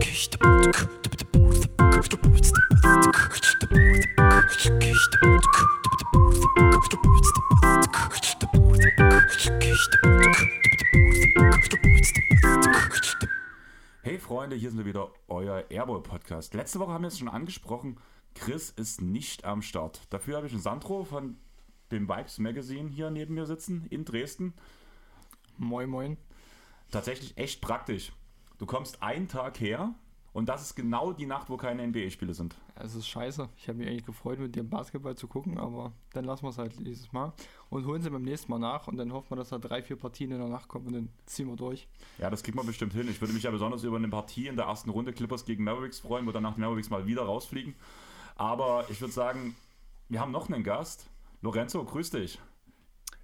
Hey 0.00 0.14
Freunde, 14.18 14.54
hier 14.54 14.70
sind 14.70 14.78
wir 14.78 14.84
wieder, 14.84 15.10
euer 15.26 15.64
Airboy 15.68 16.00
Podcast. 16.02 16.54
Letzte 16.54 16.78
Woche 16.78 16.92
haben 16.92 17.02
wir 17.02 17.08
es 17.08 17.18
schon 17.18 17.28
angesprochen, 17.28 17.98
Chris 18.34 18.70
ist 18.70 19.02
nicht 19.02 19.44
am 19.44 19.62
Start. 19.62 20.02
Dafür 20.10 20.36
habe 20.36 20.46
ich 20.46 20.52
einen 20.52 20.62
Sandro 20.62 21.02
von 21.02 21.38
dem 21.90 22.08
Vibes 22.08 22.38
Magazine 22.38 22.88
hier 22.88 23.10
neben 23.10 23.34
mir 23.34 23.46
sitzen 23.46 23.84
in 23.90 24.04
Dresden. 24.04 24.54
Moin, 25.56 25.90
moin. 25.90 26.16
Tatsächlich 26.92 27.36
echt 27.36 27.60
praktisch. 27.60 28.12
Du 28.58 28.66
kommst 28.66 29.04
einen 29.04 29.28
Tag 29.28 29.60
her 29.60 29.94
und 30.32 30.48
das 30.48 30.62
ist 30.62 30.74
genau 30.74 31.12
die 31.12 31.26
Nacht, 31.26 31.48
wo 31.48 31.56
keine 31.56 31.86
NBA-Spiele 31.86 32.34
sind. 32.34 32.56
Es 32.74 32.96
ist 32.96 33.06
scheiße. 33.06 33.48
Ich 33.56 33.68
habe 33.68 33.78
mich 33.78 33.86
eigentlich 33.86 34.04
gefreut, 34.04 34.40
mit 34.40 34.56
dir 34.56 34.64
Basketball 34.64 35.14
zu 35.16 35.28
gucken, 35.28 35.58
aber 35.58 35.92
dann 36.12 36.24
lassen 36.24 36.42
wir 36.42 36.50
es 36.50 36.58
halt 36.58 36.74
dieses 36.84 37.12
Mal 37.12 37.32
und 37.70 37.86
holen 37.86 38.02
sie 38.02 38.10
beim 38.10 38.22
nächsten 38.22 38.50
Mal 38.50 38.58
nach 38.58 38.88
und 38.88 38.96
dann 38.96 39.12
hoffen 39.12 39.30
wir, 39.30 39.36
dass 39.36 39.50
da 39.50 39.58
drei, 39.58 39.80
vier 39.80 39.94
Partien 39.94 40.32
in 40.32 40.38
der 40.38 40.48
Nacht 40.48 40.66
kommen 40.66 40.88
und 40.88 40.92
dann 40.92 41.08
ziehen 41.24 41.46
wir 41.46 41.54
durch. 41.54 41.86
Ja, 42.18 42.30
das 42.30 42.42
kriegt 42.42 42.56
man 42.56 42.66
bestimmt 42.66 42.94
hin. 42.94 43.08
Ich 43.08 43.20
würde 43.20 43.32
mich 43.32 43.44
ja 43.44 43.52
besonders 43.52 43.84
über 43.84 43.96
eine 43.96 44.08
Partie 44.08 44.48
in 44.48 44.56
der 44.56 44.64
ersten 44.64 44.90
Runde 44.90 45.12
Clippers 45.12 45.44
gegen 45.44 45.62
Mavericks 45.62 46.00
freuen, 46.00 46.26
wo 46.26 46.32
danach 46.32 46.56
die 46.56 46.60
Mavericks 46.60 46.90
mal 46.90 47.06
wieder 47.06 47.22
rausfliegen. 47.22 47.76
Aber 48.34 48.86
ich 48.90 49.00
würde 49.00 49.14
sagen, 49.14 49.54
wir 50.08 50.20
haben 50.20 50.32
noch 50.32 50.50
einen 50.50 50.64
Gast. 50.64 51.08
Lorenzo, 51.42 51.84
grüß 51.84 52.10
dich. 52.10 52.40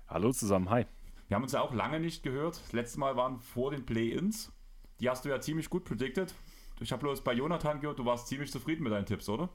Hallo 0.06 0.32
zusammen, 0.32 0.70
hi. 0.70 0.86
Wir 1.26 1.34
haben 1.34 1.42
uns 1.42 1.52
ja 1.52 1.60
auch 1.60 1.74
lange 1.74 1.98
nicht 1.98 2.22
gehört. 2.22 2.60
Das 2.60 2.72
letzte 2.72 3.00
Mal 3.00 3.16
waren 3.16 3.40
vor 3.40 3.72
den 3.72 3.84
Play-Ins. 3.84 4.53
Die 5.00 5.08
hast 5.08 5.24
du 5.24 5.28
ja 5.28 5.40
ziemlich 5.40 5.70
gut 5.70 5.84
predicted. 5.84 6.34
Ich 6.80 6.92
habe 6.92 7.00
bloß 7.00 7.22
bei 7.22 7.32
Jonathan 7.32 7.80
gehört, 7.80 7.98
du 7.98 8.04
warst 8.04 8.28
ziemlich 8.28 8.50
zufrieden 8.50 8.82
mit 8.82 8.92
deinen 8.92 9.06
Tipps, 9.06 9.28
oder? 9.28 9.48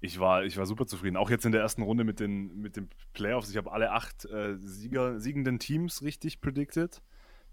Ich 0.00 0.18
war, 0.18 0.44
ich 0.44 0.56
war 0.56 0.66
super 0.66 0.86
zufrieden. 0.86 1.16
Auch 1.16 1.30
jetzt 1.30 1.46
in 1.46 1.52
der 1.52 1.62
ersten 1.62 1.82
Runde 1.82 2.04
mit 2.04 2.20
den, 2.20 2.60
mit 2.60 2.76
den 2.76 2.90
Playoffs. 3.14 3.50
Ich 3.50 3.56
habe 3.56 3.72
alle 3.72 3.90
acht 3.92 4.26
äh, 4.26 4.56
Sieger, 4.58 5.18
siegenden 5.18 5.58
Teams 5.58 6.02
richtig 6.02 6.40
predicted. 6.40 7.02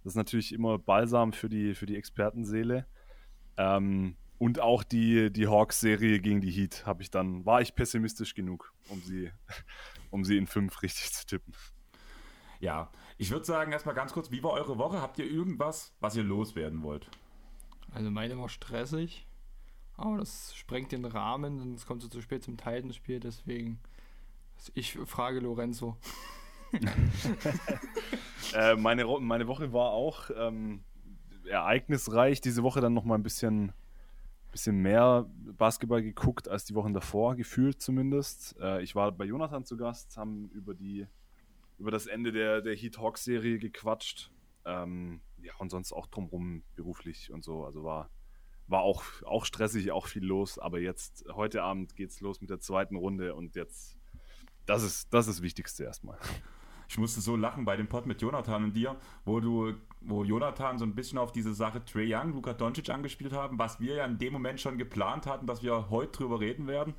Das 0.03 0.13
ist 0.13 0.17
natürlich 0.17 0.51
immer 0.51 0.77
balsam 0.77 1.31
für 1.31 1.47
die, 1.47 1.75
für 1.75 1.85
die 1.85 1.95
Expertenseele. 1.95 2.87
Ähm, 3.57 4.17
und 4.37 4.59
auch 4.59 4.83
die, 4.83 5.31
die 5.31 5.47
Hawks-Serie 5.47 6.19
gegen 6.19 6.41
die 6.41 6.49
Heat 6.49 6.85
habe 6.85 7.03
ich 7.03 7.11
dann, 7.11 7.45
war 7.45 7.61
ich 7.61 7.75
pessimistisch 7.75 8.33
genug, 8.33 8.73
um 8.89 8.99
sie, 9.01 9.31
um 10.09 10.23
sie 10.23 10.37
in 10.37 10.47
fünf 10.47 10.81
richtig 10.81 11.13
zu 11.13 11.25
tippen. 11.25 11.53
Ja, 12.59 12.91
ich 13.21 13.29
würde 13.29 13.45
sagen, 13.45 13.71
erstmal 13.71 13.93
ganz 13.93 14.13
kurz, 14.13 14.31
wie 14.31 14.41
war 14.41 14.53
eure 14.53 14.79
Woche? 14.79 14.99
Habt 14.99 15.19
ihr 15.19 15.29
irgendwas, 15.29 15.93
was 15.99 16.15
ihr 16.15 16.23
loswerden 16.23 16.81
wollt? 16.81 17.07
Also 17.93 18.09
meine 18.09 18.35
war 18.39 18.49
stressig, 18.49 19.27
aber 19.95 20.17
das 20.17 20.55
sprengt 20.55 20.91
den 20.91 21.05
Rahmen, 21.05 21.59
sonst 21.59 21.85
kommt 21.85 22.01
es 22.01 22.09
zu 22.09 22.19
spät 22.19 22.43
zum 22.43 22.57
Titanspiel, 22.57 23.19
deswegen 23.19 23.79
ich 24.73 24.97
frage 25.05 25.39
Lorenzo. 25.39 25.97
äh, 28.55 28.75
meine, 28.75 29.05
meine 29.05 29.47
Woche 29.47 29.71
war 29.71 29.91
auch 29.91 30.31
ähm, 30.35 30.83
ereignisreich. 31.45 32.41
Diese 32.41 32.63
Woche 32.63 32.81
dann 32.81 32.95
nochmal 32.95 33.19
ein 33.19 33.23
bisschen, 33.23 33.71
bisschen 34.51 34.81
mehr 34.81 35.29
Basketball 35.59 36.01
geguckt 36.01 36.47
als 36.47 36.65
die 36.65 36.73
Wochen 36.73 36.93
davor, 36.93 37.35
gefühlt 37.35 37.83
zumindest. 37.83 38.55
Äh, 38.59 38.81
ich 38.81 38.95
war 38.95 39.11
bei 39.11 39.25
Jonathan 39.25 39.63
zu 39.63 39.77
Gast, 39.77 40.17
haben 40.17 40.49
über 40.55 40.73
die 40.73 41.05
über 41.81 41.89
das 41.89 42.05
Ende 42.05 42.31
der, 42.31 42.61
der 42.61 42.75
Heat 42.75 42.99
Hawks 42.99 43.23
Serie 43.23 43.57
gequatscht. 43.57 44.31
Ähm, 44.65 45.21
ja, 45.41 45.53
und 45.57 45.71
sonst 45.71 45.91
auch 45.91 46.05
drumrum 46.05 46.63
beruflich 46.75 47.31
und 47.33 47.43
so. 47.43 47.65
Also 47.65 47.83
war, 47.83 48.11
war 48.67 48.81
auch, 48.81 49.03
auch 49.25 49.45
stressig, 49.45 49.91
auch 49.91 50.05
viel 50.05 50.23
los. 50.23 50.59
Aber 50.59 50.79
jetzt, 50.79 51.25
heute 51.33 51.63
Abend 51.63 51.95
geht 51.95 52.11
es 52.11 52.21
los 52.21 52.39
mit 52.39 52.51
der 52.51 52.59
zweiten 52.59 52.95
Runde 52.95 53.33
und 53.33 53.55
jetzt, 53.55 53.97
das 54.67 54.83
ist 54.83 55.11
das, 55.11 55.27
ist 55.27 55.41
Wichtigste 55.41 55.83
erstmal. 55.83 56.19
Ich 56.87 56.99
musste 56.99 57.19
so 57.19 57.35
lachen 57.35 57.65
bei 57.65 57.75
dem 57.75 57.87
Pod 57.87 58.05
mit 58.05 58.21
Jonathan 58.21 58.65
und 58.65 58.73
dir, 58.73 58.95
wo 59.25 59.39
du, 59.39 59.73
wo 60.01 60.23
Jonathan 60.23 60.77
so 60.77 60.85
ein 60.85 60.93
bisschen 60.93 61.17
auf 61.17 61.31
diese 61.31 61.55
Sache 61.55 61.83
Trey 61.83 62.13
Young, 62.13 62.33
Luka 62.33 62.53
Doncic 62.53 62.89
angespielt 62.91 63.33
haben, 63.33 63.57
was 63.57 63.79
wir 63.79 63.95
ja 63.95 64.05
in 64.05 64.19
dem 64.19 64.33
Moment 64.33 64.61
schon 64.61 64.77
geplant 64.77 65.25
hatten, 65.25 65.47
dass 65.47 65.63
wir 65.63 65.89
heute 65.89 66.11
drüber 66.11 66.39
reden 66.41 66.67
werden. 66.67 66.93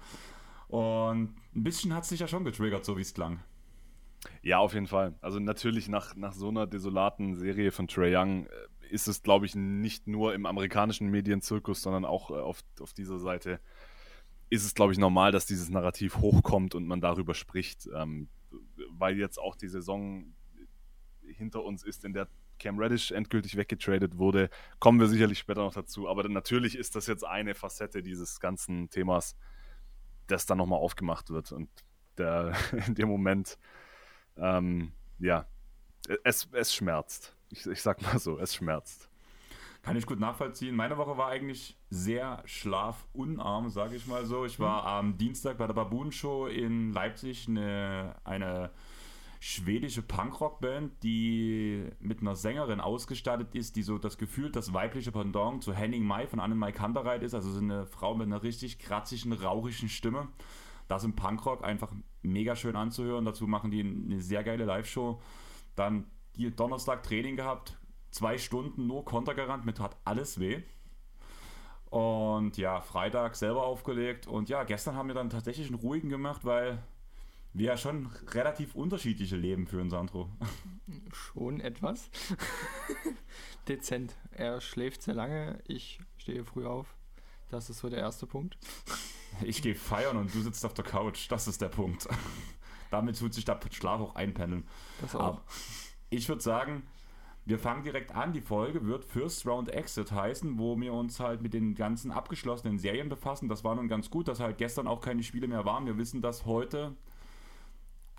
Und 0.66 1.36
ein 1.54 1.62
bisschen 1.62 1.94
hat 1.94 2.02
es 2.02 2.08
sich 2.08 2.20
ja 2.20 2.26
schon 2.26 2.44
getriggert, 2.44 2.84
so 2.84 2.96
wie 2.96 3.02
es 3.02 3.14
klang. 3.14 3.38
Ja, 4.42 4.58
auf 4.58 4.74
jeden 4.74 4.86
Fall. 4.86 5.14
Also 5.20 5.38
natürlich 5.38 5.88
nach, 5.88 6.16
nach 6.16 6.32
so 6.32 6.48
einer 6.48 6.66
desolaten 6.66 7.36
Serie 7.36 7.72
von 7.72 7.88
Trey 7.88 8.14
Young 8.16 8.46
äh, 8.46 8.50
ist 8.90 9.08
es, 9.08 9.22
glaube 9.22 9.46
ich, 9.46 9.54
nicht 9.54 10.06
nur 10.06 10.34
im 10.34 10.46
amerikanischen 10.46 11.08
Medienzirkus, 11.08 11.82
sondern 11.82 12.04
auch 12.04 12.30
äh, 12.30 12.34
auf, 12.34 12.60
auf 12.80 12.92
dieser 12.92 13.18
Seite 13.18 13.60
ist 14.50 14.64
es, 14.64 14.74
glaube 14.74 14.92
ich, 14.92 14.98
normal, 14.98 15.32
dass 15.32 15.46
dieses 15.46 15.70
Narrativ 15.70 16.16
hochkommt 16.18 16.74
und 16.74 16.86
man 16.86 17.00
darüber 17.00 17.32
spricht, 17.32 17.88
ähm, 17.94 18.28
weil 18.90 19.16
jetzt 19.16 19.38
auch 19.38 19.56
die 19.56 19.68
Saison 19.68 20.34
hinter 21.22 21.64
uns 21.64 21.82
ist, 21.82 22.04
in 22.04 22.12
der 22.12 22.28
Cam 22.58 22.78
Reddish 22.78 23.12
endgültig 23.12 23.56
weggetradet 23.56 24.18
wurde, 24.18 24.50
kommen 24.78 25.00
wir 25.00 25.08
sicherlich 25.08 25.38
später 25.38 25.62
noch 25.62 25.72
dazu. 25.72 26.06
Aber 26.06 26.28
natürlich 26.28 26.76
ist 26.76 26.94
das 26.96 27.06
jetzt 27.06 27.24
eine 27.24 27.54
Facette 27.54 28.02
dieses 28.02 28.40
ganzen 28.40 28.90
Themas, 28.90 29.36
das 30.26 30.44
dann 30.44 30.58
nochmal 30.58 30.78
aufgemacht 30.78 31.30
wird. 31.30 31.50
Und 31.52 31.70
der, 32.18 32.52
in 32.86 32.94
dem 32.94 33.08
Moment 33.08 33.58
ähm, 34.36 34.92
ja, 35.18 35.46
es, 36.24 36.48
es 36.52 36.74
schmerzt. 36.74 37.36
Ich, 37.50 37.66
ich 37.66 37.82
sag 37.82 38.02
mal 38.02 38.18
so, 38.18 38.38
es 38.38 38.54
schmerzt. 38.54 39.08
Kann 39.82 39.96
ich 39.96 40.06
gut 40.06 40.20
nachvollziehen. 40.20 40.76
Meine 40.76 40.96
Woche 40.96 41.18
war 41.18 41.28
eigentlich 41.28 41.76
sehr 41.90 42.42
schlafunarm, 42.44 43.68
sage 43.68 43.96
ich 43.96 44.06
mal 44.06 44.24
so. 44.26 44.44
Ich 44.44 44.60
war 44.60 44.86
am 44.86 45.18
Dienstag 45.18 45.58
bei 45.58 45.66
der 45.66 45.74
Baboon 45.74 46.12
Show 46.12 46.46
in 46.46 46.92
Leipzig, 46.92 47.48
eine, 47.48 48.14
eine 48.22 48.70
schwedische 49.40 50.02
Punkrock-Band, 50.02 51.02
die 51.02 51.84
mit 51.98 52.20
einer 52.20 52.36
Sängerin 52.36 52.80
ausgestattet 52.80 53.56
ist, 53.56 53.74
die 53.74 53.82
so 53.82 53.98
das 53.98 54.18
Gefühl, 54.18 54.52
das 54.52 54.72
weibliche 54.72 55.10
Pendant 55.10 55.64
zu 55.64 55.72
Henning 55.74 56.04
Mai 56.04 56.28
von 56.28 56.38
Anne 56.38 56.54
Mai 56.54 56.70
Kantereit 56.70 57.24
ist. 57.24 57.34
Also 57.34 57.50
so 57.50 57.58
eine 57.58 57.84
Frau 57.86 58.14
mit 58.14 58.28
einer 58.28 58.44
richtig 58.44 58.78
kratzigen, 58.78 59.32
rauchigen 59.32 59.88
Stimme 59.88 60.28
das 60.92 61.04
im 61.04 61.14
Punkrock 61.14 61.64
einfach 61.64 61.90
mega 62.22 62.54
schön 62.54 62.76
anzuhören. 62.76 63.24
Dazu 63.24 63.46
machen 63.46 63.70
die 63.70 63.80
eine 63.80 64.20
sehr 64.20 64.44
geile 64.44 64.64
Live-Show. 64.64 65.20
Dann 65.74 66.06
die 66.36 66.54
Donnerstag 66.54 67.02
Training 67.02 67.36
gehabt, 67.36 67.78
zwei 68.10 68.38
Stunden 68.38 68.86
nur 68.86 69.04
Konter 69.04 69.34
gerannt, 69.34 69.64
mit 69.64 69.80
hat 69.80 69.96
alles 70.04 70.38
weh. 70.38 70.62
Und 71.90 72.56
ja, 72.56 72.80
Freitag 72.80 73.36
selber 73.36 73.64
aufgelegt. 73.64 74.26
Und 74.26 74.48
ja, 74.48 74.64
gestern 74.64 74.94
haben 74.94 75.08
wir 75.08 75.14
dann 75.14 75.30
tatsächlich 75.30 75.66
einen 75.66 75.80
ruhigen 75.80 76.08
gemacht, 76.08 76.44
weil 76.44 76.82
wir 77.54 77.66
ja 77.66 77.76
schon 77.76 78.06
relativ 78.28 78.74
unterschiedliche 78.74 79.36
Leben 79.36 79.66
führen, 79.66 79.90
Sandro. 79.90 80.28
Schon 81.12 81.60
etwas. 81.60 82.10
Dezent. 83.68 84.14
Er 84.30 84.60
schläft 84.60 85.02
sehr 85.02 85.14
lange, 85.14 85.58
ich 85.66 86.00
stehe 86.16 86.44
früh 86.44 86.66
auf. 86.66 86.94
Das 87.52 87.68
ist 87.68 87.80
so 87.80 87.90
der 87.90 88.00
erste 88.00 88.26
Punkt. 88.26 88.56
Ich 89.42 89.62
gehe 89.62 89.74
feiern 89.74 90.18
und 90.18 90.34
du 90.34 90.42
sitzt 90.42 90.62
auf 90.66 90.74
der 90.74 90.84
Couch. 90.84 91.30
Das 91.30 91.48
ist 91.48 91.62
der 91.62 91.70
Punkt. 91.70 92.06
Damit 92.90 93.18
tut 93.18 93.32
sich 93.32 93.46
der 93.46 93.58
Schlaf 93.70 93.98
auch 93.98 94.14
einpendeln. 94.14 94.68
Das 95.00 95.16
auch. 95.16 95.20
Aber 95.20 95.42
ich 96.10 96.28
würde 96.28 96.42
sagen, 96.42 96.82
wir 97.46 97.58
fangen 97.58 97.82
direkt 97.82 98.14
an. 98.14 98.34
Die 98.34 98.42
Folge 98.42 98.84
wird 98.86 99.06
First 99.06 99.46
Round 99.46 99.70
Exit 99.70 100.12
heißen, 100.12 100.58
wo 100.58 100.78
wir 100.78 100.92
uns 100.92 101.18
halt 101.18 101.40
mit 101.40 101.54
den 101.54 101.74
ganzen 101.74 102.12
abgeschlossenen 102.12 102.78
Serien 102.78 103.08
befassen. 103.08 103.48
Das 103.48 103.64
war 103.64 103.74
nun 103.74 103.88
ganz 103.88 104.10
gut, 104.10 104.28
dass 104.28 104.38
halt 104.38 104.58
gestern 104.58 104.86
auch 104.86 105.00
keine 105.00 105.22
Spiele 105.22 105.48
mehr 105.48 105.64
waren. 105.64 105.86
Wir 105.86 105.96
wissen, 105.96 106.20
dass 106.20 106.44
heute, 106.44 106.94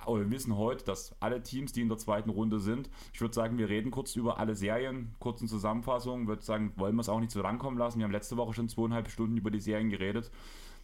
oder 0.07 0.23
wir 0.23 0.31
wissen 0.31 0.57
heute, 0.57 0.83
dass 0.85 1.15
alle 1.19 1.41
Teams, 1.43 1.73
die 1.73 1.81
in 1.81 1.89
der 1.89 1.97
zweiten 1.97 2.29
Runde 2.29 2.59
sind, 2.59 2.89
ich 3.13 3.21
würde 3.21 3.33
sagen, 3.33 3.57
wir 3.57 3.69
reden 3.69 3.91
kurz 3.91 4.15
über 4.15 4.39
alle 4.39 4.55
Serien, 4.55 5.15
kurzen 5.19 5.47
Zusammenfassungen. 5.47 6.27
Würde 6.27 6.41
sagen, 6.41 6.73
wollen 6.75 6.95
wir 6.95 7.01
es 7.01 7.09
auch 7.09 7.19
nicht 7.19 7.31
so 7.31 7.41
lang 7.41 7.59
kommen 7.59 7.77
lassen. 7.77 7.99
Wir 7.99 8.05
haben 8.05 8.11
letzte 8.11 8.37
Woche 8.37 8.53
schon 8.53 8.69
zweieinhalb 8.69 9.09
Stunden 9.09 9.37
über 9.37 9.51
die 9.51 9.59
Serien 9.59 9.89
geredet. 9.89 10.31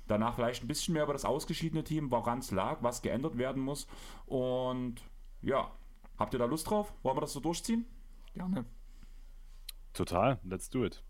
Danach 0.08 0.36
vielleicht 0.36 0.64
ein 0.64 0.68
bisschen 0.68 0.96
mehr 0.96 1.04
über 1.04 1.14
das 1.14 1.26
ausgeschiedene 1.26 1.84
Team, 1.84 2.10
woran 2.10 2.40
es 2.40 2.52
lag, 2.52 2.82
was 2.82 3.02
geändert 3.02 3.38
werden 3.38 3.62
muss. 3.62 3.88
Und 4.26 4.96
ja, 5.42 5.72
habt 6.18 6.34
ihr 6.34 6.40
da 6.40 6.46
Lust 6.46 6.70
drauf? 6.70 6.94
Wollen 7.04 7.18
wir 7.18 7.22
das 7.22 7.34
so 7.34 7.40
durchziehen? 7.40 7.86
Gerne. 8.34 8.66
Total, 9.94 10.40
let's 10.44 10.70
do 10.70 10.84
it. 10.84 11.04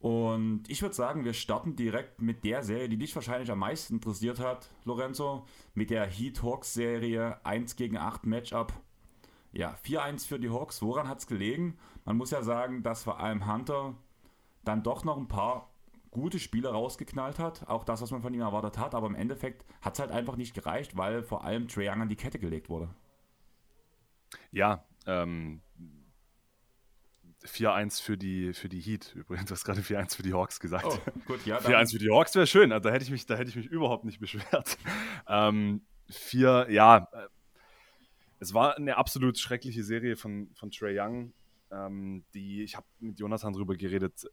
Und 0.00 0.62
ich 0.68 0.80
würde 0.80 0.94
sagen, 0.94 1.26
wir 1.26 1.34
starten 1.34 1.76
direkt 1.76 2.22
mit 2.22 2.42
der 2.44 2.62
Serie, 2.62 2.88
die 2.88 2.96
dich 2.96 3.14
wahrscheinlich 3.14 3.50
am 3.50 3.58
meisten 3.58 3.94
interessiert 3.94 4.40
hat, 4.40 4.70
Lorenzo, 4.84 5.46
mit 5.74 5.90
der 5.90 6.06
Heat 6.06 6.42
Hawks 6.42 6.72
Serie 6.72 7.38
1 7.44 7.76
gegen 7.76 7.98
8 7.98 8.24
Matchup. 8.24 8.72
Ja, 9.52 9.76
4-1 9.84 10.26
für 10.26 10.38
die 10.38 10.48
Hawks. 10.48 10.80
Woran 10.80 11.06
hat 11.06 11.18
es 11.18 11.26
gelegen? 11.26 11.76
Man 12.06 12.16
muss 12.16 12.30
ja 12.30 12.42
sagen, 12.42 12.82
dass 12.82 13.04
vor 13.04 13.20
allem 13.20 13.52
Hunter 13.52 13.94
dann 14.64 14.82
doch 14.82 15.04
noch 15.04 15.18
ein 15.18 15.28
paar 15.28 15.70
gute 16.10 16.38
Spiele 16.38 16.70
rausgeknallt 16.70 17.38
hat. 17.38 17.68
Auch 17.68 17.84
das, 17.84 18.00
was 18.00 18.10
man 18.10 18.22
von 18.22 18.32
ihm 18.32 18.40
erwartet 18.40 18.78
hat. 18.78 18.94
Aber 18.94 19.06
im 19.06 19.14
Endeffekt 19.14 19.66
hat 19.82 19.94
es 19.94 20.00
halt 20.00 20.12
einfach 20.12 20.36
nicht 20.36 20.54
gereicht, 20.54 20.96
weil 20.96 21.22
vor 21.22 21.44
allem 21.44 21.68
Trae 21.68 21.90
Young 21.90 22.00
an 22.00 22.08
die 22.08 22.16
Kette 22.16 22.38
gelegt 22.38 22.70
wurde. 22.70 22.88
Ja, 24.50 24.84
ähm, 25.06 25.60
4-1 27.44 28.02
für 28.02 28.16
die, 28.16 28.52
für 28.52 28.68
die 28.68 28.80
Heat. 28.80 29.14
Übrigens, 29.14 29.46
du 29.46 29.54
hast 29.54 29.64
gerade 29.64 29.80
4-1 29.80 30.16
für 30.16 30.22
die 30.22 30.34
Hawks 30.34 30.60
gesagt. 30.60 30.84
Oh, 30.86 30.98
gut, 31.26 31.44
ja. 31.46 31.58
4-1 31.58 31.92
für 31.92 31.98
die 31.98 32.10
Hawks 32.10 32.34
wäre 32.34 32.46
schön. 32.46 32.70
Da 32.70 32.90
hätte 32.90 33.04
ich 33.04 33.10
mich, 33.10 33.26
da 33.26 33.36
hätte 33.36 33.50
ich 33.50 33.56
mich 33.56 33.66
überhaupt 33.66 34.04
nicht 34.04 34.20
beschwert. 34.20 34.78
Ähm, 35.32 35.82
vier, 36.08 36.66
ja, 36.70 37.08
äh, 37.12 37.28
es 38.40 38.52
war 38.52 38.76
eine 38.76 38.96
absolut 38.96 39.38
schreckliche 39.38 39.84
Serie 39.84 40.16
von, 40.16 40.50
von 40.54 40.70
Trey 40.70 40.98
Young. 40.98 41.32
Ähm, 41.70 42.24
die, 42.34 42.62
ich 42.62 42.74
habe 42.74 42.86
mit 42.98 43.20
Jonathan 43.20 43.52
drüber 43.52 43.76
geredet. 43.76 44.26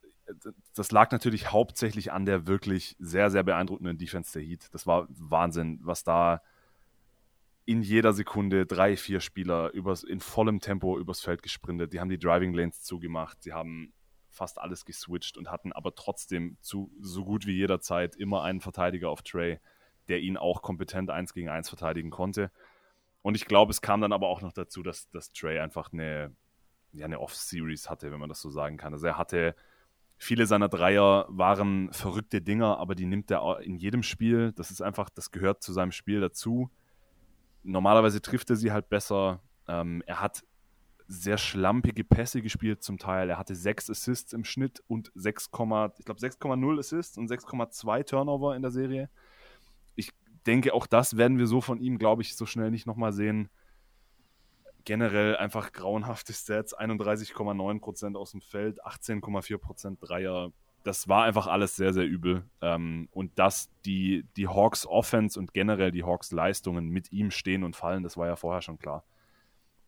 Das 0.73 0.91
lag 0.91 1.11
natürlich 1.11 1.51
hauptsächlich 1.51 2.11
an 2.11 2.25
der 2.25 2.47
wirklich 2.47 2.95
sehr, 2.99 3.29
sehr 3.29 3.43
beeindruckenden 3.43 3.97
Defense 3.97 4.33
der 4.33 4.41
Heat. 4.41 4.69
Das 4.71 4.87
war 4.87 5.07
Wahnsinn, 5.09 5.79
was 5.83 6.03
da 6.03 6.41
in 7.67 7.81
jeder 7.81 8.13
Sekunde 8.13 8.65
drei, 8.65 8.95
vier 8.95 9.19
Spieler 9.19 9.71
übers, 9.73 10.03
in 10.03 10.21
vollem 10.21 10.61
Tempo 10.61 10.97
übers 10.97 11.19
Feld 11.19 11.43
gesprintet. 11.43 11.91
Die 11.91 11.99
haben 11.99 12.07
die 12.07 12.17
Driving 12.17 12.53
Lanes 12.53 12.81
zugemacht. 12.81 13.43
Sie 13.43 13.51
haben 13.51 13.91
fast 14.29 14.57
alles 14.57 14.85
geswitcht 14.85 15.37
und 15.37 15.51
hatten 15.51 15.73
aber 15.73 15.93
trotzdem 15.93 16.57
zu 16.61 16.89
so 17.01 17.25
gut 17.25 17.45
wie 17.45 17.57
jeder 17.57 17.81
Zeit 17.81 18.15
immer 18.15 18.43
einen 18.43 18.61
Verteidiger 18.61 19.09
auf 19.09 19.21
Trey, 19.21 19.59
der 20.07 20.21
ihn 20.21 20.37
auch 20.37 20.61
kompetent 20.61 21.09
eins 21.09 21.33
gegen 21.33 21.49
eins 21.49 21.67
verteidigen 21.67 22.09
konnte. 22.09 22.51
Und 23.21 23.35
ich 23.35 23.43
glaube, 23.43 23.71
es 23.71 23.81
kam 23.81 23.99
dann 23.99 24.13
aber 24.13 24.29
auch 24.29 24.41
noch 24.41 24.53
dazu, 24.53 24.81
dass, 24.81 25.09
dass 25.09 25.33
Trey 25.33 25.59
einfach 25.59 25.91
eine, 25.91 26.33
ja, 26.93 27.03
eine 27.03 27.19
Off-Series 27.19 27.89
hatte, 27.89 28.13
wenn 28.13 28.19
man 28.19 28.29
das 28.29 28.39
so 28.39 28.49
sagen 28.49 28.77
kann. 28.77 28.93
Also 28.93 29.07
er 29.07 29.17
hatte 29.17 29.55
viele 30.17 30.45
seiner 30.45 30.69
Dreier 30.69 31.25
waren 31.27 31.91
verrückte 31.91 32.41
Dinger, 32.41 32.77
aber 32.77 32.95
die 32.95 33.05
nimmt 33.05 33.29
er 33.29 33.59
in 33.59 33.75
jedem 33.75 34.03
Spiel. 34.03 34.53
Das 34.53 34.71
ist 34.71 34.81
einfach, 34.81 35.09
das 35.09 35.31
gehört 35.31 35.61
zu 35.61 35.73
seinem 35.73 35.91
Spiel 35.91 36.21
dazu 36.21 36.71
normalerweise 37.67 38.21
trifft 38.21 38.49
er 38.49 38.55
sie 38.55 38.71
halt 38.71 38.89
besser. 38.89 39.41
Ähm, 39.67 40.01
er 40.05 40.21
hat 40.21 40.43
sehr 41.07 41.37
schlampige 41.37 42.03
Pässe 42.03 42.41
gespielt 42.41 42.83
zum 42.83 42.97
Teil. 42.97 43.29
Er 43.29 43.37
hatte 43.37 43.55
6 43.55 43.89
Assists 43.89 44.33
im 44.33 44.43
Schnitt 44.43 44.83
und 44.87 45.11
6, 45.15 45.45
ich 45.45 46.05
glaube 46.05 46.19
6,0 46.19 46.79
Assists 46.79 47.17
und 47.17 47.29
6,2 47.29 48.05
Turnover 48.05 48.55
in 48.55 48.61
der 48.61 48.71
Serie. 48.71 49.09
Ich 49.95 50.11
denke, 50.45 50.73
auch 50.73 50.87
das 50.87 51.17
werden 51.17 51.37
wir 51.37 51.47
so 51.47 51.61
von 51.61 51.79
ihm, 51.79 51.97
glaube 51.97 52.21
ich, 52.21 52.35
so 52.35 52.45
schnell 52.45 52.71
nicht 52.71 52.87
nochmal 52.87 53.13
sehen. 53.13 53.49
Generell 54.83 55.35
einfach 55.37 55.71
grauenhafte 55.71 56.33
Stats, 56.33 56.77
31,9% 56.77 58.15
aus 58.15 58.31
dem 58.31 58.41
Feld, 58.41 58.83
18,4% 58.85 59.97
Dreier, 59.99 60.51
das 60.87 61.09
war 61.09 61.25
einfach 61.25 61.47
alles 61.47 61.75
sehr, 61.75 61.91
sehr 61.91 62.05
übel. 62.05 62.45
Ähm, 62.61 63.09
und 63.11 63.37
dass 63.37 63.69
die, 63.85 64.25
die 64.37 64.47
Hawks 64.47 64.85
Offense 64.85 65.37
und 65.37 65.53
generell 65.53 65.91
die 65.91 66.03
Hawks 66.03 66.31
Leistungen 66.31 66.87
mit 66.87 67.11
ihm 67.11 67.29
stehen 67.29 67.65
und 67.65 67.75
fallen, 67.75 68.03
das 68.03 68.15
war 68.15 68.27
ja 68.27 68.37
vorher 68.37 68.61
schon 68.61 68.79
klar. 68.79 69.03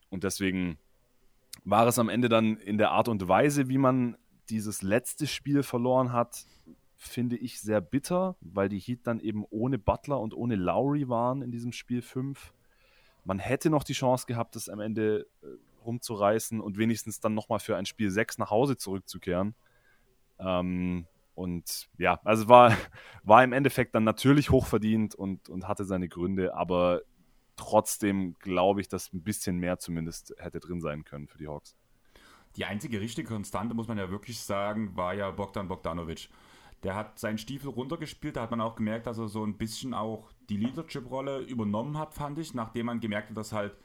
Und 0.10 0.26
deswegen 0.26 0.78
war 1.64 1.88
es 1.88 2.00
am 2.00 2.10
Ende 2.10 2.28
dann 2.28 2.58
in 2.58 2.78
der 2.78 2.92
Art 2.92 3.08
und 3.08 3.30
Weise, 3.30 3.70
wie 3.70 3.78
man 3.78 4.18
dieses 4.50 4.82
letzte 4.82 5.26
Spiel 5.26 5.64
verloren 5.64 6.12
hat, 6.12 6.46
finde 6.98 7.38
ich 7.38 7.62
sehr 7.62 7.80
bitter, 7.80 8.36
weil 8.42 8.68
die 8.68 8.80
Heat 8.80 9.08
dann 9.08 9.22
eben 9.22 9.46
ohne 9.50 9.78
Butler 9.78 10.20
und 10.20 10.34
ohne 10.34 10.56
Lowry 10.58 11.08
waren 11.08 11.42
in 11.42 11.52
diesem 11.52 11.72
Spiel 11.72 12.02
5. 12.02 12.54
Man 13.24 13.40
hätte 13.40 13.70
noch 13.70 13.86
die 13.86 13.94
Chance 13.94 14.26
gehabt, 14.28 14.58
das 14.58 14.68
am 14.68 14.82
Ende 14.82 15.28
äh, 15.44 15.48
rumzureißen 15.86 16.60
und 16.60 16.78
wenigstens 16.78 17.22
dann 17.22 17.36
nochmal 17.36 17.60
für 17.60 17.78
ein 17.78 17.86
Spiel 17.86 18.12
6 18.12 18.38
nach 18.38 18.50
Hause 18.50 18.76
zurückzukehren. 18.76 19.56
Ähm, 20.40 21.06
und 21.36 21.90
ja, 21.98 22.20
also 22.24 22.50
war, 22.50 22.76
war 23.24 23.44
im 23.44 23.54
Endeffekt 23.54 23.96
dann 23.96 24.04
natürlich 24.04 24.50
hochverdient 24.50 25.16
und, 25.16 25.50
und 25.50 25.68
hatte 25.68 25.86
seine 25.86 26.10
Gründe, 26.10 26.54
aber 26.54 27.02
trotzdem 27.56 28.36
glaube 28.40 28.82
ich, 28.82 28.88
dass 28.88 29.14
ein 29.14 29.24
bisschen 29.24 29.58
mehr 29.58 29.80
zumindest 29.80 30.34
hätte 30.38 30.60
drin 30.60 30.82
sein 30.82 31.04
können 31.04 31.28
für 31.28 31.38
die 31.38 31.48
Hawks. 31.48 31.76
Die 32.56 32.66
einzige 32.66 33.00
richtige 33.00 33.28
Konstante, 33.28 33.76
muss 33.76 33.88
man 33.88 33.98
ja 33.98 34.10
wirklich 34.10 34.40
sagen, 34.40 34.96
war 34.96 35.14
ja 35.14 35.30
Bogdan 35.32 35.68
Bogdanovic. 35.68 36.30
Der 36.84 36.96
hat 36.96 37.20
seinen 37.20 37.38
Stiefel 37.38 37.70
runtergespielt, 37.70 38.38
da 38.38 38.42
hat 38.42 38.52
man 38.52 38.62
auch 38.62 38.76
gemerkt, 38.76 39.06
dass 39.06 39.18
er 39.18 39.28
so 39.28 39.46
ein 39.46 39.58
bisschen 39.58 39.94
auch 39.94 40.32
die 40.50 40.58
Leadership-Rolle 40.58 41.40
übernommen 41.42 41.98
hat, 41.98 42.14
fand 42.14 42.40
ich, 42.40 42.54
nachdem 42.54 42.88
man 42.88 43.02
gemerkt 43.02 43.30
hat, 43.30 43.38
dass 43.38 43.52
halt 43.52 43.78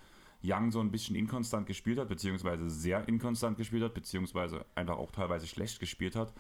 Young 0.45 0.71
so 0.71 0.81
ein 0.81 0.91
bisschen 0.91 1.17
inkonstant 1.17 1.67
gespielt 1.67 1.99
hat, 1.99 2.09
beziehungsweise 2.09 2.69
sehr 2.69 3.09
inkonstant 3.09 3.57
gespielt 3.57 3.83
hat, 3.83 3.95
beziehungsweise 3.95 4.67
einfach 4.75 4.99
auch 4.99 5.11
teilweise 5.11 5.47
schlecht 5.47 5.81
gespielt 5.81 6.17
hat. 6.17 6.33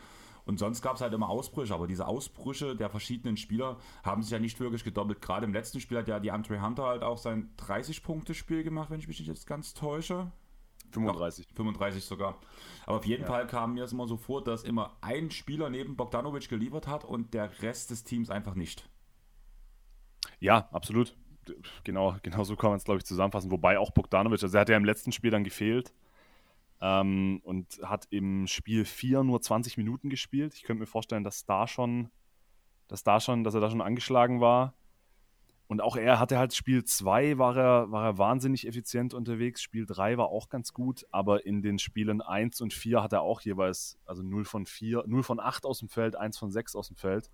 Und 0.45 0.59
sonst 0.59 0.83
gab 0.83 0.97
es 0.97 1.01
halt 1.01 1.15
immer 1.15 1.31
Ausbrüche, 1.31 1.73
aber 1.73 1.87
diese 1.87 2.06
Ausbrüche 2.06 2.77
der 2.77 2.91
verschiedenen 2.91 3.37
Spieler 3.37 3.79
haben 4.03 4.23
sich 4.23 4.31
ja 4.31 4.39
nicht 4.39 4.61
wirklich 4.61 4.85
gedoppelt. 4.85 5.23
Gerade 5.23 5.47
im 5.47 5.55
letzten 5.55 5.81
Spiel 5.81 5.97
hat 5.97 6.09
ja 6.09 6.21
die 6.21 6.31
Andre 6.31 6.61
Hunter 6.61 6.85
halt 6.85 7.03
auch 7.03 7.17
sein 7.17 7.51
30-Punkte-Spiel 7.59 8.62
gemacht, 8.62 8.91
wenn 8.91 9.01
ich 9.01 9.09
mich 9.09 9.19
nicht 9.19 9.29
jetzt 9.29 9.47
ganz 9.47 9.73
täusche. 9.73 10.31
35. 10.93 11.49
Doch, 11.49 11.57
35 11.57 12.05
sogar. 12.05 12.39
Aber 12.85 12.99
auf 12.99 13.07
jeden 13.07 13.23
ja. 13.23 13.29
Fall 13.29 13.47
kam 13.47 13.75
mir 13.75 13.85
es 13.85 13.93
immer 13.93 14.07
so 14.07 14.19
vor, 14.19 14.45
dass 14.45 14.65
immer 14.65 14.97
ein 15.00 15.31
Spieler 15.31 15.71
neben 15.71 15.97
Bogdanovic 15.97 16.49
geliefert 16.49 16.87
hat 16.87 17.05
und 17.05 17.33
der 17.33 17.62
Rest 17.62 17.91
des 17.91 18.05
Teams 18.05 18.29
einfach 18.29 18.55
nicht. 18.55 18.89
Ja, 20.41 20.69
absolut 20.73 21.17
genau, 21.85 22.17
genau 22.23 22.44
so 22.44 22.56
kann 22.56 22.70
man 22.70 22.79
es, 22.79 22.85
glaube 22.85 22.99
ich, 22.99 23.05
zusammenfassen. 23.05 23.50
Wobei 23.50 23.79
auch 23.79 23.91
Bogdanovic, 23.91 24.43
also 24.43 24.56
er 24.56 24.62
hat 24.62 24.69
ja 24.69 24.76
im 24.76 24.85
letzten 24.85 25.12
Spiel 25.12 25.31
dann 25.31 25.44
gefehlt 25.44 25.93
ähm, 26.81 27.41
und 27.44 27.81
hat 27.82 28.06
im 28.11 28.46
Spiel 28.46 28.85
4 28.85 29.25
nur 29.25 29.41
20 29.41 29.79
Minuten 29.79 30.11
gespielt. 30.11 30.55
Ich 30.55 30.62
könnte 30.62 30.81
mir 30.81 30.87
vorstellen, 30.87 31.25
dass 31.25 31.46
da 31.46 31.67
schon, 31.67 32.11
dass 32.88 33.02
da 33.02 33.20
schon, 33.20 33.44
dass 33.44 33.55
er 33.55 33.61
da 33.61 33.70
schon 33.70 33.81
angeschlagen 33.81 34.41
war. 34.41 34.75
Und 35.67 35.81
auch 35.81 35.96
er 35.96 36.20
hatte 36.20 36.38
halt 36.38 36.55
Spiel 36.55 36.85
2 36.85 37.38
war 37.38 37.56
er, 37.56 37.90
war 37.90 38.05
er 38.05 38.19
wahnsinnig 38.19 38.67
effizient 38.67 39.14
unterwegs. 39.14 39.62
Spiel 39.62 39.87
3 39.87 40.19
war 40.19 40.29
auch 40.29 40.50
ganz 40.50 40.75
gut, 40.75 41.06
aber 41.11 41.47
in 41.47 41.62
den 41.62 41.79
Spielen 41.79 42.20
1 42.20 42.61
und 42.61 42.75
4 42.75 43.02
hat 43.02 43.14
er 43.14 43.23
auch 43.23 43.40
jeweils, 43.40 43.99
also 44.05 44.23
0 44.23 44.44
von 44.44 44.67
4, 44.67 45.05
0 45.06 45.23
von 45.23 45.40
8 45.40 45.64
aus 45.64 45.79
dem 45.79 45.88
Feld, 45.88 46.17
1 46.17 46.37
von 46.37 46.50
6 46.50 46.76
aus 46.76 46.88
dem 46.88 46.97
Feld. 46.97 47.31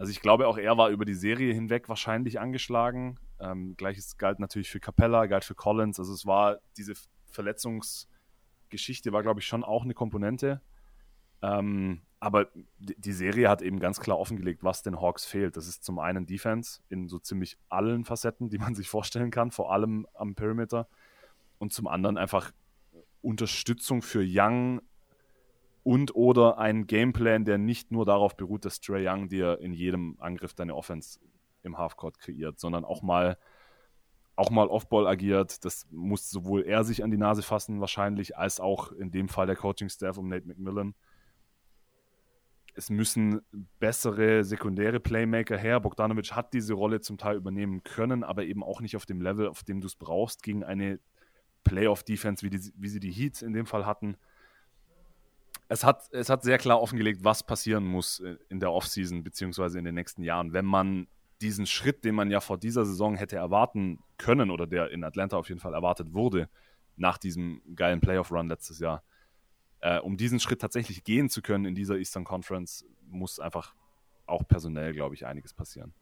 Also 0.00 0.12
ich 0.12 0.22
glaube, 0.22 0.48
auch 0.48 0.56
er 0.56 0.78
war 0.78 0.88
über 0.88 1.04
die 1.04 1.12
Serie 1.12 1.52
hinweg 1.52 1.90
wahrscheinlich 1.90 2.40
angeschlagen. 2.40 3.18
Ähm, 3.38 3.76
Gleiches 3.76 4.16
galt 4.16 4.40
natürlich 4.40 4.70
für 4.70 4.80
Capella, 4.80 5.26
galt 5.26 5.44
für 5.44 5.54
Collins. 5.54 5.98
Also 5.98 6.14
es 6.14 6.24
war 6.24 6.56
diese 6.78 6.94
Verletzungsgeschichte 7.26 9.12
war, 9.12 9.22
glaube 9.22 9.40
ich, 9.40 9.46
schon 9.46 9.62
auch 9.62 9.84
eine 9.84 9.92
Komponente. 9.92 10.62
Ähm, 11.42 12.00
aber 12.18 12.48
die 12.78 13.12
Serie 13.12 13.50
hat 13.50 13.60
eben 13.60 13.78
ganz 13.78 14.00
klar 14.00 14.18
offengelegt, 14.18 14.64
was 14.64 14.82
den 14.82 14.98
Hawks 14.98 15.26
fehlt. 15.26 15.58
Das 15.58 15.68
ist 15.68 15.84
zum 15.84 15.98
einen 15.98 16.24
Defense 16.24 16.80
in 16.88 17.06
so 17.06 17.18
ziemlich 17.18 17.58
allen 17.68 18.06
Facetten, 18.06 18.48
die 18.48 18.58
man 18.58 18.74
sich 18.76 18.88
vorstellen 18.88 19.30
kann, 19.30 19.50
vor 19.50 19.70
allem 19.70 20.06
am 20.14 20.34
Perimeter. 20.34 20.88
Und 21.58 21.74
zum 21.74 21.86
anderen 21.86 22.16
einfach 22.16 22.52
Unterstützung 23.20 24.00
für 24.00 24.24
Young 24.26 24.80
und 25.82 26.14
oder 26.14 26.58
ein 26.58 26.86
Gameplan, 26.86 27.44
der 27.44 27.58
nicht 27.58 27.90
nur 27.90 28.04
darauf 28.04 28.36
beruht, 28.36 28.64
dass 28.64 28.80
Trey 28.80 29.08
Young 29.08 29.28
dir 29.28 29.58
in 29.60 29.72
jedem 29.72 30.16
Angriff 30.18 30.54
deine 30.54 30.74
Offense 30.74 31.18
im 31.62 31.78
Halfcourt 31.78 32.18
kreiert, 32.18 32.58
sondern 32.58 32.84
auch 32.84 33.02
mal 33.02 33.38
auch 34.36 34.50
mal 34.50 34.68
Offball 34.68 35.06
agiert. 35.06 35.64
Das 35.66 35.86
muss 35.90 36.30
sowohl 36.30 36.62
er 36.62 36.82
sich 36.82 37.04
an 37.04 37.10
die 37.10 37.18
Nase 37.18 37.42
fassen 37.42 37.80
wahrscheinlich, 37.80 38.38
als 38.38 38.58
auch 38.58 38.90
in 38.92 39.10
dem 39.10 39.28
Fall 39.28 39.46
der 39.46 39.56
Coaching-Staff 39.56 40.16
um 40.16 40.28
Nate 40.28 40.46
McMillan. 40.46 40.94
Es 42.74 42.88
müssen 42.88 43.42
bessere 43.80 44.42
sekundäre 44.44 44.98
Playmaker 44.98 45.58
her. 45.58 45.78
Bogdanovic 45.80 46.32
hat 46.32 46.54
diese 46.54 46.72
Rolle 46.72 47.00
zum 47.00 47.18
Teil 47.18 47.36
übernehmen 47.36 47.82
können, 47.82 48.24
aber 48.24 48.44
eben 48.44 48.62
auch 48.62 48.80
nicht 48.80 48.96
auf 48.96 49.04
dem 49.04 49.20
Level, 49.20 49.46
auf 49.46 49.62
dem 49.62 49.82
du 49.82 49.88
es 49.88 49.96
brauchst, 49.96 50.42
gegen 50.42 50.64
eine 50.64 51.00
Playoff-Defense, 51.64 52.42
wie, 52.46 52.50
wie 52.50 52.88
sie 52.88 53.00
die 53.00 53.12
Heats 53.12 53.42
in 53.42 53.52
dem 53.52 53.66
Fall 53.66 53.84
hatten 53.84 54.16
es 55.70 55.84
hat, 55.84 56.12
es 56.12 56.28
hat 56.28 56.42
sehr 56.42 56.58
klar 56.58 56.82
offengelegt, 56.82 57.22
was 57.22 57.44
passieren 57.44 57.84
muss 57.84 58.20
in 58.48 58.58
der 58.58 58.72
Offseason 58.72 59.22
beziehungsweise 59.22 59.78
in 59.78 59.84
den 59.84 59.94
nächsten 59.94 60.24
Jahren, 60.24 60.52
wenn 60.52 60.64
man 60.64 61.06
diesen 61.40 61.64
Schritt, 61.64 62.04
den 62.04 62.16
man 62.16 62.28
ja 62.28 62.40
vor 62.40 62.58
dieser 62.58 62.84
Saison 62.84 63.14
hätte 63.14 63.36
erwarten 63.36 64.00
können 64.18 64.50
oder 64.50 64.66
der 64.66 64.90
in 64.90 65.04
Atlanta 65.04 65.36
auf 65.36 65.48
jeden 65.48 65.60
Fall 65.60 65.72
erwartet 65.72 66.12
wurde, 66.12 66.48
nach 66.96 67.18
diesem 67.18 67.62
geilen 67.76 68.00
Playoff-Run 68.00 68.48
letztes 68.48 68.80
Jahr, 68.80 69.04
äh, 69.78 70.00
um 70.00 70.16
diesen 70.16 70.40
Schritt 70.40 70.60
tatsächlich 70.60 71.04
gehen 71.04 71.30
zu 71.30 71.40
können 71.40 71.64
in 71.64 71.76
dieser 71.76 71.96
Eastern 71.98 72.24
Conference, 72.24 72.84
muss 73.06 73.38
einfach 73.38 73.76
auch 74.26 74.42
personell, 74.48 74.92
glaube 74.92 75.14
ich, 75.14 75.24
einiges 75.24 75.54
passieren. 75.54 75.94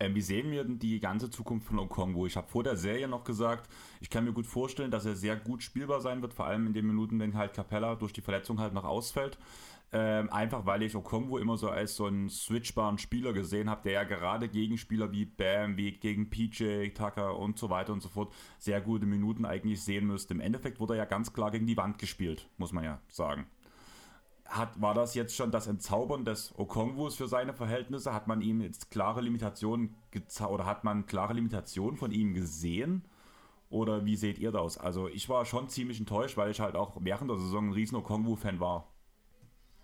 Ähm, 0.00 0.14
wie 0.14 0.20
sehen 0.20 0.50
wir 0.50 0.64
denn 0.64 0.78
die 0.78 1.00
ganze 1.00 1.30
Zukunft 1.30 1.66
von 1.66 1.78
Okongwu? 1.78 2.26
Ich 2.26 2.36
habe 2.36 2.48
vor 2.48 2.62
der 2.62 2.76
Serie 2.76 3.08
noch 3.08 3.24
gesagt, 3.24 3.68
ich 4.00 4.10
kann 4.10 4.24
mir 4.24 4.32
gut 4.32 4.46
vorstellen, 4.46 4.90
dass 4.90 5.06
er 5.06 5.16
sehr 5.16 5.36
gut 5.36 5.62
spielbar 5.62 6.00
sein 6.00 6.22
wird, 6.22 6.34
vor 6.34 6.46
allem 6.46 6.66
in 6.68 6.72
den 6.72 6.86
Minuten, 6.86 7.18
wenn 7.18 7.36
halt 7.36 7.52
Capella 7.52 7.96
durch 7.96 8.12
die 8.12 8.20
Verletzung 8.20 8.60
halt 8.60 8.74
noch 8.74 8.84
ausfällt. 8.84 9.38
Ähm, 9.90 10.30
einfach 10.30 10.66
weil 10.66 10.82
ich 10.82 10.94
Okongwu 10.94 11.38
immer 11.38 11.56
so 11.56 11.70
als 11.70 11.96
so 11.96 12.04
einen 12.04 12.28
switchbaren 12.28 12.98
Spieler 12.98 13.32
gesehen 13.32 13.70
habe, 13.70 13.82
der 13.84 13.92
ja 13.92 14.04
gerade 14.04 14.48
gegen 14.48 14.76
Spieler 14.76 15.12
wie 15.12 15.24
Bam, 15.24 15.78
wie 15.78 15.92
gegen 15.92 16.28
PJ, 16.28 16.90
Tucker 16.90 17.38
und 17.38 17.58
so 17.58 17.70
weiter 17.70 17.94
und 17.94 18.02
so 18.02 18.10
fort 18.10 18.34
sehr 18.58 18.82
gute 18.82 19.06
Minuten 19.06 19.46
eigentlich 19.46 19.82
sehen 19.82 20.06
müsste. 20.06 20.34
Im 20.34 20.40
Endeffekt 20.40 20.78
wurde 20.78 20.92
er 20.94 20.98
ja 20.98 21.04
ganz 21.06 21.32
klar 21.32 21.50
gegen 21.50 21.66
die 21.66 21.78
Wand 21.78 21.98
gespielt, 21.98 22.50
muss 22.58 22.72
man 22.72 22.84
ja 22.84 23.00
sagen 23.08 23.46
hat, 24.48 24.80
war 24.80 24.94
das 24.94 25.14
jetzt 25.14 25.36
schon 25.36 25.50
das 25.50 25.66
Entzaubern 25.66 26.24
des 26.24 26.58
Okongwus 26.58 27.14
für 27.14 27.28
seine 27.28 27.52
Verhältnisse? 27.52 28.14
Hat 28.14 28.26
man 28.26 28.40
ihm 28.40 28.62
jetzt 28.62 28.90
klare 28.90 29.20
Limitationen 29.20 29.94
oder 30.48 30.64
hat 30.64 30.84
man 30.84 31.06
klare 31.06 31.34
Limitationen 31.34 31.98
von 31.98 32.10
ihm 32.10 32.34
gesehen? 32.34 33.04
Oder 33.70 34.06
wie 34.06 34.16
seht 34.16 34.38
ihr 34.38 34.50
das? 34.50 34.78
Also 34.78 35.08
ich 35.08 35.28
war 35.28 35.44
schon 35.44 35.68
ziemlich 35.68 36.00
enttäuscht, 36.00 36.38
weil 36.38 36.50
ich 36.50 36.60
halt 36.60 36.74
auch 36.74 36.96
während 37.00 37.30
der 37.30 37.38
Saison 37.38 37.68
ein 37.68 37.72
riesen 37.72 37.96
Okongwu-Fan 37.96 38.58
war. 38.58 38.88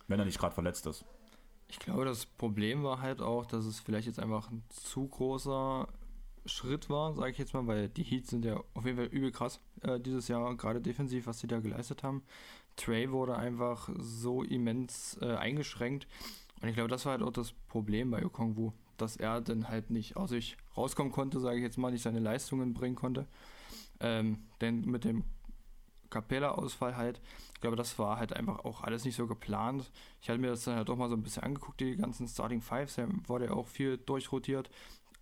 Wenn 0.09 0.19
er 0.19 0.25
nicht 0.25 0.39
gerade 0.39 0.55
verletzt 0.55 0.87
ist. 0.87 1.05
Ich 1.69 1.79
glaube, 1.79 2.05
das 2.05 2.25
Problem 2.27 2.83
war 2.85 3.01
halt 3.01 3.21
auch, 3.21 3.47
dass 3.47 3.67
es 3.67 3.81
vielleicht 3.81 4.07
jetzt 4.07 4.19
einfach 4.19 4.51
ein 4.51 4.63
zu 4.69 5.09
großer 5.09 5.89
Schritt 6.47 6.91
war, 6.91 7.15
sage 7.15 7.31
ich 7.31 7.39
jetzt 7.39 7.55
mal, 7.55 7.67
weil 7.67 7.89
die 7.89 8.03
Heats 8.03 8.31
sind 8.31 8.45
ja 8.45 8.63
auf 8.75 8.85
jeden 8.85 8.97
Fall 8.97 9.07
übel 9.07 9.33
krass 9.33 9.61
äh, 9.81 9.99
dieses 9.99 10.29
Jahr, 10.29 10.55
gerade 10.57 10.81
defensiv, 10.81 11.27
was 11.27 11.41
sie 11.41 11.47
da 11.47 11.61
geleistet 11.61 12.03
haben. 12.03 12.23
Trey 12.77 13.11
wurde 13.11 13.37
einfach 13.37 13.89
so 13.99 14.43
immens 14.43 15.19
äh, 15.21 15.35
eingeschränkt. 15.37 16.07
Und 16.61 16.69
ich 16.69 16.75
glaube, 16.75 16.89
das 16.91 17.05
war 17.05 17.13
halt 17.13 17.23
auch 17.23 17.33
das 17.33 17.53
Problem 17.69 18.11
bei 18.11 18.25
Okongwu, 18.25 18.73
dass 18.97 19.17
er 19.17 19.41
dann 19.41 19.69
halt 19.69 19.91
nicht 19.91 20.17
aus 20.17 20.31
sich 20.31 20.57
rauskommen 20.77 21.13
konnte, 21.13 21.41
sage 21.41 21.59
ich 21.59 21.63
jetzt 21.63 21.79
mal, 21.79 21.91
nicht 21.91 22.03
seine 22.03 22.21
Leistungen 22.21 22.75
bringen 22.75 22.97
konnte. 22.97 23.27
Ähm, 24.01 24.45
denn 24.61 24.83
mit 24.83 25.05
dem 25.05 25.25
Capella-Ausfall 26.11 26.97
halt, 26.97 27.21
ich 27.55 27.61
glaube, 27.61 27.77
das 27.77 27.99
war 27.99 28.19
halt 28.19 28.33
einfach 28.33 28.65
auch 28.65 28.83
alles 28.83 29.05
nicht 29.05 29.17
so 29.17 29.27
geplant. 29.27 29.91
Ich 30.21 30.29
hatte 30.29 30.41
mir 30.41 30.49
das 30.49 30.65
dann 30.65 30.77
halt 30.77 30.89
doch 30.89 30.97
mal 30.97 31.09
so 31.09 31.17
ein 31.17 31.23
bisschen 31.23 31.43
angeguckt, 31.43 31.81
die 31.81 31.97
ganzen 31.97 32.29
Starting 32.29 32.63
Fives, 32.63 32.97
da 32.97 33.09
wurde 33.27 33.47
ja 33.47 33.51
auch 33.53 33.67
viel 33.67 33.99
durchrotiert 33.99 34.71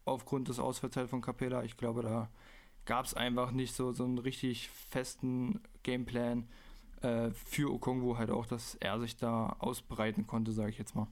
aufgrund 0.05 0.49
des 0.49 0.59
Ausfalls 0.59 0.97
halt 0.97 1.09
von 1.09 1.23
Capella. 1.23 1.65
Ich 1.65 1.77
glaube, 1.77 2.03
da 2.03 2.29
gab 2.85 3.07
es 3.07 3.15
einfach 3.15 3.53
nicht 3.53 3.75
so, 3.75 3.93
so 3.93 4.05
einen 4.05 4.19
richtig 4.19 4.69
festen 4.69 5.61
Gameplan 5.83 6.49
äh, 7.03 7.31
für 7.33 7.73
Okongwu 7.73 8.17
halt 8.19 8.31
auch, 8.31 8.47
dass 8.47 8.77
er 8.77 8.99
sich 9.01 9.17
da 9.17 9.57
ausbreiten 9.59 10.27
konnte, 10.27 10.53
sage 10.53 10.71
ich 10.71 10.79
jetzt 10.79 10.95
mal. 10.95 11.09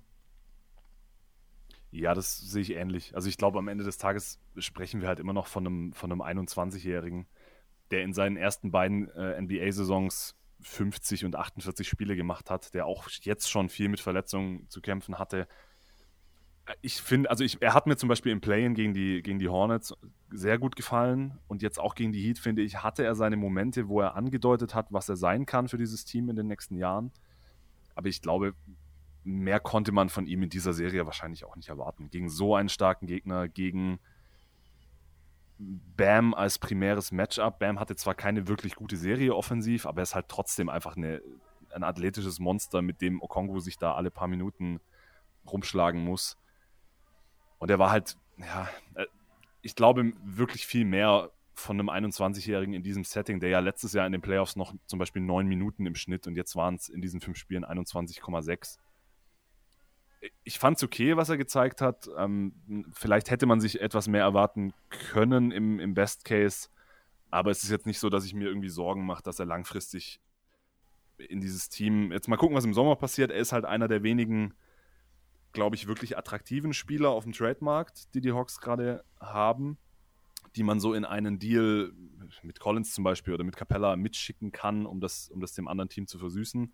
Ja, 1.92 2.14
das 2.14 2.38
sehe 2.38 2.62
ich 2.62 2.74
ähnlich. 2.74 3.14
Also 3.14 3.28
ich 3.28 3.36
glaube, 3.36 3.58
am 3.58 3.68
Ende 3.68 3.82
des 3.82 3.98
Tages 3.98 4.38
sprechen 4.56 5.00
wir 5.00 5.08
halt 5.08 5.18
immer 5.18 5.32
noch 5.32 5.48
von 5.48 5.66
einem, 5.66 5.92
von 5.92 6.12
einem 6.12 6.22
21-Jährigen, 6.22 7.26
der 7.90 8.02
in 8.02 8.12
seinen 8.12 8.36
ersten 8.36 8.70
beiden 8.70 9.08
äh, 9.10 9.40
NBA-Saisons 9.40 10.36
50 10.60 11.24
und 11.24 11.36
48 11.36 11.88
Spiele 11.88 12.16
gemacht 12.16 12.50
hat, 12.50 12.74
der 12.74 12.86
auch 12.86 13.08
jetzt 13.22 13.50
schon 13.50 13.68
viel 13.68 13.88
mit 13.88 14.00
Verletzungen 14.00 14.68
zu 14.68 14.80
kämpfen 14.80 15.18
hatte. 15.18 15.48
Ich 16.82 17.00
finde, 17.00 17.30
also 17.30 17.44
ich, 17.44 17.60
er 17.60 17.74
hat 17.74 17.86
mir 17.86 17.96
zum 17.96 18.08
Beispiel 18.08 18.32
im 18.32 18.40
Play-In 18.40 18.74
gegen 18.74 18.94
die, 18.94 19.22
gegen 19.22 19.38
die 19.38 19.48
Hornets 19.48 19.94
sehr 20.30 20.58
gut 20.58 20.76
gefallen 20.76 21.38
und 21.48 21.62
jetzt 21.62 21.78
auch 21.78 21.94
gegen 21.94 22.12
die 22.12 22.22
Heat, 22.22 22.38
finde 22.38 22.62
ich, 22.62 22.82
hatte 22.82 23.04
er 23.04 23.14
seine 23.14 23.36
Momente, 23.36 23.88
wo 23.88 24.00
er 24.00 24.14
angedeutet 24.14 24.74
hat, 24.74 24.86
was 24.90 25.08
er 25.08 25.16
sein 25.16 25.46
kann 25.46 25.68
für 25.68 25.78
dieses 25.78 26.04
Team 26.04 26.28
in 26.28 26.36
den 26.36 26.46
nächsten 26.46 26.76
Jahren. 26.76 27.12
Aber 27.94 28.08
ich 28.08 28.22
glaube, 28.22 28.54
mehr 29.24 29.60
konnte 29.60 29.92
man 29.92 30.08
von 30.08 30.26
ihm 30.26 30.42
in 30.42 30.50
dieser 30.50 30.72
Serie 30.72 31.06
wahrscheinlich 31.06 31.44
auch 31.44 31.56
nicht 31.56 31.68
erwarten. 31.68 32.10
Gegen 32.10 32.28
so 32.28 32.54
einen 32.54 32.68
starken 32.68 33.06
Gegner, 33.06 33.48
gegen 33.48 33.98
Bam 35.58 36.32
als 36.32 36.58
primäres 36.58 37.12
Matchup. 37.12 37.58
Bam 37.58 37.78
hatte 37.78 37.96
zwar 37.96 38.14
keine 38.14 38.48
wirklich 38.48 38.74
gute 38.76 38.96
Serie 38.96 39.34
offensiv, 39.34 39.84
aber 39.84 40.00
er 40.00 40.04
ist 40.04 40.14
halt 40.14 40.28
trotzdem 40.28 40.70
einfach 40.70 40.96
eine, 40.96 41.20
ein 41.74 41.82
athletisches 41.82 42.38
Monster, 42.38 42.80
mit 42.80 43.02
dem 43.02 43.20
Okongo 43.20 43.60
sich 43.60 43.76
da 43.76 43.94
alle 43.94 44.10
paar 44.10 44.28
Minuten 44.28 44.80
rumschlagen 45.46 46.02
muss. 46.02 46.38
Und 47.60 47.70
er 47.70 47.78
war 47.78 47.90
halt, 47.90 48.16
ja, 48.38 48.68
äh, 48.94 49.06
ich 49.62 49.76
glaube 49.76 50.12
wirklich 50.24 50.66
viel 50.66 50.84
mehr 50.84 51.30
von 51.54 51.78
einem 51.78 51.90
21-Jährigen 51.90 52.74
in 52.74 52.82
diesem 52.82 53.04
Setting, 53.04 53.38
der 53.38 53.50
ja 53.50 53.60
letztes 53.60 53.92
Jahr 53.92 54.06
in 54.06 54.12
den 54.12 54.22
Playoffs 54.22 54.56
noch 54.56 54.74
zum 54.86 54.98
Beispiel 54.98 55.22
neun 55.22 55.46
Minuten 55.46 55.86
im 55.86 55.94
Schnitt 55.94 56.26
und 56.26 56.34
jetzt 56.34 56.56
waren 56.56 56.74
es 56.74 56.88
in 56.88 57.00
diesen 57.00 57.20
fünf 57.20 57.36
Spielen 57.36 57.64
21,6 57.64 58.78
ich 60.44 60.58
fand 60.58 60.76
es 60.76 60.82
okay, 60.82 61.16
was 61.16 61.28
er 61.28 61.36
gezeigt 61.36 61.80
hat. 61.80 62.08
Ähm, 62.16 62.52
vielleicht 62.92 63.30
hätte 63.30 63.46
man 63.46 63.60
sich 63.60 63.80
etwas 63.80 64.08
mehr 64.08 64.22
erwarten 64.22 64.72
können 64.90 65.50
im, 65.50 65.80
im 65.80 65.94
Best 65.94 66.24
Case. 66.24 66.68
Aber 67.30 67.50
es 67.50 67.62
ist 67.62 67.70
jetzt 67.70 67.86
nicht 67.86 67.98
so, 67.98 68.10
dass 68.10 68.24
ich 68.24 68.34
mir 68.34 68.48
irgendwie 68.48 68.68
Sorgen 68.68 69.06
mache, 69.06 69.22
dass 69.22 69.38
er 69.38 69.46
langfristig 69.46 70.20
in 71.16 71.40
dieses 71.40 71.68
Team. 71.68 72.12
Jetzt 72.12 72.28
mal 72.28 72.36
gucken, 72.36 72.56
was 72.56 72.64
im 72.64 72.74
Sommer 72.74 72.96
passiert. 72.96 73.30
Er 73.30 73.38
ist 73.38 73.52
halt 73.52 73.64
einer 73.64 73.88
der 73.88 74.02
wenigen, 74.02 74.54
glaube 75.52 75.76
ich, 75.76 75.86
wirklich 75.86 76.16
attraktiven 76.16 76.72
Spieler 76.72 77.10
auf 77.10 77.24
dem 77.24 77.32
Trademarkt, 77.32 78.14
die 78.14 78.20
die 78.20 78.32
Hawks 78.32 78.60
gerade 78.60 79.04
haben, 79.20 79.78
die 80.56 80.62
man 80.62 80.80
so 80.80 80.94
in 80.94 81.04
einen 81.04 81.38
Deal 81.38 81.92
mit 82.42 82.60
Collins 82.60 82.94
zum 82.94 83.04
Beispiel 83.04 83.34
oder 83.34 83.44
mit 83.44 83.56
Capella 83.56 83.96
mitschicken 83.96 84.52
kann, 84.52 84.86
um 84.86 85.00
das, 85.00 85.28
um 85.30 85.40
das 85.40 85.54
dem 85.54 85.68
anderen 85.68 85.88
Team 85.88 86.06
zu 86.06 86.18
versüßen. 86.18 86.72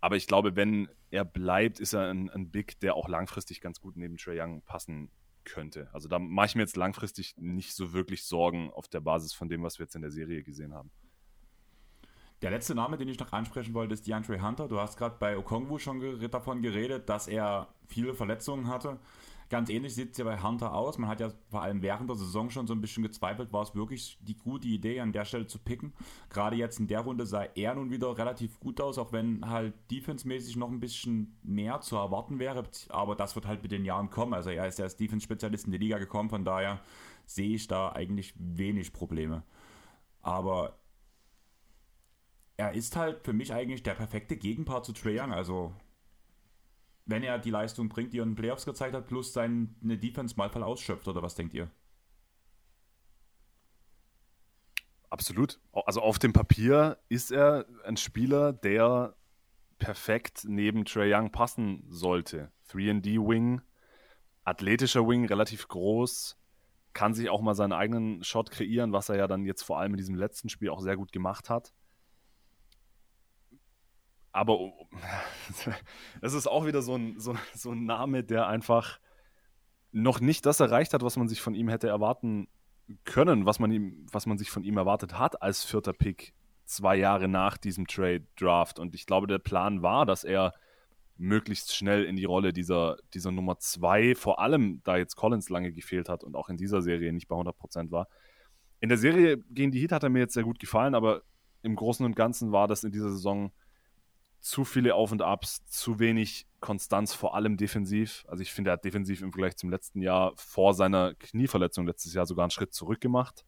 Aber 0.00 0.16
ich 0.16 0.26
glaube, 0.26 0.56
wenn 0.56 0.88
er 1.10 1.24
bleibt, 1.24 1.80
ist 1.80 1.94
er 1.94 2.10
ein, 2.10 2.28
ein 2.30 2.50
Big, 2.50 2.78
der 2.80 2.94
auch 2.94 3.08
langfristig 3.08 3.60
ganz 3.60 3.80
gut 3.80 3.96
neben 3.96 4.16
Trey 4.16 4.40
Young 4.40 4.62
passen 4.62 5.10
könnte. 5.44 5.88
Also 5.92 6.08
da 6.08 6.18
mache 6.18 6.46
ich 6.46 6.54
mir 6.54 6.62
jetzt 6.62 6.76
langfristig 6.76 7.34
nicht 7.38 7.74
so 7.74 7.92
wirklich 7.92 8.24
Sorgen 8.24 8.70
auf 8.70 8.88
der 8.88 9.00
Basis 9.00 9.32
von 9.32 9.48
dem, 9.48 9.62
was 9.62 9.78
wir 9.78 9.84
jetzt 9.84 9.94
in 9.94 10.02
der 10.02 10.10
Serie 10.10 10.42
gesehen 10.42 10.74
haben. 10.74 10.90
Der 12.42 12.50
letzte 12.50 12.74
Name, 12.74 12.98
den 12.98 13.08
ich 13.08 13.18
noch 13.18 13.32
ansprechen 13.32 13.74
wollte, 13.74 13.94
ist 13.94 14.06
DeAndre 14.06 14.42
Hunter. 14.42 14.68
Du 14.68 14.78
hast 14.78 14.98
gerade 14.98 15.16
bei 15.18 15.38
Okongwu 15.38 15.78
schon 15.78 16.20
davon 16.30 16.62
geredet, 16.62 17.08
dass 17.08 17.26
er 17.26 17.68
viele 17.86 18.14
Verletzungen 18.14 18.68
hatte. 18.68 18.98
Ganz 19.50 19.68
ähnlich 19.68 19.94
sieht 19.94 20.12
es 20.12 20.18
ja 20.18 20.24
bei 20.24 20.42
Hunter 20.42 20.74
aus. 20.74 20.98
Man 20.98 21.08
hat 21.08 21.20
ja 21.20 21.30
vor 21.48 21.62
allem 21.62 21.82
während 21.82 22.08
der 22.08 22.16
Saison 22.16 22.50
schon 22.50 22.66
so 22.66 22.74
ein 22.74 22.80
bisschen 22.80 23.02
gezweifelt, 23.02 23.52
war 23.52 23.62
es 23.62 23.74
wirklich 23.74 24.18
die 24.22 24.36
gute 24.36 24.66
Idee, 24.68 25.00
an 25.00 25.12
der 25.12 25.24
Stelle 25.24 25.46
zu 25.46 25.58
picken. 25.58 25.92
Gerade 26.30 26.56
jetzt 26.56 26.80
in 26.80 26.86
der 26.86 27.00
Runde 27.00 27.26
sah 27.26 27.44
er 27.54 27.74
nun 27.74 27.90
wieder 27.90 28.16
relativ 28.16 28.58
gut 28.58 28.80
aus, 28.80 28.98
auch 28.98 29.12
wenn 29.12 29.48
halt 29.48 29.74
defensemäßig 29.90 30.56
noch 30.56 30.70
ein 30.70 30.80
bisschen 30.80 31.38
mehr 31.42 31.80
zu 31.82 31.96
erwarten 31.96 32.38
wäre. 32.38 32.64
Aber 32.88 33.14
das 33.14 33.34
wird 33.34 33.46
halt 33.46 33.62
mit 33.62 33.70
den 33.70 33.84
Jahren 33.84 34.10
kommen. 34.10 34.34
Also 34.34 34.50
er 34.50 34.66
ist 34.66 34.78
ja 34.78 34.86
als 34.86 34.96
Defense-Spezialist 34.96 35.66
in 35.66 35.72
die 35.72 35.78
Liga 35.78 35.98
gekommen, 35.98 36.30
von 36.30 36.44
daher 36.44 36.80
sehe 37.26 37.54
ich 37.54 37.68
da 37.68 37.92
eigentlich 37.92 38.34
wenig 38.36 38.92
Probleme. 38.92 39.44
Aber 40.22 40.78
er 42.56 42.74
ist 42.74 42.96
halt 42.96 43.24
für 43.24 43.32
mich 43.32 43.52
eigentlich 43.52 43.82
der 43.82 43.94
perfekte 43.94 44.36
Gegenpart 44.36 44.84
zu 44.84 44.92
Trae 44.92 45.20
Young. 45.20 45.32
Also 45.32 45.74
wenn 47.06 47.22
er 47.22 47.38
die 47.38 47.50
Leistung 47.50 47.88
bringt, 47.88 48.12
die 48.12 48.18
er 48.18 48.22
in 48.22 48.30
den 48.30 48.36
Playoffs 48.36 48.64
gezeigt 48.64 48.94
hat, 48.94 49.06
plus 49.06 49.32
seine 49.32 49.68
Defense 49.82 50.36
mal 50.36 50.48
voll 50.48 50.62
ausschöpft, 50.62 51.08
oder 51.08 51.22
was 51.22 51.34
denkt 51.34 51.54
ihr? 51.54 51.70
Absolut. 55.10 55.60
Also 55.72 56.00
auf 56.00 56.18
dem 56.18 56.32
Papier 56.32 56.98
ist 57.08 57.30
er 57.30 57.66
ein 57.84 57.96
Spieler, 57.96 58.52
der 58.52 59.14
perfekt 59.78 60.44
neben 60.48 60.84
Trey 60.84 61.12
Young 61.14 61.30
passen 61.30 61.84
sollte. 61.88 62.50
3D-Wing, 62.70 63.60
athletischer 64.44 65.06
Wing, 65.06 65.26
relativ 65.26 65.68
groß, 65.68 66.38
kann 66.94 67.14
sich 67.14 67.28
auch 67.28 67.42
mal 67.42 67.54
seinen 67.54 67.72
eigenen 67.72 68.24
Shot 68.24 68.50
kreieren, 68.50 68.92
was 68.92 69.08
er 69.08 69.16
ja 69.16 69.26
dann 69.26 69.44
jetzt 69.44 69.62
vor 69.62 69.78
allem 69.78 69.92
in 69.92 69.98
diesem 69.98 70.14
letzten 70.14 70.48
Spiel 70.48 70.70
auch 70.70 70.80
sehr 70.80 70.96
gut 70.96 71.12
gemacht 71.12 71.50
hat 71.50 71.74
aber 74.34 74.72
es 76.20 76.34
ist 76.34 76.48
auch 76.48 76.66
wieder 76.66 76.82
so 76.82 76.96
ein, 76.96 77.18
so, 77.20 77.36
so 77.54 77.70
ein 77.70 77.84
Name, 77.84 78.24
der 78.24 78.48
einfach 78.48 78.98
noch 79.92 80.20
nicht 80.20 80.44
das 80.44 80.58
erreicht 80.58 80.92
hat, 80.92 81.02
was 81.02 81.16
man 81.16 81.28
sich 81.28 81.40
von 81.40 81.54
ihm 81.54 81.68
hätte 81.68 81.88
erwarten 81.88 82.48
können, 83.04 83.46
was 83.46 83.60
man, 83.60 83.70
ihm, 83.70 84.06
was 84.10 84.26
man 84.26 84.36
sich 84.36 84.50
von 84.50 84.64
ihm 84.64 84.76
erwartet 84.76 85.18
hat 85.18 85.40
als 85.40 85.62
vierter 85.62 85.92
Pick 85.92 86.34
zwei 86.64 86.96
Jahre 86.96 87.28
nach 87.28 87.56
diesem 87.56 87.86
Trade 87.86 88.26
Draft. 88.36 88.80
Und 88.80 88.96
ich 88.96 89.06
glaube, 89.06 89.28
der 89.28 89.38
Plan 89.38 89.82
war, 89.82 90.04
dass 90.04 90.24
er 90.24 90.52
möglichst 91.16 91.76
schnell 91.76 92.04
in 92.04 92.16
die 92.16 92.24
Rolle 92.24 92.52
dieser, 92.52 92.96
dieser 93.14 93.30
Nummer 93.30 93.58
zwei, 93.60 94.16
vor 94.16 94.40
allem 94.40 94.80
da 94.82 94.96
jetzt 94.96 95.14
Collins 95.14 95.48
lange 95.48 95.72
gefehlt 95.72 96.08
hat 96.08 96.24
und 96.24 96.34
auch 96.34 96.48
in 96.48 96.56
dieser 96.56 96.82
Serie 96.82 97.12
nicht 97.12 97.28
bei 97.28 97.36
100% 97.36 97.92
war. 97.92 98.08
In 98.80 98.88
der 98.88 98.98
Serie 98.98 99.38
gegen 99.50 99.70
die 99.70 99.80
Heat 99.80 99.92
hat 99.92 100.02
er 100.02 100.08
mir 100.08 100.18
jetzt 100.18 100.34
sehr 100.34 100.42
gut 100.42 100.58
gefallen, 100.58 100.96
aber 100.96 101.22
im 101.62 101.76
Großen 101.76 102.04
und 102.04 102.16
Ganzen 102.16 102.50
war 102.50 102.66
das 102.66 102.82
in 102.82 102.90
dieser 102.90 103.10
Saison 103.10 103.52
zu 104.44 104.66
viele 104.66 104.94
Auf 104.94 105.10
und 105.10 105.22
Abs, 105.22 105.64
zu 105.64 105.98
wenig 105.98 106.46
Konstanz, 106.60 107.14
vor 107.14 107.34
allem 107.34 107.56
defensiv. 107.56 108.26
Also 108.28 108.42
ich 108.42 108.52
finde, 108.52 108.70
er 108.70 108.74
hat 108.74 108.84
defensiv 108.84 109.22
im 109.22 109.32
Vergleich 109.32 109.56
zum 109.56 109.70
letzten 109.70 110.02
Jahr 110.02 110.34
vor 110.36 110.74
seiner 110.74 111.14
Knieverletzung 111.14 111.86
letztes 111.86 112.12
Jahr 112.12 112.26
sogar 112.26 112.44
einen 112.44 112.50
Schritt 112.50 112.74
zurück 112.74 113.00
gemacht. 113.00 113.46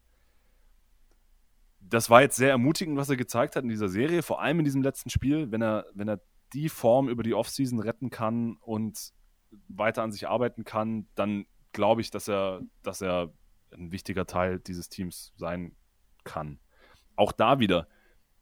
Das 1.80 2.08
war 2.08 2.22
jetzt 2.22 2.36
sehr 2.36 2.48
ermutigend, 2.48 2.96
was 2.96 3.10
er 3.10 3.16
gezeigt 3.16 3.56
hat 3.56 3.62
in 3.62 3.68
dieser 3.68 3.90
Serie, 3.90 4.22
vor 4.22 4.40
allem 4.40 4.60
in 4.60 4.64
diesem 4.64 4.80
letzten 4.80 5.10
Spiel, 5.10 5.52
wenn 5.52 5.62
er, 5.62 5.84
wenn 5.92 6.08
er 6.08 6.22
die 6.54 6.70
Form 6.70 7.10
über 7.10 7.22
die 7.22 7.34
Offseason 7.34 7.78
retten 7.78 8.08
kann 8.08 8.56
und 8.62 9.12
weiter 9.68 10.02
an 10.02 10.12
sich 10.12 10.26
arbeiten 10.26 10.64
kann, 10.64 11.08
dann 11.14 11.44
glaube 11.72 12.00
ich, 12.00 12.10
dass 12.10 12.26
er, 12.26 12.62
dass 12.82 13.02
er 13.02 13.34
ein 13.70 13.92
wichtiger 13.92 14.24
Teil 14.26 14.60
dieses 14.60 14.88
Teams 14.88 15.34
sein 15.36 15.76
kann. 16.24 16.58
Auch 17.16 17.32
da 17.32 17.58
wieder, 17.58 17.86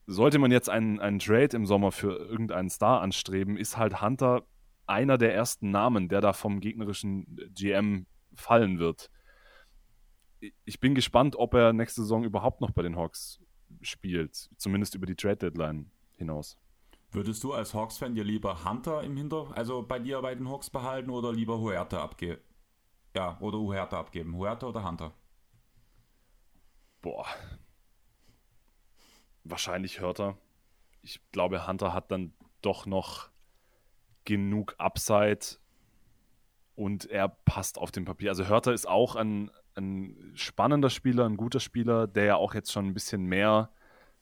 sollte 0.06 0.38
man 0.38 0.50
jetzt 0.50 0.68
einen, 0.68 1.00
einen 1.00 1.18
Trade 1.18 1.56
im 1.56 1.66
Sommer 1.66 1.92
für 1.92 2.16
irgendeinen 2.16 2.70
Star 2.70 3.00
anstreben, 3.00 3.56
ist 3.56 3.76
halt 3.76 4.02
Hunter 4.02 4.46
einer 4.87 5.16
der 5.18 5.34
ersten 5.34 5.70
Namen, 5.70 6.08
der 6.08 6.20
da 6.20 6.32
vom 6.32 6.61
gegnerischen 6.61 7.50
GM 7.54 8.06
fallen 8.34 8.78
wird. 8.78 9.11
Ich 10.64 10.78
bin 10.78 10.94
gespannt, 10.94 11.37
ob 11.37 11.54
er 11.54 11.73
nächste 11.73 12.02
Saison 12.02 12.25
überhaupt 12.25 12.61
noch 12.61 12.70
bei 12.70 12.82
den 12.82 12.96
Hawks 12.96 13.40
spielt, 13.80 14.50
zumindest 14.56 14.94
über 14.94 15.06
die 15.06 15.16
Trade 15.16 15.37
Deadline 15.37 15.90
hinaus. 16.16 16.58
Würdest 17.12 17.44
du 17.44 17.52
als 17.52 17.73
Hawks-Fan 17.73 18.14
dir 18.14 18.25
lieber 18.25 18.64
Hunter 18.64 19.02
im 19.02 19.16
Hinter, 19.16 19.56
also 19.56 19.82
bei 19.82 19.99
dir 19.99 20.20
bei 20.20 20.34
den 20.34 20.49
Hawks 20.49 20.68
behalten 20.68 21.11
oder 21.11 21.32
lieber 21.32 21.61
Huerta 21.61 22.02
abgeben? 22.02 22.40
Ja, 23.14 23.38
oder 23.40 23.58
Huerta 23.58 24.00
abgeben. 24.00 24.37
Huerta 24.37 24.66
oder 24.66 24.84
Hunter? 24.84 25.14
Boah, 27.00 27.26
wahrscheinlich 29.44 30.00
Hörter. 30.00 30.36
Ich 31.02 31.20
glaube, 31.32 31.66
Hunter 31.66 31.92
hat 31.92 32.10
dann 32.10 32.32
doch 32.62 32.86
noch 32.86 33.30
genug 34.24 34.74
Upside 34.78 35.58
und 36.74 37.04
er 37.10 37.28
passt 37.28 37.78
auf 37.78 37.92
dem 37.92 38.04
Papier. 38.04 38.30
Also 38.30 38.46
Hörter 38.46 38.72
ist 38.72 38.88
auch 38.88 39.16
ein, 39.16 39.50
ein 39.76 40.32
spannender 40.34 40.90
Spieler, 40.90 41.26
ein 41.26 41.36
guter 41.36 41.60
Spieler, 41.60 42.06
der 42.06 42.24
ja 42.24 42.36
auch 42.36 42.54
jetzt 42.54 42.72
schon 42.72 42.86
ein 42.86 42.94
bisschen 42.94 43.26
mehr 43.26 43.70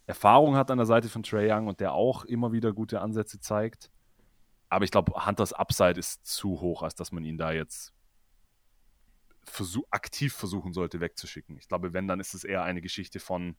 Erfahrung 0.07 0.57
hat 0.57 0.71
an 0.71 0.79
der 0.79 0.87
Seite 0.87 1.09
von 1.09 1.23
Trey 1.23 1.51
Young 1.51 1.69
und 1.69 1.81
der 1.81 1.93
auch 1.93 2.25
immer 2.25 2.53
wieder 2.53 2.73
gute 2.73 3.01
Ansätze 3.01 3.41
zeigt. 3.41 3.91
Aber 4.69 4.85
ich 4.85 4.91
glaube, 4.91 5.13
Hunters 5.27 5.53
Upside 5.53 5.99
ist 5.99 6.27
zu 6.27 6.61
hoch, 6.61 6.83
als 6.83 6.95
dass 6.95 7.13
man 7.13 7.25
ihn 7.25 7.39
da 7.39 7.53
jetzt 7.53 7.95
versuch 9.45 9.85
aktiv 9.91 10.33
versuchen 10.35 10.73
sollte 10.73 11.01
wegzuschicken. 11.01 11.57
Ich 11.57 11.69
glaube, 11.69 11.93
wenn, 11.93 12.09
dann 12.09 12.21
ist 12.21 12.35
es 12.35 12.45
eher 12.45 12.63
eine 12.63 12.81
Geschichte 12.81 13.21
von, 13.21 13.57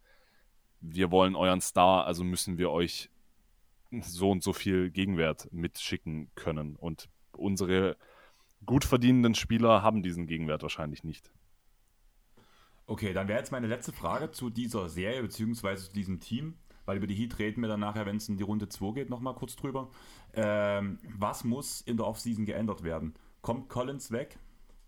wir 0.83 1.11
wollen 1.11 1.35
euren 1.35 1.61
Star, 1.61 2.05
also 2.05 2.23
müssen 2.23 2.57
wir 2.57 2.69
euch 2.69 3.09
so 4.01 4.31
und 4.31 4.43
so 4.43 4.53
viel 4.53 4.91
Gegenwert 4.91 5.47
mitschicken 5.51 6.29
können. 6.35 6.75
Und 6.75 7.09
unsere 7.31 7.95
gut 8.65 8.83
verdienenden 8.83 9.33
Spieler 9.33 9.81
haben 9.81 10.03
diesen 10.03 10.27
Gegenwert 10.27 10.61
wahrscheinlich 10.61 11.03
nicht. 11.03 11.31
Okay, 12.85 13.13
dann 13.13 13.29
wäre 13.29 13.39
jetzt 13.39 13.51
meine 13.51 13.67
letzte 13.67 13.93
Frage 13.93 14.31
zu 14.31 14.49
dieser 14.49 14.89
Serie 14.89 15.21
beziehungsweise 15.21 15.87
zu 15.87 15.93
diesem 15.93 16.19
Team, 16.19 16.55
weil 16.85 16.97
über 16.97 17.07
die 17.07 17.15
Heat 17.15 17.39
reden 17.39 17.61
wir 17.61 17.69
dann 17.69 17.79
nachher, 17.79 18.05
wenn 18.05 18.17
es 18.17 18.27
in 18.27 18.35
die 18.35 18.43
Runde 18.43 18.67
2 18.67 18.93
geht, 18.93 19.09
nochmal 19.09 19.35
kurz 19.35 19.55
drüber. 19.55 19.89
Ähm, 20.33 20.99
was 21.17 21.45
muss 21.45 21.79
in 21.79 21.95
der 21.95 22.07
Offseason 22.07 22.45
geändert 22.45 22.83
werden? 22.83 23.13
Kommt 23.41 23.69
Collins 23.69 24.11
weg? 24.11 24.37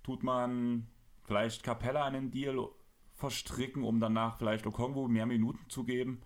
Tut 0.04 0.24
man 0.24 0.88
vielleicht 1.24 1.64
Capella 1.64 2.04
einen 2.04 2.32
Deal 2.32 2.68
verstricken, 3.26 3.84
um 3.84 4.00
danach 4.00 4.38
vielleicht 4.38 4.68
Okongwu 4.68 5.08
mehr 5.08 5.26
Minuten 5.26 5.68
zu 5.68 5.84
geben? 5.84 6.22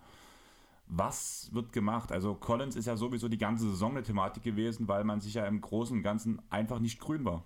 Was 0.86 1.48
wird 1.52 1.72
gemacht? 1.72 2.12
Also 2.12 2.34
Collins 2.34 2.76
ist 2.76 2.86
ja 2.86 2.96
sowieso 2.96 3.28
die 3.28 3.38
ganze 3.38 3.70
Saison 3.70 3.92
eine 3.92 4.02
Thematik 4.02 4.42
gewesen, 4.42 4.86
weil 4.86 5.04
man 5.04 5.20
sich 5.20 5.34
ja 5.34 5.46
im 5.46 5.62
Großen 5.62 5.96
und 5.96 6.02
Ganzen 6.02 6.42
einfach 6.50 6.78
nicht 6.78 7.00
grün 7.00 7.24
war. 7.24 7.44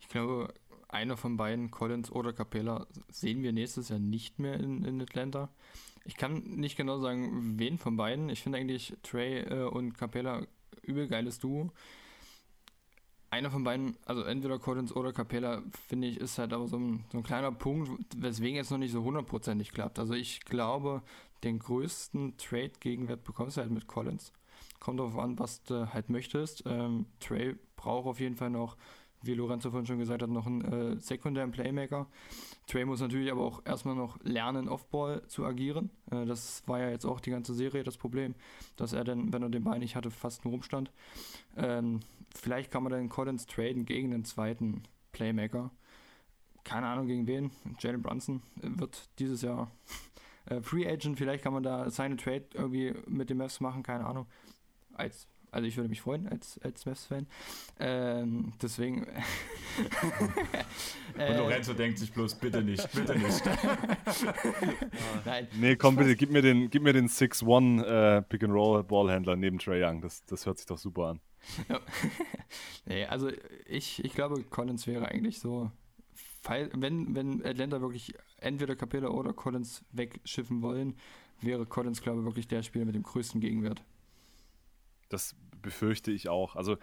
Ich 0.00 0.08
glaube, 0.08 0.52
einer 0.88 1.16
von 1.16 1.38
beiden, 1.38 1.70
Collins 1.70 2.12
oder 2.12 2.34
Capella, 2.34 2.86
sehen 3.08 3.42
wir 3.42 3.52
nächstes 3.52 3.88
Jahr 3.88 4.00
nicht 4.00 4.38
mehr 4.38 4.60
in, 4.60 4.84
in 4.84 5.00
Atlanta. 5.00 5.48
Ich 6.04 6.16
kann 6.16 6.42
nicht 6.42 6.76
genau 6.76 6.98
sagen, 6.98 7.58
wen 7.58 7.78
von 7.78 7.96
beiden. 7.96 8.28
Ich 8.28 8.42
finde 8.42 8.58
eigentlich 8.58 8.92
Trey 9.02 9.40
äh, 9.40 9.64
und 9.64 9.96
Capella 9.96 10.46
übel 10.82 11.08
geiles 11.08 11.38
Duo. 11.38 11.70
Einer 13.30 13.50
von 13.50 13.62
beiden, 13.62 13.96
also 14.06 14.22
entweder 14.22 14.58
Collins 14.58 14.94
oder 14.94 15.12
Capella, 15.12 15.62
finde 15.86 16.08
ich, 16.08 16.18
ist 16.18 16.38
halt 16.38 16.52
aber 16.52 16.66
so 16.66 16.76
ein, 16.76 17.04
so 17.12 17.18
ein 17.18 17.22
kleiner 17.22 17.52
Punkt, 17.52 17.90
weswegen 18.16 18.56
jetzt 18.56 18.72
noch 18.72 18.78
nicht 18.78 18.90
so 18.90 19.04
hundertprozentig 19.04 19.70
klappt. 19.70 20.00
Also 20.00 20.14
ich 20.14 20.40
glaube, 20.40 21.02
den 21.44 21.60
größten 21.60 22.36
Trade-Gegenwert 22.36 23.22
bekommst 23.22 23.56
du 23.56 23.60
halt 23.60 23.70
mit 23.70 23.86
Collins. 23.86 24.32
Kommt 24.80 24.98
darauf 24.98 25.16
an, 25.16 25.38
was 25.38 25.62
du 25.62 25.92
halt 25.92 26.10
möchtest. 26.10 26.64
Ähm, 26.66 27.06
Trey 27.20 27.54
braucht 27.76 28.06
auf 28.06 28.18
jeden 28.20 28.34
Fall 28.36 28.50
noch 28.50 28.76
wie 29.22 29.34
Lorenzo 29.34 29.70
vorhin 29.70 29.86
schon 29.86 29.98
gesagt 29.98 30.22
hat, 30.22 30.30
noch 30.30 30.46
einen 30.46 30.60
äh, 30.62 31.00
sekundären 31.00 31.50
Playmaker. 31.50 32.06
Trey 32.66 32.84
muss 32.84 33.00
natürlich 33.00 33.30
aber 33.30 33.42
auch 33.42 33.62
erstmal 33.64 33.94
noch 33.94 34.18
lernen, 34.22 34.68
Offball 34.68 35.26
zu 35.26 35.44
agieren. 35.44 35.90
Äh, 36.10 36.24
das 36.24 36.62
war 36.66 36.80
ja 36.80 36.90
jetzt 36.90 37.04
auch 37.04 37.20
die 37.20 37.30
ganze 37.30 37.54
Serie 37.54 37.82
das 37.82 37.96
Problem, 37.96 38.34
dass 38.76 38.92
er 38.92 39.04
dann, 39.04 39.32
wenn 39.32 39.42
er 39.42 39.50
den 39.50 39.64
Ball 39.64 39.78
nicht 39.78 39.96
hatte, 39.96 40.10
fast 40.10 40.44
nur 40.44 40.52
rumstand. 40.52 40.90
Ähm, 41.56 42.00
vielleicht 42.34 42.70
kann 42.70 42.82
man 42.82 42.92
dann 42.92 43.08
Collins 43.08 43.46
traden 43.46 43.84
gegen 43.84 44.10
den 44.10 44.24
zweiten 44.24 44.84
Playmaker. 45.12 45.70
Keine 46.64 46.86
Ahnung 46.86 47.06
gegen 47.06 47.26
wen. 47.26 47.50
Jalen 47.78 48.02
Brunson 48.02 48.42
wird 48.56 49.08
dieses 49.18 49.42
Jahr 49.42 49.70
äh, 50.46 50.60
Free 50.60 50.86
Agent. 50.86 51.18
Vielleicht 51.18 51.42
kann 51.44 51.52
man 51.52 51.62
da 51.62 51.90
seine 51.90 52.16
Trade 52.16 52.46
irgendwie 52.54 52.94
mit 53.06 53.30
den 53.30 53.38
Mavs 53.38 53.60
machen. 53.60 53.82
Keine 53.82 54.06
Ahnung. 54.06 54.26
Als 54.94 55.26
also 55.52 55.66
ich 55.66 55.76
würde 55.76 55.88
mich 55.88 56.00
freuen 56.00 56.28
als, 56.28 56.58
als 56.62 56.86
Mavs-Fan. 56.86 57.26
Ähm, 57.78 58.52
deswegen. 58.62 59.06
Und 61.14 61.36
Lorenzo 61.36 61.72
äh, 61.72 61.76
denkt 61.76 61.98
sich 61.98 62.12
bloß, 62.12 62.36
bitte 62.36 62.62
nicht, 62.62 62.90
bitte 62.92 63.18
nicht. 63.18 63.42
Nein. 65.24 65.48
Nee, 65.58 65.76
komm 65.76 65.96
bitte, 65.96 66.16
gib 66.16 66.30
mir 66.30 66.42
den, 66.42 66.70
gib 66.70 66.82
mir 66.82 66.92
den 66.92 67.08
6-1 67.08 67.82
äh, 67.82 68.22
Pick-and-Roll-Ballhändler 68.22 69.36
neben 69.36 69.58
Trey 69.58 69.82
Young. 69.84 70.00
Das, 70.00 70.24
das 70.26 70.46
hört 70.46 70.58
sich 70.58 70.66
doch 70.66 70.78
super 70.78 71.08
an. 71.08 71.20
nee, 72.86 73.04
also 73.06 73.30
ich, 73.66 74.04
ich 74.04 74.12
glaube, 74.12 74.42
Collins 74.44 74.86
wäre 74.86 75.08
eigentlich 75.08 75.40
so, 75.40 75.70
wenn, 76.44 77.14
wenn 77.14 77.44
Atlanta 77.44 77.80
wirklich 77.80 78.14
entweder 78.38 78.76
Capella 78.76 79.08
oder 79.08 79.32
Collins 79.32 79.84
wegschiffen 79.92 80.62
wollen, 80.62 80.94
wäre 81.40 81.66
Collins, 81.66 82.02
glaube 82.02 82.20
ich, 82.20 82.24
wirklich 82.24 82.48
der 82.48 82.62
Spieler 82.62 82.84
mit 82.84 82.94
dem 82.94 83.02
größten 83.02 83.40
Gegenwert. 83.40 83.82
Das 85.10 85.36
befürchte 85.60 86.10
ich 86.10 86.28
auch. 86.28 86.56
Also 86.56 86.78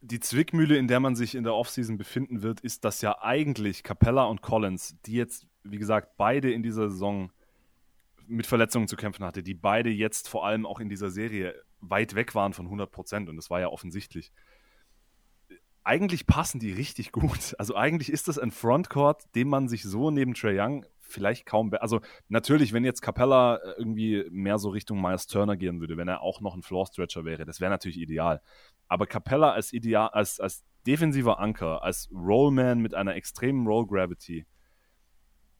die 0.00 0.20
Zwickmühle, 0.20 0.76
in 0.76 0.88
der 0.88 1.00
man 1.00 1.14
sich 1.14 1.34
in 1.34 1.44
der 1.44 1.54
Offseason 1.54 1.98
befinden 1.98 2.42
wird, 2.42 2.60
ist, 2.60 2.84
dass 2.84 3.02
ja 3.02 3.22
eigentlich 3.22 3.82
Capella 3.82 4.24
und 4.24 4.42
Collins, 4.42 4.96
die 5.06 5.14
jetzt, 5.14 5.46
wie 5.62 5.78
gesagt, 5.78 6.16
beide 6.16 6.50
in 6.50 6.62
dieser 6.62 6.88
Saison 6.88 7.30
mit 8.26 8.46
Verletzungen 8.46 8.88
zu 8.88 8.96
kämpfen 8.96 9.24
hatte, 9.24 9.42
die 9.42 9.54
beide 9.54 9.90
jetzt 9.90 10.28
vor 10.28 10.46
allem 10.46 10.64
auch 10.64 10.80
in 10.80 10.88
dieser 10.88 11.10
Serie 11.10 11.54
weit 11.80 12.14
weg 12.14 12.34
waren 12.34 12.52
von 12.52 12.66
100 12.66 12.90
Prozent 12.90 13.28
und 13.28 13.36
das 13.36 13.50
war 13.50 13.60
ja 13.60 13.68
offensichtlich. 13.68 14.32
Eigentlich 15.82 16.26
passen 16.26 16.60
die 16.60 16.72
richtig 16.72 17.10
gut. 17.10 17.54
Also 17.58 17.74
eigentlich 17.74 18.12
ist 18.12 18.28
das 18.28 18.38
ein 18.38 18.50
Frontcourt, 18.50 19.24
den 19.34 19.48
man 19.48 19.68
sich 19.68 19.82
so 19.82 20.10
neben 20.10 20.34
Trey 20.34 20.60
Young 20.60 20.84
vielleicht 21.12 21.46
kaum. 21.46 21.72
Also 21.74 22.00
natürlich, 22.28 22.72
wenn 22.72 22.84
jetzt 22.84 23.00
Capella 23.02 23.56
äh, 23.56 23.74
irgendwie 23.78 24.26
mehr 24.30 24.58
so 24.58 24.70
Richtung 24.70 25.00
Miles 25.00 25.26
Turner 25.26 25.56
gehen 25.56 25.80
würde, 25.80 25.96
wenn 25.96 26.08
er 26.08 26.22
auch 26.22 26.40
noch 26.40 26.54
ein 26.54 26.62
Floor 26.62 26.86
Stretcher 26.86 27.24
wäre, 27.24 27.44
das 27.44 27.60
wäre 27.60 27.70
natürlich 27.70 27.98
ideal. 27.98 28.40
Aber 28.88 29.06
Capella 29.06 29.52
als 29.52 29.72
ideal, 29.72 30.08
als, 30.08 30.40
als 30.40 30.64
defensiver 30.86 31.38
Anker, 31.38 31.82
als 31.82 32.08
Rollman 32.12 32.80
mit 32.80 32.94
einer 32.94 33.14
extremen 33.14 33.66
Roll 33.66 33.86
Gravity 33.86 34.46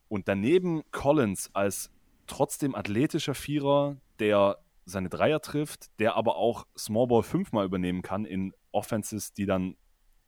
und 0.08 0.28
daneben 0.28 0.82
Collins 0.90 1.50
als 1.54 1.90
trotzdem 2.26 2.74
athletischer 2.74 3.34
Vierer, 3.34 4.00
der 4.18 4.58
seine 4.84 5.08
Dreier 5.08 5.40
trifft, 5.40 5.98
der 5.98 6.16
aber 6.16 6.36
auch 6.36 6.66
Small 6.76 7.06
Ball 7.06 7.22
fünfmal 7.22 7.64
übernehmen 7.64 8.02
kann 8.02 8.24
in 8.24 8.52
Offenses, 8.72 9.32
die 9.32 9.46
dann 9.46 9.76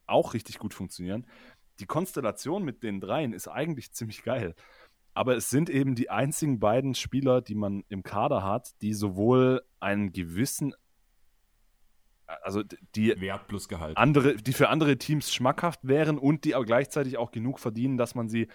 auch 0.07 0.35
richtig 0.35 0.59
gut 0.59 0.75
funktionieren. 0.75 1.27
Die 1.81 1.87
Konstellation 1.87 2.65
mit 2.65 2.83
den 2.83 3.01
dreien 3.01 3.33
ist 3.33 3.49
eigentlich 3.49 3.93
ziemlich 3.93 4.23
geil. 4.23 4.55
Aber 5.15 5.37
es 5.37 5.51
sind 5.51 5.69
eben 5.69 5.95
die 5.95 6.11
einzigen 6.11 6.59
beiden 6.59 6.95
Spieler, 6.95 7.43
die 7.43 7.55
man 7.55 7.85
im 7.89 8.03
Kader 8.03 8.43
hat, 8.43 8.81
die 8.81 8.95
sowohl 8.95 9.63
einen 9.79 10.13
gewissen, 10.13 10.75
also 12.27 12.63
die 12.95 13.21
Wert 13.21 13.47
plus 13.47 13.69
Gehalt. 13.69 13.97
andere, 13.99 14.37
die 14.37 14.55
für 14.55 14.71
andere 14.71 14.97
Teams 14.97 15.33
schmackhaft 15.33 15.81
wären 15.87 16.19
und 16.19 16.45
die 16.45 16.55
aber 16.55 16.65
gleichzeitig 16.65 17.19
auch 17.19 17.31
genug 17.31 17.59
verdienen, 17.59 17.99
dass 17.99 18.15
man 18.15 18.29
sie 18.29 18.49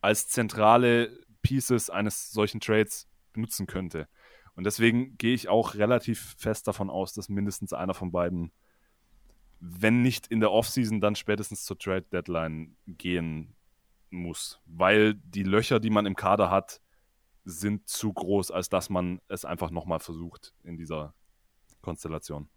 als 0.00 0.28
zentrale 0.28 1.18
Pieces 1.42 1.90
eines 1.90 2.30
solchen 2.30 2.60
Trades 2.60 3.08
benutzen 3.32 3.66
könnte. 3.66 4.08
Und 4.54 4.64
deswegen 4.64 5.16
gehe 5.18 5.34
ich 5.34 5.48
auch 5.48 5.74
relativ 5.74 6.36
fest 6.36 6.68
davon 6.68 6.90
aus, 6.90 7.12
dass 7.12 7.28
mindestens 7.28 7.72
einer 7.72 7.94
von 7.94 8.12
beiden, 8.12 8.52
wenn 9.60 10.02
nicht 10.02 10.28
in 10.28 10.40
der 10.40 10.52
Offseason, 10.52 11.00
dann 11.00 11.16
spätestens 11.16 11.64
zur 11.64 11.78
Trade 11.78 12.06
Deadline 12.12 12.76
gehen 12.86 13.54
muss, 14.10 14.60
weil 14.66 15.14
die 15.14 15.42
Löcher, 15.42 15.80
die 15.80 15.90
man 15.90 16.06
im 16.06 16.16
Kader 16.16 16.50
hat, 16.50 16.80
sind 17.44 17.88
zu 17.88 18.12
groß, 18.12 18.50
als 18.50 18.68
dass 18.68 18.90
man 18.90 19.20
es 19.28 19.44
einfach 19.44 19.70
nochmal 19.70 20.00
versucht 20.00 20.54
in 20.64 20.76
dieser 20.76 21.14
Konstellation. 21.80 22.48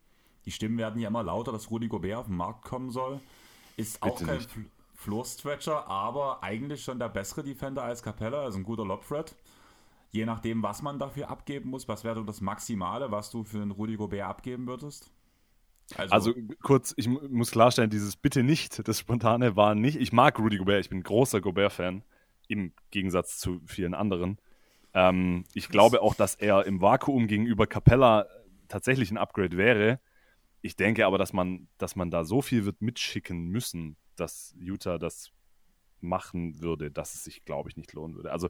Die 0.46 0.52
Stimmen 0.52 0.78
werden 0.78 1.00
ja 1.00 1.08
immer 1.08 1.24
lauter, 1.24 1.52
dass 1.52 1.70
Rudy 1.70 1.88
Gobert 1.88 2.18
auf 2.18 2.26
den 2.26 2.36
Markt 2.36 2.66
kommen 2.66 2.90
soll. 2.92 3.22
Ist 3.78 4.02
Bitte 4.02 4.14
auch 4.14 4.24
kein 4.24 4.46
Floor-Stretcher, 4.96 5.88
aber 5.88 6.44
eigentlich 6.44 6.84
schon 6.84 7.00
der 7.00 7.10
bessere 7.10 7.44
Defender 7.44 7.84
als 7.84 8.04
Capella, 8.04 8.42
also 8.44 8.58
ein 8.58 8.64
guter 8.64 8.86
Lob-Threat. 8.86 9.36
Je 10.12 10.26
nachdem, 10.26 10.62
was 10.62 10.82
man 10.82 11.00
dafür 11.00 11.30
abgeben 11.30 11.70
muss, 11.70 11.88
was 11.88 12.04
wäre 12.04 12.26
das 12.26 12.42
Maximale, 12.42 13.12
was 13.12 13.32
du 13.32 13.44
für 13.44 13.62
einen 13.62 13.72
Rudy 13.72 13.96
Gobert 13.96 14.28
abgeben 14.28 14.68
würdest? 14.68 15.10
Also, 15.98 16.14
also, 16.14 16.34
kurz, 16.62 16.94
ich 16.98 17.08
muss 17.08 17.52
klarstellen, 17.52 17.90
dieses 17.90 18.16
Bitte 18.16 18.44
nicht, 18.44 18.88
das 18.88 19.00
Spontane 19.00 19.56
war 19.56 19.76
nicht. 19.76 19.98
Ich 19.98 20.12
mag 20.12 20.40
Rudy 20.40 20.58
Gobert, 20.58 20.82
ich 20.82 20.90
bin 20.90 21.04
großer 21.04 21.42
Gobert-Fan, 21.42 22.04
im 22.48 22.74
Gegensatz 22.92 23.38
zu 23.38 23.62
vielen 23.66 23.94
anderen. 23.94 24.38
Ähm, 24.94 25.46
ich 25.54 25.70
glaube 25.70 26.02
auch, 26.02 26.16
dass 26.16 26.36
er 26.36 26.66
im 26.66 26.82
Vakuum 26.82 27.28
gegenüber 27.28 27.68
Capella 27.68 28.28
tatsächlich 28.68 29.12
ein 29.12 29.18
Upgrade 29.18 29.58
wäre. 29.58 30.00
Ich 30.62 30.76
denke 30.76 31.06
aber, 31.06 31.18
dass 31.18 31.34
man, 31.34 31.68
dass 31.78 31.96
man 31.96 32.12
da 32.12 32.24
so 32.24 32.42
viel 32.42 32.66
wird 32.66 32.82
mitschicken 32.82 33.48
müssen, 33.48 33.96
dass 34.16 34.54
Utah 34.58 34.98
das 34.98 35.32
machen 36.02 36.62
würde, 36.62 36.92
dass 36.92 37.16
es 37.16 37.24
sich, 37.24 37.46
glaube 37.46 37.70
ich, 37.70 37.78
nicht 37.78 37.94
lohnen 37.94 38.16
würde. 38.16 38.32
Also 38.32 38.50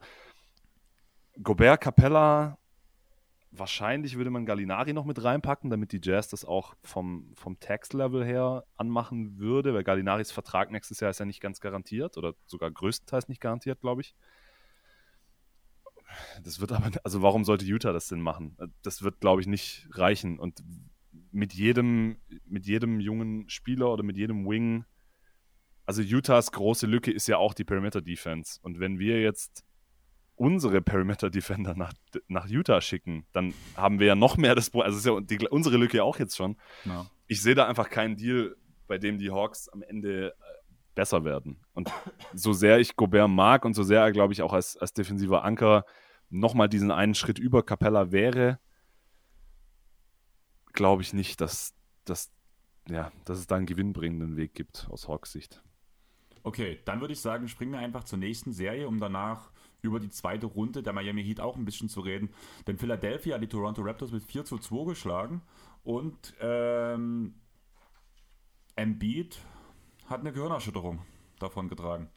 Gobert, 1.42 1.82
Capella, 1.82 2.58
Wahrscheinlich 3.54 4.16
würde 4.16 4.30
man 4.30 4.46
Gallinari 4.46 4.94
noch 4.94 5.04
mit 5.04 5.22
reinpacken, 5.22 5.70
damit 5.70 5.92
die 5.92 6.00
Jazz 6.02 6.30
das 6.30 6.46
auch 6.46 6.74
vom, 6.84 7.34
vom 7.36 7.60
Tax-Level 7.60 8.24
her 8.24 8.66
anmachen 8.78 9.38
würde, 9.38 9.74
weil 9.74 9.84
Gallinaris 9.84 10.32
Vertrag 10.32 10.72
nächstes 10.72 11.02
Jahr 11.02 11.12
ist 11.12 11.20
ja 11.20 11.26
nicht 11.26 11.42
ganz 11.42 11.60
garantiert 11.60 12.18
oder 12.18 12.34
sogar 12.46 12.72
größtenteils 12.72 13.28
nicht 13.28 13.42
garantiert, 13.42 13.82
glaube 13.82 14.02
ich. 14.02 14.16
das 16.44 16.62
wird 16.62 16.72
aber, 16.72 16.92
also 17.04 17.22
warum 17.22 17.44
sollte 17.44 17.66
Utah 17.66 17.92
das 17.92 18.08
denn 18.08 18.22
machen? 18.22 18.56
Das 18.84 19.02
wird, 19.02 19.20
glaube 19.20 19.42
ich, 19.42 19.48
nicht 19.48 19.88
reichen. 19.92 20.40
Und 20.40 20.64
mit 21.32 21.54
jedem, 21.54 22.18
mit 22.46 22.66
jedem 22.66 23.00
jungen 23.00 23.50
Spieler 23.50 23.92
oder 23.92 24.04
mit 24.04 24.18
jedem 24.18 24.48
Wing, 24.48 24.86
also 25.86 26.02
Utahs 26.02 26.52
große 26.52 26.88
Lücke 26.88 27.12
ist 27.12 27.28
ja 27.28 27.38
auch 27.38 27.54
die 27.54 27.66
Perimeter 27.66 28.02
Defense. 28.02 28.60
Und 28.62 28.80
wenn 28.80 29.00
wir 29.00 29.22
jetzt 29.22 29.66
unsere 30.42 30.82
Perimeter 30.82 31.30
Defender 31.30 31.76
nach, 31.76 31.94
nach 32.28 32.48
Utah 32.48 32.82
schicken, 32.82 33.28
dann 33.32 33.54
haben 33.76 34.00
wir 34.00 34.08
ja 34.08 34.16
noch 34.16 34.38
mehr 34.38 34.56
das 34.56 34.72
Problem. 34.72 34.88
Also 34.88 34.98
ist 34.98 35.06
ja 35.06 35.22
die, 35.22 35.48
unsere 35.48 35.78
Lücke 35.78 36.04
auch 36.04 36.18
jetzt 36.18 36.36
schon. 36.36 36.58
Ja. 36.84 37.06
Ich 37.28 37.44
sehe 37.44 37.54
da 37.54 37.68
einfach 37.68 37.92
keinen 37.92 38.16
Deal, 38.16 38.56
bei 38.88 38.98
dem 38.98 39.20
die 39.20 39.30
Hawks 39.30 39.70
am 39.70 39.84
Ende 39.84 40.30
äh, 40.30 40.34
besser 40.96 41.24
werden. 41.24 41.64
Und 41.74 41.92
so 42.34 42.54
sehr 42.54 42.80
ich 42.80 42.96
Gobert 42.96 43.30
mag 43.30 43.66
und 43.66 43.76
so 43.76 43.84
sehr 43.84 44.02
er, 44.02 44.12
glaube 44.12 44.34
ich, 44.34 44.42
auch 44.42 44.52
als, 44.52 44.78
als 44.78 44.94
defensiver 44.94 45.44
Anker 45.44 45.86
nochmal 46.32 46.70
diesen 46.70 46.90
einen 46.90 47.14
Schritt 47.14 47.38
über 47.38 47.62
Capella 47.62 48.12
wäre, 48.12 48.60
glaube 50.74 51.04
ich 51.04 51.14
nicht, 51.14 51.40
dass, 51.40 51.76
dass, 52.04 52.32
ja, 52.90 53.12
dass 53.26 53.38
es 53.38 53.46
da 53.46 53.58
einen 53.58 53.68
gewinnbringenden 53.68 54.38
Weg 54.38 54.56
gibt 54.56 54.88
aus 54.90 55.08
Hawks 55.08 55.34
Sicht. 55.34 55.62
Okay, 56.42 56.80
dann 56.86 57.00
würde 57.00 57.14
ich 57.14 57.22
sagen, 57.22 57.48
springen 57.48 57.74
wir 57.74 57.80
einfach 57.80 58.06
zur 58.06 58.18
nächsten 58.18 58.54
Serie, 58.54 58.88
um 58.88 59.00
danach 59.00 59.52
über 59.82 60.00
die 60.00 60.10
zweite 60.10 60.46
Runde 60.46 60.84
der 60.84 60.94
Miami 60.94 61.24
Heat 61.24 61.40
auch 61.40 61.56
ein 61.56 61.66
bisschen 61.66 61.90
zu 61.90 62.02
reden. 62.02 62.30
Denn 62.68 62.78
Philadelphia 62.78 63.36
hat 63.36 63.42
die 63.42 63.48
Toronto 63.48 63.82
Raptors 63.82 64.12
mit 64.12 64.24
4 64.24 64.46
zu 64.46 64.58
2 64.58 64.86
geschlagen 64.86 65.42
und 65.84 66.34
ähm, 66.40 67.36
Embiid 68.76 69.40
hat 70.06 70.22
eine 70.22 70.32
Gehirnerschütterung 70.32 71.02
davon 71.40 71.70
getragen. 71.70 72.10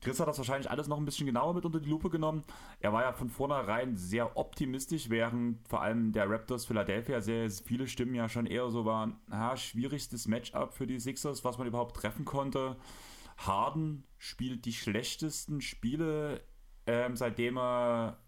Chris 0.00 0.20
hat 0.20 0.28
das 0.28 0.38
wahrscheinlich 0.38 0.70
alles 0.70 0.86
noch 0.86 0.98
ein 0.98 1.04
bisschen 1.04 1.26
genauer 1.26 1.54
mit 1.54 1.64
unter 1.64 1.80
die 1.80 1.90
Lupe 1.90 2.08
genommen. 2.08 2.44
Er 2.78 2.92
war 2.92 3.02
ja 3.02 3.12
von 3.12 3.28
vornherein 3.28 3.96
sehr 3.96 4.36
optimistisch, 4.36 5.10
während 5.10 5.66
vor 5.66 5.82
allem 5.82 6.12
der 6.12 6.30
Raptors 6.30 6.66
Philadelphia 6.66 7.20
sehr 7.20 7.50
viele 7.50 7.88
Stimmen 7.88 8.14
ja 8.14 8.28
schon 8.28 8.46
eher 8.46 8.70
so 8.70 8.84
waren, 8.84 9.16
na, 9.26 9.56
schwierigstes 9.56 10.28
Matchup 10.28 10.72
für 10.72 10.86
die 10.86 11.00
Sixers, 11.00 11.44
was 11.44 11.58
man 11.58 11.66
überhaupt 11.66 11.96
treffen 11.96 12.24
konnte. 12.24 12.76
Harden 13.38 14.04
spielt 14.18 14.64
die 14.64 14.72
schlechtesten 14.72 15.60
Spiele, 15.60 16.42
ähm, 16.86 17.16
seitdem 17.16 17.56
er 17.56 18.18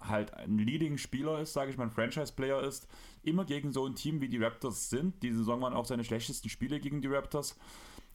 halt 0.00 0.34
ein 0.34 0.58
Leading-Spieler 0.58 1.40
ist, 1.40 1.52
sage 1.52 1.70
ich 1.70 1.76
mal, 1.76 1.84
ein 1.84 1.90
Franchise-Player 1.90 2.62
ist, 2.62 2.88
immer 3.22 3.44
gegen 3.44 3.72
so 3.72 3.86
ein 3.86 3.94
Team 3.94 4.20
wie 4.20 4.28
die 4.28 4.38
Raptors 4.42 4.90
sind. 4.90 5.22
Diese 5.22 5.38
Saison 5.38 5.60
waren 5.60 5.74
auch 5.74 5.86
seine 5.86 6.04
schlechtesten 6.04 6.48
Spiele 6.48 6.80
gegen 6.80 7.00
die 7.00 7.08
Raptors. 7.08 7.58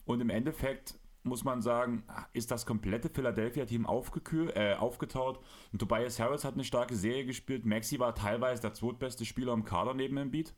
Und 0.04 0.20
im 0.20 0.30
Endeffekt 0.30 0.98
muss 1.22 1.44
man 1.44 1.62
sagen, 1.62 2.04
ist 2.34 2.50
das 2.50 2.66
komplette 2.66 3.08
Philadelphia-Team 3.08 3.86
äh, 4.54 4.74
aufgetaut. 4.74 5.40
Und 5.72 5.78
Tobias 5.78 6.18
Harris 6.20 6.44
hat 6.44 6.54
eine 6.54 6.64
starke 6.64 6.94
Serie 6.94 7.24
gespielt. 7.24 7.64
Maxi 7.64 7.98
war 7.98 8.14
teilweise 8.14 8.62
der 8.62 8.74
zweitbeste 8.74 9.24
Spieler 9.24 9.54
im 9.54 9.64
Kader 9.64 9.94
neben 9.94 10.18
Embiid. 10.18 10.54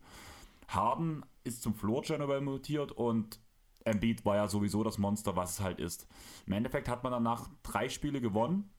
Harden 0.67 1.25
ist 1.45 1.61
zum 1.61 1.73
Floor 1.73 2.01
General 2.01 2.41
mutiert 2.41 2.91
und 2.91 3.39
Embiid 3.87 4.25
war 4.25 4.35
ja 4.35 4.47
sowieso 4.47 4.83
das 4.83 4.97
Monster, 4.97 5.35
was 5.35 5.53
es 5.53 5.59
halt 5.61 5.79
ist. 5.79 6.07
Im 6.45 6.53
Endeffekt 6.53 6.87
hat 6.87 7.03
man 7.03 7.11
danach 7.11 7.49
drei 7.63 7.89
Spiele 7.89 8.21
gewonnen. 8.21 8.69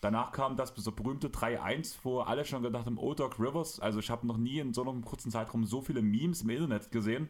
Danach 0.00 0.30
kam 0.30 0.56
das 0.56 0.72
so 0.76 0.92
berühmte 0.92 1.28
3-1, 1.28 1.98
wo 2.04 2.20
alle 2.20 2.44
schon 2.44 2.62
gedacht 2.62 2.86
haben, 2.86 2.98
oh 2.98 3.14
Doc 3.14 3.40
Rivers. 3.40 3.80
Also 3.80 3.98
ich 3.98 4.10
habe 4.10 4.26
noch 4.26 4.36
nie 4.36 4.60
in 4.60 4.72
so 4.72 4.82
einem 4.82 5.04
kurzen 5.04 5.32
Zeitraum 5.32 5.64
so 5.64 5.80
viele 5.80 6.02
Memes 6.02 6.42
im 6.42 6.50
Internet 6.50 6.92
gesehen, 6.92 7.28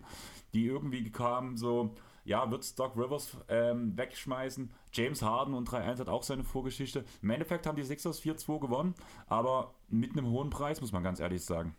die 0.52 0.66
irgendwie 0.66 1.10
kamen 1.10 1.56
so, 1.56 1.94
ja, 2.24 2.50
wird 2.50 2.78
Doc 2.78 2.94
Rivers 2.94 3.38
ähm, 3.48 3.96
wegschmeißen. 3.96 4.70
James 4.92 5.22
Harden 5.22 5.54
und 5.54 5.66
3-1 5.68 6.00
hat 6.00 6.08
auch 6.10 6.22
seine 6.22 6.44
Vorgeschichte. 6.44 7.06
Im 7.22 7.30
Endeffekt 7.30 7.66
haben 7.66 7.76
die 7.76 7.84
Sixers 7.84 8.22
4-2 8.22 8.60
gewonnen, 8.60 8.94
aber 9.28 9.74
mit 9.88 10.12
einem 10.12 10.26
hohen 10.26 10.50
Preis, 10.50 10.82
muss 10.82 10.92
man 10.92 11.02
ganz 11.02 11.20
ehrlich 11.20 11.44
sagen. 11.44 11.74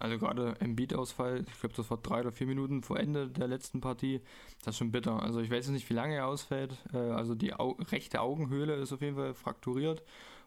Also 0.00 0.18
gerade 0.18 0.56
im 0.60 0.76
Beat-Ausfall, 0.76 1.44
ich 1.46 1.60
glaube, 1.60 1.74
das 1.76 1.90
war 1.90 1.98
drei 1.98 2.20
oder 2.20 2.32
vier 2.32 2.46
Minuten 2.46 2.82
vor 2.82 2.98
Ende 2.98 3.28
der 3.28 3.46
letzten 3.46 3.82
Partie, 3.82 4.22
das 4.64 4.74
ist 4.74 4.78
schon 4.78 4.90
bitter. 4.90 5.22
Also 5.22 5.40
ich 5.40 5.50
weiß 5.50 5.68
nicht, 5.68 5.88
wie 5.90 5.94
lange 5.94 6.14
er 6.14 6.26
ausfällt. 6.26 6.72
Äh, 6.94 6.96
also 6.96 7.34
die 7.34 7.52
Au 7.52 7.72
rechte 7.90 8.20
Augenhöhle 8.20 8.74
ist 8.76 8.92
auf 8.92 9.02
jeden 9.02 9.16
Fall 9.16 9.34
frakturiert 9.34 10.02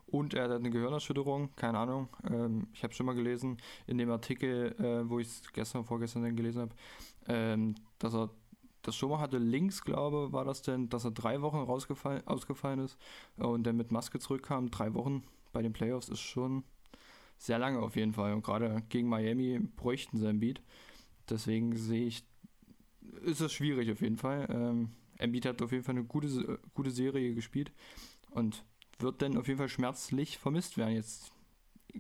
und 0.08 0.34
er 0.34 0.46
hat 0.46 0.52
eine 0.52 0.72
Gehirnerschütterung, 0.72 1.56
keine 1.56 1.78
Ahnung. 1.78 2.10
Ähm, 2.30 2.68
ich 2.74 2.84
habe 2.84 2.96
schon 2.96 3.06
mal 3.06 3.14
gelesen 3.14 3.58
in 3.86 4.00
dem 4.00 4.10
Artikel, 4.10 4.76
äh, 4.80 5.08
wo 5.08 5.20
ich 5.20 5.28
es 5.28 5.54
gestern, 5.54 5.86
vorgestern 5.86 6.24
dann 6.24 6.36
gelesen 6.36 6.62
habe, 6.62 6.76
ähm, 7.28 7.76
dass 8.00 8.16
er 8.16 8.32
das 8.82 8.96
schon 8.96 9.12
mal 9.12 9.20
hatte, 9.20 9.38
links, 9.38 9.84
glaube 9.84 10.34
war 10.34 10.46
das 10.46 10.64
denn, 10.64 10.90
dass 10.90 11.06
er 11.06 11.12
drei 11.12 11.42
Wochen 11.42 11.58
rausgefallen, 11.58 12.28
ausgefallen 12.28 12.80
ist 12.80 12.98
und 13.38 13.64
der 13.64 13.74
mit 13.74 13.92
Maske 13.92 14.20
zurückkam. 14.20 14.72
Drei 14.72 14.94
Wochen 14.96 15.24
bei 15.54 15.62
den 15.62 15.74
Playoffs 15.74 16.10
ist 16.10 16.20
schon 16.22 16.64
sehr 17.44 17.60
lange 17.60 17.80
auf 17.80 17.98
jeden 17.98 18.14
Fall. 18.14 18.34
Und 18.34 18.42
gerade 18.42 18.84
gegen 18.88 19.10
Miami 19.10 19.60
bräuchten 19.76 20.18
sie 20.18 20.34
Beat. 20.34 20.62
Deswegen 21.30 21.76
sehe 21.76 22.06
ich, 22.06 22.24
ist 23.24 23.42
es 23.42 23.52
schwierig 23.52 23.92
auf 23.92 24.02
jeden 24.02 24.18
Fall. 24.18 24.48
Ähm, 24.50 24.92
Embiid 25.18 25.46
hat 25.46 25.62
auf 25.62 25.72
jeden 25.72 25.84
Fall 25.84 25.96
eine 25.96 26.06
gute, 26.06 26.60
gute 26.74 26.92
Serie 26.92 27.34
gespielt 27.34 27.74
und 28.30 28.64
wird 29.00 29.22
dann 29.22 29.38
auf 29.38 29.48
jeden 29.48 29.58
Fall 29.58 29.68
schmerzlich 29.68 30.38
vermisst 30.38 30.78
werden. 30.78 30.96
Jetzt 30.96 31.34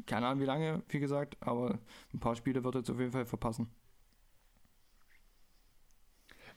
keine 0.05 0.27
Ahnung 0.27 0.41
wie 0.41 0.45
lange, 0.45 0.81
wie 0.87 0.99
gesagt, 0.99 1.35
aber 1.41 1.79
ein 2.13 2.19
paar 2.19 2.35
Spiele 2.35 2.63
wird 2.63 2.75
er 2.75 2.79
jetzt 2.79 2.89
auf 2.89 2.99
jeden 2.99 3.11
Fall 3.11 3.25
verpassen. 3.25 3.69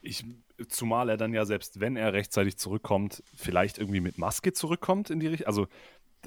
Ich, 0.00 0.24
zumal 0.68 1.08
er 1.08 1.16
dann 1.16 1.34
ja 1.34 1.44
selbst, 1.44 1.80
wenn 1.80 1.96
er 1.96 2.12
rechtzeitig 2.12 2.56
zurückkommt, 2.56 3.24
vielleicht 3.34 3.78
irgendwie 3.78 4.00
mit 4.00 4.18
Maske 4.18 4.52
zurückkommt 4.52 5.10
in 5.10 5.18
die 5.18 5.26
Richtung. 5.26 5.48
Also 5.48 5.66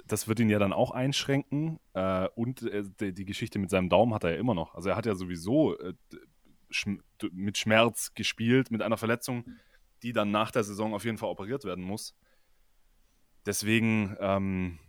das 0.06 0.28
wird 0.28 0.40
ihn 0.40 0.50
ja 0.50 0.60
dann 0.60 0.74
auch 0.74 0.92
einschränken. 0.92 1.80
Äh, 1.94 2.28
und 2.36 2.64
äh, 2.64 2.84
die, 3.12 3.26
Geschichte 3.26 3.60
mit 3.60 3.70
seinem 3.70 3.90
Daumen 3.90 4.14
hat 4.14 4.24
er 4.24 4.32
ja 4.32 4.38
immer 4.38 4.54
noch. 4.56 4.76
Also 4.76 4.90
er 4.90 4.96
hat 4.96 5.06
ja 5.06 5.16
sowieso 5.16 5.78
äh, 5.80 5.94
schm 6.70 7.02
mit 7.32 7.58
Schmerz 7.58 8.14
gespielt, 8.14 8.72
mit 8.72 8.82
einer 8.82 8.98
Verletzung, 8.98 9.46
die 10.04 10.14
dann 10.14 10.32
nach 10.32 10.52
der 10.52 10.64
Saison 10.64 10.94
auf 10.94 11.06
jeden 11.06 11.18
Fall 11.18 11.30
operiert 11.30 11.66
werden 11.66 11.84
muss. 11.84 12.16
Deswegen, 13.46 14.16
ähm, 14.20 14.80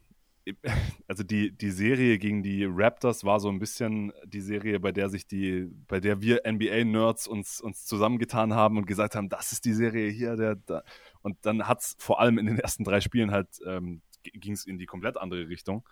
also 1.08 1.22
die, 1.22 1.56
die 1.56 1.70
Serie 1.70 2.18
gegen 2.18 2.42
die 2.42 2.64
Raptors 2.64 3.24
war 3.24 3.40
so 3.40 3.48
ein 3.48 3.58
bisschen 3.58 4.12
die 4.24 4.40
Serie, 4.40 4.80
bei 4.80 4.92
der 4.92 5.08
sich 5.08 5.26
die, 5.26 5.68
bei 5.88 6.00
der 6.00 6.20
wir 6.20 6.42
NBA-Nerds 6.46 7.26
uns, 7.26 7.60
uns 7.60 7.84
zusammengetan 7.84 8.54
haben 8.54 8.78
und 8.78 8.86
gesagt 8.86 9.14
haben, 9.14 9.28
das 9.28 9.52
ist 9.52 9.64
die 9.64 9.74
Serie 9.74 10.10
hier, 10.10 10.36
der, 10.36 10.56
der. 10.56 10.84
und 11.22 11.38
dann 11.42 11.66
hat 11.66 11.80
es 11.80 11.96
vor 11.98 12.20
allem 12.20 12.38
in 12.38 12.46
den 12.46 12.58
ersten 12.58 12.84
drei 12.84 13.00
Spielen 13.00 13.30
halt 13.30 13.48
ähm, 13.66 14.02
ging 14.22 14.52
es 14.52 14.66
in 14.66 14.78
die 14.78 14.86
komplett 14.86 15.16
andere 15.16 15.48
Richtung. 15.48 15.88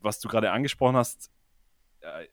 Was 0.00 0.20
du 0.20 0.28
gerade 0.28 0.50
angesprochen 0.50 0.96
hast, 0.96 1.30
äh, 2.00 2.26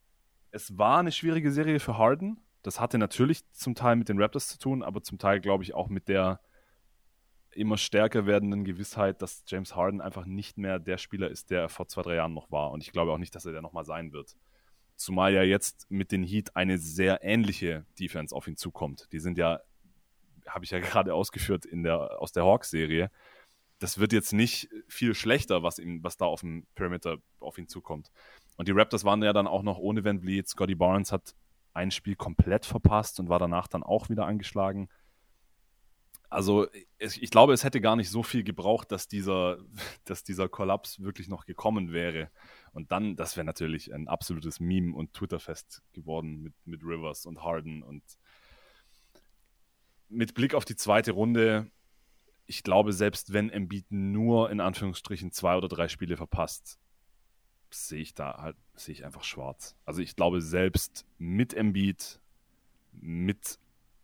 es 0.51 0.77
war 0.77 0.99
eine 0.99 1.11
schwierige 1.11 1.51
Serie 1.51 1.79
für 1.79 1.97
Harden. 1.97 2.39
Das 2.61 2.79
hatte 2.79 2.97
natürlich 2.97 3.49
zum 3.51 3.75
Teil 3.75 3.95
mit 3.95 4.07
den 4.07 4.21
Raptors 4.21 4.47
zu 4.47 4.59
tun, 4.59 4.83
aber 4.83 5.01
zum 5.01 5.17
Teil, 5.17 5.41
glaube 5.41 5.63
ich, 5.63 5.73
auch 5.73 5.89
mit 5.89 6.07
der 6.07 6.39
immer 7.55 7.77
stärker 7.77 8.25
werdenden 8.25 8.63
Gewissheit, 8.63 9.21
dass 9.21 9.43
James 9.47 9.75
Harden 9.75 10.01
einfach 10.01 10.25
nicht 10.25 10.57
mehr 10.57 10.79
der 10.79 10.97
Spieler 10.97 11.29
ist, 11.29 11.51
der 11.51 11.61
er 11.61 11.69
vor 11.69 11.87
zwei, 11.87 12.01
drei 12.01 12.15
Jahren 12.15 12.33
noch 12.33 12.51
war. 12.51 12.71
Und 12.71 12.83
ich 12.83 12.91
glaube 12.91 13.11
auch 13.11 13.17
nicht, 13.17 13.35
dass 13.35 13.45
er 13.45 13.51
der 13.51 13.61
nochmal 13.61 13.85
sein 13.85 14.11
wird. 14.11 14.35
Zumal 14.95 15.33
ja 15.33 15.43
jetzt 15.43 15.89
mit 15.89 16.11
den 16.11 16.23
Heat 16.23 16.55
eine 16.55 16.77
sehr 16.77 17.23
ähnliche 17.23 17.85
Defense 17.99 18.35
auf 18.35 18.47
ihn 18.47 18.57
zukommt. 18.57 19.07
Die 19.11 19.19
sind 19.19 19.37
ja, 19.37 19.59
habe 20.47 20.65
ich 20.65 20.71
ja 20.71 20.79
gerade 20.79 21.13
ausgeführt 21.13 21.65
in 21.65 21.83
der, 21.83 22.21
aus 22.21 22.31
der 22.31 22.43
Hawks-Serie. 22.43 23.11
Das 23.79 23.97
wird 23.97 24.13
jetzt 24.13 24.33
nicht 24.33 24.69
viel 24.87 25.13
schlechter, 25.13 25.63
was, 25.63 25.79
ihm, 25.79 26.03
was 26.03 26.17
da 26.17 26.25
auf 26.25 26.41
dem 26.41 26.65
Perimeter 26.75 27.17
auf 27.39 27.57
ihn 27.57 27.67
zukommt. 27.67 28.11
Und 28.57 28.67
die 28.67 28.71
Raptors 28.71 29.03
waren 29.03 29.21
ja 29.23 29.33
dann 29.33 29.47
auch 29.47 29.63
noch 29.63 29.77
ohne 29.77 30.03
Van 30.03 30.21
Vliet. 30.21 30.47
Scotty 30.47 30.75
Barnes 30.75 31.11
hat 31.11 31.35
ein 31.73 31.91
Spiel 31.91 32.15
komplett 32.15 32.65
verpasst 32.65 33.19
und 33.19 33.29
war 33.29 33.39
danach 33.39 33.67
dann 33.67 33.83
auch 33.83 34.09
wieder 34.09 34.25
angeschlagen. 34.25 34.89
Also 36.29 36.65
es, 36.97 37.17
ich 37.17 37.29
glaube, 37.29 37.53
es 37.53 37.63
hätte 37.63 37.79
gar 37.79 37.95
nicht 37.95 38.09
so 38.09 38.23
viel 38.23 38.43
gebraucht, 38.43 38.91
dass 38.91 39.07
dieser, 39.07 39.59
dass 40.05 40.23
dieser 40.23 40.49
Kollaps 40.49 40.99
wirklich 40.99 41.27
noch 41.27 41.45
gekommen 41.45 41.91
wäre. 41.93 42.31
Und 42.71 42.91
dann, 42.91 43.15
das 43.15 43.37
wäre 43.37 43.45
natürlich 43.45 43.93
ein 43.93 44.07
absolutes 44.07 44.59
Meme 44.59 44.95
und 44.95 45.13
Twitterfest 45.13 45.83
geworden 45.93 46.41
mit, 46.41 46.53
mit 46.65 46.83
Rivers 46.83 47.25
und 47.25 47.43
Harden. 47.43 47.83
Und 47.83 48.03
mit 50.09 50.33
Blick 50.33 50.55
auf 50.55 50.65
die 50.65 50.75
zweite 50.75 51.11
Runde, 51.11 51.69
ich 52.53 52.63
glaube, 52.63 52.93
selbst 52.93 53.33
wenn 53.33 53.49
Embiid 53.49 53.85
nur 53.89 54.51
in 54.51 54.59
Anführungsstrichen 54.59 55.31
zwei 55.31 55.57
oder 55.57 55.67
drei 55.67 55.87
Spiele 55.87 56.17
verpasst, 56.17 56.79
sehe 57.71 58.01
ich 58.01 58.13
da 58.13 58.37
halt, 58.37 58.55
sehe 58.75 58.93
ich 58.93 59.05
einfach 59.05 59.23
schwarz. 59.23 59.75
Also 59.85 60.01
ich 60.01 60.15
glaube, 60.15 60.39
selbst 60.39 61.05
mit 61.17 61.55
Embiid, 61.55 62.19
mit 62.91 63.57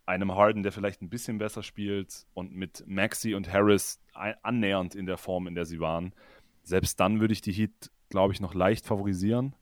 einem 0.07 0.33
Harden, 0.33 0.63
der 0.63 0.71
vielleicht 0.71 1.03
ein 1.03 1.09
bisschen 1.11 1.37
besser 1.37 1.61
spielt 1.61 2.25
und 2.33 2.51
mit 2.51 2.83
Maxi 2.87 3.35
und 3.35 3.53
Harris 3.53 3.99
annähernd 4.13 4.95
in 4.95 5.05
der 5.05 5.17
Form, 5.17 5.45
in 5.45 5.53
der 5.53 5.65
sie 5.65 5.79
waren, 5.79 6.15
selbst 6.63 6.99
dann 6.99 7.19
würde 7.19 7.33
ich 7.33 7.41
die 7.41 7.51
Heat, 7.51 7.91
glaube 8.09 8.33
ich, 8.33 8.41
noch 8.41 8.55
leicht 8.55 8.87
favorisieren. 8.87 9.55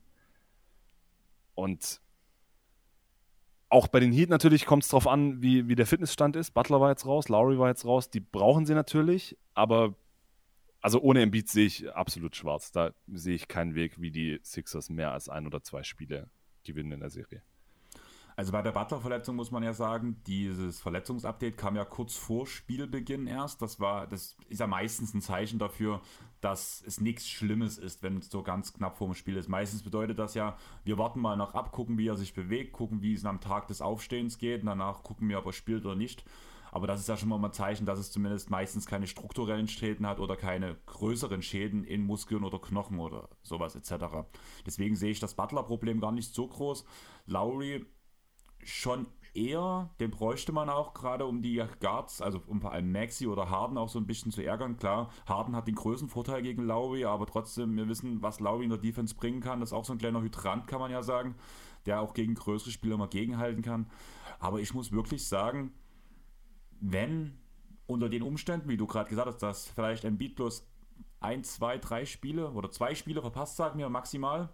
Und 1.54 2.00
auch 3.70 3.88
bei 3.88 4.00
den 4.00 4.12
Heat 4.12 4.30
natürlich 4.30 4.64
kommt 4.64 4.84
es 4.84 4.88
darauf 4.88 5.06
an, 5.06 5.42
wie, 5.42 5.68
wie 5.68 5.74
der 5.74 5.86
Fitnessstand 5.86 6.36
ist. 6.36 6.52
Butler 6.52 6.80
war 6.80 6.90
jetzt 6.90 7.06
raus, 7.06 7.28
Lowry 7.28 7.58
war 7.58 7.68
jetzt 7.68 7.84
raus. 7.84 8.10
Die 8.10 8.20
brauchen 8.20 8.64
sie 8.66 8.74
natürlich, 8.74 9.36
aber 9.54 9.94
also 10.80 11.00
ohne 11.00 11.22
Embiid 11.22 11.48
sehe 11.48 11.66
ich 11.66 11.92
absolut 11.92 12.36
schwarz. 12.36 12.72
Da 12.72 12.92
sehe 13.06 13.34
ich 13.34 13.48
keinen 13.48 13.74
Weg, 13.74 14.00
wie 14.00 14.10
die 14.10 14.40
Sixers 14.42 14.90
mehr 14.90 15.12
als 15.12 15.28
ein 15.28 15.46
oder 15.46 15.62
zwei 15.62 15.82
Spiele 15.82 16.30
gewinnen 16.64 16.92
in 16.92 17.00
der 17.00 17.10
Serie. 17.10 17.42
Also 18.38 18.52
bei 18.52 18.62
der 18.62 18.70
Butler-Verletzung 18.70 19.34
muss 19.34 19.50
man 19.50 19.64
ja 19.64 19.72
sagen, 19.72 20.22
dieses 20.28 20.78
Verletzungsupdate 20.78 21.56
kam 21.56 21.74
ja 21.74 21.84
kurz 21.84 22.14
vor 22.14 22.46
Spielbeginn 22.46 23.26
erst. 23.26 23.60
Das 23.62 23.80
war, 23.80 24.06
das 24.06 24.36
ist 24.48 24.60
ja 24.60 24.68
meistens 24.68 25.12
ein 25.12 25.20
Zeichen 25.20 25.58
dafür, 25.58 26.00
dass 26.40 26.80
es 26.86 27.00
nichts 27.00 27.28
Schlimmes 27.28 27.78
ist, 27.78 28.04
wenn 28.04 28.18
es 28.18 28.30
so 28.30 28.44
ganz 28.44 28.72
knapp 28.72 28.96
vor 28.96 29.08
dem 29.08 29.14
Spiel 29.14 29.36
ist. 29.36 29.48
Meistens 29.48 29.82
bedeutet 29.82 30.20
das 30.20 30.34
ja, 30.34 30.56
wir 30.84 30.98
warten 30.98 31.18
mal 31.18 31.36
noch 31.36 31.54
ab, 31.54 31.72
gucken, 31.72 31.98
wie 31.98 32.06
er 32.06 32.16
sich 32.16 32.32
bewegt, 32.32 32.74
gucken, 32.74 33.02
wie 33.02 33.12
es 33.12 33.24
am 33.24 33.40
Tag 33.40 33.66
des 33.66 33.82
Aufstehens 33.82 34.38
geht 34.38 34.60
und 34.60 34.66
danach 34.66 35.02
gucken 35.02 35.28
wir, 35.28 35.40
ob 35.40 35.46
er 35.46 35.52
spielt 35.52 35.84
oder 35.84 35.96
nicht. 35.96 36.24
Aber 36.70 36.86
das 36.86 37.00
ist 37.00 37.08
ja 37.08 37.16
schon 37.16 37.30
mal 37.30 37.44
ein 37.44 37.52
Zeichen, 37.52 37.86
dass 37.86 37.98
es 37.98 38.12
zumindest 38.12 38.50
meistens 38.50 38.86
keine 38.86 39.08
strukturellen 39.08 39.66
Schäden 39.66 40.06
hat 40.06 40.20
oder 40.20 40.36
keine 40.36 40.76
größeren 40.86 41.42
Schäden 41.42 41.82
in 41.82 42.04
Muskeln 42.04 42.44
oder 42.44 42.60
Knochen 42.60 43.00
oder 43.00 43.30
sowas 43.42 43.74
etc. 43.74 44.28
Deswegen 44.64 44.94
sehe 44.94 45.10
ich 45.10 45.18
das 45.18 45.34
Butler-Problem 45.34 46.00
gar 46.00 46.12
nicht 46.12 46.32
so 46.32 46.46
groß. 46.46 46.84
Lowry 47.26 47.84
schon 48.64 49.06
eher, 49.34 49.90
den 50.00 50.10
bräuchte 50.10 50.52
man 50.52 50.68
auch 50.68 50.94
gerade 50.94 51.24
um 51.24 51.42
die 51.42 51.62
Guards, 51.80 52.20
also 52.20 52.42
um 52.46 52.60
vor 52.60 52.72
allem 52.72 52.90
Maxi 52.90 53.26
oder 53.26 53.50
Harden 53.50 53.78
auch 53.78 53.88
so 53.88 53.98
ein 53.98 54.06
bisschen 54.06 54.32
zu 54.32 54.42
ärgern. 54.42 54.76
Klar, 54.76 55.10
Harden 55.26 55.54
hat 55.54 55.68
den 55.68 55.74
größten 55.74 56.08
Vorteil 56.08 56.42
gegen 56.42 56.64
Lowry, 56.64 57.04
aber 57.04 57.26
trotzdem, 57.26 57.76
wir 57.76 57.88
wissen, 57.88 58.22
was 58.22 58.40
Lowry 58.40 58.64
in 58.64 58.70
der 58.70 58.78
Defense 58.78 59.14
bringen 59.14 59.40
kann. 59.40 59.60
Das 59.60 59.70
ist 59.70 59.74
auch 59.74 59.84
so 59.84 59.92
ein 59.92 59.98
kleiner 59.98 60.22
Hydrant, 60.22 60.66
kann 60.66 60.80
man 60.80 60.90
ja 60.90 61.02
sagen, 61.02 61.34
der 61.86 62.00
auch 62.00 62.14
gegen 62.14 62.34
größere 62.34 62.70
Spieler 62.70 62.96
mal 62.96 63.08
gegenhalten 63.08 63.62
kann. 63.62 63.90
Aber 64.40 64.60
ich 64.60 64.74
muss 64.74 64.92
wirklich 64.92 65.26
sagen, 65.26 65.72
wenn 66.80 67.38
unter 67.86 68.08
den 68.08 68.22
Umständen, 68.22 68.68
wie 68.68 68.76
du 68.76 68.86
gerade 68.86 69.08
gesagt 69.08 69.28
hast, 69.28 69.42
dass 69.42 69.68
vielleicht 69.68 70.04
ein 70.04 70.18
Beat 70.18 70.36
bloß 70.36 70.66
ein, 71.20 71.42
zwei, 71.42 71.78
drei 71.78 72.04
Spiele 72.04 72.50
oder 72.50 72.70
zwei 72.70 72.94
Spiele 72.94 73.20
verpasst, 73.20 73.56
sagen 73.56 73.78
wir 73.78 73.88
maximal, 73.88 74.50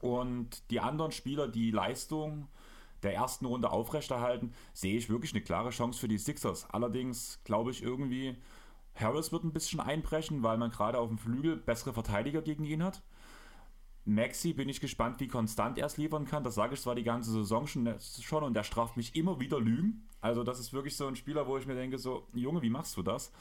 und 0.00 0.68
die 0.70 0.80
anderen 0.80 1.12
Spieler 1.12 1.46
die 1.46 1.70
Leistung 1.70 2.48
der 3.02 3.14
ersten 3.14 3.46
Runde 3.46 3.70
aufrechterhalten, 3.70 4.52
sehe 4.72 4.96
ich 4.96 5.10
wirklich 5.10 5.32
eine 5.32 5.42
klare 5.42 5.70
Chance 5.70 5.98
für 5.98 6.08
die 6.08 6.18
Sixers. 6.18 6.68
Allerdings 6.70 7.40
glaube 7.44 7.70
ich 7.70 7.82
irgendwie, 7.82 8.36
Harris 8.94 9.32
wird 9.32 9.44
ein 9.44 9.52
bisschen 9.52 9.80
einbrechen, 9.80 10.42
weil 10.42 10.58
man 10.58 10.70
gerade 10.70 10.98
auf 10.98 11.08
dem 11.08 11.18
Flügel 11.18 11.56
bessere 11.56 11.92
Verteidiger 11.92 12.42
gegen 12.42 12.64
ihn 12.64 12.82
hat. 12.82 13.02
Maxi 14.04 14.52
bin 14.52 14.68
ich 14.68 14.80
gespannt, 14.80 15.20
wie 15.20 15.28
konstant 15.28 15.78
er 15.78 15.86
es 15.86 15.96
liefern 15.96 16.24
kann. 16.24 16.42
Das 16.42 16.56
sage 16.56 16.74
ich 16.74 16.80
zwar 16.80 16.94
die 16.94 17.04
ganze 17.04 17.30
Saison 17.30 17.66
schon, 17.66 17.94
schon 18.00 18.42
und 18.42 18.56
er 18.56 18.64
straft 18.64 18.96
mich 18.96 19.14
immer 19.14 19.38
wieder 19.38 19.60
Lügen. 19.60 20.08
Also 20.20 20.42
das 20.42 20.58
ist 20.58 20.72
wirklich 20.72 20.96
so 20.96 21.06
ein 21.06 21.16
Spieler, 21.16 21.46
wo 21.46 21.56
ich 21.56 21.66
mir 21.66 21.74
denke, 21.74 21.98
so, 21.98 22.26
Junge, 22.32 22.62
wie 22.62 22.70
machst 22.70 22.96
du 22.96 23.02
das? 23.02 23.32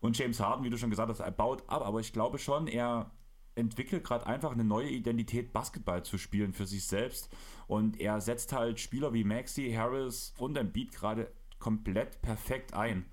Und 0.00 0.18
James 0.18 0.38
Harden, 0.40 0.64
wie 0.64 0.70
du 0.70 0.76
schon 0.76 0.90
gesagt 0.90 1.08
hast, 1.08 1.20
er 1.20 1.30
baut 1.30 1.62
ab, 1.68 1.82
aber 1.82 2.00
ich 2.00 2.12
glaube 2.12 2.38
schon, 2.38 2.66
er 2.66 3.10
entwickelt 3.56 4.04
gerade 4.04 4.26
einfach 4.26 4.52
eine 4.52 4.64
neue 4.64 4.88
Identität, 4.88 5.52
Basketball 5.52 6.04
zu 6.04 6.18
spielen 6.18 6.52
für 6.52 6.66
sich 6.66 6.86
selbst. 6.86 7.28
Und 7.66 8.00
er 8.00 8.20
setzt 8.20 8.52
halt 8.52 8.78
Spieler 8.78 9.12
wie 9.12 9.24
Maxi, 9.24 9.72
Harris 9.72 10.34
und 10.38 10.56
Embiid 10.56 10.92
gerade 10.92 11.32
komplett 11.58 12.22
perfekt 12.22 12.74
ein. 12.74 13.06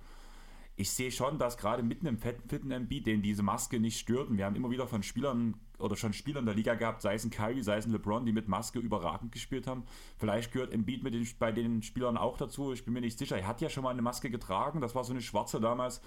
Ich 0.75 0.91
sehe 0.91 1.11
schon, 1.11 1.37
dass 1.37 1.57
gerade 1.57 1.83
mitten 1.83 2.07
im 2.07 2.17
fitten 2.17 2.71
Embiid, 2.71 3.05
den 3.05 3.21
diese 3.21 3.43
Maske 3.43 3.79
nicht 3.79 3.99
stört, 3.99 4.29
und 4.29 4.37
wir 4.37 4.45
haben 4.45 4.55
immer 4.55 4.71
wieder 4.71 4.87
von 4.87 5.03
Spielern 5.03 5.55
oder 5.77 5.95
schon 5.95 6.13
Spielern 6.13 6.45
der 6.45 6.55
Liga 6.55 6.73
gehabt, 6.75 7.01
sei 7.01 7.15
es 7.15 7.23
ein 7.23 7.29
Kyrie, 7.29 7.61
sei 7.61 7.77
es 7.77 7.85
ein 7.85 7.91
LeBron, 7.91 8.25
die 8.25 8.31
mit 8.31 8.47
Maske 8.47 8.79
überragend 8.79 9.31
gespielt 9.31 9.67
haben. 9.67 9.83
Vielleicht 10.17 10.51
gehört 10.51 10.73
Embiid 10.73 11.03
mit 11.03 11.13
den, 11.13 11.27
bei 11.37 11.51
den 11.51 11.83
Spielern 11.83 12.17
auch 12.17 12.37
dazu. 12.37 12.73
Ich 12.73 12.85
bin 12.85 12.93
mir 12.93 13.01
nicht 13.01 13.19
sicher. 13.19 13.37
Er 13.37 13.47
hat 13.47 13.61
ja 13.61 13.69
schon 13.69 13.83
mal 13.83 13.91
eine 13.91 14.01
Maske 14.01 14.29
getragen. 14.29 14.81
Das 14.81 14.95
war 14.95 15.03
so 15.03 15.13
eine 15.13 15.21
schwarze 15.21 15.59
damals, 15.61 16.01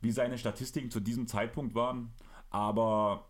wie 0.00 0.10
seine 0.10 0.38
Statistiken 0.38 0.90
zu 0.90 1.00
diesem 1.00 1.26
Zeitpunkt 1.26 1.74
waren. 1.74 2.12
Aber 2.50 3.28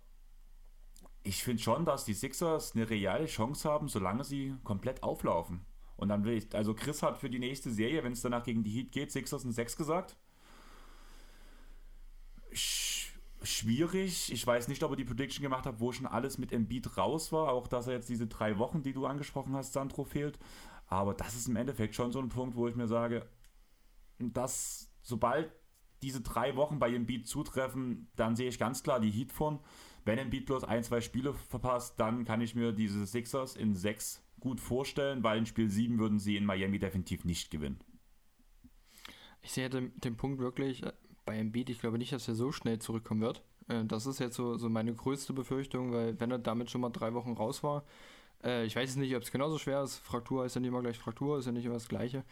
ich 1.22 1.42
finde 1.42 1.62
schon, 1.62 1.85
dass 1.85 2.04
die 2.04 2.14
Sixers 2.14 2.74
eine 2.74 2.88
reale 2.88 3.26
Chance 3.26 3.68
haben, 3.68 3.88
solange 3.88 4.24
sie 4.24 4.54
komplett 4.64 5.02
auflaufen. 5.02 5.64
Und 5.96 6.08
dann 6.08 6.24
will 6.24 6.37
ich, 6.37 6.54
also 6.54 6.74
Chris 6.74 7.02
hat 7.02 7.18
für 7.18 7.30
die 7.30 7.38
nächste 7.38 7.70
Serie, 7.70 8.02
wenn 8.02 8.12
es 8.12 8.22
danach 8.22 8.42
gegen 8.42 8.64
die 8.64 8.70
Heat 8.70 8.92
geht, 8.92 9.12
Sixers 9.12 9.44
und 9.44 9.52
6 9.52 9.76
gesagt. 9.76 10.16
Sch 12.52 12.92
schwierig. 13.44 14.32
Ich 14.32 14.46
weiß 14.46 14.68
nicht, 14.68 14.82
ob 14.82 14.92
er 14.92 14.96
die 14.96 15.04
Prediction 15.04 15.42
gemacht 15.42 15.66
hat, 15.66 15.80
wo 15.80 15.92
schon 15.92 16.06
alles 16.06 16.38
mit 16.38 16.52
Embiid 16.52 16.96
raus 16.96 17.32
war. 17.32 17.52
Auch, 17.52 17.66
dass 17.66 17.87
er 17.87 17.94
jetzt 17.94 18.08
diese 18.08 18.26
drei 18.26 18.58
Wochen, 18.58 18.82
die 18.82 18.92
du 18.92 19.06
angesprochen 19.06 19.54
hast, 19.54 19.72
Sandro 19.72 20.04
fehlt. 20.04 20.38
Aber 20.87 21.14
das 21.14 21.35
ist 21.35 21.48
im 21.48 21.56
Endeffekt 21.56 21.94
schon 21.94 22.12
so 22.12 22.20
ein 22.20 22.28
Punkt, 22.28 22.56
wo 22.56 22.68
ich 22.68 22.76
mir 22.76 22.87
sage, 22.87 23.28
dass 24.18 24.90
sobald 25.00 25.52
diese 26.02 26.20
drei 26.20 26.56
Wochen 26.56 26.78
bei 26.78 26.92
Embiid 26.92 27.26
zutreffen, 27.26 28.11
dann 28.16 28.37
sehe 28.37 28.48
ich 28.48 28.58
ganz 28.58 28.82
klar 28.82 29.00
die 29.00 29.11
Heat 29.11 29.32
von. 29.32 29.61
Wenn 30.04 30.18
Embiid 30.18 30.46
bloß 30.46 30.64
ein, 30.64 30.82
zwei 30.82 31.00
Spiele 31.00 31.34
verpasst, 31.34 31.98
dann 31.98 32.24
kann 32.24 32.40
ich 32.40 32.54
mir 32.54 32.72
diese 32.72 33.06
Sixers 33.06 33.56
in 33.56 33.74
sechs 33.74 34.22
gut 34.40 34.60
vorstellen, 34.60 35.22
weil 35.22 35.38
in 35.38 35.46
Spiel 35.46 35.70
7 35.70 35.98
würden 35.98 36.18
sie 36.18 36.36
in 36.36 36.44
Miami 36.44 36.78
definitiv 36.80 37.24
nicht 37.24 37.50
gewinnen. 37.50 37.78
Ich 39.40 39.52
sehe 39.52 39.70
den, 39.70 39.92
den 40.00 40.16
Punkt 40.16 40.40
wirklich 40.40 40.82
äh, 40.82 40.92
bei 41.24 41.36
Embiid, 41.36 41.70
ich 41.70 41.78
glaube 41.78 41.98
nicht, 41.98 42.12
dass 42.12 42.26
er 42.26 42.34
so 42.34 42.50
schnell 42.50 42.80
zurückkommen 42.80 43.20
wird. 43.20 43.42
Äh, 43.68 43.84
das 43.84 44.06
ist 44.06 44.18
jetzt 44.18 44.36
so, 44.36 44.56
so 44.56 44.68
meine 44.68 44.92
größte 44.94 45.32
Befürchtung, 45.32 45.92
weil 45.92 46.18
wenn 46.20 46.32
er 46.32 46.38
damit 46.38 46.70
schon 46.70 46.80
mal 46.80 46.90
drei 46.90 47.14
Wochen 47.14 47.32
raus 47.32 47.62
war, 47.62 47.84
äh, 48.44 48.64
ich 48.64 48.76
weiß 48.76 48.90
jetzt 48.90 48.98
nicht, 48.98 49.14
ob 49.14 49.22
es 49.22 49.31
genauso 49.31 49.59
schwer 49.59 49.83
ist. 49.83 49.98
Fraktur 49.98 50.44
ist 50.44 50.55
ja 50.55 50.61
nicht 50.61 50.68
immer 50.68 50.83
gleich 50.83 50.98
Fraktur, 50.98 51.38
ist 51.38 51.46
ja 51.46 51.52
nicht 51.52 51.64
immer 51.64 51.74
das 51.74 51.88
Gleiche. 51.88 52.24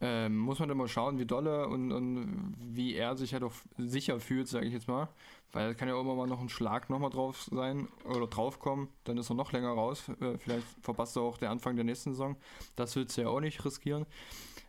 Ähm, 0.00 0.36
muss 0.36 0.58
man 0.58 0.74
mal 0.76 0.88
schauen, 0.88 1.18
wie 1.18 1.26
dolle 1.26 1.68
und, 1.68 1.92
und 1.92 2.54
wie 2.58 2.94
er 2.94 3.16
sich 3.16 3.32
halt 3.32 3.42
auch 3.42 3.54
sicher 3.78 4.20
fühlt, 4.20 4.48
sage 4.48 4.66
ich 4.66 4.72
jetzt 4.72 4.88
mal. 4.88 5.08
Weil 5.52 5.74
kann 5.74 5.88
ja 5.88 5.98
immer 5.98 6.14
mal 6.14 6.26
noch 6.26 6.40
ein 6.40 6.48
Schlag 6.48 6.90
nochmal 6.90 7.10
drauf 7.10 7.42
sein 7.42 7.88
oder 8.04 8.26
draufkommen, 8.26 8.88
dann 9.04 9.16
ist 9.16 9.30
er 9.30 9.36
noch 9.36 9.52
länger 9.52 9.70
raus. 9.70 10.10
Äh, 10.20 10.38
vielleicht 10.38 10.66
verpasst 10.82 11.16
er 11.16 11.22
auch 11.22 11.38
den 11.38 11.48
Anfang 11.48 11.76
der 11.76 11.84
nächsten 11.84 12.12
Saison. 12.12 12.36
Das 12.74 12.94
willst 12.96 13.16
du 13.16 13.22
ja 13.22 13.28
auch 13.28 13.40
nicht 13.40 13.64
riskieren. 13.64 14.06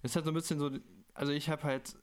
Es 0.02 0.12
ist 0.12 0.15
halt 0.15 0.26
so 0.26 0.32
ein 0.32 0.36
bisschen 0.36 0.60
so, 0.60 0.71
also 1.13 1.32
ich 1.32 1.50
habe 1.50 1.63
halt 1.63 1.95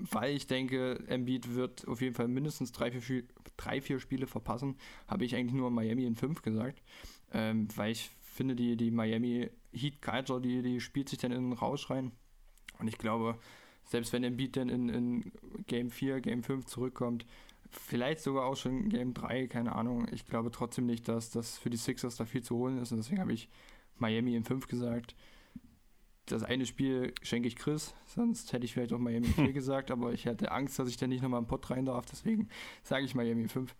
weil 0.00 0.36
ich 0.36 0.46
denke, 0.46 1.02
Embiid 1.08 1.56
wird 1.56 1.88
auf 1.88 2.00
jeden 2.00 2.14
Fall 2.14 2.28
mindestens 2.28 2.70
drei, 2.70 2.92
vier, 2.92 3.24
drei, 3.56 3.80
vier 3.80 3.98
Spiele 3.98 4.28
verpassen, 4.28 4.76
habe 5.08 5.24
ich 5.24 5.34
eigentlich 5.34 5.54
nur 5.54 5.72
Miami 5.72 6.04
in 6.04 6.14
fünf 6.14 6.40
gesagt 6.42 6.80
ähm, 7.32 7.68
weil 7.76 7.92
ich 7.92 8.10
finde, 8.20 8.54
die, 8.54 8.76
die 8.76 8.90
Miami 8.90 9.50
Heat 9.72 10.00
Culture, 10.00 10.40
die, 10.40 10.62
die 10.62 10.80
spielt 10.80 11.08
sich 11.08 11.18
dann 11.18 11.32
in 11.32 11.50
den 11.50 11.52
Rausch 11.52 11.90
rein. 11.90 12.12
Und 12.78 12.88
ich 12.88 12.98
glaube, 12.98 13.38
selbst 13.84 14.12
wenn 14.12 14.24
Embiid 14.24 14.56
dann 14.56 14.68
in, 14.68 14.88
in 14.88 15.32
Game 15.66 15.90
4, 15.90 16.20
Game 16.20 16.42
5 16.42 16.66
zurückkommt, 16.66 17.26
vielleicht 17.70 18.20
sogar 18.20 18.46
auch 18.46 18.56
schon 18.56 18.84
in 18.84 18.88
Game 18.88 19.14
3, 19.14 19.46
keine 19.46 19.74
Ahnung, 19.74 20.06
ich 20.12 20.26
glaube 20.26 20.50
trotzdem 20.50 20.86
nicht, 20.86 21.08
dass 21.08 21.30
das 21.30 21.58
für 21.58 21.70
die 21.70 21.76
Sixers 21.76 22.16
da 22.16 22.24
viel 22.24 22.42
zu 22.42 22.56
holen 22.56 22.78
ist. 22.78 22.92
Und 22.92 22.98
deswegen 22.98 23.20
habe 23.20 23.32
ich 23.32 23.48
Miami 23.96 24.34
in 24.34 24.44
5 24.44 24.68
gesagt. 24.68 25.14
Das 26.26 26.42
eine 26.42 26.66
Spiel 26.66 27.14
schenke 27.22 27.48
ich 27.48 27.56
Chris, 27.56 27.94
sonst 28.06 28.52
hätte 28.52 28.66
ich 28.66 28.74
vielleicht 28.74 28.92
auch 28.92 28.98
Miami 28.98 29.28
4 29.28 29.52
gesagt, 29.54 29.90
aber 29.90 30.12
ich 30.12 30.26
hatte 30.26 30.52
Angst, 30.52 30.78
dass 30.78 30.88
ich 30.88 30.98
dann 30.98 31.08
nicht 31.08 31.22
nochmal 31.22 31.40
im 31.40 31.46
Pott 31.46 31.70
rein 31.70 31.86
darf, 31.86 32.04
deswegen 32.04 32.48
sage 32.82 33.06
ich 33.06 33.14
Miami 33.14 33.48
5. 33.48 33.74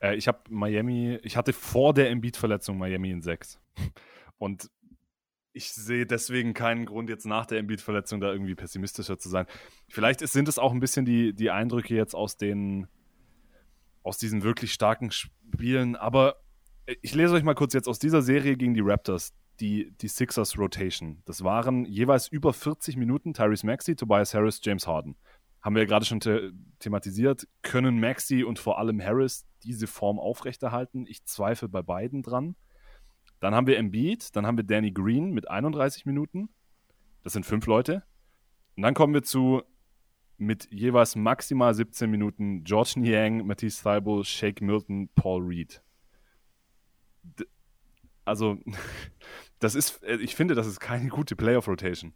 Äh, 0.00 0.16
ich 0.16 0.28
habe 0.28 0.40
Miami, 0.48 1.18
ich 1.22 1.36
hatte 1.36 1.52
vor 1.52 1.94
der 1.94 2.10
Embiid-Verletzung 2.10 2.78
Miami 2.78 3.10
in 3.10 3.22
6. 3.22 3.60
Und 4.38 4.70
ich 5.52 5.72
sehe 5.72 6.06
deswegen 6.06 6.54
keinen 6.54 6.86
Grund, 6.86 7.10
jetzt 7.10 7.26
nach 7.26 7.46
der 7.46 7.58
Embiid-Verletzung 7.58 8.20
da 8.20 8.32
irgendwie 8.32 8.54
pessimistischer 8.54 9.18
zu 9.18 9.28
sein. 9.28 9.46
Vielleicht 9.88 10.22
ist, 10.22 10.32
sind 10.32 10.48
es 10.48 10.58
auch 10.58 10.72
ein 10.72 10.80
bisschen 10.80 11.04
die, 11.04 11.34
die 11.34 11.50
Eindrücke 11.50 11.94
jetzt 11.94 12.14
aus 12.14 12.36
den 12.36 12.88
aus 14.02 14.16
diesen 14.16 14.42
wirklich 14.42 14.72
starken 14.72 15.10
Spielen, 15.10 15.94
aber 15.94 16.36
ich 17.02 17.14
lese 17.14 17.34
euch 17.34 17.42
mal 17.42 17.54
kurz 17.54 17.74
jetzt 17.74 17.86
aus 17.86 17.98
dieser 17.98 18.22
Serie 18.22 18.56
gegen 18.56 18.72
die 18.72 18.80
Raptors, 18.82 19.34
die, 19.60 19.92
die 20.00 20.08
Sixers 20.08 20.58
Rotation. 20.58 21.22
Das 21.26 21.44
waren 21.44 21.84
jeweils 21.84 22.26
über 22.26 22.54
40 22.54 22.96
Minuten 22.96 23.34
Tyrese 23.34 23.66
Maxey, 23.66 23.94
Tobias 23.94 24.32
Harris, 24.32 24.60
James 24.62 24.86
Harden 24.86 25.16
haben 25.62 25.74
wir 25.74 25.82
ja 25.82 25.88
gerade 25.88 26.04
schon 26.06 26.20
the 26.20 26.52
thematisiert, 26.78 27.46
können 27.62 28.00
Maxi 28.00 28.44
und 28.44 28.58
vor 28.58 28.78
allem 28.78 29.02
Harris 29.02 29.46
diese 29.62 29.86
Form 29.86 30.18
aufrechterhalten? 30.18 31.06
Ich 31.06 31.24
zweifle 31.24 31.68
bei 31.68 31.82
beiden 31.82 32.22
dran. 32.22 32.56
Dann 33.40 33.54
haben 33.54 33.66
wir 33.66 33.78
Embiid, 33.78 34.34
dann 34.36 34.46
haben 34.46 34.56
wir 34.56 34.64
Danny 34.64 34.90
Green 34.90 35.30
mit 35.30 35.50
31 35.50 36.06
Minuten. 36.06 36.48
Das 37.22 37.32
sind 37.32 37.44
fünf 37.44 37.66
Leute. 37.66 38.02
Und 38.76 38.82
dann 38.82 38.94
kommen 38.94 39.12
wir 39.12 39.22
zu 39.22 39.62
mit 40.38 40.68
jeweils 40.70 41.16
maximal 41.16 41.74
17 41.74 42.10
Minuten 42.10 42.64
George 42.64 42.94
Niang, 42.96 43.46
Matisse 43.46 43.82
Thibault, 43.82 44.26
Shake 44.26 44.62
Milton, 44.62 45.10
Paul 45.14 45.42
Reed. 45.42 45.82
D 47.22 47.44
also, 48.24 48.58
das 49.58 49.74
ist, 49.74 50.02
ich 50.02 50.34
finde, 50.34 50.54
das 50.54 50.66
ist 50.66 50.80
keine 50.80 51.08
gute 51.08 51.36
Playoff-Rotation. 51.36 52.14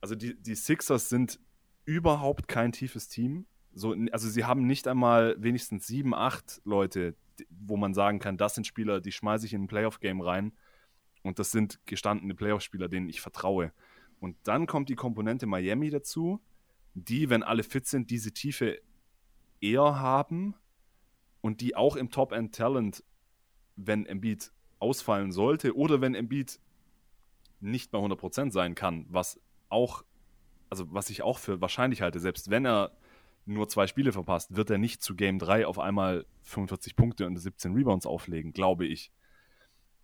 Also 0.00 0.14
die, 0.14 0.40
die 0.40 0.54
Sixers 0.54 1.08
sind 1.08 1.40
überhaupt 1.88 2.48
kein 2.48 2.70
tiefes 2.70 3.08
Team. 3.08 3.46
So, 3.72 3.96
also 4.12 4.28
sie 4.28 4.44
haben 4.44 4.66
nicht 4.66 4.86
einmal 4.86 5.36
wenigstens 5.38 5.86
sieben, 5.86 6.14
acht 6.14 6.60
Leute, 6.64 7.14
wo 7.48 7.78
man 7.78 7.94
sagen 7.94 8.18
kann, 8.18 8.36
das 8.36 8.54
sind 8.54 8.66
Spieler, 8.66 9.00
die 9.00 9.10
schmeiße 9.10 9.46
ich 9.46 9.54
in 9.54 9.62
ein 9.62 9.68
Playoff-Game 9.68 10.20
rein. 10.20 10.52
Und 11.22 11.38
das 11.38 11.50
sind 11.50 11.80
gestandene 11.86 12.34
Playoff-Spieler, 12.34 12.88
denen 12.88 13.08
ich 13.08 13.22
vertraue. 13.22 13.72
Und 14.20 14.36
dann 14.42 14.66
kommt 14.66 14.90
die 14.90 14.96
Komponente 14.96 15.46
Miami 15.46 15.88
dazu, 15.88 16.42
die, 16.92 17.30
wenn 17.30 17.42
alle 17.42 17.62
fit 17.62 17.86
sind, 17.86 18.10
diese 18.10 18.32
Tiefe 18.32 18.80
eher 19.62 19.98
haben 19.98 20.54
und 21.40 21.62
die 21.62 21.74
auch 21.74 21.96
im 21.96 22.10
Top-End-Talent, 22.10 23.02
wenn 23.76 24.04
Embiid 24.04 24.52
ausfallen 24.78 25.32
sollte 25.32 25.74
oder 25.74 26.02
wenn 26.02 26.14
Embiid 26.14 26.60
nicht 27.60 27.90
bei 27.90 27.98
100% 27.98 28.52
sein 28.52 28.74
kann, 28.74 29.06
was 29.08 29.40
auch, 29.70 30.04
also 30.70 30.92
was 30.92 31.10
ich 31.10 31.22
auch 31.22 31.38
für 31.38 31.60
wahrscheinlich 31.60 32.02
halte, 32.02 32.20
selbst 32.20 32.50
wenn 32.50 32.66
er 32.66 32.92
nur 33.46 33.68
zwei 33.68 33.86
Spiele 33.86 34.12
verpasst, 34.12 34.54
wird 34.54 34.70
er 34.70 34.78
nicht 34.78 35.02
zu 35.02 35.14
Game 35.14 35.38
3 35.38 35.66
auf 35.66 35.78
einmal 35.78 36.26
45 36.42 36.96
Punkte 36.96 37.26
und 37.26 37.36
17 37.36 37.72
Rebounds 37.74 38.06
auflegen, 38.06 38.52
glaube 38.52 38.86
ich. 38.86 39.10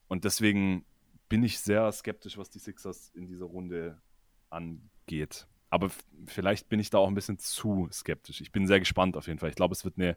Und 0.08 0.24
deswegen 0.24 0.84
bin 1.28 1.42
ich 1.42 1.58
sehr 1.58 1.90
skeptisch, 1.92 2.38
was 2.38 2.50
die 2.50 2.58
Sixers 2.58 3.10
in 3.10 3.26
dieser 3.26 3.46
Runde 3.46 4.00
angeht. 4.50 5.46
Aber 5.68 5.90
vielleicht 6.26 6.68
bin 6.68 6.80
ich 6.80 6.90
da 6.90 6.98
auch 6.98 7.08
ein 7.08 7.14
bisschen 7.14 7.38
zu 7.38 7.88
skeptisch. 7.92 8.40
Ich 8.40 8.52
bin 8.52 8.66
sehr 8.66 8.78
gespannt 8.78 9.16
auf 9.16 9.26
jeden 9.26 9.38
Fall. 9.38 9.50
Ich 9.50 9.56
glaube, 9.56 9.72
es 9.72 9.84
wird 9.84 9.98
eine 9.98 10.16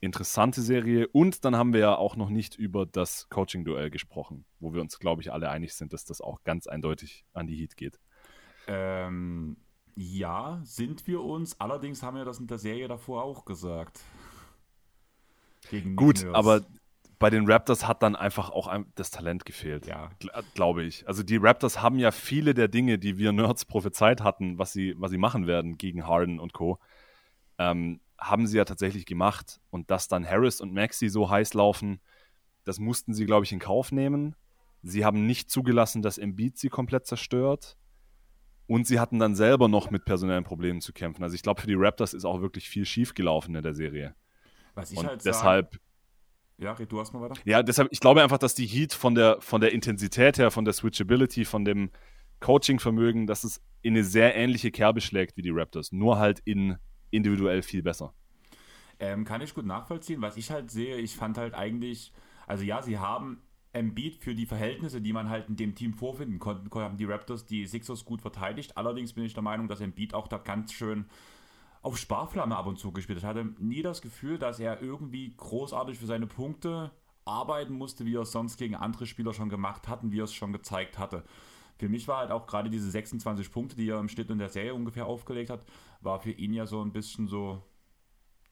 interessante 0.00 0.62
Serie. 0.62 1.08
Und 1.08 1.44
dann 1.44 1.56
haben 1.56 1.72
wir 1.72 1.80
ja 1.80 1.96
auch 1.96 2.16
noch 2.16 2.30
nicht 2.30 2.56
über 2.56 2.86
das 2.86 3.28
Coaching-Duell 3.28 3.90
gesprochen, 3.90 4.44
wo 4.60 4.72
wir 4.72 4.80
uns, 4.80 4.98
glaube 4.98 5.22
ich, 5.22 5.32
alle 5.32 5.50
einig 5.50 5.74
sind, 5.74 5.92
dass 5.92 6.04
das 6.04 6.20
auch 6.20 6.44
ganz 6.44 6.66
eindeutig 6.66 7.24
an 7.32 7.46
die 7.46 7.56
Heat 7.56 7.76
geht. 7.76 7.98
Ähm, 8.68 9.56
ja, 9.96 10.60
sind 10.62 11.06
wir 11.06 11.22
uns. 11.22 11.58
Allerdings 11.58 12.02
haben 12.02 12.16
wir 12.16 12.24
das 12.24 12.38
in 12.38 12.46
der 12.46 12.58
Serie 12.58 12.86
davor 12.86 13.24
auch 13.24 13.44
gesagt. 13.44 14.00
Gut, 15.96 16.24
aber 16.26 16.62
bei 17.18 17.30
den 17.30 17.50
Raptors 17.50 17.88
hat 17.88 18.02
dann 18.02 18.14
einfach 18.14 18.50
auch 18.50 18.72
das 18.94 19.10
Talent 19.10 19.46
gefehlt. 19.46 19.86
Ja. 19.86 20.10
Glaube 20.54 20.84
ich. 20.84 21.08
Also 21.08 21.22
die 21.22 21.38
Raptors 21.38 21.80
haben 21.80 21.98
ja 21.98 22.10
viele 22.10 22.52
der 22.52 22.68
Dinge, 22.68 22.98
die 22.98 23.16
wir 23.16 23.32
Nerds 23.32 23.64
prophezeit 23.64 24.20
hatten, 24.20 24.58
was 24.58 24.72
sie, 24.72 24.94
was 24.98 25.10
sie 25.10 25.18
machen 25.18 25.46
werden 25.46 25.78
gegen 25.78 26.06
Harden 26.06 26.38
und 26.38 26.52
Co. 26.52 26.78
Ähm, 27.58 28.00
haben 28.18 28.46
sie 28.46 28.58
ja 28.58 28.66
tatsächlich 28.66 29.06
gemacht. 29.06 29.60
Und 29.70 29.90
dass 29.90 30.08
dann 30.08 30.28
Harris 30.28 30.60
und 30.60 30.74
Maxi 30.74 31.08
so 31.08 31.30
heiß 31.30 31.54
laufen, 31.54 32.00
das 32.64 32.78
mussten 32.78 33.14
sie, 33.14 33.24
glaube 33.24 33.44
ich, 33.44 33.52
in 33.52 33.60
Kauf 33.60 33.92
nehmen. 33.92 34.36
Sie 34.82 35.04
haben 35.04 35.26
nicht 35.26 35.50
zugelassen, 35.50 36.02
dass 36.02 36.18
Embiid 36.18 36.58
sie 36.58 36.68
komplett 36.68 37.06
zerstört. 37.06 37.76
Und 38.66 38.86
sie 38.86 38.98
hatten 38.98 39.18
dann 39.18 39.34
selber 39.34 39.68
noch 39.68 39.90
mit 39.90 40.04
personellen 40.04 40.44
Problemen 40.44 40.80
zu 40.80 40.92
kämpfen. 40.92 41.22
Also 41.22 41.34
ich 41.34 41.42
glaube, 41.42 41.60
für 41.60 41.66
die 41.68 41.76
Raptors 41.76 42.14
ist 42.14 42.24
auch 42.24 42.40
wirklich 42.40 42.68
viel 42.68 42.84
schiefgelaufen 42.84 43.54
in 43.54 43.62
der 43.62 43.74
Serie. 43.74 44.14
Was 44.74 44.90
ich 44.90 44.98
und 44.98 45.06
halt 45.06 45.24
deshalb. 45.24 45.72
Sage, 45.72 45.82
ja, 46.58 46.74
du 46.74 46.98
erstmal 46.98 47.22
weiter. 47.22 47.40
Ja, 47.44 47.62
deshalb, 47.62 47.88
ich 47.92 48.00
glaube 48.00 48.22
einfach, 48.22 48.38
dass 48.38 48.54
die 48.54 48.66
Heat 48.66 48.92
von 48.92 49.14
der, 49.14 49.40
von 49.40 49.60
der 49.60 49.72
Intensität 49.72 50.38
her, 50.38 50.50
von 50.50 50.64
der 50.64 50.74
Switchability, 50.74 51.44
von 51.44 51.64
dem 51.64 51.90
Coaching-Vermögen, 52.40 53.26
dass 53.26 53.44
es 53.44 53.60
in 53.82 53.94
eine 53.94 54.04
sehr 54.04 54.34
ähnliche 54.34 54.70
Kerbe 54.70 55.00
schlägt 55.00 55.36
wie 55.36 55.42
die 55.42 55.50
Raptors. 55.50 55.92
Nur 55.92 56.18
halt 56.18 56.40
in 56.44 56.76
individuell 57.10 57.62
viel 57.62 57.82
besser. 57.82 58.14
Ähm, 58.98 59.24
kann 59.24 59.42
ich 59.42 59.54
gut 59.54 59.66
nachvollziehen. 59.66 60.22
Was 60.22 60.36
ich 60.36 60.50
halt 60.50 60.70
sehe, 60.70 60.96
ich 60.96 61.14
fand 61.16 61.38
halt 61.38 61.54
eigentlich, 61.54 62.12
also 62.46 62.64
ja, 62.64 62.82
sie 62.82 62.98
haben 62.98 63.42
Embiid 63.76 64.16
für 64.16 64.34
die 64.34 64.46
Verhältnisse, 64.46 65.00
die 65.00 65.12
man 65.12 65.28
halt 65.28 65.48
in 65.48 65.56
dem 65.56 65.74
Team 65.74 65.94
vorfinden 65.94 66.38
konnte, 66.38 66.68
haben 66.80 66.96
die 66.96 67.04
Raptors 67.04 67.46
die 67.46 67.66
Sixers 67.66 68.04
gut 68.04 68.22
verteidigt. 68.22 68.76
Allerdings 68.76 69.12
bin 69.12 69.24
ich 69.24 69.34
der 69.34 69.42
Meinung, 69.42 69.68
dass 69.68 69.80
Embiid 69.80 70.14
auch 70.14 70.28
da 70.28 70.38
ganz 70.38 70.72
schön 70.72 71.06
auf 71.82 71.96
Sparflamme 71.98 72.56
ab 72.56 72.66
und 72.66 72.78
zu 72.78 72.90
gespielt 72.92 73.22
hat. 73.22 73.36
Ich 73.36 73.40
hatte 73.40 73.62
nie 73.62 73.82
das 73.82 74.02
Gefühl, 74.02 74.38
dass 74.38 74.58
er 74.58 74.82
irgendwie 74.82 75.34
großartig 75.36 75.98
für 75.98 76.06
seine 76.06 76.26
Punkte 76.26 76.90
arbeiten 77.24 77.74
musste, 77.74 78.06
wie 78.06 78.16
er 78.16 78.22
es 78.22 78.32
sonst 78.32 78.56
gegen 78.56 78.74
andere 78.74 79.06
Spieler 79.06 79.32
schon 79.32 79.48
gemacht 79.48 79.88
hat 79.88 80.02
und 80.02 80.12
wie 80.12 80.20
er 80.20 80.24
es 80.24 80.34
schon 80.34 80.52
gezeigt 80.52 80.98
hatte. 80.98 81.24
Für 81.78 81.88
mich 81.88 82.08
war 82.08 82.18
halt 82.18 82.30
auch 82.30 82.46
gerade 82.46 82.70
diese 82.70 82.90
26 82.90 83.52
Punkte, 83.52 83.76
die 83.76 83.88
er 83.88 84.00
im 84.00 84.08
Schnitt 84.08 84.30
in 84.30 84.38
der 84.38 84.48
Serie 84.48 84.74
ungefähr 84.74 85.06
aufgelegt 85.06 85.50
hat, 85.50 85.64
war 86.00 86.20
für 86.20 86.30
ihn 86.30 86.52
ja 86.52 86.66
so 86.66 86.82
ein 86.82 86.92
bisschen 86.92 87.28
so. 87.28 87.62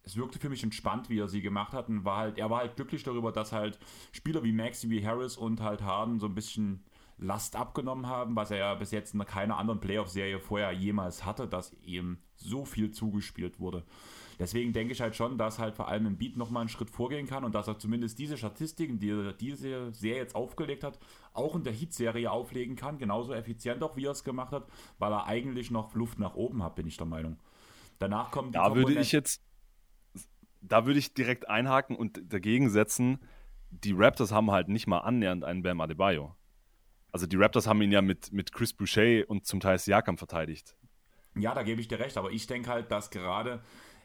Es 0.05 0.17
wirkte 0.17 0.39
für 0.39 0.49
mich 0.51 0.63
entspannt, 0.63 1.09
wie 1.09 1.19
er 1.19 1.29
sie 1.29 1.41
gemacht 1.41 1.73
hat. 1.73 1.89
Und 1.89 2.05
war 2.05 2.19
halt, 2.19 2.39
er 2.39 2.51
war 2.51 2.59
halt 2.59 2.77
glücklich 2.77 3.03
darüber, 3.03 3.33
dass 3.33 3.53
halt 3.53 3.79
Spieler 4.13 4.43
wie 4.45 4.53
Maxi, 4.53 4.91
wie 4.91 5.07
Harris 5.07 5.37
und 5.37 5.61
halt 5.61 5.83
Harden 5.83 6.21
so 6.21 6.27
ein 6.27 6.35
bisschen 6.35 6.85
Last 7.17 7.57
abgenommen 7.57 8.07
haben, 8.07 8.35
was 8.35 8.51
er 8.51 8.59
ja 8.59 8.75
bis 8.75 8.91
jetzt 8.91 9.15
in 9.15 9.25
keiner 9.25 9.57
anderen 9.57 9.81
Playoff-Serie 9.81 10.41
vorher 10.41 10.73
jemals 10.73 11.25
hatte, 11.25 11.47
dass 11.47 11.73
ihm 11.83 12.19
so 12.37 12.65
viel 12.65 12.91
zugespielt 12.91 13.61
wurde. 13.61 13.85
Deswegen 14.39 14.73
denke 14.73 14.93
ich 14.93 15.01
halt 15.01 15.15
schon, 15.15 15.39
dass 15.39 15.61
halt 15.61 15.77
vor 15.77 15.87
allem 15.87 16.07
im 16.07 16.17
Beat 16.17 16.37
nochmal 16.37 16.63
einen 16.63 16.69
Schritt 16.69 16.91
vorgehen 16.91 17.29
kann 17.29 17.45
und 17.45 17.55
dass 17.55 17.69
er 17.69 17.79
zumindest 17.79 18.19
diese 18.19 18.37
Statistiken, 18.37 18.99
die 18.99 19.11
er 19.11 19.33
diese 19.33 19.93
Serie 19.93 20.23
jetzt 20.23 20.35
aufgelegt 20.35 20.83
hat, 20.83 20.99
auch 21.33 21.55
in 21.55 21.63
der 21.63 21.73
Heat-Serie 21.73 22.31
auflegen 22.31 22.75
kann. 22.75 22.99
Genauso 22.99 23.33
effizient 23.33 23.83
auch, 23.85 23.97
wie 23.97 24.07
er 24.07 24.11
es 24.11 24.25
gemacht 24.25 24.53
hat, 24.53 24.67
weil 24.99 25.13
er 25.13 25.27
eigentlich 25.27 25.71
noch 25.71 25.95
Luft 25.95 26.19
nach 26.19 26.35
oben 26.35 26.65
hat, 26.65 26.75
bin 26.75 26.89
ich 26.89 26.97
der 26.97 27.07
Meinung. 27.07 27.39
Danach 28.01 28.33
kommt 28.33 28.55
die 28.55 28.59
Da 28.59 28.75
würde 28.75 28.99
ich 28.99 29.13
jetzt, 29.13 29.41
da 30.69 30.87
würde 30.87 30.99
ich 30.99 31.15
direkt 31.15 31.49
einhaken 31.49 31.97
und 31.97 32.33
dagegen 32.33 32.71
setzen, 32.71 33.19
die 33.71 33.93
Raptors 33.93 34.33
haben 34.33 34.51
halt 34.51 34.69
nicht 34.69 34.87
mal 34.87 34.99
annähernd 34.99 35.45
einen 35.45 35.63
Bam 35.63 35.81
Adebayo. 35.81 36.35
Also 37.13 37.27
die 37.27 37.37
Raptors 37.37 37.67
haben 37.67 37.81
ihn 37.83 37.93
ja 37.93 38.03
mit, 38.03 38.33
mit 38.33 38.53
Chris 38.53 38.73
Boucher 38.73 39.29
und 39.29 39.47
zum 39.47 39.61
Teil 39.61 39.79
Siakam 39.79 40.19
verteidigt. 40.19 40.77
Ja, 41.37 41.55
da 41.55 41.63
gebe 41.63 41.81
ich 41.81 41.89
dir 41.89 41.99
recht, 41.99 42.17
aber 42.17 42.31
ich 42.31 42.47
denke 42.47 42.71
halt, 42.71 42.91
dass 42.91 43.11
gerade 43.11 43.63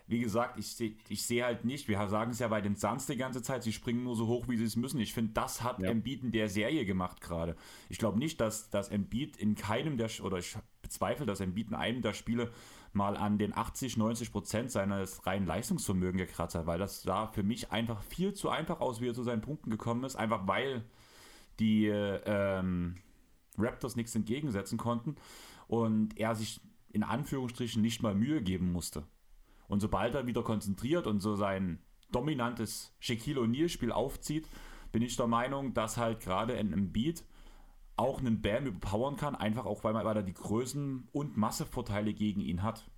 wie 0.09 0.19
gesagt, 0.21 0.57
ich 0.57 0.75
sehe 0.75 0.95
ich 1.07 1.21
seh 1.21 1.43
halt 1.43 1.65
nicht, 1.65 1.87
wir 1.87 2.07
sagen 2.07 2.31
es 2.31 2.39
ja 2.39 2.47
bei 2.47 2.61
den 2.61 2.75
Suns 2.75 3.05
die 3.05 3.15
ganze 3.15 3.43
Zeit, 3.43 3.61
sie 3.61 3.71
springen 3.71 4.03
nur 4.03 4.15
so 4.15 4.25
hoch, 4.25 4.47
wie 4.47 4.57
sie 4.57 4.63
es 4.63 4.75
müssen. 4.75 4.99
Ich 4.99 5.13
finde, 5.13 5.33
das 5.33 5.61
hat 5.61 5.77
ja. 5.79 5.87
Embiid 5.87 6.23
in 6.23 6.31
der 6.31 6.49
Serie 6.49 6.83
gemacht 6.83 7.21
gerade. 7.21 7.55
Ich 7.89 7.99
glaube 7.99 8.17
nicht, 8.17 8.41
dass, 8.41 8.71
dass 8.71 8.89
Embiid 8.89 9.37
in 9.37 9.53
keinem 9.53 9.97
der, 9.97 10.09
oder 10.23 10.39
ich 10.39 10.57
bezweifle, 10.81 11.27
dass 11.27 11.41
Embiid 11.41 11.67
in 11.67 11.75
einem 11.75 12.01
der 12.01 12.13
Spiele 12.13 12.51
mal 12.93 13.17
an 13.17 13.38
den 13.38 13.56
80, 13.56 13.97
90 13.97 14.32
Prozent 14.32 14.71
seines 14.71 15.25
reinen 15.25 15.45
Leistungsvermögens 15.45 16.21
gekratzt 16.21 16.56
hat, 16.56 16.65
weil 16.65 16.80
das 16.80 17.04
sah 17.04 17.28
für 17.28 17.43
mich 17.43 17.71
einfach 17.71 18.02
viel 18.02 18.34
zu 18.34 18.49
einfach 18.49 18.80
aus, 18.80 19.02
wie 19.02 19.08
er 19.10 19.13
zu 19.13 19.23
seinen 19.23 19.41
Punkten 19.41 19.69
gekommen 19.69 20.04
ist, 20.04 20.15
einfach 20.15 20.47
weil 20.47 20.84
die 21.60 21.88
ähm, 21.88 22.95
Raptors 23.58 23.95
nichts 23.95 24.15
entgegensetzen 24.15 24.78
konnten 24.78 25.15
und 25.67 26.17
er 26.17 26.36
sich 26.36 26.62
in 26.91 27.04
Anführungsstrichen 27.04 27.82
nicht 27.82 28.02
mal 28.02 28.15
Mühe 28.15 28.41
geben 28.41 28.71
musste. 28.71 29.04
Und 29.67 29.82
sobald 29.82 30.15
er 30.15 30.25
wieder 30.25 30.41
konzentriert 30.41 31.06
und 31.06 31.19
so 31.19 31.36
sein 31.36 31.80
dominantes 32.12 32.95
Shaquille 32.99 33.41
O'Neal-Spiel 33.41 33.91
aufzieht, 33.91 34.47
bin 34.91 35.04
ich 35.04 35.15
der 35.15 35.28
Meinung, 35.28 35.75
dass 35.75 35.97
halt 35.97 36.21
gerade 36.21 36.54
in 36.54 36.73
einem 36.73 36.91
Beat 36.91 37.23
auch 37.99 38.19
einen 38.19 38.41
Bam 38.41 38.65
überpowern 38.65 39.17
kann, 39.17 39.35
einfach 39.35 39.65
auch 39.65 39.83
weil, 39.83 39.93
man, 39.93 40.05
weil 40.05 40.15
er 40.15 40.23
die 40.23 40.33
Größen- 40.33 41.07
und 41.12 41.38
Massevorteile 41.38 42.13
gegen 42.13 42.41
ihn 42.41 42.63
hat. 42.63 42.89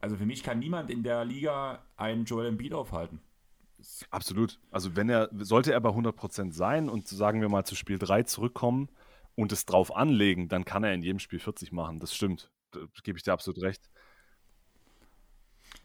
Also 0.00 0.16
für 0.16 0.26
mich 0.26 0.42
kann 0.42 0.58
niemand 0.58 0.90
in 0.90 1.02
der 1.02 1.24
Liga 1.24 1.84
einen 1.96 2.24
Joel 2.24 2.46
Embiid 2.46 2.74
aufhalten. 2.74 3.20
Absolut. 4.10 4.58
Also 4.70 4.96
wenn 4.96 5.08
er, 5.08 5.28
sollte 5.32 5.72
er 5.72 5.80
bei 5.80 5.90
100% 5.90 6.52
sein 6.52 6.88
und 6.88 7.06
sagen 7.06 7.40
wir 7.40 7.48
mal 7.48 7.64
zu 7.64 7.74
Spiel 7.74 7.98
3 7.98 8.24
zurückkommen 8.24 8.88
und 9.34 9.52
es 9.52 9.66
drauf 9.66 9.94
anlegen, 9.94 10.48
dann 10.48 10.64
kann 10.64 10.84
er 10.84 10.94
in 10.94 11.02
jedem 11.02 11.18
Spiel 11.18 11.38
40 11.38 11.72
machen. 11.72 12.00
Das 12.00 12.14
stimmt. 12.14 12.50
Da 12.70 12.80
gebe 13.02 13.18
ich 13.18 13.24
dir 13.24 13.32
absolut 13.32 13.60
recht. 13.62 13.90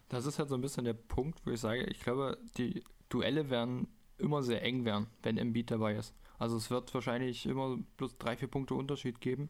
Das 0.09 0.25
ist 0.25 0.39
halt 0.39 0.49
so 0.49 0.55
ein 0.55 0.61
bisschen 0.61 0.85
der 0.85 0.93
Punkt, 0.93 1.45
wo 1.45 1.51
ich 1.51 1.59
sage, 1.59 1.83
ich 1.85 1.99
glaube, 1.99 2.37
die 2.57 2.83
Duelle 3.09 3.49
werden 3.49 3.87
immer 4.17 4.41
sehr 4.41 4.63
eng 4.63 4.85
werden, 4.85 5.07
wenn 5.21 5.37
Embiid 5.37 5.69
dabei 5.71 5.95
ist. 5.95 6.15
Also 6.39 6.57
es 6.57 6.69
wird 6.69 6.93
wahrscheinlich 6.93 7.45
immer 7.45 7.77
bloß 7.97 8.17
drei, 8.17 8.37
vier 8.37 8.47
Punkte 8.47 8.75
Unterschied 8.75 9.21
geben. 9.21 9.49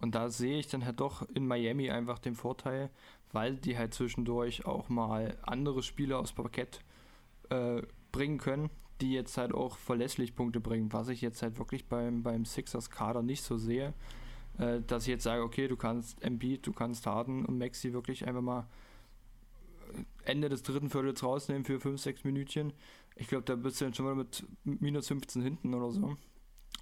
Und 0.00 0.14
da 0.14 0.28
sehe 0.28 0.58
ich 0.58 0.68
dann 0.68 0.84
halt 0.84 1.00
doch 1.00 1.26
in 1.34 1.46
Miami 1.46 1.90
einfach 1.90 2.18
den 2.18 2.34
Vorteil, 2.34 2.90
weil 3.32 3.56
die 3.56 3.78
halt 3.78 3.94
zwischendurch 3.94 4.66
auch 4.66 4.88
mal 4.88 5.36
andere 5.42 5.82
Spieler 5.82 6.18
aufs 6.18 6.32
Parkett 6.32 6.80
äh, 7.50 7.82
bringen 8.12 8.38
können, 8.38 8.70
die 9.00 9.12
jetzt 9.12 9.36
halt 9.38 9.52
auch 9.52 9.76
verlässlich 9.76 10.34
Punkte 10.34 10.60
bringen, 10.60 10.92
was 10.92 11.08
ich 11.08 11.20
jetzt 11.20 11.42
halt 11.42 11.58
wirklich 11.58 11.86
beim, 11.86 12.22
beim 12.22 12.44
Sixers 12.44 12.90
Kader 12.90 13.22
nicht 13.22 13.42
so 13.42 13.56
sehe, 13.56 13.94
äh, 14.58 14.80
dass 14.86 15.04
ich 15.04 15.08
jetzt 15.08 15.24
sage, 15.24 15.42
okay, 15.42 15.68
du 15.68 15.76
kannst 15.76 16.22
Embiid, 16.22 16.66
du 16.66 16.72
kannst 16.72 17.06
Harden 17.06 17.44
und 17.44 17.58
Maxi 17.58 17.92
wirklich 17.92 18.26
einfach 18.26 18.42
mal 18.42 18.66
Ende 20.28 20.48
des 20.48 20.62
dritten 20.62 20.90
Viertels 20.90 21.22
rausnehmen 21.22 21.64
für 21.64 21.80
5, 21.80 22.00
6 22.00 22.24
Minütchen. 22.24 22.72
Ich 23.16 23.28
glaube, 23.28 23.44
da 23.44 23.56
bist 23.56 23.80
du 23.80 23.86
dann 23.86 23.94
schon 23.94 24.06
mal 24.06 24.14
mit 24.14 24.46
minus 24.64 25.08
15 25.08 25.42
hinten 25.42 25.74
oder 25.74 25.90
so. 25.90 26.16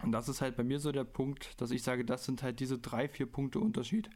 Und 0.02 0.12
das 0.12 0.28
ist 0.28 0.40
halt 0.40 0.56
bei 0.56 0.64
mir 0.64 0.80
so 0.80 0.92
der 0.92 1.04
Punkt, 1.04 1.60
dass 1.60 1.70
ich 1.70 1.82
sage, 1.82 2.04
das 2.04 2.24
sind 2.24 2.42
halt 2.42 2.60
diese 2.60 2.78
drei, 2.78 3.08
vier 3.08 3.26
Punkte 3.26 3.60
Unterschied, 3.60 4.10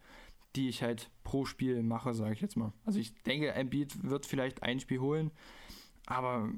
die 0.57 0.68
ich 0.68 0.82
halt 0.82 1.11
pro 1.24 1.44
Spiel 1.44 1.82
mache, 1.82 2.14
sage 2.14 2.32
ich 2.32 2.40
jetzt 2.40 2.57
mal. 2.57 2.72
Also 2.84 2.98
ich 2.98 3.14
denke, 3.22 3.53
Embiid 3.53 4.03
wird 4.03 4.26
vielleicht 4.26 4.62
ein 4.62 4.80
Spiel 4.80 4.98
holen, 4.98 5.30
aber 6.07 6.48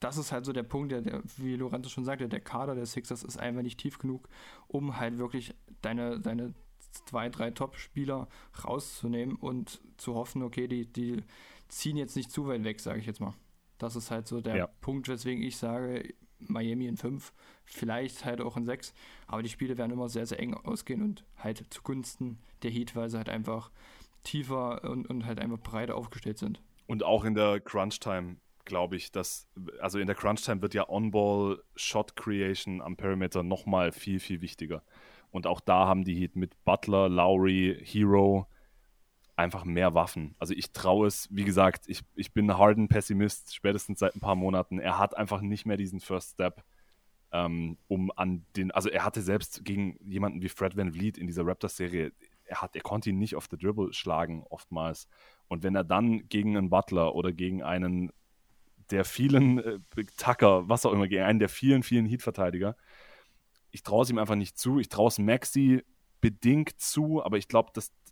das 0.00 0.16
ist 0.16 0.32
halt 0.32 0.46
so 0.46 0.52
der 0.52 0.62
Punkt, 0.62 0.92
der, 0.92 1.02
der, 1.02 1.22
wie 1.36 1.56
Lorenzo 1.56 1.90
schon 1.90 2.04
sagte, 2.04 2.28
der 2.28 2.40
Kader 2.40 2.74
der 2.74 2.86
Sixers 2.86 3.22
ist 3.22 3.38
einfach 3.38 3.62
nicht 3.62 3.78
tief 3.78 3.98
genug, 3.98 4.28
um 4.66 4.96
halt 4.96 5.18
wirklich 5.18 5.54
deine, 5.82 6.18
deine 6.20 6.54
zwei, 6.92 7.28
drei 7.28 7.50
Top-Spieler 7.50 8.28
rauszunehmen 8.64 9.36
und 9.36 9.80
zu 9.96 10.14
hoffen, 10.14 10.42
okay, 10.42 10.68
die, 10.68 10.86
die 10.86 11.22
ziehen 11.68 11.96
jetzt 11.96 12.16
nicht 12.16 12.30
zu 12.30 12.46
weit 12.46 12.64
weg, 12.64 12.80
sage 12.80 13.00
ich 13.00 13.06
jetzt 13.06 13.20
mal. 13.20 13.34
Das 13.78 13.96
ist 13.96 14.10
halt 14.10 14.26
so 14.26 14.40
der 14.40 14.56
ja. 14.56 14.66
Punkt, 14.80 15.08
weswegen 15.08 15.42
ich 15.42 15.56
sage, 15.56 16.14
Miami 16.38 16.86
in 16.86 16.96
5, 16.96 17.32
vielleicht 17.64 18.24
halt 18.24 18.40
auch 18.40 18.56
in 18.56 18.64
6, 18.64 18.94
aber 19.26 19.42
die 19.42 19.48
Spiele 19.48 19.78
werden 19.78 19.92
immer 19.92 20.08
sehr, 20.08 20.26
sehr 20.26 20.40
eng 20.40 20.54
ausgehen 20.54 21.02
und 21.02 21.24
halt 21.36 21.64
zugunsten 21.70 22.38
der 22.62 22.70
Heat, 22.70 22.96
weil 22.96 23.10
sie 23.10 23.16
halt 23.16 23.28
einfach 23.28 23.70
tiefer 24.22 24.84
und, 24.84 25.08
und 25.08 25.24
halt 25.24 25.38
einfach 25.38 25.58
breiter 25.58 25.96
aufgestellt 25.96 26.38
sind. 26.38 26.60
Und 26.86 27.02
auch 27.02 27.24
in 27.24 27.34
der 27.34 27.60
Crunch-Time 27.60 28.36
glaube 28.64 28.96
ich, 28.96 29.12
dass, 29.12 29.48
also 29.80 29.98
in 29.98 30.06
der 30.06 30.16
Crunch-Time 30.16 30.62
wird 30.62 30.74
ja 30.74 30.88
On-Ball-Shot-Creation 30.88 32.80
am 32.80 32.96
Perimeter 32.96 33.42
nochmal 33.42 33.92
viel, 33.92 34.20
viel 34.20 34.40
wichtiger. 34.40 34.82
Und 35.30 35.46
auch 35.46 35.60
da 35.60 35.86
haben 35.86 36.04
die 36.04 36.14
Heat 36.14 36.36
mit 36.36 36.64
Butler, 36.64 37.08
Lowry, 37.08 37.80
Hero 37.84 38.46
einfach 39.36 39.64
mehr 39.64 39.94
Waffen. 39.94 40.34
Also 40.38 40.54
ich 40.54 40.72
traue 40.72 41.06
es, 41.06 41.28
wie 41.30 41.44
gesagt, 41.44 41.84
ich, 41.88 42.02
ich 42.14 42.32
bin 42.32 42.56
Harden 42.56 42.88
Pessimist, 42.88 43.54
spätestens 43.54 44.00
seit 44.00 44.14
ein 44.14 44.20
paar 44.20 44.34
Monaten. 44.34 44.78
Er 44.78 44.98
hat 44.98 45.16
einfach 45.16 45.40
nicht 45.40 45.64
mehr 45.64 45.78
diesen 45.78 46.00
First 46.00 46.32
Step, 46.32 46.62
ähm, 47.32 47.78
um 47.88 48.12
an 48.16 48.44
den, 48.56 48.70
also 48.70 48.90
er 48.90 49.04
hatte 49.04 49.22
selbst 49.22 49.64
gegen 49.64 49.96
jemanden 50.04 50.42
wie 50.42 50.48
Fred 50.48 50.76
Van 50.76 50.92
Vliet 50.92 51.16
in 51.16 51.26
dieser 51.26 51.46
Raptors-Serie, 51.46 52.12
er, 52.44 52.70
er 52.72 52.80
konnte 52.82 53.10
ihn 53.10 53.18
nicht 53.18 53.36
auf 53.36 53.48
der 53.48 53.58
Dribble 53.58 53.92
schlagen 53.92 54.44
oftmals. 54.50 55.08
Und 55.48 55.62
wenn 55.62 55.74
er 55.74 55.84
dann 55.84 56.28
gegen 56.28 56.56
einen 56.56 56.70
Butler 56.70 57.14
oder 57.14 57.32
gegen 57.32 57.62
einen 57.62 58.12
der 58.90 59.04
vielen 59.04 59.58
äh, 59.58 59.78
Tucker, 60.16 60.68
was 60.68 60.84
auch 60.84 60.92
immer, 60.92 61.08
gegen 61.08 61.22
einen 61.22 61.38
der 61.38 61.48
vielen, 61.48 61.82
vielen 61.82 62.06
Heat-Verteidiger, 62.06 62.76
ich 63.70 63.82
traue 63.82 64.02
es 64.02 64.10
ihm 64.10 64.18
einfach 64.18 64.36
nicht 64.36 64.58
zu. 64.58 64.78
Ich 64.78 64.88
traue 64.88 65.08
es 65.08 65.18
Maxi 65.18 65.82
bedingt 66.20 66.80
zu, 66.80 67.22
aber 67.24 67.38
ich 67.38 67.48
glaube, 67.48 67.70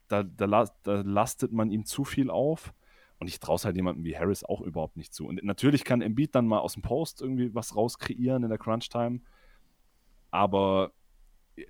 da, 0.09 0.23
da, 0.23 0.65
da 0.83 1.03
lastet 1.03 1.53
man 1.53 1.71
ihm 1.71 1.85
zu 1.85 2.05
viel 2.05 2.31
auf. 2.31 2.73
Und 3.19 3.27
ich 3.27 3.41
traue 3.41 3.57
es 3.57 3.65
halt 3.65 3.75
jemandem 3.75 4.05
wie 4.05 4.17
Harris 4.17 4.45
auch 4.45 4.61
überhaupt 4.61 4.97
nicht 4.97 5.13
zu. 5.13 5.27
Und 5.27 5.43
natürlich 5.43 5.85
kann 5.85 6.03
Embiid 6.03 6.35
dann 6.35 6.47
mal 6.47 6.61
aus 6.61 6.75
dem 6.75 6.83
Post 6.83 7.21
irgendwie 7.21 7.53
was 7.53 7.75
rauskreieren 7.75 8.45
in 8.45 8.49
der 8.49 8.59
Crunch-Time. 8.59 9.21
Aber 10.31 10.93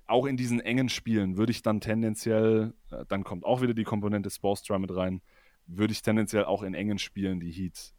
auch 0.05 0.25
in 0.25 0.37
diesen 0.37 0.59
engen 0.59 0.89
Spielen 0.89 1.37
würde 1.37 1.51
ich 1.51 1.63
dann 1.63 1.81
tendenziell, 1.81 2.73
äh, 2.91 3.05
dann 3.07 3.23
kommt 3.23 3.45
auch 3.45 3.61
wieder 3.61 3.73
die 3.73 3.83
Komponente 3.83 4.29
Spoelstra 4.29 4.77
mit 4.77 4.95
rein, 4.95 5.21
würde 5.65 5.91
ich 5.91 6.01
tendenziell 6.01 6.45
auch 6.45 6.63
in 6.63 6.73
engen 6.73 6.99
Spielen 6.99 7.39
die 7.39 7.51
Heat 7.51 7.93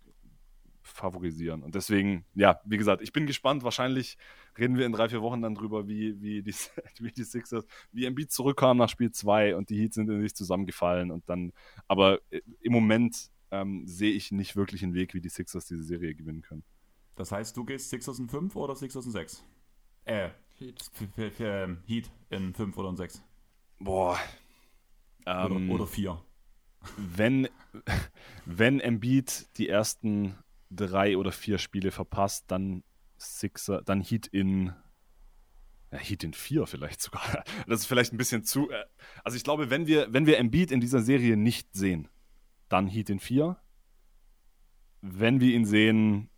favorisieren. 0.91 1.63
Und 1.63 1.75
deswegen, 1.75 2.25
ja, 2.35 2.61
wie 2.65 2.77
gesagt, 2.77 3.03
ich 3.03 3.13
bin 3.13 3.27
gespannt. 3.27 3.63
Wahrscheinlich 3.63 4.19
reden 4.59 4.77
wir 4.77 4.87
in 4.87 4.93
drei, 4.93 5.09
vier 5.09 5.23
Wochen 5.23 5.43
dann 5.43 5.55
drüber, 5.55 5.89
wie, 5.89 6.21
wie, 6.21 6.43
die, 6.43 6.55
wie 6.99 7.13
die 7.13 7.25
Sixers, 7.25 7.67
wie 7.93 8.05
Embiid 8.05 8.31
zurückkam 8.31 8.77
nach 8.77 8.89
Spiel 8.89 9.11
2 9.11 9.57
und 9.57 9.71
die 9.71 9.81
Heats 9.81 9.95
sind 9.95 10.09
in 10.11 10.21
sich 10.21 10.35
zusammengefallen 10.35 11.11
und 11.11 11.29
dann, 11.29 11.53
aber 11.89 12.21
äh, 12.31 12.41
im 12.61 12.73
Moment 12.73 13.31
ähm, 13.51 13.87
sehe 13.87 14.13
ich 14.13 14.33
nicht 14.33 14.57
wirklich 14.57 14.83
einen 14.83 14.95
Weg, 14.95 15.15
wie 15.15 15.21
die 15.21 15.29
Sixers 15.29 15.67
diese 15.67 15.83
Serie 15.83 16.15
gewinnen 16.15 16.43
können. 16.43 16.65
Das 17.17 17.33
heißt, 17.33 17.57
du 17.57 17.65
gehst 17.65 17.91
Sixers 17.91 18.19
in 18.19 18.29
5 18.29 18.57
oder 18.57 18.75
Sixers 18.77 19.07
in 19.07 19.13
6? 19.13 19.45
Äh, 20.05 20.31
Heat. 20.55 20.91
Ähm, 21.39 21.83
Heat 21.87 22.11
in 22.31 22.55
5 22.55 22.77
oder 22.77 22.91
in 22.91 22.97
6? 22.97 23.23
Boah. 23.79 24.19
Ähm, 25.27 25.71
oder 25.71 25.87
4. 25.87 26.23
Wenn, 26.97 27.49
wenn 28.47 28.81
Embiid 28.81 29.49
die 29.59 29.69
ersten 29.69 30.35
drei 30.71 31.17
oder 31.17 31.33
vier 31.33 31.59
Spiele 31.59 31.91
verpasst, 31.91 32.45
dann 32.49 32.83
Sixer, 33.19 33.83
dann 33.83 34.01
Heat 34.01 34.27
in 34.27 34.73
ja, 35.93 35.99
Heat 35.99 36.23
in 36.23 36.33
vier 36.33 36.67
vielleicht 36.67 37.03
sogar. 37.03 37.23
Das 37.67 37.81
ist 37.81 37.87
vielleicht 37.87 38.13
ein 38.13 38.17
bisschen 38.17 38.45
zu. 38.45 38.71
Äh, 38.71 38.85
also 39.25 39.37
ich 39.37 39.45
glaube, 39.45 39.71
wenn 39.71 39.87
wir, 39.87 40.13
wenn 40.13 40.27
wir 40.27 40.39
Embiid 40.39 40.71
in 40.71 40.81
dieser 40.81 41.01
Serie 41.01 41.37
nicht 41.37 41.75
sehen, 41.75 42.09
dann 42.69 42.87
Heat 42.87 43.11
in 43.11 43.19
vier. 43.19 43.57
Wenn 45.01 45.41
wir 45.41 45.55
ihn 45.55 45.65
sehen, 45.65 46.31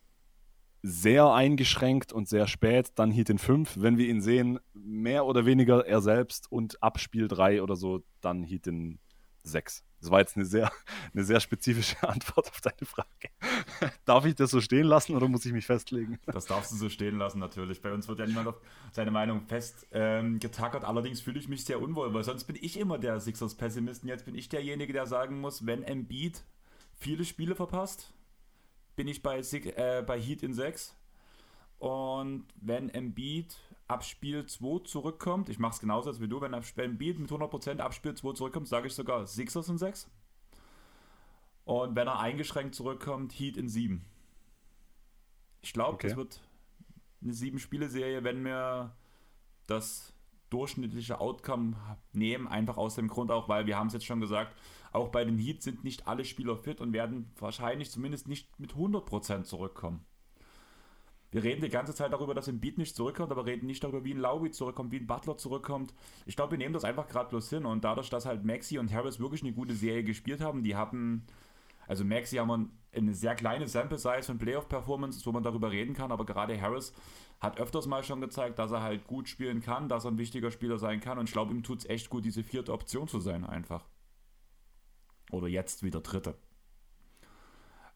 sehr 0.82 1.32
eingeschränkt 1.32 2.12
und 2.12 2.28
sehr 2.28 2.46
spät, 2.46 2.92
dann 2.96 3.10
Heat 3.10 3.30
in 3.30 3.38
fünf. 3.38 3.76
Wenn 3.78 3.98
wir 3.98 4.08
ihn 4.08 4.20
sehen, 4.20 4.58
mehr 4.72 5.26
oder 5.26 5.46
weniger 5.46 5.86
er 5.86 6.00
selbst 6.00 6.50
und 6.50 6.82
ab 6.82 6.98
Spiel 6.98 7.28
drei 7.28 7.62
oder 7.62 7.76
so, 7.76 8.02
dann 8.20 8.42
Heat 8.42 8.66
in 8.66 8.98
sechs. 9.43 9.84
Das 10.01 10.11
war 10.11 10.18
jetzt 10.18 10.36
eine 10.36 10.45
sehr, 10.45 10.70
eine 11.14 11.24
sehr 11.24 11.40
spezifische 11.40 11.97
Antwort 12.09 12.49
auf 12.49 12.61
deine 12.61 12.84
Frage. 12.84 13.30
Darf 14.05 14.24
ich 14.24 14.34
das 14.34 14.51
so 14.51 14.61
stehen 14.61 14.86
lassen 14.86 15.14
oder 15.14 15.28
muss 15.28 15.47
ich 15.47 15.53
mich 15.53 15.66
festlegen? 15.66 16.18
Das 16.26 16.47
darfst 16.47 16.72
du 16.72 16.76
so 16.76 16.88
stehen 16.88 17.18
lassen, 17.18 17.38
natürlich. 17.38 17.80
Bei 17.80 17.93
uns 17.93 18.09
wird 18.09 18.18
ja 18.18 18.26
niemand 18.26 18.49
auf 18.49 18.61
seine 18.93 19.11
Meinung 19.11 19.43
fest 19.43 19.86
ähm. 19.93 20.40
Allerdings 20.82 21.20
fühle 21.20 21.38
ich 21.38 21.49
mich 21.49 21.64
sehr 21.64 21.80
unwohl, 21.80 22.12
weil 22.12 22.24
sonst 22.24 22.45
bin 22.45 22.57
ich 22.61 22.78
immer 22.78 22.99
der 22.99 23.20
Sixers-Pessimisten. 23.20 24.09
Jetzt 24.09 24.24
bin 24.24 24.34
ich 24.34 24.49
derjenige, 24.49 24.93
der 24.93 25.07
sagen 25.07 25.40
muss, 25.40 25.66
wenn 25.66 25.82
Embiid 25.82 26.43
viele 26.93 27.24
Spiele 27.24 27.55
verpasst, 27.55 28.12
bin 28.97 29.09
ich 29.09 29.22
bei, 29.22 29.38
äh, 29.38 30.03
bei 30.03 30.20
Heat 30.20 30.43
in 30.43 30.53
6. 30.53 30.97
Und 31.78 32.47
wenn 32.61 32.90
Embiid 32.90 33.57
ab 33.88 34.04
Spiel 34.04 34.46
2 34.46 34.84
zurückkommt, 34.84 35.48
ich 35.48 35.58
mache 35.58 35.74
es 35.74 35.80
genauso 35.80 36.10
als 36.10 36.20
wie 36.20 36.28
du, 36.28 36.40
wenn 36.40 36.54
Embiid 36.54 37.18
mit 37.18 37.30
100% 37.30 37.78
ab 37.78 37.94
Spiel 37.94 38.14
2 38.14 38.32
zurückkommt, 38.32 38.68
sage 38.68 38.86
ich 38.86 38.94
sogar 38.94 39.26
Sixers 39.26 39.68
in 39.68 39.78
6. 39.78 40.08
Und 41.64 41.94
wenn 41.94 42.08
er 42.08 42.18
eingeschränkt 42.18 42.74
zurückkommt, 42.74 43.32
Heat 43.32 43.56
in 43.56 43.68
7. 43.68 44.04
Ich 45.62 45.72
glaube, 45.72 45.94
okay. 45.94 46.08
das 46.08 46.16
wird 46.16 46.40
eine 47.22 47.32
7-Spiele-Serie, 47.32 48.24
wenn 48.24 48.44
wir 48.44 48.96
das 49.66 50.12
durchschnittliche 50.50 51.20
Outcome 51.20 51.76
nehmen, 52.12 52.46
einfach 52.48 52.76
aus 52.76 52.96
dem 52.96 53.08
Grund 53.08 53.30
auch, 53.30 53.48
weil 53.48 53.66
wir 53.66 53.78
haben 53.78 53.86
es 53.86 53.94
jetzt 53.94 54.04
schon 54.04 54.20
gesagt, 54.20 54.56
auch 54.92 55.08
bei 55.08 55.24
den 55.24 55.38
Heat 55.38 55.62
sind 55.62 55.84
nicht 55.84 56.06
alle 56.06 56.24
Spieler 56.24 56.56
fit 56.56 56.80
und 56.80 56.92
werden 56.92 57.30
wahrscheinlich 57.38 57.90
zumindest 57.90 58.28
nicht 58.28 58.58
mit 58.60 58.74
100% 58.74 59.44
zurückkommen. 59.44 60.04
Wir 61.32 61.42
reden 61.42 61.62
die 61.62 61.70
ganze 61.70 61.94
Zeit 61.94 62.12
darüber, 62.12 62.34
dass 62.34 62.50
Beat 62.52 62.76
nicht 62.76 62.94
zurückkommt, 62.94 63.32
aber 63.32 63.46
reden 63.46 63.66
nicht 63.66 63.82
darüber, 63.82 64.04
wie 64.04 64.12
ein 64.12 64.18
Lowry 64.18 64.50
zurückkommt, 64.50 64.92
wie 64.92 64.98
ein 64.98 65.06
Butler 65.06 65.38
zurückkommt. 65.38 65.94
Ich 66.26 66.36
glaube, 66.36 66.52
wir 66.52 66.58
nehmen 66.58 66.74
das 66.74 66.84
einfach 66.84 67.08
gerade 67.08 67.30
bloß 67.30 67.48
hin 67.48 67.64
und 67.64 67.84
dadurch, 67.84 68.10
dass 68.10 68.26
halt 68.26 68.44
Maxi 68.44 68.78
und 68.78 68.92
Harris 68.92 69.18
wirklich 69.18 69.42
eine 69.42 69.54
gute 69.54 69.74
Serie 69.74 70.04
gespielt 70.04 70.42
haben, 70.42 70.62
die 70.62 70.76
hatten, 70.76 71.24
also 71.86 72.04
Maxi 72.04 72.36
haben 72.36 72.70
eine 72.94 73.14
sehr 73.14 73.34
kleine 73.34 73.66
Sample-Size 73.66 74.24
von 74.24 74.36
Playoff-Performances, 74.36 75.26
wo 75.26 75.32
man 75.32 75.42
darüber 75.42 75.70
reden 75.70 75.94
kann, 75.94 76.12
aber 76.12 76.26
gerade 76.26 76.60
Harris 76.60 76.92
hat 77.40 77.58
öfters 77.58 77.86
mal 77.86 78.04
schon 78.04 78.20
gezeigt, 78.20 78.58
dass 78.58 78.70
er 78.70 78.82
halt 78.82 79.06
gut 79.06 79.26
spielen 79.26 79.62
kann, 79.62 79.88
dass 79.88 80.04
er 80.04 80.10
ein 80.10 80.18
wichtiger 80.18 80.50
Spieler 80.50 80.76
sein 80.76 81.00
kann 81.00 81.18
und 81.18 81.30
ich 81.30 81.32
glaube, 81.32 81.54
ihm 81.54 81.62
tut 81.62 81.78
es 81.78 81.88
echt 81.88 82.10
gut, 82.10 82.26
diese 82.26 82.44
vierte 82.44 82.74
Option 82.74 83.08
zu 83.08 83.20
sein 83.20 83.46
einfach. 83.46 83.88
Oder 85.30 85.48
jetzt 85.48 85.82
wieder 85.82 86.02
dritte. 86.02 86.36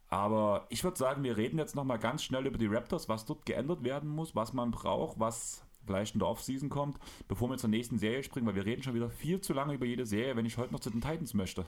Aber 0.09 0.67
ich 0.69 0.85
würde 0.85 0.97
sagen, 0.97 1.25
wir 1.25 1.37
reden 1.37 1.59
jetzt 1.59 1.75
nochmal 1.75 1.99
ganz 1.99 2.23
schnell 2.23 2.47
über 2.47 2.59
die 2.59 2.67
Raptors, 2.67 3.09
was 3.09 3.25
dort 3.25 3.45
geändert 3.45 3.83
werden 3.83 4.09
muss, 4.09 4.37
was 4.37 4.53
man 4.53 4.71
braucht, 4.71 5.19
was 5.19 5.65
vielleicht 5.85 6.15
in 6.15 6.21
der 6.21 6.29
Offseason 6.29 6.69
kommt, 6.69 6.99
bevor 7.29 7.49
wir 7.51 7.59
zur 7.59 7.71
nächsten 7.71 7.99
Serie 7.99 8.23
springen, 8.23 8.47
weil 8.47 8.55
wir 8.55 8.67
reden 8.67 8.83
schon 8.83 8.95
wieder 8.95 9.11
viel 9.11 9.41
zu 9.41 9.53
lange 9.53 9.75
über 9.75 9.87
jede 9.87 10.07
Serie, 10.07 10.37
wenn 10.37 10.47
ich 10.47 10.59
heute 10.59 10.73
noch 10.73 10.81
zu 10.81 10.91
den 10.91 11.01
Titans 11.01 11.35
möchte. 11.35 11.67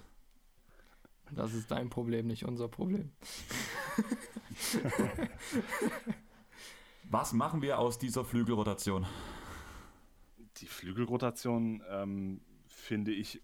Das 1.33 1.53
ist 1.53 1.71
dein 1.71 1.91
Problem, 1.91 2.27
nicht 2.27 2.45
unser 2.45 2.69
Problem. 2.69 3.13
was 7.05 7.33
machen 7.33 7.63
wir 7.63 7.79
aus 7.79 7.99
dieser 7.99 8.25
Flügelrotation? 8.25 9.07
Die 10.59 10.67
Flügelrotation 10.67 11.83
ähm, 11.91 12.41
finde 12.67 13.13
ich 13.13 13.43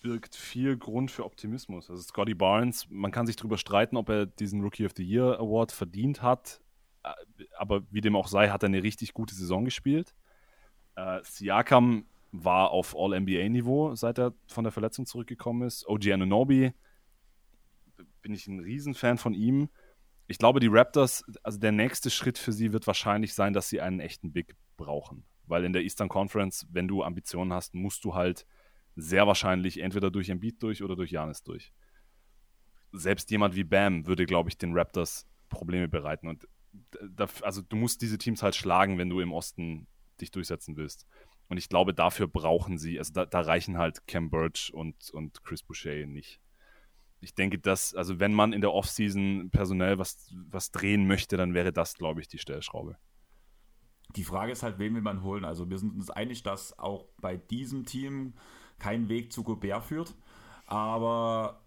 birgt 0.00 0.34
viel 0.34 0.76
Grund 0.76 1.10
für 1.10 1.24
Optimismus. 1.24 1.90
Also 1.90 2.02
Scotty 2.02 2.34
Barnes, 2.34 2.86
man 2.90 3.10
kann 3.10 3.26
sich 3.26 3.36
darüber 3.36 3.58
streiten, 3.58 3.96
ob 3.96 4.08
er 4.08 4.26
diesen 4.26 4.62
Rookie 4.62 4.86
of 4.86 4.92
the 4.96 5.04
Year 5.04 5.38
Award 5.38 5.72
verdient 5.72 6.22
hat, 6.22 6.60
äh, 7.02 7.12
aber 7.56 7.82
wie 7.90 8.00
dem 8.00 8.16
auch 8.16 8.28
sei, 8.28 8.48
hat 8.48 8.62
er 8.62 8.68
eine 8.68 8.82
richtig 8.82 9.14
gute 9.14 9.34
Saison 9.34 9.64
gespielt. 9.64 10.14
Äh, 10.96 11.20
Siakam 11.22 12.06
war 12.32 12.70
auf 12.70 12.96
All-NBA-Niveau, 12.96 13.94
seit 13.94 14.18
er 14.18 14.34
von 14.46 14.64
der 14.64 14.72
Verletzung 14.72 15.06
zurückgekommen 15.06 15.66
ist. 15.66 15.86
OG 15.86 16.12
Anunobi, 16.12 16.72
bin 18.22 18.32
ich 18.32 18.46
ein 18.46 18.60
Riesenfan 18.60 19.18
von 19.18 19.34
ihm. 19.34 19.68
Ich 20.26 20.38
glaube, 20.38 20.60
die 20.60 20.68
Raptors, 20.68 21.24
also 21.42 21.58
der 21.58 21.72
nächste 21.72 22.10
Schritt 22.10 22.38
für 22.38 22.52
sie 22.52 22.72
wird 22.72 22.86
wahrscheinlich 22.86 23.34
sein, 23.34 23.52
dass 23.52 23.68
sie 23.68 23.80
einen 23.80 24.00
echten 24.00 24.32
Big 24.32 24.54
brauchen. 24.76 25.24
Weil 25.46 25.64
in 25.64 25.72
der 25.72 25.82
Eastern 25.82 26.08
Conference, 26.08 26.66
wenn 26.70 26.86
du 26.86 27.02
Ambitionen 27.02 27.52
hast, 27.52 27.74
musst 27.74 28.04
du 28.04 28.14
halt 28.14 28.46
sehr 29.00 29.26
wahrscheinlich 29.26 29.80
entweder 29.80 30.10
durch 30.10 30.28
Embiid 30.28 30.62
durch 30.62 30.82
oder 30.82 30.96
durch 30.96 31.10
Janis 31.10 31.42
durch. 31.42 31.72
Selbst 32.92 33.30
jemand 33.30 33.54
wie 33.54 33.64
Bam 33.64 34.06
würde, 34.06 34.26
glaube 34.26 34.48
ich, 34.48 34.58
den 34.58 34.76
Raptors 34.76 35.26
Probleme 35.48 35.88
bereiten. 35.88 36.28
Und 36.28 36.48
da, 37.16 37.28
also 37.42 37.62
du 37.62 37.76
musst 37.76 38.02
diese 38.02 38.18
Teams 38.18 38.42
halt 38.42 38.54
schlagen, 38.54 38.98
wenn 38.98 39.10
du 39.10 39.20
im 39.20 39.32
Osten 39.32 39.86
dich 40.20 40.30
durchsetzen 40.30 40.76
willst. 40.76 41.06
Und 41.48 41.56
ich 41.56 41.68
glaube, 41.68 41.94
dafür 41.94 42.28
brauchen 42.28 42.78
sie, 42.78 42.98
also 42.98 43.12
da, 43.12 43.26
da 43.26 43.40
reichen 43.40 43.76
halt 43.76 44.06
Cam 44.06 44.30
Birch 44.30 44.72
und, 44.72 45.10
und 45.10 45.42
Chris 45.42 45.62
Boucher 45.62 46.06
nicht. 46.06 46.40
Ich 47.20 47.34
denke, 47.34 47.58
dass, 47.58 47.94
also 47.94 48.18
wenn 48.18 48.32
man 48.32 48.52
in 48.52 48.60
der 48.60 48.72
Offseason 48.72 49.50
personell 49.50 49.98
was, 49.98 50.32
was 50.32 50.70
drehen 50.70 51.06
möchte, 51.06 51.36
dann 51.36 51.52
wäre 51.52 51.72
das, 51.72 51.94
glaube 51.94 52.20
ich, 52.20 52.28
die 52.28 52.38
Stellschraube. 52.38 52.96
Die 54.16 54.24
Frage 54.24 54.52
ist 54.52 54.62
halt, 54.62 54.78
wen 54.78 54.94
will 54.94 55.02
man 55.02 55.22
holen? 55.22 55.44
Also 55.44 55.68
wir 55.68 55.78
sind 55.78 55.94
uns 55.94 56.10
einig, 56.10 56.42
dass 56.42 56.78
auch 56.78 57.08
bei 57.20 57.36
diesem 57.36 57.84
Team 57.84 58.34
kein 58.80 59.08
Weg 59.08 59.32
zu 59.32 59.44
Gobert 59.44 59.84
führt. 59.84 60.14
Aber 60.66 61.62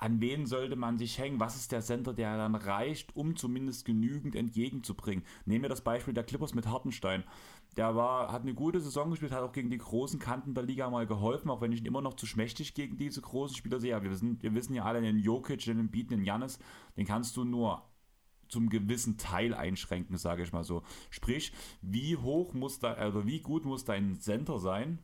an 0.00 0.20
wen 0.20 0.46
sollte 0.46 0.76
man 0.76 0.96
sich 0.96 1.18
hängen? 1.18 1.40
Was 1.40 1.56
ist 1.56 1.72
der 1.72 1.82
Center, 1.82 2.14
der 2.14 2.38
dann 2.38 2.54
reicht, 2.54 3.14
um 3.14 3.36
zumindest 3.36 3.84
genügend 3.84 4.34
entgegenzubringen? 4.34 5.24
Nehmen 5.44 5.62
wir 5.62 5.68
das 5.68 5.84
Beispiel 5.84 6.14
der 6.14 6.24
Clippers 6.24 6.54
mit 6.54 6.66
Hartenstein. 6.66 7.22
Der 7.76 7.94
war, 7.94 8.32
hat 8.32 8.42
eine 8.42 8.54
gute 8.54 8.80
Saison 8.80 9.10
gespielt, 9.10 9.32
hat 9.32 9.42
auch 9.42 9.52
gegen 9.52 9.70
die 9.70 9.78
großen 9.78 10.18
Kanten 10.18 10.54
der 10.54 10.64
Liga 10.64 10.88
mal 10.88 11.06
geholfen, 11.06 11.50
auch 11.50 11.60
wenn 11.60 11.72
ich 11.72 11.80
ihn 11.80 11.86
immer 11.86 12.00
noch 12.00 12.14
zu 12.14 12.26
schmächtig 12.26 12.72
gegen 12.72 12.96
diese 12.96 13.20
großen 13.20 13.56
Spieler 13.56 13.78
sehe. 13.78 14.02
Wir, 14.02 14.10
wissen, 14.10 14.42
wir 14.42 14.54
wissen 14.54 14.74
ja 14.74 14.84
alle, 14.84 15.02
den 15.02 15.18
Jokic, 15.18 15.64
den 15.66 15.78
Embiid, 15.78 16.10
den 16.10 16.24
Janis, 16.24 16.58
den 16.96 17.06
kannst 17.06 17.36
du 17.36 17.44
nur 17.44 17.82
zum 18.48 18.68
gewissen 18.70 19.18
Teil 19.18 19.54
einschränken, 19.54 20.16
sage 20.16 20.42
ich 20.42 20.52
mal 20.52 20.64
so. 20.64 20.82
Sprich, 21.10 21.52
wie 21.82 22.16
hoch 22.16 22.54
muss 22.54 22.78
da, 22.80 22.94
also 22.94 23.26
wie 23.26 23.40
gut 23.40 23.64
muss 23.64 23.84
dein 23.84 24.18
Center 24.18 24.58
sein, 24.58 24.98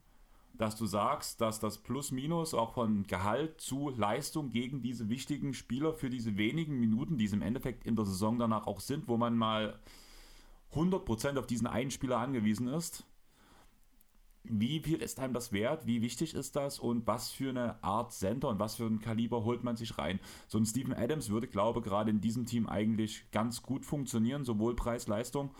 dass 0.58 0.76
du 0.76 0.86
sagst, 0.86 1.40
dass 1.40 1.60
das 1.60 1.78
Plus-Minus 1.78 2.54
auch 2.54 2.74
von 2.74 3.06
Gehalt 3.06 3.60
zu 3.60 3.90
Leistung 3.90 4.50
gegen 4.50 4.82
diese 4.82 5.08
wichtigen 5.08 5.54
Spieler 5.54 5.94
für 5.94 6.10
diese 6.10 6.36
wenigen 6.36 6.78
Minuten, 6.78 7.18
die 7.18 7.26
es 7.26 7.32
im 7.32 7.42
Endeffekt 7.42 7.86
in 7.86 7.96
der 7.96 8.04
Saison 8.04 8.38
danach 8.38 8.66
auch 8.66 8.80
sind, 8.80 9.08
wo 9.08 9.16
man 9.16 9.36
mal 9.36 9.78
100% 10.74 11.38
auf 11.38 11.46
diesen 11.46 11.66
einen 11.66 11.90
Spieler 11.90 12.18
angewiesen 12.18 12.68
ist. 12.68 13.04
Wie 14.48 14.80
viel 14.80 15.02
ist 15.02 15.18
einem 15.18 15.34
das 15.34 15.52
wert? 15.52 15.86
Wie 15.86 16.02
wichtig 16.02 16.34
ist 16.34 16.54
das? 16.54 16.78
Und 16.78 17.06
was 17.06 17.30
für 17.30 17.50
eine 17.50 17.82
Art 17.82 18.12
Center 18.12 18.48
und 18.48 18.60
was 18.60 18.76
für 18.76 18.84
ein 18.84 19.00
Kaliber 19.00 19.44
holt 19.44 19.64
man 19.64 19.76
sich 19.76 19.98
rein? 19.98 20.20
So 20.46 20.58
ein 20.58 20.66
Steven 20.66 20.94
Adams 20.94 21.30
würde, 21.30 21.48
glaube 21.48 21.80
ich, 21.80 21.84
gerade 21.84 22.10
in 22.10 22.20
diesem 22.20 22.46
Team 22.46 22.68
eigentlich 22.68 23.28
ganz 23.32 23.62
gut 23.62 23.84
funktionieren, 23.84 24.44
sowohl 24.44 24.76
Preis-Leistung, 24.76 25.50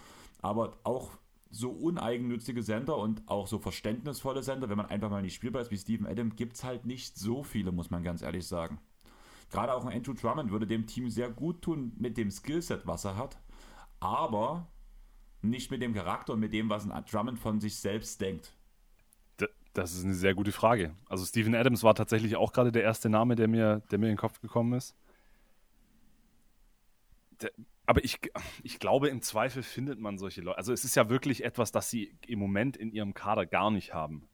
aber 0.41 0.79
auch 0.85 1.11
so 1.57 1.71
uneigennützige 1.71 2.63
Sender 2.63 2.97
und 2.99 3.23
auch 3.27 3.47
so 3.47 3.59
verständnisvolle 3.59 4.43
Sender, 4.43 4.69
wenn 4.69 4.77
man 4.77 4.87
einfach 4.87 5.11
mal 5.11 5.23
nicht 5.23 5.35
spielbar 5.35 5.63
ist 5.63 5.71
wie 5.71 5.79
Steven 5.79 6.07
Adams, 6.07 6.37
gibt 6.37 6.57
es 6.57 6.65
halt 6.65 6.87
nicht 6.87 7.17
so 7.17 7.43
viele, 7.43 7.73
muss 7.73 7.91
man 7.91 8.03
ganz 8.03 8.23
ehrlich 8.23 8.47
sagen. 8.47 8.79
Gerade 9.51 9.75
auch 9.75 9.85
ein 9.85 9.97
Andrew 9.97 10.13
Drummond 10.13 10.51
würde 10.51 10.67
dem 10.67 10.87
Team 10.87 11.09
sehr 11.09 11.31
gut 11.31 11.63
tun 11.63 11.93
mit 11.99 12.17
dem 12.17 12.31
Skillset, 12.31 12.87
was 12.87 13.05
er 13.05 13.17
hat, 13.17 13.39
aber 14.01 14.67
nicht 15.43 15.71
mit 15.71 15.83
dem 15.83 15.95
Charakter 15.95 16.33
und 16.33 16.41
mit 16.41 16.53
dem, 16.53 16.69
was 16.69 16.89
ein 16.89 17.05
Drummond 17.05 17.39
von 17.39 17.61
sich 17.61 17.77
selbst 17.77 18.21
denkt. 18.21 18.53
Das 19.73 19.93
ist 19.93 20.05
eine 20.05 20.15
sehr 20.15 20.35
gute 20.35 20.53
Frage. 20.53 20.95
Also 21.07 21.27
Steven 21.27 21.55
Adams 21.55 21.83
war 21.83 21.95
tatsächlich 21.95 22.37
auch 22.37 22.55
gerade 22.55 22.73
der 22.73 22.83
erste 22.83 23.11
Name, 23.11 23.37
der 23.37 23.47
mir, 23.47 23.83
der 23.91 23.99
mir 23.99 24.07
in 24.07 24.13
den 24.13 24.19
Kopf 24.19 24.41
gekommen 24.41 24.73
ist. 24.73 24.95
Der, 27.43 27.51
aber 27.87 28.05
ich, 28.05 28.19
ich 28.63 28.79
glaube, 28.79 29.09
im 29.09 29.23
Zweifel 29.23 29.63
findet 29.63 29.99
man 29.99 30.19
solche 30.19 30.41
Leute. 30.41 30.59
Also 30.59 30.73
es 30.73 30.85
ist 30.85 30.97
ja 30.97 31.09
wirklich 31.09 31.45
etwas, 31.45 31.73
das 31.73 31.89
sie 31.89 32.17
im 32.27 32.39
Moment 32.39 32.77
in 32.77 32.91
ihrem 32.91 33.15
Kader 33.15 33.47
gar 33.47 33.71
nicht 33.71 33.95
haben. 33.95 34.29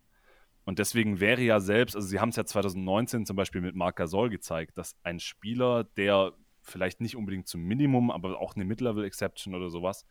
Und 0.65 0.79
deswegen 0.79 1.21
wäre 1.21 1.43
ja 1.43 1.61
selbst, 1.61 1.97
also 1.97 2.07
sie 2.07 2.21
haben 2.21 2.29
es 2.31 2.37
ja 2.37 2.45
2019 2.45 3.27
zum 3.27 3.37
Beispiel 3.37 3.61
mit 3.61 3.75
Marc 3.75 3.97
Gasol 3.97 4.31
gezeigt, 4.31 4.79
dass 4.79 4.97
ein 5.03 5.19
Spieler, 5.19 5.85
der 5.85 6.33
vielleicht 6.63 7.01
nicht 7.01 7.17
unbedingt 7.17 7.49
zum 7.49 7.63
Minimum, 7.63 8.11
aber 8.11 8.41
auch 8.41 8.55
eine 8.55 8.65
Mid-Level-Exception 8.65 9.55
oder 9.55 9.71
sowas, 9.71 10.07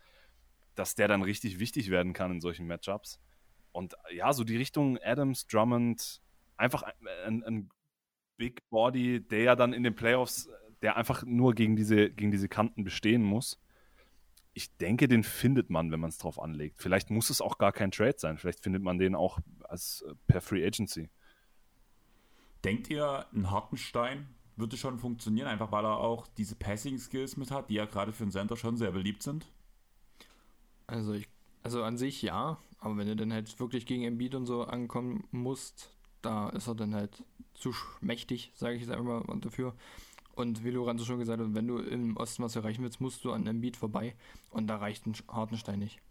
dass 0.76 0.96
der 0.96 1.08
dann 1.08 1.22
richtig 1.22 1.60
wichtig 1.60 1.90
werden 1.90 2.14
kann 2.14 2.32
in 2.32 2.42
solchen 2.42 2.68
Matchups. 2.68 3.20
Und 3.72 3.96
ja, 4.14 4.34
so 4.34 4.44
die 4.44 4.58
Richtung 4.58 4.98
Adams, 5.02 5.48
Drummond, 5.48 6.22
einfach 6.58 6.84
ein, 7.26 7.44
ein 7.44 7.70
Big 8.36 8.70
Body, 8.70 9.22
der 9.22 9.44
ja 9.44 9.56
dann 9.56 9.72
in 9.72 9.84
den 9.84 9.96
Playoffs, 9.96 10.50
der 10.82 10.98
einfach 10.98 11.24
nur 11.24 11.54
gegen 11.54 11.76
diese, 11.76 12.10
gegen 12.10 12.32
diese 12.32 12.50
Kanten 12.50 12.84
bestehen 12.84 13.24
muss. 13.24 13.60
Ich 14.54 14.76
denke, 14.78 15.08
den 15.08 15.24
findet 15.24 15.70
man, 15.70 15.92
wenn 15.92 16.00
man 16.00 16.10
es 16.10 16.18
drauf 16.18 16.40
anlegt. 16.40 16.82
Vielleicht 16.82 17.10
muss 17.10 17.30
es 17.30 17.42
auch 17.42 17.58
gar 17.58 17.72
kein 17.72 17.92
Trade 17.92 18.16
sein. 18.18 18.38
Vielleicht 18.38 18.62
findet 18.62 18.84
man 18.84 18.98
den 18.98 19.16
auch 19.16 19.40
als 19.64 20.04
äh, 20.08 20.14
per 20.28 20.42
Free 20.42 20.66
Agency. 20.66 21.10
Denkt 22.64 22.90
ihr, 22.90 23.26
ein 23.34 23.50
Hartenstein 23.50 24.28
würde 24.58 24.78
schon 24.78 25.00
funktionieren, 25.00 25.48
einfach 25.48 25.72
weil 25.72 25.86
er 25.86 25.98
auch 25.98 26.28
diese 26.38 26.56
Passing 26.56 26.98
Skills 26.98 27.38
mit 27.38 27.52
hat, 27.52 27.70
die 27.70 27.76
ja 27.76 27.86
gerade 27.86 28.12
für 28.12 28.24
einen 28.24 28.32
Center 28.32 28.58
schon 28.58 28.78
sehr 28.78 28.92
beliebt 28.92 29.24
sind? 29.24 29.48
Also 30.88 31.14
ich, 31.14 31.28
also 31.64 31.84
an 31.84 31.98
sich 31.98 32.22
ja, 32.22 32.58
aber 32.80 32.98
wenn 32.98 33.08
du 33.08 33.16
dann 33.16 33.34
halt 33.34 33.60
wirklich 33.60 33.86
gegen 33.86 34.04
Embiid 34.04 34.36
und 34.36 34.46
so 34.46 34.64
ankommen 34.64 35.28
musst, 35.32 35.94
da 36.22 36.50
ist 36.50 36.68
er 36.68 36.76
dann 36.76 36.94
halt 36.94 37.24
zu 37.54 37.74
mächtig, 38.02 38.52
sage 38.56 38.76
ich 38.76 38.82
jetzt 38.82 38.92
einfach 38.92 39.26
mal 39.26 39.40
dafür. 39.40 39.76
Und 40.42 40.64
wie 40.64 40.72
Lorenzo 40.72 41.06
schon 41.06 41.20
gesagt 41.20 41.40
hat, 41.40 41.54
wenn 41.54 41.68
du 41.68 41.78
im 41.78 42.18
Osten 42.18 42.44
was 42.44 42.56
erreichen 42.56 42.84
willst, 42.84 43.00
musst 43.00 43.24
du 43.24 43.32
an 43.32 43.46
Embiid 43.46 43.78
vorbei. 43.78 44.16
Und 44.50 44.68
da 44.68 44.78
reicht 44.78 45.06
ein 45.06 45.14
Hartenstein 45.28 45.80
nicht. 45.80 46.02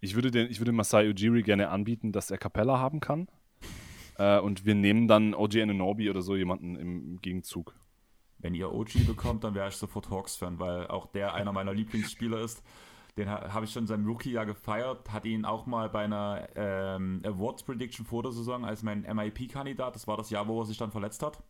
Ich 0.00 0.14
würde, 0.14 0.30
den, 0.30 0.50
ich 0.50 0.60
würde 0.60 0.72
Masai 0.72 1.08
Ujiri 1.08 1.42
gerne 1.42 1.68
anbieten, 1.70 2.12
dass 2.12 2.30
er 2.30 2.38
Capella 2.38 2.78
haben 2.78 3.00
kann. 3.00 3.28
Äh, 4.16 4.38
und 4.38 4.64
wir 4.64 4.76
nehmen 4.76 5.08
dann 5.08 5.34
OG 5.34 5.56
Ananobi 5.56 6.08
oder 6.08 6.22
so 6.22 6.36
jemanden 6.36 6.76
im 6.76 7.20
Gegenzug. 7.20 7.74
Wenn 8.38 8.54
ihr 8.54 8.72
OG 8.72 9.08
bekommt, 9.08 9.42
dann 9.42 9.56
wäre 9.56 9.66
ich 9.66 9.74
sofort 9.74 10.08
Hawks-Fan, 10.08 10.60
weil 10.60 10.86
auch 10.86 11.06
der 11.06 11.34
einer 11.34 11.50
meiner 11.50 11.74
Lieblingsspieler 11.74 12.38
ist. 12.38 12.62
Den 13.16 13.28
habe 13.28 13.64
ich 13.64 13.72
schon 13.72 13.82
in 13.82 13.86
seinem 13.88 14.06
Rookie-Jahr 14.06 14.46
gefeiert, 14.46 15.12
hatte 15.12 15.26
ihn 15.26 15.44
auch 15.44 15.66
mal 15.66 15.88
bei 15.88 16.04
einer 16.04 16.48
ähm, 16.54 17.22
Awards-Prediction 17.24 18.06
vor 18.06 18.22
der 18.22 18.30
Saison 18.30 18.64
als 18.64 18.84
mein 18.84 19.02
MIP-Kandidat. 19.02 19.96
Das 19.96 20.06
war 20.06 20.16
das 20.16 20.30
Jahr, 20.30 20.46
wo 20.46 20.60
er 20.60 20.66
sich 20.66 20.78
dann 20.78 20.92
verletzt 20.92 21.24
hat. 21.24 21.42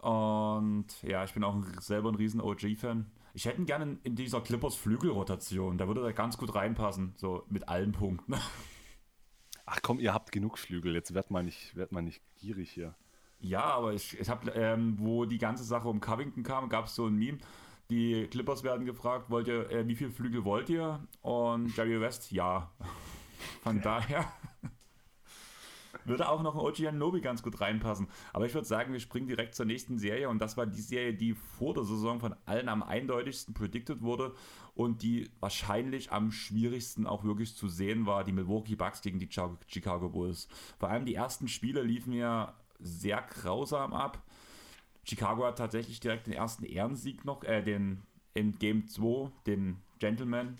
Und 0.00 1.02
ja, 1.02 1.24
ich 1.24 1.34
bin 1.34 1.44
auch 1.44 1.56
selber 1.80 2.10
ein 2.10 2.14
riesen 2.14 2.40
OG-Fan. 2.40 3.10
Ich 3.34 3.44
hätte 3.44 3.60
ihn 3.60 3.66
gerne 3.66 3.98
in 4.02 4.16
dieser 4.16 4.40
Clippers 4.40 4.74
Flügelrotation. 4.76 5.78
Da 5.78 5.86
würde 5.86 6.02
er 6.02 6.12
ganz 6.12 6.38
gut 6.38 6.54
reinpassen, 6.54 7.12
so 7.16 7.44
mit 7.48 7.68
allen 7.68 7.92
Punkten. 7.92 8.34
Ach 9.66 9.78
komm, 9.82 10.00
ihr 10.00 10.12
habt 10.12 10.32
genug 10.32 10.58
Flügel. 10.58 10.94
Jetzt 10.94 11.14
wird 11.14 11.30
man 11.30 11.44
nicht, 11.44 11.76
werd 11.76 11.92
mal 11.92 12.02
nicht 12.02 12.22
gierig 12.36 12.70
hier. 12.70 12.94
Ja, 13.38 13.62
aber 13.62 13.92
ich, 13.92 14.18
ich 14.18 14.28
habe, 14.28 14.50
ähm, 14.52 14.96
wo 14.98 15.26
die 15.26 15.38
ganze 15.38 15.64
Sache 15.64 15.88
um 15.88 16.00
Covington 16.00 16.42
kam, 16.42 16.68
gab 16.68 16.86
es 16.86 16.94
so 16.94 17.06
ein 17.06 17.14
Meme. 17.14 17.38
Die 17.88 18.26
Clippers 18.28 18.62
werden 18.62 18.86
gefragt, 18.86 19.30
wollt 19.30 19.48
ihr, 19.48 19.70
äh, 19.70 19.86
wie 19.86 19.96
viele 19.96 20.10
Flügel 20.10 20.44
wollt 20.44 20.68
ihr? 20.68 21.00
Und 21.22 21.76
Jerry 21.76 22.00
West, 22.00 22.32
ja. 22.32 22.70
Von 23.62 23.80
daher 23.80 24.32
würde 26.04 26.28
auch 26.28 26.42
noch 26.42 26.54
ein 26.54 26.60
OG 26.60 26.92
Nobi 26.92 27.20
ganz 27.20 27.42
gut 27.42 27.60
reinpassen. 27.60 28.08
Aber 28.32 28.46
ich 28.46 28.54
würde 28.54 28.66
sagen, 28.66 28.92
wir 28.92 29.00
springen 29.00 29.26
direkt 29.26 29.54
zur 29.54 29.66
nächsten 29.66 29.98
Serie. 29.98 30.28
Und 30.28 30.40
das 30.40 30.56
war 30.56 30.66
die 30.66 30.80
Serie, 30.80 31.14
die 31.14 31.34
vor 31.34 31.74
der 31.74 31.84
Saison 31.84 32.20
von 32.20 32.34
allen 32.46 32.68
am 32.68 32.82
eindeutigsten 32.82 33.54
predicted 33.54 34.02
wurde 34.02 34.34
und 34.74 35.02
die 35.02 35.30
wahrscheinlich 35.40 36.12
am 36.12 36.32
schwierigsten 36.32 37.06
auch 37.06 37.24
wirklich 37.24 37.56
zu 37.56 37.68
sehen 37.68 38.06
war, 38.06 38.24
die 38.24 38.32
Milwaukee 38.32 38.76
Bucks 38.76 39.02
gegen 39.02 39.18
die 39.18 39.28
Chicago 39.66 40.08
Bulls. 40.08 40.48
Vor 40.78 40.88
allem 40.88 41.04
die 41.04 41.14
ersten 41.14 41.48
Spiele 41.48 41.82
liefen 41.82 42.12
ja 42.12 42.54
sehr 42.78 43.22
grausam 43.22 43.92
ab. 43.92 44.22
Chicago 45.04 45.44
hat 45.44 45.58
tatsächlich 45.58 46.00
direkt 46.00 46.26
den 46.26 46.34
ersten 46.34 46.64
Ehrensieg 46.64 47.24
noch, 47.24 47.42
äh, 47.44 47.62
den 47.62 48.02
in 48.34 48.58
Game 48.58 48.86
2, 48.86 49.30
den 49.46 49.78
Gentleman 49.98 50.56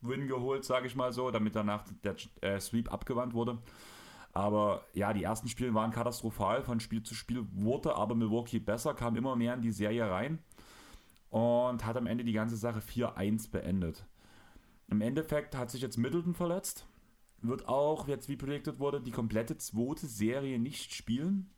Win 0.00 0.28
geholt, 0.28 0.64
sage 0.64 0.86
ich 0.86 0.96
mal 0.96 1.12
so, 1.12 1.30
damit 1.30 1.56
danach 1.56 1.84
der 2.04 2.16
äh, 2.40 2.60
Sweep 2.60 2.92
abgewandt 2.92 3.34
wurde. 3.34 3.58
Aber 4.36 4.84
ja, 4.92 5.14
die 5.14 5.22
ersten 5.22 5.48
Spiele 5.48 5.72
waren 5.72 5.92
katastrophal. 5.92 6.62
Von 6.62 6.78
Spiel 6.78 7.02
zu 7.02 7.14
Spiel 7.14 7.46
wurde 7.52 7.96
aber 7.96 8.14
Milwaukee 8.14 8.58
besser, 8.58 8.92
kam 8.92 9.16
immer 9.16 9.34
mehr 9.34 9.54
in 9.54 9.62
die 9.62 9.72
Serie 9.72 10.10
rein 10.10 10.40
und 11.30 11.86
hat 11.86 11.96
am 11.96 12.06
Ende 12.06 12.22
die 12.22 12.34
ganze 12.34 12.58
Sache 12.58 12.80
4-1 12.80 13.50
beendet. 13.50 14.04
Im 14.88 15.00
Endeffekt 15.00 15.56
hat 15.56 15.70
sich 15.70 15.80
jetzt 15.80 15.96
Middleton 15.96 16.34
verletzt 16.34 16.86
wird 17.40 17.66
auch, 17.66 18.08
jetzt 18.08 18.28
wie 18.28 18.36
predicted 18.36 18.78
wurde, 18.78 19.00
die 19.00 19.10
komplette 19.10 19.56
zweite 19.56 20.06
Serie 20.06 20.58
nicht 20.58 20.94
spielen. 20.94 21.50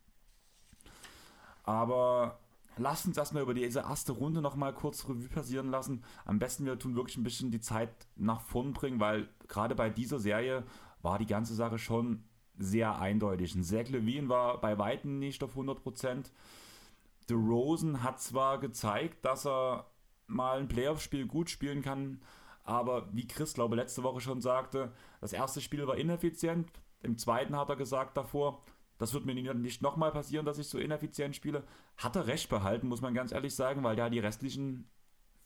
Aber 1.64 2.38
lasst 2.76 3.06
uns 3.06 3.16
erstmal 3.16 3.42
über 3.42 3.54
diese 3.54 3.80
erste 3.80 4.12
Runde 4.12 4.40
nochmal 4.40 4.72
kurz 4.72 5.04
Revue 5.08 5.28
passieren 5.28 5.70
lassen. 5.70 6.04
Am 6.24 6.38
besten 6.38 6.64
wir 6.64 6.78
tun 6.78 6.94
wirklich 6.94 7.16
ein 7.16 7.24
bisschen 7.24 7.50
die 7.50 7.60
Zeit 7.60 7.90
nach 8.14 8.40
vorn 8.40 8.72
bringen, 8.72 9.00
weil 9.00 9.28
gerade 9.48 9.74
bei 9.74 9.90
dieser 9.90 10.20
Serie 10.20 10.64
war 11.02 11.18
die 11.18 11.26
ganze 11.26 11.54
Sache 11.54 11.78
schon 11.78 12.24
sehr 12.58 12.98
eindeutig. 12.98 13.54
Ein 13.54 13.64
Zach 13.64 13.88
Levine 13.88 14.28
war 14.28 14.60
bei 14.60 14.78
Weitem 14.78 15.18
nicht 15.18 15.42
auf 15.42 15.56
100%. 15.56 16.30
Rosen 17.30 18.02
hat 18.02 18.20
zwar 18.20 18.58
gezeigt, 18.58 19.24
dass 19.24 19.46
er 19.46 19.90
mal 20.26 20.58
ein 20.58 20.68
Playoff-Spiel 20.68 21.26
gut 21.26 21.50
spielen 21.50 21.82
kann, 21.82 22.20
aber 22.64 23.08
wie 23.12 23.26
Chris, 23.26 23.54
glaube 23.54 23.76
letzte 23.76 24.02
Woche 24.02 24.20
schon 24.20 24.40
sagte, 24.40 24.92
das 25.20 25.32
erste 25.32 25.60
Spiel 25.60 25.86
war 25.86 25.96
ineffizient. 25.96 26.70
Im 27.02 27.16
zweiten 27.16 27.56
hat 27.56 27.68
er 27.68 27.76
gesagt 27.76 28.16
davor, 28.16 28.64
das 28.98 29.14
wird 29.14 29.26
mir 29.26 29.34
nicht 29.34 29.82
nochmal 29.82 30.10
passieren, 30.10 30.44
dass 30.44 30.58
ich 30.58 30.68
so 30.68 30.78
ineffizient 30.78 31.36
spiele. 31.36 31.64
Hat 31.96 32.16
er 32.16 32.26
recht 32.26 32.48
behalten, 32.48 32.88
muss 32.88 33.00
man 33.00 33.14
ganz 33.14 33.32
ehrlich 33.32 33.54
sagen, 33.54 33.84
weil 33.84 33.96
der 33.96 34.10
die 34.10 34.18
restlichen 34.18 34.90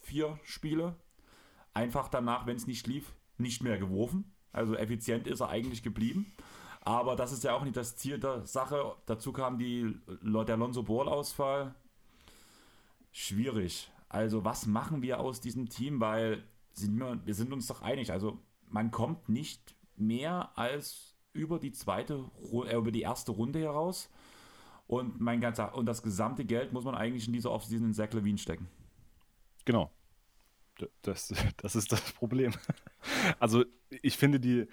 vier 0.00 0.38
Spiele 0.42 0.96
einfach 1.74 2.08
danach, 2.08 2.46
wenn 2.46 2.56
es 2.56 2.66
nicht 2.66 2.86
lief, 2.86 3.14
nicht 3.38 3.62
mehr 3.62 3.78
geworfen. 3.78 4.32
Also 4.52 4.74
effizient 4.74 5.26
ist 5.26 5.40
er 5.40 5.48
eigentlich 5.48 5.82
geblieben. 5.82 6.32
Aber 6.84 7.16
das 7.16 7.32
ist 7.32 7.44
ja 7.44 7.54
auch 7.54 7.62
nicht 7.62 7.76
das 7.76 7.96
Ziel 7.96 8.18
der 8.18 8.44
Sache. 8.44 8.96
Dazu 9.06 9.32
kam 9.32 9.58
die, 9.58 9.96
der 10.22 10.54
Alonso 10.54 10.82
Ball-Ausfall. 10.82 11.74
Schwierig. 13.12 13.90
Also 14.08 14.44
was 14.44 14.66
machen 14.66 15.00
wir 15.00 15.20
aus 15.20 15.40
diesem 15.40 15.68
Team? 15.68 16.00
Weil 16.00 16.42
sind 16.72 16.98
wir, 16.98 17.24
wir 17.24 17.34
sind 17.34 17.52
uns 17.52 17.66
doch 17.68 17.82
einig. 17.82 18.10
Also 18.10 18.38
man 18.68 18.90
kommt 18.90 19.28
nicht 19.28 19.76
mehr 19.96 20.50
als 20.56 21.14
über 21.32 21.58
die 21.58 21.72
zweite, 21.72 22.24
äh, 22.66 22.76
über 22.76 22.90
die 22.90 23.02
erste 23.02 23.32
Runde 23.32 23.60
heraus. 23.60 24.10
Und, 24.86 25.20
mein 25.20 25.40
ganzer, 25.40 25.74
und 25.74 25.86
das 25.86 26.02
gesamte 26.02 26.44
Geld 26.44 26.72
muss 26.72 26.84
man 26.84 26.94
eigentlich 26.94 27.26
in 27.26 27.32
dieser 27.32 27.50
Offseason 27.50 27.88
in 27.88 27.94
Zach 27.94 28.12
Levine 28.12 28.38
stecken. 28.38 28.68
Genau. 29.64 29.90
Das, 31.02 31.32
das 31.58 31.76
ist 31.76 31.92
das 31.92 32.12
Problem. 32.12 32.52
Also, 33.38 33.64
ich 33.90 34.16
finde 34.16 34.40
die. 34.40 34.68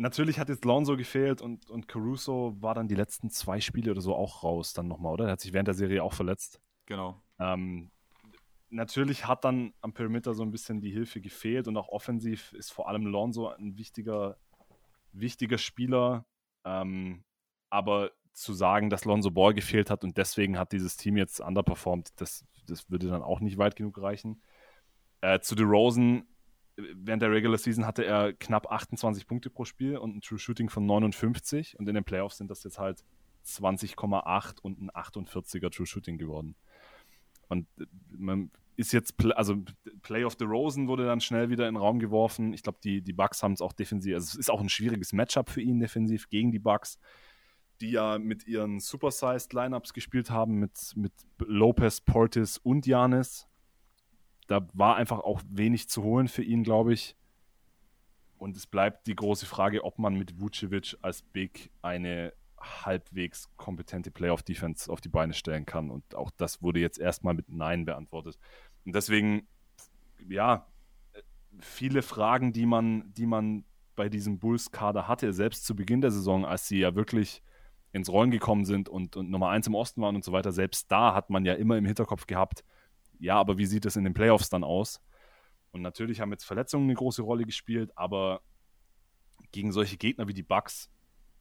Natürlich 0.00 0.38
hat 0.38 0.48
jetzt 0.48 0.64
Lonzo 0.64 0.96
gefehlt 0.96 1.42
und, 1.42 1.68
und 1.68 1.86
Caruso 1.86 2.56
war 2.58 2.74
dann 2.74 2.88
die 2.88 2.94
letzten 2.94 3.28
zwei 3.28 3.60
Spiele 3.60 3.90
oder 3.90 4.00
so 4.00 4.14
auch 4.14 4.42
raus, 4.42 4.72
dann 4.72 4.88
nochmal, 4.88 5.12
oder? 5.12 5.26
Er 5.26 5.32
hat 5.32 5.42
sich 5.42 5.52
während 5.52 5.68
der 5.68 5.74
Serie 5.74 6.02
auch 6.02 6.14
verletzt. 6.14 6.58
Genau. 6.86 7.22
Ähm, 7.38 7.90
natürlich 8.70 9.26
hat 9.26 9.44
dann 9.44 9.74
am 9.82 9.92
Perimeter 9.92 10.32
so 10.32 10.42
ein 10.42 10.52
bisschen 10.52 10.80
die 10.80 10.90
Hilfe 10.90 11.20
gefehlt 11.20 11.68
und 11.68 11.76
auch 11.76 11.88
offensiv 11.88 12.54
ist 12.54 12.70
vor 12.70 12.88
allem 12.88 13.04
Lonzo 13.04 13.48
ein 13.48 13.76
wichtiger, 13.76 14.38
wichtiger 15.12 15.58
Spieler. 15.58 16.24
Ähm, 16.64 17.22
aber 17.68 18.10
zu 18.32 18.54
sagen, 18.54 18.88
dass 18.88 19.04
Lonzo 19.04 19.30
Ball 19.30 19.52
gefehlt 19.52 19.90
hat 19.90 20.02
und 20.02 20.16
deswegen 20.16 20.58
hat 20.58 20.72
dieses 20.72 20.96
Team 20.96 21.18
jetzt 21.18 21.40
underperformed, 21.40 22.18
das, 22.18 22.46
das 22.66 22.90
würde 22.90 23.08
dann 23.08 23.22
auch 23.22 23.40
nicht 23.40 23.58
weit 23.58 23.76
genug 23.76 24.00
reichen. 24.00 24.40
Äh, 25.20 25.40
zu 25.40 25.54
DeRozan, 25.54 26.26
während 26.94 27.22
der 27.22 27.30
Regular 27.30 27.58
Season 27.58 27.86
hatte 27.86 28.04
er 28.04 28.32
knapp 28.32 28.70
28 28.70 29.26
Punkte 29.26 29.50
pro 29.50 29.64
Spiel 29.64 29.96
und 29.96 30.16
ein 30.16 30.20
True 30.20 30.38
Shooting 30.38 30.68
von 30.68 30.86
59 30.86 31.78
und 31.78 31.88
in 31.88 31.94
den 31.94 32.04
Playoffs 32.04 32.38
sind 32.38 32.50
das 32.50 32.64
jetzt 32.64 32.78
halt 32.78 33.04
20,8 33.46 34.60
und 34.60 34.80
ein 34.80 34.90
48er 34.90 35.70
True 35.70 35.86
Shooting 35.86 36.18
geworden. 36.18 36.54
Und 37.48 37.66
äh, 37.78 37.84
man 38.10 38.50
ist 38.76 38.92
jetzt, 38.92 39.14
also 39.34 39.56
Play 40.02 40.24
of 40.24 40.36
the 40.38 40.44
Rosen 40.44 40.88
wurde 40.88 41.04
dann 41.04 41.20
schnell 41.20 41.50
wieder 41.50 41.68
in 41.68 41.74
den 41.74 41.80
Raum 41.80 41.98
geworfen. 41.98 42.54
Ich 42.54 42.62
glaube, 42.62 42.78
die, 42.82 43.02
die 43.02 43.12
Bucks 43.12 43.42
haben 43.42 43.52
es 43.52 43.60
auch 43.60 43.74
defensiv, 43.74 44.14
also 44.14 44.24
es 44.24 44.34
ist 44.36 44.50
auch 44.50 44.60
ein 44.60 44.70
schwieriges 44.70 45.12
Matchup 45.12 45.50
für 45.50 45.60
ihn 45.60 45.80
defensiv 45.80 46.30
gegen 46.30 46.50
die 46.50 46.58
Bucks, 46.58 46.98
die 47.80 47.90
ja 47.90 48.18
mit 48.18 48.46
ihren 48.46 48.80
Supersized 48.80 49.52
Lineups 49.52 49.92
gespielt 49.92 50.30
haben, 50.30 50.54
mit, 50.54 50.92
mit 50.96 51.12
Lopez, 51.38 52.00
Portis 52.00 52.56
und 52.56 52.86
Janis. 52.86 53.49
Da 54.50 54.66
war 54.72 54.96
einfach 54.96 55.20
auch 55.20 55.40
wenig 55.48 55.88
zu 55.88 56.02
holen 56.02 56.26
für 56.26 56.42
ihn, 56.42 56.64
glaube 56.64 56.92
ich. 56.92 57.14
Und 58.36 58.56
es 58.56 58.66
bleibt 58.66 59.06
die 59.06 59.14
große 59.14 59.46
Frage, 59.46 59.84
ob 59.84 60.00
man 60.00 60.14
mit 60.14 60.40
Vucevic 60.40 60.96
als 61.02 61.22
Big 61.22 61.70
eine 61.82 62.32
halbwegs 62.60 63.48
kompetente 63.56 64.10
Playoff-Defense 64.10 64.90
auf 64.90 65.00
die 65.00 65.08
Beine 65.08 65.34
stellen 65.34 65.66
kann. 65.66 65.88
Und 65.88 66.16
auch 66.16 66.32
das 66.36 66.62
wurde 66.62 66.80
jetzt 66.80 66.98
erstmal 66.98 67.34
mit 67.34 67.48
Nein 67.48 67.84
beantwortet. 67.84 68.40
Und 68.84 68.96
deswegen, 68.96 69.46
ja, 70.28 70.66
viele 71.60 72.02
Fragen, 72.02 72.52
die 72.52 72.66
man, 72.66 73.14
die 73.14 73.26
man 73.26 73.64
bei 73.94 74.08
diesem 74.08 74.40
Bulls-Kader 74.40 75.06
hatte, 75.06 75.32
selbst 75.32 75.64
zu 75.64 75.76
Beginn 75.76 76.00
der 76.00 76.10
Saison, 76.10 76.44
als 76.44 76.66
sie 76.66 76.80
ja 76.80 76.96
wirklich 76.96 77.40
ins 77.92 78.10
Rollen 78.10 78.32
gekommen 78.32 78.64
sind 78.64 78.88
und, 78.88 79.14
und 79.14 79.30
Nummer 79.30 79.50
eins 79.50 79.68
im 79.68 79.76
Osten 79.76 80.02
waren 80.02 80.16
und 80.16 80.24
so 80.24 80.32
weiter, 80.32 80.50
selbst 80.50 80.90
da 80.90 81.14
hat 81.14 81.30
man 81.30 81.44
ja 81.44 81.54
immer 81.54 81.76
im 81.76 81.84
Hinterkopf 81.84 82.26
gehabt, 82.26 82.64
ja, 83.20 83.36
aber 83.36 83.58
wie 83.58 83.66
sieht 83.66 83.86
es 83.86 83.96
in 83.96 84.04
den 84.04 84.14
Playoffs 84.14 84.48
dann 84.48 84.64
aus? 84.64 85.00
Und 85.72 85.82
natürlich 85.82 86.20
haben 86.20 86.32
jetzt 86.32 86.44
Verletzungen 86.44 86.84
eine 86.84 86.94
große 86.94 87.22
Rolle 87.22 87.44
gespielt, 87.44 87.92
aber 87.96 88.40
gegen 89.52 89.72
solche 89.72 89.96
Gegner 89.96 90.26
wie 90.26 90.34
die 90.34 90.42
Bucks 90.42 90.90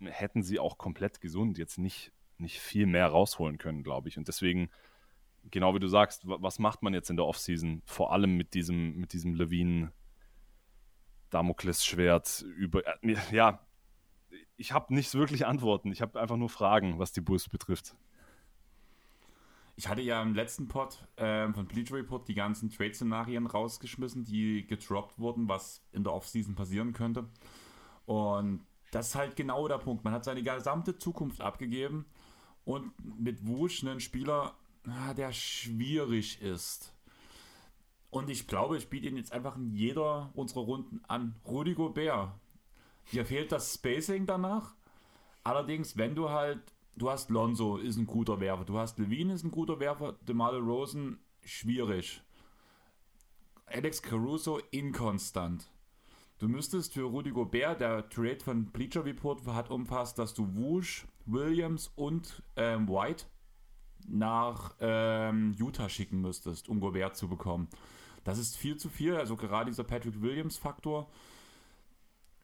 hätten 0.01 0.43
sie 0.43 0.59
auch 0.59 0.77
komplett 0.77 1.19
gesund 1.21 1.57
jetzt 1.57 1.77
nicht, 1.77 2.11
nicht 2.37 2.59
viel 2.59 2.85
mehr 2.85 3.07
rausholen 3.07 3.57
können, 3.57 3.83
glaube 3.83 4.09
ich. 4.09 4.17
Und 4.17 4.27
deswegen, 4.27 4.69
genau 5.49 5.73
wie 5.73 5.79
du 5.79 5.87
sagst, 5.87 6.21
was 6.25 6.59
macht 6.59 6.83
man 6.83 6.93
jetzt 6.93 7.09
in 7.09 7.17
der 7.17 7.25
Offseason? 7.25 7.81
Vor 7.85 8.13
allem 8.13 8.37
mit 8.37 8.53
diesem, 8.53 8.97
mit 8.97 9.13
diesem 9.13 9.33
Levine 9.33 9.91
Damoklesschwert 11.29 12.41
über. 12.55 12.85
Äh, 13.03 13.15
ja, 13.31 13.65
ich 14.57 14.71
habe 14.71 14.93
nicht 14.93 15.13
wirklich 15.13 15.45
Antworten. 15.45 15.91
Ich 15.91 16.01
habe 16.01 16.19
einfach 16.19 16.37
nur 16.37 16.49
Fragen, 16.49 16.99
was 16.99 17.11
die 17.11 17.21
Bulls 17.21 17.49
betrifft. 17.49 17.95
Ich 19.79 19.87
hatte 19.87 20.01
ja 20.01 20.21
im 20.21 20.35
letzten 20.35 20.67
Pod 20.67 21.07
äh, 21.15 21.49
von 21.53 21.65
Bleacher 21.65 21.95
Report 21.95 22.27
die 22.27 22.33
ganzen 22.33 22.69
Trade-Szenarien 22.69 23.47
rausgeschmissen, 23.47 24.25
die 24.25 24.67
gedroppt 24.67 25.17
wurden, 25.17 25.47
was 25.47 25.81
in 25.93 26.03
der 26.03 26.11
Offseason 26.11 26.53
passieren 26.53 26.91
könnte. 26.91 27.29
Und 28.05 28.65
das 28.91 29.07
ist 29.07 29.15
halt 29.15 29.37
genau 29.37 29.69
der 29.69 29.77
Punkt. 29.77 30.03
Man 30.03 30.11
hat 30.11 30.25
seine 30.25 30.43
gesamte 30.43 30.97
Zukunft 30.97 31.39
abgegeben 31.39 32.07
und 32.65 32.91
mit 33.21 33.47
Wusch 33.47 33.81
einen 33.81 34.01
Spieler, 34.01 34.53
ah, 34.85 35.13
der 35.13 35.31
schwierig 35.31 36.41
ist. 36.41 36.93
Und 38.09 38.29
ich 38.29 38.47
glaube, 38.47 38.75
ich 38.75 38.89
biete 38.89 39.07
ihn 39.07 39.15
jetzt 39.15 39.31
einfach 39.31 39.55
in 39.55 39.71
jeder 39.71 40.29
unserer 40.33 40.63
Runden 40.63 40.99
an. 41.07 41.35
Rudy 41.47 41.73
Gobert. 41.73 42.33
Dir 43.13 43.25
fehlt 43.25 43.53
das 43.53 43.75
Spacing 43.75 44.25
danach. 44.25 44.75
Allerdings, 45.45 45.95
wenn 45.95 46.15
du 46.15 46.31
halt, 46.31 46.59
du 46.99 47.09
hast 47.09 47.29
Lonzo, 47.29 47.77
ist 47.77 47.97
ein 47.97 48.05
guter 48.05 48.39
Werfer. 48.39 48.65
Du 48.65 48.77
hast 48.77 48.99
Levine, 48.99 49.33
ist 49.33 49.43
ein 49.43 49.51
guter 49.51 49.79
Werfer. 49.79 50.13
DeMar 50.27 50.53
Rosen, 50.53 51.19
schwierig. 51.43 52.21
Alex 53.65 54.01
Caruso, 54.01 54.59
inkonstant. 54.71 55.69
Du 56.39 56.47
müsstest 56.47 56.93
für 56.93 57.03
Rudy 57.03 57.31
Gobert, 57.31 57.81
der 57.81 58.07
Trade 58.09 58.39
von 58.39 58.65
Bleacher 58.65 59.03
Report 59.03 59.45
hat 59.47 59.69
umfasst, 59.69 60.17
dass 60.19 60.33
du 60.33 60.55
Wush, 60.55 61.05
Williams 61.25 61.91
und 61.95 62.41
ähm, 62.55 62.87
White 62.87 63.25
nach 64.07 64.75
ähm, 64.79 65.53
Utah 65.57 65.89
schicken 65.89 66.21
müsstest, 66.21 66.69
um 66.69 66.79
Gobert 66.79 67.17
zu 67.17 67.27
bekommen. 67.27 67.67
Das 68.23 68.37
ist 68.37 68.57
viel 68.57 68.77
zu 68.77 68.89
viel. 68.89 69.15
Also 69.15 69.35
gerade 69.35 69.69
dieser 69.69 69.83
Patrick 69.83 70.21
Williams-Faktor 70.21 71.09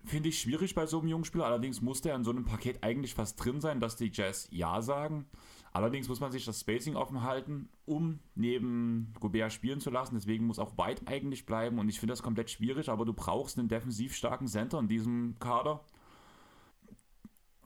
finde 0.06 0.30
ich 0.30 0.40
schwierig 0.40 0.76
bei 0.76 0.86
so 0.86 1.00
einem 1.00 1.08
jungen 1.08 1.26
Spieler. 1.26 1.46
Allerdings 1.46 1.82
muss 1.82 2.02
der 2.02 2.16
in 2.16 2.24
so 2.24 2.32
einem 2.32 2.46
Paket 2.46 2.84
eigentlich 2.84 3.14
fast 3.14 3.44
drin 3.44 3.62
sein, 3.62 3.80
dass 3.80 3.96
die 3.96 4.12
Jazz 4.14 4.48
Ja 4.52 4.82
sagen. 4.82 5.26
Allerdings 5.74 6.08
muss 6.08 6.22
man 6.22 6.32
sich 6.32 6.46
das 6.46 6.62
Spacing 6.62 6.96
offen 6.96 7.22
halten, 7.24 7.68
um 7.86 8.20
neben 8.34 9.14
Gobert 9.20 9.52
spielen 9.52 9.82
zu 9.82 9.90
lassen. 9.90 10.16
Deswegen 10.16 10.48
muss 10.48 10.58
auch 10.58 10.78
White 10.78 11.08
eigentlich 11.08 11.46
bleiben. 11.46 11.80
Und 11.80 11.90
ich 11.90 12.00
finde 12.00 12.14
das 12.14 12.24
komplett 12.24 12.50
schwierig, 12.50 12.88
aber 12.88 13.04
du 13.04 13.12
brauchst 13.12 13.60
einen 13.60 13.68
defensiv 13.68 14.16
starken 14.16 14.48
Center 14.48 14.80
in 14.80 14.88
diesem 14.88 15.36
Kader. 15.40 15.84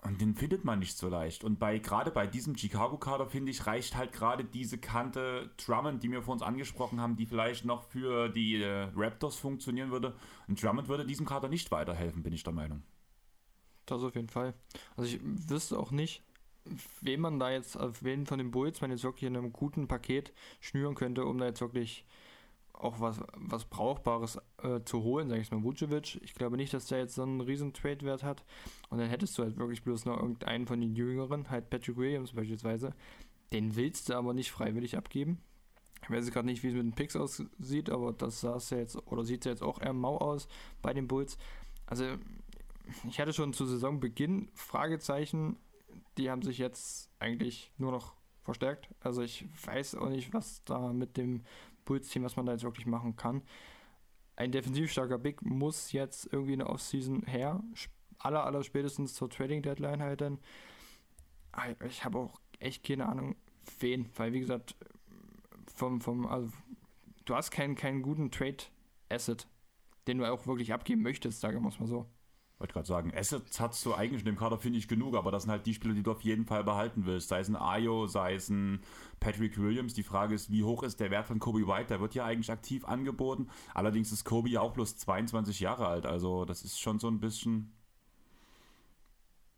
Und 0.01 0.21
den 0.21 0.33
findet 0.33 0.63
man 0.63 0.79
nicht 0.79 0.97
so 0.97 1.09
leicht. 1.09 1.43
Und 1.43 1.59
bei 1.59 1.77
gerade 1.77 2.11
bei 2.11 2.25
diesem 2.25 2.55
Chicago-Kader, 2.55 3.27
finde 3.27 3.51
ich, 3.51 3.67
reicht 3.67 3.97
halt 3.97 4.13
gerade 4.13 4.45
diese 4.45 4.77
Kante 4.77 5.49
Drummond, 5.57 6.01
die 6.03 6.11
wir 6.11 6.21
vor 6.21 6.33
uns 6.33 6.41
angesprochen 6.41 7.01
haben, 7.01 7.17
die 7.17 7.25
vielleicht 7.25 7.65
noch 7.65 7.83
für 7.83 8.29
die 8.29 8.61
äh, 8.61 8.89
Raptors 8.95 9.35
funktionieren 9.35 9.91
würde. 9.91 10.15
Und 10.47 10.61
Drummond 10.63 10.87
würde 10.87 11.05
diesem 11.05 11.25
Kader 11.25 11.49
nicht 11.49 11.71
weiterhelfen, 11.71 12.23
bin 12.23 12.31
ich 12.31 12.43
der 12.43 12.53
Meinung. 12.53 12.83
Das 13.85 14.03
auf 14.03 14.15
jeden 14.15 14.29
Fall. 14.29 14.53
Also 14.95 15.15
ich 15.15 15.19
wüsste 15.23 15.77
auch 15.77 15.91
nicht, 15.91 16.23
wen 17.01 17.19
man 17.19 17.39
da 17.39 17.51
jetzt, 17.51 17.75
auf 17.75 18.03
wen 18.03 18.25
von 18.25 18.37
den 18.37 18.51
Bulls 18.51 18.79
man 18.79 18.91
jetzt 18.91 19.03
wirklich 19.03 19.27
in 19.27 19.35
einem 19.35 19.51
guten 19.51 19.87
Paket 19.87 20.31
schnüren 20.61 20.95
könnte, 20.95 21.25
um 21.25 21.37
da 21.39 21.45
jetzt 21.45 21.61
wirklich 21.61 22.05
auch 22.79 22.99
was, 22.99 23.19
was 23.35 23.65
Brauchbares 23.65 24.39
äh, 24.63 24.79
zu 24.85 25.03
holen, 25.03 25.29
sage 25.29 25.41
ich 25.41 25.51
mal, 25.51 25.63
Vucevic. 25.63 26.19
Ich 26.23 26.33
glaube 26.33 26.57
nicht, 26.57 26.73
dass 26.73 26.87
der 26.87 26.99
jetzt 26.99 27.15
so 27.15 27.23
einen 27.23 27.41
riesen 27.41 27.73
Trade-Wert 27.73 28.23
hat. 28.23 28.43
Und 28.89 28.99
dann 28.99 29.09
hättest 29.09 29.37
du 29.37 29.43
halt 29.43 29.57
wirklich 29.57 29.83
bloß 29.83 30.05
noch 30.05 30.17
irgendeinen 30.17 30.65
von 30.65 30.79
den 30.79 30.95
Jüngeren, 30.95 31.49
halt 31.49 31.69
Patrick 31.69 31.97
Williams 31.97 32.33
beispielsweise. 32.33 32.93
Den 33.51 33.75
willst 33.75 34.09
du 34.09 34.15
aber 34.15 34.33
nicht 34.33 34.51
freiwillig 34.51 34.97
abgeben. 34.97 35.39
Ich 36.03 36.09
weiß 36.09 36.31
gerade 36.31 36.45
nicht, 36.45 36.63
wie 36.63 36.69
es 36.69 36.73
mit 36.73 36.83
den 36.83 36.95
Picks 36.95 37.15
aussieht, 37.15 37.89
aber 37.89 38.13
das 38.13 38.39
sah 38.39 38.55
es 38.55 38.69
ja 38.69 38.77
jetzt, 38.77 38.95
oder 39.07 39.25
sieht 39.25 39.41
es 39.41 39.45
ja 39.45 39.51
jetzt 39.51 39.63
auch 39.63 39.81
eher 39.81 39.93
mau 39.93 40.17
aus 40.17 40.47
bei 40.81 40.93
den 40.93 41.07
Bulls. 41.07 41.37
Also, 41.85 42.05
ich 43.07 43.19
hatte 43.19 43.33
schon 43.33 43.53
zu 43.53 43.65
Saisonbeginn 43.65 44.49
Fragezeichen, 44.53 45.57
die 46.17 46.29
haben 46.29 46.41
sich 46.41 46.57
jetzt 46.57 47.11
eigentlich 47.19 47.71
nur 47.77 47.91
noch 47.91 48.13
verstärkt. 48.49 48.89
Also 48.99 49.21
ich 49.21 49.45
weiß 49.65 49.95
auch 49.95 50.09
nicht, 50.09 50.33
was 50.33 50.63
da 50.63 50.91
mit 50.91 51.17
dem 51.17 51.43
Bulls-Team, 51.89 52.23
was 52.23 52.35
man 52.35 52.45
da 52.45 52.53
jetzt 52.53 52.63
wirklich 52.63 52.85
machen 52.85 53.15
kann. 53.15 53.41
Ein 54.35 54.51
defensiv 54.51 54.91
starker 54.91 55.17
Big 55.17 55.41
muss 55.41 55.91
jetzt 55.91 56.31
irgendwie 56.31 56.53
eine 56.53 56.67
Offseason 56.67 57.23
her. 57.23 57.61
Aller, 58.19 58.45
aller 58.45 58.63
spätestens 58.63 59.13
zur 59.15 59.29
Trading-Deadline 59.29 60.01
halt 60.01 60.21
dann. 60.21 60.39
Ah, 61.51 61.65
ich 61.85 62.05
habe 62.05 62.19
auch 62.19 62.39
echt 62.59 62.85
keine 62.85 63.07
Ahnung, 63.07 63.35
wen. 63.79 64.09
Weil, 64.15 64.33
wie 64.33 64.39
gesagt, 64.39 64.75
vom, 65.73 65.99
vom, 65.99 66.27
also, 66.27 66.49
du 67.25 67.35
hast 67.35 67.51
keinen, 67.51 67.75
keinen 67.75 68.01
guten 68.01 68.31
Trade-Asset, 68.31 69.47
den 70.07 70.19
du 70.19 70.31
auch 70.31 70.45
wirklich 70.47 70.73
abgeben 70.73 71.01
möchtest, 71.01 71.41
sage 71.41 71.57
ich 71.57 71.79
mal 71.79 71.87
so 71.87 72.05
wollte 72.59 72.73
gerade 72.73 72.87
sagen, 72.87 73.13
Assets 73.15 73.59
hast 73.59 73.85
du 73.85 73.93
eigentlich 73.93 74.21
in 74.21 74.25
dem 74.25 74.35
Kader, 74.35 74.57
finde 74.57 74.79
ich, 74.79 74.87
genug, 74.87 75.15
aber 75.15 75.31
das 75.31 75.43
sind 75.43 75.51
halt 75.51 75.65
die 75.65 75.73
Spieler, 75.73 75.93
die 75.93 76.03
du 76.03 76.11
auf 76.11 76.21
jeden 76.21 76.45
Fall 76.45 76.63
behalten 76.63 77.05
willst. 77.05 77.29
Sei 77.29 77.39
es 77.39 77.47
ein 77.47 77.55
Ayo, 77.55 78.07
sei 78.07 78.35
es 78.35 78.49
ein 78.49 78.81
Patrick 79.19 79.57
Williams. 79.57 79.93
Die 79.93 80.03
Frage 80.03 80.35
ist, 80.35 80.51
wie 80.51 80.63
hoch 80.63 80.83
ist 80.83 80.99
der 80.99 81.09
Wert 81.09 81.27
von 81.27 81.39
Kobe 81.39 81.67
White? 81.67 81.87
Der 81.87 82.01
wird 82.01 82.15
ja 82.15 82.25
eigentlich 82.25 82.51
aktiv 82.51 82.85
angeboten. 82.85 83.47
Allerdings 83.73 84.11
ist 84.11 84.25
Kobe 84.25 84.49
ja 84.49 84.59
auch 84.59 84.73
bloß 84.73 84.97
22 84.97 85.61
Jahre 85.61 85.87
alt. 85.87 86.05
Also, 86.05 86.43
das 86.43 86.63
ist 86.63 86.79
schon 86.79 86.99
so 86.99 87.07
ein 87.07 87.21
bisschen 87.21 87.71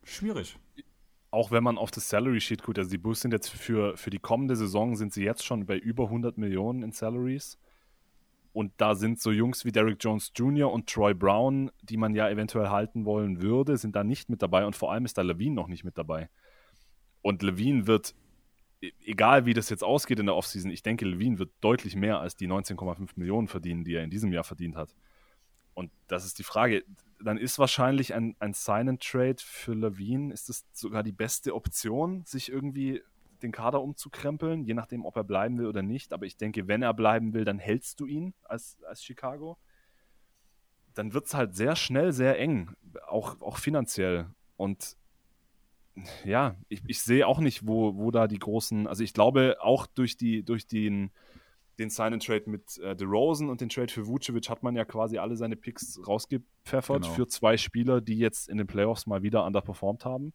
schwierig. 0.04 0.60
Auch 1.32 1.50
wenn 1.50 1.64
man 1.64 1.78
auf 1.78 1.92
das 1.92 2.10
Salary 2.10 2.42
Sheet 2.42 2.62
guckt, 2.62 2.78
also 2.78 2.92
die 2.92 2.98
Bulls 2.98 3.22
sind 3.22 3.32
jetzt 3.32 3.50
für, 3.50 3.98
für 3.98 4.10
die 4.10 4.20
kommende 4.20 4.56
Saison 4.56 4.96
sind 4.96 5.14
sie 5.14 5.24
jetzt 5.24 5.46
schon 5.46 5.66
bei 5.66 5.78
über 5.78 6.04
100 6.04 6.38
Millionen 6.38 6.84
in 6.84 6.92
Salaries. 6.92 7.58
Und 8.54 8.74
da 8.78 8.96
sind 8.96 9.22
so 9.22 9.32
Jungs 9.32 9.64
wie 9.64 9.72
Derrick 9.72 9.98
Jones 10.02 10.32
Jr. 10.36 10.72
und 10.72 10.90
Troy 10.90 11.14
Brown, 11.14 11.72
die 11.82 11.98
man 11.98 12.14
ja 12.16 12.30
eventuell 12.30 12.70
halten 12.70 13.06
wollen 13.06 13.42
würde, 13.42 13.78
sind 13.78 13.96
da 13.96 14.04
nicht 14.04 14.30
mit 14.30 14.42
dabei. 14.42 14.66
Und 14.66 14.76
vor 14.76 14.92
allem 14.92 15.06
ist 15.06 15.18
da 15.18 15.22
Levine 15.22 15.56
noch 15.56 15.68
nicht 15.68 15.86
mit 15.86 15.98
dabei. 15.98 16.30
Und 17.22 17.44
Levine 17.44 17.88
wird 17.88 18.14
e-, 18.82 18.92
egal 19.06 19.46
wie 19.46 19.54
das 19.54 19.70
jetzt 19.70 19.84
ausgeht 19.84 20.20
in 20.20 20.26
der 20.26 20.36
Offseason, 20.36 20.70
ich 20.70 20.84
denke, 20.84 21.06
Levine 21.06 21.40
wird 21.40 21.52
deutlich 21.62 21.96
mehr 21.96 22.20
als 22.20 22.36
die 22.36 22.48
19,5 22.48 23.12
Millionen 23.16 23.48
verdienen, 23.48 23.86
die 23.86 23.96
er 23.96 24.04
in 24.04 24.10
diesem 24.10 24.34
Jahr 24.34 24.44
verdient 24.44 24.76
hat. 24.76 24.94
Und 25.74 25.92
das 26.08 26.26
ist 26.26 26.38
die 26.38 26.44
Frage. 26.44 26.84
Dann 27.24 27.38
ist 27.38 27.58
wahrscheinlich 27.58 28.14
ein, 28.14 28.36
ein 28.40 28.54
Sign-and-Trade 28.54 29.38
für 29.40 29.74
Levine, 29.74 30.34
ist 30.34 30.50
das 30.50 30.66
sogar 30.74 31.04
die 31.04 31.14
beste 31.14 31.56
Option, 31.56 32.26
sich 32.26 32.52
irgendwie 32.52 33.02
den 33.44 33.52
Kader 33.52 33.82
umzukrempeln, 33.82 34.64
je 34.64 34.74
nachdem, 34.74 35.06
ob 35.06 35.16
er 35.16 35.24
bleiben 35.24 35.58
will 35.58 35.68
oder 35.68 35.82
nicht. 35.82 36.14
Aber 36.14 36.26
ich 36.26 36.38
denke, 36.38 36.68
wenn 36.68 36.82
er 36.82 36.94
bleiben 36.94 37.34
will, 37.34 37.46
dann 37.46 37.60
hältst 37.60 38.00
du 38.00 38.06
ihn 38.06 38.34
als, 38.44 38.78
als 38.84 39.04
Chicago. 39.04 39.58
Dann 40.94 41.14
wird 41.14 41.28
es 41.28 41.34
halt 41.34 41.56
sehr 41.56 41.76
schnell 41.76 42.12
sehr 42.12 42.40
eng, 42.40 42.76
auch, 43.08 43.40
auch 43.42 43.58
finanziell. 43.58 44.28
Und 44.58 44.98
ja, 46.24 46.56
ich, 46.70 46.82
ich 46.88 47.02
sehe 47.02 47.28
auch 47.28 47.40
nicht, 47.40 47.68
wo, 47.68 47.96
wo 47.96 48.12
da 48.12 48.28
die 48.28 48.40
großen, 48.40 48.88
also 48.88 49.04
ich 49.04 49.14
glaube 49.14 49.58
auch 49.60 49.88
durch, 49.88 50.18
die, 50.18 50.44
durch 50.44 50.68
den, 50.68 51.12
den 51.80 51.90
Sign-and-Trade 51.90 52.50
mit 52.50 52.78
äh, 52.78 52.96
DeRozan 52.96 53.50
und 53.50 53.62
den 53.62 53.70
Trade 53.70 53.92
für 53.92 54.08
Vucevic 54.08 54.50
hat 54.50 54.64
man 54.64 54.76
ja 54.76 54.86
quasi 54.86 55.18
alle 55.18 55.36
seine 55.36 55.56
Picks 55.56 56.00
rausgepfeffert 56.06 57.04
genau. 57.04 57.14
für 57.14 57.28
zwei 57.28 57.58
Spieler, 57.58 58.02
die 58.02 58.18
jetzt 58.18 58.50
in 58.50 58.58
den 58.58 58.68
Playoffs 58.68 59.08
mal 59.08 59.24
wieder 59.24 59.46
underperformed 59.46 60.06
haben. 60.06 60.34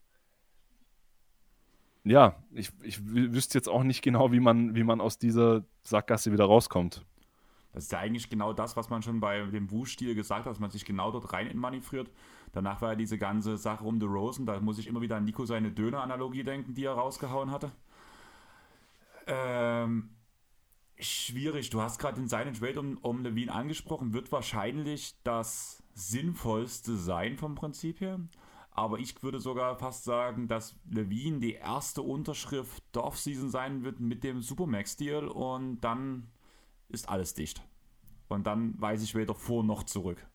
Ja, 2.06 2.36
ich, 2.52 2.70
ich 2.84 3.04
wüsste 3.04 3.58
jetzt 3.58 3.68
auch 3.68 3.82
nicht 3.82 4.00
genau, 4.00 4.30
wie 4.30 4.38
man, 4.38 4.76
wie 4.76 4.84
man 4.84 5.00
aus 5.00 5.18
dieser 5.18 5.64
Sackgasse 5.82 6.30
wieder 6.30 6.44
rauskommt. 6.44 7.04
Das 7.72 7.84
ist 7.84 7.92
ja 7.92 7.98
eigentlich 7.98 8.30
genau 8.30 8.52
das, 8.52 8.76
was 8.76 8.90
man 8.90 9.02
schon 9.02 9.18
bei 9.18 9.42
dem 9.42 9.72
Wu-Stil 9.72 10.14
gesagt 10.14 10.46
hat, 10.46 10.52
dass 10.52 10.60
man 10.60 10.70
sich 10.70 10.84
genau 10.84 11.10
dort 11.10 11.32
rein 11.32 11.54
manövriert. 11.56 12.08
Danach 12.52 12.80
war 12.80 12.90
ja 12.90 12.94
diese 12.94 13.18
ganze 13.18 13.56
Sache 13.56 13.84
um 13.84 13.98
The 13.98 14.06
Rosen, 14.06 14.46
da 14.46 14.60
muss 14.60 14.78
ich 14.78 14.86
immer 14.86 15.00
wieder 15.00 15.16
an 15.16 15.24
Nico 15.24 15.44
seine 15.46 15.72
Döner-Analogie 15.72 16.44
denken, 16.44 16.74
die 16.74 16.84
er 16.84 16.92
rausgehauen 16.92 17.50
hatte. 17.50 17.72
Ähm, 19.26 20.10
schwierig, 21.00 21.70
du 21.70 21.82
hast 21.82 21.98
gerade 21.98 22.20
den 22.20 22.28
Silent 22.28 22.60
Trade 22.60 22.78
um, 22.78 22.98
um 22.98 23.24
Levine 23.24 23.52
angesprochen, 23.52 24.14
wird 24.14 24.30
wahrscheinlich 24.30 25.16
das 25.24 25.82
sinnvollste 25.92 26.96
sein 26.96 27.36
vom 27.36 27.56
Prinzip 27.56 28.00
her. 28.00 28.20
Aber 28.76 28.98
ich 28.98 29.22
würde 29.22 29.40
sogar 29.40 29.78
fast 29.78 30.04
sagen, 30.04 30.48
dass 30.48 30.76
Levine 30.90 31.40
die 31.40 31.54
erste 31.54 32.02
Unterschrift 32.02 32.84
der 32.94 33.04
Offseason 33.04 33.48
sein 33.48 33.84
wird 33.84 34.00
mit 34.00 34.22
dem 34.22 34.42
Supermax-Deal 34.42 35.28
und 35.28 35.80
dann 35.80 36.28
ist 36.90 37.08
alles 37.08 37.32
dicht. 37.32 37.62
Und 38.28 38.46
dann 38.46 38.78
weiß 38.78 39.02
ich 39.02 39.14
weder 39.14 39.34
vor 39.34 39.64
noch 39.64 39.84
zurück. 39.84 40.26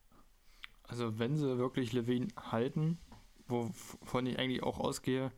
Also 0.82 1.20
wenn 1.20 1.36
sie 1.36 1.56
wirklich 1.56 1.92
Levine 1.92 2.28
halten, 2.36 2.98
wovon 3.46 4.26
ich 4.26 4.40
eigentlich 4.40 4.64
auch 4.64 4.80
ausgehe, 4.80 5.30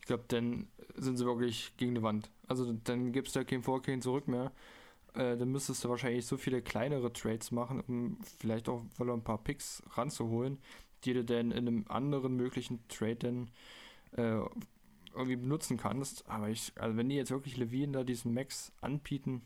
ich 0.00 0.06
glaube, 0.06 0.24
dann 0.26 0.66
sind 0.96 1.16
sie 1.16 1.26
wirklich 1.26 1.76
gegen 1.76 1.94
die 1.94 2.02
Wand. 2.02 2.28
Also 2.48 2.72
dann 2.72 3.12
gibt 3.12 3.28
es 3.28 3.34
da 3.34 3.44
kein 3.44 3.62
Vor, 3.62 3.82
kein 3.82 4.02
Zurück 4.02 4.26
mehr. 4.26 4.50
Äh, 5.14 5.36
dann 5.36 5.52
müsstest 5.52 5.84
du 5.84 5.90
wahrscheinlich 5.90 6.26
so 6.26 6.36
viele 6.36 6.60
kleinere 6.60 7.12
Trades 7.12 7.52
machen, 7.52 7.84
um 7.86 8.18
vielleicht 8.38 8.68
auch 8.68 8.82
weil 8.96 9.10
ein 9.10 9.22
paar 9.22 9.38
Picks 9.38 9.80
ranzuholen, 9.94 10.58
die 11.04 11.14
du 11.14 11.24
dann 11.24 11.50
in 11.50 11.68
einem 11.68 11.84
anderen 11.88 12.36
möglichen 12.36 12.86
Trade 12.88 13.16
dann 13.16 13.50
äh, 14.12 14.40
irgendwie 15.14 15.36
benutzen 15.36 15.76
kannst. 15.76 16.28
Aber 16.28 16.48
ich, 16.48 16.72
also 16.76 16.96
wenn 16.96 17.08
die 17.08 17.16
jetzt 17.16 17.30
wirklich 17.30 17.56
Levine 17.56 17.92
da 17.92 18.04
diesen 18.04 18.34
Max 18.34 18.72
anbieten, 18.80 19.42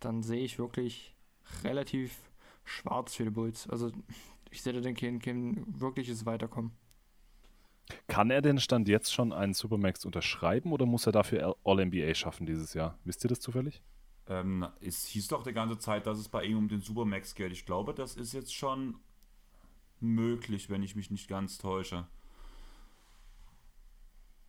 dann 0.00 0.22
sehe 0.22 0.44
ich 0.44 0.58
wirklich 0.58 1.14
relativ 1.62 2.16
schwarz 2.64 3.14
für 3.14 3.24
die 3.24 3.30
Bulls. 3.30 3.68
Also 3.68 3.90
ich 4.50 4.62
sehe 4.62 4.72
da 4.72 4.92
kein, 4.92 5.18
kein 5.18 5.64
wirkliches 5.80 6.26
Weiterkommen. 6.26 6.72
Kann 8.06 8.30
er 8.30 8.40
denn 8.40 8.58
Stand 8.58 8.88
jetzt 8.88 9.12
schon 9.12 9.32
einen 9.32 9.52
Supermax 9.52 10.04
unterschreiben 10.04 10.72
oder 10.72 10.86
muss 10.86 11.06
er 11.06 11.12
dafür 11.12 11.56
All-NBA 11.64 12.14
schaffen 12.14 12.46
dieses 12.46 12.72
Jahr? 12.72 12.98
Wisst 13.04 13.24
ihr 13.24 13.28
das 13.28 13.40
zufällig? 13.40 13.82
Ähm, 14.26 14.66
es 14.80 15.04
hieß 15.06 15.28
doch 15.28 15.42
die 15.42 15.52
ganze 15.52 15.78
Zeit, 15.78 16.06
dass 16.06 16.18
es 16.18 16.28
bei 16.28 16.44
ihm 16.44 16.56
um 16.56 16.68
den 16.68 16.80
Supermax 16.80 17.34
geht. 17.34 17.52
Ich 17.52 17.66
glaube, 17.66 17.92
das 17.92 18.16
ist 18.16 18.32
jetzt 18.32 18.54
schon 18.54 18.96
möglich, 20.04 20.70
wenn 20.70 20.82
ich 20.82 20.96
mich 20.96 21.10
nicht 21.10 21.28
ganz 21.28 21.58
täusche. 21.58 22.06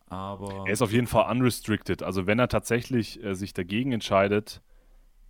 Aber. 0.08 0.66
Er 0.66 0.72
ist 0.72 0.82
auf 0.82 0.92
jeden 0.92 1.06
Fall 1.06 1.30
unrestricted. 1.30 2.02
Also, 2.02 2.26
wenn 2.26 2.38
er 2.38 2.48
tatsächlich 2.48 3.22
äh, 3.24 3.34
sich 3.34 3.52
dagegen 3.52 3.92
entscheidet, 3.92 4.62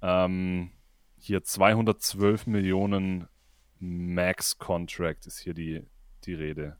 ähm, 0.02 0.70
hier 1.16 1.42
212 1.42 2.46
Millionen 2.46 3.28
Max-Contract 3.78 5.26
ist 5.26 5.38
hier 5.38 5.54
die, 5.54 5.86
die 6.24 6.34
Rede. 6.34 6.76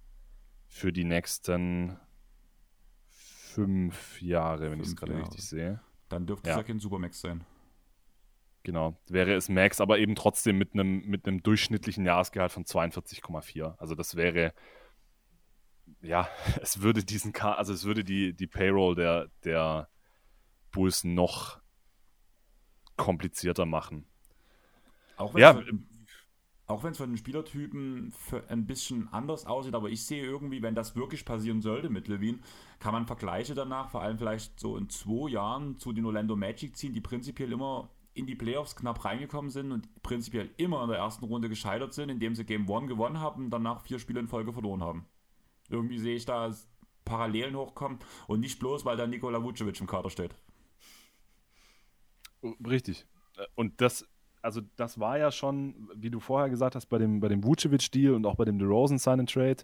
Für 0.69 0.93
die 0.93 1.05
nächsten 1.05 1.97
fünf 3.09 4.21
Jahre, 4.21 4.71
wenn 4.71 4.81
ich 4.81 4.89
es 4.89 4.97
gerade 4.97 5.19
richtig 5.19 5.43
sehe. 5.43 5.81
Dann 6.09 6.27
dürfte 6.27 6.49
ja. 6.49 6.55
es 6.55 6.59
ja 6.59 6.63
kein 6.63 6.79
Supermax 6.79 7.21
sein. 7.21 7.45
Genau, 8.67 8.99
wäre 9.07 9.33
es 9.35 9.49
Max, 9.49 9.81
aber 9.81 10.01
eben 10.01 10.17
trotzdem 10.17 10.59
mit 10.59 10.73
einem 10.73 11.07
mit 11.07 11.25
durchschnittlichen 11.47 12.05
Jahresgehalt 12.05 12.51
von 12.51 12.65
42,4. 12.65 13.77
Also 13.79 13.95
das 13.95 14.17
wäre, 14.17 14.53
ja, 16.03 16.29
es 16.61 16.83
würde 16.83 17.05
diesen, 17.05 17.33
also 17.37 17.73
es 17.73 17.85
würde 17.85 18.03
die, 18.03 18.35
die 18.35 18.49
Payroll 18.49 18.97
der, 18.97 19.29
der 19.45 19.89
Bulls 20.73 21.05
noch 21.05 21.61
komplizierter 22.97 23.67
machen. 23.67 24.05
Auch 25.17 25.33
wenn 25.35 25.41
ja, 25.43 25.63
auch 26.67 26.83
wenn 26.83 26.91
es 26.91 26.99
von 26.99 27.11
den 27.11 27.19
Spielertypen 27.19 28.13
ein 28.49 28.67
bisschen 28.67 29.07
anders 29.13 29.47
aussieht, 29.47 29.77
aber 29.77 29.91
ich 29.91 30.05
sehe 30.05 30.25
irgendwie, 30.25 30.61
wenn 30.61 30.75
das 30.75 30.97
wirklich 30.97 31.25
passieren 31.25 31.63
sollte 31.63 31.89
mit 31.89 32.09
Levine, 32.09 32.41
kann 32.81 32.93
man 32.93 33.07
Vergleiche 33.07 33.55
danach, 33.55 33.91
vor 33.91 34.03
allem 34.03 34.19
vielleicht 34.19 34.59
so 34.59 34.77
in 34.77 34.89
zwei 34.89 35.31
Jahren 35.31 35.79
zu 35.79 35.93
den 35.93 36.05
Orlando 36.05 36.35
Magic 36.35 36.77
ziehen, 36.77 36.93
die 36.93 37.01
prinzipiell 37.01 37.53
immer 37.53 37.91
in 38.17 38.27
die 38.27 38.35
Playoffs 38.35 38.77
knapp 38.77 39.05
reingekommen 39.05 39.51
sind 39.51 39.73
und 39.73 40.03
prinzipiell 40.03 40.51
immer 40.57 40.83
in 40.83 40.89
der 40.89 40.99
ersten 40.99 41.25
Runde 41.25 41.49
gescheitert 41.49 41.95
sind, 41.95 42.09
indem 42.09 42.35
sie 42.35 42.45
Game 42.45 42.69
One 42.69 42.87
gewonnen 42.87 43.21
haben 43.21 43.45
und 43.45 43.51
danach 43.51 43.83
vier 43.83 43.99
Spiele 43.99 44.21
in 44.21 44.29
Folge 44.29 44.53
verloren 44.53 44.83
haben. 44.83 45.07
Irgendwie 45.69 45.99
sehe 45.99 46.17
ich 46.17 46.25
da 46.25 46.55
Parallelen 47.05 47.57
hochkommen 47.57 47.99
und 48.27 48.41
nicht 48.41 48.59
bloß, 48.59 48.85
weil 48.85 48.97
da 48.97 49.07
Nikola 49.07 49.43
Vucevic 49.43 49.81
im 49.81 49.87
Kader 49.87 50.11
steht. 50.11 50.35
Richtig. 52.65 53.07
Und 53.55 53.81
das 53.81 54.07
also 54.47 54.61
das 54.77 55.01
war 55.01 55.19
ja 55.19 55.33
schon, 55.33 55.91
wie 55.97 56.09
du 56.09 56.21
vorher 56.21 56.49
gesagt 56.49 56.77
hast, 56.77 56.87
bei 56.87 56.99
dem, 56.99 57.19
bei 57.19 57.27
dem 57.27 57.43
Vucevic-Deal 57.43 58.15
und 58.15 58.25
auch 58.27 58.37
bei 58.37 58.45
dem 58.45 58.61
DeRozan 58.61 58.99
Sign 58.99 59.19
and 59.19 59.33
Trade, 59.33 59.57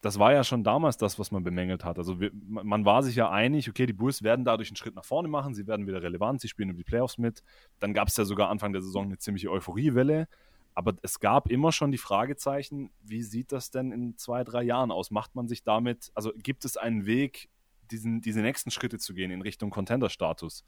das 0.00 0.18
war 0.18 0.32
ja 0.32 0.44
schon 0.44 0.62
damals 0.62 0.96
das, 0.96 1.18
was 1.18 1.32
man 1.32 1.42
bemängelt 1.42 1.84
hat. 1.84 1.98
Also 1.98 2.20
wir, 2.20 2.30
man 2.32 2.84
war 2.84 3.02
sich 3.02 3.16
ja 3.16 3.30
einig, 3.30 3.68
okay, 3.68 3.84
die 3.86 3.92
Bulls 3.92 4.22
werden 4.22 4.44
dadurch 4.44 4.70
einen 4.70 4.76
Schritt 4.76 4.94
nach 4.94 5.04
vorne 5.04 5.28
machen, 5.28 5.54
sie 5.54 5.66
werden 5.66 5.86
wieder 5.86 6.02
relevant, 6.02 6.40
sie 6.40 6.48
spielen 6.48 6.70
um 6.70 6.76
die 6.76 6.84
Playoffs 6.84 7.18
mit. 7.18 7.42
Dann 7.80 7.94
gab 7.94 8.08
es 8.08 8.16
ja 8.16 8.24
sogar 8.24 8.48
Anfang 8.48 8.72
der 8.72 8.82
Saison 8.82 9.06
eine 9.06 9.18
ziemliche 9.18 9.50
Euphoriewelle. 9.50 10.28
Aber 10.74 10.94
es 11.02 11.18
gab 11.18 11.50
immer 11.50 11.72
schon 11.72 11.90
die 11.90 11.98
Fragezeichen, 11.98 12.92
wie 13.02 13.22
sieht 13.22 13.50
das 13.50 13.72
denn 13.72 13.90
in 13.90 14.16
zwei, 14.16 14.44
drei 14.44 14.62
Jahren 14.62 14.92
aus? 14.92 15.10
Macht 15.10 15.34
man 15.34 15.48
sich 15.48 15.64
damit, 15.64 16.12
also 16.14 16.32
gibt 16.36 16.64
es 16.64 16.76
einen 16.76 17.04
Weg, 17.04 17.48
diesen, 17.90 18.20
diese 18.20 18.42
nächsten 18.42 18.70
Schritte 18.70 18.98
zu 18.98 19.12
gehen 19.12 19.32
in 19.32 19.42
Richtung 19.42 19.70
Contender-Status? 19.70 20.64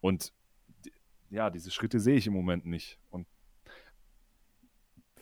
Und 0.00 0.32
ja, 1.30 1.50
diese 1.50 1.72
Schritte 1.72 1.98
sehe 1.98 2.14
ich 2.14 2.28
im 2.28 2.34
Moment 2.34 2.66
nicht. 2.66 3.00
Und 3.10 3.26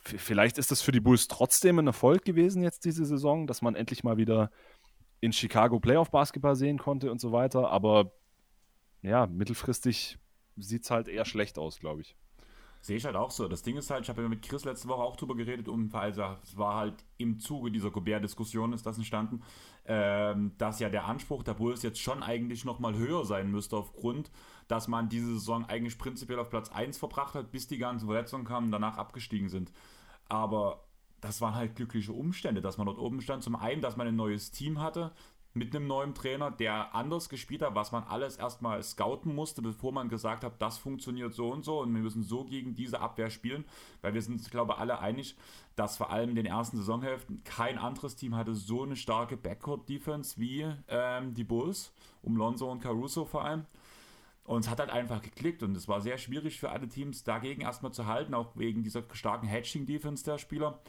vielleicht 0.03 0.57
ist 0.57 0.71
das 0.71 0.81
für 0.81 0.91
die 0.91 0.99
Bulls 0.99 1.27
trotzdem 1.27 1.79
ein 1.79 1.87
Erfolg 1.87 2.25
gewesen 2.25 2.63
jetzt 2.63 2.85
diese 2.85 3.05
Saison, 3.05 3.47
dass 3.47 3.61
man 3.61 3.75
endlich 3.75 4.03
mal 4.03 4.17
wieder 4.17 4.51
in 5.19 5.31
Chicago 5.31 5.79
Playoff-Basketball 5.79 6.55
sehen 6.55 6.79
konnte 6.79 7.11
und 7.11 7.21
so 7.21 7.31
weiter. 7.31 7.69
Aber 7.69 8.11
ja, 9.01 9.27
mittelfristig 9.27 10.17
sieht 10.57 10.83
es 10.83 10.91
halt 10.91 11.07
eher 11.07 11.25
schlecht 11.25 11.57
aus, 11.57 11.79
glaube 11.79 12.01
ich. 12.01 12.15
Sehe 12.81 12.97
ich 12.97 13.05
halt 13.05 13.15
auch 13.15 13.29
so. 13.29 13.47
Das 13.47 13.61
Ding 13.61 13.77
ist 13.77 13.91
halt, 13.91 14.03
ich 14.03 14.09
habe 14.09 14.23
ja 14.23 14.27
mit 14.27 14.41
Chris 14.41 14.65
letzte 14.65 14.87
Woche 14.87 15.03
auch 15.03 15.15
drüber 15.15 15.35
geredet 15.35 15.67
und 15.67 15.93
also 15.93 16.23
es 16.43 16.57
war 16.57 16.75
halt 16.75 17.05
im 17.17 17.39
Zuge 17.39 17.71
dieser 17.71 17.91
Gobert-Diskussion 17.91 18.73
ist 18.73 18.85
das 18.85 18.97
entstanden, 18.97 19.43
ähm, 19.85 20.53
dass 20.57 20.79
ja 20.79 20.89
der 20.89 21.05
Anspruch 21.05 21.43
der 21.43 21.53
Bulls 21.53 21.83
jetzt 21.83 21.99
schon 21.99 22.23
eigentlich 22.23 22.65
nochmal 22.65 22.95
höher 22.95 23.23
sein 23.23 23.51
müsste 23.51 23.77
aufgrund, 23.77 24.31
dass 24.67 24.87
man 24.87 25.09
diese 25.09 25.33
Saison 25.33 25.65
eigentlich 25.65 25.99
prinzipiell 25.99 26.39
auf 26.39 26.49
Platz 26.49 26.69
1 26.69 26.97
verbracht 26.97 27.35
hat, 27.35 27.51
bis 27.51 27.67
die 27.67 27.77
ganzen 27.77 28.07
Verletzungen 28.07 28.45
kamen 28.45 28.67
und 28.67 28.71
danach 28.71 28.97
abgestiegen 28.97 29.49
sind. 29.49 29.71
Aber 30.27 30.85
das 31.19 31.39
waren 31.39 31.53
halt 31.53 31.75
glückliche 31.75 32.13
Umstände, 32.13 32.61
dass 32.61 32.77
man 32.77 32.87
dort 32.87 32.97
oben 32.97 33.21
stand. 33.21 33.43
Zum 33.43 33.55
einen, 33.55 33.81
dass 33.81 33.95
man 33.95 34.07
ein 34.07 34.15
neues 34.15 34.49
Team 34.49 34.81
hatte, 34.81 35.11
mit 35.53 35.75
einem 35.75 35.87
neuen 35.87 36.13
Trainer, 36.15 36.49
der 36.49 36.95
anders 36.95 37.27
gespielt 37.27 37.61
hat, 37.61 37.75
was 37.75 37.91
man 37.91 38.03
alles 38.03 38.37
erstmal 38.37 38.81
scouten 38.81 39.35
musste, 39.35 39.61
bevor 39.61 39.91
man 39.91 40.07
gesagt 40.07 40.43
hat, 40.43 40.61
das 40.61 40.77
funktioniert 40.77 41.33
so 41.33 41.51
und 41.51 41.63
so 41.63 41.81
und 41.81 41.93
wir 41.93 42.01
müssen 42.01 42.23
so 42.23 42.45
gegen 42.45 42.73
diese 42.73 43.01
Abwehr 43.01 43.29
spielen, 43.29 43.65
weil 44.01 44.13
wir 44.13 44.21
sind 44.21 44.35
uns, 44.35 44.49
glaube 44.49 44.73
ich, 44.73 44.79
alle 44.79 44.99
einig, 44.99 45.35
dass 45.75 45.97
vor 45.97 46.09
allem 46.09 46.29
in 46.29 46.35
den 46.35 46.45
ersten 46.45 46.77
Saisonhälften 46.77 47.43
kein 47.43 47.77
anderes 47.77 48.15
Team 48.15 48.35
hatte 48.35 48.55
so 48.55 48.83
eine 48.83 48.95
starke 48.95 49.35
Backcourt-Defense 49.35 50.39
wie 50.39 50.67
ähm, 50.87 51.33
die 51.33 51.43
Bulls, 51.43 51.91
um 52.21 52.37
Lonzo 52.37 52.71
und 52.71 52.81
Caruso 52.81 53.25
vor 53.25 53.43
allem. 53.43 53.65
Und 54.43 54.61
es 54.61 54.69
hat 54.69 54.79
halt 54.79 54.89
einfach 54.89 55.21
geklickt 55.21 55.63
und 55.63 55.75
es 55.75 55.87
war 55.87 56.01
sehr 56.01 56.17
schwierig 56.17 56.59
für 56.59 56.71
alle 56.71 56.87
Teams 56.87 57.23
dagegen 57.23 57.61
erstmal 57.61 57.91
zu 57.91 58.07
halten, 58.07 58.33
auch 58.33 58.55
wegen 58.55 58.83
dieser 58.83 59.03
starken 59.13 59.47
Hedging-Defense 59.47 60.23
der 60.23 60.37
Spieler. 60.37 60.79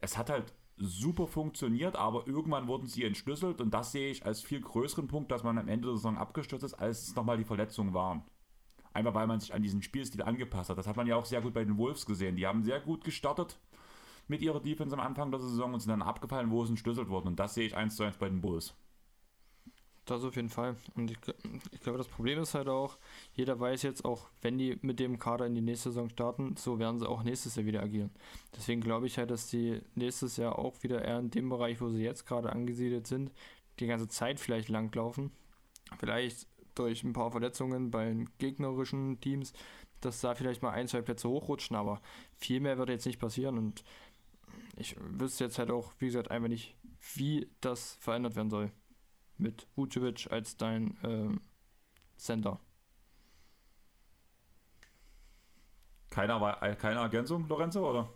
Es 0.00 0.16
hat 0.16 0.30
halt 0.30 0.52
super 0.76 1.26
funktioniert, 1.26 1.96
aber 1.96 2.26
irgendwann 2.26 2.66
wurden 2.66 2.86
sie 2.86 3.04
entschlüsselt 3.04 3.60
und 3.60 3.72
das 3.72 3.92
sehe 3.92 4.10
ich 4.10 4.26
als 4.26 4.42
viel 4.42 4.60
größeren 4.60 5.06
Punkt, 5.06 5.30
dass 5.30 5.44
man 5.44 5.58
am 5.58 5.68
Ende 5.68 5.88
der 5.88 5.96
Saison 5.96 6.18
abgestürzt 6.18 6.64
ist, 6.64 6.74
als 6.74 7.08
es 7.08 7.16
nochmal 7.16 7.38
die 7.38 7.44
Verletzungen 7.44 7.94
waren. 7.94 8.22
Einfach 8.92 9.14
weil 9.14 9.26
man 9.26 9.40
sich 9.40 9.54
an 9.54 9.62
diesen 9.62 9.82
Spielstil 9.82 10.22
angepasst 10.22 10.70
hat. 10.70 10.78
Das 10.78 10.86
hat 10.86 10.96
man 10.96 11.06
ja 11.06 11.16
auch 11.16 11.24
sehr 11.24 11.40
gut 11.40 11.54
bei 11.54 11.64
den 11.64 11.78
Wolves 11.78 12.06
gesehen. 12.06 12.36
Die 12.36 12.46
haben 12.46 12.62
sehr 12.62 12.80
gut 12.80 13.02
gestartet 13.04 13.58
mit 14.28 14.40
ihrer 14.40 14.60
Defense 14.60 14.94
am 14.94 15.04
Anfang 15.04 15.30
der 15.30 15.40
Saison 15.40 15.74
und 15.74 15.80
sind 15.80 15.90
dann 15.90 16.02
abgefallen, 16.02 16.50
wo 16.50 16.62
es 16.62 16.70
entschlüsselt 16.70 17.08
wurden. 17.08 17.28
Und 17.28 17.40
das 17.40 17.54
sehe 17.54 17.66
ich 17.66 17.76
eins 17.76 17.96
zu 17.96 18.04
eins 18.04 18.16
bei 18.16 18.28
den 18.28 18.40
Bulls. 18.40 18.74
Das 20.06 20.22
auf 20.22 20.36
jeden 20.36 20.50
Fall. 20.50 20.76
Und 20.94 21.10
ich, 21.10 21.16
ich, 21.72 21.80
glaube, 21.80 21.96
das 21.96 22.08
Problem 22.08 22.38
ist 22.38 22.54
halt 22.54 22.68
auch, 22.68 22.98
jeder 23.32 23.58
weiß 23.58 23.82
jetzt 23.82 24.04
auch, 24.04 24.28
wenn 24.42 24.58
die 24.58 24.78
mit 24.82 25.00
dem 25.00 25.18
Kader 25.18 25.46
in 25.46 25.54
die 25.54 25.62
nächste 25.62 25.90
Saison 25.90 26.10
starten, 26.10 26.56
so 26.56 26.78
werden 26.78 26.98
sie 26.98 27.08
auch 27.08 27.22
nächstes 27.22 27.56
Jahr 27.56 27.64
wieder 27.64 27.82
agieren. 27.82 28.10
Deswegen 28.54 28.82
glaube 28.82 29.06
ich 29.06 29.16
halt, 29.16 29.30
dass 29.30 29.48
die 29.48 29.80
nächstes 29.94 30.36
Jahr 30.36 30.58
auch 30.58 30.82
wieder 30.82 31.02
eher 31.02 31.18
in 31.18 31.30
dem 31.30 31.48
Bereich, 31.48 31.80
wo 31.80 31.88
sie 31.88 32.02
jetzt 32.02 32.26
gerade 32.26 32.52
angesiedelt 32.52 33.06
sind, 33.06 33.32
die 33.80 33.86
ganze 33.86 34.06
Zeit 34.08 34.40
vielleicht 34.40 34.68
langlaufen. 34.68 35.30
Vielleicht 35.98 36.48
durch 36.74 37.02
ein 37.02 37.14
paar 37.14 37.30
Verletzungen 37.30 37.90
bei 37.90 38.14
gegnerischen 38.38 39.20
Teams, 39.20 39.54
dass 40.02 40.20
da 40.20 40.34
vielleicht 40.34 40.60
mal 40.60 40.72
ein, 40.72 40.86
zwei 40.86 41.00
Plätze 41.00 41.30
hochrutschen, 41.30 41.76
aber 41.76 42.02
viel 42.36 42.60
mehr 42.60 42.76
wird 42.76 42.90
jetzt 42.90 43.06
nicht 43.06 43.20
passieren 43.20 43.56
und 43.56 43.84
ich 44.76 44.96
wüsste 44.98 45.44
jetzt 45.44 45.58
halt 45.58 45.70
auch, 45.70 45.92
wie 45.98 46.06
gesagt, 46.06 46.30
einfach 46.30 46.48
nicht, 46.48 46.74
wie 47.14 47.48
das 47.60 47.96
verändert 48.00 48.36
werden 48.36 48.50
soll 48.50 48.70
mit 49.38 49.66
Vucevic 49.76 50.30
als 50.30 50.56
dein 50.56 50.96
ähm, 51.02 51.40
Center. 52.16 52.60
Keine, 56.10 56.34
äh, 56.60 56.76
keine 56.76 57.00
Ergänzung, 57.00 57.48
Lorenzo, 57.48 57.88
oder? 57.88 58.08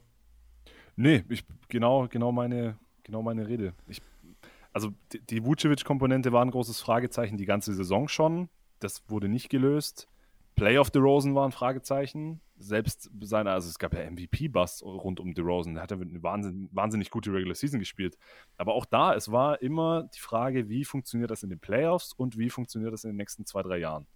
Nee, 0.95 1.25
ich, 1.29 1.45
genau, 1.69 2.07
genau, 2.09 2.33
meine, 2.33 2.79
genau 3.03 3.23
meine 3.23 3.49
Rede. 3.49 3.75
Ich, 3.89 4.01
also 4.73 4.93
die, 5.13 5.21
die 5.21 5.45
Vucevic-Komponente 5.45 6.33
war 6.33 6.45
ein 6.45 6.51
großes 6.51 6.81
Fragezeichen 6.81 7.37
die 7.37 7.47
ganze 7.47 7.75
Saison 7.75 8.09
schon. 8.09 8.49
Das 8.79 9.03
wurde 9.09 9.29
nicht 9.29 9.49
gelöst. 9.49 10.07
Play 10.55 10.79
of 10.79 10.91
the 10.93 11.01
Rosen 11.01 11.35
war 11.35 11.45
ein 11.45 11.53
Fragezeichen 11.53 12.41
selbst 12.59 13.11
seine, 13.21 13.53
also 13.53 13.69
es 13.69 13.79
gab 13.79 13.95
ja 13.95 14.09
MVP-Busts 14.11 14.83
rund 14.83 15.21
um 15.21 15.33
DeRozan, 15.35 15.75
der 15.75 15.83
hat 15.83 15.91
ja 15.91 15.97
eine 15.97 16.23
wahnsinn, 16.23 16.69
wahnsinnig 16.73 17.11
gute 17.11 17.33
Regular 17.33 17.55
Season 17.55 17.79
gespielt. 17.79 18.19
Aber 18.57 18.75
auch 18.75 18.85
da, 18.85 19.15
es 19.15 19.31
war 19.31 19.63
immer 19.63 20.05
die 20.15 20.21
Frage, 20.21 20.69
wie 20.69 20.85
funktioniert 20.85 21.31
das 21.31 21.43
in 21.43 21.51
den 21.51 21.61
Playoffs 21.61 22.13
und 22.13 22.37
wie 22.37 22.51
funktioniert 22.51 22.93
das 22.93 23.05
in 23.05 23.11
den 23.11 23.17
nächsten 23.17 23.47
zwei, 23.47 23.63
drei 23.63 23.79
Jahren. 23.79 24.07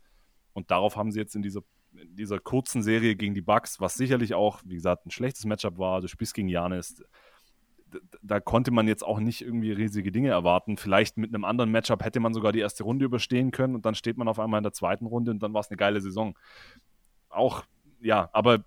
Und 0.53 0.71
darauf 0.71 0.97
haben 0.97 1.13
sie 1.13 1.21
jetzt 1.21 1.37
in 1.37 1.43
dieser, 1.43 1.63
in 1.95 2.17
dieser 2.17 2.39
kurzen 2.39 2.83
Serie 2.83 3.17
gegen 3.17 3.35
die 3.35 3.43
Bucks, 3.43 3.81
was 3.81 3.95
sicherlich 3.95 4.35
auch, 4.35 4.61
wie 4.65 4.75
gesagt, 4.75 5.07
ein 5.07 5.11
schlechtes 5.11 5.45
Matchup 5.45 5.79
war, 5.79 6.01
du 6.01 6.09
spielst 6.09 6.35
gegen 6.35 6.49
Janis, 6.49 7.03
da 8.23 8.41
konnte 8.41 8.71
man 8.71 8.89
jetzt 8.89 9.05
auch 9.05 9.21
nicht 9.21 9.43
irgendwie 9.43 9.73
riesige 9.73 10.11
Dinge 10.13 10.31
erwarten. 10.31 10.79
Vielleicht 10.79 11.19
mit 11.19 11.35
einem 11.35 11.45
anderen 11.45 11.71
Matchup 11.71 12.03
hätte 12.03 12.21
man 12.21 12.33
sogar 12.33 12.53
die 12.53 12.61
erste 12.61 12.85
Runde 12.85 13.05
überstehen 13.05 13.51
können 13.51 13.75
und 13.75 13.85
dann 13.85 13.95
steht 13.95 14.17
man 14.17 14.29
auf 14.29 14.39
einmal 14.39 14.59
in 14.59 14.65
der 14.65 14.73
zweiten 14.73 15.07
Runde 15.07 15.31
und 15.31 15.43
dann 15.43 15.53
war 15.53 15.61
es 15.61 15.69
eine 15.69 15.77
geile 15.77 16.01
Saison. 16.01 16.39
Auch 17.29 17.65
ja, 18.03 18.29
aber 18.33 18.65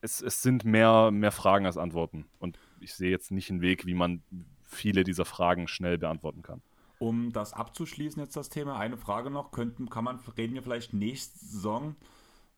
es, 0.00 0.20
es 0.20 0.42
sind 0.42 0.64
mehr, 0.64 1.10
mehr 1.10 1.32
Fragen 1.32 1.66
als 1.66 1.76
Antworten. 1.76 2.26
Und 2.38 2.58
ich 2.80 2.94
sehe 2.94 3.10
jetzt 3.10 3.30
nicht 3.30 3.50
einen 3.50 3.60
Weg, 3.60 3.86
wie 3.86 3.94
man 3.94 4.22
viele 4.62 5.04
dieser 5.04 5.24
Fragen 5.24 5.68
schnell 5.68 5.98
beantworten 5.98 6.42
kann. 6.42 6.62
Um 6.98 7.32
das 7.32 7.52
abzuschließen, 7.52 8.22
jetzt 8.22 8.36
das 8.36 8.48
Thema, 8.48 8.78
eine 8.78 8.96
Frage 8.96 9.30
noch, 9.30 9.50
könnten, 9.50 9.90
kann 9.90 10.04
man, 10.04 10.20
reden 10.36 10.54
wir 10.54 10.62
vielleicht 10.62 10.94
nächste 10.94 11.38
Saison 11.44 11.96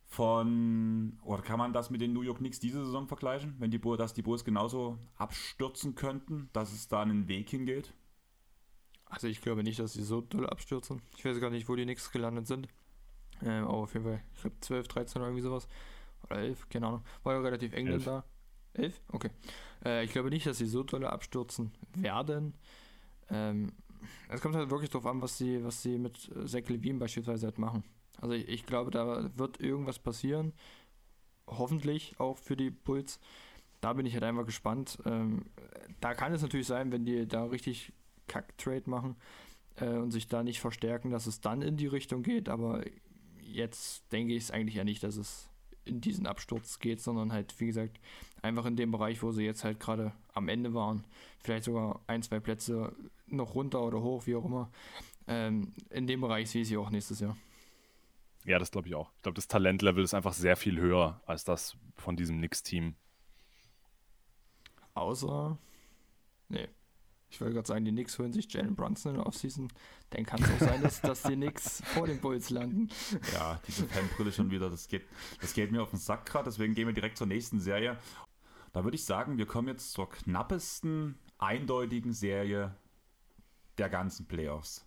von, 0.04 1.18
oder 1.24 1.42
kann 1.42 1.58
man 1.58 1.72
das 1.72 1.90
mit 1.90 2.00
den 2.00 2.12
New 2.12 2.20
York 2.20 2.38
Knicks 2.38 2.60
diese 2.60 2.84
Saison 2.84 3.08
vergleichen, 3.08 3.56
wenn 3.58 3.70
die, 3.70 3.80
dass 3.80 4.12
die 4.12 4.22
Bulls 4.22 4.44
genauso 4.44 4.98
abstürzen 5.16 5.94
könnten, 5.94 6.50
dass 6.52 6.72
es 6.72 6.88
da 6.88 7.00
einen 7.00 7.26
Weg 7.26 7.48
hingeht? 7.48 7.94
Also 9.06 9.28
ich 9.28 9.40
glaube 9.40 9.62
nicht, 9.62 9.78
dass 9.78 9.94
sie 9.94 10.02
so 10.02 10.20
doll 10.20 10.46
abstürzen. 10.46 11.00
Ich 11.16 11.24
weiß 11.24 11.40
gar 11.40 11.50
nicht, 11.50 11.68
wo 11.68 11.74
die 11.74 11.84
Knicks 11.84 12.10
gelandet 12.12 12.46
sind. 12.46 12.68
Ähm, 13.42 13.64
aber 13.64 13.74
auf 13.74 13.94
jeden 13.94 14.04
Fall, 14.04 14.22
ich 14.34 14.40
glaube 14.40 14.56
12, 14.60 14.88
13 14.88 15.22
oder 15.22 15.28
irgendwie 15.28 15.42
sowas. 15.42 15.68
Oder 16.24 16.38
11, 16.38 16.68
keine 16.68 16.86
Ahnung. 16.86 17.04
War 17.22 17.34
ja 17.34 17.40
relativ 17.40 17.72
eng 17.72 17.86
elf. 17.86 18.04
da. 18.04 18.24
11? 18.74 19.00
Okay. 19.08 19.30
Äh, 19.84 20.04
ich 20.04 20.12
glaube 20.12 20.30
nicht, 20.30 20.46
dass 20.46 20.58
sie 20.58 20.66
so 20.66 20.82
dolle 20.82 21.10
abstürzen 21.10 21.72
werden. 21.94 22.54
Ähm, 23.30 23.72
es 24.28 24.40
kommt 24.40 24.54
halt 24.54 24.70
wirklich 24.70 24.90
darauf 24.90 25.06
an, 25.06 25.22
was 25.22 25.38
sie, 25.38 25.64
was 25.64 25.82
sie 25.82 25.98
mit 25.98 26.30
äh, 26.34 26.46
Zach 26.46 26.68
Levine 26.68 26.98
beispielsweise 26.98 27.46
halt 27.46 27.58
machen. 27.58 27.84
Also 28.20 28.34
ich, 28.34 28.48
ich, 28.48 28.66
glaube, 28.66 28.90
da 28.90 29.30
wird 29.36 29.60
irgendwas 29.60 29.98
passieren. 29.98 30.52
Hoffentlich 31.46 32.18
auch 32.18 32.38
für 32.38 32.56
die 32.56 32.70
Bulls. 32.70 33.20
Da 33.80 33.92
bin 33.92 34.06
ich 34.06 34.14
halt 34.14 34.24
einfach 34.24 34.46
gespannt. 34.46 34.98
Ähm, 35.04 35.46
da 36.00 36.14
kann 36.14 36.32
es 36.32 36.42
natürlich 36.42 36.66
sein, 36.66 36.90
wenn 36.90 37.04
die 37.04 37.26
da 37.26 37.44
richtig 37.44 37.92
Kack-Trade 38.28 38.88
machen 38.88 39.16
äh, 39.76 39.88
und 39.88 40.10
sich 40.10 40.28
da 40.28 40.42
nicht 40.42 40.60
verstärken, 40.60 41.10
dass 41.10 41.26
es 41.26 41.40
dann 41.40 41.62
in 41.62 41.76
die 41.76 41.86
Richtung 41.86 42.22
geht. 42.22 42.48
Aber 42.48 42.82
jetzt 43.42 44.10
denke 44.12 44.34
ich 44.34 44.44
es 44.44 44.50
eigentlich 44.50 44.76
ja 44.76 44.84
nicht, 44.84 45.02
dass 45.02 45.16
es 45.16 45.50
in 45.84 46.00
diesen 46.00 46.26
Absturz 46.26 46.78
geht, 46.78 47.00
sondern 47.00 47.32
halt, 47.32 47.58
wie 47.60 47.66
gesagt, 47.66 47.98
einfach 48.42 48.66
in 48.66 48.76
dem 48.76 48.90
Bereich, 48.90 49.22
wo 49.22 49.32
sie 49.32 49.44
jetzt 49.44 49.64
halt 49.64 49.80
gerade 49.80 50.12
am 50.32 50.48
Ende 50.48 50.74
waren. 50.74 51.04
Vielleicht 51.42 51.64
sogar 51.64 52.00
ein, 52.06 52.22
zwei 52.22 52.40
Plätze 52.40 52.94
noch 53.26 53.54
runter 53.54 53.82
oder 53.82 54.00
hoch, 54.00 54.26
wie 54.26 54.36
auch 54.36 54.44
immer. 54.44 54.70
Ähm, 55.26 55.72
in 55.90 56.06
dem 56.06 56.20
Bereich 56.20 56.50
sehe 56.50 56.62
ich 56.62 56.68
sie 56.68 56.76
auch 56.76 56.90
nächstes 56.90 57.20
Jahr. 57.20 57.36
Ja, 58.44 58.58
das 58.58 58.70
glaube 58.70 58.88
ich 58.88 58.94
auch. 58.94 59.10
Ich 59.16 59.22
glaube, 59.22 59.36
das 59.36 59.48
Talentlevel 59.48 60.04
ist 60.04 60.14
einfach 60.14 60.34
sehr 60.34 60.56
viel 60.56 60.78
höher 60.78 61.22
als 61.26 61.44
das 61.44 61.76
von 61.96 62.16
diesem 62.16 62.36
Knicks-Team. 62.38 62.94
Außer. 64.92 65.58
Nee, 66.48 66.68
ich 67.34 67.40
wollte 67.40 67.54
gerade 67.54 67.66
sagen, 67.66 67.84
die 67.84 67.90
Knicks 67.90 68.16
holen 68.18 68.32
sich 68.32 68.52
Jalen 68.52 68.76
Brunson 68.76 69.10
in 69.10 69.18
der 69.18 69.26
Offseason. 69.26 69.68
Dann 70.10 70.24
kann 70.24 70.40
es 70.40 70.50
auch 70.52 70.68
sein, 70.68 70.82
dass, 70.82 71.00
dass 71.00 71.22
die 71.22 71.34
Knicks 71.34 71.82
vor 71.86 72.06
den 72.06 72.20
Bulls 72.20 72.50
landen. 72.50 72.88
Ja, 73.32 73.60
diese 73.66 73.86
Fanbrille 73.86 74.30
schon 74.30 74.52
wieder, 74.52 74.70
das 74.70 74.86
geht, 74.86 75.04
das 75.40 75.52
geht 75.52 75.72
mir 75.72 75.82
auf 75.82 75.90
den 75.90 75.98
Sack 75.98 76.26
gerade, 76.26 76.44
deswegen 76.44 76.74
gehen 76.74 76.86
wir 76.86 76.94
direkt 76.94 77.18
zur 77.18 77.26
nächsten 77.26 77.58
Serie. 77.58 77.98
Da 78.72 78.84
würde 78.84 78.94
ich 78.94 79.04
sagen, 79.04 79.36
wir 79.36 79.46
kommen 79.46 79.68
jetzt 79.68 79.92
zur 79.92 80.08
knappesten, 80.08 81.18
eindeutigen 81.38 82.12
Serie 82.12 82.76
der 83.78 83.88
ganzen 83.88 84.26
Playoffs. 84.26 84.86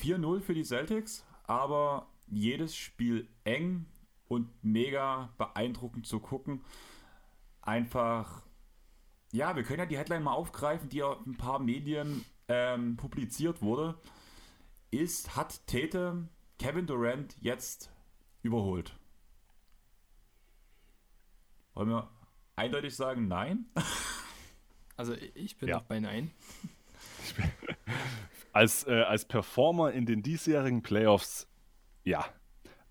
4-0 0.00 0.40
für 0.40 0.54
die 0.54 0.64
Celtics, 0.64 1.24
aber 1.44 2.08
jedes 2.26 2.76
Spiel 2.76 3.28
eng 3.44 3.86
und 4.26 4.48
mega 4.64 5.32
beeindruckend 5.38 6.06
zu 6.06 6.18
gucken. 6.18 6.64
Einfach 7.62 8.42
ja, 9.36 9.54
wir 9.54 9.62
können 9.62 9.80
ja 9.80 9.86
die 9.86 9.98
Headline 9.98 10.22
mal 10.22 10.32
aufgreifen, 10.32 10.88
die 10.88 11.02
auf 11.02 11.24
ein 11.26 11.36
paar 11.36 11.58
Medien 11.58 12.24
ähm, 12.48 12.96
publiziert 12.96 13.60
wurde. 13.60 13.98
Ist, 14.90 15.36
hat 15.36 15.66
Tate 15.66 16.26
Kevin 16.58 16.86
Durant 16.86 17.36
jetzt 17.40 17.92
überholt? 18.42 18.98
Wollen 21.74 21.90
wir 21.90 22.10
eindeutig 22.56 22.96
sagen, 22.96 23.28
nein? 23.28 23.66
Also 24.98 25.12
ich 25.34 25.58
bin 25.58 25.68
ja. 25.68 25.80
bei 25.80 26.00
Nein. 26.00 26.30
als, 28.54 28.86
äh, 28.86 29.02
als 29.02 29.26
Performer 29.26 29.92
in 29.92 30.06
den 30.06 30.22
diesjährigen 30.22 30.82
Playoffs, 30.82 31.50
ja. 32.02 32.24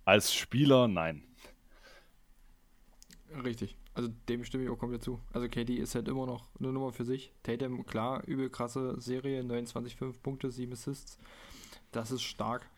Als 0.04 0.32
Spieler, 0.32 0.88
nein. 0.88 1.28
Richtig. 3.44 3.76
Also 3.96 4.10
dem 4.28 4.44
stimme 4.44 4.66
ich 4.66 4.70
auch 4.70 4.78
komplett 4.78 5.04
zu. 5.04 5.22
Also 5.32 5.48
KD 5.48 5.76
ist 5.76 5.96
halt 5.96 6.10
immer 6.10 6.26
noch 6.26 6.50
eine 6.60 6.72
Nummer 6.72 6.92
für 6.92 7.06
sich. 7.06 7.32
Tatum, 7.44 7.86
klar, 7.86 8.24
übel 8.28 8.50
krasse 8.50 9.00
Serie, 9.00 9.42
29,5 9.42 10.22
Punkte, 10.22 10.52
7 10.52 10.74
Assists. 10.74 11.18
Das 11.92 12.12
ist 12.12 12.22
stark. 12.22 12.70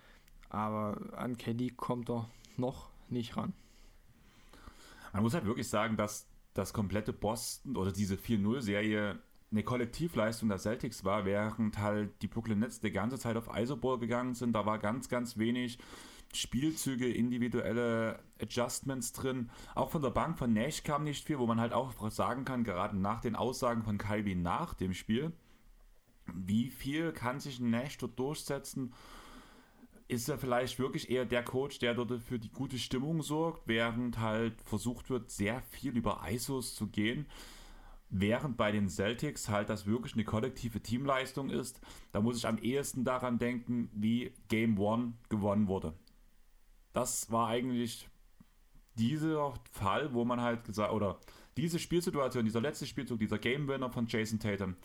Aber 0.49 0.97
an 1.17 1.35
KD 1.35 1.71
kommt 1.71 2.09
er 2.09 2.29
noch 2.55 2.89
nicht 3.09 3.35
ran. 3.35 3.53
Man 5.11 5.23
muss 5.23 5.33
halt 5.33 5.45
wirklich 5.45 5.67
sagen, 5.67 5.97
dass 5.97 6.27
das 6.53 6.71
komplette 6.71 7.13
Boston 7.13 7.75
oder 7.75 7.91
diese 7.91 8.15
4-0-Serie 8.15 9.19
eine 9.49 9.63
Kollektivleistung 9.63 10.49
der 10.49 10.59
Celtics 10.59 11.03
war, 11.03 11.25
während 11.25 11.79
halt 11.79 12.21
die 12.21 12.27
Brooklyn 12.27 12.59
Nets 12.59 12.79
die 12.79 12.91
ganze 12.91 13.17
Zeit 13.17 13.37
auf 13.37 13.49
Isoball 13.55 13.97
gegangen 13.97 14.35
sind. 14.35 14.53
Da 14.53 14.65
war 14.65 14.77
ganz, 14.77 15.09
ganz 15.09 15.37
wenig 15.37 15.79
Spielzüge, 16.33 17.11
individuelle 17.11 18.19
Adjustments 18.41 19.13
drin. 19.13 19.49
Auch 19.75 19.89
von 19.89 20.01
der 20.01 20.09
Bank 20.09 20.37
von 20.37 20.53
Nash 20.53 20.83
kam 20.83 21.03
nicht 21.03 21.25
viel, 21.25 21.39
wo 21.39 21.47
man 21.47 21.59
halt 21.59 21.73
auch 21.73 22.09
sagen 22.11 22.45
kann, 22.45 22.63
gerade 22.63 22.97
nach 22.97 23.21
den 23.21 23.35
Aussagen 23.35 23.83
von 23.83 23.97
Calvi 23.97 24.35
nach 24.35 24.73
dem 24.73 24.93
Spiel, 24.93 25.31
wie 26.33 26.69
viel 26.69 27.11
kann 27.11 27.39
sich 27.39 27.59
Nash 27.59 27.97
dort 27.97 28.19
durchsetzen? 28.19 28.93
Ist 30.07 30.29
er 30.29 30.37
vielleicht 30.37 30.79
wirklich 30.79 31.09
eher 31.09 31.25
der 31.25 31.43
Coach, 31.43 31.79
der 31.79 31.93
dort 31.93 32.21
für 32.21 32.39
die 32.39 32.51
gute 32.51 32.77
Stimmung 32.77 33.21
sorgt, 33.21 33.67
während 33.67 34.19
halt 34.19 34.61
versucht 34.61 35.09
wird, 35.09 35.31
sehr 35.31 35.61
viel 35.61 35.97
über 35.97 36.21
ISOs 36.29 36.75
zu 36.75 36.87
gehen? 36.87 37.27
Während 38.09 38.55
bei 38.55 38.71
den 38.71 38.87
Celtics 38.87 39.49
halt 39.49 39.69
das 39.69 39.85
wirklich 39.85 40.13
eine 40.13 40.23
kollektive 40.23 40.79
Teamleistung 40.79 41.49
ist, 41.49 41.81
da 42.13 42.21
muss 42.21 42.37
ich 42.37 42.47
am 42.47 42.57
ehesten 42.57 43.03
daran 43.03 43.37
denken, 43.37 43.89
wie 43.93 44.31
Game 44.47 44.79
One 44.79 45.13
gewonnen 45.27 45.67
wurde 45.67 45.93
das 46.93 47.31
war 47.31 47.47
eigentlich 47.47 48.09
dieser 48.95 49.53
Fall, 49.71 50.13
wo 50.13 50.25
man 50.25 50.41
halt 50.41 50.63
gesagt, 50.63 50.91
oder 50.91 51.19
diese 51.55 51.79
Spielsituation, 51.79 52.45
dieser 52.45 52.61
letzte 52.61 52.85
Spielzug, 52.85 53.19
dieser 53.19 53.37
Game 53.37 53.67
Winner 53.67 53.89
von 53.89 54.07
Jason 54.07 54.39
Tatum, 54.39 54.75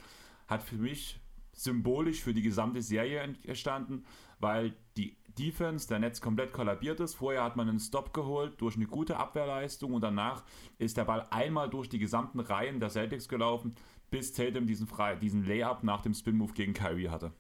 hat 0.47 0.63
für 0.63 0.77
mich 0.77 1.21
symbolisch 1.53 2.23
für 2.23 2.35
die 2.35 2.43
gesamte 2.43 2.83
Serie 2.83 3.21
entstanden, 3.45 4.05
weil 4.39 4.75
die 4.97 5.17
Defense 5.39 5.89
der 5.89 5.99
Netz 5.99 6.21
komplett 6.21 6.53
kollabiert 6.53 7.01
ist. 7.01 7.15
Vorher 7.15 7.45
hat 7.45 7.57
man 7.57 7.69
einen 7.69 7.81
Stop 7.81 8.13
geholt 8.13 8.61
durch 8.61 8.77
eine 8.77 8.87
gute 8.87 9.17
Abwehrleistung 9.17 9.95
und 9.95 10.03
danach 10.03 10.45
ist 10.79 10.97
der 10.97 11.05
Ball 11.05 11.27
einmal 11.31 11.71
durch 11.71 11.89
die 11.89 11.99
gesamten 11.99 12.41
Reihen 12.41 12.81
der 12.81 12.91
Celtics 12.91 13.29
gelaufen, 13.29 13.75
bis 14.11 14.33
Tatum 14.33 14.67
diesen, 14.67 14.87
Fre 14.87 15.17
diesen 15.17 15.45
Layup 15.47 15.85
nach 15.85 16.03
dem 16.03 16.15
Spin-Move 16.15 16.53
gegen 16.53 16.75
Kyrie 16.75 17.09
hatte. 17.09 17.33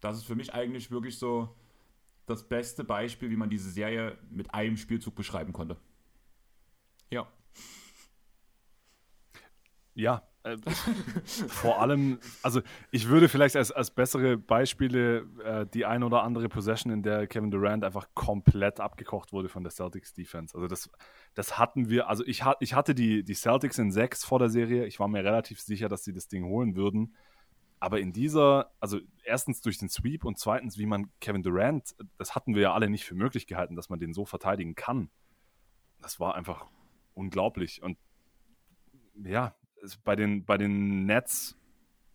Das 0.00 0.18
ist 0.18 0.24
für 0.24 0.34
mich 0.34 0.52
eigentlich 0.52 0.90
wirklich 0.90 1.18
so 1.18 1.54
das 2.26 2.48
beste 2.48 2.84
Beispiel, 2.84 3.30
wie 3.30 3.36
man 3.36 3.50
diese 3.50 3.70
Serie 3.70 4.18
mit 4.30 4.52
einem 4.52 4.76
Spielzug 4.76 5.14
beschreiben 5.14 5.52
konnte. 5.52 5.76
Ja. 7.10 7.28
Ja, 9.94 10.28
äh, 10.46 10.56
vor 11.48 11.80
allem, 11.80 12.18
also 12.42 12.60
ich 12.90 13.08
würde 13.08 13.28
vielleicht 13.28 13.56
als, 13.56 13.72
als 13.72 13.90
bessere 13.90 14.36
Beispiele 14.36 15.26
äh, 15.44 15.66
die 15.66 15.84
ein 15.84 16.02
oder 16.02 16.22
andere 16.22 16.48
Possession, 16.48 16.92
in 16.92 17.02
der 17.02 17.26
Kevin 17.26 17.50
Durant 17.50 17.84
einfach 17.84 18.08
komplett 18.14 18.78
abgekocht 18.78 19.32
wurde 19.32 19.48
von 19.48 19.64
der 19.64 19.72
Celtics 19.72 20.12
Defense. 20.12 20.54
Also 20.54 20.68
das, 20.68 20.90
das 21.34 21.58
hatten 21.58 21.88
wir, 21.88 22.08
also 22.08 22.24
ich, 22.26 22.42
ich 22.60 22.74
hatte 22.74 22.94
die, 22.94 23.24
die 23.24 23.34
Celtics 23.34 23.78
in 23.78 23.90
sechs 23.90 24.24
vor 24.24 24.38
der 24.38 24.48
Serie. 24.48 24.86
Ich 24.86 25.00
war 25.00 25.08
mir 25.08 25.24
relativ 25.24 25.60
sicher, 25.60 25.88
dass 25.88 26.04
sie 26.04 26.12
das 26.12 26.28
Ding 26.28 26.44
holen 26.44 26.76
würden. 26.76 27.14
Aber 27.78 28.00
in 28.00 28.12
dieser, 28.12 28.72
also 28.80 29.00
erstens 29.24 29.60
durch 29.60 29.78
den 29.78 29.88
Sweep 29.88 30.24
und 30.24 30.38
zweitens, 30.38 30.78
wie 30.78 30.86
man 30.86 31.10
Kevin 31.20 31.42
Durant, 31.42 31.94
das 32.16 32.34
hatten 32.34 32.54
wir 32.54 32.62
ja 32.62 32.74
alle 32.74 32.88
nicht 32.88 33.04
für 33.04 33.14
möglich 33.14 33.46
gehalten, 33.46 33.76
dass 33.76 33.90
man 33.90 33.98
den 33.98 34.14
so 34.14 34.24
verteidigen 34.24 34.74
kann. 34.74 35.10
Das 36.00 36.18
war 36.18 36.34
einfach 36.34 36.66
unglaublich. 37.14 37.82
Und 37.82 37.98
ja, 39.24 39.54
bei 40.04 40.16
den, 40.16 40.44
bei 40.44 40.56
den 40.56 41.04
Nets 41.04 41.56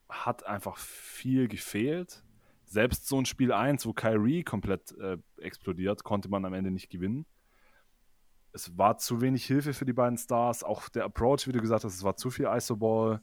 hat 0.10 0.46
einfach 0.46 0.78
viel 0.78 1.48
gefehlt. 1.48 2.24
Selbst 2.66 3.08
so 3.08 3.20
ein 3.20 3.26
Spiel 3.26 3.52
1, 3.52 3.86
wo 3.86 3.94
Kyrie 3.94 4.44
komplett 4.44 4.98
äh, 4.98 5.18
explodiert, 5.38 6.04
konnte 6.04 6.30
man 6.30 6.46
am 6.46 6.54
Ende 6.54 6.72
nicht 6.72 6.90
gewinnen. 6.90 7.26
Es 8.54 8.78
war 8.78 8.98
zu 8.98 9.22
wenig 9.22 9.46
Hilfe 9.46 9.74
für 9.74 9.86
die 9.86 9.94
beiden 9.94 10.18
Stars. 10.18 10.64
Auch 10.64 10.90
der 10.90 11.06
Approach, 11.06 11.48
wie 11.48 11.52
du 11.52 11.62
gesagt 11.62 11.84
hast, 11.84 11.96
es 11.96 12.04
war 12.04 12.16
zu 12.16 12.30
viel 12.30 12.46
Isoball. 12.46 13.22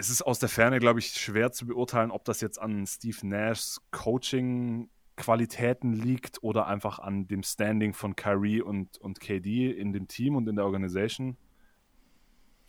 Es 0.00 0.08
ist 0.08 0.22
aus 0.22 0.38
der 0.38 0.48
Ferne, 0.48 0.78
glaube 0.78 0.98
ich, 0.98 1.12
schwer 1.12 1.52
zu 1.52 1.66
beurteilen, 1.66 2.10
ob 2.10 2.24
das 2.24 2.40
jetzt 2.40 2.58
an 2.58 2.86
Steve 2.86 3.26
Nashs 3.26 3.82
Coaching-Qualitäten 3.90 5.92
liegt 5.92 6.42
oder 6.42 6.66
einfach 6.66 7.00
an 7.00 7.26
dem 7.26 7.42
Standing 7.42 7.92
von 7.92 8.16
Kyrie 8.16 8.62
und, 8.62 8.96
und 8.96 9.20
KD 9.20 9.70
in 9.70 9.92
dem 9.92 10.08
Team 10.08 10.36
und 10.36 10.48
in 10.48 10.56
der 10.56 10.64
Organisation 10.64 11.36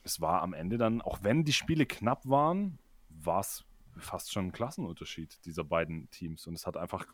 es 0.04 0.20
war 0.20 0.42
am 0.42 0.54
Ende 0.54 0.78
dann, 0.78 1.02
auch 1.02 1.20
wenn 1.22 1.46
die 1.46 1.54
Spiele 1.54 1.86
knapp 1.86 2.28
waren, 2.28 2.80
war 3.08 3.40
es 3.40 3.64
fast 3.98 4.34
schon 4.34 4.48
ein 4.48 4.52
Klassenunterschied 4.52 5.46
dieser 5.46 5.64
beiden 5.64 6.10
Teams. 6.10 6.48
Und 6.48 6.56
es 6.56 6.66
hat 6.66 6.76
einfach, 6.76 7.06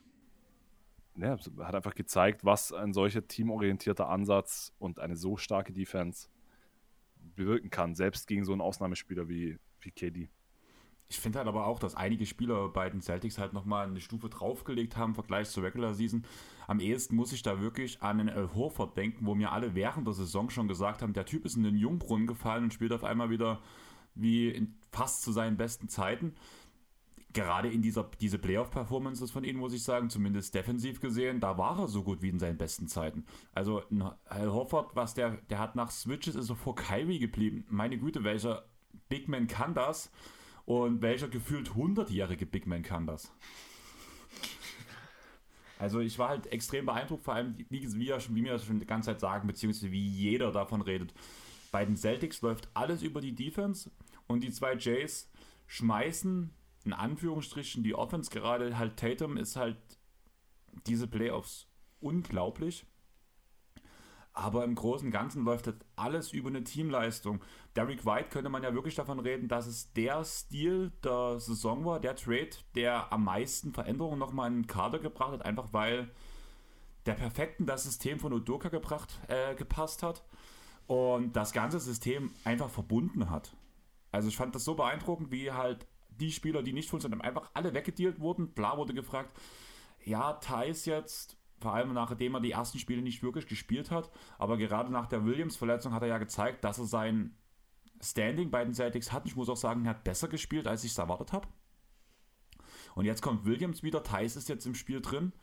ja, 1.16 1.38
hat 1.60 1.76
einfach 1.76 1.94
gezeigt, 1.94 2.44
was 2.44 2.72
ein 2.72 2.94
solcher 2.94 3.28
teamorientierter 3.28 4.10
Ansatz 4.10 4.74
und 4.80 5.00
eine 5.00 5.16
so 5.16 5.38
starke 5.38 5.74
Defense 5.74 6.30
bewirken 7.36 7.70
kann, 7.70 7.94
selbst 7.94 8.28
gegen 8.28 8.46
so 8.46 8.52
einen 8.52 8.62
Ausnahmespieler 8.62 9.28
wie, 9.28 9.60
wie 9.88 9.92
KD. 9.92 10.30
Ich 11.10 11.20
finde 11.20 11.40
halt 11.40 11.48
aber 11.48 11.66
auch, 11.68 11.80
dass 11.80 11.96
einige 11.96 12.26
Spieler 12.26 12.68
bei 12.68 12.90
den 12.90 13.02
Celtics 13.02 13.38
halt 13.38 13.54
nochmal 13.54 13.88
eine 13.88 14.02
Stufe 14.02 14.28
draufgelegt 14.28 14.98
haben 14.98 15.12
im 15.12 15.16
Vergleich 15.16 15.50
zur 15.50 15.64
Regular 15.64 15.94
Season. 15.94 16.26
Am 16.68 16.82
ehesten 16.82 17.16
muss 17.16 17.32
ich 17.32 17.44
da 17.44 17.62
wirklich 17.62 18.02
an 18.02 18.18
den 18.18 18.28
El 18.28 18.54
Horford 18.54 18.98
denken, 18.98 19.26
wo 19.26 19.34
mir 19.34 19.54
alle 19.54 19.74
während 19.74 20.06
der 20.06 20.14
Saison 20.14 20.50
schon 20.50 20.68
gesagt 20.68 21.02
haben, 21.02 21.14
der 21.14 21.26
Typ 21.26 21.46
ist 21.46 21.56
in 21.56 21.64
den 21.64 21.78
Jungbrunnen 21.78 22.28
gefallen 22.28 22.66
und 22.66 22.74
spielt 22.74 22.92
auf 22.92 23.06
einmal 23.06 23.30
wieder 23.30 23.62
wie 24.16 24.50
in, 24.50 24.76
fast 24.92 25.22
zu 25.22 25.32
seinen 25.32 25.56
besten 25.56 25.88
Zeiten. 25.88 26.36
Gerade 27.32 27.70
in 27.70 27.82
dieser 27.82 28.10
diese 28.20 28.40
Playoff-Performances 28.40 29.32
von 29.32 29.46
ihm, 29.46 29.58
muss 29.58 29.74
ich 29.74 29.84
sagen, 29.84 30.10
zumindest 30.10 30.56
defensiv 30.56 31.00
gesehen, 31.00 31.40
da 31.40 31.58
war 31.58 31.80
er 31.80 31.88
so 31.88 32.04
gut 32.04 32.22
wie 32.22 32.30
in 32.30 32.40
seinen 32.40 32.58
besten 32.58 32.88
Zeiten. 32.88 33.26
Also 33.54 33.82
Al 34.26 34.52
Horford, 34.52 34.96
was 34.96 35.14
der, 35.14 35.38
der 35.50 35.60
hat 35.60 35.76
nach 35.76 35.92
Switches, 35.92 36.36
ist 36.36 36.50
er 36.50 36.56
vor 36.58 36.76
Kyrie 36.76 37.20
geblieben. 37.20 37.66
Meine 37.70 37.98
Güte, 37.98 38.24
welcher 38.24 38.66
Big 39.10 39.28
Man 39.28 39.48
kann 39.48 39.74
das? 39.74 40.12
Und 40.66 41.02
welcher 41.02 41.30
gefühlt 41.30 41.72
100-jährige 41.72 42.46
Big 42.46 42.68
Man 42.68 42.84
kann 42.84 43.08
das? 43.08 43.32
Also 45.80 46.00
ich 46.00 46.18
war 46.18 46.30
halt 46.30 46.48
extrem 46.48 46.88
beeindruckt, 46.88 47.24
vor 47.24 47.36
allem, 47.36 47.56
wie, 47.58 47.68
wie, 47.70 47.84
wie 47.94 48.44
wir 48.44 48.54
das 48.54 48.66
schon 48.66 48.80
die 48.80 48.86
ganze 48.86 49.12
Zeit 49.12 49.20
sagen, 49.20 49.48
beziehungsweise 49.48 49.92
wie 49.92 50.06
jeder 50.06 50.52
davon 50.52 50.82
redet. 50.82 51.14
Bei 51.72 51.86
den 51.86 51.96
Celtics 51.96 52.42
läuft 52.42 52.70
alles 52.74 53.04
über 53.04 53.22
die 53.22 53.36
Defense 53.36 53.92
und 54.26 54.44
die 54.44 54.52
zwei 54.52 54.74
Jays 54.76 55.30
schmeißen 55.68 56.52
in 56.88 56.94
Anführungsstrichen 56.94 57.84
die 57.84 57.96
Offense 57.96 58.32
gerade 58.32 58.78
halt 58.78 58.96
Tatum 58.96 59.36
ist 59.36 59.58
halt 59.58 59.78
diese 60.88 61.06
Playoffs 61.06 61.68
unglaublich. 62.00 62.86
Aber 64.38 64.64
im 64.64 64.76
Großen 64.76 65.08
und 65.08 65.12
Ganzen 65.12 65.44
läuft 65.46 65.66
das 65.66 65.74
alles 65.96 66.32
über 66.32 66.50
eine 66.50 66.64
Teamleistung. 66.64 67.44
Derek 67.76 68.06
White 68.06 68.30
könnte 68.30 68.52
man 68.52 68.62
ja 68.62 68.72
wirklich 68.76 68.94
davon 68.94 69.20
reden, 69.20 69.48
dass 69.48 69.66
es 69.66 69.94
der 69.94 70.24
Stil 70.24 70.92
der 71.04 71.40
Saison 71.40 71.86
war, 71.86 72.00
der 72.00 72.16
Trade, 72.16 72.52
der 72.76 73.12
am 73.12 73.24
meisten 73.24 73.74
Veränderungen 73.74 74.20
nochmal 74.20 74.50
in 74.50 74.62
den 74.62 74.68
Kader 74.68 75.00
gebracht 75.00 75.32
hat, 75.32 75.44
einfach 75.44 75.74
weil 75.74 76.12
der 77.08 77.16
perfekt 77.16 77.60
in 77.60 77.66
das 77.66 77.86
System 77.86 78.20
von 78.20 78.32
Udoka 78.32 78.70
gebracht, 78.70 79.20
äh, 79.28 79.56
gepasst 79.56 80.04
hat 80.04 80.24
und 80.86 81.36
das 81.36 81.52
ganze 81.52 81.80
System 81.80 82.30
einfach 82.44 82.70
verbunden 82.70 83.32
hat. 83.32 83.56
Also 84.12 84.28
ich 84.28 84.38
fand 84.38 84.54
das 84.54 84.66
so 84.66 84.76
beeindruckend, 84.76 85.32
wie 85.32 85.52
halt 85.52 85.88
die 86.10 86.32
Spieler, 86.32 86.62
die 86.62 86.74
nicht 86.74 86.92
funktionieren, 86.92 87.22
einfach 87.22 87.50
alle 87.56 87.74
weggedealt 87.74 88.20
wurden. 88.20 88.54
Bla 88.54 88.78
wurde 88.78 88.94
gefragt, 88.94 89.36
ja, 90.06 90.34
Thais 90.34 90.86
jetzt 90.86 91.38
vor 91.60 91.74
allem 91.74 91.94
nachdem 91.94 92.36
er 92.36 92.42
die 92.42 92.52
ersten 92.52 92.80
Spiele 92.80 93.02
nicht 93.02 93.24
wirklich 93.24 93.48
gespielt 93.48 93.92
hat. 93.92 94.12
Aber 94.38 94.58
gerade 94.58 94.92
nach 94.92 95.08
der 95.08 95.26
Williams-Verletzung 95.26 95.94
hat 95.94 96.04
er 96.04 96.10
ja 96.10 96.18
gezeigt, 96.18 96.64
dass 96.64 96.78
er 96.78 96.86
sein 96.86 97.36
Standing 98.02 98.52
bei 98.52 98.64
den 98.64 98.74
Celtics 98.74 99.12
hat. 99.12 99.26
Ich 99.26 99.36
muss 99.36 99.50
auch 99.50 99.58
sagen, 99.58 99.86
er 99.86 99.92
hat 99.92 100.04
besser 100.04 100.28
gespielt, 100.28 100.68
als 100.68 100.84
ich 100.84 100.92
es 100.92 100.98
erwartet 100.98 101.34
habe. 101.34 101.48
Und 102.96 103.06
jetzt 103.06 103.22
kommt 103.22 103.46
Williams 103.46 103.84
wieder, 103.84 104.04
Thais 104.04 104.36
ist 104.36 104.50
jetzt 104.50 104.66
im 104.66 104.76
Spiel 104.76 105.02
drin. 105.02 105.34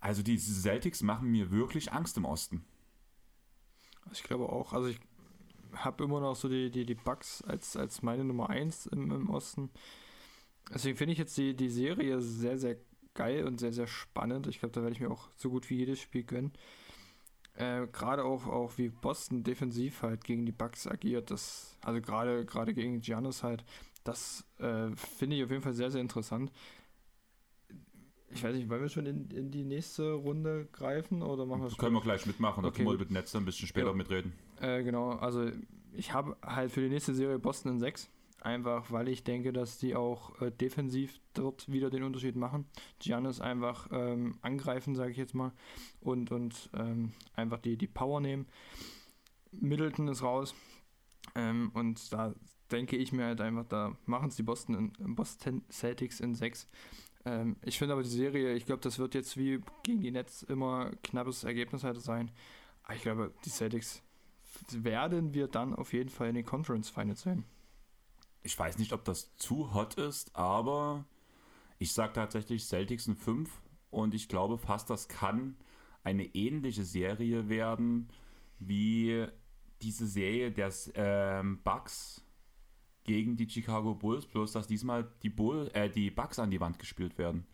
Also 0.00 0.22
die 0.22 0.38
Celtics 0.38 1.02
machen 1.02 1.30
mir 1.30 1.50
wirklich 1.50 1.92
Angst 1.92 2.16
im 2.16 2.24
Osten. 2.24 2.64
Ich 4.12 4.22
glaube 4.22 4.48
auch, 4.48 4.72
also 4.72 4.88
ich 4.88 5.00
habe 5.72 6.04
immer 6.04 6.20
noch 6.20 6.36
so 6.36 6.48
die, 6.48 6.70
die, 6.70 6.86
die 6.86 6.94
Bugs 6.94 7.42
als, 7.42 7.76
als 7.76 8.02
meine 8.02 8.24
Nummer 8.24 8.48
1 8.48 8.86
im, 8.86 9.10
im 9.10 9.28
Osten. 9.30 9.70
Deswegen 10.72 10.96
finde 10.96 11.12
ich 11.12 11.18
jetzt 11.18 11.36
die, 11.36 11.54
die 11.54 11.68
Serie 11.68 12.20
sehr, 12.20 12.58
sehr 12.58 12.76
geil 13.18 13.44
und 13.44 13.58
sehr, 13.58 13.72
sehr 13.72 13.88
spannend. 13.88 14.46
Ich 14.46 14.60
glaube, 14.60 14.72
da 14.72 14.80
werde 14.80 14.94
ich 14.94 15.00
mir 15.00 15.10
auch 15.10 15.28
so 15.36 15.50
gut 15.50 15.68
wie 15.68 15.76
jedes 15.76 16.00
Spiel 16.00 16.22
gönnen. 16.22 16.52
Äh, 17.54 17.88
gerade 17.88 18.24
auch, 18.24 18.46
auch 18.46 18.78
wie 18.78 18.88
Boston 18.88 19.42
defensiv 19.42 20.02
halt 20.02 20.22
gegen 20.22 20.46
die 20.46 20.52
Bucks 20.52 20.86
agiert, 20.86 21.32
das, 21.32 21.76
also 21.82 22.00
gerade 22.00 22.46
gerade 22.46 22.72
gegen 22.72 23.00
Giannis 23.00 23.42
halt, 23.42 23.64
das 24.04 24.46
äh, 24.58 24.94
finde 24.94 25.34
ich 25.34 25.42
auf 25.42 25.50
jeden 25.50 25.62
Fall 25.62 25.74
sehr, 25.74 25.90
sehr 25.90 26.00
interessant. 26.00 26.52
Ich 28.30 28.44
weiß 28.44 28.54
nicht, 28.54 28.68
wollen 28.70 28.82
wir 28.82 28.88
schon 28.88 29.06
in, 29.06 29.28
in 29.30 29.50
die 29.50 29.64
nächste 29.64 30.12
Runde 30.12 30.68
greifen 30.70 31.20
oder 31.20 31.46
machen 31.46 31.62
wir 31.62 31.70
Können 31.76 31.94
wir 31.94 32.00
gleich 32.00 32.26
mitmachen, 32.26 32.64
okay. 32.64 32.70
da 32.70 32.76
können 32.76 32.90
wir 32.96 32.98
mit 32.98 33.10
Netz 33.10 33.34
ein 33.34 33.44
bisschen 33.44 33.66
später 33.66 33.88
ja. 33.88 33.92
mitreden. 33.94 34.32
Äh, 34.60 34.84
genau, 34.84 35.10
also 35.10 35.50
ich 35.92 36.12
habe 36.12 36.36
halt 36.42 36.70
für 36.70 36.82
die 36.82 36.90
nächste 36.90 37.12
Serie 37.12 37.40
Boston 37.40 37.72
in 37.72 37.80
6. 37.80 38.08
Einfach 38.40 38.92
weil 38.92 39.08
ich 39.08 39.24
denke, 39.24 39.52
dass 39.52 39.78
die 39.78 39.96
auch 39.96 40.40
äh, 40.40 40.52
defensiv 40.52 41.18
dort 41.34 41.70
wieder 41.70 41.90
den 41.90 42.04
Unterschied 42.04 42.36
machen. 42.36 42.66
Giannis 43.00 43.40
einfach 43.40 43.88
ähm, 43.90 44.38
angreifen, 44.42 44.94
sage 44.94 45.10
ich 45.10 45.16
jetzt 45.16 45.34
mal, 45.34 45.52
und, 46.00 46.30
und 46.30 46.70
ähm, 46.74 47.12
einfach 47.34 47.58
die, 47.58 47.76
die 47.76 47.88
Power 47.88 48.20
nehmen. 48.20 48.46
Middleton 49.50 50.06
ist 50.06 50.22
raus. 50.22 50.54
Ähm, 51.34 51.72
und 51.74 52.12
da 52.12 52.32
denke 52.70 52.96
ich 52.96 53.12
mir 53.12 53.24
halt 53.24 53.40
einfach, 53.40 53.64
da 53.66 53.96
machen 54.06 54.28
es 54.28 54.36
die 54.36 54.44
Boston, 54.44 54.92
in, 54.98 55.14
Boston 55.16 55.64
Celtics 55.68 56.20
in 56.20 56.36
6. 56.36 56.68
Ähm, 57.24 57.56
ich 57.64 57.76
finde 57.76 57.94
aber 57.94 58.04
die 58.04 58.08
Serie, 58.08 58.54
ich 58.54 58.66
glaube, 58.66 58.82
das 58.82 59.00
wird 59.00 59.16
jetzt 59.16 59.36
wie 59.36 59.60
gegen 59.82 60.00
die 60.00 60.12
Nets 60.12 60.44
immer 60.44 60.92
knappes 61.02 61.42
Ergebnis 61.42 61.82
halt 61.82 62.00
sein. 62.00 62.30
Aber 62.84 62.94
ich 62.94 63.02
glaube, 63.02 63.34
die 63.44 63.50
Celtics 63.50 64.00
werden 64.70 65.34
wir 65.34 65.48
dann 65.48 65.74
auf 65.74 65.92
jeden 65.92 66.08
Fall 66.08 66.28
in 66.28 66.36
den 66.36 66.44
Conference 66.44 66.88
Finals 66.88 67.22
sehen 67.22 67.44
ich 68.42 68.58
weiß 68.58 68.78
nicht, 68.78 68.92
ob 68.92 69.04
das 69.04 69.36
zu 69.36 69.74
hot 69.74 69.94
ist, 69.94 70.34
aber 70.34 71.04
ich 71.78 71.92
sage 71.92 72.12
tatsächlich 72.14 72.64
Celtics 72.64 73.04
sind 73.04 73.18
5 73.18 73.50
und 73.90 74.14
ich 74.14 74.28
glaube 74.28 74.58
fast, 74.58 74.90
das 74.90 75.08
kann 75.08 75.56
eine 76.02 76.24
ähnliche 76.34 76.84
Serie 76.84 77.48
werden 77.48 78.08
wie 78.58 79.26
diese 79.82 80.06
Serie 80.06 80.50
der 80.50 80.72
ähm, 80.94 81.60
Bucks 81.62 82.24
gegen 83.04 83.36
die 83.36 83.48
Chicago 83.48 83.94
Bulls, 83.94 84.26
bloß 84.26 84.52
dass 84.52 84.66
diesmal 84.66 85.10
die, 85.22 85.30
Bull, 85.30 85.70
äh, 85.72 85.88
die 85.88 86.10
Bucks 86.10 86.38
an 86.38 86.50
die 86.50 86.60
Wand 86.60 86.78
gespielt 86.78 87.16
werden. 87.16 87.46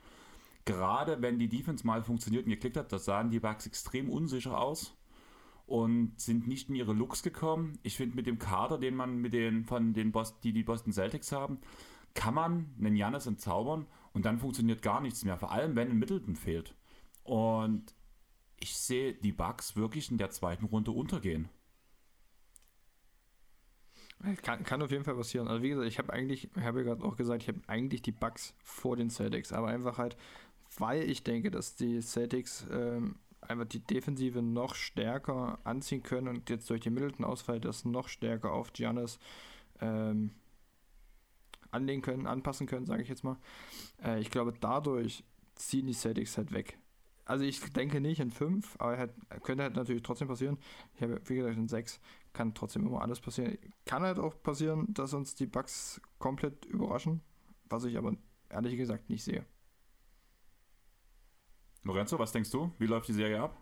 Gerade 0.64 1.20
wenn 1.20 1.39
die 1.39 1.49
Defense 1.49 1.87
mal 1.87 2.03
funktioniert 2.03 2.45
und 2.45 2.51
geklickt 2.51 2.76
hat, 2.76 2.93
das 2.93 3.05
sahen 3.05 3.30
die 3.30 3.41
Bucks 3.41 3.66
extrem 3.66 4.09
unsicher 4.09 4.59
aus. 4.59 4.97
Und 5.66 6.20
sind 6.20 6.46
nicht 6.46 6.68
in 6.68 6.74
ihre 6.74 6.92
Looks 6.92 7.22
gekommen. 7.22 7.78
Ich 7.82 7.96
finde, 7.96 8.16
mit 8.16 8.26
dem 8.26 8.38
Kader, 8.38 8.78
den 8.78 8.94
man 8.94 9.18
mit 9.18 9.32
den 9.32 9.64
von 9.64 9.94
den 9.94 10.12
Boston, 10.12 10.40
die 10.42 10.52
die 10.52 10.62
Boston 10.62 10.92
Celtics 10.92 11.32
haben, 11.32 11.58
kann 12.14 12.34
man 12.34 12.74
einen 12.78 12.96
Janis 12.96 13.26
entzaubern 13.26 13.86
und 14.12 14.24
dann 14.24 14.38
funktioniert 14.38 14.82
gar 14.82 15.00
nichts 15.00 15.24
mehr. 15.24 15.36
Vor 15.38 15.52
allem, 15.52 15.74
wenn 15.76 15.90
ein 15.90 15.98
Middleton 15.98 16.36
fehlt. 16.36 16.74
Und 17.22 17.94
ich 18.60 18.76
sehe 18.76 19.14
die 19.14 19.32
Bugs 19.32 19.76
wirklich 19.76 20.10
in 20.10 20.18
der 20.18 20.30
zweiten 20.30 20.66
Runde 20.66 20.90
untergehen. 20.90 21.48
Kann, 24.42 24.62
kann 24.64 24.80
auf 24.80 24.90
jeden 24.90 25.04
Fall 25.04 25.16
passieren. 25.16 25.48
Also 25.48 25.62
wie 25.62 25.70
gesagt, 25.70 25.88
ich 25.88 25.98
habe 25.98 26.12
eigentlich, 26.12 26.48
ich 26.56 26.62
habe 26.62 26.80
ja 26.80 26.84
gerade 26.84 27.04
auch 27.04 27.16
gesagt, 27.16 27.42
ich 27.42 27.48
habe 27.48 27.60
eigentlich 27.66 28.00
die 28.00 28.12
Bugs 28.12 28.54
vor 28.62 28.96
den 28.96 29.10
Celtics, 29.10 29.52
aber 29.52 29.68
einfach 29.68 29.98
halt, 29.98 30.16
weil 30.78 31.02
ich 31.10 31.24
denke, 31.24 31.50
dass 31.50 31.76
die 31.76 32.00
Celtics 32.00 32.66
ähm, 32.70 33.16
einfach 33.49 33.66
die 33.66 33.80
Defensive 33.80 34.42
noch 34.42 34.74
stärker 34.74 35.59
anziehen 35.64 36.03
können 36.03 36.28
und 36.28 36.51
jetzt 36.51 36.68
durch 36.70 36.82
den 36.82 36.95
Middleton-Ausfall 36.95 37.61
das 37.61 37.84
noch 37.84 38.09
stärker 38.09 38.53
auf 38.53 38.72
Giannis 38.72 39.18
ähm, 39.80 40.32
anlegen 41.70 42.03
können, 42.03 42.26
anpassen 42.26 42.66
können, 42.66 42.86
sage 42.86 43.03
ich 43.03 43.09
jetzt 43.09 43.24
mal. 43.24 43.36
Äh, 44.03 44.20
ich 44.20 44.30
glaube, 44.30 44.55
dadurch 44.59 45.24
ziehen 45.57 45.86
die 45.86 45.92
Celtics 45.92 46.36
halt 46.36 46.53
weg. 46.53 46.78
Also 47.26 47.45
ich 47.45 47.61
denke 47.72 48.01
nicht 48.01 48.20
in 48.20 48.30
5, 48.30 48.76
aber 48.78 48.99
halt, 48.99 49.12
könnte 49.42 49.62
halt 49.62 49.76
natürlich 49.76 50.03
trotzdem 50.03 50.28
passieren. 50.28 50.59
Ich 50.95 51.03
habe, 51.03 51.20
wie 51.24 51.36
gesagt, 51.36 51.57
in 51.57 51.68
6 51.68 52.01
kann 52.32 52.55
trotzdem 52.55 52.86
immer 52.86 53.01
alles 53.01 53.20
passieren. 53.20 53.57
Kann 53.86 54.03
halt 54.03 54.18
auch 54.18 54.42
passieren, 54.42 54.86
dass 54.92 55.14
uns 55.14 55.34
die 55.34 55.47
Bugs 55.47 56.01
komplett 56.18 56.66
überraschen, 56.66 57.22
was 57.70 57.84
ich 57.84 57.97
aber 57.97 58.14
ehrlich 58.51 58.76
gesagt 58.76 59.09
nicht 59.09 59.24
sehe. 59.24 59.47
Lorenzo, 61.85 62.18
was 62.18 62.32
denkst 62.32 62.51
du? 62.51 62.72
Wie 62.78 62.87
läuft 62.87 63.09
die 63.09 63.12
Serie 63.12 63.41
ab? 63.41 63.57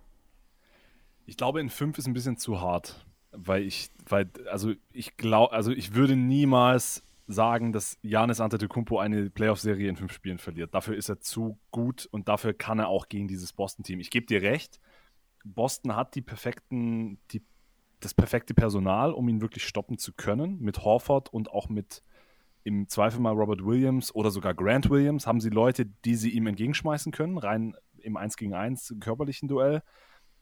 Ich 1.27 1.37
glaube, 1.37 1.61
in 1.61 1.69
5 1.69 1.99
ist 1.99 2.07
ein 2.07 2.15
bisschen 2.15 2.37
zu 2.37 2.61
hart, 2.61 3.05
weil 3.33 3.63
ich, 3.63 3.91
weil, 4.09 4.31
also 4.51 4.73
ich 4.93 5.17
glaube, 5.17 5.53
also 5.53 5.71
ich 5.73 5.95
würde 5.95 6.17
niemals 6.17 7.05
sagen, 7.27 7.73
dass 7.73 7.99
Janis 8.03 8.41
Antetokounmpo 8.41 8.99
eine 8.99 9.31
Playoff-Serie 9.31 9.89
in 9.89 9.97
fünf 9.97 10.13
Spielen 10.13 10.39
verliert. 10.39 10.75
Dafür 10.75 10.97
ist 10.97 11.09
er 11.09 11.21
zu 11.21 11.59
gut 11.71 12.07
und 12.11 12.29
dafür 12.29 12.53
kann 12.53 12.79
er 12.79 12.89
auch 12.89 13.09
gegen 13.09 13.29
dieses 13.29 13.53
Boston-Team. 13.53 14.01
Ich 14.01 14.11
gebe 14.11 14.27
dir 14.27 14.43
recht, 14.43 14.81
Boston 15.45 15.97
hat 15.97 16.15
die 16.15 16.23
perfekten, 16.23 17.19
die, 17.31 17.43
das 18.01 18.15
perfekte 18.15 18.55
Personal, 18.55 19.13
um 19.13 19.29
ihn 19.29 19.41
wirklich 19.41 19.65
stoppen 19.65 19.99
zu 19.99 20.13
können. 20.13 20.61
Mit 20.61 20.85
Horford 20.85 21.33
und 21.33 21.51
auch 21.51 21.69
mit 21.69 22.03
im 22.65 22.89
Zweifel 22.89 23.21
mal 23.21 23.33
Robert 23.33 23.65
Williams 23.65 24.15
oder 24.15 24.31
sogar 24.31 24.55
Grant 24.55 24.89
Williams 24.89 25.27
haben 25.27 25.41
sie 25.41 25.51
Leute, 25.51 25.87
die 25.87 26.15
sie 26.15 26.31
ihm 26.31 26.47
entgegenschmeißen 26.47 27.11
können, 27.11 27.39
rein 27.39 27.75
im 28.03 28.17
1 28.17 28.37
gegen 28.37 28.55
1 28.55 28.97
körperlichen 29.01 29.49
Duell. 29.49 29.83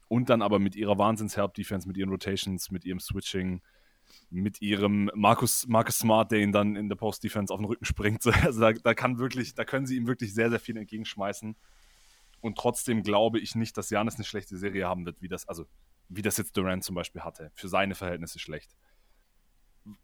Und 0.08 0.28
dann 0.28 0.42
aber 0.42 0.58
mit 0.58 0.74
ihrer 0.74 0.98
Wahnsinns-Help-Defense, 0.98 1.86
mit 1.86 1.96
ihren 1.96 2.10
Rotations, 2.10 2.70
mit 2.70 2.84
ihrem 2.84 2.98
Switching, 2.98 3.62
mit 4.28 4.60
ihrem 4.60 5.10
Markus, 5.14 5.66
Marcus 5.68 5.98
Smart, 5.98 6.32
der 6.32 6.40
ihn 6.40 6.52
dann 6.52 6.76
in 6.76 6.88
der 6.88 6.96
Post-Defense 6.96 7.52
auf 7.52 7.60
den 7.60 7.66
Rücken 7.66 7.84
springt. 7.84 8.24
Also 8.44 8.60
da, 8.60 8.72
da, 8.72 8.94
kann 8.94 9.18
wirklich, 9.18 9.54
da 9.54 9.64
können 9.64 9.86
sie 9.86 9.96
ihm 9.96 10.06
wirklich 10.06 10.34
sehr, 10.34 10.50
sehr 10.50 10.60
viel 10.60 10.76
entgegenschmeißen. 10.76 11.56
Und 12.40 12.58
trotzdem 12.58 13.02
glaube 13.02 13.38
ich 13.38 13.54
nicht, 13.54 13.76
dass 13.76 13.90
Janis 13.90 14.16
eine 14.16 14.24
schlechte 14.24 14.56
Serie 14.56 14.86
haben 14.86 15.04
wird, 15.06 15.20
wie 15.20 15.28
das, 15.28 15.46
also 15.48 15.66
wie 16.08 16.22
das 16.22 16.36
jetzt 16.38 16.56
Durant 16.56 16.82
zum 16.84 16.94
Beispiel 16.94 17.22
hatte. 17.22 17.52
Für 17.54 17.68
seine 17.68 17.94
Verhältnisse 17.94 18.38
schlecht. 18.38 18.74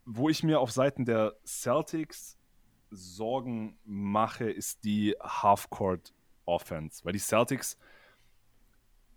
Wo 0.05 0.29
ich 0.29 0.43
mir 0.43 0.59
auf 0.59 0.71
Seiten 0.71 1.05
der 1.05 1.35
Celtics 1.45 2.37
Sorgen 2.89 3.77
mache, 3.83 4.49
ist 4.49 4.83
die 4.83 5.15
Half-Court 5.21 6.13
Offense. 6.47 7.05
Weil 7.05 7.13
die 7.13 7.19
Celtics 7.19 7.77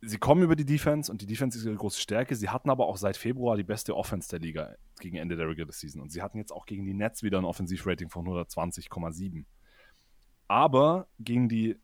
sie 0.03 0.19
kommen 0.19 0.43
über 0.43 0.57
die 0.57 0.65
Defense 0.65 1.11
und 1.11 1.21
die 1.21 1.27
Defense 1.27 1.59
ist 1.59 1.65
ihre 1.65 1.77
große 1.77 2.01
Stärke. 2.01 2.35
Sie 2.35 2.49
hatten 2.49 2.71
aber 2.71 2.87
auch 2.87 2.97
seit 2.97 3.17
Februar 3.17 3.57
die 3.57 3.65
beste 3.65 3.97
Offense 3.97 4.29
der 4.29 4.39
Liga 4.39 4.77
gegen 4.99 5.17
Ende 5.17 5.37
der 5.37 5.49
Regular 5.49 5.73
Season. 5.73 6.01
Und 6.01 6.11
sie 6.11 6.23
hatten 6.23 6.39
jetzt 6.39 6.53
auch 6.53 6.67
gegen 6.67 6.85
die 6.85 6.95
Nets 6.95 7.23
wieder 7.23 7.39
ein 7.39 7.45
Offensivrating 7.45 8.09
von 8.09 8.27
120,7. 8.27 9.45
Aber 10.49 11.09
gegen 11.19 11.49
die 11.49 11.77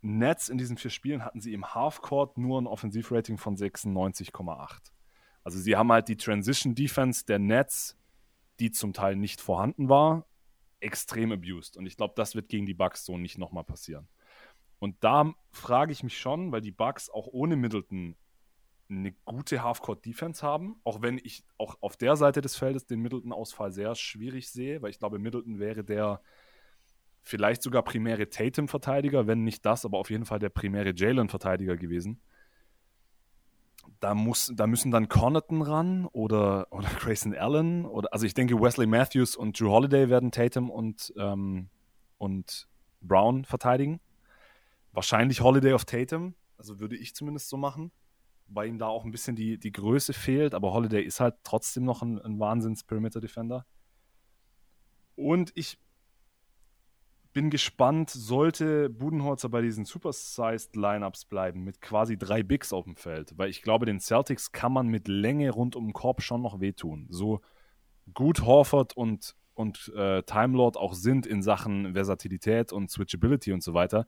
Nets 0.00 0.48
in 0.48 0.58
diesen 0.58 0.76
vier 0.76 0.90
Spielen 0.90 1.24
hatten 1.24 1.40
sie 1.40 1.54
im 1.54 1.74
Halfcourt 1.74 2.38
nur 2.38 2.60
ein 2.60 2.66
Offensivrating 2.66 3.36
von 3.36 3.56
96,8. 3.56 4.92
Also 5.42 5.58
sie 5.58 5.76
haben 5.76 5.90
halt 5.90 6.08
die 6.08 6.16
Transition 6.16 6.74
Defense 6.74 7.24
der 7.24 7.38
Nets, 7.38 7.96
die 8.60 8.70
zum 8.70 8.92
Teil 8.92 9.16
nicht 9.16 9.40
vorhanden 9.40 9.88
war, 9.88 10.26
extrem 10.80 11.32
abused. 11.32 11.76
Und 11.76 11.86
ich 11.86 11.96
glaube, 11.96 12.14
das 12.16 12.34
wird 12.34 12.48
gegen 12.48 12.66
die 12.66 12.74
Bucks 12.74 13.04
so 13.04 13.18
nicht 13.18 13.38
nochmal 13.38 13.64
passieren. 13.64 14.08
Und 14.78 14.96
da 15.00 15.32
frage 15.50 15.92
ich 15.92 16.02
mich 16.02 16.18
schon, 16.18 16.52
weil 16.52 16.60
die 16.60 16.70
Bucks 16.70 17.10
auch 17.10 17.26
ohne 17.26 17.56
Middleton 17.56 18.16
eine 18.90 19.12
gute 19.24 19.62
Halfcourt-Defense 19.62 20.44
haben, 20.46 20.76
auch 20.84 21.02
wenn 21.02 21.18
ich 21.18 21.44
auch 21.58 21.76
auf 21.80 21.96
der 21.96 22.16
Seite 22.16 22.40
des 22.40 22.56
Feldes 22.56 22.86
den 22.86 23.00
Middleton-Ausfall 23.00 23.70
sehr 23.70 23.94
schwierig 23.94 24.50
sehe, 24.50 24.80
weil 24.80 24.90
ich 24.90 24.98
glaube, 24.98 25.18
Middleton 25.18 25.58
wäre 25.58 25.84
der 25.84 26.22
vielleicht 27.22 27.62
sogar 27.62 27.82
primäre 27.82 28.30
Tatum-Verteidiger, 28.30 29.26
wenn 29.26 29.44
nicht 29.44 29.66
das, 29.66 29.84
aber 29.84 29.98
auf 29.98 30.10
jeden 30.10 30.24
Fall 30.24 30.38
der 30.38 30.48
primäre 30.48 30.94
Jalen-Verteidiger 30.94 31.76
gewesen. 31.76 32.20
Da, 34.00 34.14
muss, 34.14 34.52
da 34.54 34.66
müssen 34.66 34.90
dann 34.90 35.08
Connaughton 35.08 35.60
ran 35.60 36.06
oder, 36.06 36.68
oder 36.70 36.88
Grayson 36.98 37.34
Allen 37.34 37.84
oder 37.84 38.12
also 38.12 38.24
ich 38.24 38.34
denke 38.34 38.60
Wesley 38.60 38.86
Matthews 38.86 39.36
und 39.36 39.58
Drew 39.58 39.70
Holiday 39.70 40.08
werden 40.08 40.30
Tatum 40.30 40.70
und, 40.70 41.12
ähm, 41.18 41.68
und 42.16 42.68
Brown 43.02 43.44
verteidigen. 43.44 44.00
Wahrscheinlich 44.92 45.40
Holiday 45.40 45.72
of 45.72 45.84
Tatum, 45.84 46.34
also 46.56 46.80
würde 46.80 46.96
ich 46.96 47.14
zumindest 47.14 47.48
so 47.48 47.56
machen, 47.56 47.92
weil 48.46 48.68
ihm 48.68 48.78
da 48.78 48.86
auch 48.86 49.04
ein 49.04 49.10
bisschen 49.10 49.36
die, 49.36 49.58
die 49.58 49.72
Größe 49.72 50.12
fehlt, 50.12 50.54
aber 50.54 50.72
Holiday 50.72 51.02
ist 51.02 51.20
halt 51.20 51.36
trotzdem 51.42 51.84
noch 51.84 52.02
ein, 52.02 52.18
ein 52.20 52.38
Wahnsinns-Perimeter-Defender. 52.38 53.66
Und 55.14 55.52
ich 55.54 55.78
bin 57.32 57.50
gespannt, 57.50 58.10
sollte 58.10 58.88
Budenholzer 58.88 59.48
bei 59.48 59.60
diesen 59.60 59.84
Supersized 59.84 60.74
Lineups 60.74 61.26
bleiben, 61.26 61.62
mit 61.62 61.80
quasi 61.80 62.16
drei 62.16 62.42
Bigs 62.42 62.72
auf 62.72 62.84
dem 62.84 62.96
Feld, 62.96 63.36
weil 63.36 63.50
ich 63.50 63.62
glaube, 63.62 63.86
den 63.86 64.00
Celtics 64.00 64.50
kann 64.52 64.72
man 64.72 64.88
mit 64.88 65.08
Länge 65.08 65.50
rund 65.50 65.76
um 65.76 65.86
den 65.86 65.92
Korb 65.92 66.22
schon 66.22 66.42
noch 66.42 66.60
wehtun. 66.60 67.06
So 67.10 67.40
gut 68.14 68.42
Horford 68.42 68.96
und, 68.96 69.36
und 69.54 69.92
äh, 69.94 70.22
Time 70.22 70.56
Lord 70.56 70.76
auch 70.76 70.94
sind 70.94 71.26
in 71.26 71.42
Sachen 71.42 71.92
Versatilität 71.92 72.72
und 72.72 72.90
Switchability 72.90 73.52
und 73.52 73.62
so 73.62 73.74
weiter, 73.74 74.06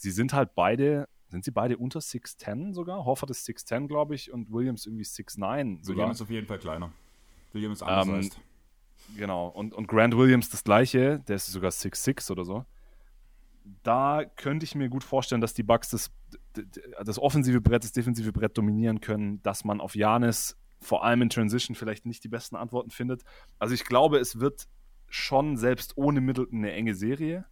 sie 0.00 0.10
sind 0.10 0.32
halt 0.32 0.54
beide, 0.54 1.08
sind 1.28 1.44
sie 1.44 1.50
beide 1.50 1.76
unter 1.76 2.00
6'10 2.00 2.72
sogar? 2.72 3.04
Hoffert 3.04 3.30
ist 3.30 3.46
6'10, 3.46 3.86
glaube 3.86 4.14
ich, 4.14 4.32
und 4.32 4.50
Williams 4.52 4.86
irgendwie 4.86 5.04
6'9 5.04 5.84
sogar. 5.84 6.04
Williams 6.04 6.16
ist 6.18 6.22
auf 6.22 6.30
jeden 6.30 6.46
Fall 6.46 6.58
kleiner. 6.58 6.90
Williams 7.52 7.78
ist 7.78 7.82
anders 7.82 8.26
ähm, 8.26 8.32
Genau, 9.16 9.48
und, 9.48 9.74
und 9.74 9.88
Grant 9.88 10.16
Williams 10.16 10.50
das 10.50 10.62
gleiche, 10.62 11.20
der 11.26 11.36
ist 11.36 11.46
sogar 11.46 11.70
6'6 11.70 12.30
oder 12.30 12.44
so. 12.44 12.64
Da 13.82 14.24
könnte 14.36 14.64
ich 14.64 14.74
mir 14.74 14.88
gut 14.88 15.04
vorstellen, 15.04 15.40
dass 15.40 15.52
die 15.52 15.62
Bucks 15.62 15.90
das, 15.90 16.10
das 17.04 17.18
offensive 17.18 17.60
Brett, 17.60 17.84
das 17.84 17.92
defensive 17.92 18.32
Brett 18.32 18.56
dominieren 18.56 19.00
können, 19.00 19.42
dass 19.42 19.64
man 19.64 19.80
auf 19.80 19.94
Janis 19.94 20.56
vor 20.80 21.04
allem 21.04 21.22
in 21.22 21.28
Transition 21.28 21.74
vielleicht 21.74 22.06
nicht 22.06 22.24
die 22.24 22.28
besten 22.28 22.56
Antworten 22.56 22.90
findet. 22.90 23.22
Also 23.58 23.74
ich 23.74 23.84
glaube, 23.84 24.18
es 24.18 24.38
wird 24.40 24.66
schon 25.08 25.56
selbst 25.56 25.96
ohne 25.96 26.20
Middleton 26.20 26.58
eine 26.58 26.72
enge 26.72 26.94
Serie 26.94 27.44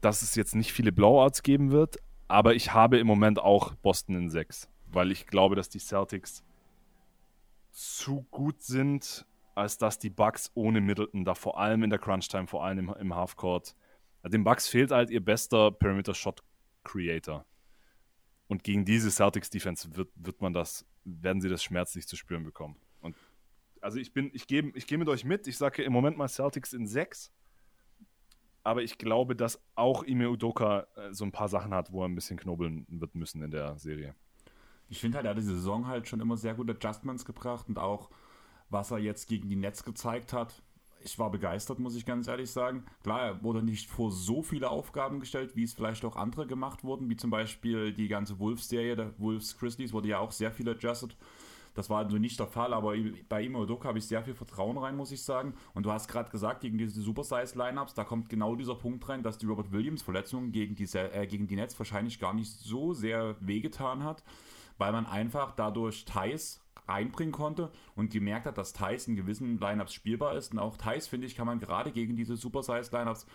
dass 0.00 0.22
es 0.22 0.34
jetzt 0.34 0.54
nicht 0.54 0.72
viele 0.72 0.92
Blowouts 0.92 1.42
geben 1.42 1.70
wird, 1.70 1.98
aber 2.28 2.54
ich 2.54 2.72
habe 2.72 2.98
im 2.98 3.06
Moment 3.06 3.38
auch 3.38 3.74
Boston 3.76 4.14
in 4.14 4.30
6, 4.30 4.68
weil 4.86 5.10
ich 5.10 5.26
glaube, 5.26 5.56
dass 5.56 5.68
die 5.68 5.80
Celtics 5.80 6.44
zu 7.70 8.26
gut 8.30 8.62
sind, 8.62 9.26
als 9.54 9.78
dass 9.78 9.98
die 9.98 10.10
Bucks 10.10 10.50
ohne 10.54 10.80
Middleton 10.80 11.24
da 11.24 11.34
vor 11.34 11.58
allem 11.58 11.82
in 11.82 11.90
der 11.90 11.98
Crunch-Time, 11.98 12.46
vor 12.46 12.64
allem 12.64 12.78
im, 12.78 12.94
im 12.94 13.14
Halfcourt, 13.14 13.74
den 14.24 14.44
Bucks 14.44 14.68
fehlt 14.68 14.90
halt 14.90 15.10
ihr 15.10 15.24
bester 15.24 15.70
Perimeter-Shot-Creator. 15.72 17.44
Und 18.48 18.64
gegen 18.64 18.84
diese 18.84 19.10
Celtics-Defense 19.10 19.96
wird, 19.96 20.10
wird 20.14 20.40
man 20.40 20.52
das, 20.52 20.84
werden 21.04 21.40
sie 21.40 21.48
das 21.48 21.62
schmerzlich 21.62 22.06
zu 22.06 22.16
spüren 22.16 22.44
bekommen. 22.44 22.76
Und 23.00 23.16
also 23.80 23.98
ich 23.98 24.12
bin, 24.12 24.30
ich 24.34 24.46
gehe 24.46 24.70
ich 24.74 24.86
geh 24.86 24.96
mit 24.96 25.08
euch 25.08 25.24
mit. 25.24 25.46
Ich 25.46 25.56
sage 25.56 25.82
im 25.82 25.92
Moment 25.92 26.16
mal 26.16 26.28
Celtics 26.28 26.72
in 26.72 26.86
6 26.86 27.32
aber 28.62 28.82
ich 28.82 28.98
glaube, 28.98 29.34
dass 29.34 29.60
auch 29.74 30.04
Ime 30.04 30.30
Udoka 30.30 30.86
äh, 30.96 31.12
so 31.12 31.24
ein 31.24 31.32
paar 31.32 31.48
Sachen 31.48 31.72
hat, 31.72 31.92
wo 31.92 32.02
er 32.02 32.08
ein 32.08 32.14
bisschen 32.14 32.38
knobeln 32.38 32.86
wird 32.88 33.14
müssen 33.14 33.42
in 33.42 33.50
der 33.50 33.78
Serie. 33.78 34.14
Ich 34.88 35.00
finde 35.00 35.16
halt, 35.16 35.26
er 35.26 35.30
hat 35.30 35.38
diese 35.38 35.54
Saison 35.54 35.86
halt 35.86 36.08
schon 36.08 36.20
immer 36.20 36.36
sehr 36.36 36.54
gute 36.54 36.72
Adjustments 36.72 37.24
gebracht 37.24 37.68
und 37.68 37.78
auch, 37.78 38.10
was 38.68 38.90
er 38.90 38.98
jetzt 38.98 39.28
gegen 39.28 39.48
die 39.48 39.56
Netz 39.56 39.84
gezeigt 39.84 40.32
hat. 40.32 40.62
Ich 41.02 41.18
war 41.18 41.30
begeistert, 41.30 41.78
muss 41.78 41.96
ich 41.96 42.04
ganz 42.04 42.28
ehrlich 42.28 42.50
sagen. 42.50 42.84
Klar, 43.02 43.22
er 43.22 43.42
wurde 43.42 43.62
nicht 43.62 43.88
vor 43.88 44.10
so 44.10 44.42
viele 44.42 44.68
Aufgaben 44.68 45.20
gestellt, 45.20 45.56
wie 45.56 45.62
es 45.62 45.72
vielleicht 45.72 46.04
auch 46.04 46.16
andere 46.16 46.46
gemacht 46.46 46.84
wurden, 46.84 47.08
wie 47.08 47.16
zum 47.16 47.30
Beispiel 47.30 47.92
die 47.94 48.08
ganze 48.08 48.38
Wolves-Serie, 48.38 48.96
der 48.96 49.18
Wolves 49.18 49.56
Grizzlies, 49.56 49.92
wurde 49.92 50.08
ja 50.08 50.18
auch 50.18 50.32
sehr 50.32 50.52
viel 50.52 50.68
adjusted. 50.68 51.16
Das 51.74 51.90
war 51.90 51.98
also 51.98 52.18
nicht 52.18 52.38
der 52.38 52.46
Fall, 52.46 52.74
aber 52.74 52.94
bei 53.28 53.42
Imo 53.44 53.62
Odoka 53.62 53.88
habe 53.88 53.98
ich 53.98 54.06
sehr 54.06 54.22
viel 54.22 54.34
Vertrauen 54.34 54.76
rein, 54.76 54.96
muss 54.96 55.12
ich 55.12 55.22
sagen. 55.22 55.54
Und 55.74 55.86
du 55.86 55.92
hast 55.92 56.08
gerade 56.08 56.30
gesagt, 56.30 56.60
gegen 56.60 56.78
diese 56.78 57.00
Super-Size-Lineups, 57.00 57.94
da 57.94 58.04
kommt 58.04 58.28
genau 58.28 58.56
dieser 58.56 58.74
Punkt 58.74 59.08
rein, 59.08 59.22
dass 59.22 59.38
die 59.38 59.46
Robert 59.46 59.72
Williams-Verletzung 59.72 60.52
gegen, 60.52 60.76
äh, 60.94 61.26
gegen 61.26 61.46
die 61.46 61.56
Nets 61.56 61.78
wahrscheinlich 61.78 62.18
gar 62.18 62.34
nicht 62.34 62.50
so 62.50 62.92
sehr 62.92 63.36
wehgetan 63.40 64.04
hat 64.04 64.22
weil 64.80 64.92
man 64.92 65.04
einfach 65.04 65.52
dadurch 65.52 66.06
Thais 66.06 66.62
reinbringen 66.88 67.32
konnte 67.32 67.70
und 67.94 68.10
gemerkt 68.10 68.46
hat, 68.46 68.58
dass 68.58 68.72
Thais 68.72 69.06
in 69.06 69.14
gewissen 69.14 69.58
Lineups 69.58 69.92
spielbar 69.92 70.34
ist. 70.34 70.52
Und 70.52 70.58
auch 70.58 70.76
Thais, 70.76 71.06
finde 71.06 71.26
ich, 71.26 71.36
kann 71.36 71.46
man 71.46 71.60
gerade 71.60 71.92
gegen 71.92 72.16
diese 72.16 72.36
Super-Size-Lineups 72.36 73.26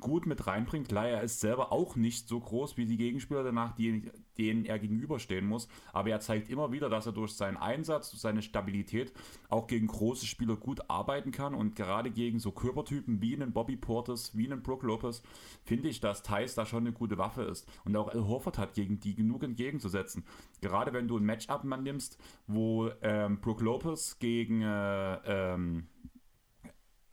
gut 0.00 0.26
mit 0.26 0.46
reinbringt. 0.46 0.88
Klar, 0.88 1.08
er 1.08 1.22
ist 1.22 1.40
selber 1.40 1.72
auch 1.72 1.96
nicht 1.96 2.28
so 2.28 2.38
groß 2.38 2.76
wie 2.76 2.86
die 2.86 2.96
Gegenspieler 2.96 3.42
danach, 3.42 3.74
die, 3.74 4.10
denen 4.38 4.64
er 4.64 4.78
gegenüberstehen 4.78 5.46
muss. 5.46 5.68
Aber 5.92 6.10
er 6.10 6.20
zeigt 6.20 6.50
immer 6.50 6.72
wieder, 6.72 6.88
dass 6.88 7.06
er 7.06 7.12
durch 7.12 7.32
seinen 7.32 7.56
Einsatz, 7.56 8.10
seine 8.20 8.42
Stabilität 8.42 9.12
auch 9.48 9.66
gegen 9.66 9.86
große 9.86 10.26
Spieler 10.26 10.56
gut 10.56 10.90
arbeiten 10.90 11.30
kann. 11.30 11.54
Und 11.54 11.76
gerade 11.76 12.10
gegen 12.10 12.38
so 12.38 12.52
Körpertypen 12.52 13.22
wie 13.22 13.34
einen 13.34 13.52
Bobby 13.52 13.76
Portis, 13.76 14.36
wie 14.36 14.50
einen 14.50 14.62
Brook 14.62 14.82
Lopez, 14.82 15.22
finde 15.64 15.88
ich, 15.88 16.00
dass 16.00 16.22
Thais 16.22 16.54
da 16.54 16.66
schon 16.66 16.84
eine 16.84 16.92
gute 16.92 17.18
Waffe 17.18 17.42
ist. 17.42 17.66
Und 17.84 17.96
auch 17.96 18.12
El 18.12 18.26
Horford 18.26 18.58
hat 18.58 18.74
gegen 18.74 19.00
die 19.00 19.14
genug 19.14 19.42
entgegenzusetzen. 19.42 20.24
Gerade 20.60 20.92
wenn 20.92 21.08
du 21.08 21.16
ein 21.16 21.24
Matchup 21.24 21.64
nimmst, 21.64 22.18
wo 22.46 22.90
ähm, 23.02 23.40
Brook 23.40 23.60
Lopez 23.60 24.18
gegen 24.18 24.62
äh, 24.62 25.14
ähm, 25.24 25.86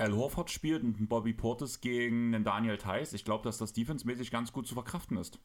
Al 0.01 0.13
Horford 0.13 0.49
spielt 0.49 0.83
und 0.83 1.07
Bobby 1.07 1.33
Portis 1.33 1.79
gegen 1.79 2.31
den 2.31 2.43
Daniel 2.43 2.77
Theiss. 2.77 3.13
Ich 3.13 3.23
glaube, 3.23 3.43
dass 3.43 3.57
das 3.57 3.73
defensemäßig 3.73 4.31
ganz 4.31 4.51
gut 4.51 4.67
zu 4.67 4.73
verkraften 4.73 5.17
ist. 5.17 5.39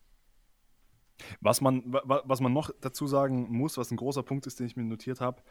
Was 1.41 1.61
man, 1.61 1.83
was 1.87 2.41
man 2.41 2.53
noch 2.53 2.71
dazu 2.81 3.07
sagen 3.07 3.51
muss, 3.51 3.79
was 3.79 3.91
ein 3.91 3.97
großer 3.97 4.23
Punkt 4.23 4.47
ist, 4.47 4.61
den 4.61 4.67
ich 4.67 4.77
mir 4.77 4.85
notiert 4.85 5.21
habe, 5.21 5.43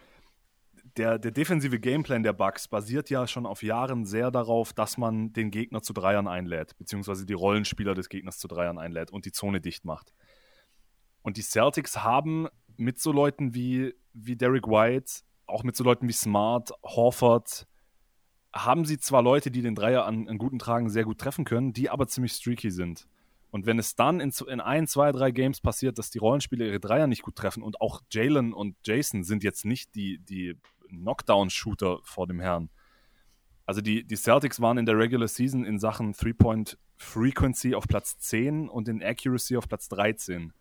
der, 0.97 1.17
der 1.17 1.31
defensive 1.31 1.79
Gameplan 1.79 2.23
der 2.23 2.33
Bucks 2.33 2.67
basiert 2.67 3.09
ja 3.09 3.27
schon 3.27 3.45
auf 3.45 3.63
Jahren 3.63 4.05
sehr 4.05 4.31
darauf, 4.31 4.73
dass 4.73 4.97
man 4.97 5.33
den 5.33 5.51
Gegner 5.51 5.81
zu 5.81 5.93
Dreiern 5.93 6.27
einlädt, 6.27 6.77
beziehungsweise 6.77 7.25
die 7.25 7.33
Rollenspieler 7.33 7.95
des 7.95 8.09
Gegners 8.09 8.37
zu 8.37 8.47
Dreiern 8.47 8.77
einlädt 8.77 9.11
und 9.11 9.25
die 9.25 9.31
Zone 9.31 9.61
dicht 9.61 9.85
macht. 9.85 10.13
Und 11.21 11.37
die 11.37 11.41
Celtics 11.41 12.03
haben 12.03 12.47
mit 12.77 12.99
so 12.99 13.11
Leuten 13.11 13.55
wie, 13.55 13.95
wie 14.13 14.35
Derek 14.35 14.67
White, 14.67 15.23
auch 15.47 15.63
mit 15.63 15.75
so 15.75 15.83
Leuten 15.83 16.07
wie 16.07 16.13
Smart, 16.13 16.71
Horford, 16.83 17.67
haben 18.55 18.85
sie 18.85 18.97
zwar 18.97 19.21
Leute, 19.21 19.51
die 19.51 19.61
den 19.61 19.75
Dreier 19.75 20.05
an, 20.05 20.27
an 20.29 20.37
guten 20.37 20.59
Tagen 20.59 20.89
sehr 20.89 21.03
gut 21.03 21.19
treffen 21.19 21.43
können, 21.43 21.73
die 21.73 21.89
aber 21.89 22.07
ziemlich 22.07 22.33
streaky 22.33 22.71
sind. 22.71 23.07
Und 23.51 23.65
wenn 23.65 23.79
es 23.79 23.95
dann 23.95 24.19
in, 24.19 24.33
in 24.47 24.59
ein, 24.59 24.87
zwei, 24.87 25.11
drei 25.11 25.31
Games 25.31 25.61
passiert, 25.61 25.97
dass 25.97 26.09
die 26.09 26.17
Rollenspieler 26.17 26.65
ihre 26.65 26.79
Dreier 26.79 27.07
nicht 27.07 27.21
gut 27.21 27.35
treffen 27.35 27.63
und 27.63 27.79
auch 27.81 28.01
Jalen 28.11 28.53
und 28.53 28.75
Jason 28.85 29.23
sind 29.23 29.43
jetzt 29.43 29.65
nicht 29.65 29.95
die, 29.95 30.19
die 30.19 30.55
Knockdown-Shooter 30.89 31.99
vor 32.03 32.27
dem 32.27 32.39
Herrn. 32.39 32.69
Also 33.65 33.81
die, 33.81 34.03
die 34.03 34.15
Celtics 34.15 34.61
waren 34.61 34.77
in 34.77 34.85
der 34.85 34.97
Regular 34.97 35.27
Season 35.27 35.65
in 35.65 35.79
Sachen 35.79 36.13
Three-Point-Frequency 36.13 37.75
auf 37.75 37.87
Platz 37.87 38.17
10 38.19 38.69
und 38.69 38.87
in 38.87 39.03
Accuracy 39.03 39.57
auf 39.57 39.67
Platz 39.67 39.89
13. 39.89 40.53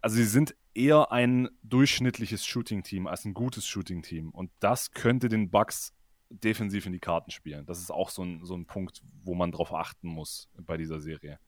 Also 0.00 0.16
sie 0.16 0.24
sind 0.24 0.56
eher 0.74 1.12
ein 1.12 1.48
durchschnittliches 1.62 2.44
Shooting-Team 2.46 3.06
als 3.06 3.24
ein 3.24 3.34
gutes 3.34 3.66
Shooting-Team. 3.66 4.30
Und 4.30 4.50
das 4.60 4.92
könnte 4.92 5.28
den 5.28 5.50
Bucks 5.50 5.92
defensiv 6.30 6.86
in 6.86 6.92
die 6.92 6.98
Karten 6.98 7.30
spielen. 7.30 7.66
Das 7.66 7.78
ist 7.78 7.90
auch 7.90 8.10
so 8.10 8.22
ein, 8.22 8.44
so 8.44 8.54
ein 8.54 8.66
Punkt, 8.66 9.02
wo 9.22 9.34
man 9.34 9.52
drauf 9.52 9.72
achten 9.72 10.08
muss 10.08 10.48
bei 10.56 10.76
dieser 10.76 11.00
Serie. 11.00 11.38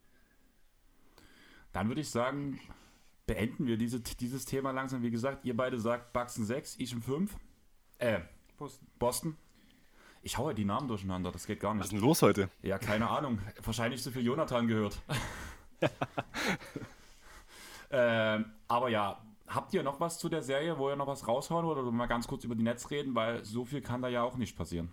Dann 1.73 1.89
würde 1.89 2.01
ich 2.01 2.11
sagen, 2.11 2.59
beenden 3.27 3.67
wir 3.67 3.77
diese, 3.77 4.01
dieses 4.01 4.45
Thema 4.45 4.73
langsam. 4.73 5.03
Wie 5.03 5.11
gesagt, 5.11 5.45
ihr 5.45 5.57
beide 5.57 5.79
sagt 5.79 6.13
Buxton 6.13 6.45
6, 6.45 6.77
ich 6.79 6.93
im 6.93 7.03
5. 7.03 7.37
Äh, 7.99 8.21
Boston. 8.57 8.89
Boston. 8.99 9.37
Ich 10.23 10.37
haue 10.37 10.55
die 10.55 10.65
Namen 10.65 10.89
durcheinander, 10.89 11.33
das 11.33 11.47
geht 11.47 11.61
gar 11.61 11.73
nicht. 11.73 11.81
Was 11.81 11.87
ist 11.87 11.93
denn 11.93 12.01
los 12.01 12.21
heute? 12.21 12.51
Ja, 12.63 12.79
keine 12.79 13.09
Ahnung. 13.09 13.39
Wahrscheinlich 13.63 14.03
zu 14.03 14.11
viel 14.11 14.23
Jonathan 14.23 14.67
gehört. 14.67 15.01
ähm, 17.91 18.53
aber 18.69 18.91
ja, 18.91 19.23
Habt 19.51 19.75
ihr 19.75 19.83
noch 19.83 19.99
was 19.99 20.19
zu 20.21 20.29
der 20.29 20.43
Serie, 20.43 20.79
wo 20.79 20.89
ihr 20.89 20.97
noch 20.97 21.09
was 21.09 21.27
raushauen 21.27 21.67
oder 21.67 21.83
mal 21.91 22.07
ganz 22.07 22.29
kurz 22.29 22.45
über 22.45 22.55
die 22.55 22.63
Netz 22.63 22.89
reden, 22.91 23.17
weil 23.17 23.45
so 23.45 23.65
viel 23.65 23.81
kann 23.81 24.01
da 24.01 24.09
ja 24.09 24.23
auch 24.23 24.37
nicht 24.37 24.57
passieren. 24.57 24.93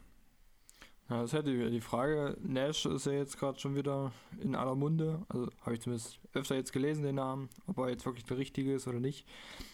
Ja, 1.10 1.22
das 1.22 1.32
hätte 1.32 1.56
die, 1.56 1.70
die 1.70 1.80
Frage. 1.80 2.36
Nash 2.42 2.88
ist 2.88 3.06
ja 3.06 3.12
jetzt 3.12 3.38
gerade 3.38 3.60
schon 3.60 3.76
wieder 3.76 4.12
in 4.42 4.56
aller 4.56 4.74
Munde. 4.74 5.22
Also 5.30 5.48
habe 5.62 5.76
ich 5.76 5.82
zumindest 5.82 6.20
öfter 6.34 6.56
jetzt 6.56 6.74
gelesen, 6.74 7.04
den 7.04 7.16
Namen. 7.16 7.50
Ob 7.68 7.78
er 7.78 7.90
jetzt 7.90 8.06
wirklich 8.06 8.26
der 8.26 8.38
richtige 8.38 8.74
ist 8.74 8.88
oder 8.88 9.00
nicht. 9.00 9.28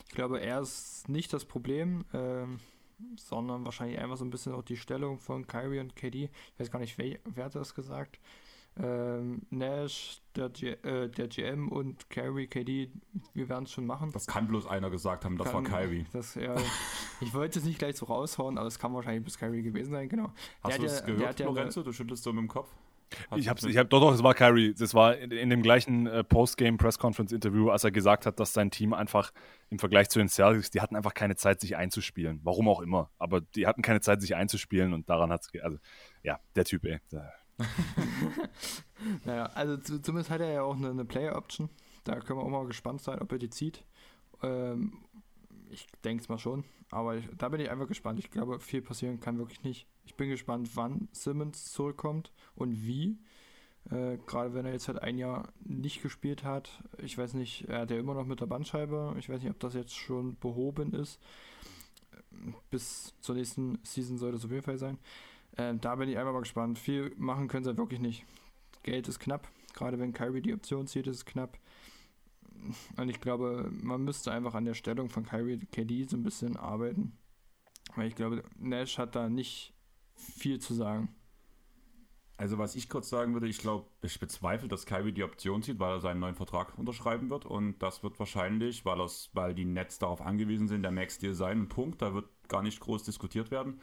Ich 0.10 0.16
glaube, 0.16 0.42
er 0.42 0.60
ist 0.60 1.08
nicht 1.08 1.32
das 1.32 1.46
Problem, 1.46 2.04
ähm, 2.14 2.60
sondern 3.16 3.64
wahrscheinlich 3.64 4.00
einfach 4.00 4.18
so 4.18 4.26
ein 4.26 4.32
bisschen 4.32 4.54
auch 4.54 4.64
die 4.64 4.78
Stellung 4.78 5.18
von 5.18 5.48
Kyrie 5.48 5.80
und 5.80 5.96
KD. 5.96 6.26
Ich 6.26 6.60
weiß 6.60 6.72
gar 6.72 6.80
nicht, 6.80 6.98
wer, 6.98 7.20
wer 7.24 7.46
hat 7.46 7.56
das 7.56 7.74
gesagt 7.74 8.20
ähm, 8.82 9.44
Nash, 9.52 10.22
der, 10.36 10.50
G 10.50 10.72
äh, 10.72 11.10
der 11.10 11.28
GM 11.28 11.70
und 11.70 12.10
Kyrie, 12.10 12.48
KD, 12.48 12.92
wir 13.34 13.50
werden 13.50 13.66
es 13.66 13.72
schon 13.72 13.86
machen. 13.86 14.12
Das 14.12 14.26
kann 14.26 14.48
bloß 14.48 14.66
einer 14.66 14.90
gesagt 14.90 15.26
haben, 15.26 15.38
das 15.38 15.52
kann, 15.52 15.70
war 15.70 15.80
Kyrie. 15.82 16.06
Das, 16.12 16.36
ja, 16.36 16.56
ich 17.22 17.34
wollte 17.34 17.60
es 17.60 17.66
nicht 17.66 17.78
gleich 17.78 17.98
so 17.98 18.08
raushauen, 18.08 18.58
aber 18.58 18.68
es 18.68 18.80
kann 18.80 18.94
wahrscheinlich 18.94 19.24
bis 19.24 19.38
Kyrie 19.38 19.62
gewesen 19.62 19.92
sein, 19.92 20.10
genau. 20.10 20.32
Hast 20.64 20.80
du 20.80 20.86
es 20.86 21.04
gehört, 21.04 21.40
Lorenzo? 21.40 21.84
Du 21.84 21.92
schüttelst 21.92 22.24
so 22.24 22.34
mit 22.34 22.42
dem 22.42 22.48
Kopf? 22.48 22.70
Hast 23.30 23.40
ich 23.40 23.48
hab's, 23.48 23.64
ich 23.64 23.78
hab, 23.78 23.92
doch, 23.92 24.00
doch, 24.00 24.12
es 24.12 24.24
war 24.24 24.34
Kyrie. 24.34 24.74
Das 24.74 24.96
war 24.96 25.16
in, 25.18 25.30
in 25.30 25.50
dem 25.52 25.62
gleichen 25.62 26.08
äh, 26.08 26.24
Postgame-Press-Conference-Interview, 26.24 27.70
als 27.70 27.84
er 27.84 27.92
gesagt 27.92 28.26
hat, 28.26 28.40
dass 28.40 28.54
sein 28.54 28.72
Team 28.72 28.94
einfach 28.94 29.32
im 29.70 29.78
Vergleich 29.78 30.10
zu 30.10 30.18
den 30.18 30.30
Celtics, 30.30 30.72
die 30.72 30.82
hatten 30.82 30.96
einfach 30.96 31.14
keine 31.14 31.36
Zeit, 31.36 31.62
sich 31.62 31.76
einzuspielen. 31.76 32.40
Warum 32.44 32.68
auch 32.68 32.82
immer. 32.82 33.12
Aber 33.20 33.42
die 33.42 33.68
hatten 33.68 33.84
keine 33.84 34.02
Zeit, 34.02 34.22
sich 34.22 34.36
einzuspielen 34.36 34.94
und 34.94 35.10
daran 35.10 35.32
hat 35.32 35.42
es, 35.42 35.62
also, 35.62 35.78
ja, 36.24 36.40
der 36.56 36.66
Typ, 36.66 36.86
ey. 36.86 37.00
Der, 37.12 37.32
naja, 39.26 39.46
also 39.54 39.78
zumindest 39.78 40.30
hat 40.30 40.42
er 40.42 40.52
ja 40.52 40.64
auch 40.64 40.76
eine, 40.76 40.90
eine 40.90 41.06
Player-Option. 41.06 41.70
Da 42.04 42.20
können 42.20 42.40
wir 42.40 42.44
auch 42.44 42.50
mal 42.50 42.66
gespannt 42.66 43.02
sein, 43.02 43.20
ob 43.20 43.32
er 43.32 43.38
die 43.38 43.50
zieht. 43.50 43.84
Ähm, 44.42 44.94
ich 45.70 45.88
denke 46.04 46.22
es 46.22 46.30
mal 46.30 46.40
schon. 46.40 46.64
Aber 46.90 47.16
ich, 47.16 47.28
da 47.38 47.50
bin 47.50 47.60
ich 47.60 47.72
einfach 47.72 47.88
gespannt. 47.88 48.20
Ich 48.20 48.30
glaube, 48.30 48.60
viel 48.60 48.82
passieren 48.82 49.20
kann 49.20 49.40
wirklich 49.40 49.64
nicht. 49.64 49.88
Ich 50.06 50.16
bin 50.16 50.30
gespannt, 50.30 50.72
wann 50.76 51.08
Simmons 51.12 51.72
zurückkommt 51.72 52.32
und 52.56 52.86
wie. 52.86 53.18
Äh, 53.90 54.18
Gerade 54.28 54.54
wenn 54.54 54.66
er 54.66 54.74
jetzt 54.74 54.88
halt 54.88 55.02
ein 55.02 55.18
Jahr 55.18 55.52
nicht 55.64 56.02
gespielt 56.02 56.44
hat. 56.44 56.84
Ich 57.00 57.18
weiß 57.18 57.34
nicht, 57.34 57.68
er 57.68 57.82
hat 57.82 57.92
ja 57.92 57.98
immer 57.98 58.14
noch 58.14 58.26
mit 58.26 58.42
der 58.42 58.46
Bandscheibe. 58.46 59.16
Ich 59.18 59.30
weiß 59.30 59.42
nicht, 59.42 59.52
ob 59.52 59.60
das 59.60 59.74
jetzt 59.74 59.96
schon 59.96 60.38
behoben 60.40 60.94
ist. 60.94 61.20
Bis 62.70 63.14
zur 63.22 63.36
nächsten 63.36 63.80
Season 63.84 64.18
sollte 64.18 64.38
es 64.38 64.46
auf 64.46 64.52
jeden 64.52 64.64
Fall 64.64 64.78
sein. 64.78 65.00
Ähm, 65.58 65.80
da 65.82 65.96
bin 65.96 66.10
ich 66.10 66.18
einfach 66.18 66.34
mal 66.34 66.40
gespannt. 66.40 66.80
Viel 66.80 67.14
machen 67.18 67.48
können 67.48 67.64
sie 67.64 67.70
halt 67.70 67.78
wirklich 67.78 68.00
nicht. 68.00 68.26
Geld 68.84 69.08
ist 69.08 69.20
knapp. 69.20 69.48
Gerade 69.74 70.00
wenn 70.00 70.14
Kyrie 70.14 70.42
die 70.42 70.54
Option 70.54 70.88
zieht, 70.88 71.08
ist 71.08 71.18
es 71.18 71.26
knapp. 71.26 71.58
Und 72.98 73.10
ich 73.10 73.20
glaube, 73.20 73.70
man 73.82 74.04
müsste 74.04 74.32
einfach 74.32 74.54
an 74.54 74.66
der 74.66 74.74
Stellung 74.74 75.10
von 75.10 75.26
Kyrie 75.26 75.60
KD 75.72 76.06
so 76.06 76.18
ein 76.18 76.24
bisschen 76.24 76.58
arbeiten. 76.58 77.18
Weil 77.96 78.08
ich 78.08 78.16
glaube, 78.16 78.44
Nash 78.58 78.98
hat 78.98 79.16
da 79.16 79.30
nicht 79.30 79.74
viel 80.16 80.60
zu 80.60 80.74
sagen. 80.74 81.10
Also 82.38 82.58
was 82.58 82.76
ich 82.76 82.90
kurz 82.90 83.10
sagen 83.10 83.34
würde, 83.34 83.48
ich 83.48 83.60
glaube, 83.60 83.88
ich 84.02 84.20
bezweifle, 84.20 84.68
dass 84.68 84.86
Kyrie 84.86 85.12
die 85.12 85.24
Option 85.24 85.62
zieht, 85.62 85.80
weil 85.80 85.94
er 85.94 86.00
seinen 86.00 86.20
neuen 86.20 86.36
Vertrag 86.36 86.78
unterschreiben 86.78 87.30
wird 87.30 87.46
und 87.46 87.80
das 87.80 88.04
wird 88.04 88.18
wahrscheinlich, 88.20 88.86
weil, 88.86 88.98
weil 89.34 89.54
die 89.54 89.66
Nets 89.66 90.00
darauf 90.00 90.20
angewiesen 90.20 90.68
sind, 90.68 90.82
der 90.82 90.92
Max-Deal 90.92 91.36
sein. 91.36 91.70
Punkt, 91.70 92.02
da 92.02 92.14
wird 92.14 92.26
gar 92.48 92.64
nicht 92.64 92.80
groß 92.80 93.04
diskutiert 93.04 93.52
werden. 93.52 93.80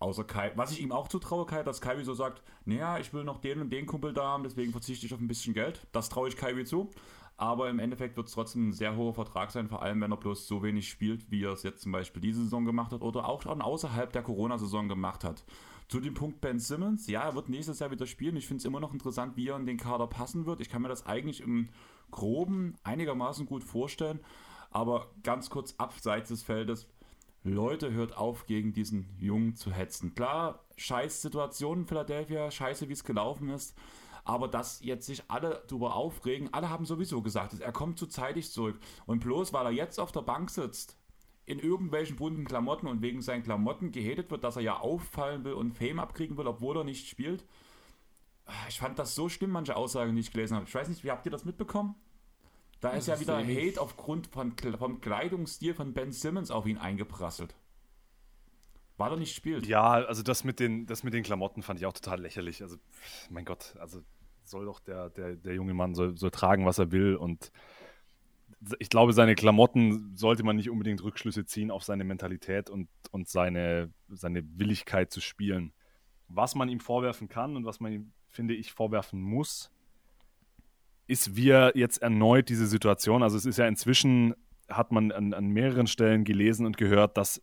Außer 0.00 0.24
Kai, 0.24 0.50
was 0.56 0.72
ich 0.72 0.80
ihm 0.80 0.92
auch 0.92 1.08
zutraue, 1.08 1.44
Kai, 1.44 1.62
dass 1.62 1.82
Kai 1.82 2.02
so 2.02 2.14
sagt, 2.14 2.42
naja, 2.64 2.98
ich 2.98 3.12
will 3.12 3.22
noch 3.22 3.38
den 3.38 3.60
und 3.60 3.70
den 3.70 3.84
Kumpel 3.84 4.14
da 4.14 4.24
haben, 4.28 4.42
deswegen 4.42 4.72
verzichte 4.72 5.04
ich 5.04 5.12
auf 5.12 5.20
ein 5.20 5.28
bisschen 5.28 5.52
Geld. 5.52 5.86
Das 5.92 6.08
traue 6.08 6.28
ich 6.28 6.36
Kai 6.36 6.64
zu. 6.64 6.90
Aber 7.36 7.68
im 7.68 7.78
Endeffekt 7.78 8.16
wird 8.16 8.26
es 8.26 8.34
trotzdem 8.34 8.68
ein 8.68 8.72
sehr 8.72 8.96
hoher 8.96 9.14
Vertrag 9.14 9.50
sein, 9.50 9.68
vor 9.68 9.82
allem 9.82 10.00
wenn 10.00 10.10
er 10.10 10.16
bloß 10.16 10.46
so 10.46 10.62
wenig 10.62 10.88
spielt, 10.88 11.30
wie 11.30 11.44
er 11.44 11.52
es 11.52 11.62
jetzt 11.62 11.82
zum 11.82 11.92
Beispiel 11.92 12.20
diese 12.20 12.42
Saison 12.42 12.64
gemacht 12.64 12.92
hat 12.92 13.02
oder 13.02 13.28
auch 13.28 13.42
schon 13.42 13.62
außerhalb 13.62 14.12
der 14.12 14.22
Corona-Saison 14.22 14.88
gemacht 14.88 15.22
hat. 15.22 15.44
Zu 15.88 16.00
dem 16.00 16.14
Punkt 16.14 16.40
Ben 16.40 16.58
Simmons, 16.58 17.06
ja, 17.06 17.22
er 17.22 17.34
wird 17.34 17.48
nächstes 17.50 17.78
Jahr 17.78 17.90
wieder 17.90 18.06
spielen. 18.06 18.36
Ich 18.36 18.46
finde 18.46 18.60
es 18.60 18.64
immer 18.64 18.80
noch 18.80 18.92
interessant, 18.92 19.36
wie 19.36 19.48
er 19.48 19.56
in 19.56 19.66
den 19.66 19.76
Kader 19.76 20.06
passen 20.06 20.46
wird. 20.46 20.60
Ich 20.60 20.70
kann 20.70 20.82
mir 20.82 20.88
das 20.88 21.04
eigentlich 21.04 21.40
im 21.40 21.68
Groben 22.10 22.76
einigermaßen 22.84 23.44
gut 23.44 23.64
vorstellen. 23.64 24.20
Aber 24.70 25.10
ganz 25.22 25.50
kurz 25.50 25.74
abseits 25.78 26.28
des 26.28 26.42
Feldes, 26.42 26.86
Leute, 27.42 27.92
hört 27.92 28.16
auf, 28.16 28.46
gegen 28.46 28.72
diesen 28.72 29.08
Jungen 29.18 29.56
zu 29.56 29.72
hetzen. 29.72 30.14
Klar, 30.14 30.64
scheiß 30.76 31.22
Situation 31.22 31.80
in 31.80 31.86
Philadelphia, 31.86 32.50
scheiße, 32.50 32.88
wie 32.88 32.92
es 32.92 33.04
gelaufen 33.04 33.48
ist. 33.48 33.76
Aber 34.24 34.48
dass 34.48 34.80
jetzt 34.82 35.06
sich 35.06 35.22
alle 35.28 35.62
darüber 35.66 35.94
aufregen, 35.94 36.52
alle 36.52 36.68
haben 36.68 36.84
sowieso 36.84 37.22
gesagt, 37.22 37.58
er 37.58 37.72
kommt 37.72 37.98
zu 37.98 38.06
zeitig 38.06 38.50
zurück. 38.52 38.78
Und 39.06 39.20
bloß 39.20 39.52
weil 39.52 39.66
er 39.66 39.72
jetzt 39.72 39.98
auf 39.98 40.12
der 40.12 40.20
Bank 40.20 40.50
sitzt, 40.50 40.96
in 41.46 41.58
irgendwelchen 41.58 42.16
bunten 42.16 42.44
Klamotten 42.44 42.86
und 42.86 43.02
wegen 43.02 43.22
seinen 43.22 43.42
Klamotten 43.42 43.90
gehatet 43.90 44.30
wird, 44.30 44.44
dass 44.44 44.56
er 44.56 44.62
ja 44.62 44.78
auffallen 44.78 45.44
will 45.44 45.54
und 45.54 45.72
Fame 45.72 45.98
abkriegen 45.98 46.36
will, 46.36 46.46
obwohl 46.46 46.76
er 46.76 46.84
nicht 46.84 47.08
spielt. 47.08 47.44
Ich 48.68 48.78
fand 48.78 48.98
das 48.98 49.14
so 49.14 49.28
schlimm, 49.28 49.50
manche 49.50 49.76
Aussagen, 49.76 50.14
die 50.14 50.20
ich 50.20 50.32
gelesen 50.32 50.56
habe. 50.56 50.66
Ich 50.66 50.74
weiß 50.74 50.88
nicht, 50.88 51.02
wie 51.02 51.10
habt 51.10 51.24
ihr 51.26 51.32
das 51.32 51.44
mitbekommen? 51.44 51.94
Da 52.80 52.90
ist 52.90 53.08
ja 53.08 53.20
wieder 53.20 53.38
Hate 53.38 53.80
aufgrund 53.80 54.28
von, 54.28 54.54
vom 54.78 55.00
Kleidungsstil 55.00 55.74
von 55.74 55.92
Ben 55.92 56.12
Simmons 56.12 56.50
auf 56.50 56.66
ihn 56.66 56.78
eingeprasselt. 56.78 57.54
Weil 58.96 59.12
er 59.12 59.16
nicht 59.16 59.34
spielt. 59.34 59.66
Ja, 59.66 59.92
also 59.92 60.22
das 60.22 60.44
mit 60.44 60.60
den, 60.60 60.86
das 60.86 61.02
mit 61.02 61.14
den 61.14 61.22
Klamotten 61.22 61.62
fand 61.62 61.78
ich 61.78 61.86
auch 61.86 61.92
total 61.92 62.20
lächerlich. 62.20 62.62
Also, 62.62 62.76
mein 63.30 63.44
Gott, 63.44 63.74
also 63.78 64.02
soll 64.44 64.64
doch 64.64 64.80
der, 64.80 65.10
der, 65.10 65.36
der 65.36 65.54
junge 65.54 65.74
Mann 65.74 65.94
soll, 65.94 66.16
soll 66.16 66.30
tragen, 66.30 66.66
was 66.66 66.78
er 66.78 66.90
will 66.92 67.16
und 67.16 67.52
ich 68.78 68.90
glaube, 68.90 69.12
seine 69.12 69.34
Klamotten 69.34 70.16
sollte 70.16 70.42
man 70.42 70.56
nicht 70.56 70.70
unbedingt 70.70 71.02
Rückschlüsse 71.02 71.46
ziehen 71.46 71.70
auf 71.70 71.82
seine 71.82 72.04
Mentalität 72.04 72.68
und, 72.68 72.88
und 73.10 73.28
seine, 73.28 73.92
seine 74.08 74.42
Willigkeit 74.58 75.10
zu 75.10 75.20
spielen. 75.20 75.72
Was 76.28 76.54
man 76.54 76.68
ihm 76.68 76.80
vorwerfen 76.80 77.28
kann 77.28 77.56
und 77.56 77.64
was 77.64 77.80
man 77.80 77.92
ihm, 77.92 78.12
finde 78.28 78.54
ich, 78.54 78.72
vorwerfen 78.72 79.20
muss, 79.20 79.70
ist, 81.10 81.36
wie 81.36 81.50
er 81.50 81.76
jetzt 81.76 82.00
erneut 82.02 82.48
diese 82.48 82.66
Situation, 82.66 83.22
also 83.22 83.36
es 83.36 83.44
ist 83.44 83.58
ja 83.58 83.66
inzwischen, 83.66 84.34
hat 84.68 84.92
man 84.92 85.12
an, 85.12 85.34
an 85.34 85.48
mehreren 85.48 85.86
Stellen 85.86 86.24
gelesen 86.24 86.66
und 86.66 86.76
gehört, 86.76 87.16
dass 87.16 87.42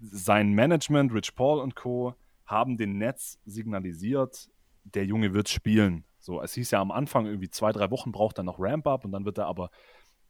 sein 0.00 0.52
Management, 0.52 1.12
Rich 1.12 1.34
Paul 1.34 1.60
und 1.60 1.74
Co., 1.76 2.14
haben 2.44 2.76
den 2.76 2.98
Netz 2.98 3.38
signalisiert, 3.44 4.48
der 4.84 5.04
Junge 5.04 5.34
wird 5.34 5.48
spielen. 5.48 6.04
So, 6.18 6.40
es 6.42 6.54
hieß 6.54 6.70
ja 6.70 6.80
am 6.80 6.90
Anfang 6.90 7.26
irgendwie 7.26 7.50
zwei, 7.50 7.72
drei 7.72 7.90
Wochen 7.90 8.10
braucht 8.10 8.38
er 8.38 8.44
noch 8.44 8.58
Ramp-Up 8.58 9.04
und 9.04 9.12
dann 9.12 9.24
wird 9.24 9.38
er 9.38 9.46
aber 9.46 9.70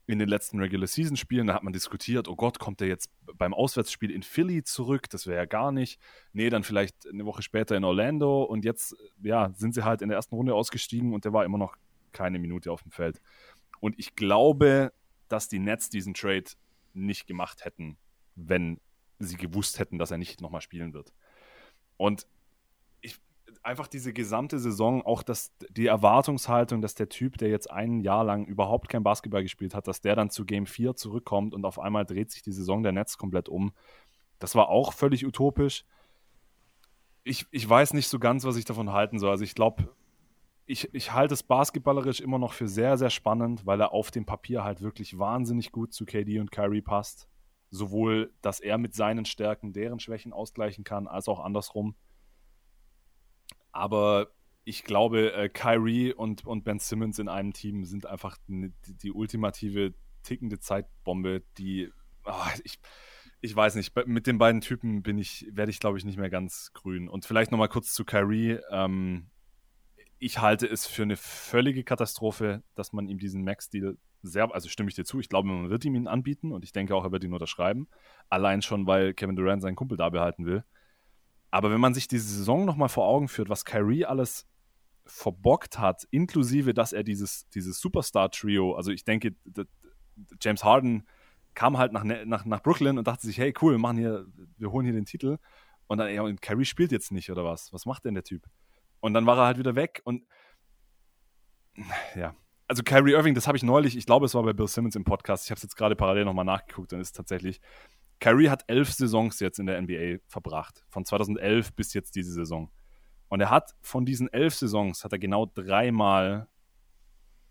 in 0.07 0.19
den 0.19 0.29
letzten 0.29 0.59
Regular 0.59 0.87
Season 0.87 1.17
Spielen, 1.17 1.47
da 1.47 1.55
hat 1.55 1.63
man 1.63 1.73
diskutiert, 1.73 2.29
oh 2.29 2.37
Gott, 2.37 2.59
kommt 2.59 2.81
er 2.81 2.89
jetzt 2.89 3.11
beim 3.35 3.53
Auswärtsspiel 3.53 4.11
in 4.11 4.23
Philly 4.23 4.63
zurück? 4.65 5.09
Das 5.11 5.27
wäre 5.27 5.37
ja 5.37 5.45
gar 5.45 5.71
nicht. 5.71 6.01
Nee, 6.33 6.49
dann 6.49 6.65
vielleicht 6.65 7.07
eine 7.07 7.27
Woche 7.27 7.43
später 7.43 7.77
in 7.77 7.85
Orlando 7.85 8.43
und 8.43 8.65
jetzt, 8.65 8.97
ja, 9.23 9.51
sind 9.55 9.75
sie 9.75 9.85
halt 9.85 10.01
in 10.01 10.09
der 10.09 10.17
ersten 10.17 10.35
Runde 10.35 10.55
ausgestiegen 10.55 11.13
und 11.13 11.25
der 11.25 11.35
war 11.35 11.45
immer 11.45 11.59
noch 11.59 11.77
keine 12.13 12.39
Minute 12.39 12.73
auf 12.73 12.83
dem 12.83 12.93
Feld. 12.93 13.21
Und 13.81 13.99
ich 13.99 14.15
glaube, 14.17 14.93
dass 15.29 15.49
die 15.49 15.59
Nets 15.59 15.91
diesen 15.91 16.15
Trade 16.15 16.51
nicht 16.95 17.27
gemacht 17.27 17.65
hätten, 17.65 17.97
wenn 18.35 18.81
sie 19.19 19.37
gewusst 19.37 19.79
hätten, 19.79 19.99
dass 19.99 20.11
er 20.11 20.19
nicht 20.19 20.41
nochmal 20.41 20.61
spielen 20.61 20.93
wird. 20.93 21.13
Und 21.97 22.27
ich, 23.01 23.19
einfach 23.63 23.89
diese 23.89 24.13
gesamte 24.13 24.59
Saison, 24.59 25.03
auch 25.03 25.23
das, 25.23 25.53
die 25.71 25.87
Erwartungshaltung, 25.87 26.81
dass 26.81 26.95
der 26.95 27.09
Typ, 27.09 27.39
der 27.39 27.49
jetzt 27.49 27.71
ein 27.71 28.01
Jahr 28.01 28.25
lang 28.25 28.47
überhaupt 28.47 28.89
kein 28.89 29.03
Basketball 29.03 29.43
gespielt 29.43 29.75
hat, 29.75 29.89
dass 29.89 30.01
der 30.01 30.17
dann 30.17 30.31
zu 30.31 30.45
Game 30.45 30.67
4 30.67 30.97
zurückkommt 30.97 31.55
und 31.55 31.65
auf 31.65 31.79
einmal 31.79 32.05
dreht 32.05 32.31
sich 32.31 32.43
die 32.43 32.53
Saison 32.53 32.83
der 32.83 32.93
Nets 32.93 33.19
komplett 33.19 33.49
um. 33.49 33.73
Das 34.39 34.55
war 34.55 34.69
auch 34.69 34.93
völlig 34.93 35.27
utopisch. 35.27 35.85
Ich, 37.25 37.47
ich 37.51 37.69
weiß 37.69 37.93
nicht 37.95 38.09
so 38.09 38.19
ganz, 38.19 38.45
was 38.45 38.57
ich 38.57 38.65
davon 38.65 38.93
halten 38.93 39.19
soll. 39.19 39.31
Also 39.31 39.45
ich 39.45 39.55
glaube, 39.55 39.89
ich, 40.69 40.93
ich 40.93 41.15
halte 41.15 41.33
es 41.33 41.43
basketballerisch 41.43 42.21
immer 42.21 42.39
noch 42.39 42.53
für 42.53 42.69
sehr, 42.69 42.99
sehr 42.99 43.09
spannend, 43.09 43.65
weil 43.65 43.81
er 43.81 43.93
auf 43.93 44.11
dem 44.11 44.27
Papier 44.27 44.65
halt 44.65 44.83
wirklich 44.83 45.19
wahnsinnig 45.19 45.73
gut 45.73 45.95
zu 45.95 46.05
KD 46.05 46.41
und 46.41 46.53
Kyrie 46.53 46.83
passt. 46.83 47.27
Sowohl, 47.71 48.35
dass 48.43 48.61
er 48.61 48.77
mit 48.77 48.95
seinen 48.95 49.25
Stärken 49.25 49.73
deren 49.73 49.99
Schwächen 49.99 50.35
ausgleichen 50.35 50.85
kann, 50.85 51.09
als 51.09 51.27
auch 51.27 51.41
andersrum. 51.41 51.97
Aber 53.73 54.29
ich 54.65 54.85
glaube, 54.85 55.33
äh, 55.33 55.49
Kyrie 55.49 56.13
und, 56.13 56.47
und 56.47 56.65
Ben 56.65 56.79
Simmons 56.79 57.19
in 57.19 57.29
einem 57.29 57.55
Team 57.55 57.85
sind 57.85 58.05
einfach 58.05 58.37
die, 58.47 58.73
die 58.87 59.13
ultimative 59.13 59.95
tickende 60.23 60.59
Zeitbombe, 60.59 61.45
die 61.57 61.91
oh, 62.27 62.47
ich, 62.63 62.79
ich 63.41 63.57
weiß 63.57 63.77
nicht, 63.77 63.95
mit 64.07 64.27
den 64.27 64.37
beiden 64.37 64.61
Typen 64.61 65.03
bin 65.03 65.17
ich, 65.17 65.47
werde 65.51 65.71
ich, 65.71 65.81
glaube 65.81 65.97
ich, 65.97 66.05
nicht 66.05 66.19
mehr 66.19 66.29
ganz 66.29 66.73
grün. 66.75 67.09
Und 67.09 67.25
vielleicht 67.25 67.53
nochmal 67.53 67.71
kurz 67.71 67.95
zu 67.95 68.05
Kyrie. 68.05 68.59
Ähm, 68.71 69.31
ich 70.19 70.41
halte 70.41 70.67
es 70.67 70.87
für 70.87 71.03
eine 71.03 71.17
völlige 71.17 71.85
Katastrophe, 71.85 72.63
dass 72.75 72.93
man 72.93 73.09
ihm 73.09 73.19
diesen 73.19 73.45
Max-Deal 73.45 73.97
sehr, 74.23 74.53
also 74.53 74.69
stimme 74.69 74.89
ich 74.89 74.97
dir 74.97 75.05
zu, 75.05 75.21
ich 75.21 75.29
glaube, 75.29 75.49
man 75.49 75.71
wird 75.71 75.85
ihm 75.85 75.95
ihn 75.95 76.09
anbieten 76.09 76.53
und 76.53 76.65
ich 76.65 76.73
denke 76.73 76.95
auch, 76.95 77.05
er 77.05 77.13
wird 77.13 77.25
ihn 77.25 77.33
unterschreiben. 77.33 77.89
Allein 78.29 78.63
schon, 78.63 78.87
weil 78.87 79.15
Kevin 79.15 79.37
Durant 79.37 79.63
seinen 79.63 79.77
Kumpel 79.77 79.97
da 79.97 80.09
behalten 80.09 80.45
will. 80.45 80.65
Aber 81.51 81.71
wenn 81.71 81.81
man 81.81 81.95
sich 81.95 82.09
diese 82.09 82.29
Saison 82.29 82.65
nochmal 82.65 82.89
vor 82.89 83.07
Augen 83.07 83.29
führt, 83.29 83.49
was 83.49 83.65
Kyrie 83.65 84.05
alles 84.05 84.47
verbockt 85.07 85.79
hat, 85.79 86.07
inklusive, 86.11 86.75
dass 86.75 86.93
er 86.93 87.05
dieses, 87.05 87.49
dieses 87.51 87.81
Superstar-Trio, 87.81 88.75
also 88.75 88.91
ich 88.91 89.05
denke, 89.05 89.35
James 90.41 90.65
Harden 90.65 91.07
kam 91.55 91.79
halt 91.79 91.93
nach, 91.93 92.05
ne, 92.05 92.27
nach, 92.27 92.45
nach 92.45 92.63
Brooklyn 92.63 92.99
und 92.99 93.07
dachte 93.07 93.27
sich, 93.27 93.39
hey, 93.39 93.55
cool, 93.63 93.73
wir 93.73 93.79
machen 93.79 93.99
hier, 93.99 94.27
wir 94.59 94.71
holen 94.71 94.85
hier 94.85 94.95
den 94.95 95.07
Titel. 95.07 95.39
Und 95.87 95.99
dann, 95.99 96.13
ja, 96.13 96.23
und 96.23 96.43
Kyrie 96.43 96.67
spielt 96.67 96.93
jetzt 96.93 97.13
nicht, 97.13 97.31
oder 97.31 97.45
was? 97.45 97.73
Was 97.73 97.87
macht 97.87 98.05
denn 98.05 98.15
der 98.15 98.25
Typ? 98.25 98.47
Und 99.01 99.15
dann 99.15 99.27
war 99.27 99.39
er 99.39 99.47
halt 99.47 99.59
wieder 99.59 99.75
weg 99.75 100.01
und 100.05 100.27
ja. 102.15 102.35
Also 102.67 102.83
Kyrie 102.83 103.13
Irving, 103.13 103.35
das 103.35 103.47
habe 103.47 103.57
ich 103.57 103.63
neulich, 103.63 103.97
ich 103.97 104.05
glaube, 104.05 104.27
es 104.27 104.35
war 104.35 104.43
bei 104.43 104.53
Bill 104.53 104.69
Simmons 104.69 104.95
im 104.95 105.05
Podcast, 105.05 105.45
ich 105.45 105.51
habe 105.51 105.57
es 105.57 105.63
jetzt 105.63 105.77
gerade 105.77 105.97
parallel 105.97 106.25
nochmal 106.27 106.45
nachgeguckt 106.45 106.93
und 106.93 107.01
ist 107.01 107.13
tatsächlich, 107.13 107.61
Kyrie 108.21 108.51
hat 108.51 108.65
elf 108.67 108.93
Saisons 108.93 109.41
jetzt 109.41 109.59
in 109.59 109.67
der 109.67 109.81
NBA 109.81 110.19
verbracht, 110.27 110.85
von 110.89 111.05
2011 111.05 111.73
bis 111.75 111.95
jetzt 111.95 112.15
diese 112.15 112.33
Saison. 112.33 112.71
Und 113.29 113.41
er 113.41 113.51
hat 113.51 113.75
von 113.81 114.05
diesen 114.05 114.31
elf 114.33 114.55
Saisons, 114.55 115.05
hat 115.05 115.13
er 115.13 115.19
genau 115.19 115.47
dreimal 115.47 116.49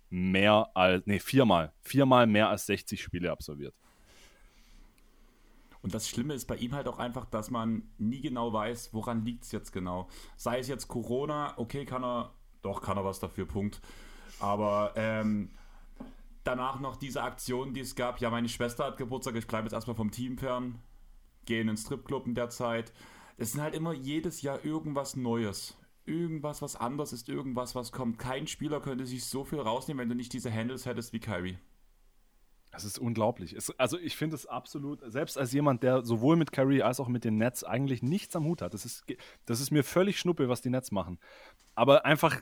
mehr 0.09 0.69
als, 0.73 1.05
nee, 1.05 1.19
viermal, 1.19 1.73
viermal 1.81 2.27
mehr 2.27 2.49
als 2.49 2.65
60 2.65 3.01
Spiele 3.01 3.31
absolviert. 3.31 3.75
Und 5.81 5.93
das 5.93 6.07
Schlimme 6.07 6.33
ist 6.33 6.45
bei 6.45 6.55
ihm 6.57 6.73
halt 6.73 6.87
auch 6.87 6.99
einfach, 6.99 7.25
dass 7.25 7.51
man 7.51 7.83
nie 7.97 8.21
genau 8.21 8.51
weiß, 8.51 8.93
woran 8.93 9.23
liegt 9.25 9.43
es 9.43 9.51
jetzt 9.51 9.71
genau. 9.71 10.07
Sei 10.35 10.59
es 10.59 10.67
jetzt 10.67 10.87
Corona, 10.87 11.53
okay, 11.57 11.85
kann 11.85 12.03
er, 12.03 12.33
doch, 12.61 12.81
kann 12.81 12.97
er 12.97 13.05
was 13.05 13.19
dafür, 13.19 13.45
Punkt. 13.45 13.81
Aber 14.39 14.93
ähm, 14.95 15.49
danach 16.43 16.79
noch 16.79 16.95
diese 16.95 17.23
Aktion, 17.23 17.73
die 17.73 17.81
es 17.81 17.95
gab, 17.95 18.19
ja, 18.19 18.29
meine 18.29 18.49
Schwester 18.49 18.85
hat 18.85 18.97
Geburtstag, 18.97 19.35
ich 19.35 19.47
bleibe 19.47 19.65
jetzt 19.65 19.73
erstmal 19.73 19.95
vom 19.95 20.11
Team 20.11 20.37
fern, 20.37 20.79
gehe 21.45 21.61
in 21.61 21.67
den 21.67 21.77
Stripclub 21.77 22.25
in 22.27 22.35
der 22.35 22.49
Zeit. 22.49 22.93
Es 23.37 23.51
sind 23.51 23.61
halt 23.61 23.75
immer 23.75 23.93
jedes 23.93 24.41
Jahr 24.41 24.63
irgendwas 24.65 25.15
Neues. 25.15 25.77
Irgendwas, 26.05 26.61
was 26.61 26.77
anders 26.77 27.11
ist, 27.11 27.27
irgendwas, 27.27 27.75
was 27.75 27.91
kommt. 27.91 28.17
Kein 28.17 28.47
Spieler 28.47 28.79
könnte 28.79 29.05
sich 29.05 29.25
so 29.25 29.43
viel 29.43 29.59
rausnehmen, 29.59 30.01
wenn 30.01 30.09
du 30.09 30.15
nicht 30.15 30.31
diese 30.31 30.53
Handles 30.53 30.85
hättest 30.85 31.11
wie 31.11 31.19
Kyrie. 31.19 31.57
Das 32.77 32.85
ist 32.85 32.99
unglaublich. 32.99 33.53
Es, 33.53 33.71
also 33.79 33.97
ich 33.97 34.15
finde 34.15 34.35
es 34.35 34.45
absolut, 34.45 35.01
selbst 35.11 35.35
als 35.35 35.51
jemand, 35.51 35.81
der 35.81 36.05
sowohl 36.05 36.35
mit 36.35 36.51
Curry 36.51 36.83
als 36.83 36.99
auch 36.99 37.07
mit 37.07 37.23
den 37.23 37.37
Nets 37.37 37.63
eigentlich 37.63 38.03
nichts 38.03 38.35
am 38.35 38.45
Hut 38.45 38.61
hat, 38.61 38.75
das 38.75 38.85
ist, 38.85 39.03
das 39.47 39.59
ist 39.61 39.71
mir 39.71 39.83
völlig 39.83 40.19
schnuppe, 40.19 40.47
was 40.47 40.61
die 40.61 40.69
Nets 40.69 40.91
machen. 40.91 41.17
Aber 41.73 42.05
einfach 42.05 42.39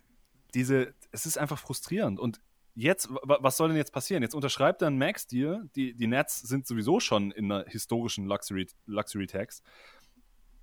diese, 0.53 0.93
es 1.11 1.25
ist 1.25 1.37
einfach 1.37 1.57
frustrierend. 1.57 2.19
Und 2.19 2.41
jetzt, 2.73 3.07
was 3.23 3.55
soll 3.55 3.69
denn 3.69 3.77
jetzt 3.77 3.93
passieren? 3.93 4.23
Jetzt 4.23 4.35
unterschreibt 4.35 4.81
er 4.81 4.89
einen 4.89 4.97
Max-Deal. 4.97 5.69
Die, 5.73 5.93
die 5.93 6.07
Nets 6.07 6.41
sind 6.41 6.67
sowieso 6.67 6.99
schon 6.99 7.31
in 7.31 7.49
einer 7.49 7.63
historischen 7.69 8.25
Luxury, 8.25 8.67
Luxury 8.87 9.27
Tax. 9.27 9.63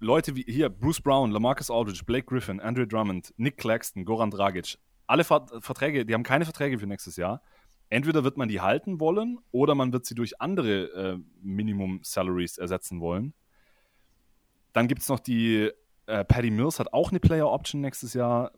Leute 0.00 0.36
wie 0.36 0.44
hier 0.46 0.68
Bruce 0.68 1.00
Brown, 1.00 1.30
Lamarcus 1.30 1.70
Aldridge, 1.70 2.04
Blake 2.04 2.26
Griffin, 2.26 2.60
Andre 2.60 2.86
Drummond, 2.86 3.32
Nick 3.38 3.56
Claxton, 3.56 4.04
Goran 4.04 4.30
Dragic, 4.30 4.76
alle 5.06 5.24
Verträge, 5.24 6.04
die 6.04 6.12
haben 6.12 6.24
keine 6.24 6.44
Verträge 6.44 6.78
für 6.78 6.86
nächstes 6.86 7.16
Jahr 7.16 7.40
entweder 7.92 8.24
wird 8.24 8.36
man 8.36 8.48
die 8.48 8.60
halten 8.60 9.00
wollen 9.00 9.38
oder 9.50 9.74
man 9.74 9.92
wird 9.92 10.06
sie 10.06 10.14
durch 10.14 10.40
andere 10.40 10.84
äh, 10.92 11.18
Minimum 11.42 12.00
Salaries 12.02 12.58
ersetzen 12.58 13.00
wollen. 13.00 13.34
Dann 14.72 14.88
gibt 14.88 15.02
es 15.02 15.08
noch 15.08 15.20
die, 15.20 15.70
äh, 16.06 16.24
Patty 16.24 16.50
Mills 16.50 16.80
hat 16.80 16.92
auch 16.92 17.10
eine 17.10 17.20
Player 17.20 17.48
Option 17.48 17.82
nächstes 17.82 18.14
Jahr. 18.14 18.52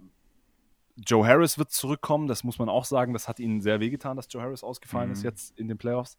Joe 0.96 1.26
Harris 1.26 1.58
wird 1.58 1.72
zurückkommen, 1.72 2.28
das 2.28 2.44
muss 2.44 2.60
man 2.60 2.68
auch 2.68 2.84
sagen. 2.84 3.12
Das 3.12 3.26
hat 3.26 3.40
ihnen 3.40 3.60
sehr 3.60 3.80
wehgetan, 3.80 4.16
dass 4.16 4.28
Joe 4.30 4.40
Harris 4.40 4.62
ausgefallen 4.62 5.08
mhm. 5.08 5.14
ist 5.14 5.24
jetzt 5.24 5.58
in 5.58 5.66
den 5.66 5.76
Playoffs. 5.76 6.16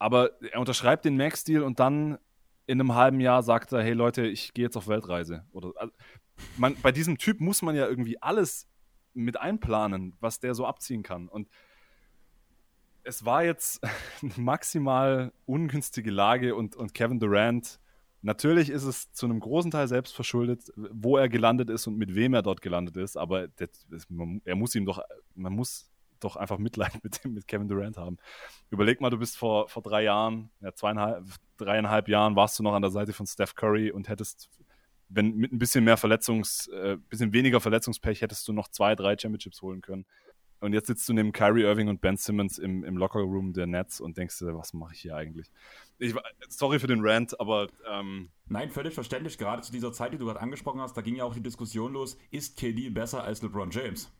Aber 0.00 0.30
er 0.42 0.58
unterschreibt 0.58 1.04
den 1.04 1.16
Max-Deal 1.16 1.62
und 1.62 1.78
dann 1.78 2.18
in 2.66 2.80
einem 2.80 2.94
halben 2.94 3.20
Jahr 3.20 3.44
sagt 3.44 3.70
er: 3.70 3.82
Hey 3.82 3.92
Leute, 3.92 4.26
ich 4.26 4.52
gehe 4.52 4.64
jetzt 4.64 4.76
auf 4.76 4.88
Weltreise. 4.88 5.44
Oder, 5.52 5.72
also, 5.76 5.92
man, 6.56 6.74
bei 6.82 6.90
diesem 6.90 7.18
Typ 7.18 7.40
muss 7.40 7.62
man 7.62 7.76
ja 7.76 7.86
irgendwie 7.86 8.20
alles 8.20 8.66
mit 9.14 9.38
einplanen, 9.38 10.16
was 10.18 10.40
der 10.40 10.54
so 10.54 10.66
abziehen 10.66 11.04
kann. 11.04 11.28
Und 11.28 11.48
es 13.10 13.24
war 13.24 13.44
jetzt 13.44 13.82
eine 14.22 14.32
maximal 14.36 15.32
ungünstige 15.44 16.10
Lage 16.10 16.54
und, 16.54 16.76
und 16.76 16.94
Kevin 16.94 17.18
Durant, 17.18 17.78
natürlich 18.22 18.70
ist 18.70 18.84
es 18.84 19.12
zu 19.12 19.26
einem 19.26 19.40
großen 19.40 19.70
Teil 19.70 19.88
selbst 19.88 20.14
verschuldet, 20.14 20.72
wo 20.76 21.16
er 21.16 21.28
gelandet 21.28 21.68
ist 21.70 21.86
und 21.86 21.98
mit 21.98 22.14
wem 22.14 22.34
er 22.34 22.42
dort 22.42 22.62
gelandet 22.62 22.96
ist, 22.96 23.16
aber 23.16 23.48
das, 23.48 23.68
er 24.44 24.54
muss 24.54 24.74
ihm 24.74 24.86
doch, 24.86 25.02
man 25.34 25.52
muss 25.52 25.90
doch 26.20 26.36
einfach 26.36 26.58
Mitleid 26.58 26.92
mit, 27.02 27.24
mit 27.24 27.48
Kevin 27.48 27.68
Durant 27.68 27.96
haben. 27.96 28.18
Überleg 28.70 29.00
mal, 29.00 29.10
du 29.10 29.18
bist 29.18 29.36
vor, 29.36 29.68
vor 29.68 29.82
drei 29.82 30.04
Jahren, 30.04 30.50
ja, 30.60 30.72
zweieinhalb, 30.72 31.24
dreieinhalb 31.56 32.08
Jahren 32.08 32.36
warst 32.36 32.58
du 32.58 32.62
noch 32.62 32.74
an 32.74 32.82
der 32.82 32.90
Seite 32.90 33.12
von 33.12 33.26
Steph 33.26 33.54
Curry 33.54 33.90
und 33.90 34.08
hättest, 34.08 34.48
wenn 35.08 35.34
mit 35.34 35.52
ein 35.52 35.58
bisschen 35.58 35.82
mehr 35.82 35.96
Verletzungs, 35.96 36.68
äh, 36.68 36.96
bisschen 37.08 37.32
weniger 37.32 37.60
Verletzungspech, 37.60 38.20
hättest 38.20 38.46
du 38.46 38.52
noch 38.52 38.68
zwei, 38.68 38.94
drei 38.94 39.18
Championships 39.18 39.62
holen 39.62 39.80
können. 39.80 40.06
Und 40.60 40.74
jetzt 40.74 40.88
sitzt 40.88 41.08
du 41.08 41.14
neben 41.14 41.32
Kyrie 41.32 41.62
Irving 41.62 41.88
und 41.88 42.00
Ben 42.00 42.16
Simmons 42.16 42.58
im, 42.58 42.84
im 42.84 42.96
Lockerroom 42.96 43.54
der 43.54 43.66
Nets 43.66 44.00
und 44.00 44.18
denkst 44.18 44.38
dir, 44.38 44.54
was 44.54 44.74
mache 44.74 44.94
ich 44.94 45.00
hier 45.00 45.16
eigentlich? 45.16 45.50
Ich, 45.98 46.14
sorry 46.48 46.78
für 46.78 46.86
den 46.86 47.00
Rant, 47.02 47.38
aber. 47.40 47.68
Ähm 47.88 48.30
Nein, 48.46 48.70
völlig 48.70 48.94
verständlich. 48.94 49.38
Gerade 49.38 49.62
zu 49.62 49.72
dieser 49.72 49.92
Zeit, 49.92 50.12
die 50.12 50.18
du 50.18 50.26
gerade 50.26 50.40
angesprochen 50.40 50.80
hast, 50.80 50.96
da 50.96 51.00
ging 51.00 51.16
ja 51.16 51.24
auch 51.24 51.34
die 51.34 51.42
Diskussion 51.42 51.94
los: 51.94 52.18
Ist 52.30 52.58
KD 52.58 52.90
besser 52.90 53.24
als 53.24 53.42
LeBron 53.42 53.70
James? 53.70 54.12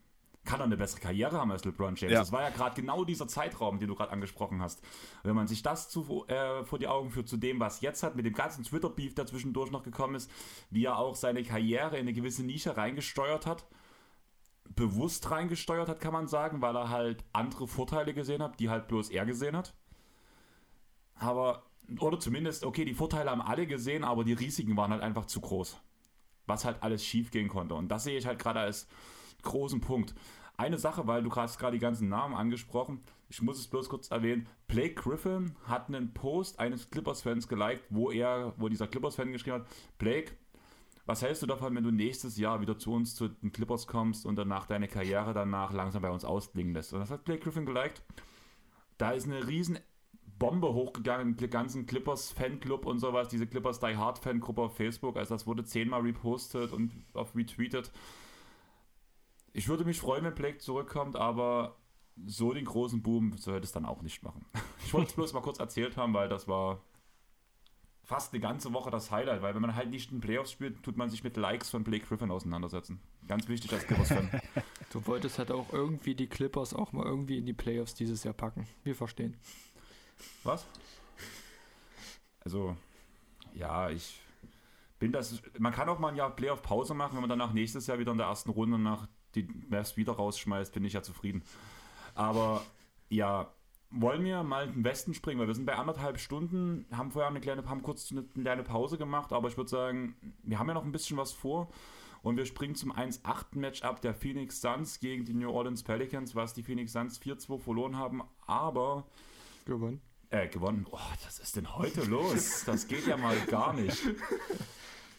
Kann 0.45 0.61
er 0.61 0.65
eine 0.65 0.79
bessere 0.79 1.01
Karriere 1.01 1.39
haben 1.39 1.53
als 1.53 1.65
LeBron 1.67 1.97
James? 1.97 2.15
Ja. 2.15 2.21
Das 2.21 2.33
war 2.33 2.41
ja 2.41 2.49
gerade 2.49 2.75
genau 2.75 3.05
dieser 3.05 3.29
Zeitraum, 3.29 3.79
den 3.79 3.89
du 3.89 3.95
gerade 3.95 4.11
angesprochen 4.11 4.62
hast. 4.62 4.83
Wenn 5.23 5.35
man 5.35 5.47
sich 5.47 5.62
das 5.62 5.91
zu, 5.91 6.25
äh, 6.29 6.65
vor 6.65 6.79
die 6.79 6.89
Augen 6.89 7.11
führt, 7.11 7.29
zu 7.29 7.37
dem, 7.37 7.61
was 7.61 7.83
jetzt 7.83 8.03
hat, 8.03 8.17
mit 8.17 8.25
dem 8.25 8.33
ganzen 8.33 8.65
Twitter-Beef, 8.65 9.15
der 9.15 9.27
zwischendurch 9.27 9.71
noch 9.71 9.83
gekommen 9.83 10.15
ist, 10.15 10.31
wie 10.71 10.87
er 10.87 10.97
auch 10.97 11.15
seine 11.15 11.43
Karriere 11.43 11.97
in 11.97 12.03
eine 12.03 12.15
gewisse 12.15 12.43
Nische 12.43 12.75
reingesteuert 12.75 13.45
hat 13.45 13.67
bewusst 14.76 15.30
reingesteuert 15.30 15.88
hat, 15.88 16.01
kann 16.01 16.12
man 16.12 16.28
sagen, 16.28 16.62
weil 16.62 16.76
er 16.76 16.90
halt 16.90 17.24
andere 17.32 17.66
Vorteile 17.66 18.14
gesehen 18.14 18.42
hat, 18.42 18.60
die 18.60 18.70
halt 18.70 18.88
bloß 18.88 19.10
er 19.10 19.26
gesehen 19.26 19.56
hat. 19.56 19.74
Aber, 21.14 21.64
oder 21.98 22.18
zumindest, 22.18 22.64
okay, 22.64 22.84
die 22.84 22.94
Vorteile 22.94 23.30
haben 23.30 23.42
alle 23.42 23.66
gesehen, 23.66 24.05
aber 24.05 24.24
die 24.24 24.32
Risiken 24.32 24.76
waren 24.76 24.92
halt 24.92 25.02
einfach 25.02 25.26
zu 25.26 25.40
groß. 25.40 25.78
Was 26.47 26.64
halt 26.64 26.82
alles 26.82 27.05
schief 27.05 27.30
gehen 27.30 27.48
konnte. 27.48 27.74
Und 27.74 27.88
das 27.88 28.05
sehe 28.05 28.16
ich 28.16 28.26
halt 28.26 28.38
gerade 28.38 28.60
als 28.60 28.88
großen 29.42 29.80
Punkt. 29.80 30.14
Eine 30.56 30.78
Sache, 30.78 31.06
weil 31.06 31.22
du 31.22 31.34
hast 31.34 31.59
gerade 31.59 31.76
die 31.76 31.82
ganzen 31.82 32.09
Namen 32.09 32.34
angesprochen, 32.34 33.02
ich 33.28 33.40
muss 33.40 33.59
es 33.59 33.68
bloß 33.68 33.88
kurz 33.88 34.10
erwähnen. 34.10 34.47
Blake 34.66 34.94
Griffin 34.94 35.55
hat 35.64 35.88
einen 35.88 36.12
Post 36.12 36.59
eines 36.59 36.90
Clippers-Fans 36.90 37.48
geliked, 37.48 37.84
wo 37.88 38.10
er, 38.10 38.55
wo 38.56 38.68
dieser 38.68 38.88
Clippers-Fan 38.88 39.32
geschrieben 39.32 39.60
hat, 39.60 39.68
Blake, 39.98 40.32
was 41.11 41.23
hältst 41.23 41.43
du 41.43 41.47
davon, 41.47 41.74
wenn 41.74 41.82
du 41.82 41.91
nächstes 41.91 42.37
Jahr 42.37 42.61
wieder 42.61 42.78
zu 42.78 42.93
uns, 42.93 43.16
zu 43.16 43.27
den 43.27 43.51
Clippers 43.51 43.89
kommst 43.89 44.24
und 44.24 44.37
danach 44.37 44.66
deine 44.66 44.87
Karriere 44.87 45.35
danach 45.35 45.73
langsam 45.73 46.03
bei 46.03 46.11
uns 46.11 46.24
ausklingen 46.24 46.73
lässt? 46.73 46.93
Und 46.93 47.01
das 47.01 47.11
hat 47.11 47.24
Blake 47.24 47.43
Griffin 47.43 47.66
geliked. 47.66 48.01
Da 48.97 49.11
ist 49.11 49.27
eine 49.27 49.49
riesen 49.49 49.81
Bombe 50.39 50.73
hochgegangen 50.73 51.37
im 51.37 51.51
ganzen 51.51 51.87
Clippers 51.87 52.31
Fanclub 52.31 52.87
und 52.87 53.01
sowas, 53.01 53.27
diese 53.27 53.49
Clippers 53.49 53.81
Die 53.81 53.97
Hard 53.97 54.20
Fangruppe 54.20 54.62
auf 54.62 54.77
Facebook. 54.77 55.16
Also 55.16 55.35
das 55.35 55.49
wurde 55.49 55.65
zehnmal 55.65 56.03
repostet 56.03 56.73
und 56.73 56.93
auf 57.12 57.35
retweetet. 57.35 57.91
Ich 59.53 59.66
würde 59.66 59.85
mich 59.85 59.99
freuen, 59.99 60.24
wenn 60.24 60.35
Blake 60.37 60.59
zurückkommt, 60.59 61.16
aber 61.16 61.77
so 62.24 62.53
den 62.53 62.66
großen 62.66 63.03
Boom 63.03 63.37
sollte 63.37 63.65
es 63.65 63.73
dann 63.73 63.85
auch 63.85 64.03
nicht 64.03 64.23
machen. 64.23 64.47
Ich 64.85 64.95
wollte 64.95 65.11
es 65.11 65.15
bloß 65.15 65.32
mal 65.35 65.43
kurz 65.43 65.59
erzählt 65.59 65.97
haben, 65.97 66.15
weil 66.15 66.28
das 66.28 66.49
war 66.49 66.81
fast 68.11 68.32
eine 68.32 68.41
ganze 68.41 68.73
Woche 68.73 68.91
das 68.91 69.12
Highlight, 69.12 69.41
weil 69.41 69.55
wenn 69.55 69.62
man 69.62 69.77
halt 69.77 69.89
nicht 69.89 70.11
in 70.11 70.20
Playoffs 70.20 70.51
spielt, 70.51 70.82
tut 70.82 70.97
man 70.97 71.09
sich 71.09 71.23
mit 71.23 71.37
Likes 71.37 71.70
von 71.70 71.85
Blake 71.85 72.05
Griffin 72.07 72.32
auseinandersetzen. 72.32 72.99
Ganz 73.28 73.47
wichtig 73.47 73.73
als 73.73 73.87
Clippers-Fan. 73.87 74.28
du 74.93 75.07
wolltest 75.07 75.39
halt 75.39 75.53
auch 75.53 75.73
irgendwie 75.73 76.16
die 76.16 76.27
Clippers 76.27 76.74
auch 76.74 76.93
mal 76.93 77.07
irgendwie 77.07 77.39
in 77.39 77.47
die 77.47 77.53
Playoffs 77.53 77.95
dieses 77.95 78.24
Jahr 78.24 78.35
packen. 78.35 78.66
Wir 78.82 78.97
verstehen. 78.97 79.37
Was? 80.43 80.66
Also, 82.41 82.77
ja, 83.55 83.91
ich 83.91 84.20
bin 84.99 85.12
das. 85.12 85.41
Man 85.61 85.73
kann 85.73 85.89
auch 85.89 86.01
mal 86.01 86.09
ein 86.09 86.16
Jahr 86.16 86.35
Playoff-Pause 86.35 86.95
machen, 86.95 87.15
wenn 87.15 87.20
man 87.20 87.31
danach 87.31 87.53
nächstes 87.53 87.87
Jahr 87.87 88.01
wieder 88.01 88.11
in 88.11 88.19
der 88.19 88.27
ersten 88.27 88.51
Runde 88.51 88.77
nach 88.77 89.07
die 89.37 89.47
Mavs 89.69 89.97
wieder 89.97 90.15
rausschmeißt, 90.15 90.74
bin 90.74 90.85
ich 90.85 90.95
ja 90.95 91.03
zufrieden. 91.03 91.45
Aber 92.16 92.62
ja, 93.09 93.55
wollen 93.91 94.25
wir 94.25 94.43
mal 94.43 94.67
in 94.67 94.73
den 94.75 94.85
Westen 94.85 95.15
springen, 95.15 95.41
weil 95.41 95.49
wir 95.49 95.55
sind 95.55 95.67
bei 95.67 95.75
anderthalb 95.75 96.19
Stunden, 96.19 96.87
haben 96.93 97.11
vorher 97.11 97.29
eine 97.29 97.41
kleine, 97.41 97.69
haben 97.69 97.83
kurz 97.83 98.11
eine 98.12 98.23
kleine 98.23 98.62
Pause 98.62 98.99
gemacht, 98.99 99.33
aber 99.33 99.49
ich 99.49 99.57
würde 99.57 99.71
sagen, 99.71 100.15
wir 100.43 100.59
haben 100.59 100.69
ja 100.69 100.75
noch 100.75 100.85
ein 100.85 100.93
bisschen 100.93 101.17
was 101.17 101.33
vor 101.33 101.69
und 102.23 102.37
wir 102.37 102.47
springen 102.47 102.75
zum 102.75 102.93
1-8-Matchup 102.93 104.01
der 104.01 104.15
Phoenix 104.15 104.61
Suns 104.61 105.01
gegen 105.01 105.25
die 105.25 105.35
New 105.35 105.51
Orleans 105.51 105.83
Pelicans, 105.83 106.35
was 106.35 106.55
die 106.55 106.62
Phoenix 106.62 106.93
Suns 106.93 107.21
4-2 107.21 107.59
verloren 107.59 107.97
haben, 107.97 108.23
aber 108.47 109.07
gewonnen. 109.65 110.01
Äh, 110.31 110.49
gewonnen. 110.49 110.87
Oh, 110.91 110.99
was 111.25 111.41
ist 111.41 111.57
denn 111.57 111.77
heute 111.77 112.05
los? 112.05 112.62
Das 112.67 112.87
geht 112.87 113.07
ja 113.07 113.17
mal 113.17 113.37
gar 113.47 113.73
nicht. 113.73 114.01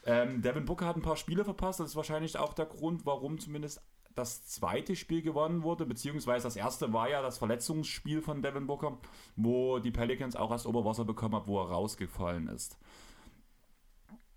Ähm, 0.06 0.42
Devin 0.42 0.66
Booker 0.66 0.88
hat 0.88 0.96
ein 0.96 1.02
paar 1.02 1.18
Spiele 1.18 1.44
verpasst. 1.44 1.80
Das 1.80 1.90
ist 1.90 1.96
wahrscheinlich 1.96 2.38
auch 2.38 2.54
der 2.54 2.66
Grund, 2.66 3.06
warum 3.06 3.40
zumindest 3.40 3.82
das 4.16 4.46
zweite 4.46 4.96
Spiel 4.96 5.22
gewonnen 5.22 5.64
wurde, 5.64 5.86
beziehungsweise 5.86 6.44
das 6.44 6.56
erste 6.56 6.94
war 6.94 7.10
ja 7.10 7.22
das 7.22 7.38
Verletzungsspiel 7.38 8.22
von 8.22 8.42
Devin 8.42 8.68
Booker, 8.68 8.98
wo 9.36 9.80
die 9.80 9.92
Pelicans 9.92 10.36
auch 10.36 10.52
erst 10.52 10.66
Oberwasser 10.66 11.06
bekommen 11.06 11.36
haben, 11.36 11.48
wo 11.48 11.60
er 11.60 11.70
rausgefallen 11.70 12.48
ist. 12.48 12.78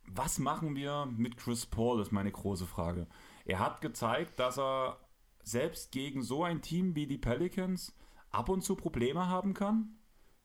Was 0.06 0.38
machen 0.38 0.76
wir 0.76 1.06
mit 1.06 1.36
Chris 1.36 1.66
Paul, 1.66 2.00
ist 2.00 2.12
meine 2.12 2.30
große 2.30 2.66
Frage. 2.66 3.06
Er 3.44 3.58
hat 3.58 3.80
gezeigt, 3.80 4.38
dass 4.38 4.58
er 4.58 5.00
selbst 5.42 5.92
gegen 5.92 6.22
so 6.22 6.44
ein 6.44 6.62
Team 6.62 6.94
wie 6.94 7.06
die 7.06 7.18
Pelicans 7.18 7.94
ab 8.30 8.48
und 8.48 8.62
zu 8.62 8.76
Probleme 8.76 9.28
haben 9.28 9.54
kann, 9.54 9.98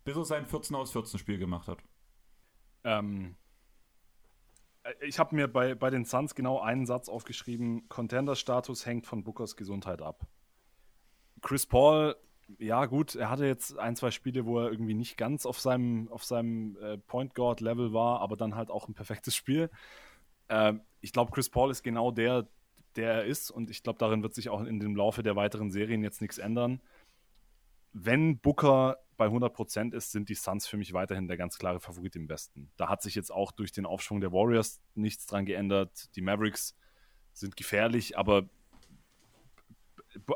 bis 0.03 0.15
er 0.15 0.25
sein 0.25 0.45
14 0.45 0.75
aus 0.75 0.91
14 0.91 1.19
Spiel 1.19 1.37
gemacht 1.37 1.67
hat. 1.67 1.83
Ähm, 2.83 3.35
ich 5.01 5.19
habe 5.19 5.35
mir 5.35 5.47
bei, 5.47 5.75
bei 5.75 5.89
den 5.89 6.05
Suns 6.05 6.35
genau 6.35 6.59
einen 6.59 6.85
Satz 6.85 7.09
aufgeschrieben: 7.09 7.87
Contender-Status 7.89 8.85
hängt 8.85 9.05
von 9.05 9.23
Bookers 9.23 9.55
Gesundheit 9.55 10.01
ab. 10.01 10.27
Chris 11.41 11.65
Paul, 11.65 12.15
ja, 12.57 12.85
gut, 12.85 13.15
er 13.15 13.29
hatte 13.29 13.45
jetzt 13.45 13.77
ein, 13.77 13.95
zwei 13.95 14.11
Spiele, 14.11 14.45
wo 14.45 14.59
er 14.59 14.71
irgendwie 14.71 14.93
nicht 14.93 15.17
ganz 15.17 15.45
auf 15.45 15.59
seinem, 15.59 16.09
auf 16.09 16.23
seinem 16.23 16.77
äh, 16.81 16.97
Point 16.97 17.35
Guard-Level 17.35 17.93
war, 17.93 18.21
aber 18.21 18.35
dann 18.35 18.55
halt 18.55 18.71
auch 18.71 18.87
ein 18.87 18.93
perfektes 18.93 19.35
Spiel. 19.35 19.69
Äh, 20.47 20.73
ich 21.01 21.13
glaube, 21.13 21.31
Chris 21.31 21.49
Paul 21.49 21.71
ist 21.71 21.83
genau 21.83 22.11
der, 22.11 22.47
der 22.95 23.13
er 23.13 23.25
ist 23.25 23.51
und 23.51 23.69
ich 23.69 23.83
glaube, 23.83 23.99
darin 23.99 24.23
wird 24.23 24.33
sich 24.33 24.49
auch 24.49 24.61
in 24.61 24.79
dem 24.79 24.95
Laufe 24.95 25.23
der 25.23 25.35
weiteren 25.35 25.71
Serien 25.71 26.03
jetzt 26.03 26.21
nichts 26.21 26.37
ändern. 26.37 26.81
Wenn 27.93 28.39
Booker 28.39 28.97
bei 29.19 29.27
100% 29.27 29.93
ist, 29.93 30.11
sind 30.11 30.29
die 30.29 30.33
Suns 30.33 30.65
für 30.65 30.77
mich 30.77 30.93
weiterhin 30.93 31.27
der 31.27 31.37
ganz 31.37 31.59
klare 31.59 31.79
Favorit 31.79 32.15
im 32.15 32.27
Westen. 32.27 32.71
Da 32.77 32.89
hat 32.89 33.03
sich 33.03 33.13
jetzt 33.13 33.31
auch 33.31 33.51
durch 33.51 33.71
den 33.71 33.85
Aufschwung 33.85 34.21
der 34.21 34.31
Warriors 34.31 34.81
nichts 34.95 35.27
dran 35.27 35.45
geändert. 35.45 36.15
Die 36.15 36.21
Mavericks 36.21 36.75
sind 37.33 37.55
gefährlich, 37.55 38.17
aber 38.17 38.49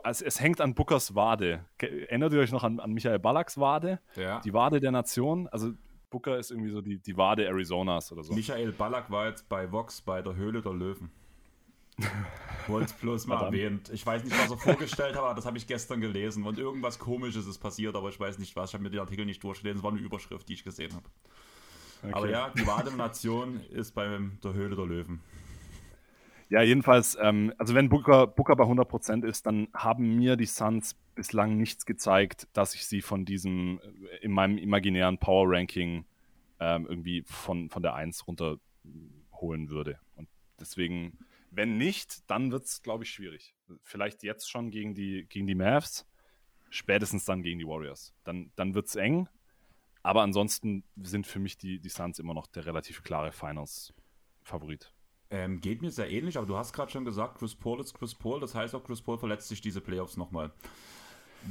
es, 0.04 0.22
es 0.22 0.40
hängt 0.40 0.62
an 0.62 0.76
Bookers 0.76 1.16
Wade. 1.16 1.66
Erinnert 1.80 2.34
ihr 2.34 2.40
euch 2.40 2.52
noch 2.52 2.64
an, 2.64 2.80
an 2.80 2.92
Michael 2.92 3.20
Ballacks 3.20 3.58
Wade? 3.58 4.00
Ja. 4.16 4.42
Die 4.42 4.54
Wade 4.54 4.80
der 4.80 4.92
Nation? 4.92 5.48
Also 5.48 5.74
Booker 6.10 6.38
ist 6.38 6.52
irgendwie 6.52 6.70
so 6.70 6.82
die, 6.82 7.00
die 7.00 7.18
Wade 7.18 7.50
Arizonas 7.50 8.12
oder 8.12 8.24
so. 8.24 8.34
Michael 8.34 8.72
Ballack 8.74 9.10
war 9.10 9.28
jetzt 9.30 9.50
bei 9.50 9.72
Vox 9.72 10.02
bei 10.02 10.22
der 10.22 10.36
Höhle 10.36 10.62
der 10.62 10.74
Löwen. 10.74 11.10
Es 12.68 12.94
bloß 12.94 13.28
mal 13.28 13.38
Verdammt. 13.38 13.58
erwähnt. 13.58 13.90
Ich 13.94 14.06
weiß 14.06 14.24
nicht, 14.24 14.38
was 14.38 14.52
er 14.52 14.58
vorgestellt 14.58 15.16
hat, 15.16 15.24
aber 15.24 15.34
das 15.34 15.46
habe 15.46 15.58
ich 15.58 15.68
gestern 15.68 16.02
gelesen. 16.02 16.46
Und 16.46 16.60
irgendwas 16.60 17.00
komisches 17.00 17.48
ist 17.48 17.60
passiert, 17.60 17.96
aber 17.96 18.10
ich 18.10 18.20
weiß 18.20 18.40
nicht 18.40 18.56
was. 18.56 18.70
Ich 18.70 18.74
habe 18.74 18.84
mir 18.84 18.90
den 18.90 19.00
Artikel 19.00 19.26
nicht 19.26 19.44
durchgelesen. 19.44 19.80
Es 19.80 19.84
war 19.84 19.92
eine 19.92 20.02
Überschrift, 20.02 20.48
die 20.50 20.54
ich 20.54 20.64
gesehen 20.64 20.94
habe. 20.94 21.06
Okay. 22.04 22.14
Aber 22.14 22.30
ja, 22.30 22.50
die 22.50 22.98
Nation 22.98 23.62
ist 23.72 23.94
bei 23.94 24.20
der 24.44 24.54
Höhle 24.54 24.76
der 24.76 24.86
Löwen. 24.86 25.22
Ja, 26.50 26.62
jedenfalls, 26.62 27.18
ähm, 27.20 27.52
also 27.58 27.74
wenn 27.74 27.90
Booker, 27.90 28.28
Booker 28.28 28.56
bei 28.56 28.66
100% 28.66 29.26
ist, 29.26 29.48
dann 29.48 29.70
haben 29.74 30.18
mir 30.18 30.36
die 30.36 30.46
Suns 30.46 30.96
bislang 31.16 31.58
nichts 31.58 31.86
gezeigt, 31.86 32.48
dass 32.54 32.76
ich 32.76 32.86
sie 32.86 33.02
von 33.02 33.26
diesem, 33.26 33.80
äh, 34.12 34.18
in 34.24 34.32
meinem 34.32 34.58
imaginären 34.58 35.18
Power-Ranking 35.18 36.06
ähm, 36.60 36.86
irgendwie 36.88 37.24
von, 37.26 37.70
von 37.70 37.82
der 37.82 37.96
1 37.96 38.28
runterholen 38.28 39.70
würde. 39.70 40.00
Und 40.16 40.28
deswegen, 40.60 41.18
wenn 41.56 41.78
nicht, 41.78 42.30
dann 42.30 42.52
wird 42.52 42.66
es, 42.66 42.82
glaube 42.82 43.04
ich, 43.04 43.12
schwierig. 43.12 43.56
Vielleicht 43.84 44.24
jetzt 44.24 44.50
schon 44.50 44.72
gegen 44.72 44.96
die, 44.96 45.26
gegen 45.30 45.48
die 45.48 45.56
Mavs, 45.56 46.06
spätestens 46.70 47.26
dann 47.26 47.44
gegen 47.44 47.60
die 47.60 47.68
Warriors. 47.68 48.14
Dann, 48.24 48.52
dann 48.56 48.74
wird 48.74 48.88
es 48.88 48.96
eng, 48.96 49.30
aber 50.02 50.22
ansonsten 50.22 50.84
sind 51.02 51.28
für 51.28 51.40
mich 51.40 51.58
die, 51.58 51.80
die 51.80 51.90
Suns 51.90 52.20
immer 52.20 52.34
noch 52.34 52.48
der 52.48 52.66
relativ 52.66 53.04
klare 53.04 53.32
Finals-Favorit. 53.32 54.94
Ähm, 55.30 55.62
geht 55.62 55.82
mir 55.82 55.90
sehr 55.90 56.12
ähnlich, 56.12 56.38
aber 56.38 56.46
du 56.46 56.58
hast 56.58 56.74
gerade 56.74 56.92
schon 56.92 57.06
gesagt, 57.06 57.40
Chris 57.40 57.56
Paul 57.56 57.80
ist 57.80 57.94
Chris 57.94 58.14
Paul. 58.14 58.40
Das 58.40 58.54
heißt 58.54 58.76
auch, 58.76 58.84
Chris 58.84 59.02
Paul 59.02 59.18
verletzt 59.18 59.48
sich 59.48 59.62
diese 59.62 59.82
Playoffs 59.82 60.18
nochmal. 60.18 60.52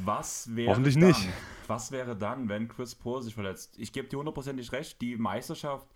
Was 0.04 0.54
wäre 0.54 0.70
Hoffentlich 0.70 0.94
dann, 0.94 1.08
nicht. 1.08 1.28
Was 1.66 1.92
wäre 1.92 2.16
dann, 2.16 2.48
wenn 2.48 2.68
Chris 2.68 2.94
Paul 2.94 3.22
sich 3.22 3.34
verletzt? 3.34 3.78
Ich 3.78 3.92
gebe 3.92 4.08
dir 4.08 4.18
hundertprozentig 4.18 4.72
recht, 4.72 5.00
die 5.00 5.16
Meisterschaft 5.16 5.86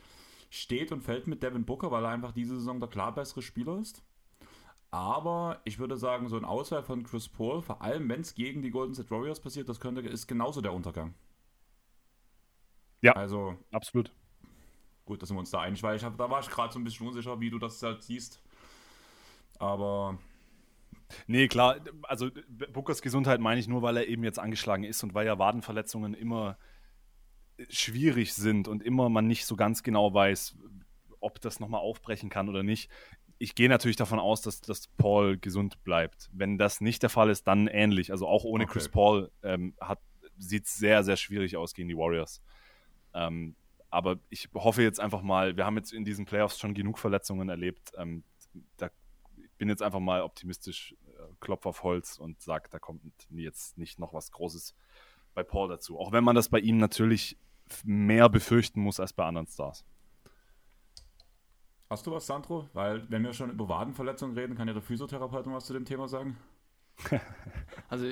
steht 0.50 0.92
und 0.92 1.02
fällt 1.02 1.26
mit 1.26 1.42
Devin 1.42 1.64
Booker, 1.64 1.90
weil 1.90 2.04
er 2.04 2.10
einfach 2.10 2.32
diese 2.32 2.56
Saison 2.56 2.80
der 2.80 2.88
klar 2.88 3.14
bessere 3.14 3.42
Spieler 3.42 3.78
ist. 3.78 4.02
Aber 4.90 5.60
ich 5.64 5.78
würde 5.78 5.96
sagen, 5.96 6.28
so 6.28 6.36
ein 6.36 6.44
Auswahl 6.44 6.82
von 6.82 7.02
Chris 7.02 7.28
Paul, 7.28 7.60
vor 7.60 7.82
allem 7.82 8.08
wenn 8.08 8.20
es 8.20 8.34
gegen 8.34 8.62
die 8.62 8.70
Golden 8.70 8.94
State 8.94 9.10
Warriors 9.10 9.40
passiert, 9.40 9.68
das 9.68 9.80
könnte, 9.80 10.00
ist 10.02 10.26
genauso 10.26 10.60
der 10.60 10.72
Untergang. 10.72 11.14
Ja. 13.02 13.12
Also, 13.12 13.56
Absolut. 13.72 14.10
gut, 15.04 15.20
da 15.20 15.26
sind 15.26 15.36
wir 15.36 15.40
uns 15.40 15.50
da 15.50 15.60
einig, 15.60 15.82
weil 15.82 15.96
ich 15.96 16.04
hab, 16.04 16.16
da 16.16 16.30
war 16.30 16.40
ich 16.40 16.48
gerade 16.48 16.72
so 16.72 16.78
ein 16.78 16.84
bisschen 16.84 17.06
unsicher, 17.06 17.40
wie 17.40 17.50
du 17.50 17.58
das 17.58 17.82
halt 17.82 18.02
siehst. 18.02 18.42
Aber 19.58 20.18
Nee, 21.26 21.48
klar, 21.48 21.76
also 22.02 22.30
Bookers 22.72 23.02
Gesundheit 23.02 23.40
meine 23.40 23.60
ich 23.60 23.68
nur, 23.68 23.82
weil 23.82 23.96
er 23.96 24.08
eben 24.08 24.24
jetzt 24.24 24.38
angeschlagen 24.38 24.84
ist 24.84 25.02
und 25.02 25.14
weil 25.14 25.26
ja 25.26 25.38
Wadenverletzungen 25.38 26.14
immer 26.14 26.58
schwierig 27.68 28.34
sind 28.34 28.68
und 28.68 28.82
immer 28.82 29.08
man 29.08 29.26
nicht 29.26 29.46
so 29.46 29.56
ganz 29.56 29.82
genau 29.82 30.12
weiß, 30.12 30.56
ob 31.20 31.40
das 31.40 31.60
nochmal 31.60 31.80
aufbrechen 31.80 32.28
kann 32.30 32.48
oder 32.48 32.62
nicht. 32.62 32.90
Ich 33.38 33.54
gehe 33.54 33.68
natürlich 33.68 33.96
davon 33.96 34.18
aus, 34.18 34.40
dass, 34.40 34.60
dass 34.60 34.88
Paul 34.88 35.36
gesund 35.36 35.82
bleibt. 35.84 36.30
Wenn 36.32 36.58
das 36.58 36.80
nicht 36.80 37.02
der 37.02 37.10
Fall 37.10 37.30
ist, 37.30 37.46
dann 37.46 37.66
ähnlich. 37.66 38.10
Also 38.10 38.26
auch 38.26 38.44
ohne 38.44 38.64
Okay. 38.64 38.72
Chris 38.74 38.88
Paul 38.88 39.30
ähm, 39.42 39.74
sieht 40.38 40.66
es 40.66 40.76
sehr, 40.76 41.04
sehr 41.04 41.16
schwierig 41.16 41.56
aus 41.56 41.74
gegen 41.74 41.88
die 41.88 41.96
Warriors. 41.96 42.42
Ähm, 43.14 43.56
aber 43.90 44.18
ich 44.30 44.48
hoffe 44.54 44.82
jetzt 44.82 45.00
einfach 45.00 45.22
mal, 45.22 45.56
wir 45.56 45.64
haben 45.64 45.76
jetzt 45.76 45.92
in 45.92 46.04
diesen 46.04 46.24
Playoffs 46.24 46.58
schon 46.58 46.74
genug 46.74 46.98
Verletzungen 46.98 47.48
erlebt. 47.48 47.92
Ähm, 47.96 48.24
da 48.76 48.90
ich 49.36 49.58
bin 49.58 49.68
jetzt 49.68 49.82
einfach 49.82 50.00
mal 50.00 50.22
optimistisch, 50.22 50.94
äh, 51.06 51.34
klopf 51.40 51.64
auf 51.64 51.82
Holz 51.82 52.18
und 52.18 52.40
sage, 52.42 52.68
da 52.70 52.78
kommt 52.78 53.02
jetzt 53.30 53.78
nicht 53.78 53.98
noch 53.98 54.12
was 54.12 54.30
Großes 54.30 54.74
bei 55.34 55.42
Paul 55.42 55.68
dazu. 55.68 55.98
Auch 55.98 56.12
wenn 56.12 56.24
man 56.24 56.36
das 56.36 56.48
bei 56.48 56.58
ihm 56.58 56.76
natürlich 56.78 57.38
mehr 57.84 58.28
befürchten 58.28 58.80
muss 58.80 59.00
als 59.00 59.12
bei 59.12 59.24
anderen 59.24 59.46
Stars. 59.46 59.84
hast 61.90 62.06
du 62.06 62.12
was, 62.12 62.26
Sandro? 62.26 62.68
Weil, 62.72 63.08
wenn 63.10 63.22
wir 63.22 63.32
schon 63.32 63.50
über 63.50 63.68
Wadenverletzungen 63.68 64.36
reden, 64.36 64.56
kann 64.56 64.68
ja 64.68 64.74
der 64.74 64.82
Physiotherapeut 64.82 65.46
noch 65.46 65.54
was 65.54 65.66
zu 65.66 65.72
dem 65.72 65.84
Thema 65.84 66.08
sagen. 66.08 66.36
also 67.88 68.10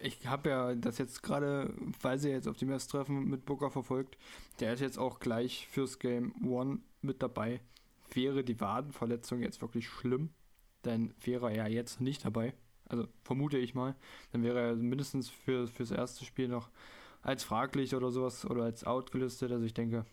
ich 0.00 0.26
habe 0.26 0.50
ja 0.50 0.74
das 0.74 0.98
jetzt 0.98 1.22
gerade, 1.22 1.74
weil 2.02 2.18
sie 2.18 2.30
jetzt 2.30 2.48
auf 2.48 2.56
die 2.56 2.66
Messtreffen 2.66 3.28
mit 3.28 3.44
Booker 3.46 3.70
verfolgt, 3.70 4.18
der 4.60 4.72
ist 4.72 4.80
jetzt 4.80 4.98
auch 4.98 5.20
gleich 5.20 5.66
fürs 5.68 5.98
Game 5.98 6.34
One 6.44 6.80
mit 7.00 7.22
dabei. 7.22 7.60
Wäre 8.12 8.44
die 8.44 8.60
Wadenverletzung 8.60 9.40
jetzt 9.40 9.62
wirklich 9.62 9.88
schlimm, 9.88 10.30
dann 10.82 11.14
wäre 11.22 11.52
er 11.52 11.68
jetzt 11.68 12.00
nicht 12.00 12.24
dabei. 12.24 12.54
Also 12.88 13.08
vermute 13.24 13.58
ich 13.58 13.74
mal. 13.74 13.96
Dann 14.32 14.42
wäre 14.42 14.60
er 14.60 14.76
mindestens 14.76 15.28
für, 15.28 15.66
fürs 15.66 15.90
erste 15.90 16.24
Spiel 16.24 16.48
noch 16.48 16.70
als 17.26 17.42
fraglich 17.42 17.94
oder 17.96 18.12
sowas 18.12 18.48
oder 18.48 18.62
als 18.62 18.84
out 18.84 19.10
gelistet. 19.10 19.50
Also 19.50 19.64
ich 19.64 19.74
denke, 19.74 20.06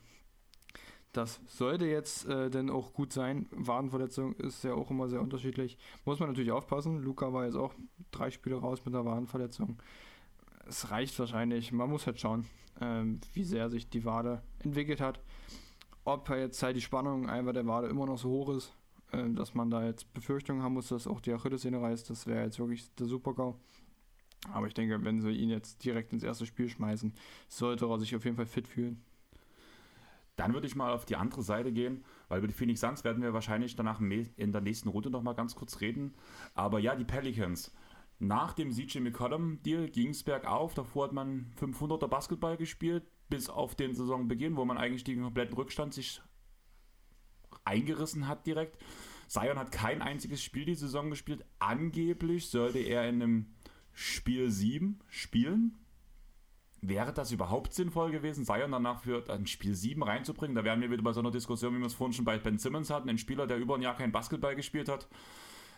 das 1.12 1.40
sollte 1.46 1.86
jetzt 1.86 2.28
äh, 2.28 2.50
dann 2.50 2.72
auch 2.72 2.92
gut 2.92 3.14
sein. 3.14 3.48
Wadenverletzung 3.52 4.34
ist 4.34 4.64
ja 4.64 4.74
auch 4.74 4.90
immer 4.90 5.08
sehr 5.08 5.22
unterschiedlich. 5.22 5.78
Muss 6.06 6.20
man 6.20 6.30
natürlich 6.30 6.52
aufpassen. 6.52 7.04
Luca 7.04 7.32
war 7.32 7.46
jetzt 7.46 7.56
auch 7.56 7.76
drei 8.12 8.32
Spiele 8.32 8.56
raus 8.56 8.84
mit 8.84 8.96
einer 8.96 9.06
Wadenverletzung. 9.06 9.80
Es 10.68 10.90
reicht 10.90 11.18
wahrscheinlich. 11.20 11.72
Man 11.72 11.92
muss 11.92 12.08
halt 12.08 12.20
schauen, 12.20 12.48
ähm, 12.82 13.22
wie 13.34 13.44
sehr 13.44 13.70
sich 13.70 13.88
die 13.88 14.06
Wade 14.06 14.42
entwickelt 14.64 15.00
hat. 15.00 15.20
Ob 16.06 16.28
jetzt 16.30 16.64
halt 16.64 16.76
die 16.76 16.82
Spannung 16.82 17.30
einfach 17.30 17.54
der 17.54 17.68
Wade 17.68 17.90
immer 17.90 18.08
noch 18.08 18.18
so 18.18 18.30
hoch 18.30 18.50
ist, 18.50 18.74
äh, 19.12 19.30
dass 19.30 19.54
man 19.54 19.70
da 19.70 19.86
jetzt 19.86 20.12
Befürchtungen 20.16 20.64
haben 20.64 20.74
muss, 20.74 20.88
dass 20.88 21.06
auch 21.06 21.22
die 21.22 21.32
Achillessehne 21.32 21.80
reißt. 21.80 22.10
Das 22.10 22.26
wäre 22.26 22.44
jetzt 22.44 22.58
wirklich 22.58 22.92
der 22.96 23.06
Super-GAU. 23.06 23.56
Aber 24.52 24.68
ich 24.68 24.74
denke, 24.74 25.04
wenn 25.04 25.22
sie 25.22 25.32
ihn 25.32 25.50
jetzt 25.50 25.84
direkt 25.84 26.12
ins 26.12 26.24
erste 26.24 26.46
Spiel 26.46 26.68
schmeißen, 26.68 27.14
sollte 27.48 27.86
er 27.86 28.00
sich 28.00 28.16
auf 28.16 28.26
jeden 28.26 28.36
Fall 28.36 28.46
fit 28.46 28.68
fühlen. 28.68 29.02
Dann 30.36 30.54
würde 30.54 30.68
ich 30.68 30.76
mal 30.76 30.92
auf 30.92 31.06
die 31.06 31.16
andere 31.16 31.44
Seite 31.44 31.72
gehen, 31.72 32.04
weil 32.28 32.40
über 32.40 32.48
die 32.48 32.54
Phoenix 32.54 32.82
Suns 32.82 33.04
werden 33.04 33.22
wir 33.22 33.34
wahrscheinlich 33.34 33.76
danach 33.76 34.02
in 34.02 34.52
der 34.52 34.62
nächsten 34.62 34.90
Runde 34.90 35.12
noch 35.12 35.22
mal 35.22 35.34
ganz 35.34 35.56
kurz 35.56 35.80
reden. 35.80 36.16
Aber 36.56 36.80
ja, 36.80 36.96
die 36.96 37.06
Pelicans. 37.06 37.72
Nach 38.20 38.54
dem 38.54 38.72
CJ 38.72 39.00
McCollum-Deal 39.00 39.90
ging 39.90 40.10
es 40.10 40.24
bergauf. 40.24 40.74
Davor 40.74 41.06
hat 41.06 41.14
man 41.14 41.52
500er 41.60 42.08
Basketball 42.08 42.58
gespielt, 42.58 43.04
bis 43.30 43.50
auf 43.50 43.76
den 43.76 43.94
Saisonbeginn, 43.94 44.56
wo 44.56 44.66
man 44.66 44.78
eigentlich 44.78 45.04
den 45.04 45.22
kompletten 45.22 45.56
Rückstand 45.56 45.94
sich 45.94 46.22
eingerissen 47.64 48.28
hat 48.28 48.48
direkt. 48.48 48.78
Zion 49.28 49.58
hat 49.58 49.72
kein 49.72 50.02
einziges 50.02 50.44
Spiel 50.44 50.66
die 50.66 50.76
Saison 50.76 51.10
gespielt. 51.10 51.46
Angeblich 51.60 52.50
sollte 52.50 52.80
er 52.80 53.08
in 53.08 53.22
einem 53.22 53.46
Spiel 53.94 54.50
7 54.52 55.00
spielen. 55.08 55.78
Wäre 56.82 57.14
das 57.14 57.32
überhaupt 57.32 57.74
sinnvoll 57.74 58.12
gewesen, 58.12 58.44
Zion 58.44 58.72
danach 58.72 59.04
für 59.04 59.24
ein 59.30 59.48
Spiel 59.48 59.74
7 59.74 60.04
reinzubringen? 60.04 60.56
Da 60.56 60.66
wären 60.66 60.82
wir 60.82 60.92
wieder 60.92 61.04
bei 61.04 61.14
so 61.14 61.22
einer 61.22 61.32
Diskussion, 61.32 61.74
wie 61.76 61.80
wir 61.80 61.86
es 61.86 61.94
vorhin 61.94 62.14
schon 62.14 62.26
bei 62.26 62.38
Ben 62.38 62.60
Simmons 62.60 62.90
hatten, 62.90 63.10
ein 63.10 63.18
Spieler, 63.18 63.48
der 63.48 63.58
über 63.58 63.76
ein 63.76 63.82
Jahr 63.82 63.96
kein 63.96 64.12
Basketball 64.12 64.56
gespielt 64.56 64.90
hat. 64.90 65.08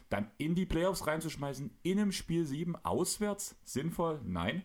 Dann 0.09 0.31
in 0.37 0.55
die 0.55 0.65
Playoffs 0.65 1.05
reinzuschmeißen, 1.05 1.71
in 1.83 1.99
einem 1.99 2.11
Spiel 2.11 2.45
7 2.45 2.75
auswärts, 2.77 3.55
sinnvoll? 3.63 4.19
Nein. 4.23 4.63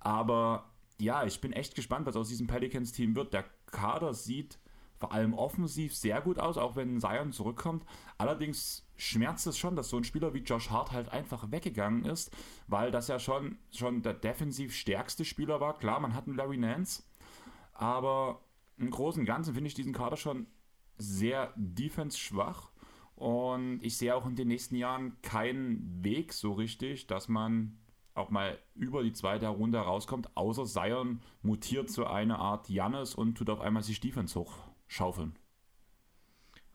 Aber 0.00 0.70
ja, 0.98 1.24
ich 1.24 1.40
bin 1.40 1.52
echt 1.52 1.74
gespannt, 1.74 2.06
was 2.06 2.16
aus 2.16 2.28
diesem 2.28 2.46
Pelicans-Team 2.46 3.14
wird. 3.14 3.32
Der 3.32 3.44
Kader 3.66 4.12
sieht 4.12 4.58
vor 5.00 5.12
allem 5.12 5.32
offensiv 5.32 5.96
sehr 5.96 6.20
gut 6.20 6.38
aus, 6.38 6.58
auch 6.58 6.76
wenn 6.76 7.00
Zion 7.00 7.32
zurückkommt. 7.32 7.84
Allerdings 8.18 8.86
schmerzt 8.96 9.46
es 9.46 9.56
schon, 9.56 9.74
dass 9.74 9.88
so 9.88 9.96
ein 9.96 10.04
Spieler 10.04 10.34
wie 10.34 10.40
Josh 10.40 10.68
Hart 10.68 10.92
halt 10.92 11.08
einfach 11.08 11.50
weggegangen 11.50 12.04
ist, 12.04 12.30
weil 12.68 12.90
das 12.90 13.08
ja 13.08 13.18
schon, 13.18 13.56
schon 13.72 14.02
der 14.02 14.12
defensiv 14.12 14.74
stärkste 14.74 15.24
Spieler 15.24 15.58
war. 15.58 15.78
Klar, 15.78 16.00
man 16.00 16.14
hat 16.14 16.26
einen 16.26 16.36
Larry 16.36 16.58
Nance, 16.58 17.02
aber 17.72 18.42
im 18.76 18.90
Großen 18.90 19.20
und 19.20 19.26
Ganzen 19.26 19.54
finde 19.54 19.68
ich 19.68 19.74
diesen 19.74 19.94
Kader 19.94 20.18
schon 20.18 20.46
sehr 20.98 21.54
defense-schwach. 21.56 22.70
Und 23.14 23.80
ich 23.82 23.96
sehe 23.96 24.14
auch 24.14 24.26
in 24.26 24.36
den 24.36 24.48
nächsten 24.48 24.76
Jahren 24.76 25.16
keinen 25.22 26.04
Weg 26.04 26.34
so 26.34 26.52
richtig, 26.52 27.06
dass 27.06 27.28
man 27.28 27.78
auch 28.12 28.28
mal 28.28 28.58
über 28.74 29.02
die 29.02 29.14
zweite 29.14 29.48
Runde 29.48 29.78
rauskommt, 29.78 30.36
außer 30.36 30.66
Zion 30.66 31.22
mutiert 31.40 31.88
zu 31.88 32.06
einer 32.06 32.38
Art 32.38 32.68
Jannis 32.68 33.14
und 33.14 33.36
tut 33.36 33.48
auf 33.48 33.60
einmal 33.60 33.82
sich 33.82 34.00
Defense 34.00 34.38
hoch 34.38 34.69
schaufeln. 34.90 35.38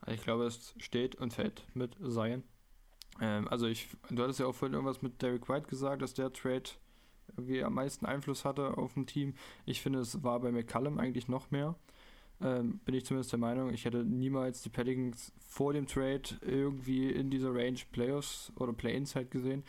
Ich 0.08 0.22
glaube, 0.22 0.46
es 0.46 0.74
steht 0.78 1.16
und 1.16 1.32
fällt 1.32 1.66
mit 1.74 1.96
Zion. 1.96 2.42
Ähm, 3.20 3.46
also 3.48 3.66
ich, 3.66 3.88
du 4.10 4.22
hattest 4.22 4.40
ja 4.40 4.46
auch 4.46 4.54
vorhin 4.54 4.74
irgendwas 4.74 5.02
mit 5.02 5.20
Derek 5.20 5.48
White 5.48 5.68
gesagt, 5.68 6.02
dass 6.02 6.14
der 6.14 6.32
Trade 6.32 6.70
irgendwie 7.36 7.62
am 7.62 7.74
meisten 7.74 8.06
Einfluss 8.06 8.44
hatte 8.44 8.78
auf 8.78 8.96
ein 8.96 9.06
Team. 9.06 9.34
Ich 9.66 9.82
finde, 9.82 9.98
es 10.00 10.22
war 10.22 10.40
bei 10.40 10.50
McCallum 10.50 10.98
eigentlich 10.98 11.28
noch 11.28 11.50
mehr. 11.50 11.76
Ähm, 12.40 12.78
bin 12.84 12.94
ich 12.94 13.04
zumindest 13.04 13.32
der 13.32 13.38
Meinung. 13.38 13.72
Ich 13.72 13.84
hätte 13.84 14.04
niemals 14.04 14.62
die 14.62 14.68
Pelicans 14.70 15.32
vor 15.48 15.72
dem 15.72 15.86
Trade 15.86 16.22
irgendwie 16.40 17.10
in 17.10 17.30
dieser 17.30 17.54
Range 17.54 17.80
Playoffs 17.92 18.52
oder 18.56 18.72
Play-ins 18.72 19.14
halt 19.14 19.30
gesehen. 19.30 19.64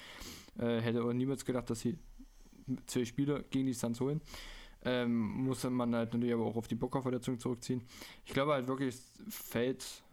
Äh, 0.57 0.79
hätte 0.79 1.03
auch 1.03 1.13
niemals 1.13 1.45
gedacht, 1.45 1.69
dass 1.69 1.81
sie 1.81 1.97
zwei 2.85 3.05
Spieler 3.05 3.43
gegen 3.43 3.67
die 3.67 3.73
Suns 3.73 3.99
holen. 3.99 4.21
Ähm, 4.85 5.45
muss 5.45 5.63
man 5.63 5.95
halt 5.95 6.13
natürlich 6.13 6.33
aber 6.33 6.45
auch 6.45 6.55
auf 6.55 6.67
die 6.67 6.75
Booker-Verletzung 6.75 7.39
zurückziehen. 7.39 7.81
Ich 8.25 8.33
glaube 8.33 8.53
halt 8.53 8.67
wirklich, 8.67 8.95
es 8.95 9.11
fällt, 9.29 10.03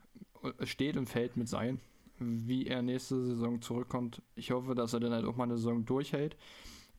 steht 0.63 0.97
und 0.97 1.09
fällt 1.09 1.37
mit 1.37 1.49
sein, 1.49 1.81
wie 2.19 2.67
er 2.67 2.83
nächste 2.83 3.23
Saison 3.23 3.61
zurückkommt. 3.61 4.23
Ich 4.37 4.51
hoffe, 4.51 4.75
dass 4.75 4.93
er 4.93 5.01
dann 5.01 5.13
halt 5.13 5.27
auch 5.27 5.37
mal 5.37 5.45
eine 5.45 5.57
Saison 5.57 5.85
durchhält 5.85 6.37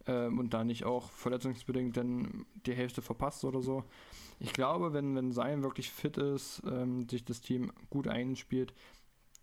ähm, 0.08 0.40
und 0.40 0.54
da 0.54 0.64
nicht 0.64 0.84
auch 0.86 1.10
verletzungsbedingt 1.12 1.98
dann 1.98 2.46
die 2.66 2.74
Hälfte 2.74 3.02
verpasst 3.02 3.44
oder 3.44 3.62
so. 3.62 3.84
Ich 4.40 4.54
glaube, 4.54 4.94
wenn, 4.94 5.16
wenn 5.16 5.32
Zion 5.32 5.64
wirklich 5.64 5.90
fit 5.90 6.18
ist, 6.18 6.62
ähm, 6.70 7.08
sich 7.10 7.24
das 7.24 7.42
Team 7.42 7.72
gut 7.90 8.08
einspielt, 8.08 8.74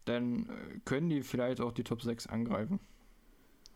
dann 0.04 0.46
äh, 0.46 0.78
können 0.84 1.08
die 1.08 1.22
vielleicht 1.22 1.60
auch 1.60 1.72
die 1.72 1.84
Top 1.84 2.02
6 2.02 2.26
angreifen. 2.26 2.78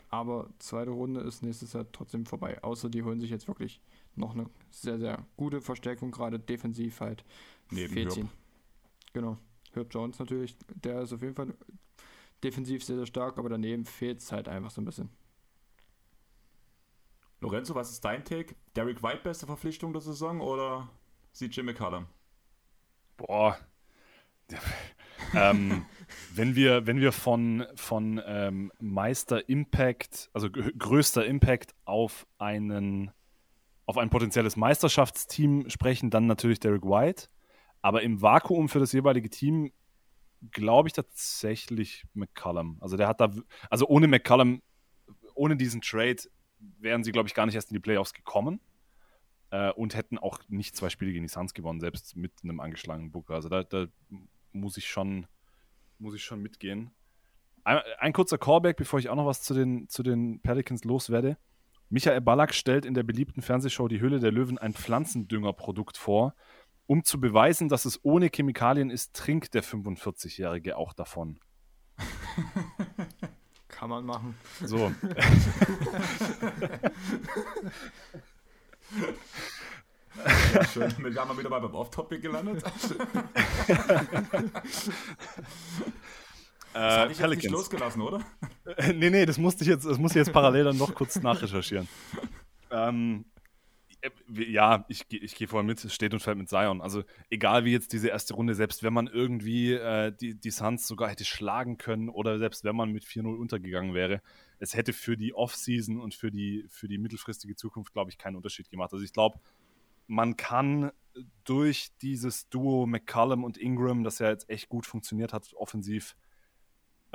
Aber 0.08 0.48
zweite 0.58 0.90
Runde 0.90 1.20
ist 1.20 1.42
nächstes 1.42 1.72
Jahr 1.72 1.86
trotzdem 1.90 2.26
vorbei. 2.26 2.62
Außer 2.62 2.88
die 2.88 3.02
holen 3.02 3.20
sich 3.20 3.30
jetzt 3.30 3.48
wirklich 3.48 3.80
noch 4.16 4.34
eine 4.34 4.46
sehr, 4.70 4.98
sehr 4.98 5.26
gute 5.36 5.60
Verstärkung, 5.60 6.10
gerade 6.10 6.38
defensiv 6.38 7.00
halt. 7.00 7.24
Neben 7.70 7.92
fehlt 7.92 8.26
Genau. 9.12 9.38
Herb 9.72 9.92
Jones 9.92 10.18
natürlich, 10.18 10.56
der 10.74 11.02
ist 11.02 11.12
auf 11.12 11.22
jeden 11.22 11.34
Fall 11.34 11.54
defensiv 12.42 12.84
sehr, 12.84 12.96
sehr 12.96 13.06
stark, 13.06 13.38
aber 13.38 13.48
daneben 13.48 13.84
fehlt 13.84 14.18
es 14.18 14.32
halt 14.32 14.48
einfach 14.48 14.70
so 14.70 14.80
ein 14.80 14.84
bisschen. 14.84 15.10
Lorenzo, 17.40 17.74
was 17.74 17.90
ist 17.90 18.04
dein 18.04 18.24
Take? 18.24 18.54
Derek 18.74 19.02
White 19.02 19.20
beste 19.22 19.46
Verpflichtung 19.46 19.92
der 19.92 20.02
Saison 20.02 20.40
oder 20.40 20.88
CJ 21.32 21.62
McCallum? 21.62 22.06
Boah. 23.16 23.58
ähm, 25.34 25.84
wenn 26.34 26.54
wir, 26.54 26.86
wenn 26.86 27.00
wir 27.00 27.12
von, 27.12 27.66
von 27.74 28.20
ähm, 28.24 28.72
Meister 28.80 29.48
Impact, 29.48 30.30
also 30.32 30.48
größter 30.50 31.26
Impact 31.26 31.74
auf 31.84 32.26
einen 32.38 33.10
auf 33.86 33.98
ein 33.98 34.10
potenzielles 34.10 34.56
Meisterschaftsteam 34.56 35.70
sprechen, 35.70 36.10
dann 36.10 36.26
natürlich 36.26 36.60
Derek 36.60 36.82
White. 36.82 37.28
Aber 37.82 38.02
im 38.02 38.20
Vakuum 38.20 38.68
für 38.68 38.80
das 38.80 38.92
jeweilige 38.92 39.30
Team 39.30 39.72
glaube 40.50 40.88
ich 40.88 40.92
tatsächlich 40.92 42.04
McCallum. 42.14 42.78
Also 42.80 42.96
der 42.96 43.08
hat 43.08 43.20
da, 43.20 43.30
also 43.70 43.86
ohne 43.86 44.08
McCallum, 44.08 44.62
ohne 45.34 45.56
diesen 45.56 45.80
Trade 45.80 46.16
wären 46.58 47.04
sie, 47.04 47.12
glaube 47.12 47.28
ich, 47.28 47.34
gar 47.34 47.46
nicht 47.46 47.54
erst 47.54 47.70
in 47.70 47.74
die 47.74 47.80
Playoffs 47.80 48.12
gekommen 48.12 48.60
äh, 49.50 49.70
und 49.72 49.94
hätten 49.94 50.18
auch 50.18 50.40
nicht 50.48 50.76
zwei 50.76 50.90
Spiele 50.90 51.12
gegen 51.12 51.24
die 51.24 51.28
Suns 51.28 51.54
gewonnen, 51.54 51.80
selbst 51.80 52.16
mit 52.16 52.32
einem 52.42 52.60
angeschlagenen 52.60 53.12
Booker. 53.12 53.34
Also 53.34 53.48
da, 53.48 53.62
da 53.62 53.86
muss 54.52 54.76
ich 54.76 54.88
schon, 54.88 55.26
muss 55.98 56.14
ich 56.14 56.24
schon 56.24 56.42
mitgehen. 56.42 56.90
Ein, 57.64 57.80
ein, 57.98 58.12
kurzer 58.12 58.38
Callback, 58.38 58.76
bevor 58.76 58.98
ich 58.98 59.08
auch 59.08 59.16
noch 59.16 59.26
was 59.26 59.42
zu 59.42 59.54
den, 59.54 59.88
zu 59.88 60.02
den 60.02 60.40
Pelicans 60.40 60.84
loswerde. 60.84 61.36
Michael 61.88 62.20
Ballack 62.20 62.52
stellt 62.54 62.84
in 62.84 62.94
der 62.94 63.04
beliebten 63.04 63.42
Fernsehshow 63.42 63.88
Die 63.88 64.00
Höhle 64.00 64.18
der 64.18 64.32
Löwen 64.32 64.58
ein 64.58 64.74
Pflanzendüngerprodukt 64.74 65.96
vor. 65.96 66.34
Um 66.86 67.04
zu 67.04 67.20
beweisen, 67.20 67.68
dass 67.68 67.84
es 67.84 68.04
ohne 68.04 68.28
Chemikalien 68.28 68.90
ist, 68.90 69.14
trinkt 69.14 69.54
der 69.54 69.64
45-Jährige 69.64 70.76
auch 70.76 70.92
davon. 70.92 71.40
Kann 73.68 73.90
man 73.90 74.04
machen. 74.06 74.34
So. 74.62 74.92
Ja, 80.54 80.64
schön. 80.64 80.94
Wir 80.98 81.20
haben 81.20 81.38
wieder 81.38 81.50
mal 81.50 81.60
beim 81.60 81.74
Off-Topic 81.74 82.20
gelandet. 82.20 82.62
Das 86.76 86.98
hatte 86.98 87.12
ich 87.12 87.18
jetzt 87.18 87.42
nicht 87.44 87.50
losgelassen, 87.50 88.02
oder? 88.02 88.24
nee, 88.94 89.10
nee, 89.10 89.26
das 89.26 89.38
musste 89.38 89.64
ich 89.64 89.70
jetzt, 89.70 89.86
das 89.86 89.98
musste 89.98 90.18
ich 90.18 90.26
jetzt 90.26 90.32
parallel 90.32 90.64
dann 90.64 90.78
noch 90.78 90.94
kurz 90.94 91.16
nachrecherchieren. 91.16 91.88
ähm, 92.70 93.24
äh, 94.00 94.10
ja, 94.50 94.84
ich, 94.88 95.04
ich 95.10 95.34
gehe 95.34 95.48
vorher 95.48 95.66
mit, 95.66 95.84
es 95.84 95.94
steht 95.94 96.12
und 96.12 96.20
fällt 96.20 96.38
mit 96.38 96.48
Zion. 96.48 96.80
Also 96.80 97.04
egal 97.30 97.64
wie 97.64 97.72
jetzt 97.72 97.92
diese 97.92 98.08
erste 98.08 98.34
Runde, 98.34 98.54
selbst 98.54 98.82
wenn 98.82 98.92
man 98.92 99.06
irgendwie 99.06 99.72
äh, 99.72 100.12
die, 100.12 100.34
die 100.34 100.50
Suns 100.50 100.86
sogar 100.86 101.08
hätte 101.08 101.24
schlagen 101.24 101.78
können 101.78 102.08
oder 102.08 102.38
selbst 102.38 102.64
wenn 102.64 102.76
man 102.76 102.92
mit 102.92 103.04
4-0 103.04 103.36
untergegangen 103.36 103.94
wäre, 103.94 104.20
es 104.58 104.74
hätte 104.74 104.92
für 104.92 105.16
die 105.16 105.34
Offseason 105.34 106.00
und 106.00 106.14
für 106.14 106.30
die, 106.30 106.66
für 106.68 106.88
die 106.88 106.98
mittelfristige 106.98 107.56
Zukunft, 107.56 107.92
glaube 107.92 108.10
ich, 108.10 108.18
keinen 108.18 108.36
Unterschied 108.36 108.70
gemacht. 108.70 108.92
Also 108.92 109.04
ich 109.04 109.12
glaube, 109.12 109.38
man 110.06 110.36
kann 110.36 110.92
durch 111.44 111.88
dieses 112.02 112.48
Duo 112.48 112.86
McCallum 112.86 113.44
und 113.44 113.56
Ingram, 113.56 114.04
das 114.04 114.18
ja 114.18 114.30
jetzt 114.30 114.48
echt 114.48 114.68
gut 114.68 114.86
funktioniert 114.86 115.32
hat, 115.32 115.52
offensiv, 115.54 116.14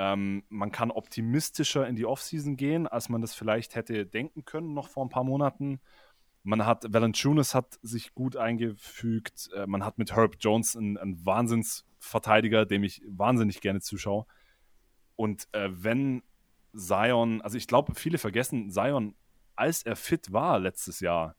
Ähm, 0.04 0.44
man 0.50 0.72
kann 0.72 0.90
optimistischer 0.90 1.88
in 1.88 1.96
die 1.96 2.08
Offseason 2.08 2.58
gehen, 2.58 2.88
als 2.88 3.08
man 3.08 3.22
das 3.22 3.36
vielleicht 3.36 3.76
hätte 3.76 4.08
denken 4.08 4.46
können, 4.46 4.74
noch 4.74 4.90
vor 4.90 5.06
ein 5.06 5.10
paar 5.10 5.24
Monaten. 5.24 5.80
Man 6.42 6.66
hat, 6.66 6.92
Valanciunas 6.92 7.54
hat 7.54 7.78
sich 7.84 8.16
gut 8.16 8.36
eingefügt. 8.36 9.52
Äh, 9.54 9.68
man 9.68 9.86
hat 9.86 10.00
mit 10.00 10.16
Herb 10.16 10.38
Jones 10.40 10.76
einen, 10.76 10.98
einen 10.98 11.24
Wahnsinnsverteidiger, 11.24 12.66
dem 12.66 12.84
ich 12.84 13.04
wahnsinnig 13.06 13.62
gerne 13.62 13.80
zuschaue. 13.80 14.26
Und 15.18 15.48
äh, 15.52 15.70
wenn 15.72 16.24
Zion, 16.74 17.44
also 17.44 17.56
ich 17.58 17.68
glaube, 17.68 17.94
viele 17.94 18.18
vergessen, 18.18 18.72
Zion, 18.72 19.14
als 19.56 19.84
er 19.84 19.96
fit 19.96 20.34
war 20.34 20.58
letztes 20.58 21.00
Jahr, 21.00 21.36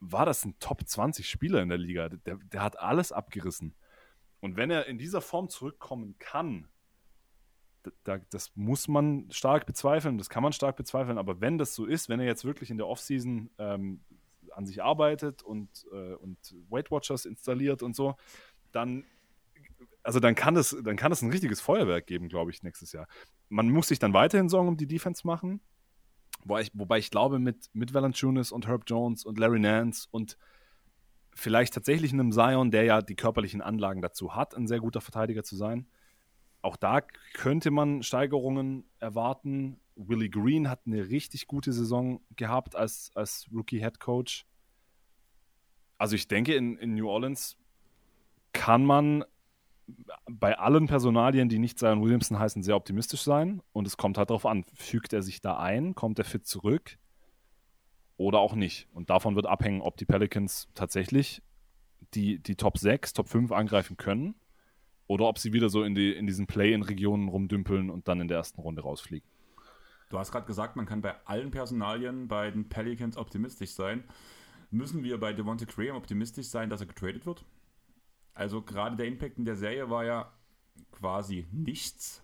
war 0.00 0.26
das 0.26 0.44
ein 0.44 0.58
Top 0.58 0.86
20 0.86 1.26
Spieler 1.26 1.62
in 1.62 1.70
der 1.70 1.78
Liga. 1.78 2.10
Der, 2.10 2.36
der 2.36 2.62
hat 2.62 2.78
alles 2.78 3.10
abgerissen. 3.10 3.74
Und 4.40 4.58
wenn 4.58 4.70
er 4.70 4.84
in 4.84 4.98
dieser 4.98 5.22
Form 5.22 5.48
zurückkommen 5.48 6.16
kann, 6.18 6.68
da, 8.04 8.18
das 8.30 8.52
muss 8.54 8.88
man 8.88 9.30
stark 9.30 9.66
bezweifeln, 9.66 10.18
das 10.18 10.28
kann 10.28 10.42
man 10.42 10.52
stark 10.52 10.76
bezweifeln, 10.76 11.18
aber 11.18 11.40
wenn 11.40 11.58
das 11.58 11.74
so 11.74 11.86
ist, 11.86 12.08
wenn 12.08 12.20
er 12.20 12.26
jetzt 12.26 12.44
wirklich 12.44 12.70
in 12.70 12.76
der 12.76 12.86
Offseason 12.86 13.50
ähm, 13.58 14.00
an 14.52 14.66
sich 14.66 14.82
arbeitet 14.82 15.42
und, 15.42 15.86
äh, 15.92 16.14
und 16.14 16.38
Weight 16.68 16.90
Watchers 16.90 17.24
installiert 17.24 17.82
und 17.82 17.94
so, 17.94 18.16
dann, 18.72 19.04
also 20.02 20.20
dann 20.20 20.34
kann 20.34 20.56
es, 20.56 20.76
dann 20.84 20.96
kann 20.96 21.12
es 21.12 21.22
ein 21.22 21.30
richtiges 21.30 21.60
Feuerwerk 21.60 22.06
geben, 22.06 22.28
glaube 22.28 22.50
ich, 22.50 22.62
nächstes 22.62 22.92
Jahr. 22.92 23.06
Man 23.48 23.70
muss 23.70 23.88
sich 23.88 23.98
dann 23.98 24.12
weiterhin 24.12 24.48
Sorgen 24.48 24.68
um 24.68 24.76
die 24.76 24.86
Defense 24.86 25.26
machen, 25.26 25.60
wobei 26.44 26.62
ich, 26.62 26.70
wobei 26.74 26.98
ich 26.98 27.10
glaube, 27.10 27.38
mit, 27.38 27.70
mit 27.72 27.94
Valanciunas 27.94 28.52
und 28.52 28.66
Herb 28.66 28.84
Jones 28.86 29.24
und 29.24 29.38
Larry 29.38 29.60
Nance 29.60 30.08
und 30.10 30.36
vielleicht 31.34 31.74
tatsächlich 31.74 32.12
einem 32.12 32.32
Zion, 32.32 32.70
der 32.70 32.84
ja 32.84 33.02
die 33.02 33.14
körperlichen 33.14 33.62
Anlagen 33.62 34.02
dazu 34.02 34.34
hat, 34.34 34.54
ein 34.54 34.66
sehr 34.66 34.80
guter 34.80 35.00
Verteidiger 35.00 35.44
zu 35.44 35.56
sein, 35.56 35.86
auch 36.62 36.76
da 36.76 37.00
könnte 37.32 37.70
man 37.70 38.02
Steigerungen 38.02 38.84
erwarten. 38.98 39.80
Willie 39.96 40.30
Green 40.30 40.68
hat 40.68 40.80
eine 40.86 41.08
richtig 41.08 41.46
gute 41.46 41.72
Saison 41.72 42.20
gehabt 42.36 42.76
als, 42.76 43.10
als 43.14 43.46
Rookie-Head 43.52 44.00
Coach. 44.00 44.46
Also 45.98 46.16
ich 46.16 46.28
denke, 46.28 46.54
in, 46.54 46.76
in 46.78 46.94
New 46.94 47.08
Orleans 47.08 47.56
kann 48.52 48.84
man 48.84 49.24
bei 50.30 50.56
allen 50.58 50.86
Personalien, 50.86 51.48
die 51.48 51.58
nicht 51.58 51.78
Zion 51.78 52.02
Williamson 52.02 52.38
heißen, 52.38 52.62
sehr 52.62 52.76
optimistisch 52.76 53.22
sein. 53.22 53.62
Und 53.72 53.86
es 53.86 53.96
kommt 53.96 54.18
halt 54.18 54.30
darauf 54.30 54.46
an, 54.46 54.64
fügt 54.74 55.12
er 55.12 55.22
sich 55.22 55.40
da 55.40 55.58
ein, 55.58 55.94
kommt 55.94 56.18
er 56.18 56.24
fit 56.24 56.46
zurück 56.46 56.98
oder 58.16 58.38
auch 58.38 58.54
nicht. 58.54 58.88
Und 58.92 59.10
davon 59.10 59.34
wird 59.34 59.46
abhängen, 59.46 59.80
ob 59.80 59.96
die 59.96 60.04
Pelicans 60.04 60.68
tatsächlich 60.74 61.42
die, 62.14 62.38
die 62.38 62.56
Top 62.56 62.78
6, 62.78 63.14
Top 63.14 63.28
5 63.28 63.52
angreifen 63.52 63.96
können 63.96 64.34
oder 65.10 65.24
ob 65.24 65.38
sie 65.38 65.52
wieder 65.52 65.68
so 65.70 65.82
in, 65.82 65.96
die, 65.96 66.12
in 66.12 66.28
diesen 66.28 66.46
Play-in-Regionen 66.46 67.26
rumdümpeln 67.26 67.90
und 67.90 68.06
dann 68.06 68.20
in 68.20 68.28
der 68.28 68.36
ersten 68.36 68.60
Runde 68.60 68.82
rausfliegen. 68.82 69.28
Du 70.08 70.16
hast 70.16 70.30
gerade 70.30 70.46
gesagt, 70.46 70.76
man 70.76 70.86
kann 70.86 71.00
bei 71.00 71.16
allen 71.26 71.50
Personalien 71.50 72.28
bei 72.28 72.52
den 72.52 72.68
Pelicans 72.68 73.16
optimistisch 73.16 73.72
sein. 73.72 74.04
Müssen 74.70 75.02
wir 75.02 75.18
bei 75.18 75.32
Devonta 75.32 75.64
Graham 75.64 75.96
optimistisch 75.96 76.46
sein, 76.46 76.70
dass 76.70 76.80
er 76.80 76.86
getradet 76.86 77.26
wird? 77.26 77.44
Also 78.34 78.62
gerade 78.62 78.94
der 78.94 79.06
Impact 79.06 79.36
in 79.36 79.44
der 79.44 79.56
Serie 79.56 79.90
war 79.90 80.04
ja 80.04 80.32
quasi 80.92 81.48
nichts. 81.50 82.22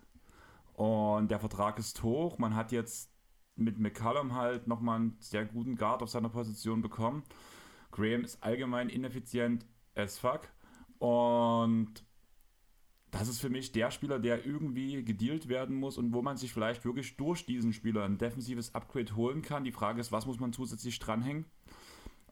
Und 0.75 1.33
der 1.33 1.41
Vertrag 1.41 1.81
ist 1.81 2.05
hoch. 2.05 2.39
Man 2.39 2.55
hat 2.55 2.71
jetzt 2.71 3.11
mit 3.57 3.81
McCallum 3.81 4.37
halt 4.37 4.69
nochmal 4.69 5.01
einen 5.01 5.17
sehr 5.19 5.45
guten 5.45 5.75
Guard 5.75 6.05
auf 6.05 6.11
seiner 6.11 6.29
Position 6.29 6.83
bekommen. 6.83 7.25
Graham 7.91 8.23
ist 8.23 8.41
allgemein 8.45 8.91
ineffizient 8.91 9.67
as 9.97 10.21
fuck. 10.21 10.43
Und 10.99 12.06
das 13.19 13.29
ist 13.29 13.41
für 13.41 13.51
mich 13.51 13.73
der 13.73 13.91
Spieler, 13.91 14.19
der 14.19 14.47
irgendwie 14.47 15.05
gedealt 15.05 15.49
werden 15.49 15.77
muss 15.77 15.99
und 15.99 16.13
wo 16.13 16.23
man 16.23 16.37
sich 16.37 16.53
vielleicht 16.53 16.85
wirklich 16.85 17.17
durch 17.17 17.47
diesen 17.47 17.73
Spieler 17.73 18.05
ein 18.05 18.19
defensives 18.19 18.75
Upgrade 18.75 19.15
holen 19.17 19.43
kann. 19.43 19.65
Die 19.65 19.73
Frage 19.73 20.01
ist, 20.01 20.13
was 20.13 20.27
muss 20.27 20.41
man 20.41 20.53
zusätzlich 20.53 20.99
dranhängen? 20.99 21.45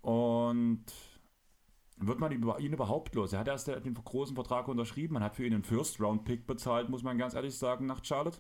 Und 0.01 0.85
wird 1.97 2.19
man 2.19 2.33
ihn 2.33 2.73
überhaupt 2.73 3.15
los? 3.15 3.33
Er 3.33 3.39
hat 3.41 3.49
erst 3.49 3.69
den 3.69 3.95
großen 3.95 4.35
Vertrag 4.35 4.69
unterschrieben, 4.69 5.15
man 5.15 5.23
hat 5.23 5.37
für 5.37 5.47
ihn 5.47 5.55
einen 5.55 5.65
First-Round-Pick 5.65 6.47
bezahlt, 6.47 6.89
muss 6.89 7.03
man 7.03 7.19
ganz 7.19 7.35
ehrlich 7.35 7.57
sagen, 7.57 7.87
nach 7.87 8.05
Charlotte. 8.05 8.39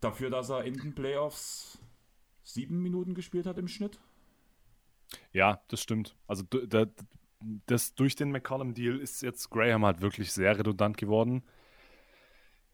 Dafür, 0.00 0.30
dass 0.30 0.50
er 0.50 0.64
in 0.64 0.74
den 0.74 0.94
Playoffs 0.94 1.78
sieben 2.42 2.80
Minuten 2.82 3.14
gespielt 3.14 3.46
hat 3.46 3.58
im 3.58 3.66
Schnitt. 3.66 3.98
Ja, 5.32 5.60
das 5.68 5.80
stimmt. 5.80 6.16
Also 6.26 6.44
da, 6.44 6.86
das 7.40 7.94
durch 7.94 8.16
den 8.16 8.30
McCollum-Deal 8.30 8.98
ist 8.98 9.22
jetzt 9.22 9.50
Graham 9.50 9.84
halt 9.84 10.00
wirklich 10.00 10.32
sehr 10.32 10.58
redundant 10.58 10.96
geworden. 10.96 11.42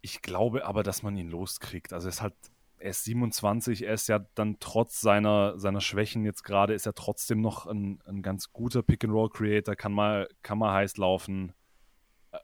Ich 0.01 0.23
glaube 0.23 0.67
aber, 0.67 0.83
dass 0.83 1.03
man 1.03 1.17
ihn 1.17 1.31
loskriegt. 1.31 1.93
Also 1.93 2.09
er 2.09 2.11
ist 2.11 2.23
halt, 2.23 2.35
er 2.79 2.91
ist 2.91 3.05
27, 3.05 3.85
er 3.85 3.95
ist 3.95 4.09
ja 4.09 4.21
dann 4.35 4.59
trotz 4.59 5.01
seiner, 5.01 5.59
seiner 5.59 5.81
Schwächen 5.81 6.25
jetzt 6.25 6.43
gerade, 6.43 6.75
ist 6.75 6.87
er 6.87 6.95
trotzdem 6.95 7.41
noch 7.41 7.67
ein, 7.67 8.01
ein 8.07 8.23
ganz 8.23 8.53
guter 8.53 8.83
Pick-and-Roll-Creator, 8.83 9.77
kann 9.77 9.93
mal, 9.93 10.29
kann 10.43 10.59
mal 10.59 10.73
heiß 10.75 10.97
laufen 10.97 11.53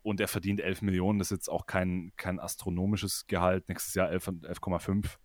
und 0.02 0.20
er 0.20 0.28
verdient 0.28 0.60
11 0.60 0.82
Millionen, 0.82 1.18
das 1.18 1.30
ist 1.30 1.38
jetzt 1.38 1.48
auch 1.48 1.66
kein, 1.66 2.12
kein 2.16 2.38
astronomisches 2.38 3.26
Gehalt, 3.26 3.68
nächstes 3.68 3.94
Jahr 3.94 4.10
11,5. 4.10 4.94
11, 4.94 5.18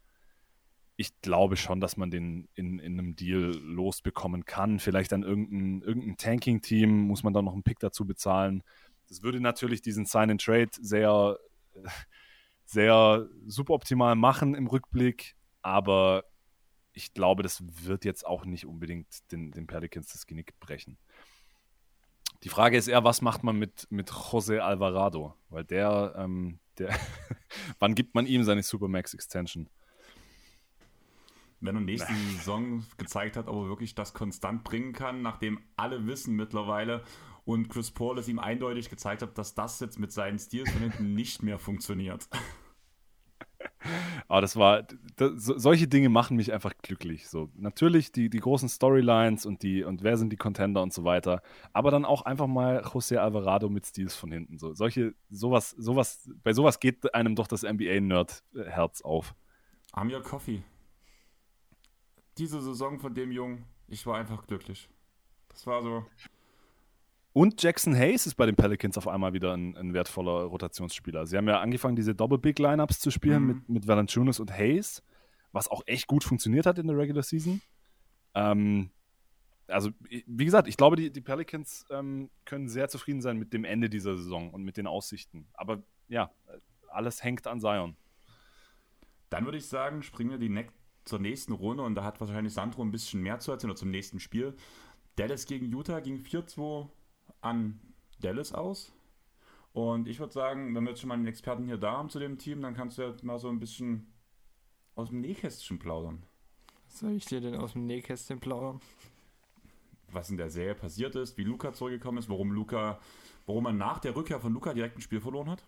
ich 0.95 1.19
glaube 1.21 1.57
schon, 1.57 1.79
dass 1.79 1.97
man 1.97 2.11
den 2.11 2.47
in, 2.53 2.79
in 2.79 2.99
einem 2.99 3.15
Deal 3.15 3.55
losbekommen 3.55 4.45
kann. 4.45 4.79
Vielleicht 4.79 5.11
an 5.13 5.23
irgendein, 5.23 5.81
irgendein 5.81 6.17
Tanking-Team 6.17 7.07
muss 7.07 7.23
man 7.23 7.33
dann 7.33 7.45
noch 7.45 7.53
einen 7.53 7.63
Pick 7.63 7.79
dazu 7.79 8.05
bezahlen. 8.05 8.63
Das 9.07 9.23
würde 9.23 9.39
natürlich 9.39 9.81
diesen 9.81 10.05
Sign-and-Trade 10.05 10.69
sehr, 10.79 11.37
sehr 12.65 13.27
suboptimal 13.47 14.15
machen 14.15 14.53
im 14.55 14.67
Rückblick, 14.67 15.35
aber 15.61 16.25
ich 16.93 17.13
glaube, 17.13 17.41
das 17.41 17.63
wird 17.87 18.05
jetzt 18.05 18.25
auch 18.25 18.45
nicht 18.45 18.65
unbedingt 18.65 19.31
den, 19.31 19.51
den 19.51 19.65
Pelicans 19.65 20.13
das 20.13 20.27
Genick 20.27 20.59
brechen. 20.59 20.97
Die 22.43 22.49
Frage 22.49 22.77
ist 22.77 22.87
eher, 22.87 23.03
was 23.03 23.21
macht 23.21 23.43
man 23.43 23.57
mit, 23.57 23.87
mit 23.89 24.11
José 24.11 24.59
Alvarado? 24.59 25.33
Weil 25.49 25.63
der, 25.63 26.13
ähm, 26.17 26.59
der 26.77 26.89
wann 27.79 27.95
gibt 27.95 28.13
man 28.13 28.27
ihm 28.27 28.43
seine 28.43 28.61
Supermax 28.61 29.13
Extension? 29.15 29.69
Wenn 31.63 31.75
er 31.75 31.81
nächste 31.81 32.13
Saison 32.13 32.83
gezeigt 32.97 33.37
hat, 33.37 33.47
ob 33.47 33.55
er 33.55 33.69
wirklich 33.69 33.95
das 33.95 34.13
konstant 34.13 34.63
bringen 34.63 34.93
kann, 34.93 35.21
nachdem 35.21 35.59
alle 35.75 36.05
wissen 36.05 36.35
mittlerweile 36.35 37.03
und 37.45 37.69
Chris 37.69 37.91
Paul 37.91 38.17
es 38.19 38.27
ihm 38.27 38.39
eindeutig 38.39 38.89
gezeigt 38.89 39.21
hat, 39.21 39.37
dass 39.37 39.53
das 39.55 39.79
jetzt 39.79 39.99
mit 39.99 40.11
seinen 40.11 40.39
Stils 40.39 40.71
von 40.71 40.81
hinten 40.81 41.13
nicht 41.15 41.43
mehr 41.43 41.59
funktioniert. 41.59 42.27
Aber 44.27 44.41
das 44.41 44.55
war, 44.55 44.83
das, 45.17 45.45
solche 45.45 45.87
Dinge 45.87 46.09
machen 46.09 46.37
mich 46.37 46.53
einfach 46.53 46.73
glücklich. 46.81 47.27
So, 47.27 47.49
natürlich 47.55 48.11
die, 48.11 48.29
die 48.29 48.39
großen 48.39 48.69
Storylines 48.69 49.45
und 49.45 49.61
die, 49.61 49.83
und 49.83 50.03
wer 50.03 50.17
sind 50.17 50.31
die 50.31 50.37
Contender 50.37 50.81
und 50.81 50.93
so 50.93 51.03
weiter. 51.03 51.41
Aber 51.73 51.91
dann 51.91 52.05
auch 52.05 52.23
einfach 52.23 52.47
mal 52.47 52.81
José 52.81 53.17
Alvarado 53.17 53.69
mit 53.69 53.85
Stils 53.85 54.15
von 54.15 54.31
hinten. 54.31 54.57
So, 54.57 54.73
solche, 54.73 55.13
sowas, 55.29 55.71
sowas, 55.71 56.29
bei 56.43 56.53
sowas 56.53 56.79
geht 56.79 57.13
einem 57.13 57.35
doch 57.35 57.47
das 57.47 57.63
NBA-Nerd-Herz 57.63 59.01
auf. 59.01 59.35
Amir 59.91 60.21
Coffee 60.21 60.63
diese 62.37 62.61
Saison 62.61 62.99
von 62.99 63.13
dem 63.13 63.31
Jungen, 63.31 63.65
ich 63.87 64.05
war 64.05 64.17
einfach 64.17 64.45
glücklich. 64.47 64.89
Das 65.49 65.67
war 65.67 65.81
so. 65.81 66.05
Und 67.33 67.61
Jackson 67.61 67.95
Hayes 67.95 68.27
ist 68.27 68.35
bei 68.35 68.45
den 68.45 68.55
Pelicans 68.55 68.97
auf 68.97 69.07
einmal 69.07 69.33
wieder 69.33 69.53
ein, 69.53 69.75
ein 69.75 69.93
wertvoller 69.93 70.43
Rotationsspieler. 70.43 71.25
Sie 71.25 71.35
haben 71.35 71.47
ja 71.47 71.59
angefangen, 71.61 71.95
diese 71.95 72.13
Double-Big-Lineups 72.13 72.99
zu 72.99 73.09
spielen 73.09 73.41
mhm. 73.41 73.47
mit, 73.47 73.69
mit 73.69 73.87
Valanciunas 73.87 74.39
und 74.39 74.51
Hayes, 74.51 75.03
was 75.51 75.67
auch 75.67 75.81
echt 75.87 76.07
gut 76.07 76.23
funktioniert 76.23 76.65
hat 76.65 76.77
in 76.77 76.87
der 76.87 76.97
Regular 76.97 77.23
Season. 77.23 77.61
Ähm, 78.35 78.91
also, 79.67 79.89
wie 80.09 80.45
gesagt, 80.45 80.67
ich 80.67 80.77
glaube, 80.77 80.95
die, 80.95 81.11
die 81.11 81.21
Pelicans 81.21 81.85
ähm, 81.89 82.29
können 82.45 82.69
sehr 82.69 82.89
zufrieden 82.89 83.21
sein 83.21 83.37
mit 83.37 83.51
dem 83.53 83.63
Ende 83.63 83.89
dieser 83.89 84.15
Saison 84.15 84.51
und 84.51 84.63
mit 84.63 84.77
den 84.77 84.85
Aussichten. 84.85 85.47
Aber 85.53 85.81
ja, 86.09 86.31
alles 86.89 87.23
hängt 87.23 87.47
an 87.47 87.59
Zion. 87.59 87.95
Dann 89.29 89.45
würde 89.45 89.57
ich 89.57 89.65
sagen, 89.65 90.03
springen 90.03 90.29
wir 90.29 90.37
die 90.37 90.49
nächste 90.49 90.82
zur 91.05 91.19
nächsten 91.19 91.53
Runde 91.53 91.83
und 91.83 91.95
da 91.95 92.03
hat 92.03 92.19
wahrscheinlich 92.19 92.53
Sandro 92.53 92.81
ein 92.81 92.91
bisschen 92.91 93.21
mehr 93.21 93.39
zu 93.39 93.51
erzählen 93.51 93.71
oder 93.71 93.79
zum 93.79 93.91
nächsten 93.91 94.19
Spiel. 94.19 94.55
Dallas 95.15 95.45
gegen 95.45 95.71
Utah 95.71 95.99
ging 95.99 96.17
4-2 96.17 96.87
an 97.41 97.79
Dallas 98.19 98.53
aus. 98.53 98.93
Und 99.73 100.07
ich 100.07 100.19
würde 100.19 100.33
sagen, 100.33 100.73
wenn 100.75 100.83
wir 100.83 100.91
jetzt 100.91 101.01
schon 101.01 101.07
mal 101.07 101.15
einen 101.15 101.27
Experten 101.27 101.65
hier 101.65 101.77
da 101.77 101.93
haben 101.93 102.09
zu 102.09 102.19
dem 102.19 102.37
Team, 102.37 102.61
dann 102.61 102.75
kannst 102.75 102.97
du 102.97 103.01
ja 103.01 103.13
mal 103.23 103.39
so 103.39 103.49
ein 103.49 103.59
bisschen 103.59 104.13
aus 104.95 105.09
dem 105.09 105.21
Nähkästchen 105.21 105.79
plaudern. 105.79 106.23
Was 106.85 106.99
soll 106.99 107.13
ich 107.13 107.25
dir 107.25 107.41
denn 107.41 107.55
aus 107.55 107.73
dem 107.73 107.87
Nähkästchen 107.87 108.39
plaudern? 108.39 108.79
Was 110.11 110.29
in 110.29 110.37
der 110.37 110.51
Serie 110.51 110.75
passiert 110.75 111.15
ist, 111.15 111.37
wie 111.37 111.43
Luca 111.43 111.73
zurückgekommen 111.73 112.19
ist, 112.19 112.29
warum 112.29 112.51
Luca, 112.51 112.99
warum 113.47 113.63
man 113.63 113.77
nach 113.77 113.97
der 113.97 114.15
Rückkehr 114.15 114.39
von 114.39 114.53
Luca 114.53 114.75
direkt 114.75 114.97
ein 114.97 115.01
Spiel 115.01 115.19
verloren 115.19 115.49
hat. 115.49 115.63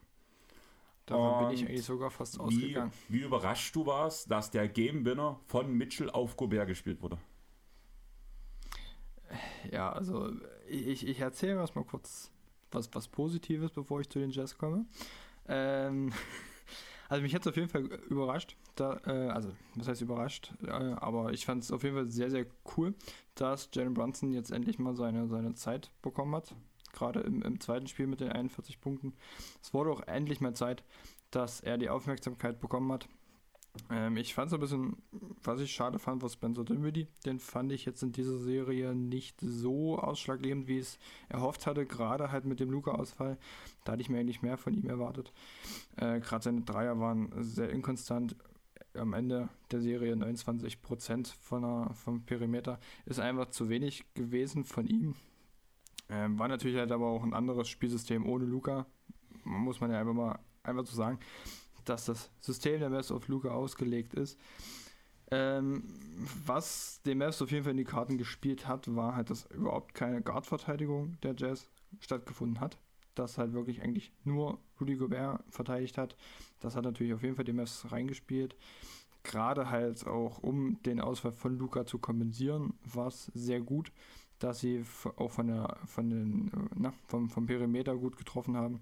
Davon 1.05 1.47
bin 1.47 1.55
ich 1.55 1.65
eigentlich 1.65 1.83
sogar 1.83 2.09
fast 2.09 2.39
ausgegangen. 2.39 2.91
Wie, 3.09 3.19
wie 3.19 3.23
überrascht 3.25 3.75
du 3.75 3.85
warst, 3.85 4.29
dass 4.31 4.49
der 4.49 4.67
Game 4.67 5.05
Winner 5.05 5.39
von 5.45 5.71
Mitchell 5.71 6.09
auf 6.09 6.35
Gobert 6.35 6.67
gespielt 6.67 7.01
wurde? 7.01 7.17
Ja, 9.71 9.91
also 9.91 10.31
ich, 10.67 11.07
ich 11.07 11.19
erzähle 11.19 11.55
erstmal 11.55 11.85
kurz 11.85 12.31
was, 12.71 12.89
was 12.93 13.07
Positives, 13.07 13.71
bevor 13.71 14.01
ich 14.01 14.09
zu 14.09 14.19
den 14.19 14.31
Jazz 14.31 14.57
komme. 14.57 14.85
Ähm, 15.47 16.11
also 17.09 17.21
mich 17.21 17.33
hat 17.35 17.41
es 17.41 17.47
auf 17.47 17.55
jeden 17.55 17.69
Fall 17.69 17.83
überrascht. 18.09 18.57
Da, 18.75 18.99
äh, 19.05 19.29
also, 19.29 19.49
was 19.75 19.87
heißt 19.87 20.01
überrascht? 20.01 20.53
Äh, 20.65 20.71
aber 20.71 21.33
ich 21.33 21.45
fand 21.45 21.63
es 21.63 21.71
auf 21.71 21.83
jeden 21.83 21.95
Fall 21.95 22.09
sehr, 22.09 22.29
sehr 22.29 22.45
cool, 22.75 22.93
dass 23.35 23.69
Jalen 23.73 23.93
Brunson 23.93 24.33
jetzt 24.33 24.51
endlich 24.51 24.79
mal 24.79 24.95
seine, 24.95 25.27
seine 25.27 25.53
Zeit 25.53 25.91
bekommen 26.01 26.35
hat. 26.35 26.55
Gerade 26.95 27.19
im, 27.19 27.41
im 27.41 27.59
zweiten 27.59 27.87
Spiel 27.87 28.07
mit 28.07 28.21
den 28.21 28.31
41 28.31 28.81
Punkten. 28.81 29.13
Es 29.61 29.73
wurde 29.73 29.91
auch 29.91 30.01
endlich 30.07 30.41
mal 30.41 30.55
Zeit, 30.55 30.83
dass 31.29 31.59
er 31.59 31.77
die 31.77 31.89
Aufmerksamkeit 31.89 32.59
bekommen 32.59 32.91
hat. 32.91 33.07
Ähm, 33.89 34.17
ich 34.17 34.33
fand 34.33 34.47
es 34.47 34.53
ein 34.53 34.59
bisschen, 34.59 34.97
was 35.43 35.59
ich 35.59 35.73
schade 35.73 35.99
fand, 35.99 36.21
war 36.21 36.29
Spencer 36.29 36.63
Dinwiddie. 36.63 37.07
Den 37.25 37.39
fand 37.39 37.71
ich 37.71 37.85
jetzt 37.85 38.03
in 38.03 38.11
dieser 38.11 38.37
Serie 38.37 38.95
nicht 38.95 39.39
so 39.41 39.99
ausschlaggebend, 39.99 40.67
wie 40.67 40.79
es 40.79 40.97
erhofft 41.29 41.67
hatte. 41.67 41.85
Gerade 41.85 42.31
halt 42.31 42.45
mit 42.45 42.59
dem 42.59 42.71
Luca-Ausfall. 42.71 43.37
Da 43.83 43.93
hatte 43.93 44.01
ich 44.01 44.09
mir 44.09 44.19
eigentlich 44.19 44.41
mehr 44.41 44.57
von 44.57 44.73
ihm 44.73 44.89
erwartet. 44.89 45.33
Äh, 45.97 46.19
Gerade 46.19 46.43
seine 46.43 46.61
Dreier 46.61 46.99
waren 46.99 47.31
sehr 47.43 47.69
inkonstant. 47.69 48.35
Am 48.93 49.11
Ende 49.11 49.49
der 49.71 49.81
Serie 49.81 50.13
29% 50.13 51.33
von 51.41 51.61
der, 51.63 51.93
vom 51.95 52.21
Perimeter 52.23 52.79
ist 53.05 53.19
einfach 53.19 53.49
zu 53.49 53.67
wenig 53.67 54.05
gewesen 54.13 54.63
von 54.63 54.87
ihm. 54.87 55.15
Ähm, 56.09 56.37
war 56.37 56.47
natürlich 56.47 56.77
halt 56.77 56.91
aber 56.91 57.07
auch 57.07 57.23
ein 57.23 57.33
anderes 57.33 57.67
Spielsystem 57.67 58.25
ohne 58.25 58.45
Luca. 58.45 58.85
Muss 59.43 59.79
man 59.79 59.91
ja 59.91 59.99
einfach 59.99 60.13
mal 60.13 60.39
einfach 60.63 60.85
so 60.85 60.95
sagen 60.95 61.19
dass 61.85 62.05
das 62.05 62.31
System 62.39 62.79
der 62.79 62.89
Mavs 62.89 63.11
auf 63.11 63.27
Luca 63.27 63.49
ausgelegt 63.49 64.13
ist. 64.13 64.39
Ähm, 65.31 65.83
was 66.45 67.01
dem 67.03 67.19
Mavs 67.19 67.41
auf 67.41 67.51
jeden 67.51 67.63
Fall 67.63 67.71
in 67.71 67.77
die 67.77 67.83
Karten 67.83 68.17
gespielt 68.17 68.67
hat, 68.67 68.93
war 68.95 69.15
halt, 69.15 69.29
dass 69.29 69.45
überhaupt 69.45 69.93
keine 69.93 70.21
Guard-Verteidigung 70.21 71.17
der 71.21 71.35
Jazz 71.35 71.69
stattgefunden 71.99 72.59
hat. 72.59 72.77
Dass 73.15 73.37
halt 73.37 73.53
wirklich 73.53 73.81
eigentlich 73.81 74.11
nur 74.23 74.59
Rudy 74.79 74.95
Gobert 74.95 75.41
verteidigt 75.49 75.97
hat. 75.97 76.15
Das 76.59 76.75
hat 76.75 76.83
natürlich 76.83 77.13
auf 77.13 77.23
jeden 77.23 77.35
Fall 77.35 77.45
die 77.45 77.53
Mavs 77.53 77.89
reingespielt. 77.91 78.55
Gerade 79.23 79.69
halt 79.69 80.05
auch, 80.05 80.39
um 80.39 80.81
den 80.83 80.99
Ausfall 80.99 81.31
von 81.31 81.57
Luca 81.57 81.85
zu 81.85 81.97
kompensieren, 81.97 82.73
war 82.83 83.07
es 83.07 83.31
sehr 83.33 83.61
gut, 83.61 83.91
dass 84.39 84.59
sie 84.59 84.83
auch 85.15 85.31
von 85.31 85.47
der, 85.47 85.77
von 85.85 86.09
den, 86.09 86.51
na, 86.75 86.93
vom, 87.07 87.29
vom 87.29 87.45
Perimeter 87.45 87.95
gut 87.95 88.17
getroffen 88.17 88.57
haben. 88.57 88.81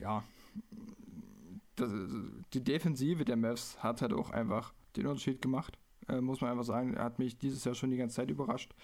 Ja, 0.00 0.24
das, 1.76 1.92
die 2.52 2.62
Defensive 2.62 3.24
der 3.24 3.36
Mavs 3.36 3.82
hat 3.82 4.02
halt 4.02 4.12
auch 4.12 4.30
einfach 4.30 4.72
den 4.96 5.06
Unterschied 5.06 5.42
gemacht. 5.42 5.78
Äh, 6.08 6.20
muss 6.20 6.40
man 6.40 6.50
einfach 6.50 6.64
sagen, 6.64 6.98
hat 6.98 7.18
mich 7.18 7.38
dieses 7.38 7.64
Jahr 7.64 7.74
schon 7.74 7.90
die 7.90 7.96
ganze 7.96 8.16
Zeit 8.16 8.30
überrascht. 8.30 8.74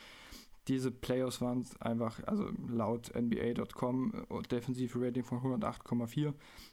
Diese 0.68 0.90
Playoffs 0.90 1.40
waren 1.40 1.66
einfach, 1.80 2.22
also 2.26 2.50
laut 2.68 3.12
NBA.com, 3.14 4.26
äh, 4.30 4.42
defensive 4.42 5.00
Rating 5.00 5.24
von 5.24 5.40
108,4. 5.40 6.32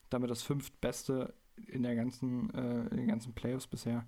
Damit 0.10 0.30
das 0.30 0.44
fünftbeste 0.44 1.34
in, 1.68 1.84
der 1.84 1.96
ganzen, 1.96 2.54
äh, 2.54 2.88
in 2.88 2.98
den 2.98 3.08
ganzen 3.08 3.34
Playoffs 3.34 3.68
bisher. 3.68 4.06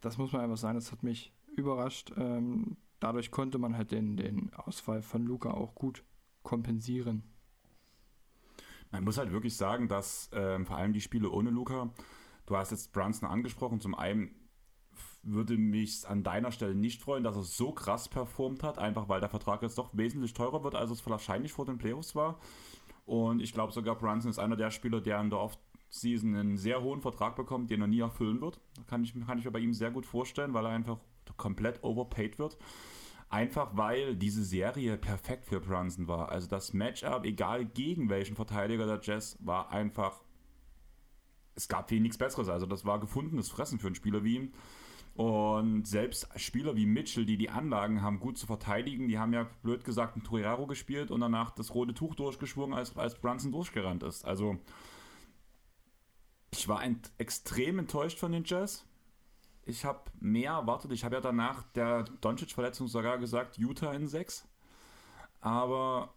Das 0.00 0.18
muss 0.18 0.32
man 0.32 0.42
einfach 0.42 0.58
sagen, 0.58 0.76
das 0.76 0.92
hat 0.92 1.02
mich 1.02 1.32
überrascht. 1.56 2.12
Ähm, 2.16 2.76
dadurch 3.06 3.30
konnte 3.30 3.58
man 3.58 3.76
halt 3.76 3.92
den, 3.92 4.16
den 4.16 4.52
Ausfall 4.54 5.00
von 5.00 5.24
Luca 5.24 5.52
auch 5.52 5.76
gut 5.76 6.02
kompensieren. 6.42 7.22
Man 8.90 9.04
muss 9.04 9.16
halt 9.16 9.30
wirklich 9.30 9.56
sagen, 9.56 9.86
dass 9.86 10.28
ähm, 10.32 10.66
vor 10.66 10.76
allem 10.76 10.92
die 10.92 11.00
Spiele 11.00 11.30
ohne 11.30 11.50
Luca, 11.50 11.92
du 12.46 12.56
hast 12.56 12.72
jetzt 12.72 12.92
Brunson 12.92 13.28
angesprochen, 13.28 13.80
zum 13.80 13.94
einen 13.94 14.34
würde 15.22 15.56
mich 15.56 16.08
an 16.08 16.24
deiner 16.24 16.50
Stelle 16.50 16.74
nicht 16.74 17.00
freuen, 17.00 17.22
dass 17.22 17.36
er 17.36 17.42
so 17.44 17.70
krass 17.70 18.08
performt 18.08 18.64
hat, 18.64 18.78
einfach 18.78 19.08
weil 19.08 19.20
der 19.20 19.28
Vertrag 19.28 19.62
jetzt 19.62 19.78
doch 19.78 19.90
wesentlich 19.92 20.34
teurer 20.34 20.64
wird, 20.64 20.74
als 20.74 20.90
es 20.90 21.06
wahrscheinlich 21.08 21.52
vor 21.52 21.64
den 21.64 21.78
Playoffs 21.78 22.16
war. 22.16 22.40
Und 23.04 23.40
ich 23.40 23.52
glaube 23.52 23.72
sogar, 23.72 23.96
Brunson 23.96 24.30
ist 24.30 24.40
einer 24.40 24.56
der 24.56 24.72
Spieler, 24.72 25.00
der 25.00 25.20
in 25.20 25.30
der 25.30 25.38
Off-Season 25.40 26.34
einen 26.34 26.56
sehr 26.56 26.82
hohen 26.82 27.02
Vertrag 27.02 27.36
bekommt, 27.36 27.70
den 27.70 27.82
er 27.82 27.86
nie 27.86 28.00
erfüllen 28.00 28.40
wird. 28.40 28.60
Kann 28.88 29.04
ich, 29.04 29.14
kann 29.26 29.38
ich 29.38 29.44
mir 29.44 29.52
bei 29.52 29.60
ihm 29.60 29.72
sehr 29.72 29.92
gut 29.92 30.06
vorstellen, 30.06 30.54
weil 30.54 30.64
er 30.64 30.72
einfach 30.72 30.98
komplett 31.36 31.82
overpaid 31.82 32.38
wird. 32.38 32.56
Einfach 33.28 33.76
weil 33.76 34.14
diese 34.14 34.44
Serie 34.44 34.96
perfekt 34.96 35.46
für 35.46 35.60
Brunson 35.60 36.06
war. 36.06 36.30
Also 36.30 36.46
das 36.46 36.72
Matchup, 36.72 37.24
egal 37.24 37.64
gegen 37.64 38.08
welchen 38.08 38.36
Verteidiger 38.36 38.86
der 38.86 39.00
Jazz, 39.02 39.36
war 39.40 39.70
einfach. 39.70 40.20
Es 41.56 41.68
gab 41.68 41.88
hier 41.88 42.00
nichts 42.00 42.18
Besseres. 42.18 42.48
Also 42.48 42.66
das 42.66 42.84
war 42.84 43.00
gefundenes 43.00 43.48
Fressen 43.48 43.78
für 43.78 43.88
einen 43.88 43.96
Spieler 43.96 44.22
wie 44.22 44.36
ihn. 44.36 44.54
Und 45.16 45.88
selbst 45.88 46.28
Spieler 46.36 46.76
wie 46.76 46.84
Mitchell, 46.84 47.24
die 47.24 47.38
die 47.38 47.48
Anlagen 47.48 48.02
haben, 48.02 48.20
gut 48.20 48.36
zu 48.36 48.46
verteidigen, 48.46 49.08
die 49.08 49.18
haben 49.18 49.32
ja 49.32 49.48
blöd 49.62 49.82
gesagt 49.82 50.16
ein 50.16 50.22
Torero 50.22 50.66
gespielt 50.66 51.10
und 51.10 51.20
danach 51.20 51.50
das 51.52 51.74
rote 51.74 51.94
Tuch 51.94 52.14
durchgeschwungen, 52.14 52.76
als, 52.76 52.94
als 52.98 53.18
Brunson 53.18 53.50
durchgerannt 53.50 54.02
ist. 54.02 54.26
Also 54.26 54.58
ich 56.50 56.68
war 56.68 56.84
ent 56.84 57.10
extrem 57.16 57.78
enttäuscht 57.78 58.18
von 58.18 58.32
den 58.32 58.44
Jazz 58.44 58.84
ich 59.66 59.84
habe 59.84 60.10
mehr 60.20 60.52
erwartet. 60.52 60.92
Ich 60.92 61.04
habe 61.04 61.16
ja 61.16 61.20
danach 61.20 61.64
der 61.72 62.04
Doncic-Verletzung 62.20 62.86
sogar 62.86 63.18
gesagt, 63.18 63.58
Utah 63.58 63.92
in 63.92 64.06
6. 64.06 64.46
Aber 65.40 66.14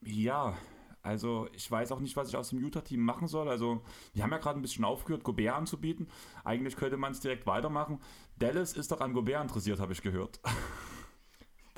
ja, 0.00 0.56
also 1.02 1.48
ich 1.52 1.70
weiß 1.70 1.92
auch 1.92 2.00
nicht, 2.00 2.16
was 2.16 2.28
ich 2.30 2.36
aus 2.36 2.50
dem 2.50 2.58
Utah-Team 2.58 3.00
machen 3.00 3.28
soll. 3.28 3.48
Also 3.48 3.82
wir 4.14 4.22
haben 4.22 4.32
ja 4.32 4.38
gerade 4.38 4.58
ein 4.58 4.62
bisschen 4.62 4.84
aufgehört, 4.84 5.24
Gobert 5.24 5.54
anzubieten. 5.54 6.08
Eigentlich 6.42 6.74
könnte 6.74 6.96
man 6.96 7.12
es 7.12 7.20
direkt 7.20 7.46
weitermachen. 7.46 8.00
Dallas 8.38 8.72
ist 8.72 8.90
doch 8.90 9.00
an 9.02 9.12
Gobert 9.12 9.42
interessiert, 9.42 9.78
habe 9.78 9.92
ich 9.92 10.02
gehört. 10.02 10.40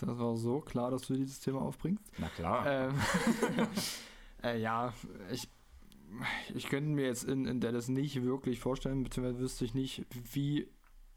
Das 0.01 0.17
war 0.17 0.37
so 0.37 0.61
klar, 0.61 0.93
dass 0.93 1.09
du 1.09 1.15
dieses 1.15 1.41
Thema 1.41 1.61
aufbringst. 1.61 2.05
Na 2.19 2.29
klar. 2.29 2.65
Ähm, 2.69 2.95
äh, 4.45 4.61
ja, 4.61 4.93
ich, 5.33 5.49
ich 6.55 6.69
könnte 6.69 6.91
mir 6.91 7.07
jetzt 7.07 7.25
in, 7.25 7.47
in 7.47 7.61
Dallas 7.61 7.89
nicht 7.89 8.23
wirklich 8.23 8.61
vorstellen, 8.61 9.03
beziehungsweise 9.03 9.41
wüsste 9.41 9.65
ich 9.65 9.75
nicht, 9.75 10.07
wie, 10.33 10.69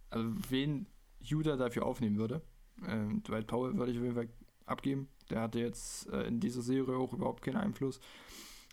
also 0.09 0.29
wen 0.49 0.87
Judah 1.19 1.57
dafür 1.57 1.85
aufnehmen 1.85 2.17
würde. 2.17 2.41
Ähm, 2.87 3.23
Dwight 3.23 3.47
Powell 3.47 3.75
würde 3.77 3.91
ich 3.91 3.97
auf 3.97 4.03
jeden 4.03 4.15
Fall 4.15 4.29
abgeben. 4.65 5.07
Der 5.29 5.41
hatte 5.41 5.59
jetzt 5.59 6.09
äh, 6.09 6.23
in 6.23 6.39
dieser 6.39 6.61
Serie 6.61 6.97
auch 6.97 7.13
überhaupt 7.13 7.43
keinen 7.43 7.57
Einfluss. 7.57 7.99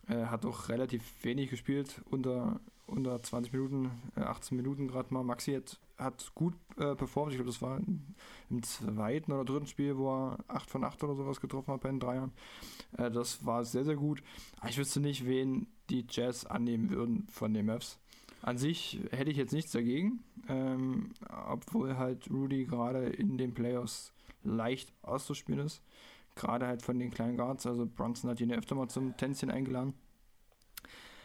Äh, 0.09 0.27
hat 0.27 0.47
auch 0.47 0.69
relativ 0.69 1.03
wenig 1.23 1.51
gespielt, 1.51 2.01
unter, 2.11 2.61
unter 2.87 3.23
20 3.23 3.53
Minuten, 3.53 3.91
äh, 4.17 4.21
18 4.21 4.57
Minuten 4.57 4.89
gerade 4.89 5.13
mal. 5.13 5.23
Maxi 5.23 5.53
hat, 5.53 5.79
hat 5.99 6.35
gut 6.35 6.55
äh, 6.79 6.95
performt. 6.95 7.33
Ich 7.33 7.39
glaube, 7.39 7.51
das 7.51 7.61
war 7.61 7.81
im 8.49 8.63
zweiten 8.63 9.33
oder 9.33 9.45
dritten 9.45 9.67
Spiel, 9.67 9.99
wo 9.99 10.11
er 10.11 10.39
8 10.49 10.71
von 10.71 10.85
8 10.85 11.05
oder 11.05 11.15
sowas 11.15 11.41
getroffen 11.41 11.75
hat 11.75 11.83
bei 11.83 11.91
den 11.91 12.01
Dreiern. 12.01 12.33
Äh, 12.97 13.11
das 13.11 13.45
war 13.45 13.65
sehr, 13.65 13.85
sehr 13.85 13.97
gut. 13.97 14.23
Aber 14.61 14.71
ich 14.71 14.79
wüsste 14.79 15.01
nicht, 15.01 15.27
wen 15.27 15.67
die 15.91 16.07
Jazz 16.09 16.45
annehmen 16.45 16.91
würden 16.91 17.27
von 17.31 17.55
den 17.55 17.67
Mavs. 17.67 17.99
An 18.43 18.57
sich 18.57 19.01
hätte 19.11 19.31
ich 19.31 19.37
jetzt 19.37 19.53
nichts 19.53 19.73
dagegen, 19.73 20.23
ähm, 20.49 21.11
obwohl 21.49 21.97
halt 21.97 22.31
Rudy 22.31 22.67
gerade 22.67 23.07
in 23.09 23.37
den 23.37 23.53
Playoffs 23.53 24.13
leicht 24.45 24.93
auszuspielen 25.03 25.67
ist. 25.67 25.83
Gerade 26.37 26.67
halt 26.67 26.83
von 26.83 26.99
den 26.99 27.11
kleinen 27.11 27.37
Guards. 27.37 27.67
Also 27.67 27.87
Bronson 27.87 28.31
hat 28.31 28.41
ihn 28.41 28.51
ja 28.51 28.57
öfter 28.57 28.77
mal 28.77 28.89
zum 28.89 29.17
Tänzchen 29.17 29.51
eingeladen. 29.51 29.95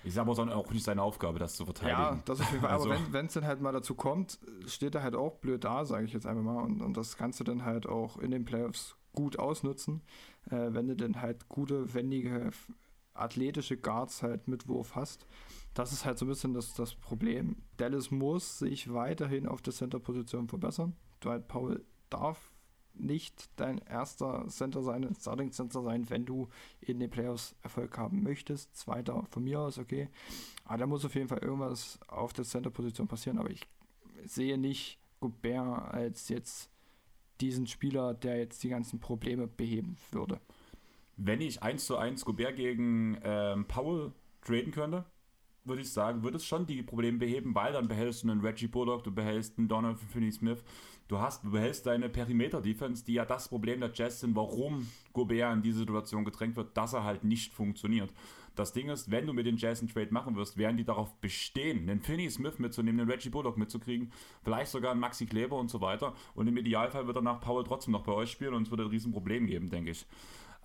Ist 0.03 0.17
aber 0.17 0.31
auch 0.33 0.71
nicht 0.71 0.83
seine 0.83 1.01
Aufgabe, 1.01 1.39
das 1.39 1.55
zu 1.55 1.65
verteidigen. 1.65 2.01
Ja, 2.01 2.19
das 2.25 2.41
auf 2.41 2.49
jeden 2.49 2.61
Fall. 2.61 2.71
Also. 2.71 2.91
Aber 2.91 2.99
wenn 3.11 3.27
es 3.27 3.33
dann 3.33 3.45
halt 3.45 3.61
mal 3.61 3.71
dazu 3.71 3.95
kommt, 3.95 4.37
steht 4.67 4.95
er 4.95 5.03
halt 5.03 5.15
auch 5.15 5.37
blöd 5.37 5.63
da, 5.63 5.85
sage 5.85 6.05
ich 6.05 6.13
jetzt 6.13 6.25
einfach 6.25 6.43
mal. 6.43 6.61
Und, 6.61 6.81
und 6.81 6.97
das 6.97 7.15
kannst 7.15 7.39
du 7.39 7.43
dann 7.43 7.63
halt 7.63 7.87
auch 7.87 8.17
in 8.17 8.31
den 8.31 8.43
Playoffs 8.43 8.97
gut 9.13 9.39
ausnutzen, 9.39 10.01
äh, 10.49 10.73
wenn 10.73 10.87
du 10.87 10.95
dann 10.95 11.21
halt 11.21 11.47
gute, 11.47 11.93
wendige 11.93 12.51
athletische 13.13 13.77
Guards 13.77 14.23
halt 14.23 14.47
mit 14.47 14.67
Wurf 14.67 14.95
hast. 14.95 15.25
Das 15.73 15.91
ist 15.91 16.05
halt 16.05 16.17
so 16.17 16.25
ein 16.25 16.29
bisschen 16.29 16.53
das, 16.53 16.73
das 16.73 16.95
Problem. 16.95 17.57
Dallas 17.77 18.11
muss 18.11 18.59
sich 18.59 18.93
weiterhin 18.93 19.47
auf 19.47 19.61
der 19.61 19.73
Center-Position 19.73 20.47
verbessern. 20.47 20.95
Dwight 21.23 21.47
Powell 21.47 21.83
darf 22.09 22.51
nicht 22.95 23.49
dein 23.55 23.79
erster 23.79 24.45
Center 24.49 24.83
sein, 24.83 25.03
ein 25.03 25.15
Starting 25.15 25.51
Center 25.51 25.81
sein, 25.81 26.11
wenn 26.11 26.25
du 26.25 26.47
in 26.79 26.99
den 26.99 27.09
Playoffs 27.09 27.55
Erfolg 27.63 27.97
haben 27.97 28.21
möchtest. 28.21 28.75
Zweiter 28.75 29.25
von 29.31 29.43
mir 29.43 29.61
aus, 29.61 29.79
okay. 29.79 30.09
Aber 30.65 30.77
da 30.77 30.85
muss 30.85 31.05
auf 31.05 31.15
jeden 31.15 31.27
Fall 31.27 31.39
irgendwas 31.39 31.99
auf 32.07 32.33
der 32.33 32.45
Center-Position 32.45 33.07
passieren. 33.07 33.39
Aber 33.39 33.49
ich 33.49 33.67
sehe 34.25 34.59
nicht 34.59 34.99
Gobert 35.19 35.91
als 35.91 36.29
jetzt 36.29 36.69
diesen 37.41 37.65
Spieler, 37.65 38.13
der 38.13 38.37
jetzt 38.37 38.63
die 38.63 38.69
ganzen 38.69 38.99
Probleme 38.99 39.47
beheben 39.47 39.97
würde 40.11 40.39
wenn 41.17 41.41
ich 41.41 41.61
1 41.61 41.85
zu 41.85 41.97
1 41.97 42.25
Gobert 42.25 42.55
gegen 42.55 43.17
ähm, 43.23 43.65
Powell 43.67 44.11
traden 44.41 44.71
könnte, 44.71 45.05
würde 45.65 45.81
ich 45.81 45.91
sagen, 45.91 46.23
würde 46.23 46.37
es 46.37 46.45
schon 46.45 46.65
die 46.65 46.83
Probleme 46.83 47.19
beheben, 47.19 47.55
weil 47.55 47.73
dann 47.73 47.87
behältst 47.87 48.23
du 48.23 48.31
einen 48.31 48.41
Reggie 48.41 48.67
Bullock, 48.67 49.03
du 49.03 49.11
behältst 49.11 49.57
einen 49.57 49.67
Donovan 49.67 49.97
Finney-Smith, 49.97 50.63
du 51.07 51.19
hast, 51.19 51.43
du 51.43 51.51
behältst 51.51 51.85
deine 51.85 52.09
Perimeter-Defense, 52.09 53.05
die 53.05 53.13
ja 53.13 53.25
das 53.25 53.47
Problem 53.47 53.79
der 53.79 53.91
Jazz 53.93 54.19
sind, 54.19 54.35
warum 54.35 54.87
Gobert 55.13 55.53
in 55.53 55.61
diese 55.61 55.79
Situation 55.79 56.25
gedrängt 56.25 56.57
wird, 56.57 56.75
dass 56.75 56.93
er 56.93 57.03
halt 57.03 57.23
nicht 57.23 57.53
funktioniert. 57.53 58.13
Das 58.55 58.71
Ding 58.71 58.89
ist, 58.89 59.09
wenn 59.09 59.25
du 59.25 59.33
mit 59.33 59.47
den 59.47 59.57
Jazz 59.57 59.79
einen 59.79 59.89
Trade 59.89 60.11
machen 60.11 60.35
wirst, 60.35 60.57
werden 60.57 60.77
die 60.77 60.83
darauf 60.83 61.15
bestehen, 61.21 61.89
einen 61.89 62.01
Finney 62.01 62.29
Smith 62.29 62.59
mitzunehmen, 62.59 63.01
einen 63.01 63.09
Reggie 63.09 63.29
Bullock 63.29 63.57
mitzukriegen, 63.57 64.11
vielleicht 64.43 64.71
sogar 64.71 64.91
einen 64.91 64.99
Maxi 64.99 65.25
Kleber 65.25 65.57
und 65.57 65.71
so 65.71 65.81
weiter. 65.81 66.13
Und 66.35 66.47
im 66.47 66.57
Idealfall 66.57 67.07
wird 67.07 67.17
danach 67.17 67.39
Powell 67.41 67.63
trotzdem 67.63 67.93
noch 67.93 68.03
bei 68.03 68.11
euch 68.11 68.29
spielen 68.29 68.53
und 68.53 68.63
es 68.63 68.71
wird 68.71 68.81
ein 68.81 68.87
Riesenproblem 68.87 69.47
geben, 69.47 69.69
denke 69.69 69.91
ich. 69.91 70.05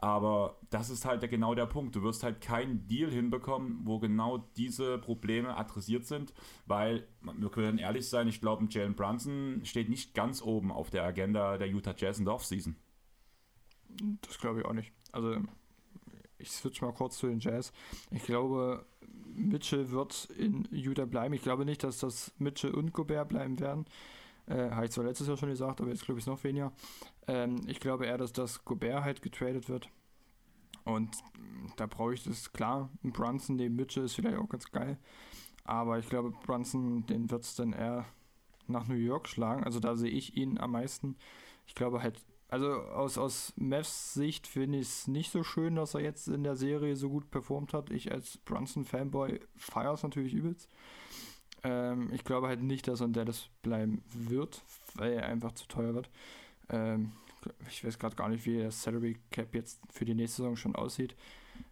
Aber 0.01 0.61
das 0.71 0.91
ist 0.91 1.05
halt 1.05 1.29
genau 1.29 1.57
der 1.57 1.67
Punkt. 1.67 1.97
Du 1.97 2.03
wirst 2.03 2.23
halt 2.23 2.41
keinen 2.41 2.87
Deal 2.87 3.11
hinbekommen, 3.11 3.81
wo 3.83 3.99
genau 3.99 4.39
diese 4.57 4.97
Probleme 4.99 5.57
adressiert 5.57 6.07
sind, 6.07 6.33
weil 6.67 7.09
wir 7.21 7.51
können 7.51 7.79
ehrlich 7.79 8.09
sein, 8.09 8.29
ich 8.29 8.41
glaube, 8.41 8.67
Jalen 8.71 8.95
Brunson 8.95 9.61
steht 9.65 9.89
nicht 9.89 10.15
ganz 10.15 10.41
oben 10.41 10.71
auf 10.71 10.91
der 10.91 11.03
Agenda 11.03 11.59
der 11.59 11.69
Utah 11.69 11.95
Jazz 11.97 12.21
in 12.21 12.27
der 12.27 12.35
Offseason. 12.35 12.77
Das 14.21 14.39
glaube 14.39 14.61
ich 14.61 14.67
auch 14.67 14.73
nicht. 14.73 14.93
Also 15.11 15.37
ich 16.39 16.53
switch 16.53 16.81
mal 16.81 16.93
kurz 16.93 17.19
zu 17.19 17.27
den 17.27 17.41
Jazz. 17.41 17.73
Ich 18.13 18.23
glaube, 18.23 18.87
Mitchell 19.35 19.91
wird 19.91 20.29
in 20.39 20.69
Utah 20.71 21.07
bleiben. 21.07 21.35
Ich 21.35 21.43
glaube 21.43 21.65
nicht, 21.65 21.83
dass 21.83 21.99
das 21.99 22.33
Mitchell 22.39 22.73
und 22.73 22.93
Gobert 22.93 23.31
bleiben 23.31 23.59
werden. 23.59 23.87
Äh, 24.47 24.71
Habe 24.71 24.87
ich 24.87 24.93
zwar 24.93 25.05
letztes 25.05 25.27
Jahr 25.27 25.37
schon 25.37 25.51
gesagt, 25.51 25.81
aber 25.81 25.91
jetzt 25.91 26.05
glaube 26.05 26.21
ich 26.21 26.27
noch 26.27 26.43
weniger. 26.45 26.73
Ähm, 27.29 27.61
ich 27.67 27.79
glaube 27.79 28.07
eher, 28.07 28.19
dass 28.19 28.33
das 28.33 28.65
Gobert 28.65 29.05
halt 29.05 29.23
getradet 29.23 29.69
wird. 29.69 29.89
Und 30.85 31.17
da 31.77 31.87
brauche 31.87 32.15
ich 32.15 32.25
das 32.25 32.53
klar. 32.53 32.91
Ein 33.05 33.13
Brunson 33.13 33.57
neben 33.57 33.77
Mitchell 33.77 34.05
ist 34.05 34.15
vielleicht 34.15 34.39
auch 34.39 34.49
ganz 34.49 34.71
geil. 34.73 34.99
Aber 35.65 35.99
ich 35.99 36.09
glaube, 36.09 36.31
Brunson, 36.31 37.05
den 37.07 37.31
wird 37.31 37.45
es 37.45 37.55
dann 37.55 37.75
eher 37.75 38.07
nach 38.67 38.89
New 38.89 38.95
York 38.95 39.29
schlagen. 39.29 39.65
Also 39.65 39.81
da 39.81 39.97
sehe 39.97 40.11
ich 40.11 40.37
ihn 40.37 40.59
am 40.59 40.73
meisten. 40.73 41.17
Ich 41.67 41.75
glaube 41.75 42.03
halt, 42.03 42.25
also 42.49 42.67
aus, 42.67 43.19
aus 43.19 43.53
Mavs 43.57 44.15
Sicht 44.15 44.47
finde 44.47 44.79
ich 44.79 44.89
es 44.89 45.09
nicht 45.09 45.31
so 45.31 45.43
schön, 45.43 45.77
dass 45.77 45.95
er 45.95 46.01
jetzt 46.01 46.29
in 46.29 46.43
der 46.43 46.57
Serie 46.57 46.97
so 46.97 47.11
gut 47.11 47.31
performt 47.31 47.75
hat. 47.75 47.91
Ich 47.91 48.11
als 48.11 48.39
Brunson-Fanboy 48.39 49.41
feiere 49.57 49.93
es 49.93 50.03
natürlich 50.03 50.33
übelst. 50.33 50.71
Ähm, 51.63 52.11
ich 52.13 52.25
glaube 52.25 52.47
halt 52.47 52.63
nicht, 52.63 52.89
dass 52.89 53.01
er 53.01 53.07
in 53.07 53.13
Dallas 53.13 53.51
bleiben 53.61 54.03
wird, 54.15 54.63
weil 54.95 55.13
er 55.13 55.27
einfach 55.27 55.53
zu 55.53 55.67
teuer 55.69 55.95
wird. 55.95 56.09
Ähm, 56.71 57.13
ich 57.69 57.85
weiß 57.85 57.99
gerade 57.99 58.17
gar 58.17 58.29
nicht, 58.29 58.45
wie 58.47 58.59
der 58.59 58.71
Salary 58.71 59.17
Cap 59.31 59.55
jetzt 59.55 59.81
für 59.91 60.05
die 60.05 60.15
nächste 60.15 60.43
Saison 60.43 60.57
schon 60.57 60.75
aussieht. 60.75 61.15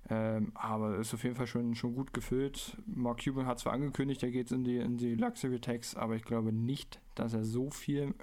Ähm, 0.09 0.53
aber 0.55 0.99
ist 0.99 1.15
auf 1.15 1.25
jeden 1.25 1.37
Fall 1.37 1.47
schon, 1.47 1.75
schon 1.75 1.95
gut 1.95 2.13
gefüllt. 2.13 2.77
Mark 2.87 3.25
Cuban 3.25 3.47
hat 3.47 3.59
zwar 3.59 3.73
angekündigt, 3.73 4.23
er 4.23 4.31
geht 4.31 4.51
in 4.53 4.65
die, 4.65 4.79
in 4.79 4.97
die 4.97 5.15
Luxury 5.15 5.61
Tax, 5.61 5.95
aber 5.97 6.17
ich 6.17 6.25
glaube 6.25 6.53
nicht, 6.53 7.01
dass 7.15 7.35
er 7.35 7.45
so 7.45 7.71
viel 7.71 8.15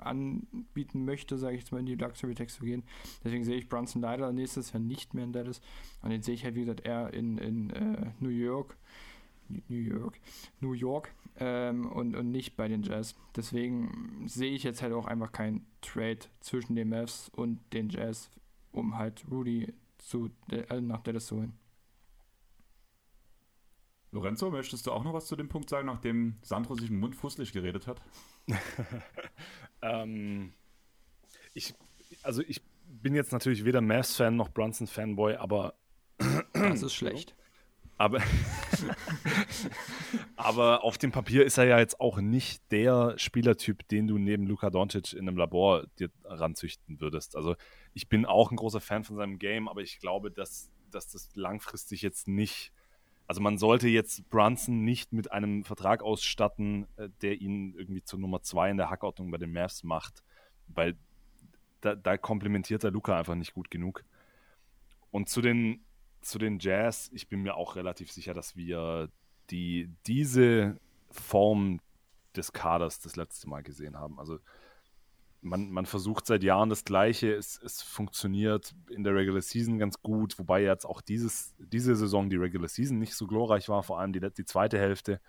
anbieten 0.00 1.04
möchte, 1.04 1.38
sage 1.38 1.56
ich 1.56 1.62
jetzt 1.62 1.72
mal, 1.72 1.80
in 1.80 1.86
die 1.86 1.94
Luxury 1.94 2.34
Tax 2.34 2.54
zu 2.54 2.64
gehen. 2.64 2.84
Deswegen 3.24 3.44
sehe 3.44 3.56
ich 3.56 3.68
Brunson 3.68 4.02
leider 4.02 4.32
nächstes 4.32 4.72
Jahr 4.72 4.80
nicht 4.80 5.14
mehr 5.14 5.24
in 5.24 5.32
Dallas. 5.32 5.60
Und 6.02 6.10
den 6.10 6.22
sehe 6.22 6.34
ich 6.34 6.44
halt, 6.44 6.54
wie 6.54 6.60
gesagt, 6.60 6.86
eher 6.86 7.12
in, 7.12 7.38
in 7.38 7.70
äh, 7.70 8.12
New 8.20 8.28
York. 8.28 8.76
New 9.48 9.76
York, 9.76 10.20
New 10.60 10.72
York 10.72 11.14
ähm, 11.38 11.90
und, 11.90 12.14
und 12.14 12.30
nicht 12.30 12.56
bei 12.56 12.68
den 12.68 12.82
Jazz. 12.82 13.14
Deswegen 13.36 14.24
sehe 14.26 14.52
ich 14.52 14.62
jetzt 14.62 14.82
halt 14.82 14.92
auch 14.92 15.06
einfach 15.06 15.32
keinen 15.32 15.66
Trade 15.80 16.20
zwischen 16.40 16.76
den 16.76 16.88
Mavs 16.88 17.30
und 17.34 17.60
den 17.72 17.88
Jazz, 17.88 18.30
um 18.72 18.96
halt 18.96 19.24
Rudy 19.30 19.72
zu, 19.98 20.30
äh, 20.50 20.80
nach 20.80 21.02
Dallas 21.02 21.26
zu 21.26 21.36
holen. 21.36 21.58
Lorenzo, 24.10 24.50
möchtest 24.50 24.86
du 24.86 24.92
auch 24.92 25.04
noch 25.04 25.12
was 25.12 25.26
zu 25.26 25.36
dem 25.36 25.48
Punkt 25.48 25.68
sagen, 25.68 25.86
nachdem 25.86 26.38
Sandro 26.42 26.74
sich 26.74 26.88
den 26.88 26.98
Mund 26.98 27.14
fußlich 27.14 27.52
geredet 27.52 27.86
hat? 27.86 28.00
ähm, 29.82 30.54
ich, 31.52 31.74
also 32.22 32.42
ich 32.42 32.62
bin 32.86 33.14
jetzt 33.14 33.32
natürlich 33.32 33.64
weder 33.66 33.82
Mavs-Fan 33.82 34.34
noch 34.34 34.48
Brunson-Fanboy, 34.48 35.36
aber 35.36 35.74
das 36.52 36.82
ist 36.82 36.94
schlecht. 36.94 37.36
Aber, 37.98 38.22
aber 40.36 40.84
auf 40.84 40.98
dem 40.98 41.10
Papier 41.10 41.44
ist 41.44 41.58
er 41.58 41.64
ja 41.64 41.78
jetzt 41.80 42.00
auch 42.00 42.20
nicht 42.20 42.62
der 42.70 43.18
Spielertyp, 43.18 43.86
den 43.88 44.06
du 44.06 44.18
neben 44.18 44.46
Luka 44.46 44.70
Doncic 44.70 45.12
in 45.12 45.28
einem 45.28 45.36
Labor 45.36 45.84
dir 45.98 46.08
ranzüchten 46.24 47.00
würdest. 47.00 47.34
Also 47.34 47.56
ich 47.94 48.08
bin 48.08 48.24
auch 48.24 48.52
ein 48.52 48.56
großer 48.56 48.80
Fan 48.80 49.02
von 49.02 49.16
seinem 49.16 49.40
Game, 49.40 49.68
aber 49.68 49.82
ich 49.82 49.98
glaube, 49.98 50.30
dass, 50.30 50.70
dass 50.92 51.10
das 51.10 51.28
langfristig 51.34 52.00
jetzt 52.02 52.28
nicht. 52.28 52.72
Also 53.26 53.40
man 53.40 53.58
sollte 53.58 53.88
jetzt 53.88 54.30
Brunson 54.30 54.84
nicht 54.84 55.12
mit 55.12 55.32
einem 55.32 55.64
Vertrag 55.64 56.02
ausstatten, 56.02 56.86
äh, 56.96 57.08
der 57.20 57.40
ihn 57.40 57.74
irgendwie 57.76 58.02
zur 58.04 58.20
Nummer 58.20 58.42
zwei 58.42 58.70
in 58.70 58.76
der 58.76 58.90
Hackordnung 58.90 59.32
bei 59.32 59.38
den 59.38 59.52
Mavs 59.52 59.82
macht, 59.82 60.22
weil 60.68 60.96
da, 61.80 61.96
da 61.96 62.16
komplementiert 62.16 62.84
er 62.84 62.92
Luca 62.92 63.18
einfach 63.18 63.34
nicht 63.34 63.54
gut 63.54 63.70
genug. 63.72 64.04
Und 65.10 65.28
zu 65.28 65.40
den 65.40 65.84
zu 66.20 66.38
den 66.38 66.58
Jazz, 66.58 67.10
ich 67.12 67.28
bin 67.28 67.42
mir 67.42 67.56
auch 67.56 67.76
relativ 67.76 68.12
sicher, 68.12 68.34
dass 68.34 68.56
wir 68.56 69.10
die, 69.50 69.90
diese 70.06 70.78
Form 71.10 71.80
des 72.36 72.52
Kaders 72.52 73.00
das 73.00 73.16
letzte 73.16 73.48
Mal 73.48 73.62
gesehen 73.62 73.98
haben. 73.98 74.18
Also 74.18 74.38
man, 75.40 75.70
man 75.70 75.86
versucht 75.86 76.26
seit 76.26 76.42
Jahren 76.42 76.68
das 76.68 76.84
Gleiche. 76.84 77.32
Es, 77.34 77.60
es 77.62 77.82
funktioniert 77.82 78.74
in 78.90 79.04
der 79.04 79.14
Regular 79.14 79.40
Season 79.40 79.78
ganz 79.78 80.02
gut, 80.02 80.38
wobei 80.38 80.62
jetzt 80.62 80.84
auch 80.84 81.00
dieses, 81.00 81.54
diese 81.58 81.94
Saison 81.94 82.28
die 82.28 82.36
Regular 82.36 82.68
Season 82.68 82.98
nicht 82.98 83.14
so 83.14 83.26
glorreich 83.26 83.68
war, 83.68 83.82
vor 83.82 84.00
allem 84.00 84.12
die, 84.12 84.20
die 84.20 84.44
zweite 84.44 84.78
Hälfte. 84.78 85.20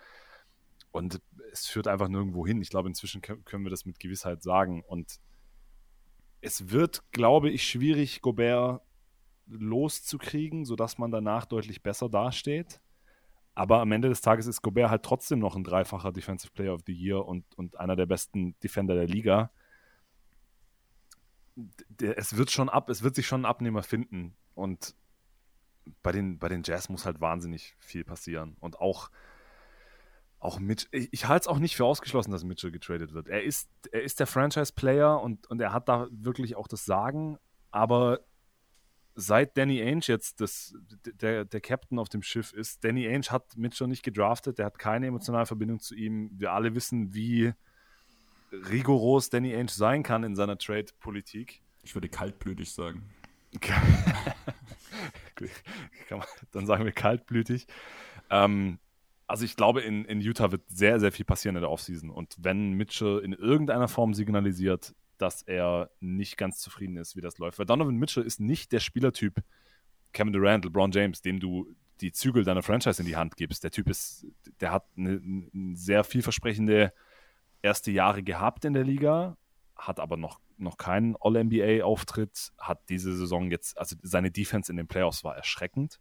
Und 0.91 1.21
es 1.51 1.67
führt 1.67 1.87
einfach 1.87 2.07
nirgendwo 2.07 2.45
hin. 2.45 2.61
Ich 2.61 2.69
glaube, 2.69 2.89
inzwischen 2.89 3.21
können 3.21 3.63
wir 3.63 3.69
das 3.69 3.85
mit 3.85 3.99
Gewissheit 3.99 4.41
sagen. 4.41 4.83
Und 4.87 5.19
es 6.41 6.71
wird, 6.71 7.03
glaube 7.11 7.49
ich, 7.49 7.63
schwierig, 7.63 8.21
Gobert 8.21 8.81
loszukriegen, 9.49 10.65
sodass 10.65 10.97
man 10.97 11.11
danach 11.11 11.45
deutlich 11.45 11.81
besser 11.83 12.09
dasteht. 12.09 12.81
Aber 13.55 13.81
am 13.81 13.91
Ende 13.91 14.07
des 14.07 14.21
Tages 14.21 14.47
ist 14.47 14.61
Gobert 14.61 14.89
halt 14.89 15.03
trotzdem 15.03 15.39
noch 15.39 15.55
ein 15.55 15.63
dreifacher 15.63 16.11
Defensive 16.11 16.53
Player 16.53 16.73
of 16.73 16.81
the 16.85 16.93
Year 16.93 17.25
und, 17.25 17.43
und 17.57 17.77
einer 17.79 17.95
der 17.95 18.05
besten 18.05 18.57
Defender 18.61 18.95
der 18.95 19.07
Liga. 19.07 19.51
Es 21.97 22.37
wird 22.37 22.51
schon 22.51 22.69
ab, 22.69 22.89
es 22.89 23.03
wird 23.03 23.15
sich 23.15 23.27
schon 23.27 23.41
ein 23.41 23.45
Abnehmer 23.45 23.83
finden. 23.83 24.35
Und 24.53 24.95
bei 26.03 26.11
den, 26.11 26.39
bei 26.39 26.47
den 26.47 26.63
Jazz 26.63 26.89
muss 26.89 27.05
halt 27.05 27.19
wahnsinnig 27.19 27.75
viel 27.79 28.05
passieren. 28.05 28.55
Und 28.59 28.79
auch, 28.79 29.09
auch 30.39 30.59
Mitch, 30.59 30.87
ich, 30.91 31.09
ich 31.11 31.27
halte 31.27 31.43
es 31.43 31.47
auch 31.47 31.59
nicht 31.59 31.75
für 31.75 31.85
ausgeschlossen, 31.85 32.31
dass 32.31 32.43
Mitchell 32.43 32.71
getradet 32.71 33.13
wird. 33.13 33.27
Er 33.27 33.43
ist, 33.43 33.69
er 33.91 34.03
ist 34.03 34.19
der 34.19 34.27
Franchise-Player 34.27 35.19
und, 35.19 35.47
und 35.47 35.59
er 35.59 35.73
hat 35.73 35.89
da 35.89 36.07
wirklich 36.11 36.55
auch 36.55 36.67
das 36.67 36.85
Sagen, 36.85 37.37
aber 37.71 38.21
seit 39.15 39.57
Danny 39.57 39.81
Ainge 39.81 40.05
jetzt 40.07 40.41
das, 40.41 40.73
der, 41.21 41.45
der 41.45 41.61
Captain 41.61 41.99
auf 41.99 42.09
dem 42.09 42.21
Schiff 42.21 42.53
ist, 42.53 42.83
Danny 42.83 43.07
Ainge 43.07 43.27
hat 43.29 43.57
Mitchell 43.57 43.87
nicht 43.87 44.03
gedraftet, 44.03 44.59
der 44.59 44.67
hat 44.67 44.79
keine 44.79 45.07
emotionale 45.07 45.45
Verbindung 45.45 45.79
zu 45.79 45.95
ihm. 45.95 46.31
Wir 46.33 46.53
alle 46.53 46.75
wissen, 46.75 47.13
wie 47.13 47.53
rigoros 48.51 49.29
Danny 49.29 49.55
Ainge 49.55 49.71
sein 49.71 50.03
kann 50.03 50.23
in 50.23 50.35
seiner 50.35 50.57
Trade-Politik. 50.57 51.61
Ich 51.83 51.95
würde 51.95 52.09
kaltblütig 52.09 52.71
sagen. 52.71 53.03
Dann 56.51 56.65
sagen 56.65 56.85
wir 56.85 56.91
kaltblütig. 56.91 57.67
Ähm, 58.29 58.79
also 59.27 59.45
ich 59.45 59.55
glaube, 59.55 59.81
in, 59.81 60.05
in 60.05 60.21
Utah 60.21 60.51
wird 60.51 60.63
sehr, 60.67 60.99
sehr 60.99 61.11
viel 61.11 61.25
passieren 61.25 61.55
in 61.55 61.61
der 61.61 61.71
Offseason. 61.71 62.09
Und 62.09 62.35
wenn 62.39 62.73
Mitchell 62.73 63.19
in 63.19 63.33
irgendeiner 63.33 63.87
Form 63.87 64.13
signalisiert, 64.13 64.95
dass 65.21 65.41
er 65.43 65.91
nicht 65.99 66.37
ganz 66.37 66.59
zufrieden 66.59 66.97
ist, 66.97 67.15
wie 67.15 67.21
das 67.21 67.37
läuft. 67.37 67.59
Weil 67.59 67.65
Donovan 67.65 67.95
Mitchell 67.95 68.23
ist 68.23 68.39
nicht 68.39 68.71
der 68.71 68.79
Spielertyp 68.79 69.43
Kevin 70.13 70.33
Durant, 70.33 70.65
LeBron 70.65 70.91
James, 70.91 71.21
dem 71.21 71.39
du 71.39 71.75
die 72.01 72.11
Zügel 72.11 72.43
deiner 72.43 72.63
Franchise 72.63 73.01
in 73.01 73.07
die 73.07 73.15
Hand 73.15 73.35
gibst. 73.35 73.63
Der 73.63 73.71
Typ 73.71 73.89
ist, 73.89 74.25
der 74.61 74.71
hat 74.71 74.85
eine, 74.97 75.21
eine 75.21 75.75
sehr 75.75 76.03
vielversprechende 76.03 76.93
erste 77.61 77.91
Jahre 77.91 78.23
gehabt 78.23 78.65
in 78.65 78.73
der 78.73 78.83
Liga, 78.83 79.37
hat 79.75 79.99
aber 79.99 80.17
noch, 80.17 80.39
noch 80.57 80.77
keinen 80.77 81.15
All-NBA-Auftritt, 81.19 82.53
hat 82.57 82.87
diese 82.89 83.15
Saison 83.15 83.51
jetzt, 83.51 83.77
also 83.77 83.95
seine 84.01 84.31
Defense 84.31 84.71
in 84.71 84.77
den 84.77 84.87
Playoffs 84.87 85.23
war 85.23 85.35
erschreckend. 85.35 85.99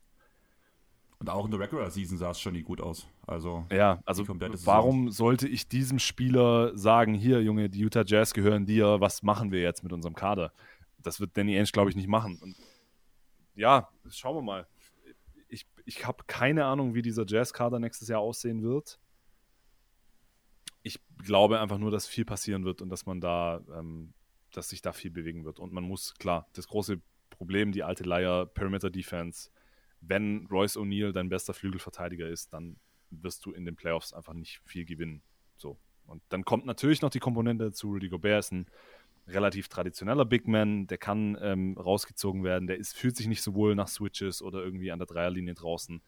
Und 1.21 1.31
auch 1.31 1.45
in 1.45 1.51
der 1.51 1.59
Regular 1.59 1.91
Season 1.91 2.17
sah 2.17 2.31
es 2.31 2.41
schon 2.41 2.53
nie 2.53 2.63
gut 2.63 2.81
aus. 2.81 3.09
Also, 3.27 3.67
ja, 3.73 4.01
also 4.05 4.25
warum 4.29 5.11
sollte 5.11 5.49
ich 5.49 5.69
diesem 5.69 5.99
Spieler 5.99 6.77
sagen, 6.79 7.13
hier, 7.13 7.43
Junge, 7.43 7.69
die 7.69 7.81
Utah 7.81 8.05
Jazz 8.07 8.33
gehören 8.33 8.67
dir, 8.67 9.01
was 9.01 9.23
machen 9.23 9.51
wir 9.51 9.61
jetzt 9.61 9.83
mit 9.83 9.93
unserem 9.93 10.15
Kader? 10.15 10.53
Das 10.99 11.19
wird 11.19 11.37
Danny 11.37 11.57
Ainge, 11.57 11.71
glaube 11.73 11.91
ich, 11.91 11.97
nicht 11.97 12.09
machen. 12.09 12.39
Und 12.41 12.57
ja, 13.57 13.89
schauen 14.09 14.37
wir 14.37 14.43
mal. 14.43 14.69
Ich, 15.49 15.67
ich 15.85 16.07
habe 16.07 16.23
keine 16.29 16.67
Ahnung, 16.67 16.95
wie 16.95 17.03
dieser 17.03 17.25
Jazz-Kader 17.27 17.81
nächstes 17.81 18.07
Jahr 18.09 18.21
aussehen 18.21 18.63
wird. 18.63 19.01
Ich 20.83 21.01
glaube 21.25 21.59
einfach 21.59 21.79
nur, 21.79 21.91
dass 21.91 22.07
viel 22.07 22.25
passieren 22.25 22.65
wird 22.65 22.81
und 22.81 22.91
dass 22.91 23.07
man 23.07 23.21
da, 23.21 23.61
ähm, 23.77 24.13
dass 24.53 24.69
sich 24.69 24.83
da 24.83 24.93
viel 24.93 25.11
bewegen 25.11 25.45
wird. 25.45 25.59
Und 25.59 25.73
man 25.73 25.83
muss, 25.83 26.15
klar, 26.15 26.47
das 26.53 26.69
große 26.69 27.01
Problem, 27.31 27.73
die 27.73 27.83
alte 27.83 28.05
Leier, 28.05 28.47
Perimeter 28.47 28.91
Defense, 28.91 29.51
wenn 30.01 30.47
Royce 30.47 30.77
O'Neill 30.77 31.13
dein 31.13 31.29
bester 31.29 31.55
Flügelverteidiger 31.55 32.29
ist, 32.29 32.53
dann 32.53 32.77
wirst 33.11 33.45
du 33.47 33.53
in 33.53 33.65
den 33.65 33.77
Playoffs 33.77 34.13
einfach 34.13 34.35
nicht 34.35 34.61
viel 34.65 34.85
gewinnen. 34.85 35.23
So. 35.57 35.79
Und 36.07 36.23
dann 36.29 36.45
kommt 36.45 36.67
natürlich 36.67 37.03
noch 37.03 37.11
die 37.11 37.21
Komponente 37.21 37.65
dazu. 37.65 37.91
Rudy 37.91 38.09
Gobert 38.09 38.41
ist 38.41 38.53
ein 38.53 38.67
relativ 39.27 39.69
traditioneller 39.69 40.25
Big 40.25 40.49
Man, 40.49 40.87
der 40.87 40.99
kann 40.99 41.37
ähm, 41.41 41.77
rausgezogen 41.77 42.45
werden, 42.45 42.67
der 42.67 42.79
ist, 42.79 42.97
fühlt 42.97 43.17
sich 43.17 43.27
nicht 43.27 43.43
so 43.43 43.55
wohl 43.55 43.75
nach 43.75 43.89
Switches 43.89 44.43
oder 44.43 44.63
irgendwie 44.63 44.91
an 44.91 44.99
der 44.99 45.07
Dreierlinie 45.07 45.55
draußen. 45.55 46.03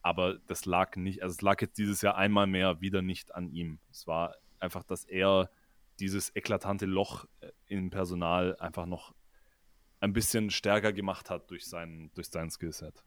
Aber 0.00 0.38
das 0.46 0.64
lag 0.64 0.96
nicht, 0.96 1.22
also 1.22 1.32
es 1.32 1.42
lag 1.42 1.60
jetzt 1.60 1.78
dieses 1.78 2.02
Jahr 2.02 2.16
einmal 2.16 2.46
mehr 2.46 2.80
wieder 2.80 3.02
nicht 3.02 3.34
an 3.34 3.50
ihm. 3.50 3.78
Es 3.90 4.06
war 4.06 4.34
einfach, 4.58 4.82
dass 4.82 5.04
er 5.04 5.50
dieses 6.00 6.34
eklatante 6.34 6.86
Loch 6.86 7.26
äh, 7.40 7.50
im 7.66 7.90
Personal 7.90 8.56
einfach 8.56 8.86
noch 8.86 9.14
ein 10.00 10.12
bisschen 10.12 10.50
stärker 10.50 10.92
gemacht 10.92 11.30
hat 11.30 11.50
durch 11.50 11.66
sein, 11.66 12.10
durch 12.14 12.28
sein 12.28 12.50
Skillset. 12.50 13.04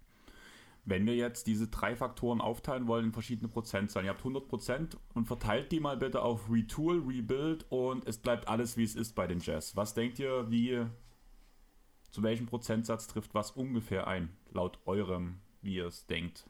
Wenn 0.88 1.08
wir 1.08 1.16
jetzt 1.16 1.48
diese 1.48 1.68
drei 1.68 1.96
Faktoren 1.96 2.42
aufteilen 2.42 2.88
wollen 2.88 3.06
in 3.06 3.12
verschiedene 3.12 3.48
Prozentzahlen, 3.48 4.06
ihr 4.06 4.12
habt 4.12 4.24
100% 4.24 4.96
und 5.16 5.26
verteilt 5.26 5.72
die 5.72 5.80
mal 5.80 5.98
bitte 5.98 6.22
auf 6.22 6.50
Retool, 6.50 7.00
Rebuild 7.00 7.66
und 7.70 8.08
es 8.08 8.20
bleibt 8.20 8.48
alles 8.48 8.78
wie 8.78 8.84
es 8.84 8.96
ist 8.96 9.16
bei 9.16 9.26
den 9.26 9.40
Jazz. 9.40 9.76
Was 9.76 9.96
denkt 9.96 10.20
ihr, 10.20 10.50
wie 10.52 10.86
zu 12.12 12.22
welchem 12.22 12.46
Prozentsatz 12.46 13.08
trifft 13.08 13.34
was 13.34 13.52
ungefähr 13.52 14.08
ein, 14.08 14.30
laut 14.52 14.80
eurem, 14.86 15.40
wie 15.62 15.76
ihr 15.76 15.88
es 15.88 16.06
denkt? 16.06 16.48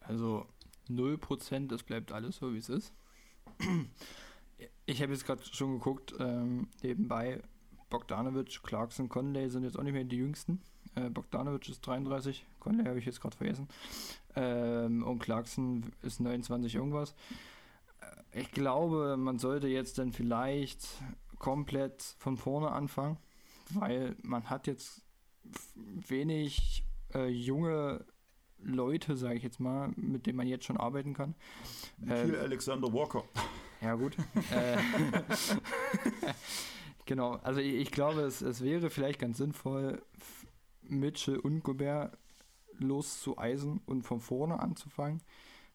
Also 0.00 0.46
0%, 0.88 1.68
das 1.68 1.82
bleibt 1.82 2.10
alles 2.10 2.36
so 2.36 2.54
wie 2.54 2.58
es 2.58 2.68
ist. 2.68 2.94
Ich 4.86 5.02
habe 5.02 5.12
jetzt 5.12 5.26
gerade 5.26 5.42
schon 5.42 5.72
geguckt, 5.78 6.14
ähm, 6.20 6.68
nebenbei 6.82 7.42
Bogdanovic, 7.90 8.62
Clarkson, 8.62 9.08
Conley 9.08 9.50
sind 9.50 9.64
jetzt 9.64 9.78
auch 9.78 9.82
nicht 9.82 9.94
mehr 9.94 10.04
die 10.04 10.16
jüngsten. 10.16 10.60
Äh, 10.96 11.10
Bogdanovic 11.10 11.68
ist 11.68 11.80
33, 11.86 12.44
Conley 12.60 12.84
habe 12.84 12.98
ich 12.98 13.06
jetzt 13.06 13.20
gerade 13.20 13.36
vergessen. 13.36 13.68
Ähm, 14.36 15.04
und 15.04 15.18
Clarkson 15.18 15.84
ist 16.02 16.20
29 16.20 16.74
irgendwas. 16.74 17.14
Äh, 18.32 18.40
ich 18.40 18.52
glaube, 18.52 19.16
man 19.16 19.38
sollte 19.38 19.68
jetzt 19.68 19.98
dann 19.98 20.12
vielleicht 20.12 20.86
komplett 21.38 22.02
von 22.18 22.36
vorne 22.36 22.70
anfangen, 22.70 23.18
weil 23.70 24.16
man 24.22 24.48
hat 24.50 24.66
jetzt 24.66 25.02
wenig 25.74 26.84
äh, 27.14 27.28
junge 27.28 28.04
Leute, 28.58 29.16
sage 29.16 29.34
ich 29.34 29.42
jetzt 29.42 29.60
mal, 29.60 29.92
mit 29.96 30.26
denen 30.26 30.36
man 30.36 30.46
jetzt 30.46 30.64
schon 30.64 30.76
arbeiten 30.76 31.12
kann. 31.14 31.34
Hier 32.02 32.16
ähm, 32.16 32.34
Alexander 32.40 32.92
Walker. 32.92 33.24
Ja, 33.80 33.94
gut. 33.94 34.16
äh, 34.50 34.78
genau, 37.04 37.32
also 37.42 37.60
ich, 37.60 37.74
ich 37.74 37.90
glaube, 37.90 38.22
es, 38.22 38.40
es 38.40 38.62
wäre 38.62 38.88
vielleicht 38.90 39.18
ganz 39.18 39.36
sinnvoll, 39.38 40.02
Mitchell 40.88 41.38
und 41.38 41.62
Gobert 41.62 42.16
loszueisen 42.78 43.80
und 43.86 44.02
von 44.02 44.20
vorne 44.20 44.60
anzufangen. 44.60 45.22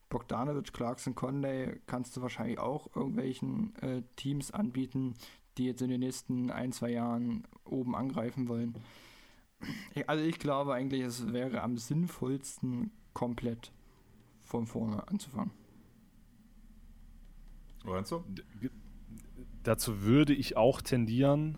Bogdanovic, 0.10 0.74
Clarkson, 0.74 1.16
Conley 1.16 1.80
kannst 1.86 2.18
du 2.18 2.22
wahrscheinlich 2.22 2.60
auch 2.60 2.96
irgendwelchen 2.96 3.76
äh, 3.82 4.02
Teams 4.16 4.52
anbieten, 4.52 5.14
die 5.58 5.66
jetzt 5.66 5.82
in 5.82 5.90
den 5.90 6.00
nächsten 6.00 6.50
ein, 6.52 6.72
zwei 6.72 6.92
Jahren 6.92 7.44
oben 7.64 7.96
angreifen 7.96 8.48
wollen. 8.48 8.76
Also 10.08 10.24
ich 10.24 10.40
glaube 10.40 10.74
eigentlich, 10.74 11.02
es 11.02 11.34
wäre 11.34 11.62
am 11.62 11.78
sinnvollsten, 11.78 12.92
komplett 13.14 13.74
von 14.40 14.66
vorne 14.66 15.06
anzufangen. 15.08 15.52
Lorenzo? 17.84 18.24
Dazu 19.64 20.02
würde 20.02 20.34
ich 20.34 20.56
auch 20.56 20.82
tendieren, 20.82 21.58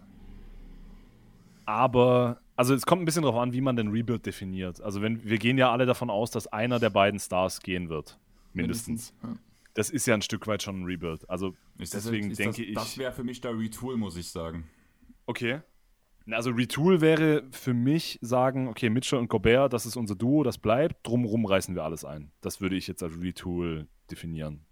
aber 1.65 2.41
also 2.61 2.75
es 2.75 2.85
kommt 2.85 3.01
ein 3.01 3.05
bisschen 3.05 3.23
darauf 3.23 3.39
an, 3.39 3.53
wie 3.53 3.61
man 3.61 3.75
den 3.75 3.87
Rebuild 3.87 4.23
definiert. 4.23 4.81
Also 4.81 5.01
wenn 5.01 5.23
wir 5.27 5.39
gehen 5.39 5.57
ja 5.57 5.71
alle 5.71 5.87
davon 5.87 6.11
aus, 6.11 6.29
dass 6.29 6.45
einer 6.45 6.77
der 6.77 6.91
beiden 6.91 7.19
Stars 7.19 7.59
gehen 7.59 7.89
wird, 7.89 8.19
mindestens. 8.53 9.15
mindestens 9.19 9.23
ja. 9.23 9.47
Das 9.73 9.89
ist 9.89 10.05
ja 10.05 10.13
ein 10.13 10.21
Stück 10.21 10.45
weit 10.45 10.61
schon 10.61 10.81
ein 10.81 10.85
Rebuild. 10.85 11.27
Also 11.27 11.55
ist 11.79 11.95
deswegen 11.95 12.29
das, 12.29 12.37
denke 12.37 12.61
das, 12.61 12.67
ich. 12.67 12.75
Das 12.75 12.97
wäre 12.99 13.13
für 13.13 13.23
mich 13.23 13.41
der 13.41 13.57
Retool, 13.57 13.97
muss 13.97 14.15
ich 14.15 14.29
sagen. 14.29 14.69
Okay. 15.25 15.61
Also 16.29 16.51
Retool 16.51 17.01
wäre 17.01 17.45
für 17.49 17.73
mich 17.73 18.19
sagen, 18.21 18.67
okay, 18.67 18.91
Mitchell 18.91 19.17
und 19.17 19.27
Gobert, 19.27 19.73
das 19.73 19.87
ist 19.87 19.95
unser 19.95 20.13
Duo, 20.13 20.43
das 20.43 20.59
bleibt. 20.59 21.07
Drumherum 21.07 21.47
reißen 21.47 21.73
wir 21.73 21.83
alles 21.83 22.05
ein. 22.05 22.31
Das 22.41 22.61
würde 22.61 22.75
ich 22.75 22.85
jetzt 22.85 23.01
als 23.01 23.19
Retool 23.19 23.87
definieren. 24.11 24.67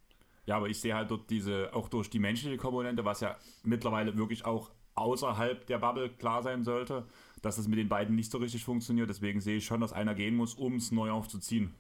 Ja, 0.46 0.58
aber 0.58 0.70
ich 0.70 0.80
sehe 0.80 0.94
halt 0.94 1.10
dort 1.10 1.28
diese, 1.32 1.74
auch 1.74 1.90
durch 1.90 2.12
die 2.12 2.20
menschliche 2.20 2.58
Komponente, 2.58 3.04
was 3.04 3.22
ja 3.22 3.36
mittlerweile 3.64 4.16
wirklich 4.16 4.46
auch 4.46 4.70
außerhalb 5.00 5.66
der 5.66 5.80
Bubble 5.80 6.10
klar 6.10 6.44
sein 6.44 6.64
sollte, 6.64 7.06
dass 7.42 7.58
es 7.58 7.68
mit 7.68 7.80
den 7.80 7.90
beiden 7.90 8.16
nicht 8.16 8.32
so 8.32 8.38
richtig 8.38 8.64
funktioniert. 8.64 9.10
Deswegen 9.10 9.42
sehe 9.42 9.58
ich 9.58 9.66
schon, 9.66 9.82
dass 9.82 9.94
einer 9.94 10.16
gehen 10.16 10.36
muss, 10.36 10.54
um 10.54 10.76
es 10.76 10.92
neu 10.92 11.12
aufzuziehen. 11.12 11.74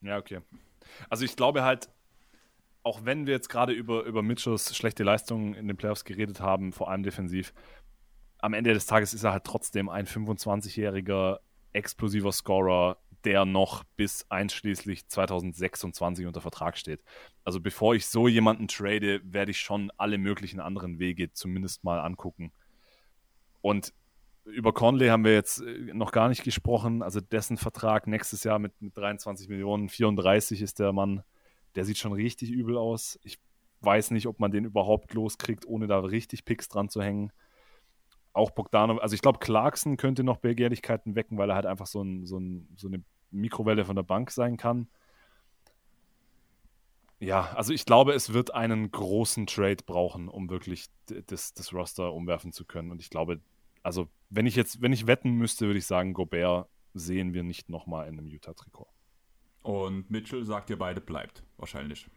Ja, 0.00 0.18
okay. 0.18 0.40
Also 1.10 1.24
ich 1.24 1.36
glaube 1.36 1.62
halt, 1.64 1.88
auch 2.82 3.04
wenn 3.04 3.26
wir 3.26 3.34
jetzt 3.34 3.48
gerade 3.48 3.72
über, 3.72 4.04
über 4.04 4.22
Mitchells 4.22 4.76
schlechte 4.76 5.02
Leistungen 5.02 5.54
in 5.54 5.66
den 5.66 5.76
Playoffs 5.76 6.04
geredet 6.04 6.40
haben, 6.40 6.72
vor 6.72 6.90
allem 6.90 7.02
defensiv, 7.02 7.52
am 8.38 8.54
Ende 8.54 8.72
des 8.72 8.86
Tages 8.86 9.14
ist 9.14 9.24
er 9.24 9.32
halt 9.32 9.44
trotzdem 9.44 9.88
ein 9.88 10.06
25-jähriger 10.06 11.38
explosiver 11.72 12.32
Scorer, 12.32 12.98
der 13.24 13.44
noch 13.44 13.82
bis 13.96 14.30
einschließlich 14.30 15.08
2026 15.08 16.26
unter 16.26 16.40
Vertrag 16.40 16.78
steht. 16.78 17.02
Also 17.44 17.60
bevor 17.60 17.94
ich 17.96 18.06
so 18.06 18.28
jemanden 18.28 18.68
trade, 18.68 19.20
werde 19.24 19.50
ich 19.50 19.58
schon 19.58 19.90
alle 19.96 20.16
möglichen 20.16 20.60
anderen 20.60 21.00
Wege 21.00 21.32
zumindest 21.32 21.82
mal 21.82 21.98
angucken. 21.98 22.52
Und 23.62 23.92
über 24.46 24.72
Conley 24.72 25.08
haben 25.08 25.24
wir 25.24 25.34
jetzt 25.34 25.60
äh, 25.60 25.92
noch 25.92 26.12
gar 26.12 26.28
nicht 26.28 26.44
gesprochen. 26.44 27.02
Also 27.02 27.20
dessen 27.20 27.56
Vertrag 27.56 28.06
nächstes 28.06 28.44
Jahr 28.44 28.58
mit, 28.58 28.80
mit 28.80 28.96
23 28.96 29.48
Millionen, 29.48 29.88
34 29.88 30.62
ist 30.62 30.78
der 30.78 30.92
Mann. 30.92 31.22
Der 31.74 31.84
sieht 31.84 31.98
schon 31.98 32.12
richtig 32.12 32.50
übel 32.50 32.78
aus. 32.78 33.18
Ich 33.22 33.38
weiß 33.80 34.10
nicht, 34.12 34.26
ob 34.26 34.40
man 34.40 34.50
den 34.50 34.64
überhaupt 34.64 35.12
loskriegt, 35.14 35.66
ohne 35.66 35.86
da 35.86 35.98
richtig 35.98 36.44
Picks 36.44 36.68
dran 36.68 36.88
zu 36.88 37.02
hängen. 37.02 37.32
Auch 38.32 38.50
Bogdanov, 38.50 39.00
also 39.00 39.14
ich 39.14 39.22
glaube, 39.22 39.38
Clarkson 39.38 39.96
könnte 39.96 40.22
noch 40.22 40.38
Begehrlichkeiten 40.38 41.14
wecken, 41.14 41.38
weil 41.38 41.50
er 41.50 41.56
halt 41.56 41.66
einfach 41.66 41.86
so, 41.86 42.02
ein, 42.02 42.26
so, 42.26 42.38
ein, 42.38 42.68
so 42.76 42.88
eine 42.88 43.02
Mikrowelle 43.30 43.84
von 43.84 43.96
der 43.96 44.02
Bank 44.02 44.30
sein 44.30 44.56
kann. 44.56 44.88
Ja, 47.18 47.52
also 47.54 47.72
ich 47.72 47.86
glaube, 47.86 48.12
es 48.12 48.34
wird 48.34 48.52
einen 48.52 48.90
großen 48.90 49.46
Trade 49.46 49.82
brauchen, 49.86 50.28
um 50.28 50.50
wirklich 50.50 50.86
das, 51.06 51.54
das 51.54 51.72
Roster 51.72 52.12
umwerfen 52.12 52.52
zu 52.52 52.66
können. 52.66 52.90
Und 52.90 53.00
ich 53.00 53.08
glaube, 53.08 53.40
also 53.86 54.08
wenn 54.30 54.46
ich 54.46 54.56
jetzt, 54.56 54.82
wenn 54.82 54.92
ich 54.92 55.06
wetten 55.06 55.30
müsste, 55.36 55.66
würde 55.66 55.78
ich 55.78 55.86
sagen, 55.86 56.12
Gobert 56.12 56.68
sehen 56.92 57.34
wir 57.34 57.44
nicht 57.44 57.68
nochmal 57.70 58.08
in 58.08 58.18
einem 58.18 58.26
Utah-Trikot. 58.26 58.88
Und 59.62 60.10
Mitchell 60.10 60.44
sagt 60.44 60.70
ihr 60.70 60.76
beide 60.76 61.00
bleibt, 61.00 61.44
wahrscheinlich. 61.56 62.08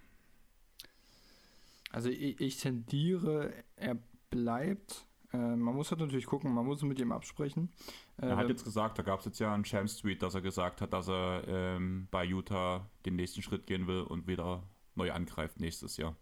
Also 1.91 2.09
ich, 2.09 2.41
ich 2.41 2.57
tendiere, 2.57 3.53
er 3.75 3.99
bleibt. 4.31 5.05
Äh, 5.31 5.37
man 5.37 5.75
muss 5.75 5.91
halt 5.91 6.01
natürlich 6.01 6.25
gucken, 6.25 6.51
man 6.51 6.65
muss 6.65 6.81
mit 6.81 6.99
ihm 6.99 7.11
absprechen. 7.11 7.71
Äh, 8.19 8.29
er 8.29 8.37
hat 8.37 8.49
jetzt 8.49 8.63
gesagt, 8.63 8.97
da 8.97 9.03
gab 9.03 9.19
es 9.19 9.25
jetzt 9.25 9.39
ja 9.39 9.53
einen 9.53 9.63
Shams-Tweet, 9.63 10.23
dass 10.23 10.33
er 10.33 10.41
gesagt 10.41 10.81
hat, 10.81 10.91
dass 10.91 11.07
er 11.07 11.43
ähm, 11.47 12.07
bei 12.09 12.25
Utah 12.25 12.89
den 13.05 13.15
nächsten 13.15 13.43
Schritt 13.43 13.67
gehen 13.67 13.85
will 13.85 14.01
und 14.01 14.25
wieder 14.25 14.63
neu 14.95 15.11
angreift 15.11 15.59
nächstes 15.59 15.97
Jahr. 15.97 16.15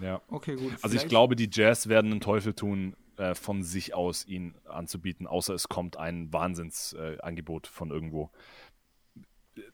Ja. 0.00 0.22
Okay, 0.28 0.56
gut. 0.56 0.72
Also 0.80 0.96
ich 0.96 1.08
glaube, 1.08 1.36
die 1.36 1.50
Jazz 1.52 1.88
werden 1.88 2.10
einen 2.10 2.20
Teufel 2.20 2.54
tun, 2.54 2.96
äh, 3.16 3.34
von 3.34 3.62
sich 3.62 3.94
aus 3.94 4.26
ihn 4.26 4.54
anzubieten, 4.64 5.26
außer 5.26 5.54
es 5.54 5.68
kommt 5.68 5.96
ein 5.96 6.32
Wahnsinnsangebot 6.32 7.66
äh, 7.66 7.70
von 7.70 7.90
irgendwo 7.90 8.30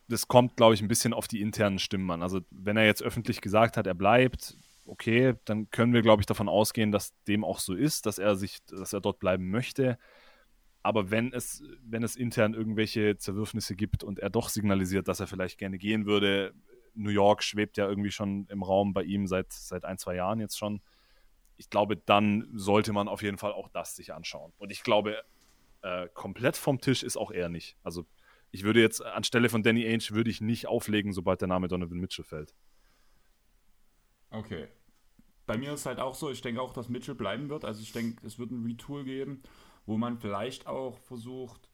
das 0.08 0.28
kommt, 0.28 0.56
glaube 0.56 0.74
ich, 0.74 0.82
ein 0.82 0.88
bisschen 0.88 1.12
auf 1.12 1.28
die 1.28 1.40
internen 1.40 1.78
Stimmen 1.78 2.10
an. 2.10 2.22
Also, 2.22 2.40
wenn 2.50 2.76
er 2.76 2.84
jetzt 2.84 3.02
öffentlich 3.02 3.40
gesagt 3.40 3.76
hat, 3.76 3.86
er 3.86 3.94
bleibt, 3.94 4.56
okay, 4.86 5.34
dann 5.44 5.70
können 5.70 5.92
wir, 5.92 6.02
glaube 6.02 6.22
ich, 6.22 6.26
davon 6.26 6.48
ausgehen, 6.48 6.92
dass 6.92 7.14
dem 7.24 7.44
auch 7.44 7.60
so 7.60 7.74
ist, 7.74 8.06
dass 8.06 8.18
er 8.18 8.36
sich, 8.36 8.58
dass 8.66 8.92
er 8.92 9.00
dort 9.00 9.20
bleiben 9.20 9.50
möchte. 9.50 9.98
Aber 10.82 11.10
wenn 11.10 11.32
es, 11.32 11.62
wenn 11.82 12.02
es 12.02 12.16
intern 12.16 12.54
irgendwelche 12.54 13.16
Zerwürfnisse 13.18 13.76
gibt 13.76 14.02
und 14.02 14.18
er 14.18 14.30
doch 14.30 14.48
signalisiert, 14.48 15.08
dass 15.08 15.20
er 15.20 15.26
vielleicht 15.26 15.58
gerne 15.58 15.78
gehen 15.78 16.06
würde, 16.06 16.54
New 16.94 17.10
York 17.10 17.42
schwebt 17.42 17.76
ja 17.76 17.88
irgendwie 17.88 18.10
schon 18.10 18.46
im 18.48 18.62
Raum 18.62 18.92
bei 18.92 19.02
ihm 19.02 19.26
seit, 19.26 19.52
seit 19.52 19.84
ein, 19.84 19.98
zwei 19.98 20.16
Jahren 20.16 20.40
jetzt 20.40 20.58
schon. 20.58 20.80
Ich 21.60 21.68
glaube, 21.68 21.98
dann 21.98 22.48
sollte 22.54 22.94
man 22.94 23.06
auf 23.06 23.22
jeden 23.22 23.36
Fall 23.36 23.52
auch 23.52 23.68
das 23.68 23.94
sich 23.94 24.14
anschauen. 24.14 24.50
Und 24.56 24.72
ich 24.72 24.82
glaube, 24.82 25.22
äh, 25.82 26.08
komplett 26.14 26.56
vom 26.56 26.80
Tisch 26.80 27.02
ist 27.02 27.18
auch 27.18 27.30
er 27.30 27.50
nicht. 27.50 27.76
Also 27.82 28.06
ich 28.50 28.62
würde 28.62 28.80
jetzt 28.80 29.04
anstelle 29.04 29.50
von 29.50 29.62
Danny 29.62 29.84
Ainge 29.86 30.08
würde 30.12 30.30
ich 30.30 30.40
nicht 30.40 30.68
auflegen, 30.68 31.12
sobald 31.12 31.42
der 31.42 31.48
Name 31.48 31.68
Donovan 31.68 31.98
Mitchell 31.98 32.24
fällt. 32.24 32.54
Okay. 34.30 34.68
Bei 35.44 35.58
mir 35.58 35.74
ist 35.74 35.84
halt 35.84 36.00
auch 36.00 36.14
so, 36.14 36.30
ich 36.30 36.40
denke 36.40 36.62
auch, 36.62 36.72
dass 36.72 36.88
Mitchell 36.88 37.14
bleiben 37.14 37.50
wird. 37.50 37.66
Also 37.66 37.82
ich 37.82 37.92
denke, 37.92 38.26
es 38.26 38.38
wird 38.38 38.50
ein 38.52 38.64
Retool 38.64 39.04
geben, 39.04 39.42
wo 39.84 39.98
man 39.98 40.16
vielleicht 40.16 40.66
auch 40.66 40.96
versucht, 40.96 41.68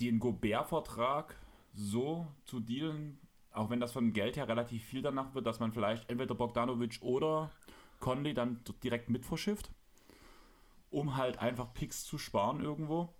den 0.00 0.18
Gobert-Vertrag 0.18 1.36
so 1.74 2.26
zu 2.46 2.60
dealen, 2.60 3.20
auch 3.50 3.68
wenn 3.68 3.80
das 3.80 3.92
von 3.92 4.14
Geld 4.14 4.38
her 4.38 4.48
relativ 4.48 4.82
viel 4.82 5.02
danach 5.02 5.34
wird, 5.34 5.46
dass 5.46 5.60
man 5.60 5.72
vielleicht 5.72 6.08
entweder 6.08 6.34
Bogdanovic 6.34 7.02
oder 7.02 7.50
Conley 8.06 8.34
dann 8.34 8.60
direkt 8.84 9.10
mit 9.10 9.26
verschifft, 9.26 9.68
um 10.90 11.16
halt 11.16 11.38
einfach 11.38 11.74
Picks 11.74 12.04
zu 12.04 12.18
sparen 12.18 12.60
irgendwo. 12.60 13.12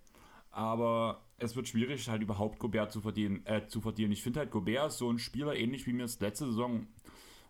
Aber 0.49 1.25
es 1.37 1.57
wird 1.57 1.67
schwierig, 1.67 2.07
halt 2.07 2.21
überhaupt 2.21 2.57
Gobert 2.57 2.93
zu 2.93 3.01
verdienen. 3.01 3.45
Äh, 3.45 3.67
zu 3.67 3.81
verdienen. 3.81 4.13
Ich 4.13 4.23
finde 4.23 4.39
halt, 4.39 4.49
Gobert 4.49 4.87
ist 4.87 4.99
so 4.99 5.11
ein 5.11 5.19
Spieler, 5.19 5.57
ähnlich 5.57 5.85
wie 5.87 5.97
wir 5.97 6.05
es 6.05 6.21
letzte 6.21 6.45
Saison 6.45 6.87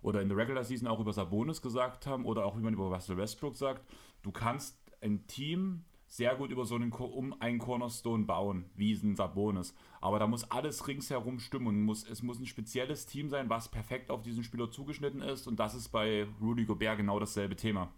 oder 0.01 0.23
in 0.23 0.29
der 0.29 0.37
Regular 0.37 0.63
Season 0.63 0.87
auch 0.87 0.99
über 0.99 1.13
Sabonis 1.13 1.61
gesagt 1.61 2.07
haben 2.07 2.25
oder 2.25 2.43
auch 2.43 2.57
wie 2.57 2.61
man 2.61 2.73
über 2.73 2.91
Russell 2.91 3.17
Westbrook 3.17 3.55
sagt. 3.55 3.87
Du 4.23 4.31
kannst 4.31 4.75
ein 4.99 5.27
Team 5.27 5.85
sehr 6.07 6.35
gut 6.35 6.51
über 6.51 6.65
so 6.65 6.75
einen 6.75 6.91
um 6.91 7.39
einen 7.41 7.59
Cornerstone 7.59 8.25
bauen, 8.25 8.65
wie 8.75 8.93
ein 8.93 9.15
Sabonis. 9.15 9.75
Aber 9.99 10.19
da 10.19 10.27
muss 10.27 10.49
alles 10.49 10.87
ringsherum 10.87 11.39
stimmen 11.39 11.67
und 11.67 11.83
muss, 11.83 12.07
es 12.07 12.23
muss 12.23 12.39
ein 12.39 12.45
spezielles 12.45 13.05
Team 13.05 13.29
sein, 13.29 13.49
was 13.49 13.69
perfekt 13.69 14.09
auf 14.09 14.21
diesen 14.23 14.43
Spieler 14.43 14.71
zugeschnitten 14.71 15.21
ist. 15.21 15.47
Und 15.47 15.59
das 15.59 15.75
ist 15.75 15.89
bei 15.89 16.27
Rudy 16.41 16.65
Gobert 16.65 16.97
genau 16.97 17.19
dasselbe 17.19 17.55
Thema. 17.55 17.91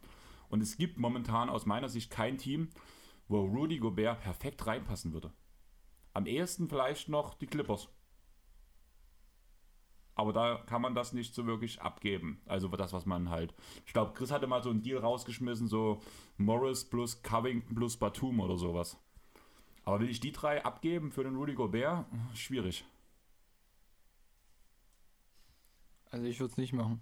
Und 0.50 0.62
es 0.62 0.78
gibt 0.78 0.98
momentan 0.98 1.50
aus 1.50 1.68
meiner 1.68 1.90
Sicht 1.90 2.10
kein 2.10 2.38
Team, 2.38 2.70
wo 3.28 3.46
Rudy 3.46 3.78
Gobert 3.78 4.22
perfekt 4.22 4.66
reinpassen 4.66 5.14
würde. 5.14 5.32
Am 6.14 6.26
ehesten 6.26 6.68
vielleicht 6.68 7.10
noch 7.10 7.36
die 7.36 7.46
Clippers. 7.46 7.90
Aber 10.20 10.34
da 10.34 10.58
kann 10.66 10.82
man 10.82 10.96
das 10.96 11.14
nicht 11.14 11.34
so 11.34 11.46
wirklich 11.46 11.82
abgeben. 11.82 12.42
Also 12.46 12.68
das, 12.68 12.92
was 12.92 13.06
man 13.06 13.30
halt. 13.30 13.54
Ich 13.86 13.94
glaube, 13.94 14.12
Chris 14.14 14.32
hatte 14.32 14.48
mal 14.48 14.62
so 14.62 14.70
einen 14.70 14.82
Deal 14.82 15.00
rausgeschmissen, 15.00 15.70
so 15.70 16.02
Morris 16.36 16.84
plus 16.84 17.24
Covington 17.24 17.74
plus 17.74 17.96
Batum 17.96 18.42
oder 18.42 18.58
sowas. 18.58 18.98
Aber 19.86 20.02
will 20.02 20.10
ich 20.10 20.20
die 20.20 20.34
drei 20.34 20.66
abgeben 20.66 21.14
für 21.14 21.24
den 21.24 21.38
Rudy 21.38 21.54
Gobert? 21.54 22.06
Schwierig. 22.34 22.84
Also 26.12 26.26
ich 26.26 26.38
würde 26.42 26.52
es 26.52 26.58
nicht 26.58 26.74
machen. 26.74 27.00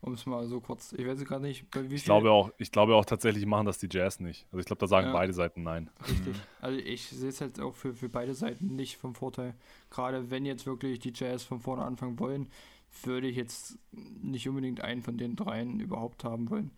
Um 0.00 0.12
es 0.12 0.26
mal 0.26 0.46
so 0.46 0.60
kurz. 0.60 0.92
Ich 0.92 1.06
weiß 1.06 1.24
gerade 1.24 1.42
nicht, 1.42 1.66
wie 1.74 1.94
ich 1.94 2.04
glaube 2.04 2.30
auch, 2.30 2.50
Ich 2.58 2.70
glaube 2.70 2.94
auch 2.94 3.04
tatsächlich 3.04 3.46
machen 3.46 3.66
das 3.66 3.78
die 3.78 3.88
Jazz 3.90 4.20
nicht. 4.20 4.46
Also 4.46 4.60
ich 4.60 4.66
glaube, 4.66 4.78
da 4.80 4.86
sagen 4.86 5.08
ja. 5.08 5.12
beide 5.12 5.32
Seiten 5.32 5.64
nein. 5.64 5.90
Richtig. 6.08 6.36
Mhm. 6.36 6.42
Also 6.60 6.78
ich 6.78 7.08
sehe 7.08 7.28
es 7.28 7.40
halt 7.40 7.60
auch 7.60 7.74
für, 7.74 7.94
für 7.94 8.08
beide 8.08 8.34
Seiten 8.34 8.76
nicht 8.76 8.96
vom 8.96 9.16
Vorteil. 9.16 9.54
Gerade 9.90 10.30
wenn 10.30 10.46
jetzt 10.46 10.66
wirklich 10.66 11.00
die 11.00 11.12
Jazz 11.12 11.42
von 11.42 11.60
vorne 11.60 11.84
anfangen 11.84 12.18
wollen, 12.20 12.48
würde 13.02 13.26
ich 13.26 13.36
jetzt 13.36 13.78
nicht 13.90 14.48
unbedingt 14.48 14.80
einen 14.80 15.02
von 15.02 15.18
den 15.18 15.36
dreien 15.36 15.80
überhaupt 15.80 16.24
haben 16.24 16.48
wollen. 16.48 16.70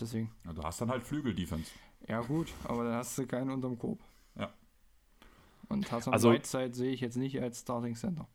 Deswegen. 0.00 0.32
Ja, 0.44 0.52
du 0.52 0.62
hast 0.62 0.80
dann 0.80 0.90
halt 0.90 1.02
Flügel-Defense. 1.02 1.70
Ja 2.06 2.20
gut, 2.20 2.52
aber 2.64 2.84
dann 2.84 2.94
hast 2.94 3.18
du 3.18 3.26
keinen 3.26 3.50
unterm 3.50 3.78
Korb. 3.78 3.98
Ja. 4.36 4.52
Und 5.68 5.90
Hassan 5.90 6.12
also, 6.12 6.32
Whiteside 6.32 6.74
sehe 6.74 6.92
ich 6.92 7.00
jetzt 7.00 7.16
nicht 7.16 7.40
als 7.40 7.60
Starting 7.60 7.94
Center. 7.94 8.28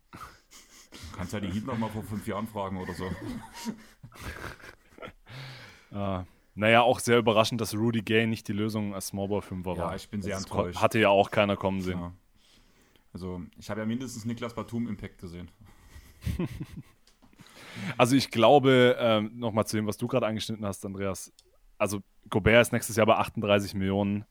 Du 0.93 1.17
kannst 1.17 1.33
ja 1.33 1.39
die 1.39 1.51
Heat 1.51 1.65
noch 1.65 1.77
mal 1.77 1.89
vor 1.89 2.03
fünf 2.03 2.27
Jahren 2.27 2.47
fragen 2.47 2.77
oder 2.77 2.93
so. 2.93 3.05
uh, 5.91 6.23
naja, 6.55 6.81
auch 6.81 6.99
sehr 6.99 7.17
überraschend, 7.17 7.61
dass 7.61 7.73
Rudy 7.75 8.01
Gay 8.01 8.27
nicht 8.27 8.47
die 8.47 8.53
Lösung 8.53 8.93
als 8.93 9.07
Smallball 9.07 9.41
5 9.41 9.65
war. 9.65 9.77
Ja, 9.77 9.95
ich 9.95 10.09
bin 10.09 10.21
sehr 10.21 10.35
das 10.35 10.43
enttäuscht. 10.43 10.81
Hatte 10.81 10.99
ja 10.99 11.09
auch 11.09 11.31
keiner 11.31 11.55
kommen 11.55 11.81
sehen. 11.81 11.99
Ja. 11.99 12.13
Also, 13.13 13.41
ich 13.57 13.69
habe 13.69 13.81
ja 13.81 13.85
mindestens 13.85 14.25
Niklas 14.25 14.55
Batum 14.55 14.87
Impact 14.87 15.19
gesehen. 15.19 15.51
also, 17.97 18.15
ich 18.15 18.31
glaube, 18.31 18.95
ähm, 18.99 19.31
nochmal 19.35 19.67
zu 19.67 19.75
dem, 19.75 19.87
was 19.87 19.97
du 19.97 20.07
gerade 20.07 20.25
angeschnitten 20.25 20.65
hast, 20.65 20.85
Andreas. 20.85 21.31
Also, 21.77 22.01
Gobert 22.29 22.61
ist 22.61 22.71
nächstes 22.71 22.95
Jahr 22.95 23.05
bei 23.05 23.17
38 23.17 23.73
Millionen 23.75 24.25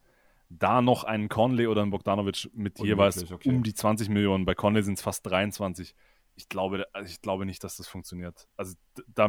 da 0.58 0.82
noch 0.82 1.04
einen 1.04 1.28
Conley 1.28 1.66
oder 1.66 1.82
einen 1.82 1.90
Bogdanovic 1.90 2.50
mit 2.54 2.78
Unmöglich, 2.78 2.88
jeweils 2.88 3.32
okay. 3.32 3.48
um 3.48 3.62
die 3.62 3.74
20 3.74 4.08
Millionen. 4.08 4.44
Bei 4.44 4.54
Conley 4.54 4.82
sind 4.82 4.94
es 4.94 5.02
fast 5.02 5.26
23 5.26 5.94
ich 6.34 6.48
glaube, 6.48 6.86
also 6.92 7.10
ich 7.10 7.20
glaube 7.20 7.46
nicht, 7.46 7.62
dass 7.64 7.76
das 7.76 7.88
funktioniert. 7.88 8.48
Also 8.56 8.74
da, 9.14 9.28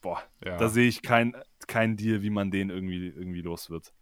boah, 0.00 0.22
ja. 0.44 0.56
da 0.56 0.68
sehe 0.68 0.88
ich 0.88 1.02
kein, 1.02 1.36
kein 1.66 1.96
Deal, 1.96 2.22
wie 2.22 2.30
man 2.30 2.50
den 2.50 2.70
irgendwie, 2.70 3.08
irgendwie 3.08 3.42
los 3.42 3.70
wird. 3.70 3.92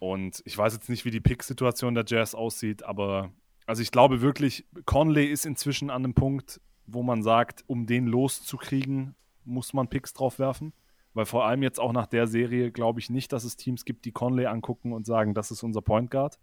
Und 0.00 0.42
ich 0.44 0.56
weiß 0.56 0.74
jetzt 0.74 0.88
nicht, 0.88 1.04
wie 1.04 1.10
die 1.10 1.20
Pick-Situation 1.20 1.94
der 1.94 2.04
Jazz 2.06 2.34
aussieht, 2.34 2.82
aber 2.82 3.32
also 3.66 3.80
ich 3.80 3.90
glaube 3.90 4.20
wirklich, 4.20 4.66
Conley 4.84 5.26
ist 5.26 5.46
inzwischen 5.46 5.88
an 5.90 6.04
einem 6.04 6.14
Punkt, 6.14 6.60
wo 6.86 7.02
man 7.02 7.22
sagt, 7.22 7.64
um 7.66 7.86
den 7.86 8.06
loszukriegen, 8.06 9.14
muss 9.44 9.72
man 9.72 9.88
Picks 9.88 10.12
drauf 10.12 10.38
werfen. 10.38 10.72
Weil 11.14 11.26
vor 11.26 11.46
allem 11.46 11.62
jetzt 11.62 11.78
auch 11.78 11.92
nach 11.92 12.06
der 12.06 12.26
Serie 12.26 12.72
glaube 12.72 12.98
ich 12.98 13.08
nicht, 13.08 13.32
dass 13.32 13.44
es 13.44 13.56
Teams 13.56 13.84
gibt, 13.84 14.04
die 14.04 14.12
Conley 14.12 14.46
angucken 14.46 14.92
und 14.92 15.06
sagen, 15.06 15.32
das 15.32 15.50
ist 15.50 15.62
unser 15.62 15.80
Point 15.80 16.10
Guard 16.10 16.40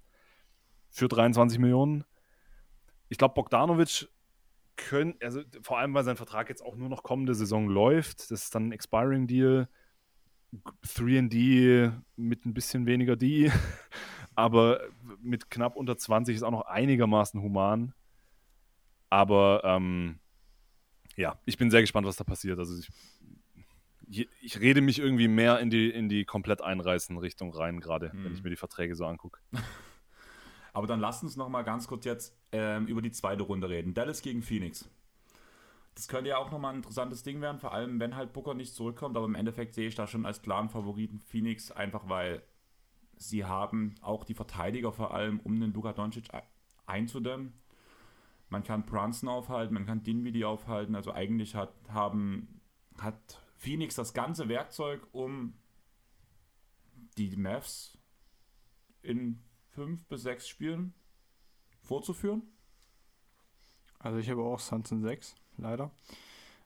für 0.89 1.09
23 1.09 1.59
Millionen. 1.59 2.05
Ich 3.09 3.17
glaube, 3.17 3.33
Bogdanovic 3.33 4.07
können, 4.77 5.15
also 5.21 5.41
vor 5.61 5.79
allem, 5.79 5.93
weil 5.93 6.03
sein 6.03 6.17
Vertrag 6.17 6.49
jetzt 6.49 6.63
auch 6.63 6.75
nur 6.75 6.89
noch 6.89 7.03
kommende 7.03 7.35
Saison 7.35 7.67
läuft, 7.67 8.31
das 8.31 8.43
ist 8.43 8.55
dann 8.55 8.69
ein 8.69 8.71
Expiring 8.71 9.27
Deal, 9.27 9.67
3D 10.85 11.93
mit 12.15 12.45
ein 12.45 12.53
bisschen 12.53 12.85
weniger 12.85 13.15
D, 13.15 13.51
aber 14.35 14.81
mit 15.21 15.49
knapp 15.49 15.75
unter 15.75 15.97
20 15.97 16.35
ist 16.35 16.43
auch 16.43 16.51
noch 16.51 16.65
einigermaßen 16.65 17.41
human. 17.41 17.93
Aber 19.09 19.61
ähm, 19.65 20.19
ja, 21.17 21.37
ich 21.45 21.57
bin 21.57 21.69
sehr 21.69 21.81
gespannt, 21.81 22.07
was 22.07 22.15
da 22.15 22.23
passiert. 22.23 22.57
Also 22.59 22.77
ich, 24.09 24.29
ich 24.41 24.59
rede 24.59 24.81
mich 24.81 24.99
irgendwie 24.99 25.27
mehr 25.27 25.59
in 25.59 25.69
die, 25.69 25.89
in 25.89 26.09
die 26.09 26.25
komplett 26.25 26.61
einreißen 26.61 27.17
Richtung 27.17 27.53
rein, 27.53 27.81
gerade, 27.81 28.11
hm. 28.11 28.23
wenn 28.23 28.33
ich 28.33 28.39
mhm. 28.39 28.45
mir 28.45 28.49
die 28.51 28.55
Verträge 28.55 28.95
so 28.95 29.05
angucke. 29.05 29.39
Aber 30.73 30.87
dann 30.87 30.99
lasst 30.99 31.23
uns 31.23 31.35
noch 31.35 31.49
mal 31.49 31.63
ganz 31.63 31.87
kurz 31.87 32.05
jetzt 32.05 32.37
ähm, 32.51 32.87
über 32.87 33.01
die 33.01 33.11
zweite 33.11 33.43
Runde 33.43 33.69
reden. 33.69 33.93
Dallas 33.93 34.21
gegen 34.21 34.41
Phoenix. 34.41 34.89
Das 35.95 36.07
könnte 36.07 36.29
ja 36.29 36.37
auch 36.37 36.51
nochmal 36.51 36.71
ein 36.71 36.77
interessantes 36.77 37.23
Ding 37.23 37.41
werden, 37.41 37.59
vor 37.59 37.73
allem 37.73 37.99
wenn 37.99 38.15
halt 38.15 38.31
Booker 38.33 38.53
nicht 38.53 38.73
zurückkommt. 38.73 39.17
Aber 39.17 39.25
im 39.25 39.35
Endeffekt 39.35 39.75
sehe 39.75 39.87
ich 39.87 39.95
da 39.95 40.07
schon 40.07 40.25
als 40.25 40.41
klaren 40.41 40.69
Favoriten 40.69 41.19
Phoenix, 41.19 41.71
einfach 41.71 42.07
weil 42.07 42.41
sie 43.17 43.45
haben 43.45 43.95
auch 44.01 44.23
die 44.23 44.33
Verteidiger 44.33 44.91
vor 44.91 45.13
allem, 45.13 45.39
um 45.41 45.59
den 45.59 45.73
Luka 45.73 45.93
Doncic 45.93 46.29
einzudämmen. 46.85 47.53
Man 48.49 48.63
kann 48.63 48.85
Brunson 48.85 49.29
aufhalten, 49.29 49.73
man 49.73 49.85
kann 49.85 50.03
Dinwiddie 50.03 50.45
aufhalten. 50.45 50.95
Also 50.95 51.13
eigentlich 51.13 51.55
hat, 51.55 51.73
haben, 51.89 52.61
hat 52.97 53.41
Phoenix 53.55 53.95
das 53.95 54.13
ganze 54.13 54.49
Werkzeug, 54.49 55.07
um 55.11 55.53
die 57.17 57.35
Mavs 57.35 57.97
in 59.01 59.41
fünf 59.71 60.05
bis 60.05 60.21
sechs 60.23 60.47
Spielen 60.47 60.93
vorzuführen? 61.81 62.43
Also 63.99 64.17
ich 64.17 64.29
habe 64.29 64.41
auch 64.41 64.59
in 64.91 65.01
sechs, 65.01 65.35
leider. 65.57 65.91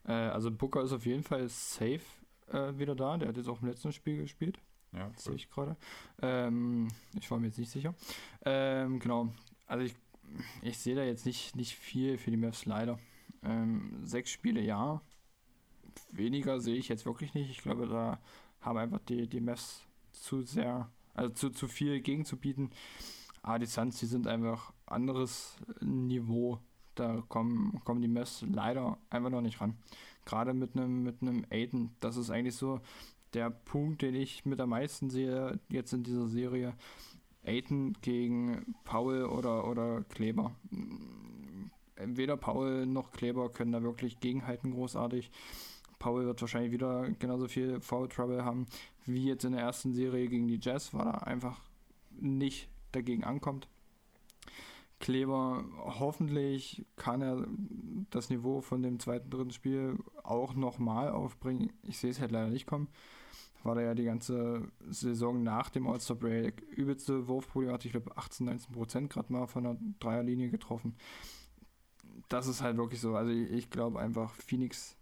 Äh, 0.05 0.13
also 0.13 0.51
Booker 0.51 0.81
ist 0.83 0.93
auf 0.93 1.05
jeden 1.05 1.23
Fall 1.23 1.47
safe 1.49 2.01
äh, 2.47 2.77
wieder 2.77 2.95
da. 2.95 3.17
Der 3.17 3.29
hat 3.29 3.37
jetzt 3.37 3.49
auch 3.49 3.61
im 3.61 3.67
letzten 3.67 3.91
Spiel 3.91 4.17
gespielt. 4.17 4.59
Ja, 4.93 5.11
sehe 5.17 5.35
ich 5.35 5.49
gerade. 5.49 5.75
Ähm, 6.21 6.87
ich 7.19 7.29
war 7.29 7.39
mir 7.39 7.47
jetzt 7.47 7.59
nicht 7.59 7.71
sicher. 7.71 7.93
Ähm, 8.45 8.99
genau. 8.99 9.33
Also 9.67 9.83
ich, 9.83 9.95
ich 10.61 10.77
sehe 10.77 10.95
da 10.95 11.03
jetzt 11.03 11.25
nicht, 11.25 11.55
nicht 11.55 11.75
viel 11.75 12.17
für 12.17 12.31
die 12.31 12.37
Mavs 12.37 12.65
leider. 12.65 12.97
Ähm, 13.43 13.99
sechs 14.05 14.29
Spiele 14.29 14.61
ja. 14.61 15.01
Weniger 16.11 16.61
sehe 16.61 16.75
ich 16.75 16.87
jetzt 16.87 17.05
wirklich 17.05 17.33
nicht. 17.33 17.49
Ich 17.49 17.61
glaube, 17.61 17.87
da 17.87 18.19
haben 18.61 18.77
einfach 18.77 18.99
die, 18.99 19.27
die 19.27 19.41
Mavs 19.41 19.83
zu 20.11 20.43
sehr 20.43 20.89
also 21.15 21.33
zu, 21.33 21.49
zu 21.49 21.67
viel 21.67 22.01
gegenzubieten. 22.01 22.71
Aber 23.41 23.59
die 23.59 23.65
Suns, 23.65 23.99
die 23.99 24.05
sind 24.05 24.27
einfach 24.27 24.73
anderes 24.85 25.57
Niveau. 25.81 26.59
Da 26.95 27.23
kommen, 27.27 27.81
kommen 27.83 28.01
die 28.01 28.07
Mess 28.07 28.45
leider 28.49 28.97
einfach 29.09 29.29
noch 29.29 29.41
nicht 29.41 29.59
ran. 29.59 29.77
Gerade 30.25 30.53
mit 30.53 30.75
einem 30.75 31.03
mit 31.03 31.21
Aiden, 31.51 31.95
das 31.99 32.17
ist 32.17 32.29
eigentlich 32.29 32.55
so 32.55 32.79
der 33.33 33.49
Punkt, 33.49 34.01
den 34.01 34.15
ich 34.15 34.45
mit 34.45 34.59
am 34.61 34.69
meisten 34.69 35.09
sehe 35.09 35.59
jetzt 35.69 35.93
in 35.93 36.03
dieser 36.03 36.27
Serie. 36.27 36.73
Aiden 37.45 37.93
gegen 38.01 38.75
Paul 38.85 39.25
oder, 39.25 39.67
oder 39.67 40.03
Kleber. 40.05 40.55
Weder 41.97 42.37
Paul 42.37 42.85
noch 42.85 43.11
Kleber 43.11 43.51
können 43.51 43.73
da 43.73 43.83
wirklich 43.83 44.19
gegenhalten 44.19 44.71
großartig. 44.71 45.31
Paul 45.99 46.25
wird 46.25 46.41
wahrscheinlich 46.41 46.71
wieder 46.71 47.09
genauso 47.19 47.47
viel 47.47 47.81
Foul 47.81 48.09
Trouble 48.09 48.43
haben 48.43 48.67
wie 49.05 49.25
jetzt 49.25 49.45
in 49.45 49.53
der 49.53 49.61
ersten 49.61 49.93
Serie 49.93 50.27
gegen 50.27 50.47
die 50.47 50.59
Jazz, 50.61 50.93
weil 50.93 51.07
er 51.07 51.27
einfach 51.27 51.61
nicht 52.11 52.69
dagegen 52.91 53.23
ankommt. 53.23 53.67
Kleber, 54.99 55.65
hoffentlich 55.77 56.85
kann 56.95 57.21
er 57.21 57.45
das 58.09 58.29
Niveau 58.29 58.61
von 58.61 58.81
dem 58.81 58.99
zweiten, 58.99 59.29
dritten 59.29 59.51
Spiel 59.51 59.97
auch 60.23 60.55
nochmal 60.55 61.09
aufbringen. 61.09 61.71
Ich 61.83 61.97
sehe 61.97 62.09
es 62.09 62.21
halt 62.21 62.31
leider 62.31 62.49
nicht 62.49 62.65
kommen. 62.65 62.87
War 63.63 63.75
da 63.75 63.81
ja 63.81 63.93
die 63.93 64.05
ganze 64.05 64.71
Saison 64.89 65.43
nach 65.43 65.69
dem 65.69 65.87
All-Star 65.87 66.15
Break 66.15 66.61
übelste 66.71 67.27
Wurfproblem, 67.27 67.71
hatte 67.71 67.87
ich 67.87 67.91
glaube 67.91 68.15
18, 68.15 68.45
19 68.45 68.73
Prozent 68.73 69.09
gerade 69.09 69.33
mal 69.33 69.47
von 69.47 69.63
der 69.63 69.77
Dreierlinie 69.99 70.49
getroffen. 70.49 70.95
Das 72.29 72.47
ist 72.47 72.61
halt 72.61 72.77
wirklich 72.77 73.01
so. 73.01 73.15
Also 73.15 73.31
ich, 73.31 73.51
ich 73.51 73.69
glaube 73.69 73.99
einfach, 73.99 74.33
Phoenix 74.35 74.95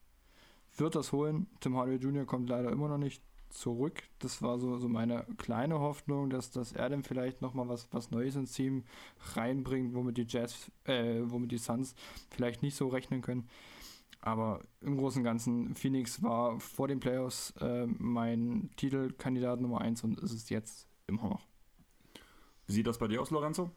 wird 0.77 0.95
das 0.95 1.11
holen. 1.11 1.47
Tim 1.59 1.75
Hardaway 1.75 1.97
Jr. 1.97 2.25
kommt 2.25 2.49
leider 2.49 2.71
immer 2.71 2.87
noch 2.87 2.97
nicht 2.97 3.21
zurück. 3.49 4.03
Das 4.19 4.41
war 4.41 4.59
so, 4.59 4.77
so 4.77 4.89
meine 4.89 5.25
kleine 5.37 5.79
Hoffnung, 5.79 6.29
dass, 6.29 6.51
dass 6.51 6.71
er 6.71 6.89
dann 6.89 7.03
vielleicht 7.03 7.41
nochmal 7.41 7.69
was, 7.69 7.87
was 7.91 8.11
Neues 8.11 8.35
ins 8.35 8.53
Team 8.53 8.83
reinbringt, 9.35 9.93
womit 9.93 10.17
die 10.17 10.25
Jazz, 10.27 10.71
äh, 10.85 11.21
womit 11.23 11.51
die 11.51 11.57
Suns 11.57 11.95
vielleicht 12.31 12.63
nicht 12.63 12.75
so 12.75 12.87
rechnen 12.87 13.21
können. 13.21 13.47
Aber 14.21 14.61
im 14.81 14.97
Großen 14.97 15.19
und 15.19 15.25
Ganzen, 15.25 15.75
Phoenix 15.75 16.23
war 16.23 16.59
vor 16.59 16.87
den 16.87 16.99
Playoffs 16.99 17.51
äh, 17.59 17.85
mein 17.85 18.69
Titelkandidat 18.77 19.59
Nummer 19.59 19.81
1 19.81 20.03
und 20.03 20.19
ist 20.19 20.31
es 20.31 20.49
jetzt 20.49 20.87
immer 21.07 21.29
noch. 21.29 21.45
Wie 22.65 22.73
sieht 22.73 22.87
das 22.87 22.97
bei 22.97 23.07
dir 23.07 23.21
aus, 23.21 23.31
Lorenzo? 23.31 23.69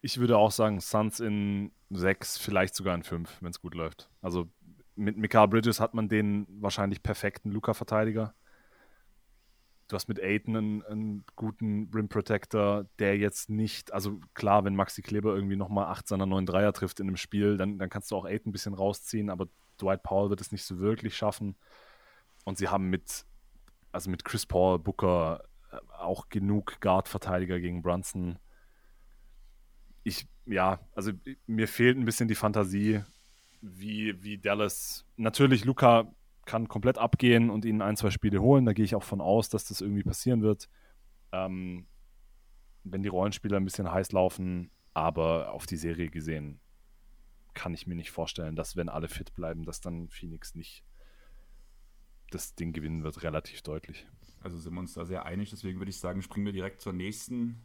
Ich 0.00 0.18
würde 0.18 0.38
auch 0.38 0.50
sagen, 0.50 0.80
Suns 0.80 1.20
in 1.20 1.70
6, 1.90 2.38
vielleicht 2.38 2.74
sogar 2.74 2.94
in 2.94 3.02
5, 3.02 3.42
wenn 3.42 3.50
es 3.50 3.60
gut 3.60 3.74
läuft. 3.74 4.08
Also 4.22 4.48
mit 4.96 5.16
Mikael 5.16 5.48
Bridges 5.48 5.80
hat 5.80 5.94
man 5.94 6.08
den 6.08 6.46
wahrscheinlich 6.60 7.02
perfekten 7.02 7.50
Luca-Verteidiger. 7.50 8.34
Du 9.88 9.94
hast 9.94 10.08
mit 10.08 10.20
Aiden 10.20 10.56
einen, 10.56 10.82
einen, 10.82 11.24
guten 11.36 11.88
Rim 11.94 12.08
Protector, 12.08 12.86
der 12.98 13.16
jetzt 13.16 13.48
nicht, 13.48 13.92
also 13.92 14.20
klar, 14.34 14.64
wenn 14.64 14.74
Maxi 14.74 15.00
Kleber 15.00 15.34
irgendwie 15.34 15.54
nochmal 15.54 15.86
acht 15.86 16.08
seiner 16.08 16.26
neun 16.26 16.44
Dreier 16.44 16.72
trifft 16.72 16.98
in 16.98 17.06
einem 17.06 17.16
Spiel, 17.16 17.56
dann, 17.56 17.78
dann 17.78 17.88
kannst 17.88 18.10
du 18.10 18.16
auch 18.16 18.24
Aiden 18.24 18.48
ein 18.48 18.52
bisschen 18.52 18.74
rausziehen, 18.74 19.30
aber 19.30 19.46
Dwight 19.80 20.02
Powell 20.02 20.30
wird 20.30 20.40
es 20.40 20.50
nicht 20.50 20.64
so 20.64 20.80
wirklich 20.80 21.16
schaffen. 21.16 21.56
Und 22.44 22.58
sie 22.58 22.68
haben 22.68 22.90
mit, 22.90 23.26
also 23.92 24.10
mit 24.10 24.24
Chris 24.24 24.44
Paul, 24.44 24.80
Booker, 24.80 25.44
auch 25.98 26.28
genug 26.30 26.80
Guard-Verteidiger 26.80 27.60
gegen 27.60 27.82
Brunson. 27.82 28.38
Ich, 30.02 30.26
ja, 30.46 30.80
also 30.94 31.12
mir 31.46 31.68
fehlt 31.68 31.96
ein 31.96 32.04
bisschen 32.04 32.28
die 32.28 32.34
Fantasie, 32.34 33.02
wie, 33.74 34.22
wie 34.22 34.38
Dallas. 34.38 35.04
Natürlich, 35.16 35.64
Luca 35.64 36.12
kann 36.44 36.68
komplett 36.68 36.98
abgehen 36.98 37.50
und 37.50 37.64
ihnen 37.64 37.82
ein, 37.82 37.96
zwei 37.96 38.10
Spiele 38.10 38.40
holen. 38.40 38.64
Da 38.64 38.72
gehe 38.72 38.84
ich 38.84 38.94
auch 38.94 39.02
von 39.02 39.20
aus, 39.20 39.48
dass 39.48 39.64
das 39.64 39.80
irgendwie 39.80 40.04
passieren 40.04 40.42
wird. 40.42 40.68
Ähm, 41.32 41.86
wenn 42.84 43.02
die 43.02 43.08
Rollenspieler 43.08 43.56
ein 43.56 43.64
bisschen 43.64 43.90
heiß 43.90 44.12
laufen, 44.12 44.70
aber 44.94 45.52
auf 45.52 45.66
die 45.66 45.76
Serie 45.76 46.08
gesehen 46.08 46.60
kann 47.54 47.74
ich 47.74 47.86
mir 47.86 47.96
nicht 47.96 48.10
vorstellen, 48.10 48.54
dass 48.54 48.76
wenn 48.76 48.88
alle 48.88 49.08
fit 49.08 49.34
bleiben, 49.34 49.64
dass 49.64 49.80
dann 49.80 50.08
Phoenix 50.08 50.54
nicht 50.54 50.84
das 52.30 52.54
Ding 52.54 52.72
gewinnen 52.72 53.02
wird, 53.02 53.22
relativ 53.22 53.62
deutlich. 53.62 54.06
Also 54.40 54.58
sind 54.58 54.74
wir 54.74 54.80
uns 54.80 54.94
da 54.94 55.04
sehr 55.04 55.24
einig, 55.24 55.50
deswegen 55.50 55.80
würde 55.80 55.90
ich 55.90 55.98
sagen, 55.98 56.22
springen 56.22 56.46
wir 56.46 56.52
direkt 56.52 56.80
zur 56.80 56.92
nächsten 56.92 57.64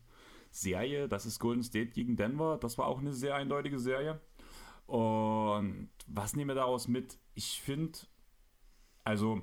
Serie. 0.49 1.07
Das 1.07 1.25
ist 1.25 1.39
Golden 1.39 1.63
State 1.63 1.91
gegen 1.91 2.15
Denver. 2.15 2.57
Das 2.59 2.77
war 2.77 2.87
auch 2.87 2.99
eine 2.99 3.13
sehr 3.13 3.35
eindeutige 3.35 3.79
Serie. 3.79 4.19
Und 4.91 5.87
was 6.07 6.35
nehmen 6.35 6.49
wir 6.49 6.55
daraus 6.55 6.89
mit? 6.89 7.17
Ich 7.33 7.61
finde, 7.61 7.97
also 9.05 9.41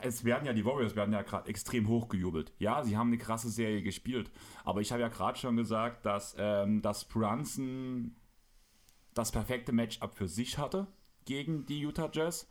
es 0.00 0.22
werden 0.24 0.46
ja 0.46 0.52
die 0.52 0.64
Warriors 0.64 0.94
werden 0.94 1.12
ja 1.12 1.22
gerade 1.22 1.48
extrem 1.48 1.88
hochgejubelt. 1.88 2.52
Ja, 2.60 2.84
sie 2.84 2.96
haben 2.96 3.08
eine 3.08 3.18
krasse 3.18 3.50
Serie 3.50 3.82
gespielt, 3.82 4.30
aber 4.64 4.80
ich 4.80 4.92
habe 4.92 5.02
ja 5.02 5.08
gerade 5.08 5.36
schon 5.36 5.56
gesagt, 5.56 6.06
dass 6.06 6.36
ähm, 6.38 6.82
dass 6.82 7.04
Brunson 7.04 8.14
das 9.12 9.32
perfekte 9.32 9.72
Matchup 9.72 10.14
für 10.14 10.28
sich 10.28 10.56
hatte 10.56 10.86
gegen 11.24 11.66
die 11.66 11.80
Utah 11.80 12.08
Jazz. 12.12 12.48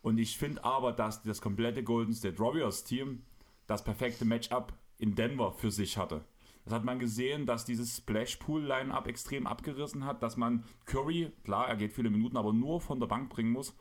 Und 0.00 0.18
ich 0.18 0.36
finde 0.36 0.64
aber, 0.64 0.92
dass 0.92 1.22
das 1.22 1.40
komplette 1.40 1.84
Golden 1.84 2.12
State 2.12 2.40
Warriors 2.40 2.82
Team 2.82 3.22
das 3.68 3.84
perfekte 3.84 4.24
Matchup 4.24 4.72
in 4.98 5.14
Denver 5.14 5.52
für 5.52 5.70
sich 5.70 5.96
hatte. 5.96 6.24
Das 6.64 6.74
hat 6.74 6.84
man 6.84 6.98
gesehen, 6.98 7.46
dass 7.46 7.64
dieses 7.64 7.96
Splash-Pool-Line-Up 7.96 9.08
extrem 9.08 9.46
abgerissen 9.46 10.04
hat, 10.04 10.22
dass 10.22 10.36
man 10.36 10.64
Curry, 10.86 11.32
klar, 11.44 11.68
er 11.68 11.76
geht 11.76 11.92
viele 11.92 12.10
Minuten, 12.10 12.36
aber 12.36 12.52
nur 12.52 12.80
von 12.80 13.00
der 13.00 13.08
Bank 13.08 13.30
bringen 13.30 13.52
muss 13.52 13.74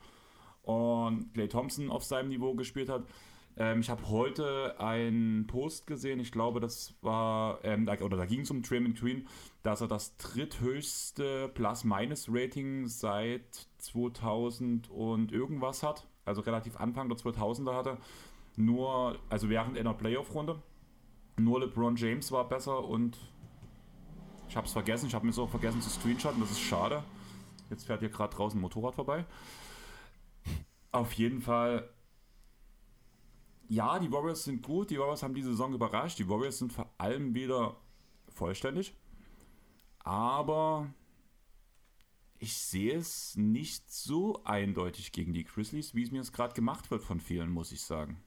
und 0.64 1.34
Clay 1.34 1.48
Thompson 1.48 1.90
auf 1.90 2.03
seinem 2.03 2.30
Niveau 2.30 2.56
gespielt 2.56 2.90
hat. 2.90 3.06
Ähm, 3.58 3.82
ich 3.82 3.90
habe 3.90 4.08
heute 4.10 4.80
einen 4.80 5.45
Post 5.48 5.88
gesehen, 5.88 6.20
ich 6.20 6.32
glaube, 6.32 6.60
das 6.60 6.95
war, 7.02 7.60
ähm, 7.64 7.86
da, 7.86 7.99
oder 7.99 8.18
da 8.18 8.26
ging 8.26 8.41
es 8.41 8.52
um 8.52 8.62
Draymond 8.62 8.99
Green, 8.99 9.28
dass 9.64 9.82
er 9.82 9.88
das 9.88 10.16
dritthöchste 10.18 11.49
Plus-Minus-Rating 11.53 12.88
seit 12.88 13.68
2000 13.80 14.90
und 14.90 15.32
irgendwas 15.32 15.84
hat, 15.84 16.08
also 16.26 16.41
relativ 16.41 16.78
Anfang 16.78 17.10
der 17.10 17.18
2000er 17.18 17.76
hatte. 17.76 17.98
Nur, 18.56 19.18
also 19.30 19.49
während 19.49 19.78
einer 19.78 19.94
Playoff-Runde. 19.94 20.62
Nur 21.43 21.59
LeBron 21.61 21.95
James 21.95 22.31
war 22.31 22.47
besser 22.47 22.84
und 22.84 23.18
ich 24.47 24.55
habe 24.55 24.68
es 24.68 24.73
vergessen, 24.73 25.07
ich 25.07 25.15
habe 25.15 25.26
mir 25.26 25.34
so 25.34 25.47
vergessen 25.47 25.81
zu 25.81 25.89
screenshotten, 25.89 26.41
das 26.41 26.51
ist 26.51 26.59
schade. 26.59 27.03
Jetzt 27.69 27.85
fährt 27.85 28.01
hier 28.01 28.09
gerade 28.09 28.35
draußen 28.35 28.59
ein 28.59 28.61
Motorrad 28.61 28.95
vorbei. 28.95 29.26
Auf 30.91 31.13
jeden 31.13 31.41
Fall, 31.41 31.89
ja, 33.69 33.97
die 33.97 34.11
Warriors 34.11 34.43
sind 34.43 34.61
gut, 34.61 34.89
die 34.89 34.99
Warriors 34.99 35.23
haben 35.23 35.34
diese 35.34 35.51
Saison 35.51 35.73
überrascht, 35.73 36.19
die 36.19 36.27
Warriors 36.27 36.57
sind 36.57 36.73
vor 36.73 36.93
allem 36.97 37.34
wieder 37.34 37.77
vollständig, 38.27 38.93
aber 39.99 40.93
ich 42.39 42.57
sehe 42.57 42.97
es 42.97 43.38
nicht 43.38 43.89
so 43.89 44.43
eindeutig 44.43 45.13
gegen 45.13 45.31
die 45.31 45.45
Grizzlies, 45.45 45.95
wie 45.95 46.03
es 46.03 46.11
mir 46.11 46.18
jetzt 46.18 46.34
gerade 46.34 46.53
gemacht 46.53 46.91
wird 46.91 47.03
von 47.03 47.22
vielen, 47.22 47.49
muss 47.49 47.72
ich 47.72 47.81
sagen. 47.81 48.22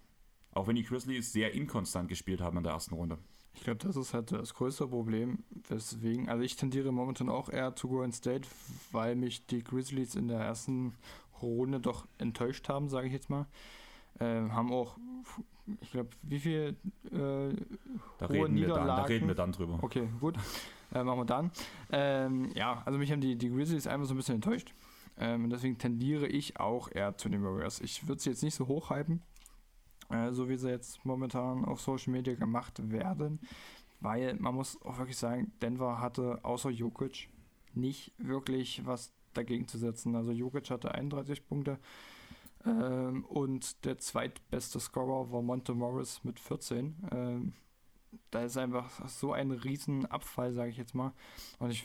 Auch 0.54 0.66
wenn 0.66 0.76
die 0.76 0.84
Grizzlies 0.84 1.32
sehr 1.32 1.52
inkonstant 1.52 2.08
gespielt 2.08 2.40
haben 2.40 2.56
in 2.56 2.62
der 2.62 2.72
ersten 2.72 2.94
Runde. 2.94 3.18
Ich 3.54 3.62
glaube, 3.62 3.78
das 3.78 3.96
ist 3.96 4.14
halt 4.14 4.32
das 4.32 4.54
größte 4.54 4.88
Problem, 4.88 5.38
weswegen, 5.68 6.28
also 6.28 6.42
ich 6.42 6.56
tendiere 6.56 6.90
momentan 6.90 7.28
auch 7.28 7.48
eher 7.48 7.76
zu 7.76 7.88
Golden 7.88 8.12
State, 8.12 8.48
weil 8.90 9.14
mich 9.14 9.46
die 9.46 9.62
Grizzlies 9.62 10.16
in 10.16 10.28
der 10.28 10.40
ersten 10.40 10.94
Runde 11.40 11.80
doch 11.80 12.06
enttäuscht 12.18 12.68
haben, 12.68 12.88
sage 12.88 13.06
ich 13.06 13.12
jetzt 13.12 13.30
mal. 13.30 13.46
Ähm, 14.20 14.54
haben 14.54 14.72
auch, 14.72 14.96
ich 15.80 15.90
glaube, 15.90 16.10
wie 16.22 16.38
viel 16.38 16.76
äh, 17.06 17.54
da 18.18 18.26
reden, 18.26 18.56
wir 18.56 18.68
dann, 18.68 18.86
da 18.86 19.04
reden 19.04 19.28
wir 19.28 19.34
dann 19.34 19.52
drüber. 19.52 19.78
Okay, 19.82 20.08
gut. 20.20 20.36
Äh, 20.92 21.02
machen 21.02 21.20
wir 21.20 21.24
dann. 21.24 21.50
Ähm, 21.90 22.50
ja, 22.54 22.82
also 22.84 22.98
mich 22.98 23.10
haben 23.10 23.20
die, 23.20 23.36
die 23.36 23.50
Grizzlies 23.50 23.86
einfach 23.86 24.06
so 24.06 24.14
ein 24.14 24.16
bisschen 24.16 24.36
enttäuscht. 24.36 24.74
Ähm, 25.18 25.48
deswegen 25.48 25.78
tendiere 25.78 26.26
ich 26.26 26.58
auch 26.58 26.90
eher 26.90 27.16
zu 27.16 27.28
den 27.28 27.42
Warriors. 27.42 27.80
Ich 27.80 28.06
würde 28.08 28.20
sie 28.20 28.30
jetzt 28.30 28.42
nicht 28.42 28.54
so 28.54 28.66
hochhypen, 28.66 29.22
äh, 30.14 30.32
so 30.32 30.48
wie 30.48 30.56
sie 30.56 30.70
jetzt 30.70 31.04
momentan 31.04 31.64
auf 31.64 31.80
Social 31.80 32.12
Media 32.12 32.34
gemacht 32.34 32.90
werden, 32.90 33.40
weil 34.00 34.34
man 34.34 34.54
muss 34.54 34.80
auch 34.82 34.98
wirklich 34.98 35.16
sagen, 35.16 35.52
Denver 35.62 36.00
hatte 36.00 36.38
außer 36.42 36.70
Jokic 36.70 37.28
nicht 37.74 38.12
wirklich 38.18 38.86
was 38.86 39.12
dagegen 39.32 39.66
zu 39.66 39.78
setzen. 39.78 40.14
Also 40.14 40.32
Jokic 40.32 40.70
hatte 40.70 40.92
31 40.92 41.46
Punkte 41.46 41.78
ähm, 42.64 43.24
und 43.24 43.84
der 43.84 43.98
zweitbeste 43.98 44.80
Scorer 44.80 45.30
war 45.32 45.42
Monte 45.42 45.74
Morris 45.74 46.22
mit 46.24 46.38
14. 46.38 46.96
Ähm, 47.12 47.52
da 48.30 48.42
ist 48.42 48.56
einfach 48.56 49.08
so 49.08 49.32
ein 49.32 49.50
Riesenabfall, 49.50 50.52
sage 50.52 50.70
ich 50.70 50.76
jetzt 50.76 50.94
mal. 50.94 51.12
Und 51.58 51.70
ich 51.70 51.84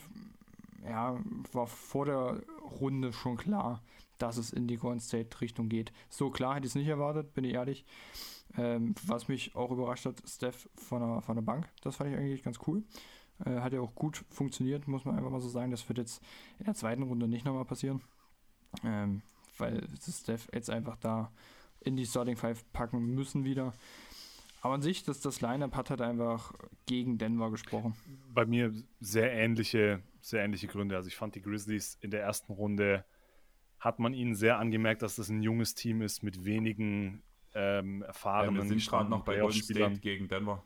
ja, 0.84 1.18
war 1.52 1.66
vor 1.66 2.06
der 2.06 2.42
Runde 2.80 3.12
schon 3.12 3.36
klar, 3.36 3.82
dass 4.22 4.36
es 4.36 4.52
in 4.52 4.66
die 4.66 4.76
Golden 4.76 5.00
State 5.00 5.40
Richtung 5.40 5.68
geht. 5.68 5.92
So 6.08 6.30
klar 6.30 6.56
hätte 6.56 6.66
ich 6.66 6.72
es 6.72 6.76
nicht 6.76 6.88
erwartet, 6.88 7.34
bin 7.34 7.44
ich 7.44 7.54
ehrlich. 7.54 7.84
Ähm, 8.56 8.94
was 9.06 9.28
mich 9.28 9.54
auch 9.54 9.70
überrascht 9.70 10.06
hat, 10.06 10.22
Steph 10.26 10.68
von 10.74 11.00
der, 11.00 11.22
von 11.22 11.36
der 11.36 11.42
Bank. 11.42 11.68
Das 11.82 11.96
fand 11.96 12.10
ich 12.10 12.16
eigentlich 12.16 12.42
ganz 12.42 12.58
cool. 12.66 12.82
Äh, 13.44 13.60
hat 13.60 13.72
ja 13.72 13.80
auch 13.80 13.94
gut 13.94 14.24
funktioniert, 14.30 14.88
muss 14.88 15.04
man 15.04 15.16
einfach 15.16 15.30
mal 15.30 15.40
so 15.40 15.48
sagen. 15.48 15.70
Das 15.70 15.88
wird 15.88 15.98
jetzt 15.98 16.22
in 16.58 16.64
der 16.64 16.74
zweiten 16.74 17.02
Runde 17.02 17.28
nicht 17.28 17.44
nochmal 17.44 17.64
passieren. 17.64 18.00
Ähm, 18.84 19.22
weil 19.58 19.86
Steph 20.00 20.48
jetzt 20.52 20.70
einfach 20.70 20.96
da 20.96 21.30
in 21.80 21.96
die 21.96 22.06
Starting 22.06 22.36
Five 22.36 22.64
packen 22.72 23.14
müssen 23.14 23.44
wieder. 23.44 23.72
Aber 24.62 24.74
an 24.74 24.82
sich, 24.82 25.04
das, 25.04 25.20
das 25.20 25.40
Line-Up 25.40 25.74
hat 25.74 25.90
halt 25.90 26.02
einfach 26.02 26.52
gegen 26.86 27.16
Denver 27.16 27.50
gesprochen. 27.50 27.94
Bei 28.34 28.44
mir 28.44 28.74
sehr 29.00 29.32
ähnliche, 29.32 30.02
sehr 30.20 30.44
ähnliche 30.44 30.66
Gründe. 30.66 30.96
Also 30.96 31.08
ich 31.08 31.16
fand 31.16 31.34
die 31.34 31.40
Grizzlies 31.40 31.96
in 32.00 32.10
der 32.10 32.22
ersten 32.22 32.52
Runde 32.52 33.04
hat 33.80 33.98
man 33.98 34.14
ihnen 34.14 34.34
sehr 34.34 34.58
angemerkt, 34.58 35.02
dass 35.02 35.16
das 35.16 35.30
ein 35.30 35.42
junges 35.42 35.74
Team 35.74 36.02
ist 36.02 36.22
mit 36.22 36.44
wenigen 36.44 37.22
ähm, 37.54 38.02
erfahrenen 38.02 38.56
ja, 38.56 38.62
wir 38.62 38.68
sind 38.68 38.86
gerade 38.86 39.10
noch 39.10 39.24
bei 39.24 39.38
Golden 39.38 39.62
State 39.62 40.00
gegen 40.00 40.28
Denver. 40.28 40.62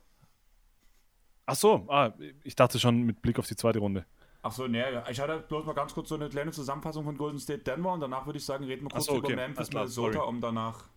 Ach 1.46 1.54
so, 1.54 1.86
ah, 1.88 2.12
ich 2.42 2.56
dachte 2.56 2.78
schon 2.78 3.02
mit 3.02 3.22
Blick 3.22 3.38
auf 3.38 3.46
die 3.46 3.56
zweite 3.56 3.78
Runde. 3.78 4.04
Ach 4.42 4.52
so, 4.52 4.66
nee, 4.66 4.82
ich 5.10 5.20
hatte 5.20 5.40
bloß 5.40 5.64
mal 5.64 5.72
ganz 5.74 5.94
kurz 5.94 6.08
so 6.08 6.16
eine 6.16 6.28
kleine 6.28 6.50
Zusammenfassung 6.50 7.04
von 7.04 7.16
Golden 7.16 7.38
State 7.38 7.62
Denver 7.62 7.92
und 7.92 8.00
danach 8.00 8.26
würde 8.26 8.38
ich 8.38 8.44
sagen, 8.44 8.64
reden 8.64 8.82
wir 8.82 8.90
kurz 8.90 9.06
so, 9.06 9.12
okay. 9.12 9.32
über 9.32 9.42
Memphis 9.42 9.72
Minnesota, 9.72 10.20
um 10.20 10.40
danach. 10.40 10.88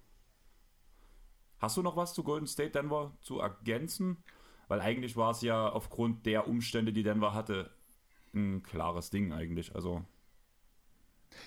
Hast 1.59 1.77
du 1.77 1.81
noch 1.81 1.95
was 1.95 2.13
zu 2.13 2.23
Golden 2.23 2.47
State 2.47 2.71
Denver 2.71 3.13
zu 3.21 3.39
ergänzen? 3.39 4.17
Weil 4.67 4.81
eigentlich 4.81 5.15
war 5.15 5.31
es 5.31 5.41
ja 5.41 5.69
aufgrund 5.69 6.25
der 6.25 6.47
Umstände, 6.47 6.91
die 6.91 7.03
Denver 7.03 7.33
hatte, 7.33 7.71
ein 8.33 8.63
klares 8.63 9.09
Ding 9.09 9.31
eigentlich. 9.31 9.73
Also 9.75 10.03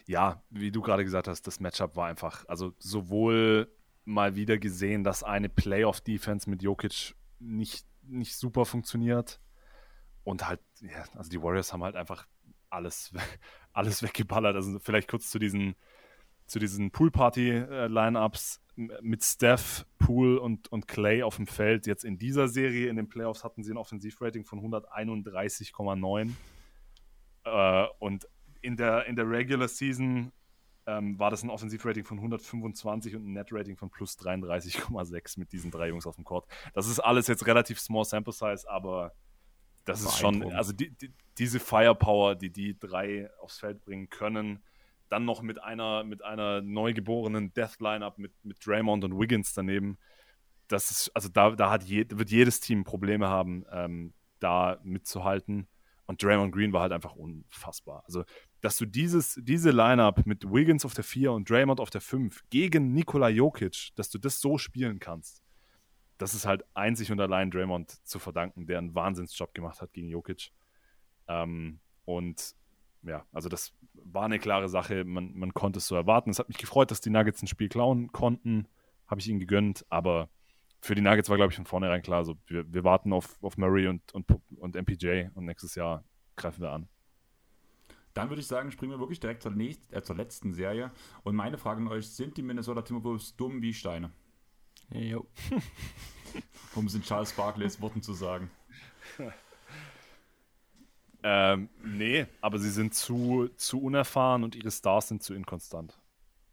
ja, 0.06 0.42
wie 0.50 0.70
du 0.70 0.82
gerade 0.82 1.04
gesagt 1.04 1.28
hast, 1.28 1.46
das 1.46 1.60
Matchup 1.60 1.96
war 1.96 2.08
einfach, 2.08 2.44
also 2.48 2.72
sowohl 2.78 3.72
mal 4.04 4.34
wieder 4.34 4.58
gesehen, 4.58 5.04
dass 5.04 5.22
eine 5.22 5.48
Playoff-Defense 5.48 6.48
mit 6.48 6.62
Jokic 6.62 7.14
nicht, 7.38 7.86
nicht 8.02 8.36
super 8.36 8.64
funktioniert 8.64 9.40
und 10.24 10.46
halt, 10.46 10.60
ja, 10.80 11.04
also 11.16 11.30
die 11.30 11.42
Warriors 11.42 11.72
haben 11.72 11.82
halt 11.82 11.96
einfach 11.96 12.26
alles, 12.68 13.12
alles 13.72 14.02
weggeballert. 14.02 14.56
Also 14.56 14.78
vielleicht 14.78 15.08
kurz 15.08 15.30
zu 15.30 15.38
diesen, 15.38 15.74
zu 16.46 16.58
diesen 16.58 16.90
Pool-Party-Lineups 16.90 18.60
mit 18.76 19.22
Steph, 19.22 19.84
Pool 19.98 20.38
und, 20.38 20.70
und 20.72 20.88
Clay 20.88 21.22
auf 21.22 21.36
dem 21.36 21.46
Feld. 21.46 21.86
Jetzt 21.86 22.04
in 22.04 22.18
dieser 22.18 22.48
Serie, 22.48 22.88
in 22.88 22.96
den 22.96 23.08
Playoffs, 23.08 23.44
hatten 23.44 23.62
sie 23.62 23.72
ein 23.72 23.76
Offensivrating 23.76 24.44
von 24.44 24.60
131,9. 24.60 26.30
Äh, 27.44 27.86
und 27.98 28.26
in 28.60 28.76
der, 28.76 29.06
in 29.06 29.16
der 29.16 29.28
Regular 29.28 29.68
Season 29.68 30.32
ähm, 30.86 31.18
war 31.18 31.30
das 31.30 31.42
ein 31.42 31.50
Offensivrating 31.50 32.04
von 32.04 32.18
125 32.18 33.14
und 33.16 33.26
ein 33.26 33.32
Net-Rating 33.32 33.76
von 33.76 33.90
plus 33.90 34.18
33,6 34.18 35.38
mit 35.38 35.52
diesen 35.52 35.70
drei 35.70 35.88
Jungs 35.88 36.06
auf 36.06 36.16
dem 36.16 36.24
Court. 36.24 36.46
Das 36.74 36.88
ist 36.88 37.00
alles 37.00 37.26
jetzt 37.26 37.46
relativ 37.46 37.78
small 37.78 38.04
sample 38.04 38.32
size, 38.32 38.68
aber 38.68 39.12
das 39.84 40.02
ist 40.02 40.18
schon, 40.18 40.52
also 40.52 40.72
die, 40.72 40.90
die, 40.90 41.12
diese 41.38 41.58
Firepower, 41.58 42.34
die 42.34 42.50
die 42.50 42.78
drei 42.78 43.30
aufs 43.40 43.58
Feld 43.58 43.82
bringen 43.84 44.08
können, 44.08 44.62
dann 45.08 45.24
noch 45.24 45.42
mit 45.42 45.62
einer, 45.62 46.04
mit 46.04 46.22
einer 46.22 46.60
neugeborenen 46.60 47.52
Death-Lineup 47.52 48.18
mit, 48.18 48.32
mit 48.44 48.64
Draymond 48.64 49.04
und 49.04 49.18
Wiggins 49.18 49.52
daneben, 49.52 49.98
das 50.68 50.90
ist, 50.90 51.10
also 51.14 51.28
da, 51.28 51.50
da 51.50 51.70
hat 51.70 51.82
je, 51.82 52.06
wird 52.10 52.30
jedes 52.30 52.60
Team 52.60 52.84
Probleme 52.84 53.28
haben, 53.28 53.64
ähm, 53.72 54.12
da 54.38 54.78
mitzuhalten. 54.82 55.66
Und 56.06 56.22
Draymond 56.22 56.52
Green 56.52 56.72
war 56.72 56.82
halt 56.82 56.92
einfach 56.92 57.14
unfassbar. 57.14 58.02
Also 58.06 58.24
dass 58.60 58.76
du 58.76 58.86
dieses, 58.86 59.38
diese 59.42 59.70
Lineup 59.70 60.26
mit 60.26 60.44
Wiggins 60.44 60.84
auf 60.84 60.94
der 60.94 61.04
4 61.04 61.32
und 61.32 61.48
Draymond 61.48 61.80
auf 61.80 61.90
der 61.90 62.00
5 62.00 62.44
gegen 62.50 62.92
Nikola 62.92 63.28
Jokic, 63.28 63.90
dass 63.96 64.10
du 64.10 64.18
das 64.18 64.40
so 64.40 64.58
spielen 64.58 64.98
kannst, 64.98 65.42
das 66.18 66.34
ist 66.34 66.46
halt 66.46 66.64
einzig 66.74 67.10
und 67.10 67.20
allein 67.20 67.50
Draymond 67.50 67.90
zu 68.06 68.18
verdanken, 68.18 68.66
der 68.66 68.78
einen 68.78 68.94
Wahnsinnsjob 68.94 69.54
gemacht 69.54 69.80
hat 69.80 69.92
gegen 69.92 70.08
Jokic. 70.08 70.50
Ähm, 71.28 71.80
und 72.04 72.54
ja, 73.02 73.24
also 73.32 73.48
das 73.48 73.72
war 73.94 74.24
eine 74.24 74.38
klare 74.38 74.68
Sache. 74.68 75.04
Man, 75.04 75.32
man 75.34 75.54
konnte 75.54 75.78
es 75.78 75.86
so 75.86 75.94
erwarten. 75.94 76.28
Es 76.30 76.38
hat 76.38 76.48
mich 76.48 76.58
gefreut, 76.58 76.90
dass 76.90 77.00
die 77.00 77.08
Nuggets 77.08 77.42
ein 77.42 77.46
Spiel 77.46 77.70
klauen 77.70 78.12
konnten. 78.12 78.68
Habe 79.06 79.20
ich 79.20 79.28
ihnen 79.28 79.40
gegönnt. 79.40 79.86
Aber 79.88 80.28
für 80.82 80.94
die 80.94 81.00
Nuggets 81.00 81.30
war, 81.30 81.36
glaube 81.36 81.52
ich, 81.52 81.56
von 81.56 81.64
vornherein 81.64 82.02
klar, 82.02 82.24
so, 82.24 82.36
wir, 82.46 82.70
wir 82.70 82.84
warten 82.84 83.14
auf, 83.14 83.42
auf 83.42 83.56
Murray 83.56 83.86
und, 83.86 84.12
und, 84.12 84.26
und 84.56 84.74
MPJ 84.74 85.28
und 85.34 85.46
nächstes 85.46 85.74
Jahr 85.74 86.04
greifen 86.36 86.60
wir 86.60 86.72
an. 86.72 86.88
Dann 88.14 88.28
würde 88.28 88.40
ich 88.40 88.46
sagen, 88.46 88.72
springen 88.72 88.92
wir 88.92 88.98
wirklich 88.98 89.20
direkt 89.20 89.42
zur, 89.42 89.52
nächsten, 89.52 89.94
äh, 89.94 90.02
zur 90.02 90.16
letzten 90.16 90.52
Serie. 90.52 90.90
Und 91.22 91.36
meine 91.36 91.58
Frage 91.58 91.80
an 91.80 91.88
euch: 91.88 92.08
Sind 92.08 92.36
die 92.36 92.42
Minnesota 92.42 92.82
Timberwolves 92.82 93.36
dumm 93.36 93.62
wie 93.62 93.72
Steine? 93.72 94.10
Jo. 94.90 95.26
um 96.74 96.86
es 96.86 96.94
in 96.94 97.02
Charles 97.02 97.32
Barkley's 97.32 97.80
Worten 97.80 98.02
zu 98.02 98.12
sagen. 98.12 98.50
Ähm, 101.22 101.68
nee, 101.84 102.26
aber 102.40 102.58
sie 102.58 102.70
sind 102.70 102.94
zu, 102.94 103.50
zu 103.56 103.78
unerfahren 103.80 104.42
und 104.42 104.54
ihre 104.54 104.70
Stars 104.70 105.08
sind 105.08 105.22
zu 105.22 105.34
inkonstant. 105.34 106.00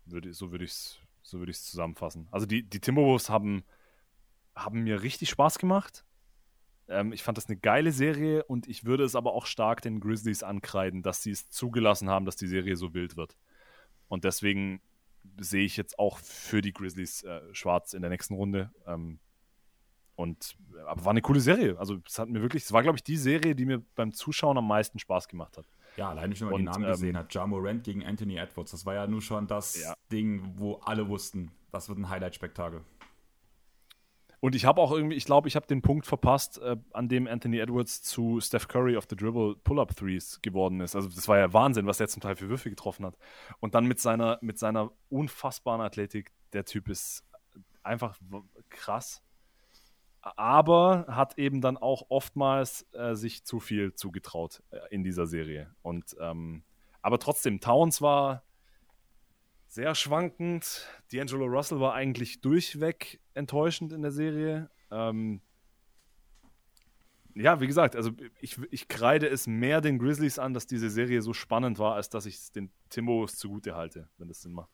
Würde, 0.05 0.33
so 0.33 0.51
würde 0.51 0.65
ich 0.65 0.71
es 0.71 0.99
so 1.21 1.39
würd 1.39 1.55
zusammenfassen. 1.55 2.27
Also 2.31 2.45
die, 2.45 2.63
die 2.63 2.79
Timberwolves 2.79 3.29
haben, 3.29 3.63
haben 4.55 4.83
mir 4.83 5.03
richtig 5.03 5.29
Spaß 5.29 5.59
gemacht. 5.59 6.05
Ähm, 6.89 7.11
ich 7.13 7.23
fand 7.23 7.37
das 7.37 7.47
eine 7.47 7.57
geile 7.57 7.91
Serie 7.91 8.43
und 8.43 8.67
ich 8.67 8.85
würde 8.85 9.03
es 9.03 9.15
aber 9.15 9.33
auch 9.33 9.45
stark 9.45 9.81
den 9.81 9.99
Grizzlies 9.99 10.43
ankreiden, 10.43 11.03
dass 11.03 11.23
sie 11.23 11.31
es 11.31 11.49
zugelassen 11.49 12.09
haben, 12.09 12.25
dass 12.25 12.35
die 12.35 12.47
Serie 12.47 12.75
so 12.75 12.93
wild 12.93 13.17
wird. 13.17 13.37
Und 14.07 14.23
deswegen 14.23 14.81
sehe 15.39 15.65
ich 15.65 15.77
jetzt 15.77 15.99
auch 15.99 16.19
für 16.19 16.61
die 16.61 16.73
Grizzlies 16.73 17.23
äh, 17.23 17.41
schwarz 17.53 17.93
in 17.93 18.01
der 18.01 18.09
nächsten 18.09 18.35
Runde. 18.35 18.71
Ähm, 18.85 19.19
und 20.15 20.57
aber 20.87 21.05
war 21.05 21.11
eine 21.11 21.21
coole 21.21 21.39
Serie. 21.39 21.77
Also 21.77 21.97
es 22.07 22.17
hat 22.17 22.29
mir 22.29 22.41
wirklich, 22.41 22.63
es 22.63 22.73
war, 22.73 22.81
glaube 22.81 22.97
ich, 22.97 23.03
die 23.03 23.17
Serie, 23.17 23.53
die 23.53 23.65
mir 23.65 23.83
beim 23.95 24.13
Zuschauen 24.13 24.57
am 24.57 24.67
meisten 24.67 24.97
Spaß 24.97 25.27
gemacht 25.27 25.57
hat. 25.57 25.67
Ja, 25.95 26.09
alleine 26.09 26.35
schon, 26.35 26.47
wenn 26.47 26.53
man 26.53 26.61
die 26.61 26.65
Namen 26.65 26.85
ähm, 26.85 26.91
gesehen 26.91 27.17
hat. 27.17 27.33
Ja 27.33 27.45
Morant 27.45 27.83
gegen 27.83 28.03
Anthony 28.03 28.37
Edwards. 28.37 28.71
Das 28.71 28.85
war 28.85 28.95
ja 28.95 29.05
nur 29.07 29.21
schon 29.21 29.47
das 29.47 29.79
ja. 29.79 29.93
Ding, 30.11 30.53
wo 30.55 30.75
alle 30.75 31.07
wussten, 31.07 31.51
das 31.71 31.87
wird 31.89 31.99
ein 31.99 32.09
Highlight-Spektakel. 32.09 32.81
Und 34.39 34.53
ich 34.53 34.65
habe 34.65 34.81
auch 34.81 34.91
irgendwie, 34.91 35.15
ich 35.15 35.25
glaube, 35.25 35.47
ich 35.47 35.55
habe 35.55 35.65
den 35.65 35.81
Punkt 35.81 36.05
verpasst, 36.05 36.59
äh, 36.59 36.77
an 36.93 37.09
dem 37.09 37.27
Anthony 37.27 37.59
Edwards 37.59 38.03
zu 38.03 38.39
Steph 38.39 38.67
Curry 38.67 38.95
of 38.95 39.05
the 39.09 39.15
Dribble 39.15 39.55
Pull-Up 39.63 39.95
Threes 39.95 40.39
geworden 40.41 40.79
ist. 40.79 40.95
Also 40.95 41.09
das 41.09 41.27
war 41.27 41.39
ja 41.39 41.53
Wahnsinn, 41.53 41.87
was 41.87 41.99
er 41.99 42.07
zum 42.07 42.21
Teil 42.21 42.35
für 42.35 42.47
Würfe 42.47 42.69
getroffen 42.69 43.05
hat. 43.05 43.17
Und 43.59 43.73
dann 43.73 43.85
mit 43.85 43.99
seiner, 43.99 44.37
mit 44.41 44.59
seiner 44.59 44.91
unfassbaren 45.09 45.81
Athletik, 45.81 46.31
der 46.53 46.65
Typ 46.65 46.87
ist 46.87 47.23
einfach 47.81 48.19
krass. 48.69 49.23
Aber 50.21 51.05
hat 51.07 51.37
eben 51.37 51.61
dann 51.61 51.77
auch 51.77 52.07
oftmals 52.09 52.85
äh, 52.93 53.15
sich 53.15 53.43
zu 53.43 53.59
viel 53.59 53.93
zugetraut 53.93 54.61
äh, 54.71 54.79
in 54.91 55.03
dieser 55.03 55.25
Serie. 55.25 55.73
Und 55.81 56.15
ähm, 56.19 56.63
aber 57.01 57.19
trotzdem, 57.19 57.61
Towns 57.61 58.01
war 58.01 58.43
sehr 59.77 59.93
schwankend. 59.93 60.87
D'Angelo 61.11 61.45
Russell 61.45 61.79
war 61.79 61.93
eigentlich 61.93 62.41
durchweg 62.41 63.19
enttäuschend 63.35 63.93
in 63.93 64.01
der 64.01 64.09
Serie. 64.09 64.71
Ähm, 64.89 65.39
ja, 67.35 67.61
wie 67.61 67.67
gesagt, 67.67 67.95
also 67.95 68.09
ich, 68.41 68.57
ich 68.71 68.87
kreide 68.87 69.27
es 69.27 69.45
mehr 69.45 69.79
den 69.79 69.99
Grizzlies 69.99 70.39
an, 70.39 70.55
dass 70.55 70.65
diese 70.65 70.89
Serie 70.89 71.21
so 71.21 71.31
spannend 71.31 71.77
war, 71.77 71.93
als 71.93 72.09
dass 72.09 72.25
ich 72.25 72.37
es 72.37 72.51
den 72.51 72.71
Timbos 72.89 73.37
zugute 73.37 73.75
halte, 73.75 74.09
wenn 74.17 74.27
das 74.27 74.41
Sinn 74.41 74.53
macht. 74.53 74.71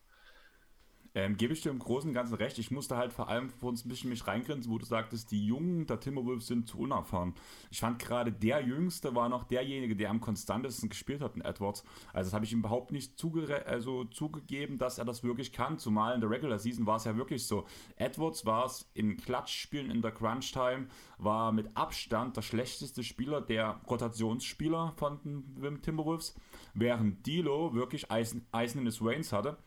Ähm, 1.15 1.38
gebe 1.38 1.53
ich 1.53 1.61
dir 1.61 1.69
im 1.69 1.77
Großen 1.77 2.10
und 2.10 2.14
Ganzen 2.15 2.34
recht. 2.35 2.57
Ich 2.57 2.72
musste 2.72 2.98
halt 2.98 3.14
vor 3.14 3.30
allem 3.30 3.49
vor 3.49 3.69
uns 3.69 3.85
ein 3.85 3.90
bisschen 3.90 4.10
mich 4.10 4.26
reingrenzen, 4.26 4.72
wo 4.72 4.80
du 4.80 4.85
sagtest, 4.85 5.30
die 5.31 5.45
Jungen 5.45 5.85
der 5.85 5.99
Timberwolves 5.99 6.48
sind 6.48 6.68
zu 6.68 6.80
unerfahren. 6.80 7.35
Ich 7.69 7.80
fand 7.80 7.99
gerade 7.99 8.31
der 8.31 8.61
Jüngste 8.61 9.14
war 9.14 9.30
noch 9.30 9.44
derjenige, 9.44 9.95
der 9.95 10.10
am 10.10 10.22
konstantesten 10.22 10.90
gespielt 10.90 11.22
hat 11.22 11.35
in 11.35 11.41
Edwards. 11.41 11.84
Also 12.14 12.30
das 12.30 12.34
habe 12.34 12.45
ich 12.45 12.53
ihm 12.53 12.60
überhaupt 12.60 12.91
nicht 12.91 13.23
also 13.65 14.06
zugegeben, 14.06 14.80
dass 14.80 14.98
er 14.98 15.06
das 15.06 15.23
wirklich 15.23 15.53
kann. 15.53 15.77
Zumal 15.77 16.15
in 16.15 16.22
der 16.22 16.31
Regular 16.31 16.57
Season 16.57 16.88
war 16.88 16.98
es 16.98 17.03
ja 17.03 17.15
wirklich 17.15 17.45
so. 17.45 17.65
Edwards 17.95 18.45
war 18.45 18.65
es 18.65 18.90
in 18.95 19.18
Klatschspielen 19.18 19.91
in 19.91 20.02
der 20.02 20.11
Crunch 20.11 20.52
Time, 20.52 20.88
war 21.19 21.52
mit 21.52 21.69
Abstand 21.76 22.38
der 22.38 22.41
schlechteste 22.41 23.03
Spieler, 23.03 23.40
der 23.40 23.81
Rotationsspieler 23.88 24.94
von 24.98 25.19
den 25.23 25.81
Timberwolves, 25.81 26.35
während 26.73 27.26
Dilo 27.27 27.76
wirklich 27.76 28.10
Eisen, 28.10 28.48
Eisen 28.52 28.80
in 28.80 28.85
his 28.85 28.99
Reigns 28.99 29.31
hatte 29.31 29.57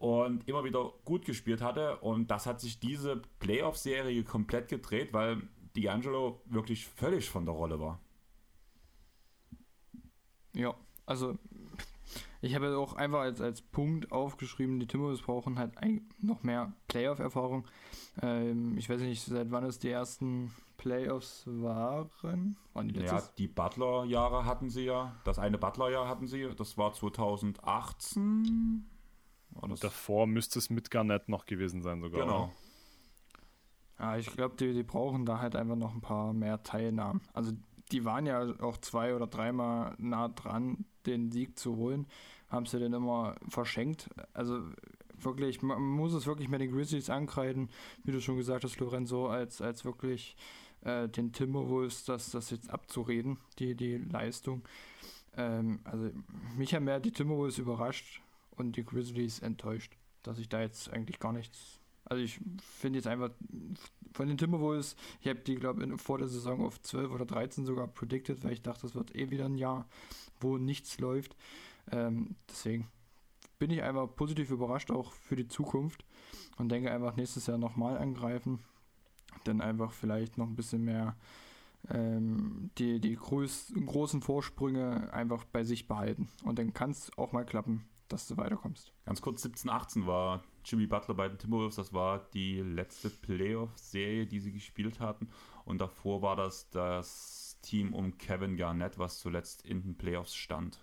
und 0.00 0.48
immer 0.48 0.64
wieder 0.64 0.92
gut 1.04 1.24
gespielt 1.26 1.60
hatte. 1.60 1.98
Und 1.98 2.30
das 2.30 2.46
hat 2.46 2.60
sich 2.60 2.80
diese 2.80 3.20
Playoff-Serie 3.38 4.24
komplett 4.24 4.68
gedreht, 4.68 5.12
weil 5.12 5.42
D'Angelo 5.76 6.40
wirklich 6.46 6.86
völlig 6.86 7.28
von 7.28 7.44
der 7.44 7.54
Rolle 7.54 7.78
war. 7.78 8.00
Ja, 10.54 10.74
also 11.06 11.38
ich 12.40 12.54
habe 12.54 12.74
auch 12.78 12.94
einfach 12.94 13.20
als, 13.20 13.42
als 13.42 13.60
Punkt 13.60 14.10
aufgeschrieben, 14.10 14.80
die 14.80 14.86
Timberwolves 14.86 15.20
brauchen 15.20 15.58
halt 15.58 15.72
noch 16.18 16.42
mehr 16.42 16.72
Playoff-Erfahrung. 16.88 17.66
Ähm, 18.22 18.78
ich 18.78 18.88
weiß 18.88 19.02
nicht, 19.02 19.22
seit 19.22 19.50
wann 19.50 19.64
es 19.64 19.78
die 19.78 19.90
ersten 19.90 20.50
Playoffs 20.78 21.42
waren. 21.46 22.56
Waren 22.72 22.88
die 22.88 22.94
letztes? 22.94 23.26
Ja, 23.26 23.32
die 23.36 23.48
Butler-Jahre 23.48 24.46
hatten 24.46 24.70
sie 24.70 24.86
ja. 24.86 25.14
Das 25.24 25.38
eine 25.38 25.58
Butler-Jahr 25.58 26.08
hatten 26.08 26.26
sie. 26.26 26.48
Das 26.56 26.78
war 26.78 26.94
2018. 26.94 28.86
Und 29.54 29.82
davor 29.82 30.26
müsste 30.26 30.58
es 30.58 30.70
mit 30.70 30.90
Garnett 30.90 31.28
noch 31.28 31.46
gewesen 31.46 31.82
sein 31.82 32.00
sogar. 32.00 32.22
Genau. 32.22 32.52
Ja, 33.98 34.16
ich 34.16 34.30
glaube, 34.34 34.56
die, 34.56 34.72
die 34.72 34.82
brauchen 34.82 35.26
da 35.26 35.40
halt 35.40 35.54
einfach 35.54 35.76
noch 35.76 35.94
ein 35.94 36.00
paar 36.00 36.32
mehr 36.32 36.62
Teilnahmen. 36.62 37.20
Also 37.34 37.52
die 37.92 38.04
waren 38.04 38.26
ja 38.26 38.54
auch 38.60 38.78
zwei 38.78 39.14
oder 39.14 39.26
dreimal 39.26 39.94
nah 39.98 40.28
dran, 40.28 40.86
den 41.06 41.30
Sieg 41.30 41.58
zu 41.58 41.76
holen, 41.76 42.06
haben 42.48 42.66
sie 42.66 42.78
dann 42.78 42.92
immer 42.92 43.36
verschenkt. 43.48 44.08
Also 44.32 44.62
wirklich, 45.18 45.60
man 45.62 45.82
muss 45.82 46.14
es 46.14 46.26
wirklich 46.26 46.48
mit 46.48 46.60
den 46.60 46.72
Grizzlies 46.72 47.10
ankreiden, 47.10 47.68
wie 48.04 48.12
du 48.12 48.20
schon 48.20 48.36
gesagt 48.36 48.64
hast, 48.64 48.78
Lorenzo, 48.80 49.28
als, 49.28 49.60
als 49.60 49.84
wirklich 49.84 50.36
äh, 50.82 51.08
den 51.08 51.32
Timberwolves 51.32 52.04
das, 52.04 52.30
das 52.30 52.50
jetzt 52.50 52.70
abzureden, 52.70 53.38
die, 53.58 53.74
die 53.74 53.98
Leistung. 53.98 54.62
Ähm, 55.36 55.80
also 55.84 56.10
mich 56.56 56.74
haben 56.74 56.84
mehr 56.84 57.00
die 57.00 57.12
Timberwolves 57.12 57.58
überrascht, 57.58 58.22
und 58.60 58.76
die 58.76 58.84
Grizzlies 58.84 59.40
enttäuscht, 59.40 59.96
dass 60.22 60.38
ich 60.38 60.48
da 60.48 60.60
jetzt 60.60 60.90
eigentlich 60.92 61.18
gar 61.18 61.32
nichts. 61.32 61.80
Also 62.04 62.22
ich 62.22 62.40
finde 62.78 62.98
jetzt 62.98 63.06
einfach 63.06 63.30
von 64.12 64.28
den 64.28 64.38
Timberwolves, 64.38 64.96
ich 65.20 65.28
habe 65.28 65.40
die, 65.40 65.54
glaube 65.56 65.84
ich, 65.84 66.00
vor 66.00 66.18
der 66.18 66.28
Saison 66.28 66.64
auf 66.64 66.80
12 66.80 67.10
oder 67.10 67.24
13 67.24 67.64
sogar 67.64 67.86
predicted, 67.88 68.42
weil 68.42 68.52
ich 68.52 68.62
dachte, 68.62 68.82
das 68.82 68.94
wird 68.94 69.14
eh 69.14 69.30
wieder 69.30 69.46
ein 69.46 69.56
Jahr, 69.56 69.88
wo 70.40 70.58
nichts 70.58 70.98
läuft. 70.98 71.36
Ähm, 71.90 72.36
deswegen 72.48 72.88
bin 73.58 73.70
ich 73.70 73.82
einfach 73.82 74.08
positiv 74.14 74.50
überrascht, 74.50 74.90
auch 74.90 75.12
für 75.12 75.36
die 75.36 75.48
Zukunft 75.48 76.04
und 76.56 76.70
denke 76.70 76.90
einfach 76.90 77.16
nächstes 77.16 77.46
Jahr 77.46 77.58
nochmal 77.58 77.98
angreifen. 77.98 78.60
Dann 79.44 79.60
einfach 79.60 79.92
vielleicht 79.92 80.38
noch 80.38 80.46
ein 80.46 80.56
bisschen 80.56 80.84
mehr 80.84 81.16
ähm, 81.88 82.70
die, 82.78 83.00
die 83.00 83.14
groß, 83.14 83.72
großen 83.86 84.22
Vorsprünge 84.22 85.12
einfach 85.12 85.44
bei 85.44 85.64
sich 85.64 85.88
behalten. 85.88 86.28
Und 86.42 86.58
dann 86.58 86.72
kann 86.72 86.90
es 86.90 87.16
auch 87.16 87.32
mal 87.32 87.44
klappen 87.44 87.84
dass 88.12 88.26
du 88.26 88.36
weiterkommst. 88.36 88.92
Ganz 89.04 89.20
kurz, 89.22 89.42
17, 89.42 89.70
18 89.70 90.06
war 90.06 90.42
Jimmy 90.64 90.86
Butler 90.86 91.14
bei 91.14 91.28
den 91.28 91.38
Timberwolves. 91.38 91.76
Das 91.76 91.92
war 91.92 92.28
die 92.34 92.60
letzte 92.60 93.10
Playoff-Serie, 93.10 94.26
die 94.26 94.40
sie 94.40 94.52
gespielt 94.52 95.00
hatten. 95.00 95.28
Und 95.64 95.80
davor 95.80 96.22
war 96.22 96.36
das 96.36 96.68
das 96.70 97.58
Team 97.62 97.94
um 97.94 98.18
Kevin 98.18 98.56
Garnett, 98.56 98.98
was 98.98 99.18
zuletzt 99.18 99.64
in 99.64 99.82
den 99.82 99.96
Playoffs 99.96 100.34
stand. 100.34 100.78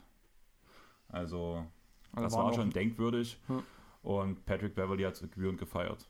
Also, 1.09 1.65
also 2.11 2.23
das 2.23 2.33
war, 2.33 2.45
war 2.45 2.53
schon 2.53 2.69
denkwürdig. 2.69 3.39
Hm. 3.47 3.63
Und 4.03 4.45
Patrick 4.45 4.75
Beverly 4.75 5.03
hat 5.03 5.15
es 5.15 5.21
gebührend 5.21 5.59
gefeiert. 5.59 6.07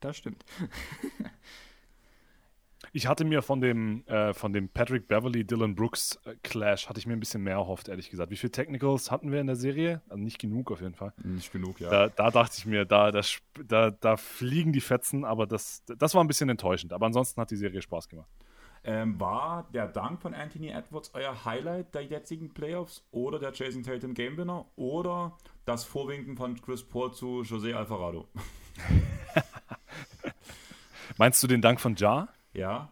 Das 0.00 0.16
stimmt. 0.16 0.44
Ich 2.94 3.06
hatte 3.06 3.24
mir 3.24 3.40
von 3.40 3.62
dem, 3.62 4.06
äh, 4.06 4.34
von 4.34 4.52
dem 4.52 4.68
Patrick 4.68 5.08
Beverly, 5.08 5.46
Dylan 5.46 5.74
Brooks 5.74 6.20
äh, 6.26 6.34
Clash, 6.42 6.90
hatte 6.90 7.00
ich 7.00 7.06
mir 7.06 7.14
ein 7.14 7.20
bisschen 7.20 7.42
mehr 7.42 7.54
erhofft, 7.54 7.88
ehrlich 7.88 8.10
gesagt. 8.10 8.30
Wie 8.30 8.36
viele 8.36 8.50
Technicals 8.50 9.10
hatten 9.10 9.32
wir 9.32 9.40
in 9.40 9.46
der 9.46 9.56
Serie? 9.56 10.02
Also 10.10 10.22
nicht 10.22 10.38
genug 10.38 10.70
auf 10.70 10.82
jeden 10.82 10.94
Fall. 10.94 11.14
Nicht 11.24 11.50
genug, 11.50 11.80
ja. 11.80 11.88
Da, 11.88 12.08
da 12.08 12.30
dachte 12.30 12.56
ich 12.58 12.66
mir, 12.66 12.84
da, 12.84 13.10
da, 13.10 13.22
da, 13.66 13.90
da, 13.90 14.18
fliegen 14.18 14.74
die 14.74 14.82
Fetzen, 14.82 15.24
aber 15.24 15.46
das, 15.46 15.82
das 15.86 16.14
war 16.14 16.22
ein 16.22 16.26
bisschen 16.26 16.50
enttäuschend. 16.50 16.92
Aber 16.92 17.06
ansonsten 17.06 17.40
hat 17.40 17.50
die 17.50 17.56
Serie 17.56 17.80
Spaß 17.80 18.10
gemacht. 18.10 18.28
Ähm, 18.84 19.18
war 19.18 19.70
der 19.72 19.86
Dank 19.86 20.20
von 20.20 20.34
Anthony 20.34 20.68
Edwards 20.68 21.12
euer 21.14 21.46
Highlight 21.46 21.94
der 21.94 22.04
jetzigen 22.04 22.52
Playoffs 22.52 23.06
oder 23.10 23.38
der 23.38 23.52
Jason 23.54 23.84
Tatum 23.84 24.12
Game 24.12 24.36
Winner 24.36 24.66
oder 24.76 25.38
das 25.64 25.84
Vorwinken 25.84 26.36
von 26.36 26.60
Chris 26.60 26.86
Paul 26.86 27.12
zu 27.12 27.42
José 27.42 27.72
Alvarado? 27.72 28.28
Meinst 31.16 31.42
du 31.42 31.46
den 31.46 31.62
Dank 31.62 31.80
von 31.80 31.94
Ja? 31.94 32.28
Ja. 32.52 32.90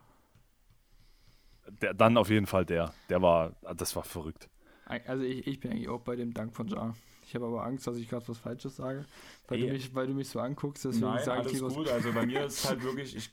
Der, 1.82 1.95
dann 1.95 2.16
auf 2.16 2.31
jeden 2.31 2.47
Fall 2.47 2.65
der. 2.65 2.93
Der 3.09 3.23
war, 3.23 3.55
das 3.77 3.95
war 3.95 4.03
verrückt. 4.03 4.49
Also 4.87 5.23
ich, 5.23 5.47
ich 5.47 5.61
bin 5.61 5.70
eigentlich 5.70 5.89
auch 5.89 6.01
bei 6.01 6.16
dem 6.16 6.35
Dank 6.35 6.55
von 6.55 6.66
Jar. 6.66 6.97
Ich 7.27 7.35
habe 7.37 7.47
aber 7.47 7.65
Angst, 7.65 7.87
dass 7.87 7.97
ich 7.97 8.09
gerade 8.09 8.27
was 8.27 8.39
Falsches 8.39 8.74
sage, 8.74 9.05
weil, 9.47 9.61
du 9.61 9.69
mich, 9.69 9.95
weil 9.95 10.09
du 10.09 10.15
mich 10.15 10.28
so 10.28 10.41
anguckst. 10.41 10.85
Deswegen 10.85 11.07
Nein, 11.07 11.24
sage 11.24 11.43
alles 11.43 11.53
ich 11.53 11.59
lieber 11.59 11.73
gut. 11.73 11.89
Also 11.89 12.12
bei 12.12 12.27
mir 12.27 12.45
ist 12.45 12.69
halt 12.69 12.82
wirklich, 12.82 13.15
ich, 13.15 13.31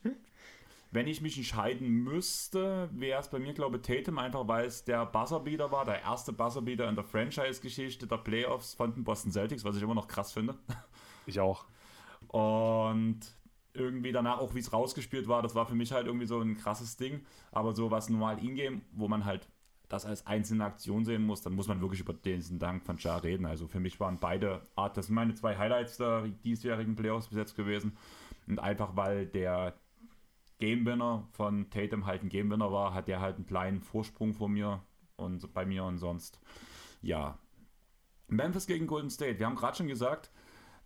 wenn 0.92 1.08
ich 1.08 1.20
mich 1.22 1.36
entscheiden 1.36 2.04
müsste, 2.04 2.90
wäre 2.92 3.20
es 3.20 3.28
bei 3.28 3.40
mir, 3.40 3.54
glaube 3.54 3.78
ich, 3.78 3.82
Tatum, 3.82 4.20
einfach 4.20 4.48
weil 4.48 4.68
es 4.68 4.84
der 4.84 5.06
Buzzerbeater 5.08 5.72
war, 5.72 5.84
der 5.84 6.02
erste 6.02 6.32
Buzzerbeater 6.32 6.88
in 6.88 6.94
der 6.94 7.06
Franchise-Geschichte 7.06 8.06
der 8.06 8.18
Playoffs 8.18 8.76
von 8.76 8.94
den 8.94 9.04
Boston 9.04 9.32
Celtics, 9.32 9.64
was 9.64 9.76
ich 9.78 9.82
immer 9.82 9.96
noch 9.96 10.08
krass 10.08 10.32
finde. 10.32 10.56
Ich 11.26 11.40
auch. 11.40 11.66
Und 12.28 13.20
irgendwie 13.80 14.12
danach 14.12 14.40
auch, 14.40 14.56
wie 14.56 14.60
es 14.60 14.74
rausgespielt 14.74 15.28
war, 15.28 15.42
das 15.42 15.56
war 15.56 15.66
für 15.66 15.76
mich 15.76 15.92
halt 15.92 16.08
irgendwie 16.08 16.26
so 16.26 16.40
ein 16.40 16.58
krasses 16.58 16.98
Ding. 16.98 17.26
Aber 17.52 17.74
so 17.74 17.92
was 17.92 18.10
normal 18.10 18.44
Ingame, 18.44 18.82
wo 18.92 19.08
man 19.08 19.26
halt 19.26 19.50
das 19.90 20.06
als 20.06 20.28
einzelne 20.28 20.66
Aktion 20.66 21.06
sehen 21.06 21.26
muss, 21.26 21.42
dann 21.42 21.54
muss 21.54 21.68
man 21.68 21.80
wirklich 21.82 22.02
über 22.02 22.14
diesen 22.14 22.60
Dank 22.60 22.84
von 22.86 22.98
Jar 22.98 23.24
reden. 23.24 23.46
Also 23.46 23.68
für 23.68 23.80
mich 23.80 24.00
waren 24.00 24.20
beide 24.20 24.62
Art, 24.76 24.98
das 24.98 25.08
sind 25.08 25.16
meine 25.16 25.34
zwei 25.34 25.58
Highlights 25.58 25.98
der 25.98 26.28
diesjährigen 26.28 26.96
Playoffs 26.96 27.28
bis 27.28 27.38
jetzt 27.38 27.56
gewesen. 27.56 27.98
Und 28.48 28.60
einfach 28.60 28.96
weil 28.96 29.26
der 29.26 29.74
Game 30.60 30.86
Winner 30.86 31.28
von 31.32 31.70
Tatum 31.70 32.06
halt 32.06 32.24
ein 32.24 32.30
Game 32.30 32.50
Winner 32.50 32.72
war, 32.72 32.94
hat 32.94 33.08
der 33.08 33.22
halt 33.22 33.36
einen 33.36 33.46
kleinen 33.46 33.82
Vorsprung 33.82 34.34
vor 34.34 34.50
mir 34.50 34.82
und 35.16 35.54
bei 35.54 35.66
mir 35.66 35.84
und 35.84 35.98
sonst. 36.00 36.40
Ja. 37.02 37.38
Memphis 38.28 38.68
gegen 38.68 38.88
Golden 38.88 39.10
State. 39.10 39.40
Wir 39.40 39.46
haben 39.46 39.56
gerade 39.56 39.78
schon 39.78 39.88
gesagt, 39.88 40.32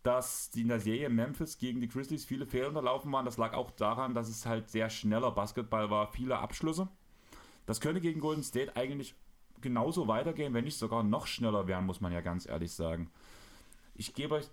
dass 0.03 0.49
die 0.49 0.61
in 0.61 0.67
der 0.67 0.79
Serie 0.79 1.09
Memphis 1.09 1.57
gegen 1.57 1.81
die 1.81 1.87
Grizzlies 1.87 2.25
viele 2.25 2.45
Fehler 2.45 2.69
unterlaufen 2.69 3.11
waren. 3.11 3.25
Das 3.25 3.37
lag 3.37 3.53
auch 3.53 3.71
daran, 3.71 4.13
dass 4.13 4.29
es 4.29 4.45
halt 4.45 4.69
sehr 4.69 4.89
schneller 4.89 5.31
Basketball 5.31 5.89
war, 5.89 6.07
viele 6.07 6.39
Abschlüsse. 6.39 6.87
Das 7.65 7.79
könnte 7.79 8.01
gegen 8.01 8.19
Golden 8.19 8.43
State 8.43 8.75
eigentlich 8.75 9.15
genauso 9.61 10.07
weitergehen, 10.07 10.53
wenn 10.53 10.63
nicht 10.63 10.77
sogar 10.77 11.03
noch 11.03 11.27
schneller 11.27 11.67
werden, 11.67 11.85
muss 11.85 12.01
man 12.01 12.11
ja 12.11 12.21
ganz 12.21 12.47
ehrlich 12.47 12.71
sagen. 12.73 13.11
Ich 13.93 14.15
gebe 14.15 14.35
euch 14.35 14.49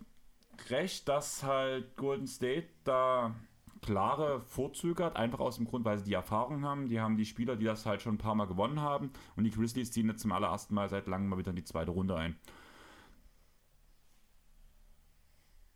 recht, 0.68 1.08
dass 1.08 1.42
halt 1.42 1.96
Golden 1.96 2.26
State 2.26 2.68
da 2.84 3.34
klare 3.80 4.40
Vorzüge 4.40 5.04
hat, 5.04 5.16
einfach 5.16 5.40
aus 5.40 5.56
dem 5.56 5.66
Grund, 5.66 5.84
weil 5.84 5.98
sie 5.98 6.04
die 6.04 6.14
Erfahrung 6.14 6.64
haben. 6.64 6.88
Die 6.88 7.00
haben 7.00 7.16
die 7.16 7.24
Spieler, 7.24 7.56
die 7.56 7.64
das 7.64 7.86
halt 7.86 8.02
schon 8.02 8.14
ein 8.14 8.18
paar 8.18 8.34
Mal 8.34 8.46
gewonnen 8.46 8.80
haben. 8.80 9.10
Und 9.36 9.44
die 9.44 9.50
Grizzlies 9.50 9.92
ziehen 9.92 10.08
jetzt 10.08 10.22
zum 10.22 10.32
allerersten 10.32 10.74
Mal 10.74 10.88
seit 10.88 11.06
langem 11.06 11.28
mal 11.28 11.38
wieder 11.38 11.50
in 11.50 11.56
die 11.56 11.64
zweite 11.64 11.92
Runde 11.92 12.16
ein. 12.16 12.36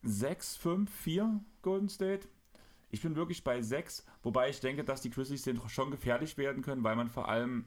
6, 0.03 0.57
5, 0.57 0.91
4 0.91 1.41
Golden 1.63 1.89
State. 1.89 2.29
Ich 2.91 3.03
bin 3.03 3.17
wirklich 3.17 3.45
bei 3.45 3.63
6, 3.63 4.05
wobei 4.23 4.51
ich 4.51 4.61
denke, 4.61 4.85
dass 4.85 5.01
die 5.01 5.11
Grizzlies 5.11 5.43
den 5.43 5.61
schon 5.69 5.91
gefährlich 5.91 6.37
werden 6.37 6.63
können, 6.63 6.85
weil 6.85 6.97
man 6.97 7.09
vor 7.09 7.29
allem 7.29 7.67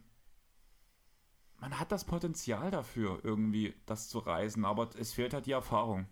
man 1.59 1.79
hat 1.79 1.91
das 1.91 2.03
Potenzial 2.03 2.69
dafür, 2.69 3.19
irgendwie 3.23 3.73
das 3.85 4.09
zu 4.09 4.19
reisen, 4.19 4.65
aber 4.65 4.89
es 4.99 5.13
fehlt 5.13 5.33
halt 5.33 5.45
die 5.45 5.53
Erfahrung. 5.53 6.05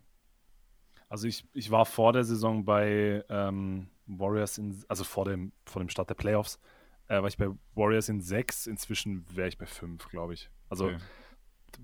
Also 1.09 1.27
ich, 1.27 1.45
ich 1.53 1.69
war 1.69 1.85
vor 1.85 2.13
der 2.13 2.23
Saison 2.23 2.65
bei 2.65 3.23
ähm, 3.29 3.87
Warriors 4.07 4.57
in, 4.57 4.83
also 4.87 5.03
vor 5.03 5.25
dem, 5.25 5.51
vor 5.65 5.79
dem 5.81 5.89
Start 5.89 6.09
der 6.09 6.15
Playoffs, 6.15 6.59
äh, 7.07 7.21
war 7.21 7.27
ich 7.27 7.37
bei 7.37 7.49
Warriors 7.75 8.09
in 8.09 8.21
6, 8.21 8.67
inzwischen 8.67 9.25
wäre 9.35 9.47
ich 9.47 9.57
bei 9.57 9.65
5, 9.65 10.07
glaube 10.09 10.33
ich. 10.33 10.49
Also 10.69 10.85
okay. 10.85 10.97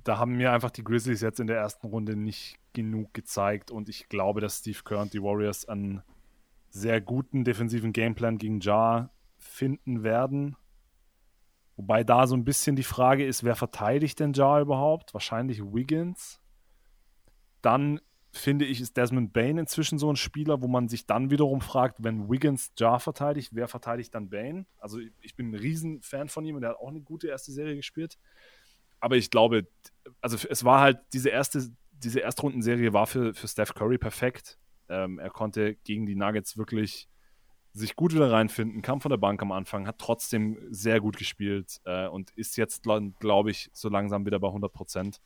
Da 0.03 0.17
haben 0.17 0.37
mir 0.37 0.51
einfach 0.51 0.71
die 0.71 0.83
Grizzlies 0.83 1.21
jetzt 1.21 1.39
in 1.39 1.47
der 1.47 1.57
ersten 1.57 1.87
Runde 1.87 2.15
nicht 2.15 2.57
genug 2.73 3.13
gezeigt 3.13 3.71
und 3.71 3.89
ich 3.89 4.09
glaube, 4.09 4.41
dass 4.41 4.59
Steve 4.59 4.79
Kerr 4.83 5.01
und 5.01 5.13
die 5.13 5.21
Warriors 5.21 5.67
einen 5.67 6.03
sehr 6.69 7.01
guten 7.01 7.43
defensiven 7.43 7.93
Gameplan 7.93 8.37
gegen 8.37 8.59
Jar 8.59 9.11
finden 9.37 10.03
werden. 10.03 10.55
Wobei 11.75 12.03
da 12.03 12.27
so 12.27 12.35
ein 12.35 12.43
bisschen 12.43 12.75
die 12.75 12.83
Frage 12.83 13.25
ist, 13.25 13.43
wer 13.43 13.55
verteidigt 13.55 14.19
denn 14.19 14.33
Jar 14.33 14.61
überhaupt? 14.61 15.13
Wahrscheinlich 15.13 15.61
Wiggins. 15.61 16.41
Dann 17.61 18.01
finde 18.31 18.65
ich, 18.65 18.79
ist 18.79 18.95
Desmond 18.97 19.33
Bain 19.33 19.57
inzwischen 19.57 19.97
so 19.97 20.11
ein 20.11 20.15
Spieler, 20.15 20.61
wo 20.61 20.67
man 20.67 20.87
sich 20.87 21.05
dann 21.05 21.31
wiederum 21.31 21.61
fragt, 21.61 22.03
wenn 22.03 22.29
Wiggins 22.29 22.71
Jar 22.77 22.99
verteidigt, 22.99 23.51
wer 23.53 23.67
verteidigt 23.67 24.13
dann 24.13 24.29
Bain? 24.29 24.67
Also 24.77 24.99
ich 25.21 25.35
bin 25.35 25.51
ein 25.51 25.55
Riesenfan 25.55 26.29
von 26.29 26.45
ihm 26.45 26.55
und 26.55 26.63
er 26.63 26.69
hat 26.69 26.77
auch 26.77 26.89
eine 26.89 27.01
gute 27.01 27.27
erste 27.27 27.51
Serie 27.51 27.75
gespielt. 27.75 28.19
Aber 28.99 29.17
ich 29.17 29.29
glaube, 29.29 29.67
also 30.21 30.37
es 30.49 30.63
war 30.63 30.81
halt, 30.81 30.99
diese 31.13 31.29
erste, 31.29 31.69
diese 31.91 32.19
Erstrundenserie 32.19 32.93
war 32.93 33.07
für, 33.07 33.33
für 33.33 33.47
Steph 33.47 33.73
Curry 33.73 33.97
perfekt. 33.97 34.57
Ähm, 34.89 35.19
er 35.19 35.29
konnte 35.29 35.75
gegen 35.83 36.05
die 36.05 36.15
Nuggets 36.15 36.57
wirklich 36.57 37.07
sich 37.73 37.95
gut 37.95 38.13
wieder 38.13 38.31
reinfinden, 38.31 38.81
kam 38.81 38.99
von 38.99 39.11
der 39.11 39.17
Bank 39.17 39.41
am 39.41 39.51
Anfang, 39.51 39.87
hat 39.87 39.99
trotzdem 39.99 40.57
sehr 40.69 40.99
gut 40.99 41.17
gespielt 41.17 41.79
äh, 41.85 42.07
und 42.07 42.31
ist 42.31 42.57
jetzt, 42.57 42.83
glaube 43.19 43.51
ich, 43.51 43.69
so 43.73 43.89
langsam 43.89 44.25
wieder 44.25 44.39
bei 44.39 44.47
100 44.47 44.73
Prozent. 44.73 45.21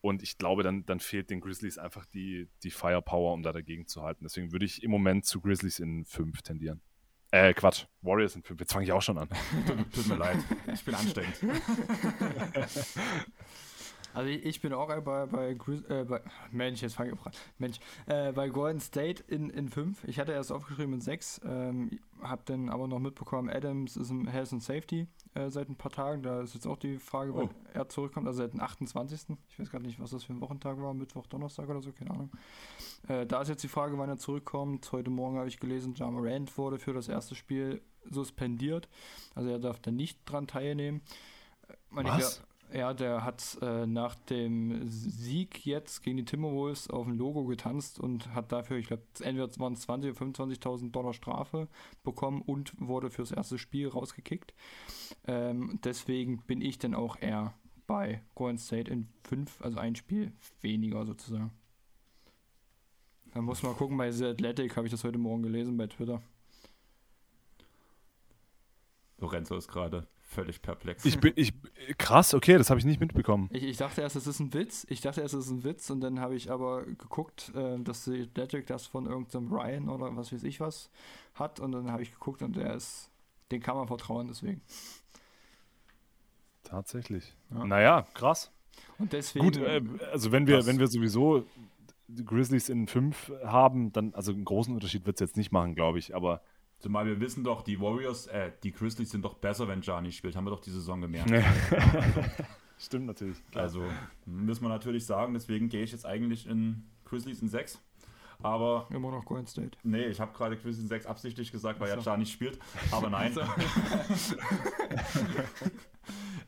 Und 0.00 0.22
ich 0.22 0.36
glaube, 0.36 0.64
dann, 0.64 0.84
dann 0.84 0.98
fehlt 0.98 1.30
den 1.30 1.40
Grizzlies 1.40 1.78
einfach 1.78 2.04
die, 2.06 2.48
die 2.64 2.72
Firepower, 2.72 3.32
um 3.32 3.44
da 3.44 3.52
dagegen 3.52 3.86
zu 3.86 4.02
halten. 4.02 4.24
Deswegen 4.24 4.50
würde 4.50 4.64
ich 4.64 4.82
im 4.82 4.90
Moment 4.90 5.24
zu 5.24 5.40
Grizzlies 5.40 5.78
in 5.78 6.04
5 6.04 6.42
tendieren. 6.42 6.80
Äh, 7.32 7.54
Quatsch. 7.54 7.86
Warriors 8.02 8.36
in 8.36 8.42
5. 8.42 8.60
Jetzt 8.60 8.72
fange 8.72 8.84
ich 8.84 8.92
auch 8.92 9.00
schon 9.00 9.16
an. 9.16 9.28
tut, 9.66 9.92
tut 9.94 10.06
mir 10.06 10.16
leid. 10.16 10.36
Ich 10.72 10.84
bin 10.84 10.94
anstrengend. 10.94 11.34
Also 14.14 14.28
ich, 14.28 14.60
bin 14.60 14.72
auch 14.72 14.88
bei, 14.88 15.26
bei, 15.26 15.50
äh, 15.50 16.04
bei 16.04 16.20
Mensch, 16.50 16.82
jetzt 16.82 16.94
fange 16.94 17.12
ich 17.12 17.26
an. 17.26 17.32
Mensch, 17.58 17.80
äh, 18.06 18.32
bei 18.32 18.48
Golden 18.48 18.80
State 18.80 19.24
in, 19.26 19.50
in 19.50 19.68
5. 19.68 20.04
Ich 20.04 20.18
hatte 20.18 20.32
erst 20.32 20.52
aufgeschrieben 20.52 20.94
in 20.94 21.00
6, 21.00 21.40
ähm, 21.44 21.98
habe 22.22 22.42
dann 22.44 22.68
aber 22.68 22.86
noch 22.86 22.98
mitbekommen, 22.98 23.48
Adams 23.48 23.96
ist 23.96 24.10
im 24.10 24.26
Health 24.26 24.52
and 24.52 24.62
Safety 24.62 25.06
äh, 25.34 25.50
seit 25.50 25.68
ein 25.68 25.76
paar 25.76 25.90
Tagen. 25.92 26.22
Da 26.22 26.42
ist 26.42 26.54
jetzt 26.54 26.66
auch 26.66 26.78
die 26.78 26.98
Frage, 26.98 27.34
wann 27.34 27.46
oh. 27.46 27.68
er 27.72 27.88
zurückkommt, 27.88 28.26
also 28.26 28.42
seit 28.42 28.52
dem 28.52 28.60
28. 28.60 29.36
Ich 29.48 29.58
weiß 29.58 29.70
gar 29.70 29.80
nicht, 29.80 30.00
was 30.00 30.10
das 30.10 30.24
für 30.24 30.32
ein 30.32 30.40
Wochentag 30.40 30.80
war, 30.80 30.94
Mittwoch, 30.94 31.26
Donnerstag 31.26 31.68
oder 31.68 31.80
so, 31.80 31.92
keine 31.92 32.10
Ahnung. 32.10 32.30
Äh, 33.08 33.26
da 33.26 33.42
ist 33.42 33.48
jetzt 33.48 33.62
die 33.62 33.68
Frage, 33.68 33.98
wann 33.98 34.08
er 34.08 34.18
zurückkommt. 34.18 34.90
Heute 34.92 35.10
Morgen 35.10 35.38
habe 35.38 35.48
ich 35.48 35.58
gelesen, 35.58 35.94
Jama 35.94 36.20
Rand 36.22 36.56
wurde 36.58 36.78
für 36.78 36.92
das 36.92 37.08
erste 37.08 37.34
Spiel 37.34 37.82
suspendiert. 38.10 38.88
Also 39.34 39.50
er 39.50 39.58
darf 39.58 39.80
da 39.80 39.90
nicht 39.90 40.20
dran 40.26 40.46
teilnehmen. 40.46 41.02
Äh, 41.68 42.04
was? 42.04 42.42
Ja, 42.74 42.94
der 42.94 43.22
hat 43.22 43.58
äh, 43.60 43.86
nach 43.86 44.14
dem 44.14 44.88
Sieg 44.88 45.66
jetzt 45.66 46.02
gegen 46.02 46.16
die 46.16 46.24
Timberwolves 46.24 46.88
auf 46.88 47.04
dem 47.04 47.18
Logo 47.18 47.44
getanzt 47.44 48.00
und 48.00 48.34
hat 48.34 48.50
dafür, 48.50 48.78
ich 48.78 48.86
glaube, 48.86 49.02
entweder 49.20 49.48
waren 49.58 49.74
es 49.74 49.82
20 49.82 50.10
oder 50.10 50.26
25.000 50.26 50.90
Dollar 50.90 51.12
Strafe 51.12 51.68
bekommen 52.02 52.40
und 52.40 52.72
wurde 52.80 53.10
fürs 53.10 53.30
erste 53.30 53.58
Spiel 53.58 53.88
rausgekickt. 53.88 54.54
Ähm, 55.26 55.80
deswegen 55.84 56.38
bin 56.46 56.62
ich 56.62 56.78
dann 56.78 56.94
auch 56.94 57.16
eher 57.20 57.52
bei 57.86 58.22
Golden 58.34 58.58
State 58.58 58.90
in 58.90 59.08
5, 59.24 59.60
also 59.60 59.78
ein 59.78 59.94
Spiel 59.94 60.32
weniger 60.62 61.04
sozusagen. 61.04 61.52
Da 63.34 63.42
muss 63.42 63.62
man 63.62 63.76
gucken, 63.76 63.98
bei 63.98 64.10
The 64.10 64.26
Athletic 64.26 64.76
habe 64.76 64.86
ich 64.86 64.92
das 64.92 65.04
heute 65.04 65.18
Morgen 65.18 65.42
gelesen 65.42 65.76
bei 65.76 65.88
Twitter. 65.88 66.22
Lorenzo 69.18 69.56
ist 69.56 69.68
gerade 69.68 70.06
völlig 70.32 70.62
perplex. 70.62 71.04
Ich 71.04 71.20
bin, 71.20 71.32
ich, 71.36 71.52
krass, 71.98 72.34
okay, 72.34 72.58
das 72.58 72.70
habe 72.70 72.80
ich 72.80 72.86
nicht 72.86 73.00
mitbekommen. 73.00 73.48
Ich, 73.52 73.62
ich, 73.62 73.76
dachte 73.76 74.00
erst, 74.00 74.16
es 74.16 74.26
ist 74.26 74.40
ein 74.40 74.52
Witz. 74.52 74.86
Ich 74.88 75.00
dachte 75.00 75.20
erst, 75.20 75.34
es 75.34 75.46
ist 75.46 75.50
ein 75.50 75.64
Witz 75.64 75.90
und 75.90 76.00
dann 76.00 76.18
habe 76.20 76.34
ich 76.34 76.50
aber 76.50 76.84
geguckt, 76.84 77.52
äh, 77.54 77.78
dass 77.78 78.04
die 78.04 78.22
Athletic 78.22 78.66
das 78.66 78.86
von 78.86 79.06
irgendeinem 79.06 79.52
Ryan 79.52 79.88
oder 79.88 80.16
was 80.16 80.32
weiß 80.32 80.42
ich 80.42 80.60
was 80.60 80.90
hat 81.34 81.60
und 81.60 81.72
dann 81.72 81.90
habe 81.90 82.02
ich 82.02 82.12
geguckt 82.12 82.42
und 82.42 82.56
der 82.56 82.74
ist, 82.74 83.10
den 83.50 83.60
kann 83.60 83.76
man 83.76 83.86
vertrauen, 83.86 84.28
deswegen. 84.28 84.60
Tatsächlich. 86.64 87.34
Ja. 87.50 87.64
Naja, 87.64 88.06
krass. 88.14 88.50
Und 88.98 89.12
deswegen. 89.12 89.44
Gut, 89.44 89.56
äh, 89.58 89.82
also 90.10 90.32
wenn 90.32 90.46
wir, 90.46 90.66
wenn 90.66 90.78
wir 90.78 90.86
sowieso 90.86 91.44
Grizzlies 92.24 92.68
in 92.68 92.86
5 92.86 93.32
haben, 93.44 93.92
dann, 93.92 94.14
also 94.14 94.32
einen 94.32 94.44
großen 94.44 94.74
Unterschied 94.74 95.06
wird 95.06 95.16
es 95.16 95.20
jetzt 95.20 95.36
nicht 95.36 95.52
machen, 95.52 95.74
glaube 95.74 95.98
ich, 95.98 96.14
aber 96.14 96.42
Zumal 96.82 97.06
wir 97.06 97.20
wissen 97.20 97.44
doch, 97.44 97.62
die 97.62 97.80
Warriors, 97.80 98.26
äh, 98.26 98.50
die 98.64 98.72
Grizzlies 98.72 99.10
sind 99.10 99.24
doch 99.24 99.34
besser, 99.34 99.68
wenn 99.68 99.82
Jani 99.82 100.10
spielt. 100.10 100.34
Haben 100.34 100.46
wir 100.46 100.50
doch 100.50 100.60
die 100.60 100.72
Saison 100.72 101.00
gemerkt. 101.00 101.30
Stimmt 102.76 103.06
natürlich. 103.06 103.38
Klar. 103.52 103.62
Also 103.62 103.84
müssen 104.26 104.64
wir 104.64 104.68
natürlich 104.68 105.06
sagen, 105.06 105.32
deswegen 105.32 105.68
gehe 105.68 105.84
ich 105.84 105.92
jetzt 105.92 106.04
eigentlich 106.04 106.48
in 106.48 106.82
Grizzlies 107.04 107.40
in 107.40 107.48
6. 107.48 107.80
Aber. 108.42 108.88
Immer 108.90 109.12
noch 109.12 109.24
Golden 109.24 109.46
State. 109.46 109.78
Nee, 109.84 110.06
ich 110.06 110.18
habe 110.18 110.32
gerade 110.32 110.56
Grizzlies 110.56 110.80
in 110.82 110.88
6 110.88 111.06
absichtlich 111.06 111.52
gesagt, 111.52 111.78
weil 111.78 111.88
so. 111.90 111.98
ja 111.98 112.02
Jani 112.02 112.26
spielt. 112.26 112.58
Aber 112.90 113.08
nein. 113.10 113.32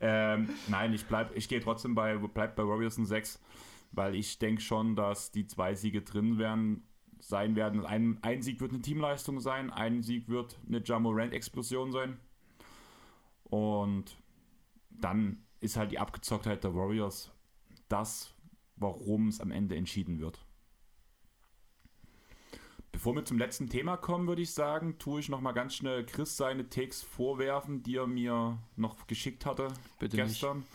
ähm, 0.00 0.48
nein, 0.66 0.92
ich 0.92 1.04
bleib, 1.04 1.36
ich 1.36 1.48
gehe 1.48 1.60
trotzdem 1.60 1.94
bei, 1.94 2.16
bleib 2.16 2.56
bei 2.56 2.66
Warriors 2.66 2.98
in 2.98 3.06
6, 3.06 3.40
weil 3.92 4.16
ich 4.16 4.40
denke 4.40 4.62
schon, 4.62 4.96
dass 4.96 5.30
die 5.30 5.46
zwei 5.46 5.76
Siege 5.76 6.02
drin 6.02 6.38
wären 6.38 6.82
sein 7.26 7.56
werden. 7.56 7.84
Ein, 7.86 8.18
ein 8.22 8.42
Sieg 8.42 8.60
wird 8.60 8.72
eine 8.72 8.82
Teamleistung 8.82 9.40
sein, 9.40 9.70
ein 9.70 10.02
Sieg 10.02 10.28
wird 10.28 10.58
eine 10.66 10.82
Jamorant-Explosion 10.84 11.90
sein. 11.90 12.18
Und 13.44 14.16
dann 14.90 15.42
ist 15.60 15.76
halt 15.76 15.92
die 15.92 15.98
Abgezocktheit 15.98 16.64
der 16.64 16.74
Warriors 16.74 17.30
das, 17.88 18.34
warum 18.76 19.28
es 19.28 19.40
am 19.40 19.50
Ende 19.50 19.76
entschieden 19.76 20.18
wird. 20.20 20.44
Bevor 22.92 23.14
wir 23.14 23.24
zum 23.24 23.38
letzten 23.38 23.68
Thema 23.68 23.96
kommen, 23.96 24.28
würde 24.28 24.42
ich 24.42 24.52
sagen, 24.52 24.98
tue 24.98 25.20
ich 25.20 25.28
noch 25.28 25.40
mal 25.40 25.52
ganz 25.52 25.74
schnell 25.74 26.06
Chris 26.06 26.36
seine 26.36 26.68
Takes 26.68 27.02
vorwerfen, 27.02 27.82
die 27.82 27.96
er 27.96 28.06
mir 28.06 28.58
noch 28.76 29.06
geschickt 29.06 29.46
hatte 29.46 29.68
Bitte 29.98 30.16
gestern. 30.16 30.58
Nicht. 30.58 30.68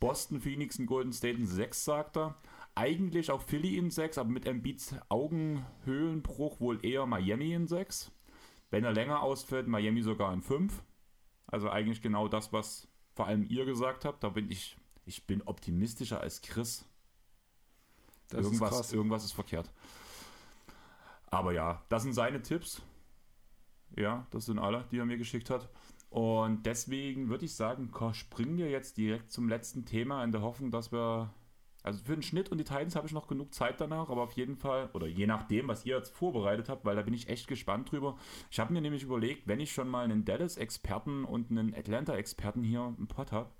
Boston, 0.00 0.40
Phoenix 0.40 0.78
und 0.78 0.86
Golden 0.86 1.12
State 1.12 1.38
in 1.38 1.46
6, 1.46 1.84
sagt 1.84 2.16
er. 2.16 2.34
Eigentlich 2.74 3.30
auch 3.30 3.42
Philly 3.42 3.76
in 3.76 3.90
6, 3.90 4.18
aber 4.18 4.30
mit 4.30 4.46
Embiids 4.46 4.94
Augenhöhlenbruch 5.08 6.60
wohl 6.60 6.84
eher 6.84 7.06
Miami 7.06 7.52
in 7.52 7.66
6. 7.66 8.12
Wenn 8.70 8.84
er 8.84 8.92
länger 8.92 9.22
ausfällt, 9.22 9.66
Miami 9.66 10.02
sogar 10.02 10.32
in 10.32 10.42
5. 10.42 10.82
Also 11.46 11.68
eigentlich 11.68 12.02
genau 12.02 12.28
das, 12.28 12.52
was 12.52 12.88
vor 13.14 13.26
allem 13.26 13.44
ihr 13.48 13.64
gesagt 13.64 14.04
habt. 14.04 14.22
Da 14.22 14.28
bin 14.28 14.50
ich, 14.50 14.76
ich 15.04 15.26
bin 15.26 15.42
optimistischer 15.42 16.20
als 16.20 16.42
Chris. 16.42 16.84
Das 18.28 18.44
irgendwas, 18.44 18.80
ist 18.80 18.92
irgendwas 18.92 19.24
ist 19.24 19.32
verkehrt. 19.32 19.72
Aber 21.26 21.52
ja, 21.52 21.82
das 21.88 22.04
sind 22.04 22.12
seine 22.12 22.42
Tipps. 22.42 22.82
Ja, 23.96 24.26
das 24.30 24.46
sind 24.46 24.58
alle, 24.58 24.86
die 24.90 24.98
er 24.98 25.06
mir 25.06 25.18
geschickt 25.18 25.50
hat. 25.50 25.68
Und 26.10 26.64
deswegen 26.64 27.28
würde 27.28 27.44
ich 27.44 27.54
sagen, 27.54 27.90
springen 28.12 28.56
wir 28.56 28.68
jetzt 28.68 28.96
direkt 28.96 29.30
zum 29.30 29.48
letzten 29.48 29.84
Thema 29.84 30.24
in 30.24 30.32
der 30.32 30.42
Hoffnung, 30.42 30.70
dass 30.70 30.92
wir. 30.92 31.32
Also 31.82 32.04
für 32.04 32.14
den 32.14 32.22
Schnitt 32.22 32.50
und 32.50 32.58
die 32.58 32.64
Titans 32.64 32.94
habe 32.94 33.06
ich 33.06 33.12
noch 33.12 33.26
genug 33.26 33.54
Zeit 33.54 33.80
danach, 33.80 34.10
aber 34.10 34.22
auf 34.22 34.32
jeden 34.32 34.56
Fall, 34.56 34.90
oder 34.92 35.06
je 35.06 35.26
nachdem, 35.26 35.68
was 35.68 35.86
ihr 35.86 35.96
jetzt 35.96 36.14
vorbereitet 36.14 36.68
habt, 36.68 36.84
weil 36.84 36.96
da 36.96 37.02
bin 37.02 37.14
ich 37.14 37.28
echt 37.28 37.48
gespannt 37.48 37.90
drüber. 37.90 38.18
Ich 38.50 38.60
habe 38.60 38.72
mir 38.72 38.80
nämlich 38.80 39.02
überlegt, 39.02 39.46
wenn 39.46 39.60
ich 39.60 39.72
schon 39.72 39.88
mal 39.88 40.04
einen 40.04 40.24
Dallas-Experten 40.24 41.24
und 41.24 41.50
einen 41.50 41.74
Atlanta-Experten 41.74 42.62
hier 42.62 42.94
im 42.98 43.06
Pod 43.06 43.32
habe, 43.32 43.50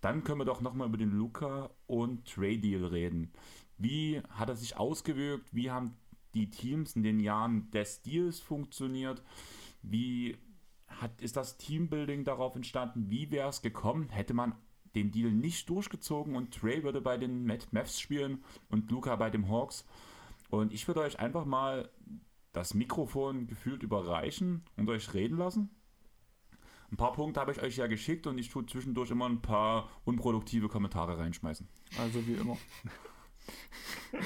dann 0.00 0.22
können 0.22 0.40
wir 0.40 0.44
doch 0.44 0.60
nochmal 0.60 0.88
über 0.88 0.98
den 0.98 1.10
Luca 1.10 1.70
und 1.86 2.26
Trade-Deal 2.26 2.84
reden. 2.84 3.32
Wie 3.78 4.22
hat 4.30 4.48
er 4.48 4.56
sich 4.56 4.76
ausgewirkt? 4.76 5.52
Wie 5.52 5.70
haben 5.70 5.96
die 6.34 6.50
Teams 6.50 6.94
in 6.94 7.02
den 7.02 7.18
Jahren 7.18 7.70
des 7.72 8.02
Deals 8.02 8.38
funktioniert? 8.38 9.22
Wie 9.82 10.36
hat, 10.86 11.20
ist 11.20 11.36
das 11.36 11.56
Teambuilding 11.56 12.24
darauf 12.24 12.54
entstanden? 12.54 13.10
Wie 13.10 13.30
wäre 13.30 13.48
es 13.48 13.62
gekommen? 13.62 14.08
Hätte 14.10 14.34
man 14.34 14.54
den 14.96 15.12
Deal 15.12 15.30
nicht 15.30 15.68
durchgezogen 15.68 16.34
und 16.34 16.54
Trey 16.54 16.82
würde 16.82 17.00
bei 17.00 17.18
den 17.18 17.44
Mavs 17.70 18.00
spielen 18.00 18.42
und 18.70 18.90
Luca 18.90 19.14
bei 19.16 19.30
den 19.30 19.48
Hawks. 19.48 19.84
Und 20.48 20.72
ich 20.72 20.88
würde 20.88 21.00
euch 21.00 21.20
einfach 21.20 21.44
mal 21.44 21.90
das 22.52 22.72
Mikrofon 22.72 23.46
gefühlt 23.46 23.82
überreichen 23.82 24.64
und 24.76 24.88
euch 24.88 25.12
reden 25.12 25.36
lassen. 25.36 25.70
Ein 26.90 26.96
paar 26.96 27.12
Punkte 27.12 27.40
habe 27.40 27.52
ich 27.52 27.60
euch 27.60 27.76
ja 27.76 27.88
geschickt 27.88 28.26
und 28.26 28.38
ich 28.38 28.48
tue 28.48 28.64
zwischendurch 28.64 29.10
immer 29.10 29.28
ein 29.28 29.42
paar 29.42 29.90
unproduktive 30.04 30.68
Kommentare 30.68 31.18
reinschmeißen. 31.18 31.68
Also 31.98 32.26
wie 32.26 32.34
immer. 32.34 32.56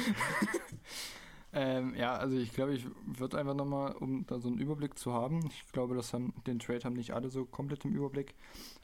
Ähm, 1.52 1.94
ja, 1.96 2.16
also 2.16 2.36
ich 2.36 2.52
glaube, 2.52 2.74
ich 2.74 2.86
würde 3.04 3.38
einfach 3.38 3.54
nochmal, 3.54 3.92
um 3.92 4.24
da 4.26 4.38
so 4.38 4.48
einen 4.48 4.58
Überblick 4.58 4.98
zu 4.98 5.12
haben, 5.12 5.46
ich 5.46 5.72
glaube, 5.72 5.96
das 5.96 6.12
haben, 6.12 6.32
den 6.46 6.60
Trade 6.60 6.84
haben 6.84 6.94
nicht 6.94 7.12
alle 7.12 7.28
so 7.28 7.44
komplett 7.44 7.84
im 7.84 7.92
Überblick, 7.92 8.34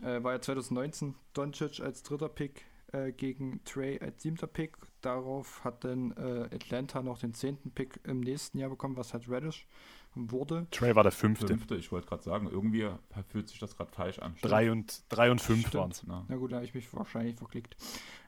äh, 0.03 0.23
war 0.23 0.33
ja 0.33 0.41
2019 0.41 1.15
Doncic 1.33 1.81
als 1.81 2.03
dritter 2.03 2.29
Pick 2.29 2.65
äh, 2.93 3.13
gegen 3.13 3.63
Trey 3.65 4.01
als 4.01 4.23
siebter 4.23 4.47
Pick. 4.47 4.77
Darauf 5.01 5.65
hat 5.65 5.85
dann 5.85 6.13
äh, 6.13 6.55
Atlanta 6.55 7.03
noch 7.03 7.19
den 7.19 7.35
zehnten 7.35 7.71
Pick 7.71 8.01
im 8.05 8.21
nächsten 8.21 8.59
Jahr 8.59 8.71
bekommen, 8.71 8.97
was 8.97 9.13
halt 9.13 9.29
Reddish 9.29 9.67
wurde. 10.15 10.67
Trey 10.71 10.95
war 10.97 11.03
der 11.03 11.13
fünfte. 11.13 11.47
fünfte 11.47 11.77
ich 11.77 11.93
wollte 11.93 12.09
gerade 12.09 12.23
sagen, 12.23 12.49
irgendwie 12.51 12.89
fühlt 13.29 13.49
sich 13.49 13.59
das 13.59 13.77
gerade 13.77 13.93
falsch 13.93 14.19
an. 14.19 14.35
Drei 14.41 14.73
und, 14.73 15.05
drei 15.09 15.31
und 15.31 15.41
fünf 15.41 15.73
waren 15.75 15.91
es. 15.91 16.05
Na. 16.05 16.25
Na 16.29 16.37
gut, 16.37 16.53
da 16.53 16.57
habe 16.57 16.65
ich 16.65 16.75
mich 16.75 16.93
wahrscheinlich 16.95 17.37
verklickt. 17.37 17.77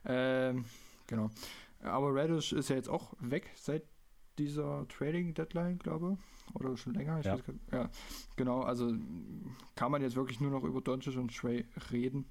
Ähm, 0.04 0.64
genau. 1.06 1.30
Aber 1.82 2.14
Reddish 2.14 2.52
ist 2.52 2.68
ja 2.68 2.76
jetzt 2.76 2.88
auch 2.88 3.14
weg 3.20 3.50
seit 3.54 3.84
dieser 4.38 4.86
Trading 4.88 5.34
Deadline, 5.34 5.78
glaube 5.78 6.16
ich. 6.16 6.54
Oder 6.54 6.76
schon 6.76 6.94
länger. 6.94 7.20
Ja. 7.22 7.34
Weiß, 7.34 7.42
ja. 7.72 7.90
genau. 8.36 8.60
Also 8.60 8.92
kann 9.74 9.92
man 9.92 10.02
jetzt 10.02 10.16
wirklich 10.16 10.40
nur 10.40 10.50
noch 10.50 10.64
über 10.64 10.80
Doncic 10.80 11.16
und 11.16 11.34
Trey 11.34 11.66
reden. 11.92 12.24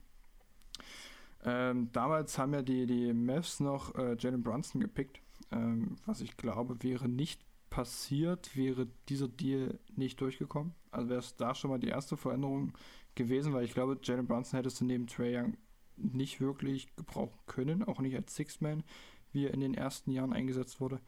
Ähm, 1.43 1.91
damals 1.91 2.38
haben 2.38 2.53
ja 2.53 2.61
die, 2.61 2.85
die 2.85 3.13
Mavs 3.13 3.59
noch 3.59 3.95
äh, 3.95 4.15
Jalen 4.19 4.43
Brunson 4.43 4.81
gepickt. 4.81 5.21
Ähm, 5.51 5.95
was 6.05 6.21
ich 6.21 6.35
glaube, 6.35 6.81
wäre 6.84 7.07
nicht 7.07 7.41
passiert, 7.69 8.55
wäre 8.55 8.88
dieser 9.07 9.27
Deal 9.27 9.79
nicht 9.95 10.19
durchgekommen. 10.19 10.73
Also 10.91 11.09
wäre 11.09 11.19
es 11.19 11.35
da 11.35 11.53
schon 11.53 11.69
mal 11.69 11.79
die 11.79 11.89
erste 11.89 12.17
Veränderung 12.17 12.73
gewesen, 13.15 13.53
weil 13.53 13.65
ich 13.65 13.73
glaube, 13.73 13.99
Jalen 14.01 14.27
Brunson 14.27 14.57
hättest 14.57 14.81
du 14.81 14.85
neben 14.85 15.07
Trey 15.07 15.38
Young 15.38 15.57
nicht 15.95 16.39
wirklich 16.39 16.95
gebrauchen 16.95 17.38
können, 17.47 17.84
auch 17.84 17.99
nicht 17.99 18.15
als 18.15 18.35
Six-Man, 18.35 18.84
wie 19.31 19.45
er 19.45 19.53
in 19.53 19.59
den 19.59 19.73
ersten 19.73 20.11
Jahren 20.11 20.34
eingesetzt 20.34 20.79
wurde. 20.79 20.99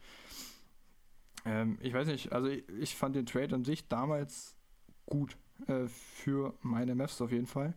Ähm, 1.44 1.78
ich 1.80 1.94
weiß 1.94 2.06
nicht, 2.06 2.32
also 2.32 2.48
ich, 2.48 2.68
ich, 2.68 2.96
fand 2.96 3.16
den 3.16 3.26
Trade 3.26 3.54
an 3.54 3.64
sich 3.64 3.88
damals 3.88 4.56
gut 5.06 5.36
äh, 5.66 5.86
für 5.86 6.54
meine 6.60 6.94
Mavs 6.94 7.20
auf 7.20 7.32
jeden 7.32 7.46
Fall. 7.46 7.74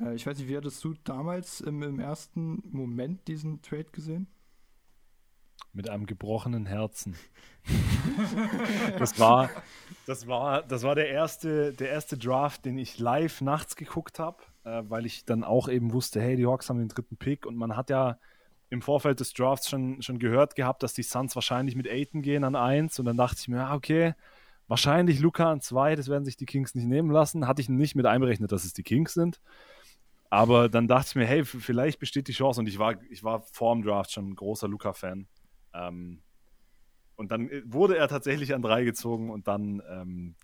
Äh, 0.00 0.14
ich 0.14 0.26
weiß 0.26 0.38
nicht, 0.38 0.48
wie 0.48 0.56
hattest 0.56 0.82
du 0.84 0.94
damals 1.04 1.60
im, 1.60 1.82
im 1.82 1.98
ersten 1.98 2.62
Moment 2.70 3.26
diesen 3.28 3.62
Trade 3.62 3.86
gesehen? 3.92 4.26
Mit 5.72 5.90
einem 5.90 6.06
gebrochenen 6.06 6.66
Herzen. 6.66 7.16
das 8.98 9.18
war, 9.18 9.50
das 10.06 10.26
war, 10.28 10.62
das 10.62 10.84
war 10.84 10.94
der 10.94 11.08
erste, 11.08 11.72
der 11.72 11.90
erste 11.90 12.16
Draft, 12.16 12.64
den 12.64 12.78
ich 12.78 12.98
live 12.98 13.40
nachts 13.40 13.74
geguckt 13.74 14.20
habe, 14.20 14.42
äh, 14.64 14.82
weil 14.88 15.04
ich 15.04 15.24
dann 15.24 15.42
auch 15.42 15.68
eben 15.68 15.92
wusste, 15.92 16.20
hey, 16.20 16.36
die 16.36 16.46
Hawks 16.46 16.68
haben 16.68 16.78
den 16.78 16.88
dritten 16.88 17.16
Pick 17.16 17.44
und 17.44 17.56
man 17.56 17.76
hat 17.76 17.90
ja 17.90 18.18
im 18.70 18.82
Vorfeld 18.82 19.20
des 19.20 19.32
Drafts 19.32 19.68
schon, 19.68 20.02
schon 20.02 20.18
gehört 20.18 20.54
gehabt, 20.56 20.82
dass 20.82 20.94
die 20.94 21.02
Suns 21.02 21.34
wahrscheinlich 21.34 21.76
mit 21.76 21.86
Aiton 21.86 22.22
gehen 22.22 22.44
an 22.44 22.56
1 22.56 22.98
und 22.98 23.04
dann 23.04 23.16
dachte 23.16 23.36
ich 23.40 23.48
mir, 23.48 23.58
ja, 23.58 23.74
okay, 23.74 24.14
wahrscheinlich 24.68 25.20
Luca 25.20 25.50
an 25.50 25.60
2, 25.60 25.96
das 25.96 26.08
werden 26.08 26.24
sich 26.24 26.36
die 26.36 26.46
Kings 26.46 26.74
nicht 26.74 26.86
nehmen 26.86 27.10
lassen. 27.10 27.46
Hatte 27.46 27.60
ich 27.60 27.68
nicht 27.68 27.94
mit 27.94 28.06
einberechnet, 28.06 28.52
dass 28.52 28.64
es 28.64 28.72
die 28.72 28.82
Kings 28.82 29.14
sind. 29.14 29.40
Aber 30.30 30.68
dann 30.68 30.88
dachte 30.88 31.10
ich 31.10 31.14
mir, 31.14 31.26
hey, 31.26 31.44
vielleicht 31.44 32.00
besteht 32.00 32.28
die 32.28 32.32
Chance 32.32 32.60
und 32.60 32.66
ich 32.66 32.78
war, 32.78 33.00
ich 33.10 33.22
war 33.22 33.42
vor 33.52 33.74
dem 33.74 33.84
Draft 33.84 34.10
schon 34.10 34.30
ein 34.30 34.34
großer 34.34 34.66
Luca-Fan. 34.66 35.28
Ähm, 35.74 36.22
und 37.16 37.30
dann 37.30 37.48
äh, 37.48 37.62
wurde 37.66 37.96
er 37.96 38.08
tatsächlich 38.08 38.54
an 38.54 38.62
3 38.62 38.84
gezogen 38.84 39.30
und 39.30 39.46
dann, 39.46 39.82
ähm, 39.88 40.34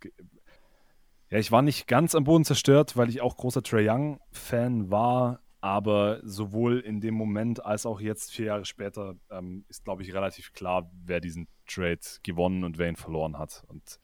ja, 1.30 1.38
ich 1.38 1.51
war 1.51 1.62
nicht 1.62 1.88
ganz 1.88 2.14
am 2.14 2.24
Boden 2.24 2.44
zerstört, 2.44 2.97
weil 2.97 3.09
ich 3.09 3.20
auch 3.20 3.36
großer 3.36 3.62
Trey 3.62 3.88
Young-Fan 3.88 4.90
war 4.90 5.40
aber 5.60 6.20
sowohl 6.22 6.80
in 6.80 7.00
dem 7.00 7.14
Moment 7.14 7.64
als 7.64 7.84
auch 7.84 8.00
jetzt, 8.00 8.32
vier 8.32 8.46
Jahre 8.46 8.64
später, 8.64 9.16
ähm, 9.30 9.64
ist, 9.68 9.84
glaube 9.84 10.02
ich, 10.02 10.14
relativ 10.14 10.52
klar, 10.52 10.90
wer 11.04 11.20
diesen 11.20 11.48
Trade 11.66 12.00
gewonnen 12.22 12.64
und 12.64 12.78
wer 12.78 12.88
ihn 12.88 12.96
verloren 12.96 13.38
hat. 13.38 13.64
Und 13.68 14.00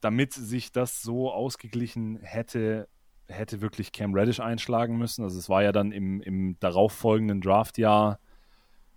damit 0.00 0.32
sich 0.32 0.70
das 0.70 1.02
so 1.02 1.32
ausgeglichen 1.32 2.18
hätte, 2.22 2.88
hätte 3.26 3.60
wirklich 3.60 3.90
Cam 3.90 4.14
Reddish 4.14 4.38
einschlagen 4.38 4.96
müssen. 4.96 5.24
Also 5.24 5.38
es 5.38 5.48
war 5.48 5.62
ja 5.62 5.72
dann 5.72 5.90
im, 5.90 6.20
im 6.20 6.56
darauffolgenden 6.60 7.40
Draftjahr, 7.40 8.20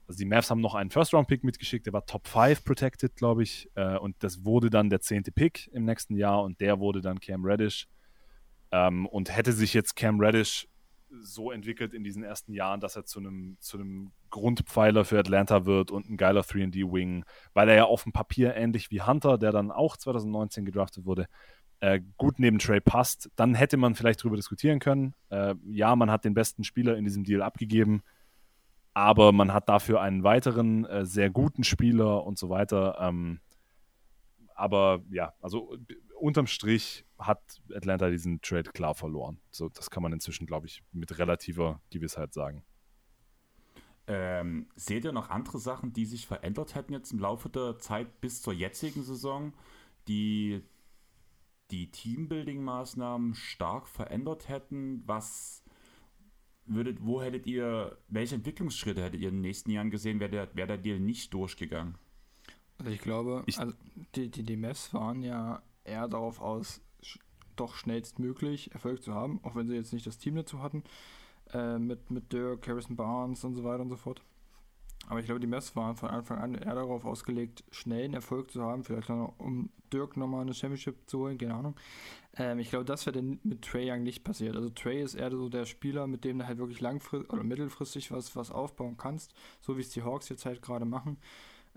also 0.08 0.18
die 0.18 0.26
Mavs 0.26 0.50
haben 0.50 0.62
noch 0.62 0.74
einen 0.74 0.90
First-Round-Pick 0.90 1.44
mitgeschickt, 1.44 1.86
der 1.86 1.94
war 1.94 2.04
Top 2.06 2.28
5 2.28 2.64
protected, 2.64 3.16
glaube 3.16 3.44
ich. 3.44 3.70
Äh, 3.76 3.98
und 3.98 4.16
das 4.20 4.44
wurde 4.44 4.72
dann 4.72 4.90
der 4.90 5.02
zehnte 5.02 5.32
Pick 5.32 5.70
im 5.72 5.86
nächsten 5.86 6.16
Jahr 6.16 6.42
und 6.44 6.60
der 6.62 6.80
wurde 6.80 7.02
dann 7.02 7.20
Cam 7.20 7.46
Reddish. 7.46 7.88
Ähm, 8.72 9.06
und 9.06 9.36
hätte 9.36 9.54
sich 9.54 9.76
jetzt 9.76 9.96
Cam 9.96 10.20
Reddish 10.20 10.68
so 11.22 11.52
entwickelt 11.52 11.94
in 11.94 12.04
diesen 12.04 12.24
ersten 12.24 12.54
Jahren, 12.54 12.80
dass 12.80 12.96
er 12.96 13.06
zu 13.06 13.20
einem, 13.20 13.58
zu 13.60 13.78
einem 13.78 14.12
Grundpfeiler 14.30 15.06
für 15.06 15.20
Atlanta 15.20 15.66
wird 15.66 15.92
und 15.92 16.10
ein 16.10 16.18
geiler 16.18 16.42
3D-Wing, 16.42 17.26
weil 17.54 17.70
er 17.70 17.76
ja 17.76 17.84
auf 17.86 18.04
dem 18.04 18.12
Papier 18.12 18.56
ähnlich 18.56 18.92
wie 18.92 19.02
Hunter, 19.02 19.38
der 19.38 19.52
dann 19.52 19.72
auch 19.72 19.98
2019 19.98 20.66
gedraftet 20.66 21.06
wurde, 21.06 21.28
äh, 21.80 22.02
gut 22.18 22.40
neben 22.40 22.60
Trey 22.60 22.82
passt, 22.82 23.30
dann 23.36 23.56
hätte 23.56 23.78
man 23.78 23.96
vielleicht 23.96 24.22
darüber 24.22 24.36
diskutieren 24.36 24.80
können. 24.80 25.16
Äh, 25.30 25.56
ja, 25.70 25.96
man 25.96 26.12
hat 26.12 26.26
den 26.26 26.34
besten 26.34 26.64
Spieler 26.64 26.98
in 26.98 27.06
diesem 27.06 27.24
Deal 27.24 27.42
abgegeben, 27.42 28.02
aber 28.94 29.32
man 29.32 29.54
hat 29.54 29.70
dafür 29.70 30.02
einen 30.02 30.24
weiteren 30.24 30.86
äh, 30.86 31.06
sehr 31.06 31.30
guten 31.30 31.64
Spieler 31.64 32.26
und 32.26 32.38
so 32.38 32.50
weiter. 32.50 32.98
Ähm, 33.00 33.40
aber 34.56 35.02
ja, 35.10 35.34
also 35.42 35.78
unterm 36.20 36.48
Strich 36.48 37.06
hat 37.20 37.62
Atlanta 37.74 38.10
diesen 38.10 38.42
Trade 38.42 38.72
klar 38.72 38.96
verloren. 38.96 39.40
So, 39.52 39.70
das 39.70 39.90
kann 39.90 40.04
man 40.04 40.14
inzwischen, 40.14 40.48
glaube 40.48 40.68
ich, 40.68 40.84
mit 40.92 41.18
relativer 41.18 41.82
Gewissheit 41.90 42.34
sagen. 42.34 42.64
Ähm, 44.08 44.68
seht 44.76 45.06
ihr 45.06 45.12
noch 45.12 45.30
andere 45.30 45.60
Sachen, 45.60 45.94
die 45.94 46.06
sich 46.06 46.26
verändert 46.26 46.74
hätten 46.74 46.94
jetzt 46.94 47.12
im 47.12 47.20
Laufe 47.20 47.50
der 47.50 47.78
Zeit 47.78 48.22
bis 48.22 48.42
zur 48.42 48.54
jetzigen 48.54 49.04
Saison, 49.04 49.54
die 50.08 50.64
die 51.70 51.92
Teambuilding-Maßnahmen 51.92 53.36
stark 53.36 53.88
verändert 53.88 54.50
hätten? 54.50 55.04
Was 55.06 55.64
würdet, 56.66 57.06
wo 57.06 57.22
hättet 57.22 57.46
ihr, 57.46 57.98
welche 58.08 58.36
Entwicklungsschritte 58.36 59.04
hättet 59.04 59.22
ihr 59.22 59.30
in 59.30 59.36
den 59.36 59.42
nächsten 59.42 59.70
Jahren 59.70 59.92
gesehen, 59.92 60.20
wäre 60.20 60.32
der, 60.32 60.56
wär 60.56 60.68
der 60.68 60.78
Deal 60.78 61.00
nicht 61.00 61.34
durchgegangen? 61.34 61.96
Also 62.80 62.92
ich 62.92 63.02
glaube, 63.02 63.44
ich 63.46 63.60
also 63.60 63.76
die, 64.16 64.32
die, 64.32 64.44
die 64.44 64.58
Mavs 64.58 64.94
waren 64.94 65.22
ja 65.22 65.62
eher 65.84 66.08
darauf 66.08 66.40
aus, 66.40 66.82
doch 67.60 67.76
schnellstmöglich 67.76 68.72
Erfolg 68.74 69.02
zu 69.02 69.14
haben, 69.14 69.40
auch 69.44 69.56
wenn 69.56 69.68
sie 69.68 69.76
jetzt 69.76 69.94
nicht 69.94 70.08
das 70.08 70.18
Team 70.18 70.36
dazu 70.36 70.62
hatten, 70.62 70.84
äh, 71.54 71.78
mit, 71.78 72.12
mit 72.12 72.32
Dirk, 72.32 72.68
Harrison 72.68 72.96
Barnes 72.96 73.44
und 73.44 73.56
so 73.56 73.64
weiter 73.64 73.82
und 73.82 73.90
so 73.90 73.98
fort. 73.98 74.22
Aber 75.08 75.20
ich 75.20 75.26
glaube, 75.26 75.40
die 75.40 75.48
Mavs 75.48 75.76
waren 75.76 75.96
von 75.96 76.10
Anfang 76.10 76.40
an 76.40 76.56
eher 76.56 76.76
darauf 76.76 77.06
ausgelegt, 77.06 77.64
schnell 77.72 78.06
einen 78.06 78.14
Erfolg 78.14 78.52
zu 78.52 78.62
haben, 78.62 78.84
vielleicht 78.84 79.10
noch, 79.10 79.34
um 79.40 79.70
Dirk 79.92 80.18
nochmal 80.18 80.42
eine 80.42 80.54
Championship 80.54 81.10
zu 81.10 81.20
holen, 81.20 81.38
keine 81.38 81.56
Ahnung. 81.56 81.76
Ähm, 82.38 82.60
ich 82.60 82.70
glaube, 82.70 82.86
das 82.86 83.06
wäre 83.06 83.22
mit 83.22 83.64
Trey 83.64 83.90
Young 83.90 84.04
nicht 84.04 84.24
passiert. 84.24 84.56
Also 84.56 84.70
Trey 84.70 85.02
ist 85.02 85.16
eher 85.16 85.32
so 85.32 85.50
der 85.50 85.66
Spieler, 85.66 86.06
mit 86.06 86.26
dem 86.26 86.40
du 86.40 86.48
halt 86.48 86.60
wirklich 86.60 86.82
langfristig 86.82 87.32
oder 87.34 87.44
mittelfristig 87.44 88.12
was, 88.12 88.36
was 88.36 88.52
aufbauen 88.52 88.98
kannst, 88.98 89.34
so 89.62 89.78
wie 89.78 89.82
es 89.82 89.90
die 89.90 90.04
Hawks 90.04 90.30
jetzt 90.30 90.46
halt 90.46 90.62
gerade 90.62 90.86
machen. 90.86 91.18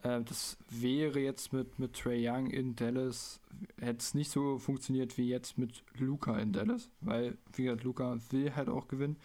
Äh, 0.03 0.23
das 0.23 0.57
wäre 0.69 1.21
jetzt 1.21 1.53
mit, 1.53 1.79
mit 1.79 1.95
Trey 1.95 2.29
Young 2.29 2.49
in 2.49 2.75
Dallas, 2.77 3.41
hätte 3.81 3.99
es 3.99 4.15
nicht 4.15 4.31
so 4.31 4.59
funktioniert 4.59 5.17
wie 5.19 5.29
jetzt 5.29 5.59
mit 5.59 5.83
Luca 5.99 6.39
in 6.39 6.53
Dallas, 6.53 6.91
weil, 7.01 7.37
wie 7.55 7.65
gesagt, 7.65 7.85
Luca 7.85 8.19
will 8.31 8.55
halt 8.55 8.69
auch 8.69 8.89
gewinnen. 8.89 9.17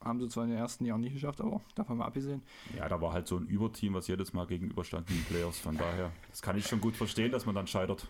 Haben 0.00 0.20
sie 0.20 0.28
zwar 0.28 0.44
in 0.44 0.50
den 0.50 0.58
ersten 0.58 0.84
Jahren 0.84 1.00
nicht 1.00 1.12
geschafft, 1.12 1.40
aber 1.40 1.60
davon 1.76 1.98
mal 1.98 2.06
abgesehen. 2.06 2.42
Ja, 2.76 2.88
da 2.88 3.00
war 3.00 3.12
halt 3.12 3.28
so 3.28 3.36
ein 3.36 3.46
Überteam, 3.46 3.94
was 3.94 4.08
jedes 4.08 4.32
Mal 4.32 4.48
gegenüberstand 4.48 5.08
in 5.08 5.16
den 5.16 5.24
Playoffs. 5.26 5.60
Von 5.60 5.76
daher, 5.76 6.10
das 6.28 6.42
kann 6.42 6.58
ich 6.58 6.66
schon 6.66 6.80
gut 6.80 6.96
verstehen, 6.96 7.30
dass 7.30 7.46
man 7.46 7.54
dann 7.54 7.68
scheitert. 7.68 8.08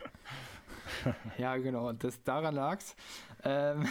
ja, 1.39 1.55
genau, 1.59 1.93
das, 1.93 2.23
daran 2.23 2.55
lag 2.55 2.79
es. 2.79 2.97
Ähm, 3.45 3.87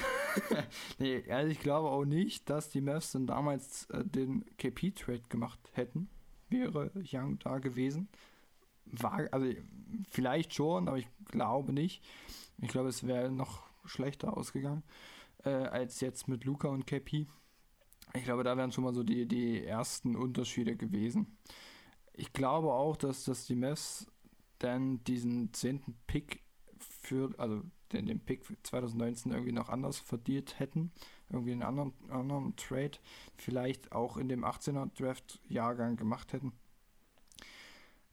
nee, 0.98 1.24
also 1.30 1.52
ich 1.52 1.60
glaube 1.60 1.90
auch 1.90 2.06
nicht, 2.06 2.50
dass 2.50 2.70
die 2.70 2.82
Mavs 2.82 3.12
dann 3.12 3.28
damals 3.28 3.88
äh, 3.92 4.04
den 4.04 4.46
KP-Trade 4.58 5.22
gemacht 5.30 5.60
hätten. 5.74 6.10
Wäre 6.52 6.92
Young 7.12 7.40
da 7.40 7.60
gewesen. 7.60 8.08
War, 8.86 9.28
also 9.32 9.52
vielleicht 10.10 10.54
schon, 10.54 10.88
aber 10.88 10.98
ich 10.98 11.08
glaube 11.26 11.74
nicht. 11.74 12.04
Ich 12.62 12.68
glaube, 12.70 12.90
es 12.90 13.08
wäre 13.08 13.32
noch 13.32 13.64
schlechter 13.86 14.38
ausgegangen 14.38 14.84
äh, 15.44 15.50
als 15.50 16.00
jetzt 16.02 16.28
mit 16.28 16.46
Luca 16.46 16.68
und 16.68 16.88
KP. 16.88 17.28
Ich 18.14 18.24
glaube, 18.24 18.44
da 18.44 18.58
wären 18.58 18.72
schon 18.72 18.84
mal 18.84 18.94
so 18.94 19.04
die, 19.04 19.26
die 19.26 19.64
ersten 19.64 20.16
Unterschiede 20.16 20.76
gewesen. 20.76 21.38
Ich 22.14 22.34
glaube 22.34 22.74
auch, 22.74 22.98
dass, 22.98 23.24
dass 23.24 23.46
die 23.46 23.56
Mavs 23.56 24.08
dann 24.60 25.04
diesen 25.06 25.54
zehnten 25.54 25.98
Pick 26.08 26.44
für, 26.78 27.34
also 27.38 27.64
den, 27.94 28.06
den 28.06 28.20
Pick 28.20 28.44
2019 28.64 29.32
irgendwie 29.32 29.54
noch 29.54 29.70
anders 29.70 29.98
verdient 29.98 30.60
hätten. 30.60 30.92
Irgendwie 31.32 31.52
einen 31.54 31.64
anderen, 31.64 31.94
anderen 32.10 32.56
Trade. 32.56 32.92
Vielleicht 33.36 33.92
auch 33.92 34.18
in 34.18 34.30
dem 34.30 34.44
18er 34.44 34.90
Draft-Jahrgang 34.98 35.96
gemacht 35.96 36.34
hätten. 36.34 36.52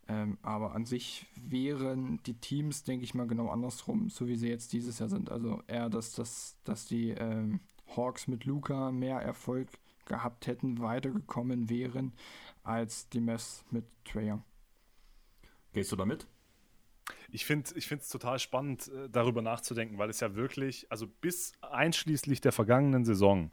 Ähm, 0.09 0.39
aber 0.43 0.75
an 0.75 0.87
sich 0.87 1.27
wären 1.37 2.23
die 2.25 2.35
Teams, 2.35 2.83
denke 2.83 3.05
ich 3.05 3.15
mal, 3.15 3.27
genau 3.27 3.49
andersrum, 3.49 4.09
so 4.09 4.27
wie 4.27 4.37
sie 4.37 4.49
jetzt 4.49 4.73
dieses 4.73 4.99
Jahr 4.99 5.11
sind. 5.11 5.31
Also 5.31 5.63
eher, 5.67 5.91
dass, 5.91 6.13
dass, 6.13 6.57
dass 6.65 6.87
die 6.87 7.11
ähm, 7.11 7.61
Hawks 7.95 8.27
mit 8.27 8.45
Luca 8.45 8.91
mehr 8.91 9.21
Erfolg 9.21 9.69
gehabt 10.07 10.47
hätten, 10.47 10.81
weitergekommen 10.81 11.69
wären, 11.69 12.15
als 12.63 13.09
die 13.11 13.21
Mess 13.21 13.65
mit 13.71 13.85
Trae 14.05 14.33
Young. 14.33 14.45
Gehst 15.73 15.93
du 15.93 15.97
damit? 15.97 16.27
Ich 17.31 17.45
finde 17.45 17.71
es 17.75 18.09
total 18.09 18.39
spannend, 18.39 18.89
äh, 18.89 19.09
darüber 19.11 19.43
nachzudenken, 19.43 19.99
weil 19.99 20.11
es 20.11 20.21
ja 20.21 20.35
wirklich, 20.35 20.91
also 20.91 21.07
bis 21.07 21.53
einschließlich 21.61 22.41
der 22.41 22.53
vergangenen 22.53 23.05
Saison, 23.05 23.51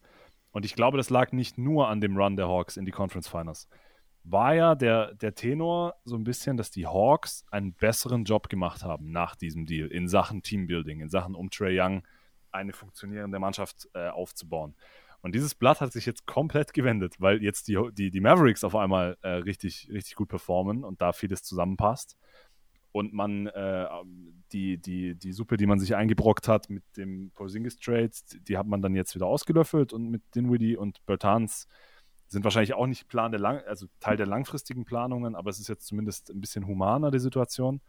und 0.51 0.63
ich 0.63 0.75
glaube, 0.75 0.97
das 0.97 1.09
lag 1.09 1.33
nicht 1.33 1.57
nur 1.57 1.89
an 1.89 1.99
dem 1.99 2.15
Run 2.15 2.37
der 2.37 2.47
Hawks 2.47 2.77
in 2.77 2.85
die 2.85 2.91
Conference 2.91 3.27
Finals, 3.27 3.67
war 4.23 4.55
ja 4.55 4.73
der, 4.73 5.13
der 5.13 5.35
Tenor 5.35 5.95
so 6.03 6.15
ein 6.15 6.23
bisschen, 6.23 6.57
dass 6.57 6.71
die 6.71 6.87
Hawks 6.87 7.45
einen 7.51 7.73
besseren 7.73 8.23
Job 8.23 8.49
gemacht 8.49 8.83
haben 8.83 9.11
nach 9.11 9.35
diesem 9.35 9.65
Deal 9.65 9.87
in 9.87 10.07
Sachen 10.07 10.41
Teambuilding, 10.41 11.01
in 11.01 11.09
Sachen 11.09 11.35
um 11.35 11.49
Trey 11.49 11.79
Young 11.79 12.03
eine 12.51 12.73
funktionierende 12.73 13.37
Mannschaft 13.37 13.89
äh, 13.93 14.07
aufzubauen. 14.07 14.75
Und 15.21 15.35
dieses 15.35 15.55
Blatt 15.55 15.81
hat 15.81 15.91
sich 15.91 16.05
jetzt 16.05 16.25
komplett 16.25 16.73
gewendet, 16.73 17.15
weil 17.19 17.43
jetzt 17.43 17.67
die, 17.67 17.77
die, 17.91 18.09
die 18.09 18.21
Mavericks 18.21 18.63
auf 18.63 18.75
einmal 18.75 19.17
äh, 19.21 19.29
richtig, 19.29 19.89
richtig 19.91 20.15
gut 20.15 20.29
performen 20.29 20.83
und 20.83 21.01
da 21.01 21.13
vieles 21.13 21.43
zusammenpasst 21.43 22.17
und 22.95 23.11
man 23.11 23.47
äh, 23.47 23.87
die, 24.53 24.77
die, 24.77 25.15
die 25.15 25.33
Suppe, 25.33 25.57
die 25.57 25.65
man 25.65 25.79
sich 25.79 25.97
eingebrockt 25.97 26.47
hat 26.47 26.69
mit 26.69 26.81
dem 26.95 27.29
Porzingis 27.31 27.75
Trade, 27.75 28.11
die 28.47 28.57
hat 28.57 28.67
man 28.67 28.81
dann 28.81 28.95
jetzt 28.95 29.15
wieder 29.15 29.25
ausgelöffelt 29.25 29.91
und 29.91 30.09
mit 30.09 30.21
Dinwiddie 30.33 30.77
und 30.77 31.05
Bertans 31.05 31.67
sind 32.29 32.45
wahrscheinlich 32.45 32.73
auch 32.73 32.87
nicht 32.87 33.09
Plan 33.09 33.33
der 33.33 33.41
lang 33.41 33.59
also 33.67 33.87
Teil 33.99 34.15
der 34.15 34.27
langfristigen 34.27 34.85
Planungen, 34.85 35.35
aber 35.35 35.49
es 35.49 35.59
ist 35.59 35.67
jetzt 35.67 35.87
zumindest 35.87 36.29
ein 36.29 36.39
bisschen 36.39 36.67
humaner 36.67 37.11
die 37.11 37.19
Situation. 37.19 37.81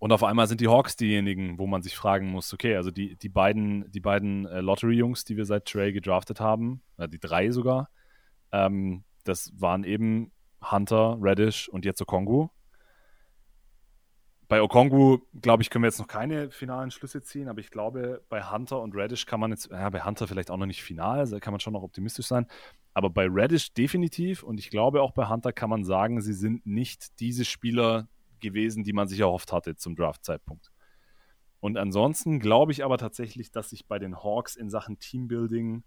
Und 0.00 0.10
auf 0.10 0.24
einmal 0.24 0.48
sind 0.48 0.60
die 0.60 0.68
Hawks 0.68 0.96
diejenigen, 0.96 1.60
wo 1.60 1.68
man 1.68 1.82
sich 1.82 1.94
fragen 1.94 2.26
muss, 2.26 2.52
okay, 2.52 2.74
also 2.74 2.90
die, 2.90 3.14
die 3.14 3.28
beiden, 3.28 3.88
die 3.92 4.00
beiden 4.00 4.46
äh, 4.46 4.62
Lottery-Jungs, 4.62 5.24
die 5.24 5.36
wir 5.36 5.44
seit 5.44 5.66
Trey 5.66 5.92
gedraftet 5.92 6.40
haben, 6.40 6.82
die 6.98 7.20
drei 7.20 7.52
sogar, 7.52 7.88
ähm, 8.50 9.04
das 9.22 9.52
waren 9.54 9.84
eben 9.84 10.32
Hunter, 10.60 11.18
Reddish 11.20 11.68
und 11.68 11.84
jetzt 11.84 12.02
Okongu 12.02 12.48
bei 14.50 14.60
Okongu, 14.60 15.18
glaube 15.40 15.62
ich, 15.62 15.70
können 15.70 15.84
wir 15.84 15.88
jetzt 15.88 16.00
noch 16.00 16.08
keine 16.08 16.50
finalen 16.50 16.90
Schlüsse 16.90 17.22
ziehen, 17.22 17.48
aber 17.48 17.60
ich 17.60 17.70
glaube, 17.70 18.20
bei 18.28 18.42
Hunter 18.42 18.80
und 18.82 18.96
Reddish 18.96 19.24
kann 19.24 19.38
man 19.38 19.52
jetzt, 19.52 19.70
ja, 19.70 19.88
bei 19.90 20.02
Hunter 20.02 20.26
vielleicht 20.26 20.50
auch 20.50 20.56
noch 20.56 20.66
nicht 20.66 20.82
final, 20.82 21.24
da 21.30 21.38
kann 21.38 21.52
man 21.52 21.60
schon 21.60 21.72
noch 21.72 21.84
optimistisch 21.84 22.26
sein, 22.26 22.48
aber 22.92 23.10
bei 23.10 23.28
Reddish 23.30 23.72
definitiv 23.72 24.42
und 24.42 24.58
ich 24.58 24.68
glaube 24.68 25.02
auch 25.02 25.12
bei 25.12 25.28
Hunter 25.28 25.52
kann 25.52 25.70
man 25.70 25.84
sagen, 25.84 26.20
sie 26.20 26.32
sind 26.32 26.66
nicht 26.66 27.20
diese 27.20 27.44
Spieler 27.44 28.08
gewesen, 28.40 28.82
die 28.82 28.92
man 28.92 29.06
sich 29.06 29.20
erhofft 29.20 29.52
hatte 29.52 29.76
zum 29.76 29.94
Draft-Zeitpunkt. 29.94 30.72
Und 31.60 31.76
ansonsten 31.76 32.40
glaube 32.40 32.72
ich 32.72 32.84
aber 32.84 32.98
tatsächlich, 32.98 33.52
dass 33.52 33.70
sich 33.70 33.86
bei 33.86 34.00
den 34.00 34.16
Hawks 34.16 34.56
in 34.56 34.68
Sachen 34.68 34.98
Teambuilding, 34.98 35.84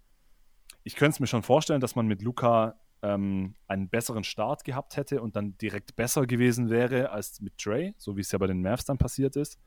ich 0.84 0.96
könnte 0.96 1.16
es 1.16 1.20
mir 1.20 1.26
schon 1.26 1.42
vorstellen, 1.42 1.82
dass 1.82 1.96
man 1.96 2.06
mit 2.06 2.22
Luca 2.22 2.76
ähm, 3.04 3.54
einen 3.68 3.88
besseren 3.88 4.24
Start 4.24 4.64
gehabt 4.64 4.96
hätte 4.96 5.20
und 5.20 5.36
dann 5.36 5.58
direkt 5.58 5.94
besser 5.94 6.26
gewesen 6.26 6.70
wäre 6.70 7.10
als 7.10 7.40
mit 7.40 7.58
Trey, 7.58 7.94
so 7.98 8.16
wie 8.16 8.22
es 8.22 8.32
ja 8.32 8.38
bei 8.38 8.46
den 8.46 8.62
Mavs 8.62 8.86
dann 8.86 8.96
passiert 8.96 9.36
ist. 9.36 9.58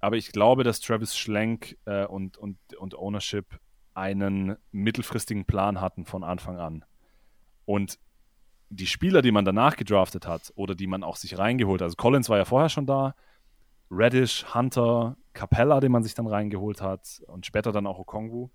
Aber 0.00 0.16
ich 0.16 0.30
glaube, 0.30 0.64
dass 0.64 0.80
Travis 0.80 1.16
Schlenk 1.16 1.78
äh, 1.86 2.04
und, 2.04 2.36
und, 2.36 2.58
und 2.76 2.94
Ownership 2.94 3.58
einen 3.94 4.56
mittelfristigen 4.70 5.46
Plan 5.46 5.80
hatten 5.80 6.04
von 6.04 6.22
Anfang 6.22 6.58
an. 6.58 6.84
Und 7.64 7.98
die 8.68 8.86
Spieler, 8.86 9.22
die 9.22 9.32
man 9.32 9.46
danach 9.46 9.76
gedraftet 9.76 10.26
hat 10.26 10.52
oder 10.54 10.74
die 10.74 10.86
man 10.86 11.02
auch 11.02 11.16
sich 11.16 11.38
reingeholt 11.38 11.80
hat, 11.80 11.86
also 11.86 11.96
Collins 11.96 12.28
war 12.28 12.36
ja 12.36 12.44
vorher 12.44 12.68
schon 12.68 12.86
da, 12.86 13.14
Reddish, 13.90 14.54
Hunter, 14.54 15.16
Capella, 15.32 15.80
den 15.80 15.90
man 15.90 16.02
sich 16.02 16.14
dann 16.14 16.26
reingeholt 16.26 16.82
hat 16.82 17.22
und 17.26 17.46
später 17.46 17.72
dann 17.72 17.86
auch 17.86 17.98
Okongwu, 17.98 18.50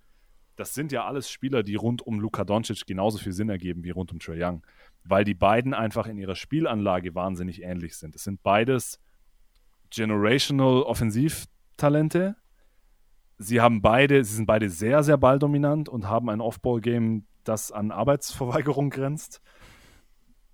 das 0.55 0.73
sind 0.73 0.91
ja 0.91 1.05
alles 1.05 1.29
Spieler, 1.29 1.63
die 1.63 1.75
rund 1.75 2.01
um 2.01 2.19
Luka 2.19 2.43
Doncic 2.43 2.85
genauso 2.85 3.17
viel 3.17 3.31
Sinn 3.31 3.49
ergeben 3.49 3.83
wie 3.83 3.89
rund 3.89 4.11
um 4.11 4.19
Trae 4.19 4.37
Young, 4.37 4.65
weil 5.03 5.23
die 5.23 5.33
beiden 5.33 5.73
einfach 5.73 6.07
in 6.07 6.17
ihrer 6.17 6.35
Spielanlage 6.35 7.15
wahnsinnig 7.15 7.63
ähnlich 7.63 7.95
sind. 7.97 8.15
Es 8.15 8.23
sind 8.23 8.43
beides 8.43 8.99
generational 9.89 10.83
Offensivtalente. 10.83 12.35
Sie 13.37 13.61
haben 13.61 13.81
beide, 13.81 14.23
sie 14.23 14.35
sind 14.35 14.45
beide 14.45 14.69
sehr, 14.69 15.03
sehr 15.03 15.17
balldominant 15.17 15.89
und 15.89 16.07
haben 16.07 16.29
ein 16.29 16.41
Off-Ball-Game, 16.41 17.25
das 17.43 17.71
an 17.71 17.91
Arbeitsverweigerung 17.91 18.89
grenzt. 18.89 19.41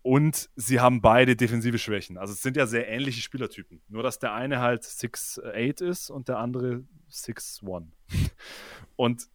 Und 0.02 0.50
sie 0.56 0.80
haben 0.80 1.02
beide 1.02 1.36
defensive 1.36 1.78
Schwächen. 1.78 2.18
Also 2.18 2.34
es 2.34 2.42
sind 2.42 2.56
ja 2.56 2.66
sehr 2.66 2.88
ähnliche 2.88 3.22
Spielertypen. 3.22 3.82
Nur 3.90 4.02
dass 4.02 4.18
der 4.18 4.34
eine 4.34 4.60
halt 4.60 4.84
6'8 4.84 5.84
ist 5.84 6.10
und 6.10 6.30
der 6.30 6.40
andere 6.40 6.84
6'1. 7.12 7.88
Und 8.96 9.30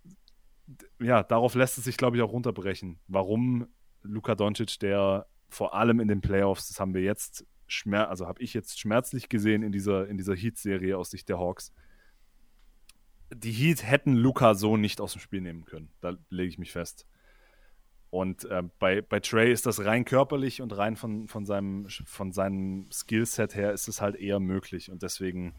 ja, 1.01 1.23
darauf 1.23 1.55
lässt 1.55 1.79
es 1.79 1.85
sich, 1.85 1.97
glaube 1.97 2.17
ich, 2.17 2.23
auch 2.23 2.33
runterbrechen. 2.33 2.99
Warum 3.09 3.67
Luka 4.03 4.35
Doncic, 4.35 4.79
der 4.81 5.27
vor 5.49 5.75
allem 5.75 6.01
in 6.01 6.09
den 6.09 6.21
Playoffs, 6.21 6.69
das 6.69 6.81
haben 6.81 6.95
wir 6.95 7.03
jetzt, 7.03 7.47
schmer 7.67 8.09
also 8.09 8.27
habe 8.27 8.43
ich 8.43 8.55
jetzt 8.55 8.79
schmerzlich 8.79 9.29
gesehen 9.29 9.63
in 9.63 9.73
dieser, 9.73 10.09
in 10.09 10.17
dieser 10.17 10.35
Heat-Serie 10.35 10.97
aus 10.99 11.11
Sicht 11.11 11.29
der 11.29 11.39
Hawks. 11.39 11.73
Die 13.35 13.53
Heat 13.53 13.85
hätten 13.85 14.15
Luka 14.15 14.55
so 14.55 14.77
nicht 14.77 15.01
aus 15.01 15.13
dem 15.13 15.21
Spiel 15.21 15.41
nehmen 15.41 15.65
können. 15.65 15.91
Da 16.01 16.17
lege 16.29 16.49
ich 16.49 16.59
mich 16.59 16.73
fest. 16.73 17.07
Und 18.11 18.45
äh, 18.45 18.63
bei, 18.79 19.03
bei 19.03 19.19
Trey 19.19 19.53
ist 19.53 19.67
das 19.67 19.85
rein 19.85 20.05
körperlich 20.05 20.63
und 20.63 20.77
rein 20.77 20.95
von, 20.95 21.27
von 21.27 21.45
seinem, 21.45 21.89
von 21.89 22.33
seinem 22.33 22.89
Skillset 22.93 23.57
her 23.57 23.73
ist 23.73 23.89
es 23.89 24.01
halt 24.01 24.15
eher 24.15 24.39
möglich. 24.39 24.91
Und 24.91 25.03
deswegen 25.03 25.55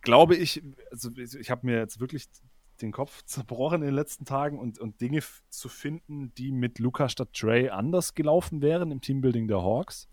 glaube 0.00 0.34
ich, 0.34 0.64
also 0.90 1.10
ich 1.16 1.50
habe 1.50 1.66
mir 1.66 1.78
jetzt 1.78 2.00
wirklich 2.00 2.28
den 2.82 2.92
Kopf 2.92 3.22
zerbrochen 3.24 3.82
in 3.82 3.88
den 3.88 3.94
letzten 3.94 4.24
Tagen 4.24 4.58
und, 4.58 4.78
und 4.78 5.00
Dinge 5.00 5.20
zu 5.48 5.68
finden, 5.68 6.34
die 6.34 6.52
mit 6.52 6.78
Luca 6.78 7.08
statt 7.08 7.32
Trey 7.32 7.70
anders 7.70 8.14
gelaufen 8.14 8.62
wären 8.62 8.90
im 8.90 9.00
Teambuilding 9.00 9.48
der 9.48 9.62
Hawks. 9.62 10.08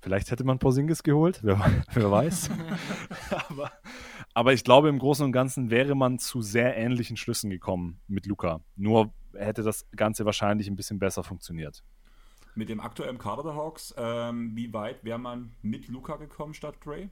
Vielleicht 0.00 0.30
hätte 0.30 0.44
man 0.44 0.60
Porzingis 0.60 1.02
geholt, 1.02 1.40
wer, 1.42 1.84
wer 1.92 2.10
weiß. 2.10 2.50
aber, 3.48 3.72
aber 4.32 4.52
ich 4.52 4.62
glaube, 4.62 4.88
im 4.88 4.98
Großen 4.98 5.24
und 5.24 5.32
Ganzen 5.32 5.70
wäre 5.70 5.94
man 5.94 6.18
zu 6.18 6.40
sehr 6.40 6.76
ähnlichen 6.76 7.16
Schlüssen 7.16 7.50
gekommen 7.50 8.00
mit 8.06 8.26
Luca. 8.26 8.60
Nur 8.76 9.12
hätte 9.34 9.62
das 9.62 9.88
Ganze 9.96 10.24
wahrscheinlich 10.24 10.68
ein 10.68 10.76
bisschen 10.76 10.98
besser 10.98 11.24
funktioniert. 11.24 11.82
Mit 12.54 12.68
dem 12.68 12.80
aktuellen 12.80 13.18
Kader 13.18 13.42
der 13.42 13.54
Hawks, 13.54 13.94
ähm, 13.96 14.56
wie 14.56 14.72
weit 14.72 15.04
wäre 15.04 15.18
man 15.18 15.54
mit 15.62 15.88
Luca 15.88 16.16
gekommen 16.16 16.54
statt 16.54 16.80
Trey? 16.80 17.08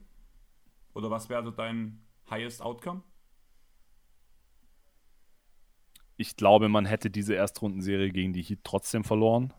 Oder 0.93 1.09
was 1.09 1.29
wäre 1.29 1.39
also 1.39 1.51
dein 1.51 2.05
highest 2.29 2.61
outcome? 2.61 3.03
Ich 6.17 6.35
glaube, 6.35 6.67
man 6.67 6.85
hätte 6.85 7.09
diese 7.09 7.35
Erstrundenserie 7.35 8.11
gegen 8.11 8.33
die 8.33 8.41
Heat 8.41 8.59
trotzdem 8.63 9.03
verloren. 9.03 9.53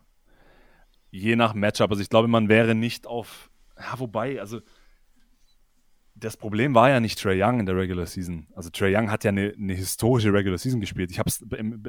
je 1.11 1.35
nach 1.35 1.55
Matchup. 1.55 1.89
Also 1.89 2.03
ich 2.03 2.09
glaube, 2.09 2.27
man 2.27 2.49
wäre 2.49 2.75
nicht 2.75 3.07
auf, 3.07 3.49
ja, 3.79 3.97
wobei, 3.97 4.39
also 4.39 4.61
das 6.19 6.37
Problem 6.37 6.75
war 6.75 6.89
ja 6.89 6.99
nicht 6.99 7.19
Trey 7.19 7.41
Young 7.41 7.59
in 7.61 7.65
der 7.65 7.75
Regular 7.75 8.05
Season. 8.05 8.47
Also 8.53 8.69
Trey 8.69 8.95
Young 8.95 9.09
hat 9.09 9.23
ja 9.23 9.29
eine, 9.29 9.53
eine 9.57 9.73
historische 9.73 10.33
Regular 10.33 10.57
Season 10.57 10.79
gespielt. 10.79 11.11
Ich 11.11 11.19
habe 11.19 11.29
es 11.29 11.43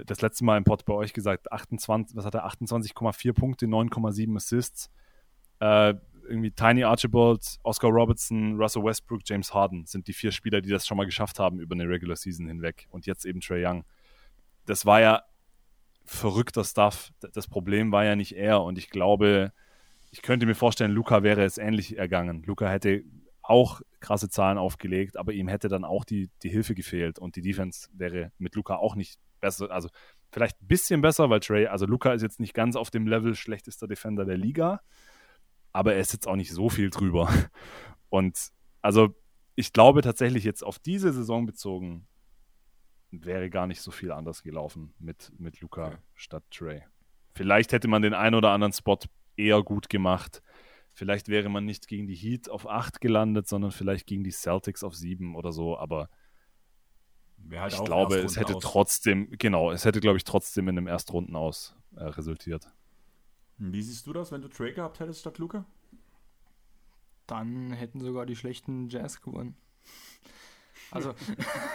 das 0.07 0.20
letzte 0.20 0.44
Mal 0.44 0.57
im 0.57 0.65
Pod 0.65 0.84
bei 0.84 0.94
euch 0.94 1.12
gesagt, 1.12 1.52
28, 1.52 2.16
was 2.16 2.24
hat 2.24 2.34
er, 2.34 2.47
28,4 2.47 3.32
Punkte, 3.32 3.66
9,7 3.66 4.36
Assists. 4.36 4.90
Äh, 5.58 5.94
irgendwie 6.28 6.52
Tiny 6.52 6.84
Archibald, 6.84 7.58
Oscar 7.65 7.90
Robertson, 7.90 8.57
Russell 8.57 8.84
Westbrook, 8.84 9.23
James 9.24 9.52
Harden 9.52 9.84
sind 9.86 10.07
die 10.07 10.12
vier 10.12 10.31
Spieler, 10.31 10.60
die 10.60 10.70
das 10.70 10.86
schon 10.86 10.97
mal 10.97 11.07
geschafft 11.07 11.40
haben 11.40 11.58
über 11.58 11.74
eine 11.74 11.89
Regular 11.89 12.16
Season 12.16 12.47
hinweg. 12.47 12.86
Und 12.90 13.07
jetzt 13.07 13.26
eben 13.26 13.40
Trey 13.40 13.66
Young. 13.66 13.84
Das 14.70 14.86
war 14.86 15.00
ja 15.00 15.24
verrückter 16.05 16.62
Stuff. 16.62 17.12
Das 17.34 17.49
Problem 17.49 17.90
war 17.90 18.05
ja 18.05 18.15
nicht 18.15 18.36
er. 18.36 18.62
Und 18.62 18.78
ich 18.78 18.89
glaube, 18.89 19.52
ich 20.12 20.23
könnte 20.23 20.47
mir 20.47 20.55
vorstellen, 20.55 20.92
Luca 20.92 21.24
wäre 21.24 21.44
es 21.44 21.58
ähnlich 21.58 21.99
ergangen. 21.99 22.44
Luca 22.44 22.68
hätte 22.68 23.02
auch 23.42 23.81
krasse 23.99 24.28
Zahlen 24.28 24.58
aufgelegt, 24.58 25.16
aber 25.16 25.32
ihm 25.32 25.49
hätte 25.49 25.68
dann 25.68 25.84
auch 25.84 26.05
die, 26.05 26.31
die 26.44 26.50
Hilfe 26.50 26.76
gefehlt 26.76 27.18
und 27.18 27.34
die 27.34 27.40
Defense 27.40 27.89
wäre 27.92 28.31
mit 28.39 28.55
Luca 28.55 28.76
auch 28.76 28.94
nicht 28.94 29.18
besser. 29.40 29.73
Also 29.73 29.89
vielleicht 30.31 30.62
ein 30.62 30.68
bisschen 30.68 31.00
besser, 31.00 31.31
weil 31.31 31.40
Trey, 31.40 31.66
also 31.66 31.84
Luca 31.84 32.12
ist 32.12 32.23
jetzt 32.23 32.39
nicht 32.39 32.55
ganz 32.55 32.76
auf 32.76 32.92
dem 32.92 33.08
Level 33.08 33.34
schlechtester 33.34 33.89
Defender 33.89 34.24
der 34.24 34.36
Liga, 34.36 34.82
aber 35.73 35.94
er 35.94 36.00
ist 36.00 36.12
jetzt 36.12 36.28
auch 36.28 36.36
nicht 36.36 36.52
so 36.52 36.68
viel 36.68 36.90
drüber. 36.90 37.28
Und 38.08 38.50
also 38.82 39.16
ich 39.57 39.73
glaube 39.73 40.02
tatsächlich 40.02 40.44
jetzt 40.44 40.62
auf 40.62 40.78
diese 40.78 41.12
Saison 41.12 41.44
bezogen, 41.44 42.07
wäre 43.10 43.50
gar 43.50 43.66
nicht 43.66 43.80
so 43.80 43.90
viel 43.90 44.12
anders 44.12 44.42
gelaufen 44.42 44.94
mit, 44.98 45.32
mit 45.39 45.60
Luca 45.60 45.89
okay. 45.89 45.97
statt 46.14 46.44
Trey. 46.50 46.82
Vielleicht 47.34 47.72
hätte 47.72 47.89
man 47.89 48.02
den 48.02 48.14
einen 48.14 48.34
oder 48.34 48.50
anderen 48.50 48.72
Spot 48.72 48.98
eher 49.36 49.62
gut 49.62 49.89
gemacht. 49.89 50.42
Vielleicht 50.92 51.28
wäre 51.28 51.48
man 51.48 51.64
nicht 51.64 51.89
gegen 51.89 52.06
die 52.06 52.14
Heat 52.14 52.50
auf 52.50 52.68
8 52.68 53.00
gelandet, 53.00 53.48
sondern 53.48 53.70
vielleicht 53.70 54.06
gegen 54.06 54.24
die 54.24 54.32
Celtics 54.32 54.82
auf 54.82 54.94
7 54.94 55.36
oder 55.36 55.52
so, 55.52 55.78
aber 55.78 56.10
halt 57.52 57.72
ich 57.72 57.84
glaube, 57.84 58.18
es 58.18 58.36
hätte 58.36 58.56
aus. 58.56 58.62
trotzdem, 58.62 59.30
genau, 59.39 59.70
es 59.70 59.84
hätte, 59.84 60.00
glaube 60.00 60.18
ich, 60.18 60.24
trotzdem 60.24 60.68
in 60.68 60.76
einem 60.76 60.86
Erstrunden 60.86 61.36
aus 61.36 61.76
äh, 61.97 62.05
resultiert. 62.05 62.68
Wie 63.56 63.82
siehst 63.82 64.06
du 64.06 64.12
das, 64.12 64.32
wenn 64.32 64.42
du 64.42 64.48
Trey 64.48 64.72
gehabt 64.72 65.00
hättest 65.00 65.20
statt 65.20 65.39
Luca? 65.39 65.64
Dann 67.26 67.72
hätten 67.72 68.00
sogar 68.00 68.26
die 68.26 68.36
schlechten 68.36 68.89
Jazz 68.89 69.20
gewonnen. 69.20 69.56
Also. 70.91 71.15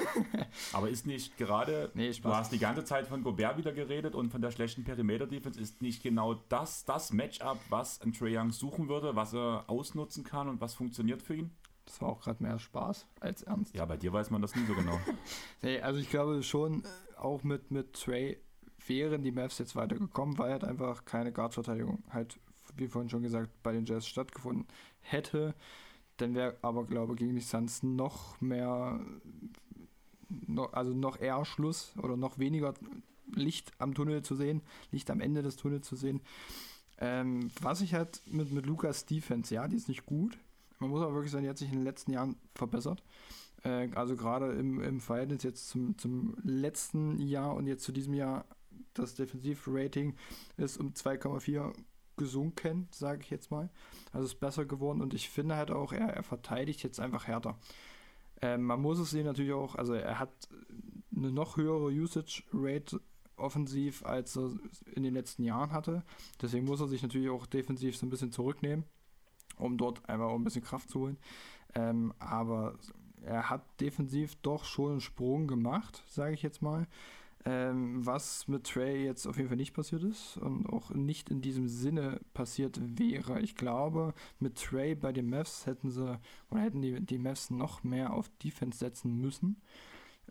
Aber 0.73 0.89
ist 0.89 1.05
nicht 1.05 1.37
gerade, 1.37 1.91
nee, 1.93 2.11
du 2.11 2.29
hast 2.29 2.51
die 2.51 2.59
ganze 2.59 2.83
Zeit 2.83 3.07
von 3.07 3.23
Gobert 3.23 3.57
wieder 3.57 3.71
geredet 3.71 4.15
und 4.15 4.29
von 4.29 4.41
der 4.41 4.51
schlechten 4.51 4.83
Perimeter-Defense, 4.83 5.59
ist 5.59 5.81
nicht 5.81 6.03
genau 6.03 6.35
das 6.49 6.85
das 6.85 7.11
Matchup, 7.11 7.59
was 7.69 8.01
ein 8.01 8.13
Trae 8.13 8.37
Young 8.37 8.51
suchen 8.51 8.89
würde, 8.89 9.15
was 9.15 9.33
er 9.33 9.65
ausnutzen 9.67 10.23
kann 10.23 10.47
und 10.49 10.61
was 10.61 10.73
funktioniert 10.73 11.21
für 11.21 11.35
ihn? 11.35 11.51
Das 11.85 12.01
war 12.01 12.09
auch 12.09 12.21
gerade 12.21 12.41
mehr 12.41 12.57
Spaß 12.57 13.05
als 13.19 13.43
Ernst. 13.43 13.75
Ja, 13.75 13.85
bei 13.85 13.97
dir 13.97 14.11
weiß 14.11 14.31
man 14.31 14.41
das 14.41 14.55
nie 14.55 14.65
so 14.65 14.73
genau. 14.73 14.99
nee, 15.61 15.79
also 15.81 15.99
ich 15.99 16.09
glaube 16.09 16.41
schon, 16.43 16.83
äh, 16.83 17.17
auch 17.17 17.43
mit, 17.43 17.71
mit 17.71 17.93
Trey 17.93 18.39
wären 18.87 19.23
die 19.23 19.31
Mavs 19.31 19.59
jetzt 19.59 19.75
weitergekommen, 19.75 20.37
weil 20.37 20.51
halt 20.51 20.63
einfach 20.63 21.05
keine 21.05 21.31
Guard-Verteidigung 21.31 22.03
halt, 22.09 22.39
wie 22.75 22.87
vorhin 22.87 23.09
schon 23.09 23.23
gesagt, 23.23 23.49
bei 23.63 23.71
den 23.71 23.85
Jazz 23.85 24.07
stattgefunden 24.07 24.67
hätte. 25.01 25.53
Dann 26.17 26.35
wäre 26.35 26.55
aber, 26.61 26.85
glaube 26.85 27.13
ich, 27.13 27.19
gegen 27.19 27.35
die 27.35 27.41
Suns 27.41 27.83
noch 27.83 28.39
mehr, 28.41 28.99
noch, 30.29 30.73
also 30.73 30.93
noch 30.93 31.19
eher 31.19 31.43
Schluss 31.45 31.93
oder 32.01 32.15
noch 32.15 32.39
weniger 32.39 32.73
Licht 33.33 33.71
am 33.79 33.93
Tunnel 33.93 34.21
zu 34.21 34.35
sehen, 34.35 34.61
Licht 34.91 35.09
am 35.11 35.19
Ende 35.19 35.41
des 35.41 35.57
Tunnels 35.57 35.87
zu 35.87 35.95
sehen. 35.95 36.21
Ähm, 36.97 37.51
was 37.61 37.81
ich 37.81 37.93
halt 37.93 38.21
mit, 38.27 38.51
mit 38.53 38.65
Lukas 38.65 39.05
Defense, 39.05 39.53
ja, 39.53 39.67
die 39.67 39.75
ist 39.75 39.89
nicht 39.89 40.05
gut. 40.05 40.37
Man 40.79 40.89
muss 40.89 41.01
aber 41.01 41.13
wirklich 41.13 41.31
sagen, 41.31 41.43
die 41.43 41.49
hat 41.49 41.57
sich 41.57 41.69
in 41.69 41.79
den 41.79 41.83
letzten 41.83 42.11
Jahren 42.11 42.35
verbessert. 42.53 43.03
Äh, 43.63 43.89
also 43.95 44.15
gerade 44.15 44.53
im, 44.53 44.81
im 44.81 45.01
Verhältnis 45.01 45.43
jetzt 45.43 45.69
zum, 45.69 45.97
zum 45.97 46.37
letzten 46.43 47.19
Jahr 47.19 47.55
und 47.55 47.67
jetzt 47.67 47.83
zu 47.83 47.91
diesem 47.91 48.13
Jahr, 48.13 48.45
das 48.93 49.15
Defensivrating 49.15 50.15
ist 50.57 50.77
um 50.77 50.93
2,4 50.93 51.73
gesunken, 52.17 52.87
sage 52.91 53.21
ich 53.21 53.29
jetzt 53.29 53.51
mal. 53.51 53.69
Also 54.11 54.25
ist 54.25 54.39
besser 54.39 54.65
geworden 54.65 55.01
und 55.01 55.13
ich 55.13 55.29
finde 55.29 55.55
halt 55.55 55.71
auch, 55.71 55.93
er, 55.93 56.07
er 56.07 56.23
verteidigt 56.23 56.83
jetzt 56.83 56.99
einfach 56.99 57.27
härter. 57.27 57.57
Ähm, 58.41 58.63
man 58.63 58.81
muss 58.81 58.99
es 58.99 59.11
sehen 59.11 59.25
natürlich 59.25 59.53
auch, 59.53 59.75
also 59.75 59.93
er 59.93 60.19
hat 60.19 60.31
eine 61.15 61.31
noch 61.31 61.57
höhere 61.57 61.87
Usage 61.87 62.43
Rate 62.53 63.01
offensiv, 63.37 64.05
als 64.05 64.37
er 64.37 64.51
in 64.93 65.03
den 65.03 65.13
letzten 65.13 65.43
Jahren 65.43 65.71
hatte. 65.71 66.03
Deswegen 66.41 66.65
muss 66.65 66.81
er 66.81 66.87
sich 66.87 67.03
natürlich 67.03 67.29
auch 67.29 67.45
defensiv 67.45 67.97
so 67.97 68.05
ein 68.05 68.09
bisschen 68.09 68.31
zurücknehmen, 68.31 68.85
um 69.57 69.77
dort 69.77 70.07
einfach 70.09 70.27
auch 70.27 70.35
ein 70.35 70.43
bisschen 70.43 70.63
Kraft 70.63 70.89
zu 70.89 71.01
holen. 71.01 71.17
Ähm, 71.73 72.13
aber 72.19 72.75
er 73.23 73.49
hat 73.49 73.63
defensiv 73.81 74.35
doch 74.41 74.65
schon 74.65 74.91
einen 74.91 75.01
Sprung 75.01 75.47
gemacht, 75.47 76.03
sage 76.07 76.33
ich 76.33 76.41
jetzt 76.41 76.61
mal. 76.61 76.87
Ähm, 77.47 78.03
was 78.03 78.47
mit 78.47 78.63
Trey 78.63 79.05
jetzt 79.05 79.27
auf 79.27 79.37
jeden 79.37 79.49
Fall 79.49 79.57
nicht 79.57 79.75
passiert 79.75 80.03
ist 80.03 80.37
und 80.37 80.67
auch 80.67 80.89
nicht 80.89 81.29
in 81.29 81.41
diesem 81.41 81.67
Sinne 81.67 82.19
passiert 82.33 82.79
wäre. 82.97 83.39
Ich 83.39 83.55
glaube, 83.55 84.15
mit 84.39 84.55
Trey 84.55 84.95
bei 84.95 85.11
den 85.11 85.29
Mavs 85.29 85.67
hätten 85.67 85.91
sie 85.91 86.19
oder 86.49 86.61
hätten 86.61 86.81
die, 86.81 86.99
die 86.99 87.19
Mavs 87.19 87.51
noch 87.51 87.83
mehr 87.83 88.13
auf 88.13 88.29
Defense 88.43 88.79
setzen 88.79 89.21
müssen. 89.21 89.61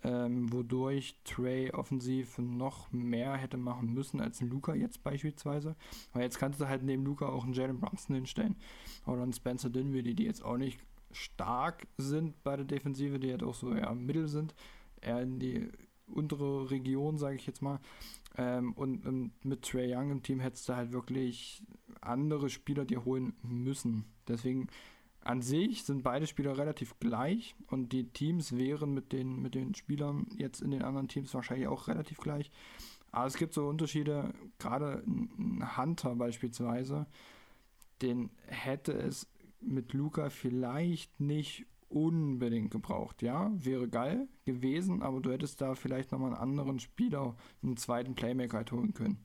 Ähm, 0.03 0.53
wodurch 0.53 1.21
Trey 1.23 1.71
offensiv 1.71 2.37
noch 2.39 2.91
mehr 2.91 3.37
hätte 3.37 3.59
machen 3.59 3.95
müssen 3.95 4.21
als 4.21 4.41
Luca 4.41 4.75
jetzt 4.75 5.05
beispielsweise. 5.05 5.77
Weil 6.13 6.23
jetzt 6.23 6.41
kannst 6.41 6.61
du 6.61 6.69
halt 6.69 6.83
neben 6.83 7.05
Luca 7.05 7.29
auch 7.29 7.45
einen 7.45 7.55
Jalen 7.55 7.79
Brunson 7.79 8.17
hinstellen 8.17 8.57
oder 9.07 9.23
einen 9.23 9.33
Spencer 9.33 9.71
Dinwiddie, 9.71 10.15
die 10.15 10.25
jetzt 10.25 10.45
auch 10.45 10.57
nicht 10.57 10.81
stark 11.13 11.87
sind 11.97 12.43
bei 12.43 12.57
der 12.57 12.65
Defensive, 12.65 13.21
die 13.21 13.31
halt 13.31 13.45
auch 13.45 13.55
so 13.55 13.73
eher 13.73 13.95
Mittel 13.95 14.27
sind, 14.27 14.53
eher 15.01 15.23
in 15.23 15.39
die 15.39 15.71
untere 16.07 16.71
Region, 16.71 17.19
sage 17.19 17.37
ich 17.37 17.47
jetzt 17.47 17.63
mal. 17.63 17.81
Ähm, 18.37 18.73
und, 18.75 19.07
und, 19.07 19.33
mit 19.45 19.63
Trey 19.63 19.95
Young 19.95 20.11
im 20.11 20.23
Team 20.23 20.41
hättest 20.41 20.69
du 20.69 20.77
halt 20.77 20.93
wirklich 20.93 21.63
andere 22.01 22.51
Spieler 22.51 22.85
dir 22.85 23.05
holen 23.05 23.35
müssen. 23.43 24.05
Deswegen 24.27 24.69
an 25.21 25.41
sich 25.41 25.85
sind 25.85 26.03
beide 26.03 26.27
Spieler 26.27 26.59
relativ 26.59 26.99
gleich 27.01 27.55
und 27.69 27.93
die 27.93 28.11
Teams 28.11 28.57
wären 28.57 28.93
mit 28.93 29.13
den, 29.13 29.41
mit 29.41 29.55
den 29.55 29.75
Spielern 29.75 30.27
jetzt 30.37 30.61
in 30.61 30.71
den 30.71 30.83
anderen 30.83 31.09
Teams 31.09 31.33
wahrscheinlich 31.33 31.69
auch 31.69 31.89
relativ 31.89 32.19
gleich. 32.19 32.51
Aber 33.11 33.27
es 33.27 33.37
gibt 33.37 33.55
so 33.55 33.67
Unterschiede, 33.69 34.35
gerade 34.59 35.03
ein 35.07 35.77
Hunter 35.77 36.15
beispielsweise, 36.17 37.07
den 38.03 38.31
hätte 38.47 38.93
es 38.93 39.29
mit 39.61 39.93
Luca 39.93 40.31
vielleicht 40.31 41.21
nicht 41.21 41.65
unbedingt 41.95 42.71
gebraucht. 42.71 43.23
Ja, 43.23 43.51
wäre 43.55 43.89
geil 43.89 44.29
gewesen, 44.45 45.03
aber 45.03 45.21
du 45.21 45.31
hättest 45.31 45.61
da 45.61 45.75
vielleicht 45.75 46.13
nochmal 46.13 46.33
einen 46.33 46.41
anderen 46.41 46.81
Spieler, 46.81 47.37
einen 47.63 47.77
zweiten 47.77 48.15
Playmaker 48.15 48.59
halt 48.59 48.73
holen 48.73 48.95
können. 48.95 49.25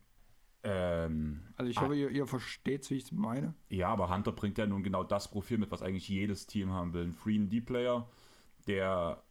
Ähm, 0.61 1.41
also 1.55 1.71
ich 1.71 1.79
hoffe, 1.79 1.93
ah, 1.93 1.95
ihr, 1.95 2.09
ihr 2.09 2.27
versteht, 2.27 2.89
wie 2.89 2.95
ich 2.95 3.05
es 3.05 3.11
meine. 3.11 3.55
Ja, 3.69 3.89
aber 3.89 4.13
Hunter 4.13 4.31
bringt 4.31 4.57
ja 4.57 4.67
nun 4.67 4.83
genau 4.83 5.03
das 5.03 5.31
Profil 5.31 5.57
mit, 5.57 5.71
was 5.71 5.81
eigentlich 5.81 6.09
jedes 6.09 6.47
Team 6.47 6.71
haben 6.71 6.93
will. 6.93 7.05
Ein 7.05 7.13
Free 7.13 7.39
D-Player, 7.39 8.07
der 8.67 9.23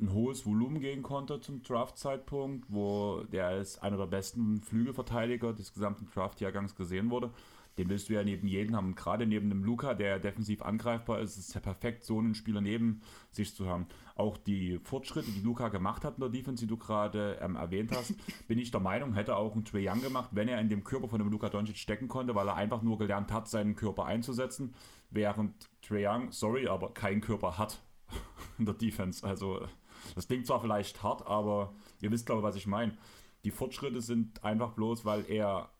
ein 0.00 0.12
hohes 0.12 0.44
Volumen 0.44 0.80
gehen 0.80 1.02
konnte 1.02 1.40
zum 1.40 1.62
Draft-Zeitpunkt, 1.62 2.66
wo 2.68 3.22
der 3.32 3.46
als 3.46 3.78
einer 3.78 3.96
der 3.96 4.06
besten 4.06 4.60
Flügelverteidiger 4.60 5.52
des 5.52 5.72
gesamten 5.72 6.06
Draft-Jahrgangs 6.06 6.74
gesehen 6.74 7.10
wurde 7.10 7.30
den 7.78 7.88
willst 7.90 8.08
du 8.08 8.14
ja 8.14 8.24
neben 8.24 8.48
jedem 8.48 8.74
haben. 8.74 8.94
gerade 8.94 9.26
neben 9.26 9.50
dem 9.50 9.62
Luca, 9.62 9.94
der 9.94 10.18
defensiv 10.18 10.62
angreifbar 10.62 11.20
ist, 11.20 11.36
ist 11.36 11.48
es 11.48 11.54
ja 11.54 11.60
perfekt, 11.60 12.04
so 12.04 12.18
einen 12.18 12.34
Spieler 12.34 12.60
neben 12.60 13.02
sich 13.30 13.54
zu 13.54 13.68
haben. 13.68 13.86
Auch 14.14 14.38
die 14.38 14.78
Fortschritte, 14.78 15.30
die 15.30 15.42
Luca 15.42 15.68
gemacht 15.68 16.04
hat 16.04 16.14
in 16.14 16.20
der 16.20 16.30
Defense, 16.30 16.64
die 16.64 16.68
du 16.68 16.76
gerade 16.76 17.38
ähm, 17.42 17.56
erwähnt 17.56 17.92
hast, 17.92 18.14
bin 18.48 18.58
ich 18.58 18.70
der 18.70 18.80
Meinung, 18.80 19.14
hätte 19.14 19.36
auch 19.36 19.54
ein 19.54 19.64
Trey 19.64 19.88
Young 19.88 20.00
gemacht, 20.00 20.30
wenn 20.32 20.48
er 20.48 20.60
in 20.60 20.68
dem 20.68 20.84
Körper 20.84 21.08
von 21.08 21.18
dem 21.18 21.30
Luca 21.30 21.48
Doncic 21.48 21.76
stecken 21.76 22.08
konnte, 22.08 22.34
weil 22.34 22.48
er 22.48 22.56
einfach 22.56 22.82
nur 22.82 22.98
gelernt 22.98 23.30
hat, 23.32 23.48
seinen 23.48 23.76
Körper 23.76 24.06
einzusetzen, 24.06 24.74
während 25.10 25.68
Trey 25.82 26.06
Young, 26.06 26.32
sorry, 26.32 26.68
aber 26.68 26.94
keinen 26.94 27.20
Körper 27.20 27.58
hat 27.58 27.82
in 28.58 28.64
der 28.64 28.74
Defense. 28.74 29.26
Also 29.26 29.66
das 30.14 30.28
klingt 30.28 30.46
zwar 30.46 30.60
vielleicht 30.60 31.02
hart, 31.02 31.26
aber 31.26 31.74
ihr 32.00 32.10
wisst, 32.10 32.26
glaube 32.26 32.40
ich, 32.40 32.44
was 32.44 32.56
ich 32.56 32.66
meine. 32.66 32.96
Die 33.44 33.50
Fortschritte 33.50 34.00
sind 34.00 34.42
einfach 34.44 34.72
bloß, 34.72 35.04
weil 35.04 35.24
er 35.30 35.70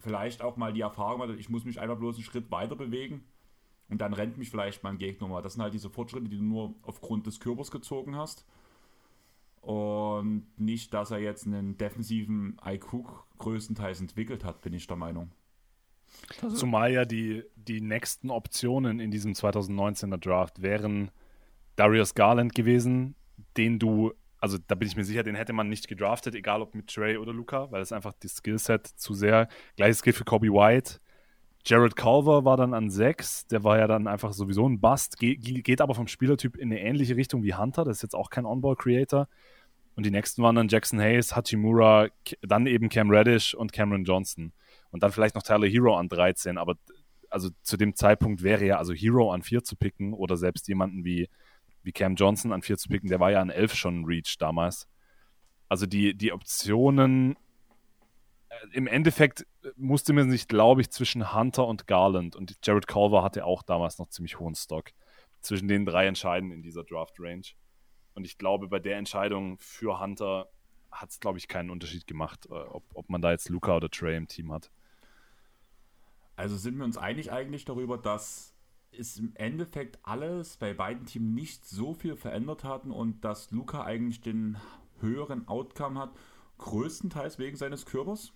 vielleicht 0.00 0.42
auch 0.42 0.56
mal 0.56 0.72
die 0.72 0.80
Erfahrung 0.80 1.22
hat, 1.22 1.30
ich 1.38 1.48
muss 1.48 1.64
mich 1.64 1.80
einfach 1.80 1.98
bloß 1.98 2.16
einen 2.16 2.24
Schritt 2.24 2.50
weiter 2.50 2.76
bewegen 2.76 3.24
und 3.88 4.00
dann 4.00 4.14
rennt 4.14 4.38
mich 4.38 4.50
vielleicht 4.50 4.82
mein 4.82 4.98
Gegner 4.98 5.28
mal. 5.28 5.42
Das 5.42 5.54
sind 5.54 5.62
halt 5.62 5.74
diese 5.74 5.90
Fortschritte, 5.90 6.28
die 6.28 6.38
du 6.38 6.44
nur 6.44 6.74
aufgrund 6.82 7.26
des 7.26 7.40
Körpers 7.40 7.70
gezogen 7.70 8.16
hast. 8.16 8.44
Und 9.60 10.46
nicht, 10.56 10.94
dass 10.94 11.10
er 11.10 11.18
jetzt 11.18 11.46
einen 11.46 11.76
defensiven 11.76 12.58
IQ 12.64 13.04
größtenteils 13.38 14.00
entwickelt 14.00 14.44
hat, 14.44 14.62
bin 14.62 14.72
ich 14.72 14.86
der 14.86 14.96
Meinung. 14.96 15.30
Zumal 16.54 16.92
ja 16.92 17.04
die, 17.04 17.44
die 17.56 17.80
nächsten 17.80 18.30
Optionen 18.30 19.00
in 19.00 19.10
diesem 19.10 19.32
2019er 19.32 20.16
Draft 20.16 20.62
wären 20.62 21.10
Darius 21.76 22.14
Garland 22.14 22.54
gewesen, 22.54 23.14
den 23.56 23.78
du 23.78 24.12
also 24.40 24.58
da 24.66 24.74
bin 24.74 24.88
ich 24.88 24.96
mir 24.96 25.04
sicher, 25.04 25.22
den 25.22 25.34
hätte 25.34 25.52
man 25.52 25.68
nicht 25.68 25.86
gedraftet, 25.86 26.34
egal 26.34 26.62
ob 26.62 26.74
mit 26.74 26.88
Trey 26.88 27.18
oder 27.18 27.32
Luca, 27.32 27.70
weil 27.70 27.82
es 27.82 27.92
einfach 27.92 28.14
das 28.20 28.36
Skillset 28.36 28.86
zu 28.86 29.14
sehr. 29.14 29.48
Gleiches 29.76 30.02
gilt 30.02 30.16
für 30.16 30.24
Kobe 30.24 30.48
White. 30.48 30.98
Jared 31.66 31.94
Culver 31.94 32.46
war 32.46 32.56
dann 32.56 32.72
an 32.72 32.88
6, 32.88 33.48
der 33.48 33.64
war 33.64 33.78
ja 33.78 33.86
dann 33.86 34.06
einfach 34.06 34.32
sowieso 34.32 34.66
ein 34.66 34.80
Bust, 34.80 35.18
Ge 35.18 35.36
geht 35.36 35.82
aber 35.82 35.94
vom 35.94 36.08
Spielertyp 36.08 36.56
in 36.56 36.72
eine 36.72 36.80
ähnliche 36.80 37.16
Richtung 37.16 37.42
wie 37.42 37.54
Hunter, 37.54 37.84
das 37.84 37.98
ist 37.98 38.02
jetzt 38.02 38.14
auch 38.14 38.30
kein 38.30 38.46
On-Ball-Creator. 38.46 39.28
Und 39.94 40.06
die 40.06 40.10
nächsten 40.10 40.42
waren 40.42 40.56
dann 40.56 40.68
Jackson 40.68 40.98
Hayes, 40.98 41.36
Hachimura, 41.36 42.08
dann 42.40 42.66
eben 42.66 42.88
Cam 42.88 43.10
Reddish 43.10 43.54
und 43.54 43.74
Cameron 43.74 44.04
Johnson. 44.04 44.52
Und 44.90 45.02
dann 45.02 45.12
vielleicht 45.12 45.34
noch 45.34 45.42
Tyler 45.42 45.66
Hero 45.66 45.96
an 45.96 46.08
13, 46.08 46.56
aber 46.56 46.76
also 47.28 47.50
zu 47.62 47.76
dem 47.76 47.94
Zeitpunkt 47.94 48.42
wäre 48.42 48.64
ja 48.64 48.78
also 48.78 48.94
Hero 48.94 49.30
an 49.30 49.42
4 49.42 49.62
zu 49.62 49.76
picken 49.76 50.14
oder 50.14 50.38
selbst 50.38 50.66
jemanden 50.68 51.04
wie, 51.04 51.28
wie 51.82 51.92
Cam 51.92 52.14
Johnson 52.14 52.52
an 52.52 52.62
4 52.62 52.78
zu 52.78 52.88
picken, 52.88 53.08
der 53.08 53.20
war 53.20 53.30
ja 53.30 53.40
an 53.40 53.50
11 53.50 53.74
schon 53.74 54.04
Reach 54.04 54.36
damals. 54.38 54.88
Also 55.68 55.86
die, 55.86 56.14
die 56.14 56.32
Optionen 56.32 57.36
im 58.72 58.86
Endeffekt 58.86 59.46
musste 59.76 60.12
man 60.12 60.30
sich, 60.30 60.48
glaube 60.48 60.80
ich, 60.80 60.90
zwischen 60.90 61.34
Hunter 61.34 61.66
und 61.66 61.86
Garland 61.86 62.36
und 62.36 62.58
Jared 62.64 62.86
Culver 62.86 63.22
hatte 63.22 63.44
auch 63.44 63.62
damals 63.62 63.98
noch 63.98 64.08
ziemlich 64.08 64.38
hohen 64.38 64.54
Stock. 64.54 64.90
Zwischen 65.40 65.68
den 65.68 65.86
drei 65.86 66.06
entscheiden 66.06 66.50
in 66.50 66.62
dieser 66.62 66.84
Draft-Range. 66.84 67.44
Und 68.14 68.24
ich 68.24 68.36
glaube, 68.36 68.68
bei 68.68 68.78
der 68.78 68.98
Entscheidung 68.98 69.58
für 69.58 70.00
Hunter 70.00 70.50
hat 70.90 71.10
es, 71.10 71.20
glaube 71.20 71.38
ich, 71.38 71.48
keinen 71.48 71.70
Unterschied 71.70 72.06
gemacht, 72.06 72.46
äh, 72.50 72.54
ob, 72.54 72.84
ob 72.94 73.08
man 73.08 73.22
da 73.22 73.30
jetzt 73.30 73.48
Luca 73.48 73.76
oder 73.76 73.88
Trey 73.88 74.16
im 74.16 74.26
Team 74.26 74.52
hat. 74.52 74.70
Also 76.36 76.56
sind 76.56 76.76
wir 76.76 76.84
uns 76.84 76.98
einig 76.98 77.32
eigentlich 77.32 77.64
darüber, 77.64 77.96
dass 77.96 78.49
es 78.98 79.16
im 79.18 79.32
Endeffekt 79.34 79.98
alles 80.02 80.56
bei 80.56 80.74
beiden 80.74 81.06
Teams 81.06 81.34
nicht 81.34 81.64
so 81.66 81.94
viel 81.94 82.16
verändert 82.16 82.64
hatten 82.64 82.90
und 82.90 83.24
dass 83.24 83.50
Luca 83.50 83.84
eigentlich 83.84 84.20
den 84.20 84.58
höheren 85.00 85.48
Outcome 85.48 85.98
hat, 85.98 86.12
größtenteils 86.58 87.38
wegen 87.38 87.56
seines 87.56 87.86
Körpers? 87.86 88.32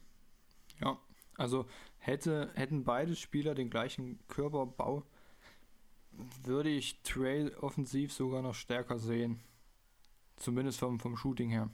Ja, 0.80 0.98
also 1.36 1.66
hätte, 1.98 2.50
hätten 2.54 2.84
beide 2.84 3.16
Spieler 3.16 3.54
den 3.54 3.70
gleichen 3.70 4.18
Körperbau, 4.28 5.04
würde 6.44 6.70
ich 6.70 7.02
Trail 7.02 7.54
offensiv 7.60 8.12
sogar 8.12 8.42
noch 8.42 8.54
stärker 8.54 8.98
sehen. 8.98 9.40
Zumindest 10.36 10.80
vom, 10.80 10.98
vom 10.98 11.16
Shooting 11.16 11.50
her. 11.50 11.70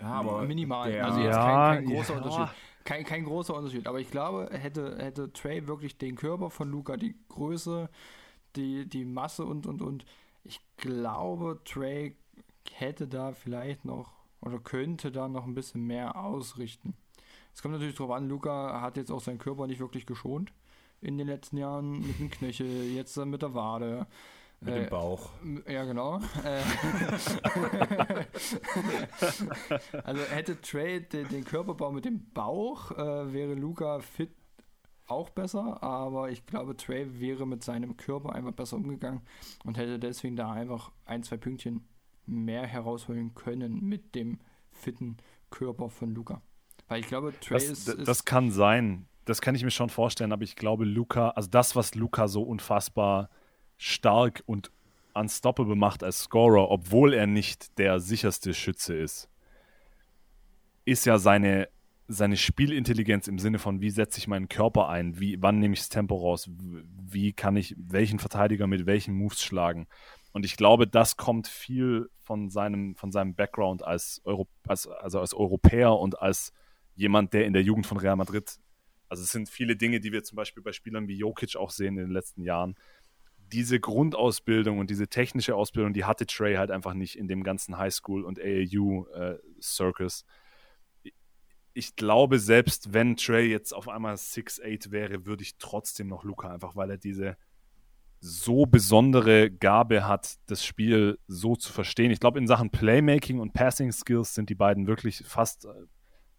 Ja, 0.00 0.06
aber 0.06 0.42
minimal. 0.42 0.90
Der, 0.90 1.04
also 1.04 1.20
jetzt 1.20 1.36
ja, 1.36 1.44
kein, 1.44 1.84
kein 1.84 1.94
großer 1.94 2.14
ja. 2.14 2.18
Unterschied. 2.20 2.56
Kein, 2.90 3.04
kein 3.04 3.24
großer 3.24 3.54
Unterschied. 3.54 3.86
Aber 3.86 4.00
ich 4.00 4.10
glaube, 4.10 4.48
hätte, 4.50 4.98
hätte 4.98 5.32
Trey 5.32 5.68
wirklich 5.68 5.96
den 5.96 6.16
Körper 6.16 6.50
von 6.50 6.68
Luca, 6.68 6.96
die 6.96 7.14
Größe, 7.28 7.88
die, 8.56 8.84
die 8.84 9.04
Masse 9.04 9.44
und 9.44 9.64
und 9.64 9.80
und. 9.80 10.04
Ich 10.42 10.60
glaube, 10.76 11.60
Trey 11.64 12.16
hätte 12.72 13.06
da 13.06 13.30
vielleicht 13.30 13.84
noch 13.84 14.12
oder 14.40 14.58
könnte 14.58 15.12
da 15.12 15.28
noch 15.28 15.46
ein 15.46 15.54
bisschen 15.54 15.86
mehr 15.86 16.16
ausrichten. 16.16 16.96
Es 17.54 17.62
kommt 17.62 17.74
natürlich 17.74 17.94
darauf 17.94 18.10
an, 18.10 18.28
Luca 18.28 18.80
hat 18.80 18.96
jetzt 18.96 19.12
auch 19.12 19.20
seinen 19.20 19.38
Körper 19.38 19.68
nicht 19.68 19.78
wirklich 19.78 20.04
geschont 20.04 20.52
in 21.00 21.16
den 21.16 21.28
letzten 21.28 21.58
Jahren 21.58 22.00
mit 22.00 22.18
dem 22.18 22.28
Knöchel, 22.28 22.90
jetzt 22.92 23.16
mit 23.18 23.42
der 23.42 23.54
Wade. 23.54 24.08
Mit 24.62 24.74
dem 24.74 24.90
Bauch. 24.90 25.30
Ja, 25.66 25.84
genau. 25.84 26.20
Äh, 26.44 26.60
also 30.04 30.22
hätte 30.24 30.60
Trey 30.60 31.00
den, 31.00 31.28
den, 31.28 31.44
Körperbau 31.44 31.90
mit 31.90 32.04
dem 32.04 32.30
Bauch, 32.34 32.90
äh, 32.90 33.32
wäre 33.32 33.54
Luca 33.54 34.00
fit 34.00 34.30
auch 35.06 35.30
besser, 35.30 35.82
aber 35.82 36.30
ich 36.30 36.44
glaube, 36.44 36.76
Trey 36.76 37.20
wäre 37.20 37.46
mit 37.46 37.64
seinem 37.64 37.96
Körper 37.96 38.34
einfach 38.34 38.52
besser 38.52 38.76
umgegangen 38.76 39.22
und 39.64 39.78
hätte 39.78 39.98
deswegen 39.98 40.36
da 40.36 40.52
einfach 40.52 40.92
ein, 41.06 41.22
zwei 41.22 41.38
Pünktchen 41.38 41.88
mehr 42.26 42.66
herausholen 42.66 43.34
können 43.34 43.80
mit 43.80 44.14
dem 44.14 44.40
fitten 44.72 45.16
Körper 45.50 45.88
von 45.88 46.14
Luca. 46.14 46.42
Weil 46.88 47.00
ich 47.00 47.08
glaube, 47.08 47.32
Trey 47.40 47.54
das, 47.54 47.64
ist, 47.64 47.88
ist. 47.88 48.08
Das 48.08 48.26
kann 48.26 48.50
sein. 48.50 49.06
Das 49.24 49.40
kann 49.40 49.54
ich 49.54 49.64
mir 49.64 49.70
schon 49.70 49.90
vorstellen, 49.90 50.32
aber 50.32 50.42
ich 50.42 50.54
glaube, 50.54 50.84
Luca, 50.84 51.30
also 51.30 51.48
das, 51.48 51.76
was 51.76 51.94
Luca 51.94 52.28
so 52.28 52.42
unfassbar 52.42 53.30
stark 53.80 54.42
und 54.44 54.70
unstoppable 55.14 55.74
macht 55.74 56.04
als 56.04 56.20
Scorer, 56.20 56.70
obwohl 56.70 57.14
er 57.14 57.26
nicht 57.26 57.78
der 57.78 57.98
sicherste 57.98 58.52
Schütze 58.52 58.94
ist, 58.94 59.30
ist 60.84 61.06
ja 61.06 61.18
seine, 61.18 61.68
seine 62.06 62.36
Spielintelligenz 62.36 63.26
im 63.26 63.38
Sinne 63.38 63.58
von, 63.58 63.80
wie 63.80 63.88
setze 63.88 64.18
ich 64.18 64.28
meinen 64.28 64.50
Körper 64.50 64.90
ein, 64.90 65.18
wie, 65.18 65.40
wann 65.40 65.58
nehme 65.58 65.72
ich 65.72 65.80
das 65.80 65.88
Tempo 65.88 66.16
raus, 66.16 66.50
wie 66.50 67.32
kann 67.32 67.56
ich 67.56 67.74
welchen 67.78 68.18
Verteidiger 68.18 68.66
mit 68.66 68.84
welchen 68.84 69.14
Moves 69.14 69.42
schlagen. 69.42 69.86
Und 70.32 70.44
ich 70.44 70.58
glaube, 70.58 70.86
das 70.86 71.16
kommt 71.16 71.48
viel 71.48 72.10
von 72.18 72.50
seinem, 72.50 72.94
von 72.96 73.10
seinem 73.10 73.34
Background 73.34 73.82
als, 73.82 74.20
Euro, 74.24 74.46
als, 74.68 74.86
also 74.86 75.20
als 75.20 75.32
Europäer 75.32 75.98
und 75.98 76.20
als 76.20 76.52
jemand, 76.96 77.32
der 77.32 77.46
in 77.46 77.54
der 77.54 77.62
Jugend 77.62 77.86
von 77.86 77.96
Real 77.96 78.16
Madrid, 78.16 78.58
also 79.08 79.24
es 79.24 79.32
sind 79.32 79.48
viele 79.48 79.74
Dinge, 79.74 80.00
die 80.00 80.12
wir 80.12 80.22
zum 80.22 80.36
Beispiel 80.36 80.62
bei 80.62 80.72
Spielern 80.72 81.08
wie 81.08 81.16
Jokic 81.16 81.56
auch 81.56 81.70
sehen 81.70 81.98
in 81.98 82.04
den 82.04 82.12
letzten 82.12 82.44
Jahren. 82.44 82.76
Diese 83.52 83.80
Grundausbildung 83.80 84.78
und 84.78 84.90
diese 84.90 85.08
technische 85.08 85.54
Ausbildung, 85.54 85.92
die 85.92 86.04
hatte 86.04 86.26
Trey 86.26 86.56
halt 86.56 86.70
einfach 86.70 86.94
nicht 86.94 87.16
in 87.16 87.28
dem 87.28 87.42
ganzen 87.42 87.78
Highschool- 87.78 88.24
und 88.24 88.38
AAU-Circus. 88.38 90.22
Äh, 91.04 91.10
ich 91.72 91.96
glaube, 91.96 92.38
selbst 92.38 92.92
wenn 92.92 93.16
Trey 93.16 93.48
jetzt 93.48 93.72
auf 93.72 93.88
einmal 93.88 94.14
6'8 94.14 94.90
wäre, 94.90 95.26
würde 95.26 95.42
ich 95.42 95.56
trotzdem 95.58 96.08
noch 96.08 96.24
Luca, 96.24 96.52
einfach 96.52 96.76
weil 96.76 96.90
er 96.90 96.98
diese 96.98 97.36
so 98.20 98.66
besondere 98.66 99.50
Gabe 99.50 100.06
hat, 100.06 100.36
das 100.46 100.64
Spiel 100.64 101.18
so 101.26 101.56
zu 101.56 101.72
verstehen. 101.72 102.10
Ich 102.10 102.20
glaube, 102.20 102.38
in 102.38 102.46
Sachen 102.46 102.70
Playmaking 102.70 103.40
und 103.40 103.54
Passing 103.54 103.92
Skills 103.92 104.34
sind 104.34 104.50
die 104.50 104.54
beiden 104.54 104.86
wirklich 104.86 105.22
fast, 105.26 105.66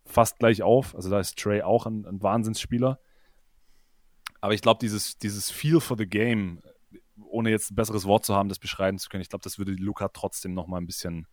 fast 0.06 0.38
gleich 0.38 0.61
auf. 0.61 0.95
Also 0.95 1.09
da 1.09 1.19
ist 1.19 1.40
Trey 1.40 1.64
auch 1.64 1.88
ein, 1.88 2.06
ein 2.06 2.22
Wahnsinnsspieler. 2.22 2.99
Aber 4.41 4.53
ich 4.53 4.61
glaube, 4.61 4.80
dieses, 4.80 5.17
dieses 5.17 5.49
Feel 5.49 5.80
for 5.80 5.98
the 5.98 6.06
Game, 6.06 6.61
ohne 7.24 7.50
jetzt 7.50 7.72
ein 7.72 7.75
besseres 7.75 8.06
Wort 8.06 8.25
zu 8.25 8.35
haben, 8.35 8.50
das 8.50 8.59
beschreiben 8.59 8.98
zu 8.98 9.09
können, 9.09 9.22
ich 9.22 9.30
glaube, 9.30 9.43
das 9.43 9.58
würde 9.58 9.74
Luca 9.74 10.09
trotzdem 10.09 10.53
noch 10.53 10.67
mal 10.67 10.77
ein 10.77 10.88
bisschen 10.88 11.27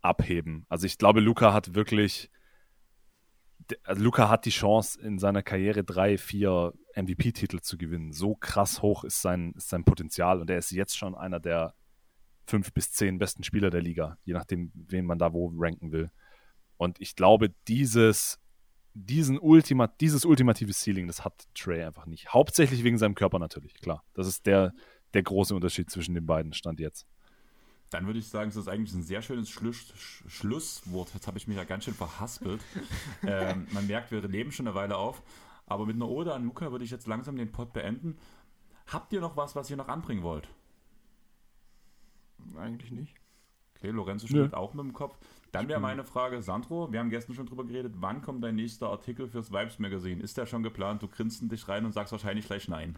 abheben. 0.00 0.66
Also 0.68 0.86
ich 0.86 0.98
glaube, 0.98 1.20
Luca 1.20 1.52
hat 1.52 1.74
wirklich 1.74 2.30
also 3.84 4.02
Luca 4.02 4.28
hat 4.28 4.44
die 4.44 4.50
Chance, 4.50 5.00
in 5.00 5.18
seiner 5.18 5.42
Karriere 5.42 5.84
drei, 5.84 6.18
vier 6.18 6.72
MVP-Titel 6.94 7.60
zu 7.60 7.78
gewinnen. 7.78 8.12
So 8.12 8.34
krass 8.34 8.82
hoch 8.82 9.04
ist 9.04 9.22
sein, 9.22 9.52
ist 9.56 9.68
sein 9.68 9.84
Potenzial 9.84 10.40
und 10.40 10.50
er 10.50 10.58
ist 10.58 10.70
jetzt 10.70 10.96
schon 10.96 11.14
einer 11.14 11.40
der 11.40 11.74
fünf 12.46 12.72
bis 12.72 12.92
zehn 12.92 13.18
besten 13.18 13.44
Spieler 13.44 13.70
der 13.70 13.82
Liga, 13.82 14.18
je 14.24 14.34
nachdem, 14.34 14.72
wen 14.74 15.06
man 15.06 15.18
da 15.18 15.32
wo 15.32 15.52
ranken 15.56 15.92
will. 15.92 16.10
Und 16.76 17.00
ich 17.00 17.14
glaube, 17.14 17.50
dieses, 17.68 18.40
diesen 18.94 19.38
Ultima, 19.38 19.86
dieses 19.86 20.24
ultimative 20.24 20.72
Ceiling, 20.72 21.06
das 21.06 21.24
hat 21.24 21.46
Trey 21.54 21.84
einfach 21.84 22.06
nicht. 22.06 22.32
Hauptsächlich 22.32 22.82
wegen 22.82 22.98
seinem 22.98 23.14
Körper 23.14 23.38
natürlich, 23.38 23.74
klar. 23.74 24.04
Das 24.14 24.26
ist 24.26 24.46
der, 24.46 24.72
der 25.14 25.22
große 25.22 25.54
Unterschied 25.54 25.90
zwischen 25.90 26.14
den 26.14 26.26
beiden, 26.26 26.52
Stand 26.52 26.80
jetzt. 26.80 27.06
Dann 27.90 28.06
würde 28.06 28.18
ich 28.18 28.28
sagen, 28.28 28.48
es 28.48 28.56
ist 28.56 28.68
eigentlich 28.68 28.94
ein 28.94 29.02
sehr 29.02 29.20
schönes 29.20 29.50
Schluss, 29.50 29.92
Schlusswort. 30.26 31.12
Jetzt 31.12 31.26
habe 31.26 31.36
ich 31.36 31.46
mich 31.46 31.58
ja 31.58 31.64
ganz 31.64 31.84
schön 31.84 31.94
verhaspelt. 31.94 32.62
ähm, 33.22 33.66
man 33.72 33.86
merkt, 33.86 34.10
wir 34.10 34.26
leben 34.26 34.50
schon 34.50 34.66
eine 34.66 34.74
Weile 34.74 34.96
auf. 34.96 35.22
Aber 35.66 35.86
mit 35.86 35.96
einer 35.96 36.08
Ode 36.08 36.32
an 36.32 36.44
Luca 36.44 36.72
würde 36.72 36.84
ich 36.84 36.90
jetzt 36.90 37.06
langsam 37.06 37.36
den 37.36 37.52
Pod 37.52 37.72
beenden. 37.72 38.16
Habt 38.86 39.12
ihr 39.12 39.20
noch 39.20 39.36
was, 39.36 39.54
was 39.54 39.70
ihr 39.70 39.76
noch 39.76 39.88
anbringen 39.88 40.22
wollt? 40.22 40.48
Eigentlich 42.56 42.90
nicht. 42.90 43.14
Okay, 43.76 43.90
Lorenzo 43.90 44.26
steht 44.26 44.52
ja. 44.52 44.56
auch 44.56 44.74
mit 44.74 44.84
dem 44.84 44.92
Kopf. 44.92 45.18
Dann 45.50 45.68
wäre 45.68 45.80
meine 45.80 46.04
Frage, 46.04 46.40
Sandro, 46.40 46.92
wir 46.92 47.00
haben 47.00 47.10
gestern 47.10 47.34
schon 47.34 47.46
drüber 47.46 47.64
geredet, 47.64 47.94
wann 47.96 48.22
kommt 48.22 48.42
dein 48.42 48.54
nächster 48.54 48.88
Artikel 48.88 49.28
fürs 49.28 49.52
Vibes 49.52 49.78
Magazine? 49.78 50.22
Ist 50.22 50.38
der 50.38 50.46
schon 50.46 50.62
geplant? 50.62 51.02
Du 51.02 51.08
grinst 51.08 51.42
in 51.42 51.48
dich 51.48 51.68
rein 51.68 51.84
und 51.84 51.92
sagst 51.92 52.12
wahrscheinlich 52.12 52.46
gleich 52.46 52.68
nein. 52.68 52.96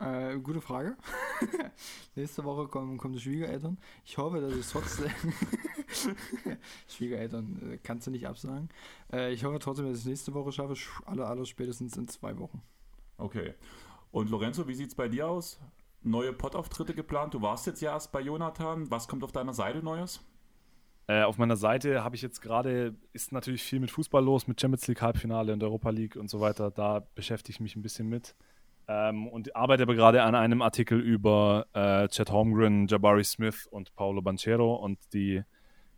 Äh, 0.00 0.38
gute 0.38 0.62
Frage. 0.62 0.96
Nächste 2.14 2.42
Woche 2.44 2.68
kommen, 2.68 2.96
kommen 2.96 3.12
die 3.12 3.20
Schwiegereltern. 3.20 3.76
Ich 4.04 4.16
hoffe, 4.16 4.40
dass 4.40 4.54
ich 4.54 4.66
trotzdem. 4.66 5.10
Schwiegereltern 6.88 7.72
äh, 7.72 7.78
kannst 7.82 8.06
du 8.06 8.10
nicht 8.10 8.26
absagen. 8.26 8.70
Äh, 9.12 9.32
ich 9.32 9.44
hoffe 9.44 9.58
trotzdem, 9.58 9.86
dass 9.86 9.98
ich 9.98 10.04
es 10.04 10.08
nächste 10.08 10.32
Woche 10.32 10.52
schaffe. 10.52 10.74
Aller, 11.04 11.28
aller 11.28 11.44
spätestens 11.44 11.98
in 11.98 12.08
zwei 12.08 12.38
Wochen. 12.38 12.62
Okay. 13.18 13.54
Und 14.10 14.30
Lorenzo, 14.30 14.66
wie 14.66 14.74
sieht 14.74 14.88
es 14.88 14.94
bei 14.94 15.08
dir 15.08 15.28
aus? 15.28 15.60
Neue 16.02 16.32
Pottauftritte 16.32 16.94
geplant? 16.94 17.34
Du 17.34 17.42
warst 17.42 17.66
jetzt 17.66 17.82
ja 17.82 17.92
erst 17.92 18.10
bei 18.10 18.22
Jonathan. 18.22 18.90
Was 18.90 19.06
kommt 19.06 19.22
auf 19.22 19.32
deiner 19.32 19.52
Seite 19.52 19.82
Neues? 19.82 20.20
Äh, 21.08 21.24
auf 21.24 21.36
meiner 21.36 21.56
Seite 21.56 22.02
habe 22.02 22.16
ich 22.16 22.22
jetzt 22.22 22.40
gerade, 22.40 22.94
ist 23.12 23.32
natürlich 23.32 23.62
viel 23.62 23.80
mit 23.80 23.90
Fußball 23.90 24.24
los, 24.24 24.46
mit 24.46 24.58
Champions 24.58 24.86
League 24.88 25.02
Halbfinale 25.02 25.52
und 25.52 25.62
Europa 25.62 25.90
League 25.90 26.16
und 26.16 26.30
so 26.30 26.40
weiter. 26.40 26.70
Da 26.70 27.00
beschäftige 27.14 27.56
ich 27.56 27.60
mich 27.60 27.76
ein 27.76 27.82
bisschen 27.82 28.08
mit. 28.08 28.34
Ähm, 28.92 29.28
und 29.28 29.54
arbeite 29.54 29.84
aber 29.84 29.94
gerade 29.94 30.24
an 30.24 30.34
einem 30.34 30.62
Artikel 30.62 30.98
über 30.98 31.68
äh, 31.74 32.08
Chad 32.08 32.32
Holmgren, 32.32 32.88
Jabari 32.88 33.22
Smith 33.22 33.68
und 33.70 33.94
Paulo 33.94 34.20
Banchero 34.20 34.74
und 34.74 34.98
die, 35.12 35.44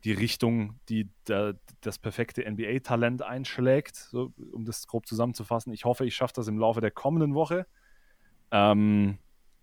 die 0.05 0.13
Richtung, 0.13 0.79
die 0.91 1.09
der, 1.27 1.55
das 1.81 1.99
perfekte 1.99 2.43
NBA-Talent 2.43 3.23
einschlägt, 3.23 3.97
so, 3.97 4.35
um 4.53 4.67
das 4.67 4.87
grob 4.87 5.07
zusammenzufassen. 5.07 5.73
Ich 5.73 5.87
hoffe, 5.87 6.05
ich 6.05 6.15
schaffe 6.15 6.35
das 6.37 6.49
im 6.49 6.59
Laufe 6.59 6.83
der 6.83 6.91
kommenden 6.91 7.35
Woche. 7.35 7.67
Ähm, 8.51 9.17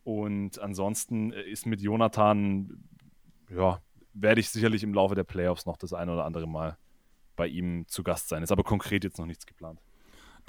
und 0.04 0.58
ansonsten 0.58 1.32
ist 1.32 1.68
mit 1.68 1.82
Jonathan 1.82 2.84
ja, 3.56 3.80
werde 4.14 4.42
ich 4.42 4.50
sicherlich 4.50 4.82
im 4.82 4.96
Laufe 4.96 5.14
der 5.14 5.24
Playoffs 5.24 5.68
noch 5.68 5.78
das 5.78 5.94
eine 5.94 6.14
oder 6.14 6.26
andere 6.26 6.48
Mal 6.48 6.80
bei 7.36 7.46
ihm 7.46 7.88
zu 7.88 8.02
Gast 8.02 8.28
sein. 8.28 8.42
Ist 8.42 8.52
aber 8.52 8.64
konkret 8.64 9.04
jetzt 9.04 9.20
noch 9.20 9.28
nichts 9.28 9.46
geplant. 9.46 9.80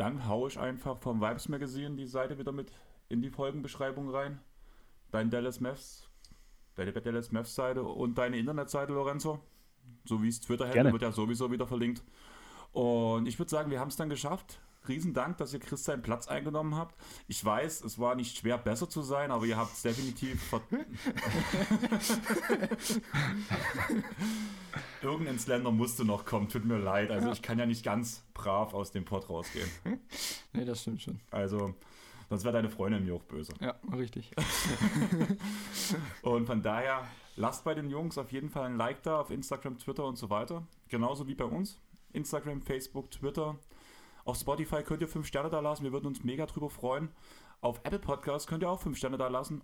Dann 0.01 0.27
haue 0.27 0.49
ich 0.49 0.59
einfach 0.59 0.97
vom 0.97 1.21
Vibes 1.21 1.51
Magazine 1.51 1.95
die 1.95 2.07
Seite 2.07 2.39
wieder 2.39 2.53
mit 2.53 2.73
in 3.11 3.21
die 3.21 3.29
Folgenbeschreibung 3.29 4.09
rein. 4.09 4.41
Dein 5.11 5.29
Dallas 5.29 5.61
Mavs, 5.61 6.09
deine 6.75 6.91
Dallas 6.95 7.33
Mavs 7.33 7.55
Seite 7.55 7.83
und 7.83 8.17
deine 8.17 8.39
Internetseite, 8.39 8.95
Lorenzo. 8.95 9.41
So 10.07 10.23
wie 10.23 10.29
es 10.29 10.41
Twitter-Handle 10.41 10.93
wird 10.93 11.03
ja 11.03 11.13
sowieso 11.13 11.51
wieder 11.51 11.67
verlinkt. 11.67 12.03
Und 12.73 13.29
ich 13.29 13.39
würde 13.39 13.51
sagen, 13.51 13.71
wir 13.71 13.79
haben 13.79 13.89
es 13.89 13.97
dann 13.97 14.09
geschafft. 14.09 14.63
Riesendank, 14.89 15.37
dass 15.39 15.53
ihr 15.53 15.61
Chris 15.61 15.85
seinen 15.85 16.03
Platz 16.03 16.27
eingenommen 16.29 16.75
habt. 16.75 16.97
Ich 17.29 17.45
weiß, 17.45 17.85
es 17.85 17.99
war 17.99 18.15
nicht 18.15 18.39
schwer, 18.39 18.59
besser 18.59 18.89
zu 18.89 19.03
sein, 19.03 19.31
aber 19.31 19.45
ihr 19.45 19.57
habt 19.57 19.75
es 19.75 19.83
definitiv. 19.83 20.41
Irgendein 25.03 25.39
Slender 25.39 25.71
musste 25.71 26.05
noch 26.05 26.25
kommen, 26.25 26.49
tut 26.49 26.65
mir 26.65 26.79
leid. 26.79 27.11
Also, 27.11 27.31
ich 27.31 27.43
kann 27.43 27.59
ja 27.59 27.67
nicht 27.67 27.85
ganz 27.85 28.23
brav 28.35 28.73
aus 28.75 28.91
dem 28.93 29.05
Port 29.05 29.29
rausgehen. 29.29 29.69
nee, 30.53 30.65
das 30.65 30.83
stimmt 30.83 31.03
schon. 31.03 31.21
Also, 31.31 31.75
sonst 32.29 32.45
wäre 32.45 32.55
deine 32.55 32.71
Freundin 32.71 33.05
mir 33.05 33.15
auch 33.15 33.23
böse. 33.23 33.53
Ja, 33.61 33.77
richtig. 33.97 34.31
und 36.23 36.47
von 36.47 36.63
daher, 36.63 37.07
lasst 37.37 37.65
bei 37.65 37.75
den 37.75 37.91
Jungs 37.91 38.19
auf 38.19 38.33
jeden 38.33 38.51
Fall 38.51 38.65
ein 38.65 38.77
Like 38.77 39.03
da 39.03 39.21
auf 39.21 39.31
Instagram, 39.31 39.79
Twitter 39.79 40.05
und 40.05 40.17
so 40.17 40.31
weiter. 40.31 40.67
Genauso 40.89 41.27
wie 41.27 41.35
bei 41.35 41.45
uns. 41.45 41.79
Instagram, 42.13 42.63
Facebook, 42.63 43.11
Twitter. 43.11 43.59
Auf 44.25 44.37
Spotify 44.37 44.83
könnt 44.83 45.03
ihr 45.03 45.09
5 45.09 45.27
Sterne 45.27 45.51
da 45.51 45.61
lassen. 45.61 45.85
Wir 45.85 45.93
würden 45.93 46.07
uns 46.07 46.25
mega 46.25 46.47
drüber 46.47 46.71
freuen. 46.71 47.11
Auf 47.61 47.81
Apple 47.85 47.99
Podcasts 47.99 48.47
könnt 48.47 48.63
ihr 48.63 48.71
auch 48.71 48.81
5 48.81 48.97
Sterne 48.97 49.19
da 49.19 49.29
lassen. 49.29 49.63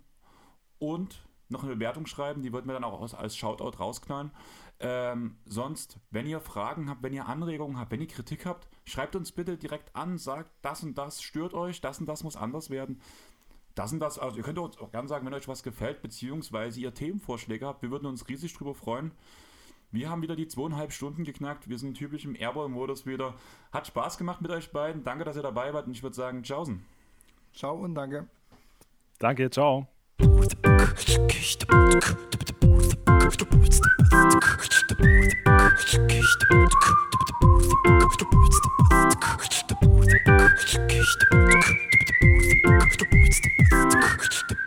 Und 0.79 1.27
noch 1.49 1.63
eine 1.63 1.75
Bewertung 1.75 2.07
schreiben. 2.07 2.43
Die 2.43 2.53
würden 2.53 2.67
wir 2.67 2.75
dann 2.75 2.85
auch 2.85 3.15
als 3.15 3.37
Shoutout 3.37 3.79
rausknallen. 3.79 4.33
Ähm, 4.79 5.39
sonst, 5.47 5.99
wenn 6.11 6.27
ihr 6.27 6.41
Fragen 6.41 6.91
habt, 6.91 7.03
wenn 7.03 7.15
ihr 7.15 7.27
Anregungen 7.27 7.79
habt, 7.79 7.91
wenn 7.91 8.01
ihr 8.01 8.09
Kritik 8.09 8.45
habt, 8.45 8.69
schreibt 8.85 9.17
uns 9.17 9.33
bitte 9.33 9.57
direkt 9.57 9.95
an, 9.97 10.19
sagt, 10.19 10.51
das 10.63 10.83
und 10.83 10.99
das 10.99 11.23
stört 11.23 11.55
euch, 11.55 11.81
das 11.81 11.99
und 11.99 12.07
das 12.07 12.25
muss 12.25 12.37
anders 12.37 12.69
werden. 12.69 13.01
Das 13.75 13.93
und 13.93 14.01
das, 14.01 14.19
also 14.19 14.39
ihr 14.39 14.43
könnt 14.43 14.59
uns 14.59 14.79
auch 14.79 14.91
gerne 14.91 15.09
sagen, 15.09 15.27
wenn 15.27 15.35
euch 15.35 15.49
was 15.49 15.63
gefällt, 15.63 16.03
beziehungsweise 16.03 16.81
ihr 16.81 16.95
Themenvorschläge 16.95 17.67
habt. 17.67 17.83
Wir 17.83 17.91
würden 17.91 18.07
uns 18.07 18.29
riesig 18.29 18.55
drüber 18.55 18.75
freuen. 18.75 19.13
Wir 19.97 20.11
haben 20.11 20.21
wieder 20.21 20.37
die 20.37 20.47
zweieinhalb 20.47 20.93
Stunden 20.93 21.25
geknackt. 21.25 21.71
Wir 21.71 21.79
sind 21.79 21.95
typisch 21.95 22.27
im 22.27 22.37
Airball-Modus 22.37 23.07
wieder. 23.07 23.35
Hat 23.73 23.87
Spaß 23.87 24.19
gemacht 24.19 24.43
mit 24.43 24.51
euch 24.51 24.71
beiden. 24.71 25.03
Danke, 25.05 25.25
dass 25.25 25.37
ihr 25.37 25.43
dabei 25.43 25.73
wart. 25.73 25.87
Und 25.87 25.93
ich 25.93 26.03
würde 26.03 26.15
sagen, 26.15 26.43
tschaußen. 26.43 26.85
Ciao 27.55 27.77
und 27.77 27.95
danke. 27.95 28.27
Danke, 29.19 29.49
ciao. 29.49 29.89
Thank 30.19 30.61
you. 44.61 44.67